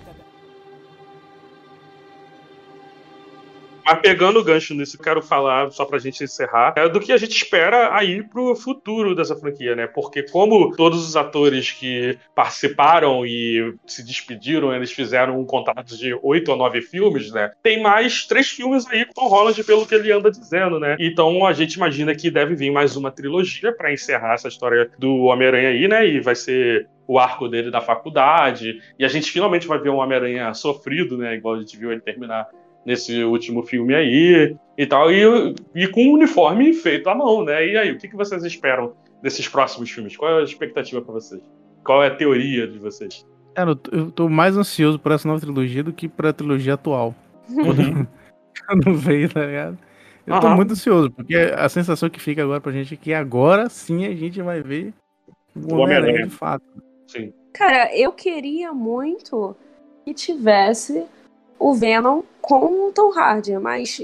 Mas 3.84 4.00
pegando 4.00 4.38
o 4.38 4.44
gancho 4.44 4.74
nisso, 4.74 4.96
quero 4.96 5.20
falar, 5.20 5.70
só 5.70 5.84
pra 5.84 5.98
gente 5.98 6.24
encerrar, 6.24 6.72
é 6.76 6.88
do 6.88 7.00
que 7.00 7.12
a 7.12 7.18
gente 7.18 7.36
espera 7.36 7.94
aí 7.94 8.22
pro 8.22 8.56
futuro 8.56 9.14
dessa 9.14 9.36
franquia, 9.36 9.76
né? 9.76 9.86
Porque 9.86 10.22
como 10.22 10.74
todos 10.74 11.06
os 11.06 11.16
atores 11.16 11.70
que 11.70 12.18
participaram 12.34 13.26
e 13.26 13.74
se 13.86 14.02
despediram, 14.02 14.74
eles 14.74 14.90
fizeram 14.90 15.38
um 15.38 15.44
contrato 15.44 15.96
de 15.98 16.18
oito 16.22 16.50
ou 16.50 16.56
nove 16.56 16.80
filmes, 16.80 17.30
né? 17.30 17.50
Tem 17.62 17.82
mais 17.82 18.26
três 18.26 18.48
filmes 18.48 18.86
aí 18.86 19.04
com 19.14 19.26
o 19.26 19.28
Holland, 19.28 19.62
pelo 19.64 19.86
que 19.86 19.94
ele 19.94 20.10
anda 20.10 20.30
dizendo, 20.30 20.80
né? 20.80 20.96
Então 20.98 21.44
a 21.46 21.52
gente 21.52 21.74
imagina 21.74 22.14
que 22.14 22.30
deve 22.30 22.54
vir 22.54 22.70
mais 22.70 22.96
uma 22.96 23.10
trilogia 23.10 23.70
pra 23.70 23.92
encerrar 23.92 24.34
essa 24.34 24.48
história 24.48 24.90
do 24.98 25.24
Homem-Aranha 25.24 25.68
aí, 25.68 25.86
né? 25.86 26.06
E 26.06 26.20
vai 26.20 26.34
ser 26.34 26.88
o 27.06 27.18
arco 27.18 27.48
dele 27.48 27.70
da 27.70 27.80
faculdade. 27.80 28.80
E 28.98 29.04
a 29.04 29.08
gente 29.08 29.30
finalmente 29.30 29.66
vai 29.66 29.78
ver 29.78 29.90
um 29.90 29.96
Homem-Aranha 29.96 30.52
sofrido, 30.54 31.16
né? 31.18 31.34
Igual 31.34 31.54
a 31.56 31.60
gente 31.60 31.76
viu 31.76 31.92
ele 31.92 32.00
terminar 32.00 32.46
nesse 32.84 33.22
último 33.24 33.62
filme 33.62 33.94
aí 33.94 34.54
e 34.76 34.86
tal, 34.86 35.10
e, 35.10 35.54
e 35.74 35.88
com 35.88 36.06
o 36.08 36.14
uniforme 36.14 36.72
feito 36.74 37.08
à 37.08 37.14
mão, 37.14 37.42
né? 37.44 37.66
E 37.66 37.76
aí, 37.78 37.90
o 37.92 37.98
que, 37.98 38.08
que 38.08 38.16
vocês 38.16 38.44
esperam 38.44 38.92
desses 39.22 39.48
próximos 39.48 39.90
filmes? 39.90 40.16
Qual 40.16 40.30
é 40.30 40.40
a 40.40 40.44
expectativa 40.44 41.00
pra 41.00 41.14
vocês? 41.14 41.40
Qual 41.82 42.02
é 42.02 42.08
a 42.08 42.14
teoria 42.14 42.66
de 42.66 42.78
vocês? 42.78 43.26
Cara, 43.54 43.70
eu 43.70 43.76
tô- 43.76 43.96
eu 43.96 44.10
tô 44.10 44.28
mais 44.28 44.56
ansioso 44.56 44.98
por 44.98 45.12
essa 45.12 45.26
nova 45.28 45.40
trilogia 45.40 45.82
do 45.82 45.92
que 45.92 46.08
pra 46.08 46.32
trilogia 46.32 46.74
atual. 46.74 47.14
Quando, 47.46 48.08
quando 48.66 48.94
veio, 48.94 49.28
tá 49.32 49.46
ligado? 49.46 49.78
Eu 50.26 50.40
tô 50.40 50.46
Aham. 50.46 50.56
muito 50.56 50.72
ansioso, 50.72 51.10
porque 51.10 51.36
a 51.36 51.68
sensação 51.68 52.08
que 52.10 52.20
fica 52.20 52.42
agora 52.42 52.60
pra 52.60 52.72
gente 52.72 52.94
é 52.94 52.96
que 52.96 53.12
agora 53.14 53.68
sim 53.68 54.06
a 54.06 54.14
gente 54.14 54.40
vai 54.42 54.60
ver 54.62 54.92
o. 55.54 55.74
Homem-Aranha 55.76 56.24
de 56.26 56.30
fato. 56.30 56.64
Sim. 57.06 57.32
Cara, 57.52 57.94
eu 57.96 58.12
queria 58.12 58.72
muito 58.72 59.56
que 60.04 60.12
tivesse 60.12 61.06
o 61.58 61.72
Venom 61.72 62.22
com 62.40 62.88
o 62.88 62.92
Tom 62.92 63.12
Hardy, 63.12 63.56
mas 63.58 64.00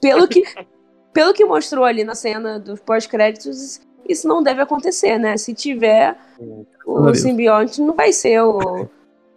pelo 0.00 0.28
que, 0.28 0.42
pelo 1.12 1.32
que 1.32 1.44
mostrou 1.44 1.84
ali 1.84 2.04
na 2.04 2.14
cena 2.14 2.58
dos 2.58 2.80
pós-créditos, 2.80 3.80
isso 4.08 4.28
não 4.28 4.42
deve 4.42 4.62
acontecer, 4.62 5.18
né? 5.18 5.36
Se 5.36 5.54
tiver 5.54 6.16
o 6.86 6.94
Valeu. 6.94 7.14
simbionte, 7.14 7.80
não 7.80 7.94
vai 7.94 8.12
ser 8.12 8.42
o, 8.42 8.88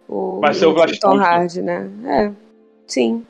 o, 0.08 0.40
Vai 0.40 0.54
ser 0.54 0.66
o 0.66 0.74
Glass 0.74 0.98
Tom 0.98 1.10
Thompson. 1.10 1.24
Hardy, 1.24 1.62
né? 1.62 1.90
É, 2.04 2.32
sim. 2.86 3.26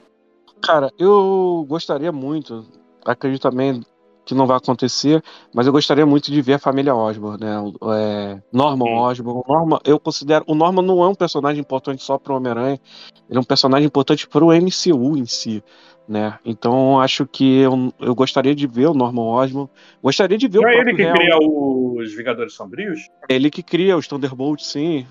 Cara, 0.60 0.92
eu 0.98 1.64
gostaria 1.68 2.12
muito, 2.12 2.64
acredito 3.04 3.42
também 3.42 3.82
que 4.32 4.38
não 4.38 4.46
vai 4.46 4.56
acontecer, 4.56 5.22
mas 5.54 5.66
eu 5.66 5.72
gostaria 5.72 6.04
muito 6.06 6.30
de 6.30 6.40
ver 6.42 6.54
a 6.54 6.58
família 6.58 6.94
Osborn, 6.94 7.38
né? 7.40 7.58
O- 7.60 7.92
é, 7.92 8.42
Norman 8.52 8.86
Sim. 8.86 8.94
Osborn. 8.98 9.42
O 9.46 9.52
Norman, 9.52 9.78
eu 9.84 9.98
considero. 10.00 10.44
O 10.48 10.54
Norman 10.54 10.82
não 10.82 11.02
é 11.04 11.08
um 11.08 11.14
personagem 11.14 11.60
importante 11.60 12.02
só 12.02 12.18
pro 12.18 12.34
Homem-Aranha, 12.36 12.80
ele 13.28 13.38
é 13.38 13.40
um 13.40 13.44
personagem 13.44 13.86
importante 13.86 14.28
pro 14.28 14.52
MCU 14.52 15.16
em 15.16 15.26
si. 15.26 15.62
Né? 16.08 16.36
Então 16.44 17.00
acho 17.00 17.24
que 17.26 17.58
eu, 17.60 17.92
eu 18.00 18.12
gostaria 18.14 18.54
de 18.56 18.66
ver 18.66 18.86
o 18.88 18.92
Norman 18.92 19.22
Osborn. 19.22 19.70
Gostaria 20.02 20.36
de 20.36 20.48
ver 20.48 20.58
Não 20.58 20.68
o 20.68 20.68
é 20.70 20.78
ele 20.80 20.94
que 20.96 21.02
Real. 21.02 21.14
cria 21.14 21.38
os 21.38 22.12
Vingadores 22.14 22.54
Sombrios? 22.54 22.98
É 23.28 23.34
ele 23.36 23.48
que 23.50 23.62
cria 23.62 23.96
os 23.96 24.08
Thunderbolts, 24.08 24.66
sim. 24.66 25.06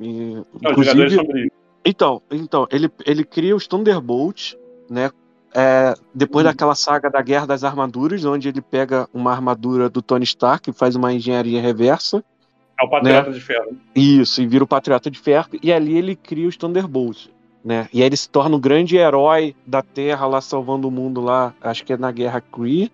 E, 0.00 0.34
Não, 0.62 0.72
os 0.72 0.78
Vingadores 0.78 1.12
Sombrios. 1.12 1.50
então, 1.84 2.22
então 2.30 2.66
ele, 2.72 2.90
ele 3.04 3.22
cria 3.22 3.54
os 3.54 3.66
Thunderbolts, 3.66 4.56
né? 4.88 5.10
É, 5.54 5.94
depois 6.14 6.44
daquela 6.44 6.74
saga 6.74 7.10
da 7.10 7.20
Guerra 7.20 7.46
das 7.46 7.64
Armaduras, 7.64 8.24
onde 8.24 8.48
ele 8.48 8.60
pega 8.60 9.08
uma 9.12 9.32
armadura 9.32 9.88
do 9.88 10.00
Tony 10.00 10.24
Stark 10.24 10.70
e 10.70 10.72
faz 10.72 10.94
uma 10.94 11.12
engenharia 11.12 11.60
reversa. 11.60 12.22
É 12.80 12.84
o 12.84 12.88
Patriota 12.88 13.32
de 13.32 13.40
Ferro. 13.40 13.76
Isso, 13.94 14.40
e 14.40 14.46
vira 14.46 14.64
o 14.64 14.66
Patriota 14.66 15.10
de 15.10 15.18
Ferro. 15.18 15.48
E 15.62 15.72
ali 15.72 15.98
ele 15.98 16.14
cria 16.16 16.48
os 16.48 16.56
Thunderbolts. 16.56 17.28
Né? 17.62 17.88
E 17.92 18.00
aí 18.00 18.06
ele 18.06 18.16
se 18.16 18.28
torna 18.28 18.56
o 18.56 18.60
grande 18.60 18.96
herói 18.96 19.54
da 19.66 19.82
Terra 19.82 20.26
lá 20.26 20.40
salvando 20.40 20.88
o 20.88 20.90
mundo 20.90 21.20
lá, 21.20 21.52
acho 21.60 21.84
que 21.84 21.92
é 21.92 21.96
na 21.96 22.10
Guerra 22.10 22.40
Kree 22.40 22.90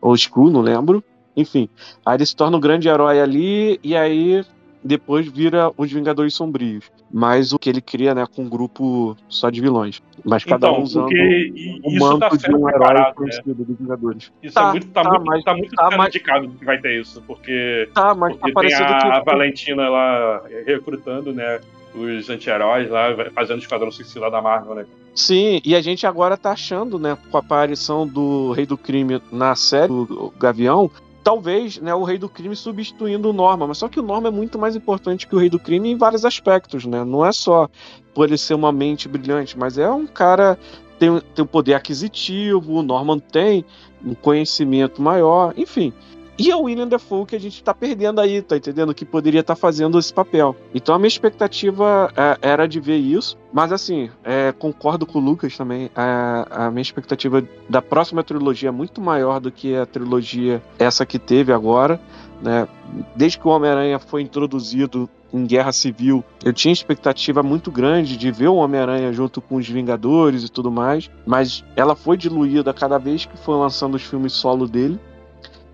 ou 0.00 0.14
Skrull, 0.14 0.50
não 0.50 0.62
lembro. 0.62 1.04
Enfim, 1.36 1.68
aí 2.04 2.16
ele 2.16 2.26
se 2.26 2.34
torna 2.34 2.56
o 2.56 2.60
grande 2.60 2.88
herói 2.88 3.20
ali 3.20 3.78
e 3.82 3.94
aí 3.94 4.44
depois 4.84 5.26
vira 5.26 5.70
os 5.76 5.90
Vingadores 5.92 6.34
Sombrios. 6.34 6.90
Mas 7.14 7.52
o 7.52 7.58
que 7.58 7.68
ele 7.68 7.80
cria, 7.80 8.14
né, 8.14 8.24
com 8.34 8.42
um 8.42 8.48
grupo 8.48 9.16
só 9.28 9.50
de 9.50 9.60
vilões. 9.60 10.00
Mas 10.24 10.44
cada 10.44 10.68
Então, 10.68 10.80
um 10.80 10.82
usando 10.82 11.08
o 11.08 11.12
isso 11.14 11.98
manto 11.98 12.20
tá 12.20 12.28
de 12.30 12.54
um 12.54 12.68
herói 12.68 12.94
né? 12.94 13.12
conhecido 13.14 13.54
dos 13.64 13.76
Vingadores. 13.78 14.32
Isso 14.42 14.54
Tá, 14.54 14.68
é 14.68 14.70
muito, 14.72 14.88
tá, 14.88 15.02
tá, 15.02 15.10
muito, 15.10 15.24
mas- 15.26 15.44
tá 15.44 15.54
muito 15.54 15.74
tá, 15.74 15.90
mas- 15.96 16.08
indicado 16.08 16.48
que 16.48 16.64
vai 16.64 16.78
ter 16.78 17.00
isso, 17.00 17.22
porque, 17.26 17.88
Tá, 17.94 18.14
mas 18.14 18.32
tá 18.34 18.38
porque 18.40 18.44
tem 18.44 18.54
parecendo 18.54 18.92
a, 18.92 18.98
que 18.98 19.06
a 19.08 19.20
Valentina 19.22 19.88
lá 19.88 20.42
recrutando, 20.66 21.32
né, 21.32 21.60
os 21.94 22.30
anti-heróis 22.30 22.88
lá, 22.88 23.08
fazendo 23.34 23.58
o 23.58 23.60
Esquadrão 23.62 23.90
Suicida 23.90 24.30
da 24.30 24.40
Marvel, 24.40 24.74
né? 24.74 24.86
Sim, 25.14 25.60
e 25.62 25.76
a 25.76 25.82
gente 25.82 26.06
agora 26.06 26.38
tá 26.38 26.52
achando, 26.52 26.98
né, 26.98 27.18
com 27.30 27.36
a 27.36 27.40
aparição 27.40 28.06
do 28.08 28.52
Rei 28.52 28.64
do 28.64 28.78
Crime 28.78 29.20
na 29.30 29.54
série 29.54 29.88
do 29.88 30.32
Gavião, 30.40 30.90
talvez, 31.22 31.78
né, 31.78 31.94
o 31.94 32.04
Rei 32.04 32.18
do 32.18 32.28
Crime 32.28 32.56
substituindo 32.56 33.30
o 33.30 33.32
Norma, 33.32 33.66
mas 33.66 33.78
só 33.78 33.88
que 33.88 34.00
o 34.00 34.02
Norma 34.02 34.28
é 34.28 34.30
muito 34.30 34.58
mais 34.58 34.74
importante 34.76 35.26
que 35.26 35.34
o 35.34 35.38
Rei 35.38 35.48
do 35.48 35.58
Crime 35.58 35.90
em 35.90 35.96
vários 35.96 36.24
aspectos, 36.24 36.84
né? 36.84 37.04
Não 37.04 37.24
é 37.24 37.32
só 37.32 37.68
por 38.14 38.26
ele 38.26 38.38
ser 38.38 38.54
uma 38.54 38.72
mente 38.72 39.08
brilhante, 39.08 39.58
mas 39.58 39.78
é 39.78 39.90
um 39.90 40.06
cara 40.06 40.58
tem, 40.98 41.20
tem 41.34 41.44
um 41.44 41.48
poder 41.48 41.74
aquisitivo, 41.74 42.74
o 42.74 42.82
Norman 42.82 43.18
tem 43.18 43.64
um 44.04 44.14
conhecimento 44.14 45.00
maior, 45.02 45.52
enfim. 45.56 45.92
E 46.38 46.50
é 46.50 46.56
o 46.56 46.62
William 46.62 46.88
Defoe 46.88 47.26
que 47.26 47.36
a 47.36 47.40
gente 47.40 47.62
tá 47.62 47.74
perdendo 47.74 48.20
aí, 48.20 48.40
tá 48.40 48.56
entendendo? 48.56 48.94
Que 48.94 49.04
poderia 49.04 49.40
estar 49.40 49.54
fazendo 49.54 49.98
esse 49.98 50.12
papel. 50.12 50.56
Então 50.74 50.94
a 50.94 50.98
minha 50.98 51.08
expectativa 51.08 52.12
é, 52.16 52.38
era 52.40 52.66
de 52.66 52.80
ver 52.80 52.96
isso, 52.96 53.36
mas 53.52 53.70
assim, 53.70 54.10
é, 54.24 54.52
concordo 54.52 55.06
com 55.06 55.18
o 55.18 55.22
Lucas 55.22 55.56
também. 55.56 55.90
é, 55.94 56.46
a 56.50 56.70
minha 56.70 56.82
expectativa 56.82 57.44
da 57.68 57.82
próxima 57.82 58.22
trilogia 58.22 58.70
é 58.70 58.72
muito 58.72 59.00
maior 59.00 59.40
do 59.40 59.52
que 59.52 59.76
a 59.76 59.84
trilogia 59.84 60.62
essa 60.78 61.04
que 61.04 61.18
teve 61.18 61.52
agora, 61.52 62.00
né? 62.40 62.66
Desde 63.14 63.38
que 63.38 63.46
o 63.46 63.50
Homem-Aranha 63.50 63.98
foi 63.98 64.22
introduzido 64.22 65.08
em 65.32 65.46
Guerra 65.46 65.72
Civil, 65.72 66.22
eu 66.44 66.52
tinha 66.52 66.72
expectativa 66.72 67.42
muito 67.42 67.70
grande 67.70 68.16
de 68.16 68.30
ver 68.30 68.48
o 68.48 68.56
Homem-Aranha 68.56 69.12
junto 69.12 69.40
com 69.40 69.56
os 69.56 69.66
Vingadores 69.66 70.44
e 70.44 70.48
tudo 70.50 70.70
mais, 70.70 71.10
mas 71.24 71.64
ela 71.74 71.94
foi 71.94 72.16
diluída 72.16 72.72
cada 72.74 72.98
vez 72.98 73.24
que 73.24 73.36
foi 73.38 73.56
lançando 73.56 73.94
os 73.94 74.02
filmes 74.02 74.32
solo 74.32 74.66
dele. 74.66 75.00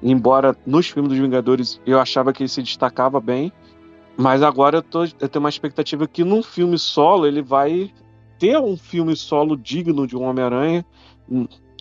Embora 0.02 0.56
nos 0.64 0.88
filmes 0.88 1.10
dos 1.10 1.18
Vingadores 1.18 1.80
eu 1.84 1.98
achava 1.98 2.32
que 2.32 2.42
ele 2.42 2.48
se 2.48 2.62
destacava 2.62 3.20
bem, 3.20 3.52
mas 4.16 4.42
agora 4.42 4.78
eu, 4.78 4.82
tô, 4.82 5.04
eu 5.04 5.28
tenho 5.28 5.42
uma 5.42 5.48
expectativa 5.48 6.06
que 6.06 6.24
num 6.24 6.42
filme 6.42 6.78
solo 6.78 7.26
ele 7.26 7.42
vai 7.42 7.92
ter 8.38 8.58
um 8.58 8.76
filme 8.76 9.16
solo 9.16 9.56
digno 9.56 10.06
de 10.06 10.16
um 10.16 10.22
Homem-Aranha 10.22 10.84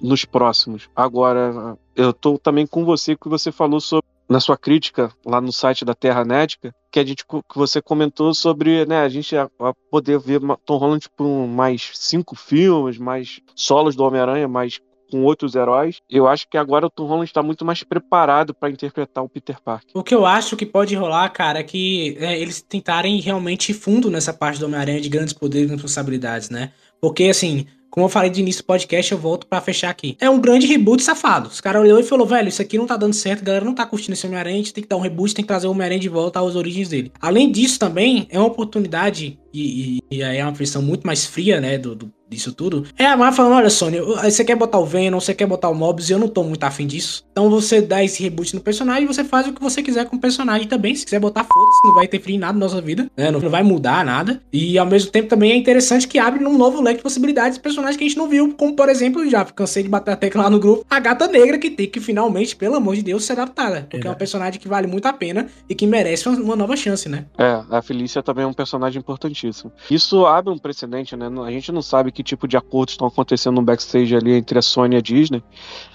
nos 0.02 0.26
próximos. 0.26 0.89
Agora, 0.95 1.77
eu 1.95 2.14
tô 2.14 2.38
também 2.38 2.65
com 2.68 2.84
você 2.85 3.15
que 3.15 3.30
você 3.30 3.52
falou 3.52 3.80
sobre 3.80 4.06
na 4.30 4.39
sua 4.39 4.57
crítica 4.57 5.10
lá 5.26 5.39
no 5.39 5.53
site 5.53 5.85
da 5.85 5.94
Terra 5.94 6.26
Nética, 6.26 6.73
que 6.91 6.99
a 6.99 7.06
gente 7.06 7.26
que 7.26 7.57
você 7.57 7.81
comentou 7.81 8.34
sobre, 8.34 8.85
né, 8.85 8.99
a 8.99 9.07
gente 9.10 9.38
a, 9.38 9.49
a 9.60 9.73
poder 9.89 10.19
ver 10.19 10.41
Tom 10.65 10.77
Holland 10.77 11.07
por 11.15 11.26
um- 11.26 11.48
mais 11.48 11.91
cinco 11.94 12.35
filmes, 12.35 12.98
mais 12.98 13.39
solos 13.56 13.95
do 13.95 14.03
Homem-Aranha, 14.03 14.48
mais 14.48 14.80
com 15.09 15.23
outros 15.23 15.55
heróis. 15.55 15.97
Eu 16.09 16.27
acho 16.27 16.47
que 16.49 16.57
agora 16.57 16.85
o 16.85 16.89
Tom 16.89 17.05
Holland 17.07 17.29
está 17.29 17.41
muito 17.43 17.63
mais 17.65 17.84
preparado 17.84 18.53
para 18.53 18.69
interpretar 18.69 19.23
o 19.23 19.29
Peter 19.29 19.61
Parker. 19.61 19.89
O 19.93 20.03
que 20.03 20.13
eu 20.15 20.25
acho 20.25 20.55
que 20.55 20.65
pode 20.65 20.95
rolar, 20.95 21.29
cara, 21.29 21.59
é 21.59 21.63
que 21.63 22.17
é, 22.19 22.39
eles 22.39 22.61
tentarem 22.61 23.19
realmente 23.19 23.73
fundo 23.73 24.09
nessa 24.11 24.34
parte 24.34 24.59
do 24.59 24.65
Homem-Aranha 24.65 25.01
de 25.01 25.09
grandes 25.09 25.34
poderes 25.34 25.69
e 25.69 25.73
responsabilidades, 25.73 26.49
né? 26.49 26.71
Porque, 27.01 27.25
assim, 27.25 27.65
como 27.89 28.05
eu 28.05 28.09
falei 28.09 28.29
de 28.29 28.41
início 28.41 28.61
do 28.63 28.65
podcast, 28.67 29.11
eu 29.11 29.17
volto 29.17 29.47
pra 29.47 29.61
fechar 29.61 29.89
aqui. 29.89 30.17
É 30.19 30.29
um 30.29 30.39
grande 30.39 30.67
reboot 30.67 31.01
safado. 31.01 31.47
Os 31.49 31.61
caras 31.61 31.81
olhou 31.81 31.99
e 31.99 32.03
falou, 32.03 32.25
velho, 32.27 32.47
isso 32.49 32.61
aqui 32.61 32.77
não 32.77 32.85
tá 32.85 32.97
dando 32.97 33.13
certo, 33.13 33.41
a 33.41 33.45
galera 33.45 33.65
não 33.65 33.73
tá 33.73 33.85
curtindo 33.85 34.13
esse 34.13 34.25
Homem-Aranha, 34.25 34.63
tem 34.73 34.84
que 34.84 34.89
dar 34.89 34.97
um 34.97 35.01
reboot, 35.01 35.34
tem 35.34 35.43
que 35.43 35.47
trazer 35.47 35.67
o 35.67 35.71
Homem-Aranha 35.71 35.99
de 35.99 36.09
volta 36.09 36.39
às 36.39 36.55
origens 36.55 36.89
dele. 36.89 37.11
Além 37.21 37.51
disso, 37.51 37.79
também, 37.79 38.27
é 38.29 38.38
uma 38.38 38.47
oportunidade, 38.47 39.39
e, 39.53 39.99
e- 40.11 40.17
e 40.17 40.23
aí 40.23 40.38
é 40.38 40.43
uma 40.43 40.51
versão 40.51 40.81
muito 40.81 41.05
mais 41.07 41.25
fria, 41.25 41.59
né, 41.61 41.77
do, 41.77 41.95
do- 41.95 42.13
disso 42.29 42.53
tudo. 42.53 42.85
É 42.97 43.05
a 43.05 43.15
Marvel 43.15 43.37
falando, 43.37 43.53
olha, 43.53 43.69
Sony, 43.69 43.99
você 43.99 44.43
quer 44.43 44.55
botar 44.55 44.79
o 44.79 44.85
Venom, 44.85 45.19
você 45.19 45.33
quer 45.33 45.45
botar 45.45 45.69
o 45.69 45.75
Mobius, 45.75 46.09
e 46.09 46.13
eu 46.13 46.19
não 46.19 46.27
tô 46.27 46.43
muito 46.43 46.63
afim 46.63 46.87
disso. 46.87 47.25
Então 47.31 47.49
você 47.49 47.81
dá 47.81 48.03
esse 48.03 48.21
reboot 48.21 48.55
no 48.55 48.61
personagem 48.61 49.03
e 49.03 49.07
você 49.07 49.23
faz 49.23 49.47
o 49.47 49.53
que 49.53 49.61
você 49.61 49.81
quiser 49.81 50.05
com 50.05 50.15
o 50.15 50.19
personagem 50.19 50.67
também. 50.67 50.95
Se 50.95 51.05
quiser 51.05 51.19
botar, 51.19 51.43
foda-se, 51.43 51.87
não 51.87 51.93
vai 51.93 52.05
interferir 52.05 52.35
em 52.35 52.39
nada 52.39 52.53
na 52.53 52.65
nossa 52.65 52.81
vida, 52.81 53.09
né? 53.15 53.31
Não, 53.31 53.39
não 53.39 53.49
vai 53.49 53.63
mudar 53.63 54.03
nada. 54.03 54.41
E 54.51 54.77
ao 54.77 54.85
mesmo 54.85 55.11
tempo 55.11 55.29
também 55.29 55.51
é 55.51 55.55
interessante 55.55 56.07
que 56.07 56.19
abre 56.19 56.43
um 56.45 56.57
novo 56.57 56.81
leque 56.81 56.97
de 56.97 57.03
possibilidades 57.03 57.57
de 57.57 57.63
personagens 57.63 57.97
que 57.97 58.03
a 58.03 58.07
gente 58.07 58.17
não 58.17 58.27
viu, 58.27 58.53
como 58.53 58.75
por 58.75 58.89
exemplo, 58.89 59.27
já 59.29 59.45
cansei 59.45 59.83
de 59.83 59.89
bater 59.89 60.11
a 60.11 60.15
tecla 60.15 60.43
lá 60.43 60.49
no 60.49 60.59
grupo, 60.59 60.85
a 60.89 60.99
gata 60.99 61.27
negra 61.27 61.57
que 61.57 61.69
tem 61.69 61.87
que 61.87 61.99
finalmente, 61.99 62.55
pelo 62.55 62.75
amor 62.75 62.95
de 62.95 63.03
Deus, 63.03 63.23
ser 63.23 63.33
adaptada. 63.33 63.87
Porque 63.89 64.05
é 64.05 64.09
uma 64.09 64.15
personagem 64.15 64.59
que 64.59 64.67
vale 64.67 64.87
muito 64.87 65.05
a 65.05 65.13
pena 65.13 65.47
e 65.69 65.75
que 65.75 65.85
merece 65.85 66.27
uma, 66.27 66.37
uma 66.39 66.55
nova 66.55 66.75
chance, 66.75 67.07
né? 67.07 67.25
É, 67.37 67.63
a 67.69 67.81
Felícia 67.81 68.21
também 68.21 68.43
é 68.43 68.47
um 68.47 68.53
personagem 68.53 68.99
importantíssimo. 68.99 69.71
Isso 69.89 70.25
abre 70.25 70.51
um 70.51 70.57
precedente, 70.57 71.15
né? 71.15 71.27
A 71.45 71.51
gente 71.51 71.71
não 71.71 71.81
sabe 71.81 72.11
que 72.18 72.23
tipo 72.23 72.48
de 72.48 72.57
acordos 72.57 72.94
estão 72.94 73.07
acontecendo 73.07 73.56
no 73.56 73.61
backstage 73.61 74.15
ali 74.15 74.34
entre 74.34 74.57
a 74.57 74.61
Sony 74.61 74.95
e 74.95 74.98
a 74.98 75.02
Disney, 75.02 75.44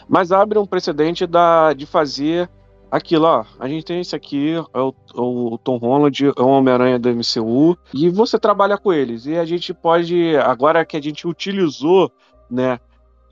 mas 0.08 0.30
abre 0.30 0.56
um 0.58 0.64
precedente 0.66 1.26
da, 1.26 1.72
de 1.72 1.84
fazer 1.84 2.48
aquilo, 2.90 3.24
ó. 3.26 3.44
A 3.58 3.66
gente 3.68 3.84
tem 3.84 4.00
esse 4.00 4.14
aqui, 4.14 4.54
é 4.72 4.80
o, 4.80 4.94
o 5.14 5.58
Tom 5.58 5.78
Holland, 5.78 6.26
é 6.36 6.40
o 6.40 6.46
Homem-Aranha 6.46 6.98
do 6.98 7.08
MCU, 7.08 7.76
e 7.92 8.08
você 8.08 8.38
trabalha 8.38 8.78
com 8.78 8.92
eles. 8.92 9.26
E 9.26 9.36
a 9.36 9.44
gente 9.44 9.74
pode, 9.74 10.36
agora 10.36 10.84
que 10.84 10.96
a 10.96 11.02
gente 11.02 11.26
utilizou, 11.26 12.10
né? 12.50 12.78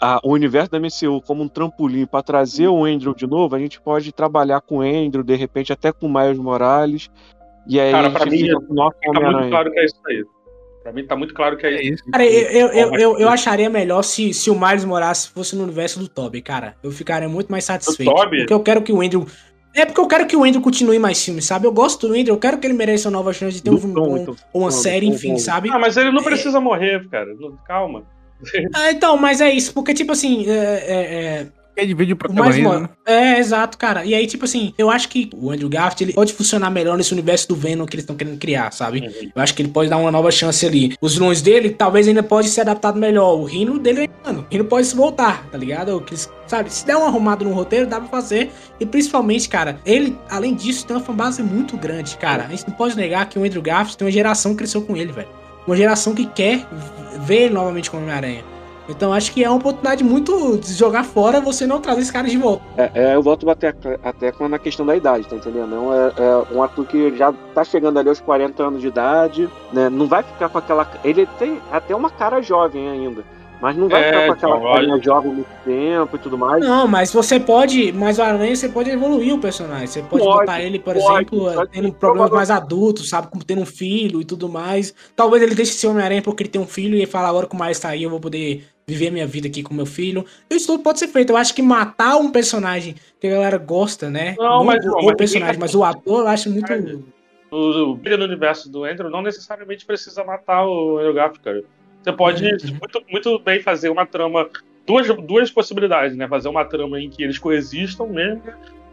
a- 0.00 0.18
o 0.24 0.32
universo 0.32 0.70
da 0.70 0.78
MCU 0.80 1.20
como 1.26 1.42
um 1.42 1.48
trampolim 1.48 2.06
para 2.06 2.22
trazer 2.22 2.68
o 2.68 2.84
Andrew 2.86 3.14
de 3.14 3.26
novo, 3.26 3.54
a 3.54 3.58
gente 3.58 3.78
pode 3.80 4.10
trabalhar 4.12 4.62
com 4.62 4.78
o 4.78 4.80
Andrew, 4.80 5.22
de 5.22 5.36
repente 5.36 5.72
até 5.72 5.92
com 5.92 6.06
o 6.06 6.12
Miles 6.12 6.38
Morales. 6.38 7.10
E 7.68 7.78
aí 7.78 7.92
Cara, 7.92 8.10
pra 8.10 8.24
mim, 8.24 8.38
fica 8.38 8.58
nosso 8.70 8.96
Fica 8.98 9.20
muito 9.30 9.50
claro 9.50 9.70
que 9.70 9.78
é 9.78 9.84
isso 9.84 10.00
aí. 10.08 10.24
Pra 10.90 11.00
mim 11.00 11.06
tá 11.06 11.14
muito 11.14 11.32
claro 11.32 11.56
que 11.56 11.64
é, 11.66 11.82
isso. 11.82 12.02
Cara, 12.10 12.26
eu, 12.26 12.48
eu, 12.50 12.68
eu, 12.68 12.94
eu, 12.94 13.18
eu 13.20 13.28
acharia 13.28 13.70
melhor 13.70 14.02
se, 14.02 14.34
se 14.34 14.50
o 14.50 14.58
Miles 14.58 14.84
Morales 14.84 15.24
fosse 15.24 15.54
no 15.54 15.62
universo 15.62 16.00
do 16.00 16.08
Tobey, 16.08 16.42
cara. 16.42 16.74
Eu 16.82 16.90
ficaria 16.90 17.28
muito 17.28 17.48
mais 17.48 17.64
satisfeito. 17.64 18.12
Tobey? 18.12 18.40
Porque 18.40 18.52
eu 18.52 18.60
quero 18.60 18.82
que 18.82 18.92
o 18.92 19.00
Andrew. 19.00 19.24
É 19.72 19.86
porque 19.86 20.00
eu 20.00 20.08
quero 20.08 20.26
que 20.26 20.36
o 20.36 20.42
Andrew 20.42 20.60
continue 20.60 20.98
mais 20.98 21.24
filmes, 21.24 21.44
sabe? 21.44 21.64
Eu 21.64 21.70
gosto 21.70 22.08
do 22.08 22.14
Andrew, 22.14 22.34
eu 22.34 22.38
quero 22.38 22.58
que 22.58 22.66
ele 22.66 22.74
mereça 22.74 23.08
uma 23.08 23.18
nova 23.18 23.32
chance 23.32 23.56
de 23.56 23.62
ter 23.62 23.70
um 23.70 23.78
filme 23.78 23.94
bom, 23.94 24.34
ou 24.52 24.62
uma 24.62 24.72
série, 24.72 25.06
enfim, 25.06 25.38
sabe? 25.38 25.70
Ah, 25.70 25.78
mas 25.78 25.96
ele 25.96 26.10
não 26.10 26.24
precisa 26.24 26.60
morrer, 26.60 27.08
cara. 27.08 27.28
Calma. 27.68 28.02
Ah, 28.74 28.90
então, 28.90 29.16
mas 29.16 29.40
é 29.40 29.48
isso, 29.48 29.72
porque, 29.72 29.94
tipo 29.94 30.10
assim, 30.10 30.44
é, 30.48 30.54
é, 30.54 31.14
é, 31.14 31.46
Quer 31.76 31.86
dividir 31.86 32.12
o 32.12 32.16
protagonismo. 32.16 32.80
mo- 32.80 32.88
É, 33.06 33.38
exato, 33.38 33.78
cara. 33.78 34.04
E 34.04 34.14
aí, 34.14 34.26
tipo 34.26 34.44
assim, 34.44 34.74
eu 34.76 34.90
acho 34.90 35.08
que 35.08 35.30
o 35.34 35.50
Andrew 35.50 35.68
Garfield 35.68 36.04
ele 36.04 36.12
pode 36.12 36.32
funcionar 36.32 36.70
melhor 36.70 36.96
nesse 36.96 37.12
universo 37.12 37.48
do 37.48 37.54
Venom 37.54 37.86
que 37.86 37.94
eles 37.94 38.02
estão 38.04 38.16
querendo 38.16 38.38
criar, 38.38 38.72
sabe? 38.72 39.00
Uhum. 39.00 39.30
Eu 39.34 39.42
acho 39.42 39.54
que 39.54 39.62
ele 39.62 39.70
pode 39.70 39.88
dar 39.88 39.96
uma 39.96 40.10
nova 40.10 40.30
chance 40.30 40.64
ali. 40.66 40.94
Os 41.00 41.14
vilões 41.14 41.40
dele 41.40 41.70
talvez 41.70 42.06
ainda 42.08 42.22
pode 42.22 42.48
ser 42.48 42.62
adaptado 42.62 42.98
melhor. 42.98 43.38
O 43.38 43.44
Rino 43.44 43.78
dele, 43.78 44.08
mano, 44.24 44.46
o 44.48 44.52
Rino 44.52 44.64
pode 44.64 44.86
se 44.86 44.94
voltar, 44.94 45.46
tá 45.50 45.56
ligado? 45.58 45.96
O 45.96 46.00
que 46.00 46.12
eles- 46.12 46.28
Sabe, 46.46 46.72
se 46.72 46.84
der 46.84 46.96
uma 46.96 47.06
arrumada 47.06 47.44
no 47.44 47.52
roteiro, 47.52 47.86
dá 47.86 48.00
pra 48.00 48.08
fazer. 48.08 48.50
E 48.80 48.84
principalmente, 48.84 49.48
cara, 49.48 49.78
ele, 49.86 50.18
além 50.28 50.52
disso, 50.54 50.84
tem 50.84 50.96
uma 50.96 51.02
fanbase 51.04 51.42
muito 51.44 51.76
grande, 51.76 52.16
cara. 52.16 52.44
A 52.44 52.48
gente 52.48 52.66
não 52.66 52.74
pode 52.74 52.96
negar 52.96 53.28
que 53.28 53.38
o 53.38 53.44
Andrew 53.44 53.62
Garfield 53.62 53.96
tem 53.96 54.04
uma 54.06 54.10
geração 54.12 54.50
que 54.52 54.58
cresceu 54.58 54.82
com 54.82 54.96
ele, 54.96 55.12
velho. 55.12 55.28
Uma 55.64 55.76
geração 55.76 56.12
que 56.12 56.26
quer 56.26 56.66
ver 57.20 57.42
ele 57.44 57.54
novamente 57.54 57.88
como 57.88 58.02
Homem-Aranha. 58.02 58.42
Então 58.90 59.12
acho 59.12 59.32
que 59.32 59.42
é 59.44 59.48
uma 59.48 59.58
oportunidade 59.58 60.02
muito 60.04 60.58
de 60.58 60.72
jogar 60.74 61.04
fora 61.04 61.40
você 61.40 61.66
não 61.66 61.80
trazer 61.80 62.00
esse 62.02 62.12
cara 62.12 62.28
de 62.28 62.36
volta. 62.36 62.62
É, 62.76 62.90
é, 62.94 63.14
eu 63.14 63.22
volto 63.22 63.44
a 63.44 63.46
bater 63.54 63.74
a- 64.02 64.08
a 64.10 64.12
tecla 64.12 64.48
na 64.48 64.58
questão 64.58 64.84
da 64.84 64.96
idade, 64.96 65.26
tá 65.28 65.36
entendendo? 65.36 65.68
Não 65.68 65.92
é, 65.94 66.12
é 66.18 66.54
um 66.54 66.62
ator 66.62 66.84
que 66.86 67.16
já 67.16 67.32
tá 67.54 67.64
chegando 67.64 67.98
ali 67.98 68.08
aos 68.08 68.20
40 68.20 68.62
anos 68.64 68.80
de 68.80 68.88
idade, 68.88 69.48
né? 69.72 69.88
Não 69.88 70.06
vai 70.06 70.22
ficar 70.22 70.48
com 70.48 70.58
aquela. 70.58 70.90
Ele 71.04 71.26
tem 71.38 71.60
até 71.70 71.94
uma 71.94 72.10
cara 72.10 72.40
jovem 72.40 72.88
ainda. 72.88 73.24
Mas 73.62 73.76
não 73.76 73.90
vai 73.90 74.02
É, 74.02 74.06
ficar 74.06 74.26
com 74.26 74.32
aquela 74.32 74.56
então, 74.56 74.72
carinha 74.72 74.98
jovem 75.02 75.32
muito 75.34 75.48
tempo 75.66 76.16
e 76.16 76.18
tudo 76.18 76.38
mais. 76.38 76.64
Não, 76.64 76.88
mas 76.88 77.12
você 77.12 77.38
pode. 77.38 77.92
Mas 77.92 78.18
o 78.18 78.22
Aranha 78.22 78.56
você 78.56 78.70
pode 78.70 78.88
evoluir 78.88 79.34
o 79.34 79.38
personagem. 79.38 79.86
Você 79.86 80.00
pode, 80.02 80.24
Pode, 80.24 80.38
botar 80.38 80.62
ele, 80.62 80.78
por 80.78 80.94
pode, 80.94 81.14
exemplo, 81.14 81.52
pode. 81.52 81.70
tendo 81.70 81.92
problemas 81.92 82.30
mais 82.30 82.50
adultos, 82.50 83.10
sabe? 83.10 83.28
Como 83.28 83.44
tendo 83.44 83.60
um 83.60 83.66
filho 83.66 84.18
e 84.22 84.24
tudo 84.24 84.48
mais. 84.48 84.94
Talvez 85.14 85.42
ele 85.42 85.54
deixe 85.54 85.72
de 85.72 85.76
ser 85.78 85.88
Homem-Aranha 85.88 86.22
porque 86.22 86.42
ele 86.44 86.48
tem 86.48 86.58
um 86.58 86.66
filho 86.66 86.94
e 86.94 87.00
ele 87.00 87.06
fala 87.06 87.28
agora 87.28 87.46
que 87.46 87.54
o 87.54 87.58
Miles 87.60 87.78
tá 87.78 87.90
aí, 87.90 88.02
eu 88.02 88.08
vou 88.08 88.18
poder 88.18 88.64
viver 88.90 89.10
minha 89.10 89.26
vida 89.26 89.46
aqui 89.48 89.62
com 89.62 89.72
meu 89.72 89.86
filho. 89.86 90.24
Isso 90.50 90.66
tudo 90.66 90.82
pode 90.82 90.98
ser 90.98 91.08
feito. 91.08 91.30
Eu 91.30 91.36
acho 91.36 91.54
que 91.54 91.62
matar 91.62 92.16
um 92.16 92.30
personagem 92.30 92.94
que 93.20 93.26
a 93.26 93.30
galera 93.30 93.56
gosta, 93.58 94.10
né? 94.10 94.34
Não, 94.38 94.64
mas- 94.64 94.84
o, 94.84 94.92
mas 94.96 95.06
o 95.06 95.16
personagem, 95.16 95.58
mas 95.60 95.74
o 95.74 95.84
ator 95.84 96.20
eu 96.20 96.28
acho 96.28 96.50
muito. 96.50 97.04
O, 97.50 97.56
o 97.92 97.94
brilho 97.96 98.18
no 98.18 98.24
universo 98.24 98.70
do 98.70 98.84
Andrew 98.84 99.08
não 99.10 99.22
necessariamente 99.22 99.84
precisa 99.86 100.22
matar 100.24 100.66
o 100.66 100.98
Andrew 100.98 101.14
Garfield, 101.14 101.40
cara. 101.44 101.62
Você 102.02 102.12
pode 102.12 102.44
Uhum. 102.44 102.78
muito, 102.80 103.02
muito 103.10 103.38
bem 103.38 103.60
fazer 103.60 103.88
uma 103.90 104.06
trama. 104.06 104.48
Duas, 104.86 105.06
duas 105.24 105.50
possibilidades, 105.50 106.16
né? 106.16 106.26
Fazer 106.26 106.48
uma 106.48 106.64
trama 106.64 107.00
em 107.00 107.08
que 107.10 107.22
eles 107.22 107.38
coexistam 107.38 108.08
mesmo, 108.08 108.42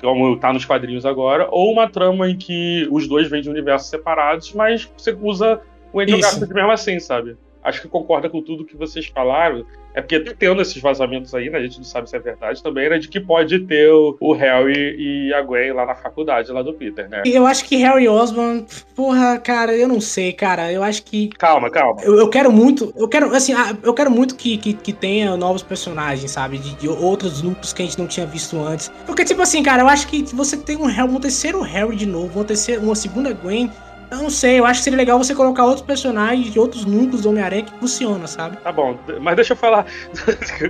como 0.02 0.38
tá 0.38 0.52
nos 0.54 0.66
quadrinhos 0.66 1.06
agora, 1.06 1.48
ou 1.50 1.72
uma 1.72 1.90
trama 1.90 2.30
em 2.30 2.38
que 2.38 2.88
os 2.92 3.08
dois 3.08 3.28
vêm 3.30 3.42
de 3.42 3.50
universos 3.50 3.90
separados, 3.90 4.54
mas 4.54 4.88
você 4.98 5.16
usa 5.20 5.60
o 5.94 6.00
Andrew 6.00 6.18
Isso. 6.20 6.30
Garfield 6.30 6.54
mesmo 6.54 6.72
assim, 6.72 7.00
sabe? 7.00 7.38
Acho 7.64 7.82
que 7.82 7.88
concorda 7.88 8.30
com 8.30 8.42
tudo 8.42 8.64
que 8.66 8.76
vocês 8.78 9.08
falaram. 9.08 9.66
É 9.98 10.02
porque 10.02 10.20
tá 10.20 10.32
tendo 10.38 10.62
esses 10.62 10.80
vazamentos 10.80 11.34
aí, 11.34 11.50
né? 11.50 11.58
A 11.58 11.62
gente 11.64 11.80
não 11.80 11.84
sabe 11.84 12.08
se 12.08 12.16
é 12.16 12.20
verdade 12.20 12.62
também, 12.62 12.88
né? 12.88 13.00
De 13.00 13.08
que 13.08 13.20
pode 13.20 13.58
ter 13.62 13.92
o, 13.92 14.16
o 14.20 14.32
Harry 14.32 14.96
e 14.96 15.34
a 15.34 15.42
Gwen 15.42 15.74
lá 15.74 15.88
na 15.88 15.96
faculdade, 15.96 16.52
lá 16.52 16.62
do 16.62 16.72
Peter, 16.72 17.10
né? 17.10 17.24
Eu 17.26 17.48
acho 17.48 17.66
que 17.66 17.78
Harry 17.78 18.08
Osborn, 18.08 18.64
porra, 18.96 19.40
cara, 19.40 19.76
eu 19.76 19.88
não 19.88 20.00
sei, 20.00 20.34
cara. 20.34 20.72
Eu 20.72 20.84
acho 20.84 21.02
que 21.02 21.30
Calma, 21.30 21.72
calma. 21.72 22.00
Eu, 22.04 22.16
eu 22.16 22.30
quero 22.30 22.52
muito, 22.52 22.94
eu 22.96 23.08
quero, 23.08 23.34
assim, 23.36 23.54
ah, 23.54 23.76
eu 23.82 23.92
quero 23.92 24.12
muito 24.12 24.36
que, 24.36 24.60
que, 24.60 24.74
que 24.74 24.94
tenha 24.94 25.36
novos 25.36 25.64
personagens, 25.64 26.30
sabe? 26.30 26.60
De, 26.60 26.76
de 26.76 26.88
outros 26.88 27.42
núcleos 27.42 27.74
que 27.74 27.82
a 27.82 27.86
gente 27.86 27.98
não 27.98 28.06
tinha 28.06 28.28
visto 28.28 28.56
antes. 28.60 28.92
Porque, 29.04 29.26
tipo 29.26 29.42
assim, 29.42 29.64
cara, 29.64 29.82
eu 29.82 29.88
acho 29.88 30.08
que 30.08 30.22
você 30.36 30.56
tem 30.56 30.78
um, 30.78 30.86
um 30.86 31.20
terceiro 31.20 31.60
Harry 31.62 31.96
de 31.96 32.06
novo, 32.06 32.40
um 32.40 32.44
terceiro, 32.44 32.84
uma 32.84 32.94
segunda 32.94 33.34
Gwen. 33.34 33.72
Eu 34.10 34.18
não 34.20 34.30
sei, 34.30 34.60
eu 34.60 34.66
acho 34.66 34.80
que 34.80 34.86
seria 34.86 34.98
legal 34.98 35.18
você 35.18 35.36
colocar 35.36 35.66
outros 35.66 35.86
personagens 35.86 36.52
de 36.52 36.60
outros 36.60 36.86
núcleos 36.86 37.24
do 37.24 37.30
Homem-Aranha 37.30 37.64
que 37.64 37.74
funciona, 37.80 38.26
sabe? 38.26 38.56
Tá 38.58 38.72
bom, 38.72 38.98
mas 39.22 39.36
deixa 39.36 39.54
eu 39.54 39.58
falar. 39.58 39.86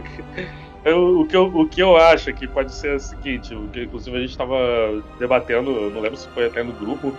Eu- 0.86 1.20
o, 1.20 1.26
que 1.28 1.36
eu, 1.36 1.44
o 1.48 1.68
que 1.68 1.82
eu 1.82 1.98
acho 1.98 2.34
que 2.34 2.48
pode 2.48 2.74
ser 2.74 2.96
o 2.96 3.00
seguinte, 3.00 3.54
o 3.54 3.68
que 3.68 3.84
inclusive 3.84 4.16
a 4.16 4.22
gente 4.22 4.30
estava 4.30 4.56
debatendo, 5.20 5.90
não 5.90 6.00
lembro 6.00 6.16
se 6.18 6.30
foi 6.30 6.46
até 6.46 6.64
no 6.64 6.72
grupo, 6.72 7.14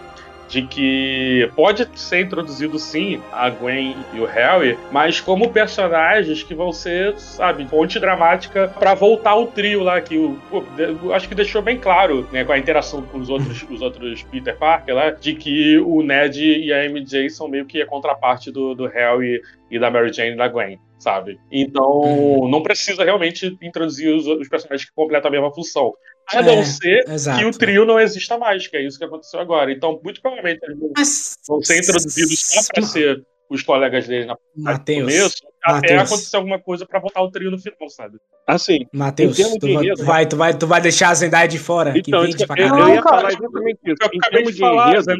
de 0.49 0.62
que 0.62 1.51
pode 1.55 1.89
ser 1.95 2.20
introduzido 2.20 2.79
sim 2.79 3.20
a 3.31 3.51
Gwen 3.51 3.97
e 4.15 4.20
o 4.20 4.25
Harry, 4.25 4.79
mas 4.91 5.20
como 5.20 5.51
personagens 5.51 6.43
que 6.43 6.55
vão 6.55 6.73
ser, 6.73 7.16
sabe, 7.19 7.65
ponte 7.66 8.01
dramática 8.01 8.69
pra 8.79 8.95
voltar 8.95 9.37
o 9.37 9.47
trio 9.47 9.83
lá 9.83 10.01
que 10.01 10.16
o 10.16 10.39
pô, 10.51 10.65
acho 11.12 11.29
que 11.29 11.35
deixou 11.35 11.61
bem 11.61 11.79
claro, 11.79 12.27
né, 12.33 12.45
com 12.45 12.53
a 12.53 12.59
interação 12.59 13.03
com 13.03 13.19
os 13.19 13.29
outros, 13.29 13.65
os 13.69 13.83
outros 13.83 14.23
Peter 14.25 14.57
Parker 14.57 14.95
lá, 14.95 15.11
de 15.11 15.35
que 15.35 15.79
o 15.79 16.03
Ned 16.03 16.43
e 16.43 16.73
a 16.73 16.85
MJ 16.89 17.29
são 17.31 17.49
meio 17.49 17.66
que 17.66 17.83
a 17.83 17.87
contraparte 17.87 18.51
do, 18.51 18.75
do 18.75 18.87
Harry 18.87 19.41
e 19.70 19.79
da 19.79 19.91
Mary 19.91 20.12
Jane 20.12 20.33
e 20.33 20.37
da 20.37 20.49
Gwen, 20.49 20.79
sabe? 20.99 21.39
Então, 21.53 22.49
não 22.51 22.62
precisa 22.62 23.05
realmente 23.05 23.57
introduzir 23.61 24.15
os, 24.15 24.27
os 24.27 24.49
personagens 24.49 24.89
que 24.89 24.95
completam 24.95 25.29
a 25.29 25.33
mesma 25.33 25.53
função. 25.53 25.93
A 26.35 26.43
não 26.43 26.59
É, 26.59 26.65
ser 26.65 27.05
exato. 27.09 27.39
que 27.39 27.45
o 27.47 27.51
trio 27.51 27.85
não 27.85 27.99
exista 27.99 28.37
mais, 28.39 28.67
que 28.67 28.77
é 28.77 28.87
isso 28.87 28.99
que 28.99 29.05
aconteceu 29.05 29.41
agora. 29.41 29.73
Então, 29.73 29.99
muito 30.03 30.21
provavelmente 30.21 30.61
eles 30.65 30.79
vão- 30.79 30.93
Mas, 30.97 31.39
vão 31.49 31.63
ser 31.63 31.79
introduzidos 31.81 32.39
só 32.41 32.61
pra 32.73 32.83
ser 32.83 33.23
os 33.51 33.63
colegas 33.63 34.07
dele 34.07 34.27
na 34.27 34.37
no 34.55 34.65
Matheus, 34.65 35.01
começo, 35.01 35.37
até 35.65 35.95
Matheus. 35.95 36.13
acontecer 36.13 36.37
alguma 36.37 36.59
coisa 36.61 36.85
pra 36.87 37.01
botar 37.01 37.23
o 37.23 37.31
trio 37.31 37.51
no 37.51 37.59
final, 37.59 37.89
sabe? 37.89 38.19
Assim, 38.47 38.81
Matheus, 38.93 39.39
Em 39.39 39.43
termos 39.43 39.59
tu, 39.59 39.67
de 39.67 39.73
vai- 39.75 39.83
enredo- 39.85 40.01
tu 40.01 40.05
vai, 40.05 40.27
tu, 40.27 40.37
vai, 40.37 40.59
tu 40.59 40.67
vai 40.67 40.81
deixar 40.83 41.09
a 41.11 41.15
Zendaya 41.15 41.49
de 41.49 41.59
fora, 41.59 41.93
que 41.95 42.01
Então, 42.01 42.21
vende 42.21 42.37
isso 42.37 42.47
pra 42.47 42.57
que 42.57 42.63
eu, 42.63 42.69
caralho. 42.69 42.89
eu 42.91 42.95
ia 42.97 43.03
falar 43.03 43.29
exatamente 43.31 43.79
isso. 43.85 43.97
eu 44.03 44.07
Em 44.13 44.19
acabei 44.19 44.31
termos 44.31 44.55
de 44.55 44.61
falar, 44.61 44.89
enredo, 44.91 45.03
Zé. 45.05 45.15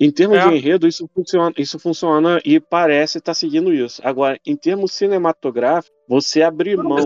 em 0.00 0.10
termos 0.12 0.38
É. 0.38 0.48
de 0.48 0.54
enredo, 0.56 0.86
isso 0.86 1.10
funciona, 1.12 1.52
isso 1.58 1.78
funciona 1.80 2.40
e 2.44 2.60
parece 2.60 3.18
estar 3.18 3.34
seguindo 3.34 3.74
isso. 3.74 4.00
Agora, 4.04 4.38
em 4.46 4.54
termos 4.56 4.92
cinematográficos, 4.92 5.92
você 6.08 6.40
abrir 6.42 6.76
mão 6.76 6.98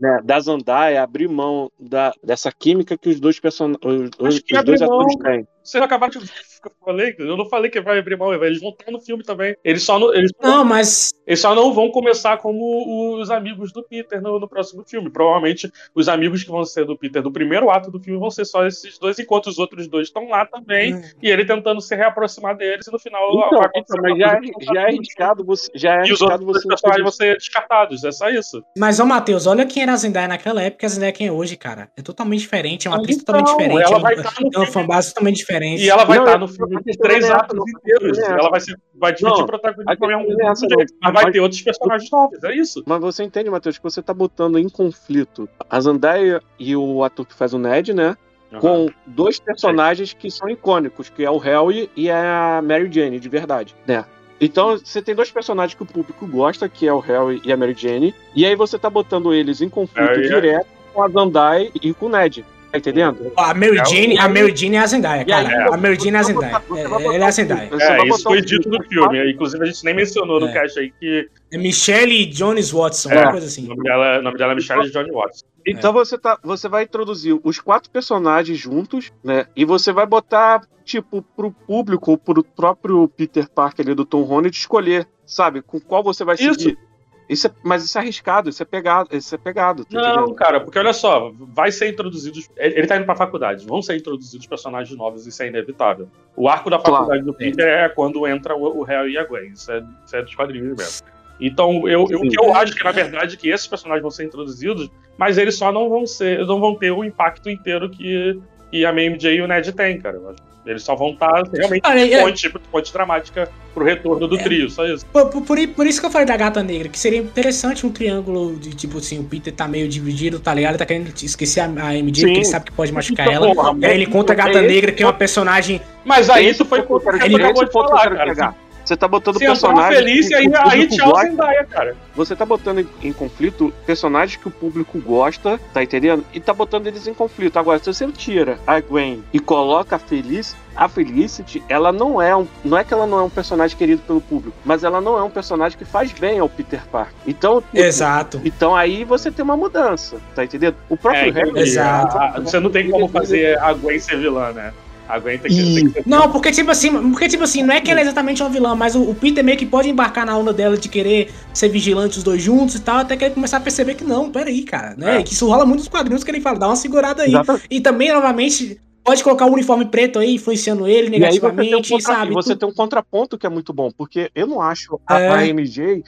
né, 0.00 0.20
da 0.24 0.38
Zandaia, 0.40 1.02
abrir 1.02 1.28
mão 1.28 1.70
da, 1.78 2.12
dessa 2.22 2.50
química 2.52 2.96
que 2.96 3.08
os 3.08 3.20
dois, 3.20 3.38
person... 3.40 3.72
os, 3.84 4.10
os- 4.18 4.42
dois 4.64 4.82
atores 4.82 5.16
têm. 5.16 5.46
Vocês 5.68 5.84
acabaram 5.84 6.10
de. 6.10 6.18
Eu 6.64 6.72
falei, 6.82 7.14
eu 7.18 7.36
não 7.36 7.46
falei 7.46 7.70
que 7.70 7.78
vai 7.80 7.98
abrir 7.98 8.16
mão, 8.16 8.32
eles 8.32 8.58
vão 8.60 8.70
estar 8.70 8.90
no 8.90 8.98
filme 9.00 9.22
também. 9.22 9.54
Eles 9.62 9.82
só 9.82 9.98
não, 9.98 10.12
eles, 10.14 10.32
Não, 10.42 10.64
mas 10.64 11.10
eles 11.26 11.40
só 11.40 11.54
não 11.54 11.74
vão 11.74 11.90
começar 11.90 12.38
como 12.38 13.16
os 13.20 13.30
amigos 13.30 13.70
do 13.70 13.82
Peter 13.82 14.20
no, 14.20 14.40
no 14.40 14.48
próximo 14.48 14.82
filme. 14.84 15.10
Provavelmente 15.10 15.70
os 15.94 16.08
amigos 16.08 16.42
que 16.42 16.50
vão 16.50 16.64
ser 16.64 16.86
do 16.86 16.96
Peter 16.96 17.22
do 17.22 17.30
primeiro 17.30 17.70
ato 17.70 17.90
do 17.90 18.00
filme 18.00 18.18
vão 18.18 18.30
ser 18.30 18.46
só 18.46 18.66
esses 18.66 18.98
dois, 18.98 19.18
enquanto 19.18 19.48
os 19.48 19.58
outros 19.58 19.86
dois 19.86 20.08
estão 20.08 20.26
lá 20.28 20.46
também. 20.46 21.00
E 21.22 21.28
ele 21.28 21.44
tentando 21.44 21.80
se 21.82 21.94
reaproximar 21.94 22.56
deles 22.56 22.86
e 22.86 22.90
no 22.90 22.98
final 22.98 23.28
Então, 23.30 23.62
então, 23.76 23.96
mas 24.02 24.18
já, 24.18 24.40
não 24.40 24.74
já 24.74 24.80
é 24.80 24.86
arriscado 24.86 25.44
você. 25.44 25.70
Já 25.74 25.94
é 26.02 26.06
E 26.06 26.12
os 26.12 26.22
outros 26.22 26.44
você 26.44 26.66
personagens 26.66 27.02
vão 27.02 27.12
ser 27.12 27.36
descartados, 27.36 28.02
é 28.04 28.10
só 28.10 28.30
isso. 28.30 28.64
Mas, 28.76 28.98
ô 28.98 29.04
Matheus, 29.04 29.46
olha 29.46 29.66
quem 29.66 29.82
era 29.82 29.92
a 29.92 29.96
Zendaya 29.96 30.26
naquela 30.28 30.62
época 30.62 30.84
e 30.84 30.86
a 30.86 30.88
Zendaya 30.88 31.12
quem 31.12 31.26
é 31.26 31.32
hoje, 31.32 31.56
cara. 31.56 31.90
É 31.96 32.02
totalmente 32.02 32.40
diferente, 32.40 32.86
é 32.86 32.90
uma 32.90 32.96
Ah, 32.96 33.00
atriz 33.00 33.16
então, 33.16 33.34
totalmente 33.34 33.58
diferente. 33.58 33.86
ela 33.86 33.98
é 33.98 34.00
vai 34.02 34.14
uma- 34.14 34.22
estar 34.22 34.40
no 34.42 34.50
é 34.54 34.58
uma 34.58 34.66
fanbase 34.66 35.08
totalmente 35.10 35.36
diferente. 35.36 35.57
E 35.64 35.88
ela 35.88 36.04
vai 36.04 36.18
Não, 36.18 36.24
estar 36.24 36.38
no 36.38 36.48
filme 36.48 36.82
de 36.82 36.96
três 36.98 37.30
atos 37.30 37.58
inteiros. 37.68 38.18
Ela 38.18 38.50
vai, 38.50 38.60
ser, 38.60 38.78
vai 38.94 39.12
dividir 39.12 39.38
Não, 39.38 39.46
protagonismo 39.46 39.96
com 39.96 40.42
é 40.42 40.46
essa, 40.46 40.66
não. 40.66 40.84
Mas 41.02 41.12
vai 41.14 41.32
ter 41.32 41.40
outros 41.40 41.62
personagens 41.62 42.10
novos, 42.10 42.42
é 42.44 42.54
isso. 42.54 42.82
Mas 42.86 43.00
você 43.00 43.24
entende, 43.24 43.50
Matheus, 43.50 43.78
que 43.78 43.82
você 43.82 44.02
tá 44.02 44.14
botando 44.14 44.58
em 44.58 44.68
conflito 44.68 45.48
a 45.68 45.80
Zandaia 45.80 46.42
e 46.58 46.76
o 46.76 47.02
ator 47.04 47.26
que 47.26 47.34
faz 47.34 47.52
o 47.54 47.58
Ned, 47.58 47.92
né? 47.92 48.16
Com 48.60 48.88
dois 49.06 49.38
personagens 49.38 50.14
que 50.14 50.30
são 50.30 50.48
icônicos, 50.48 51.10
que 51.10 51.22
é 51.22 51.30
o 51.30 51.36
Harry 51.36 51.90
e 51.94 52.10
a 52.10 52.62
Mary 52.64 52.90
Jane, 52.90 53.20
de 53.20 53.28
verdade, 53.28 53.74
né? 53.86 54.04
Então, 54.40 54.78
você 54.78 55.02
tem 55.02 55.14
dois 55.14 55.30
personagens 55.30 55.74
que 55.74 55.82
o 55.82 55.86
público 55.86 56.26
gosta, 56.26 56.68
que 56.68 56.86
é 56.86 56.92
o 56.92 57.00
Harry 57.00 57.42
e 57.44 57.52
a 57.52 57.56
Mary 57.56 57.74
Jane, 57.76 58.14
e 58.34 58.46
aí 58.46 58.54
você 58.54 58.78
tá 58.78 58.88
botando 58.88 59.34
eles 59.34 59.60
em 59.60 59.68
conflito 59.68 60.10
é- 60.10 60.20
direto 60.20 60.66
com 60.94 61.02
a 61.02 61.08
Zendaya 61.08 61.70
e 61.74 61.92
com 61.92 62.06
o 62.06 62.08
Ned. 62.08 62.44
Tá 62.70 62.76
entendendo? 62.78 63.32
A 63.36 63.54
Mary 63.54 63.78
É, 63.78 63.84
Jane, 63.86 64.18
a 64.18 64.28
Mary 64.28 64.54
Jane 64.54 64.76
é 64.76 64.80
a 64.80 64.86
Zendaya, 64.86 65.24
E 65.26 65.32
aí, 65.32 65.46
cara. 65.46 65.74
A 65.74 65.76
Mary 65.78 65.96
Jane 65.98 66.16
é 66.16 66.18
a 66.18 66.22
Zendaya. 66.22 66.62
É, 66.76 66.82
Ela 66.82 67.14
é 67.16 67.22
a 67.22 67.30
Zendaya. 67.30 67.70
É, 67.72 68.08
isso 68.08 68.22
foi 68.22 68.42
dito 68.42 68.68
no 68.68 68.82
filme. 68.84 69.32
Inclusive, 69.32 69.62
a 69.62 69.66
gente 69.66 69.82
nem 69.84 69.94
mencionou 69.94 70.38
no 70.38 70.48
É. 70.48 70.52
cast 70.52 70.78
aí 70.78 70.90
que 71.00 71.28
É 71.50 71.56
Michelle 71.56 72.26
Jones 72.26 72.70
Watson, 72.70 73.10
É. 73.10 73.22
uma 73.22 73.30
coisa 73.32 73.46
assim. 73.46 73.64
o 73.64 73.68
nome 73.68 73.82
dela, 73.82 74.18
o 74.18 74.22
nome 74.22 74.36
dela 74.36 74.52
é 74.52 74.54
Michelle 74.56 74.90
Johnny 74.90 75.10
Watts. 75.10 75.42
Então 75.66 75.92
você, 75.94 76.18
tá, 76.18 76.38
você 76.42 76.68
vai 76.68 76.82
introduzir 76.84 77.38
os 77.42 77.58
quatro 77.58 77.90
personagens 77.90 78.58
juntos, 78.58 79.10
né? 79.24 79.46
E 79.56 79.64
você 79.64 79.90
vai 79.92 80.04
botar, 80.06 80.60
tipo, 80.84 81.22
pro 81.36 81.50
público, 81.50 82.10
ou 82.10 82.18
pro 82.18 82.42
próprio 82.44 83.08
Peter 83.08 83.48
Parker 83.48 83.84
ali 83.86 83.94
do 83.94 84.04
Tom 84.04 84.22
Holland 84.22 84.54
escolher, 84.56 85.06
sabe, 85.24 85.62
com 85.62 85.80
qual 85.80 86.02
você 86.02 86.22
vai 86.24 86.34
Isso. 86.34 86.52
seguir. 86.60 86.70
Isso 86.72 86.87
é, 87.30 87.50
mas 87.62 87.84
isso 87.84 87.98
é 87.98 88.00
arriscado, 88.00 88.48
isso 88.48 88.62
é 88.62 88.66
pegado, 88.66 89.14
isso 89.14 89.34
é 89.34 89.38
pegado. 89.38 89.84
tá 89.84 89.98
Não, 90.00 90.08
entendendo? 90.10 90.34
cara, 90.34 90.60
porque 90.60 90.78
olha 90.78 90.92
só, 90.92 91.30
vai 91.54 91.70
ser 91.70 91.88
introduzidos. 91.90 92.48
Ele 92.56 92.86
tá 92.86 92.96
indo 92.96 93.04
pra 93.04 93.14
faculdade, 93.14 93.66
vão 93.66 93.82
ser 93.82 93.96
introduzidos 93.96 94.46
personagens 94.46 94.96
novos, 94.96 95.26
isso 95.26 95.42
é 95.42 95.48
inevitável. 95.48 96.08
O 96.34 96.48
arco 96.48 96.70
da 96.70 96.78
Claro. 96.78 96.94
faculdade 96.96 97.22
do 97.24 97.34
Peter 97.34 97.66
é 97.66 97.88
quando 97.88 98.26
entra 98.26 98.56
o, 98.56 98.78
o 98.78 98.82
Harry 98.82 99.12
e 99.12 99.18
a 99.18 99.24
Gwen, 99.24 99.52
isso 99.52 99.70
é, 99.70 99.84
isso 100.06 100.16
é 100.16 100.22
dos 100.22 100.34
quadrinhos 100.34 100.76
mesmo. 100.76 101.06
Então, 101.40 101.86
eu, 101.88 102.06
eu, 102.10 102.18
o 102.20 102.28
que 102.28 102.40
eu 102.40 102.52
acho 102.54 102.74
que, 102.74 102.82
na 102.82 102.90
verdade, 102.90 103.36
que 103.36 103.48
esses 103.48 103.66
personagens 103.66 104.02
vão 104.02 104.10
ser 104.10 104.24
introduzidos, 104.24 104.90
mas 105.16 105.38
eles 105.38 105.56
só 105.56 105.70
não 105.70 105.88
vão 105.88 106.04
ser, 106.06 106.44
não 106.46 106.58
vão 106.58 106.74
ter 106.74 106.90
o 106.90 107.04
impacto 107.04 107.48
inteiro 107.48 107.88
que, 107.88 108.40
que 108.70 108.84
a 108.84 108.92
MJ 108.92 109.36
e 109.36 109.40
o 109.42 109.46
Ned 109.46 109.72
têm, 109.72 110.00
cara. 110.00 110.16
Eu 110.16 110.30
acho. 110.30 110.47
Eles 110.68 110.82
só 110.82 110.94
vão 110.94 111.10
estar 111.10 111.42
realmente 111.52 111.82
Olha, 111.86 112.14
é- 112.14 112.22
ponte, 112.22 112.48
ponte 112.70 112.92
dramática 112.92 113.48
pro 113.72 113.84
retorno 113.84 114.28
do 114.28 114.36
trio, 114.36 114.68
só 114.68 114.84
isso. 114.86 115.06
Por, 115.06 115.30
por- 115.42 115.68
por 115.68 115.86
isso 115.86 115.98
que 116.00 116.06
eu 116.06 116.10
falei 116.10 116.26
da 116.26 116.36
gata 116.36 116.62
negra, 116.62 116.88
que 116.88 116.98
seria 116.98 117.18
interessante 117.18 117.86
um 117.86 117.90
triângulo 117.90 118.54
de 118.56 118.70
tipo 118.70 118.98
assim, 118.98 119.18
o 119.18 119.24
Peter 119.24 119.52
tá 119.52 119.66
meio 119.66 119.88
dividido, 119.88 120.38
tá 120.38 120.52
ligado? 120.52 120.72
Ele 120.72 120.78
tá 120.78 120.86
querendo 120.86 121.10
esquecer 121.22 121.60
a, 121.60 121.64
a 121.64 121.94
MJ, 121.94 122.24
porque 122.26 122.38
ele 122.38 122.44
sabe 122.44 122.66
que 122.66 122.72
pode 122.72 122.92
machucar 122.92 123.26
Então, 123.28 123.44
ela. 123.44 123.54
porra, 123.54 123.70
aí 123.82 123.94
ele 123.94 124.06
conta 124.06 124.32
a 124.32 124.34
é 124.34 124.36
gata 124.36 124.58
esse 124.58 124.68
negra, 124.68 124.92
que 124.92 125.02
é 125.02 125.06
uma 125.06 125.12
personagem. 125.12 125.80
Mas 126.04 126.28
aí 126.28 126.48
isso 126.50 126.64
foi 126.64 126.80
o 126.80 126.82
que 126.82 127.04
quero- 127.04 127.36
acabou 127.36 127.64
de 127.64 127.72
falar, 127.72 128.10
cara. 128.14 128.54
Você 128.88 128.96
tá 128.96 129.06
botando 129.06 129.36
Se 129.36 129.44
entrar 129.44 129.52
personagens. 129.54 129.98
feliz, 129.98 130.28
que 130.28 130.34
aí, 130.34 130.46
o 130.48 130.56
aí 130.56 130.62
público 130.70 130.96
tchau 130.96 131.10
gosta. 131.10 131.28
Zendaya, 131.28 131.64
cara. 131.66 131.96
Você 132.16 132.34
tá 132.34 132.46
botando 132.46 132.78
em, 132.78 132.88
em 133.02 133.12
conflito 133.12 133.70
personagens 133.84 134.40
que 134.40 134.48
o 134.48 134.50
público 134.50 134.98
gosta, 134.98 135.60
tá 135.74 135.82
entendendo? 135.82 136.24
E 136.32 136.40
tá 136.40 136.54
botando 136.54 136.86
eles 136.86 137.06
em 137.06 137.12
conflito. 137.12 137.58
Agora, 137.58 137.78
se 137.78 137.84
você 137.92 138.06
tira 138.10 138.58
a 138.66 138.80
Gwen 138.80 139.22
e 139.30 139.38
coloca 139.38 139.96
a 139.96 139.98
Feliz, 139.98 140.56
a 140.74 140.88
Felicity, 140.88 141.62
ela 141.68 141.92
não 141.92 142.22
é 142.22 142.34
um. 142.34 142.46
Não 142.64 142.78
é 142.78 142.82
que 142.82 142.94
ela 142.94 143.06
não 143.06 143.18
é 143.18 143.22
um 143.24 143.28
personagem 143.28 143.76
querido 143.76 144.00
pelo 144.06 144.22
público, 144.22 144.56
mas 144.64 144.82
ela 144.82 145.02
não 145.02 145.18
é 145.18 145.22
um 145.22 145.28
personagem 145.30 145.76
que 145.76 145.84
faz 145.84 146.10
bem 146.12 146.38
ao 146.38 146.48
Peter 146.48 146.80
Parker. 146.90 147.12
Então, 147.26 147.60
tipo, 147.60 147.76
Exato. 147.76 148.40
então 148.42 148.74
aí 148.74 149.04
você 149.04 149.30
tem 149.30 149.44
uma 149.44 149.56
mudança, 149.56 150.16
tá 150.34 150.44
entendendo? 150.44 150.76
O 150.88 150.96
próprio 150.96 151.28
É, 151.28 151.30
Harry. 151.30 151.58
Exato. 151.60 152.16
A- 152.16 152.36
a- 152.36 152.40
Você 152.40 152.58
não 152.58 152.70
tem 152.70 152.90
como 152.90 153.06
fazer 153.08 153.58
a 153.58 153.70
Gwen 153.74 153.98
ser 153.98 154.16
vilã, 154.18 154.50
né? 154.52 154.72
A 155.08 155.18
Gwen 155.18 155.38
tem 155.38 155.50
que, 155.50 155.90
ser 155.90 156.02
Não, 156.06 156.30
porque 156.30 156.50
tipo 156.52 156.70
assim, 156.70 157.10
porque 157.10 157.28
tipo 157.28 157.42
assim, 157.44 157.62
não 157.62 157.72
é 157.74 157.80
que 157.80 157.90
ela 157.90 158.00
é 158.00 158.02
exatamente 158.02 158.42
uma 158.42 158.50
vilã, 158.50 158.74
mas 158.74 158.94
o, 158.94 159.02
o 159.02 159.14
Peter 159.14 159.42
meio 159.42 159.56
que 159.56 159.64
pode 159.66 159.88
embarcar 159.88 160.26
na 160.26 160.36
onda 160.36 160.52
dela 160.52 160.76
de 160.76 160.88
querer 160.88 161.30
ser 161.54 161.68
vigilante 161.70 162.18
os 162.18 162.22
dois 162.24 162.42
juntos 162.42 162.74
e 162.74 162.80
tal, 162.80 162.98
até 162.98 163.16
que 163.16 163.24
ele 163.24 163.34
começar 163.34 163.56
a 163.56 163.60
perceber 163.60 163.94
que 163.94 164.04
não, 164.04 164.30
peraí, 164.30 164.62
cara, 164.62 164.94
né? 164.96 165.20
É. 165.20 165.22
Que 165.22 165.32
isso 165.32 165.46
rola 165.48 165.64
muito 165.64 165.80
nos 165.80 165.88
quadrinhos 165.88 166.22
que 166.22 166.30
ele 166.30 166.40
fala, 166.40 166.58
dá 166.58 166.66
uma 166.68 166.76
segurada 166.76 167.22
aí. 167.22 167.30
Exatamente. 167.30 167.66
E 167.70 167.80
também, 167.80 168.12
novamente, 168.12 168.78
pode 169.02 169.24
colocar 169.24 169.46
o 169.46 169.52
uniforme 169.54 169.86
preto 169.86 170.18
aí, 170.18 170.34
influenciando 170.34 170.86
ele 170.86 171.16
E 171.16 171.24
aí 171.24 171.32
você 171.32 171.40
tem, 171.40 171.48
um 171.50 171.54
negativamente, 171.54 171.88
contra- 171.90 172.14
sabe? 172.14 172.30
e 172.30 172.34
você 172.34 172.54
tem 172.54 172.68
um 172.68 172.74
contraponto 172.74 173.38
que 173.38 173.46
é 173.46 173.48
muito 173.48 173.72
bom, 173.72 173.90
porque 173.96 174.30
eu 174.34 174.46
não 174.46 174.60
acho 174.60 175.00
a, 175.06 175.18
É. 175.18 175.28
a 175.30 175.46
MJ, 175.46 176.04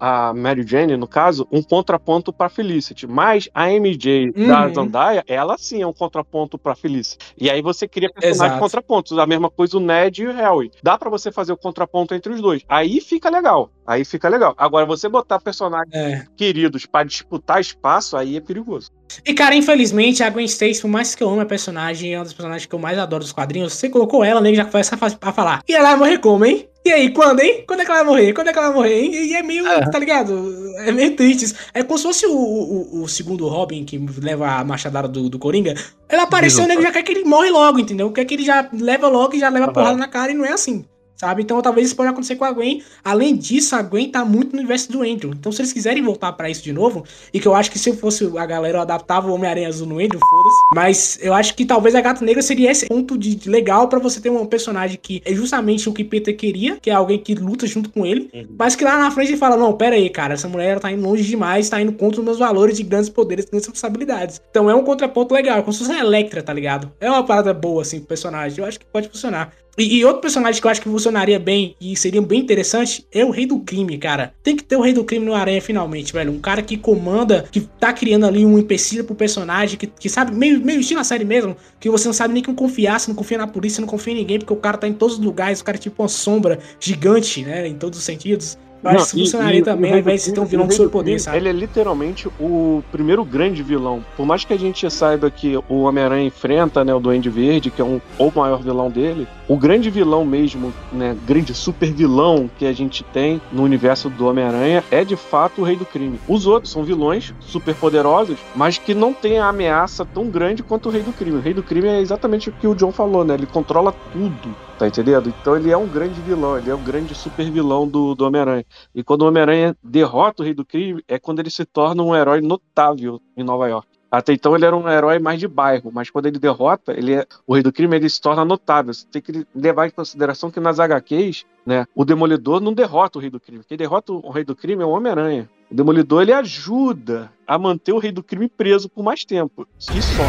a 0.00 0.32
Mary 0.34 0.64
Jane, 0.66 0.96
no 0.96 1.06
caso, 1.06 1.46
um 1.50 1.62
contraponto 1.62 2.32
pra 2.32 2.48
Felicity. 2.48 3.06
Mas 3.06 3.48
a 3.54 3.70
MJ 3.72 4.32
da 4.32 4.66
Uhum. 4.66 4.74
Zendaya, 4.74 5.24
ela 5.26 5.56
sim 5.58 5.82
é 5.82 5.86
um 5.86 5.92
contraponto 5.92 6.58
pra 6.58 6.74
Felicity. 6.74 7.18
E 7.38 7.50
aí 7.50 7.60
você 7.62 7.86
cria 7.88 8.10
personagens 8.10 8.60
contrapontos. 8.60 9.18
A 9.18 9.26
mesma 9.26 9.50
coisa 9.50 9.76
o 9.76 9.80
Ned 9.80 10.22
e 10.22 10.26
o 10.26 10.32
Harry. 10.32 10.70
Dá 10.82 10.96
pra 10.98 11.10
você 11.10 11.30
fazer 11.32 11.52
o 11.52 11.56
contraponto 11.56 12.14
entre 12.14 12.32
os 12.32 12.40
dois. 12.40 12.62
Aí 12.68 13.00
fica 13.00 13.28
legal. 13.30 13.70
Aí 13.86 14.04
fica 14.04 14.28
legal. 14.28 14.54
Agora, 14.56 14.86
você 14.86 15.08
botar 15.08 15.40
personagens 15.40 15.92
É. 15.94 16.24
queridos 16.36 16.86
pra 16.86 17.02
disputar 17.02 17.60
espaço, 17.60 18.16
aí 18.16 18.36
é 18.36 18.40
perigoso. 18.40 18.90
E, 19.26 19.34
cara, 19.34 19.54
infelizmente, 19.54 20.22
a 20.22 20.30
Gwen 20.30 20.44
Stacy, 20.46 20.80
por 20.80 20.88
mais 20.88 21.14
que 21.14 21.22
eu 21.22 21.28
ame 21.28 21.42
a 21.42 21.46
personagem, 21.46 22.14
é 22.14 22.18
uma 22.18 22.24
das 22.24 22.32
personagens 22.32 22.64
que 22.66 22.74
eu 22.74 22.78
mais 22.78 22.96
adoro 22.98 23.22
dos 23.24 23.32
quadrinhos, 23.32 23.72
você 23.74 23.88
colocou 23.90 24.24
ela, 24.24 24.40
né, 24.40 24.54
já 24.54 24.64
começa 24.64 24.94
a 24.94 24.98
fa- 24.98 25.18
a 25.20 25.32
falar. 25.32 25.60
E 25.68 25.74
ela 25.74 25.90
vai 25.90 25.96
morrer 25.98 26.18
como, 26.18 26.44
hein? 26.46 26.66
E 26.84 26.90
aí, 26.90 27.10
quando, 27.10 27.40
hein? 27.40 27.62
Quando 27.66 27.80
é 27.80 27.84
que 27.84 27.90
ela 27.90 28.02
vai 28.02 28.08
morrer? 28.08 28.32
Quando 28.32 28.48
é 28.48 28.52
que 28.52 28.58
ela 28.58 28.68
vai 28.68 28.76
morrer, 28.76 29.00
hein? 29.02 29.14
E 29.14 29.34
é 29.34 29.42
meio, 29.42 29.64
tá 29.90 29.98
ligado? 29.98 30.74
É 30.78 30.90
meio 30.90 31.14
triste. 31.14 31.44
isso. 31.44 31.54
É 31.72 31.82
como 31.84 31.96
se 31.96 32.04
fosse 32.04 32.26
o, 32.26 32.34
o, 32.34 33.02
o 33.02 33.08
segundo 33.08 33.46
Robin 33.46 33.84
que 33.84 33.98
leva 34.18 34.48
a 34.48 34.64
machadada 34.64 35.06
do, 35.06 35.28
do 35.28 35.38
Coringa. 35.38 35.74
Ela 36.08 36.24
apareceu, 36.24 36.64
o 36.64 36.66
nego 36.66 36.82
já 36.82 36.90
quer 36.90 37.04
que 37.04 37.12
ele 37.12 37.24
morre 37.24 37.50
logo, 37.50 37.78
entendeu? 37.78 38.10
Quer 38.10 38.24
que 38.24 38.34
ele 38.34 38.44
já 38.44 38.68
leva 38.72 39.08
logo 39.08 39.36
e 39.36 39.38
já 39.38 39.48
leva 39.48 39.66
Aham. 39.66 39.72
porrada 39.72 39.96
na 39.96 40.08
cara 40.08 40.32
e 40.32 40.34
não 40.34 40.44
é 40.44 40.52
assim. 40.52 40.84
Sabe? 41.22 41.40
Então 41.42 41.62
talvez 41.62 41.86
isso 41.86 41.94
pode 41.94 42.08
acontecer 42.08 42.34
com 42.34 42.44
a 42.44 42.50
Gwen. 42.50 42.82
Além 43.04 43.36
disso, 43.36 43.76
a 43.76 43.82
Gwen 43.82 44.10
tá 44.10 44.24
muito 44.24 44.54
no 44.54 44.58
universo 44.58 44.90
do 44.90 45.02
Andrew. 45.02 45.30
Então, 45.32 45.52
se 45.52 45.60
eles 45.60 45.72
quiserem 45.72 46.02
voltar 46.02 46.32
pra 46.32 46.50
isso 46.50 46.64
de 46.64 46.72
novo, 46.72 47.04
e 47.32 47.38
que 47.38 47.46
eu 47.46 47.54
acho 47.54 47.70
que 47.70 47.78
se 47.78 47.90
eu 47.90 47.96
fosse 47.96 48.28
a 48.36 48.44
galera, 48.44 48.78
eu 48.78 48.82
adaptava 48.82 49.28
o 49.30 49.34
Homem-Aranha 49.34 49.68
Azul 49.68 49.86
no 49.86 50.00
Andrew, 50.00 50.18
foda-se. 50.18 50.56
Mas 50.74 51.18
eu 51.22 51.32
acho 51.32 51.54
que 51.54 51.64
talvez 51.64 51.94
a 51.94 52.00
Gata 52.00 52.24
Negra 52.24 52.42
seria 52.42 52.72
esse 52.72 52.86
ponto 52.88 53.16
de 53.16 53.36
de 53.36 53.48
legal 53.48 53.86
pra 53.88 54.00
você 54.00 54.20
ter 54.20 54.30
um 54.30 54.44
personagem 54.46 54.98
que 55.00 55.22
é 55.24 55.32
justamente 55.32 55.88
o 55.88 55.92
que 55.92 56.02
Peter 56.02 56.36
queria, 56.36 56.76
que 56.82 56.90
é 56.90 56.92
alguém 56.92 57.18
que 57.20 57.34
luta 57.36 57.68
junto 57.68 57.88
com 57.88 58.04
ele, 58.04 58.28
Uhum. 58.34 58.46
mas 58.58 58.74
que 58.74 58.82
lá 58.82 58.98
na 58.98 59.10
frente 59.12 59.28
ele 59.30 59.36
fala: 59.38 59.56
Não, 59.56 59.72
pera 59.74 59.94
aí, 59.94 60.10
cara, 60.10 60.34
essa 60.34 60.48
mulher 60.48 60.80
tá 60.80 60.90
indo 60.90 61.02
longe 61.02 61.22
demais, 61.22 61.68
tá 61.70 61.80
indo 61.80 61.92
contra 61.92 62.18
os 62.18 62.24
meus 62.24 62.38
valores 62.40 62.76
de 62.76 62.82
grandes 62.82 63.08
poderes, 63.08 63.44
grandes 63.44 63.68
responsabilidades. 63.68 64.40
Então 64.50 64.68
é 64.68 64.74
um 64.74 64.82
contraponto 64.82 65.32
legal, 65.34 65.58
é 65.58 65.62
como 65.62 65.72
se 65.72 65.78
fosse 65.78 65.90
uma 65.92 66.00
Electra, 66.00 66.42
tá 66.42 66.52
ligado? 66.52 66.90
É 67.00 67.08
uma 67.08 67.24
parada 67.24 67.54
boa, 67.54 67.82
assim, 67.82 67.98
pro 67.98 68.08
personagem. 68.08 68.58
Eu 68.58 68.64
acho 68.66 68.80
que 68.80 68.86
pode 68.86 69.08
funcionar. 69.08 69.52
E, 69.76 69.96
e 69.96 70.04
outro 70.04 70.20
personagem 70.20 70.60
que 70.60 70.66
eu 70.66 70.70
acho 70.70 70.82
que 70.82 70.88
funcionaria 70.88 71.38
bem 71.38 71.74
e 71.80 71.96
seria 71.96 72.20
bem 72.20 72.40
interessante 72.40 73.06
é 73.10 73.24
o 73.24 73.30
Rei 73.30 73.46
do 73.46 73.58
Crime, 73.60 73.96
cara. 73.96 74.34
Tem 74.42 74.54
que 74.54 74.62
ter 74.62 74.76
o 74.76 74.82
Rei 74.82 74.92
do 74.92 75.02
Crime 75.02 75.24
no 75.24 75.34
Aranha 75.34 75.62
finalmente, 75.62 76.12
velho. 76.12 76.30
Um 76.30 76.38
cara 76.38 76.60
que 76.60 76.76
comanda, 76.76 77.46
que 77.50 77.60
tá 77.60 77.90
criando 77.92 78.26
ali 78.26 78.44
um 78.44 78.58
empecilho 78.58 79.04
pro 79.04 79.14
personagem, 79.14 79.78
que, 79.78 79.86
que 79.86 80.10
sabe, 80.10 80.34
meio, 80.34 80.60
meio 80.60 80.80
estilo 80.80 81.00
a 81.00 81.04
série 81.04 81.24
mesmo, 81.24 81.56
que 81.80 81.88
você 81.88 82.06
não 82.06 82.12
sabe 82.12 82.34
nem 82.34 82.42
quem 82.42 82.54
confiar, 82.54 83.00
você 83.00 83.08
não 83.08 83.16
confia 83.16 83.38
na 83.38 83.46
polícia, 83.46 83.80
não 83.80 83.88
confia 83.88 84.12
em 84.12 84.16
ninguém, 84.16 84.38
porque 84.38 84.52
o 84.52 84.56
cara 84.56 84.76
tá 84.76 84.86
em 84.86 84.92
todos 84.92 85.18
os 85.18 85.24
lugares, 85.24 85.60
o 85.60 85.64
cara 85.64 85.78
é 85.78 85.80
tipo 85.80 86.02
uma 86.02 86.08
sombra 86.08 86.58
gigante, 86.78 87.42
né, 87.42 87.66
em 87.66 87.74
todos 87.74 87.98
os 87.98 88.04
sentidos. 88.04 88.58
Isso 88.84 89.16
Não, 89.16 89.22
e- 89.22 89.24
funcionaria 89.26 89.60
e- 89.60 89.62
também, 89.62 89.90
e 89.90 89.92
o 89.92 89.94
ao 89.94 90.00
invés 90.00 90.24
de 90.24 90.32
ter 90.32 90.40
um 90.40 90.44
vilão 90.44 90.66
com 90.66 90.72
superpoder, 90.72 91.20
sabe? 91.20 91.36
Ele 91.36 91.48
é 91.48 91.52
literalmente 91.52 92.28
o 92.40 92.82
primeiro 92.90 93.24
grande 93.24 93.62
vilão. 93.62 94.04
Por 94.16 94.26
mais 94.26 94.44
que 94.44 94.52
a 94.52 94.58
gente 94.58 94.90
saiba 94.90 95.30
que 95.30 95.56
o 95.68 95.82
Homem-Aranha 95.82 96.26
enfrenta, 96.26 96.84
né, 96.84 96.92
o 96.92 96.98
Duende 96.98 97.30
Verde, 97.30 97.70
que 97.70 97.80
é 97.80 97.84
um, 97.84 98.00
o 98.18 98.32
maior 98.34 98.60
vilão 98.60 98.90
dele, 98.90 99.28
o 99.46 99.56
grande 99.56 99.88
vilão 99.90 100.24
mesmo, 100.24 100.72
né, 100.92 101.16
grande 101.26 101.54
super 101.54 101.92
vilão 101.92 102.50
que 102.58 102.66
a 102.66 102.72
gente 102.72 103.04
tem 103.04 103.40
no 103.52 103.62
universo 103.62 104.10
do 104.10 104.26
Homem-Aranha 104.26 104.82
é 104.90 105.04
de 105.04 105.14
fato 105.16 105.60
o 105.60 105.64
Rei 105.64 105.76
do 105.76 105.84
Crime. 105.84 106.18
Os 106.26 106.46
outros 106.46 106.72
são 106.72 106.82
vilões 106.82 107.32
super 107.40 107.74
poderosos, 107.74 108.38
mas 108.54 108.78
que 108.78 108.94
não 108.94 109.12
têm 109.12 109.38
a 109.38 109.48
ameaça 109.48 110.04
tão 110.04 110.28
grande 110.28 110.62
quanto 110.62 110.88
o 110.88 110.92
Rei 110.92 111.02
do 111.02 111.12
Crime. 111.12 111.36
O 111.36 111.40
Rei 111.40 111.54
do 111.54 111.62
Crime 111.62 111.86
é 111.88 112.00
exatamente 112.00 112.48
o 112.48 112.52
que 112.52 112.66
o 112.66 112.74
John 112.74 112.90
falou, 112.90 113.24
né? 113.24 113.34
Ele 113.34 113.46
controla 113.46 113.94
tudo. 114.12 114.56
Tá 114.78 114.88
entendendo? 114.88 115.32
Então 115.40 115.54
ele 115.54 115.70
é 115.70 115.76
um 115.76 115.86
grande 115.86 116.20
vilão, 116.20 116.58
ele 116.58 116.68
é 116.68 116.74
um 116.74 116.82
grande 116.82 117.14
super 117.14 117.48
vilão 117.48 117.86
do, 117.86 118.16
do 118.16 118.24
Homem-Aranha. 118.24 118.64
E 118.94 119.02
quando 119.02 119.22
o 119.22 119.28
Homem-Aranha 119.28 119.76
derrota 119.82 120.42
o 120.42 120.44
Rei 120.44 120.54
do 120.54 120.64
Crime, 120.64 121.02
é 121.08 121.18
quando 121.18 121.40
ele 121.40 121.50
se 121.50 121.64
torna 121.64 122.02
um 122.02 122.14
herói 122.14 122.40
notável 122.40 123.20
em 123.36 123.44
Nova 123.44 123.68
York. 123.68 123.88
Até 124.12 124.34
então 124.34 124.54
ele 124.54 124.66
era 124.66 124.76
um 124.76 124.86
herói 124.86 125.18
mais 125.18 125.40
de 125.40 125.48
bairro, 125.48 125.90
mas 125.90 126.10
quando 126.10 126.26
ele 126.26 126.38
derrota, 126.38 126.92
ele 126.92 127.14
é, 127.14 127.26
o 127.46 127.54
Rei 127.54 127.62
do 127.62 127.72
Crime 127.72 127.96
ele 127.96 128.10
se 128.10 128.20
torna 128.20 128.44
notável. 128.44 128.92
Você 128.92 129.06
tem 129.06 129.22
que 129.22 129.46
levar 129.54 129.86
em 129.86 129.90
consideração 129.90 130.50
que 130.50 130.60
nas 130.60 130.78
HQs, 130.78 131.46
né, 131.64 131.86
o 131.94 132.04
Demolidor 132.04 132.60
não 132.60 132.74
derrota 132.74 133.18
o 133.18 133.22
Rei 133.22 133.30
do 133.30 133.40
Crime. 133.40 133.64
Quem 133.66 133.78
derrota 133.78 134.12
o 134.12 134.30
Rei 134.30 134.44
do 134.44 134.54
Crime 134.54 134.82
é 134.82 134.84
o 134.86 134.90
Homem-Aranha. 134.90 135.48
O 135.70 135.74
Demolidor 135.74 136.20
ele 136.20 136.32
ajuda 136.34 137.32
a 137.46 137.58
manter 137.58 137.94
o 137.94 137.98
Rei 137.98 138.12
do 138.12 138.22
Crime 138.22 138.50
preso 138.50 138.86
por 138.90 139.02
mais 139.02 139.24
tempo. 139.24 139.66
E 139.78 140.02
só. 140.02 140.24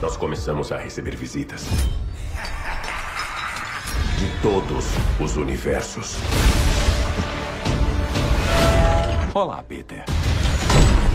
Nós 0.00 0.16
começamos 0.16 0.70
a 0.70 0.76
receber 0.76 1.16
visitas. 1.16 1.66
De 4.18 4.40
todos 4.40 4.86
os 5.20 5.36
universos. 5.36 6.16
Olá, 9.34 9.64
Peter. 9.66 10.04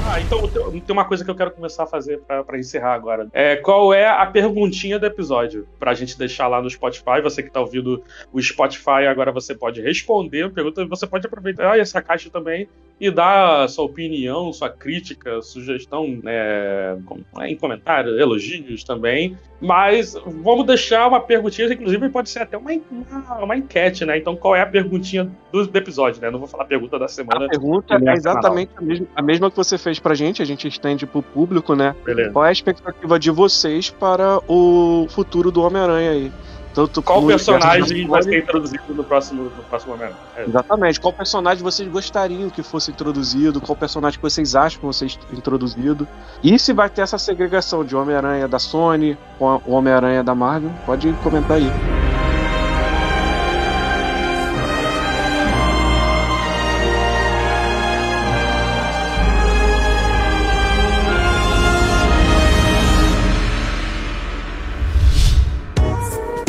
Ah, 0.07 0.21
então 0.21 0.41
tem 0.47 0.83
uma 0.93 1.05
coisa 1.05 1.23
que 1.25 1.29
eu 1.29 1.35
quero 1.35 1.51
começar 1.51 1.83
a 1.83 1.87
fazer 1.87 2.19
pra, 2.21 2.43
pra 2.43 2.57
encerrar 2.57 2.93
agora. 2.93 3.27
É, 3.33 3.55
qual 3.57 3.93
é 3.93 4.07
a 4.07 4.25
perguntinha 4.25 4.97
do 4.97 5.05
episódio? 5.05 5.67
Pra 5.79 5.93
gente 5.93 6.17
deixar 6.17 6.47
lá 6.47 6.61
no 6.61 6.69
Spotify. 6.69 7.21
Você 7.21 7.43
que 7.43 7.51
tá 7.51 7.59
ouvindo 7.59 8.03
o 8.31 8.41
Spotify, 8.41 9.05
agora 9.09 9.31
você 9.31 9.53
pode 9.53 9.81
responder 9.81 10.43
a 10.45 10.49
pergunta. 10.49 10.85
Você 10.85 11.05
pode 11.05 11.27
aproveitar 11.27 11.77
essa 11.77 12.01
caixa 12.01 12.29
também 12.29 12.67
e 12.99 13.11
dar 13.11 13.67
sua 13.69 13.85
opinião, 13.85 14.51
sua 14.51 14.69
crítica, 14.69 15.39
sugestão 15.41 16.07
né, 16.23 16.99
com- 17.05 17.19
em 17.43 17.55
comentários, 17.55 18.17
elogios 18.19 18.83
também. 18.83 19.37
Mas 19.59 20.13
vamos 20.25 20.65
deixar 20.65 21.07
uma 21.07 21.19
perguntinha, 21.19 21.67
inclusive 21.71 22.09
pode 22.09 22.29
ser 22.29 22.39
até 22.43 22.57
uma, 22.57 22.71
uma, 22.91 23.35
uma 23.43 23.57
enquete, 23.57 24.05
né? 24.05 24.17
Então 24.17 24.35
qual 24.35 24.55
é 24.55 24.61
a 24.61 24.65
perguntinha 24.67 25.29
do, 25.51 25.65
do 25.65 25.77
episódio, 25.77 26.21
né? 26.21 26.29
Não 26.29 26.37
vou 26.39 26.47
falar 26.47 26.63
a 26.63 26.67
pergunta 26.67 26.97
da 26.99 27.07
semana. 27.07 27.45
A 27.45 27.49
pergunta 27.49 27.95
é 27.95 28.13
exatamente 28.13 28.71
a 28.75 28.81
mesma, 28.81 29.07
a 29.15 29.21
mesma 29.21 29.49
que 29.51 29.57
você 29.57 29.77
fez 29.77 29.96
pra 30.01 30.15
gente, 30.15 30.41
a 30.41 30.45
gente 30.45 30.67
estende 30.67 31.05
pro 31.05 31.21
público, 31.21 31.75
né? 31.75 31.95
Beleza. 32.03 32.31
Qual 32.31 32.45
é 32.45 32.49
a 32.49 32.51
expectativa 32.51 33.19
de 33.19 33.31
vocês 33.31 33.89
para 33.89 34.39
o 34.47 35.07
futuro 35.09 35.51
do 35.51 35.61
Homem-Aranha 35.61 36.11
aí? 36.11 36.31
Tanto 36.77 37.01
Qual 37.01 37.25
personagem 37.25 38.05
vai 38.07 38.21
ser 38.21 38.37
introduzido 38.37 38.93
no 38.93 39.03
próximo, 39.03 39.45
no 39.45 39.63
próximo 39.63 39.97
momento? 39.97 40.15
É. 40.35 40.43
Exatamente. 40.43 40.99
Qual 40.99 41.11
personagem 41.11 41.63
vocês 41.63 41.89
gostariam 41.89 42.51
que 42.51 42.61
fosse 42.61 42.91
introduzido? 42.91 43.59
Qual 43.59 43.75
personagem 43.75 44.19
que 44.19 44.23
vocês 44.23 44.55
acham 44.55 44.79
que 44.79 44.85
fosse 44.85 45.17
introduzido? 45.33 46.07
E 46.43 46.59
se 46.59 46.73
vai 46.73 46.87
ter 46.87 47.01
essa 47.01 47.17
segregação 47.17 47.83
de 47.83 47.95
Homem-Aranha 47.95 48.47
da 48.47 48.59
Sony 48.59 49.17
com 49.39 49.59
o 49.65 49.71
Homem-Aranha 49.71 50.23
da 50.23 50.35
Marvel? 50.35 50.69
Pode 50.85 51.11
comentar 51.23 51.57
aí. 51.57 52.16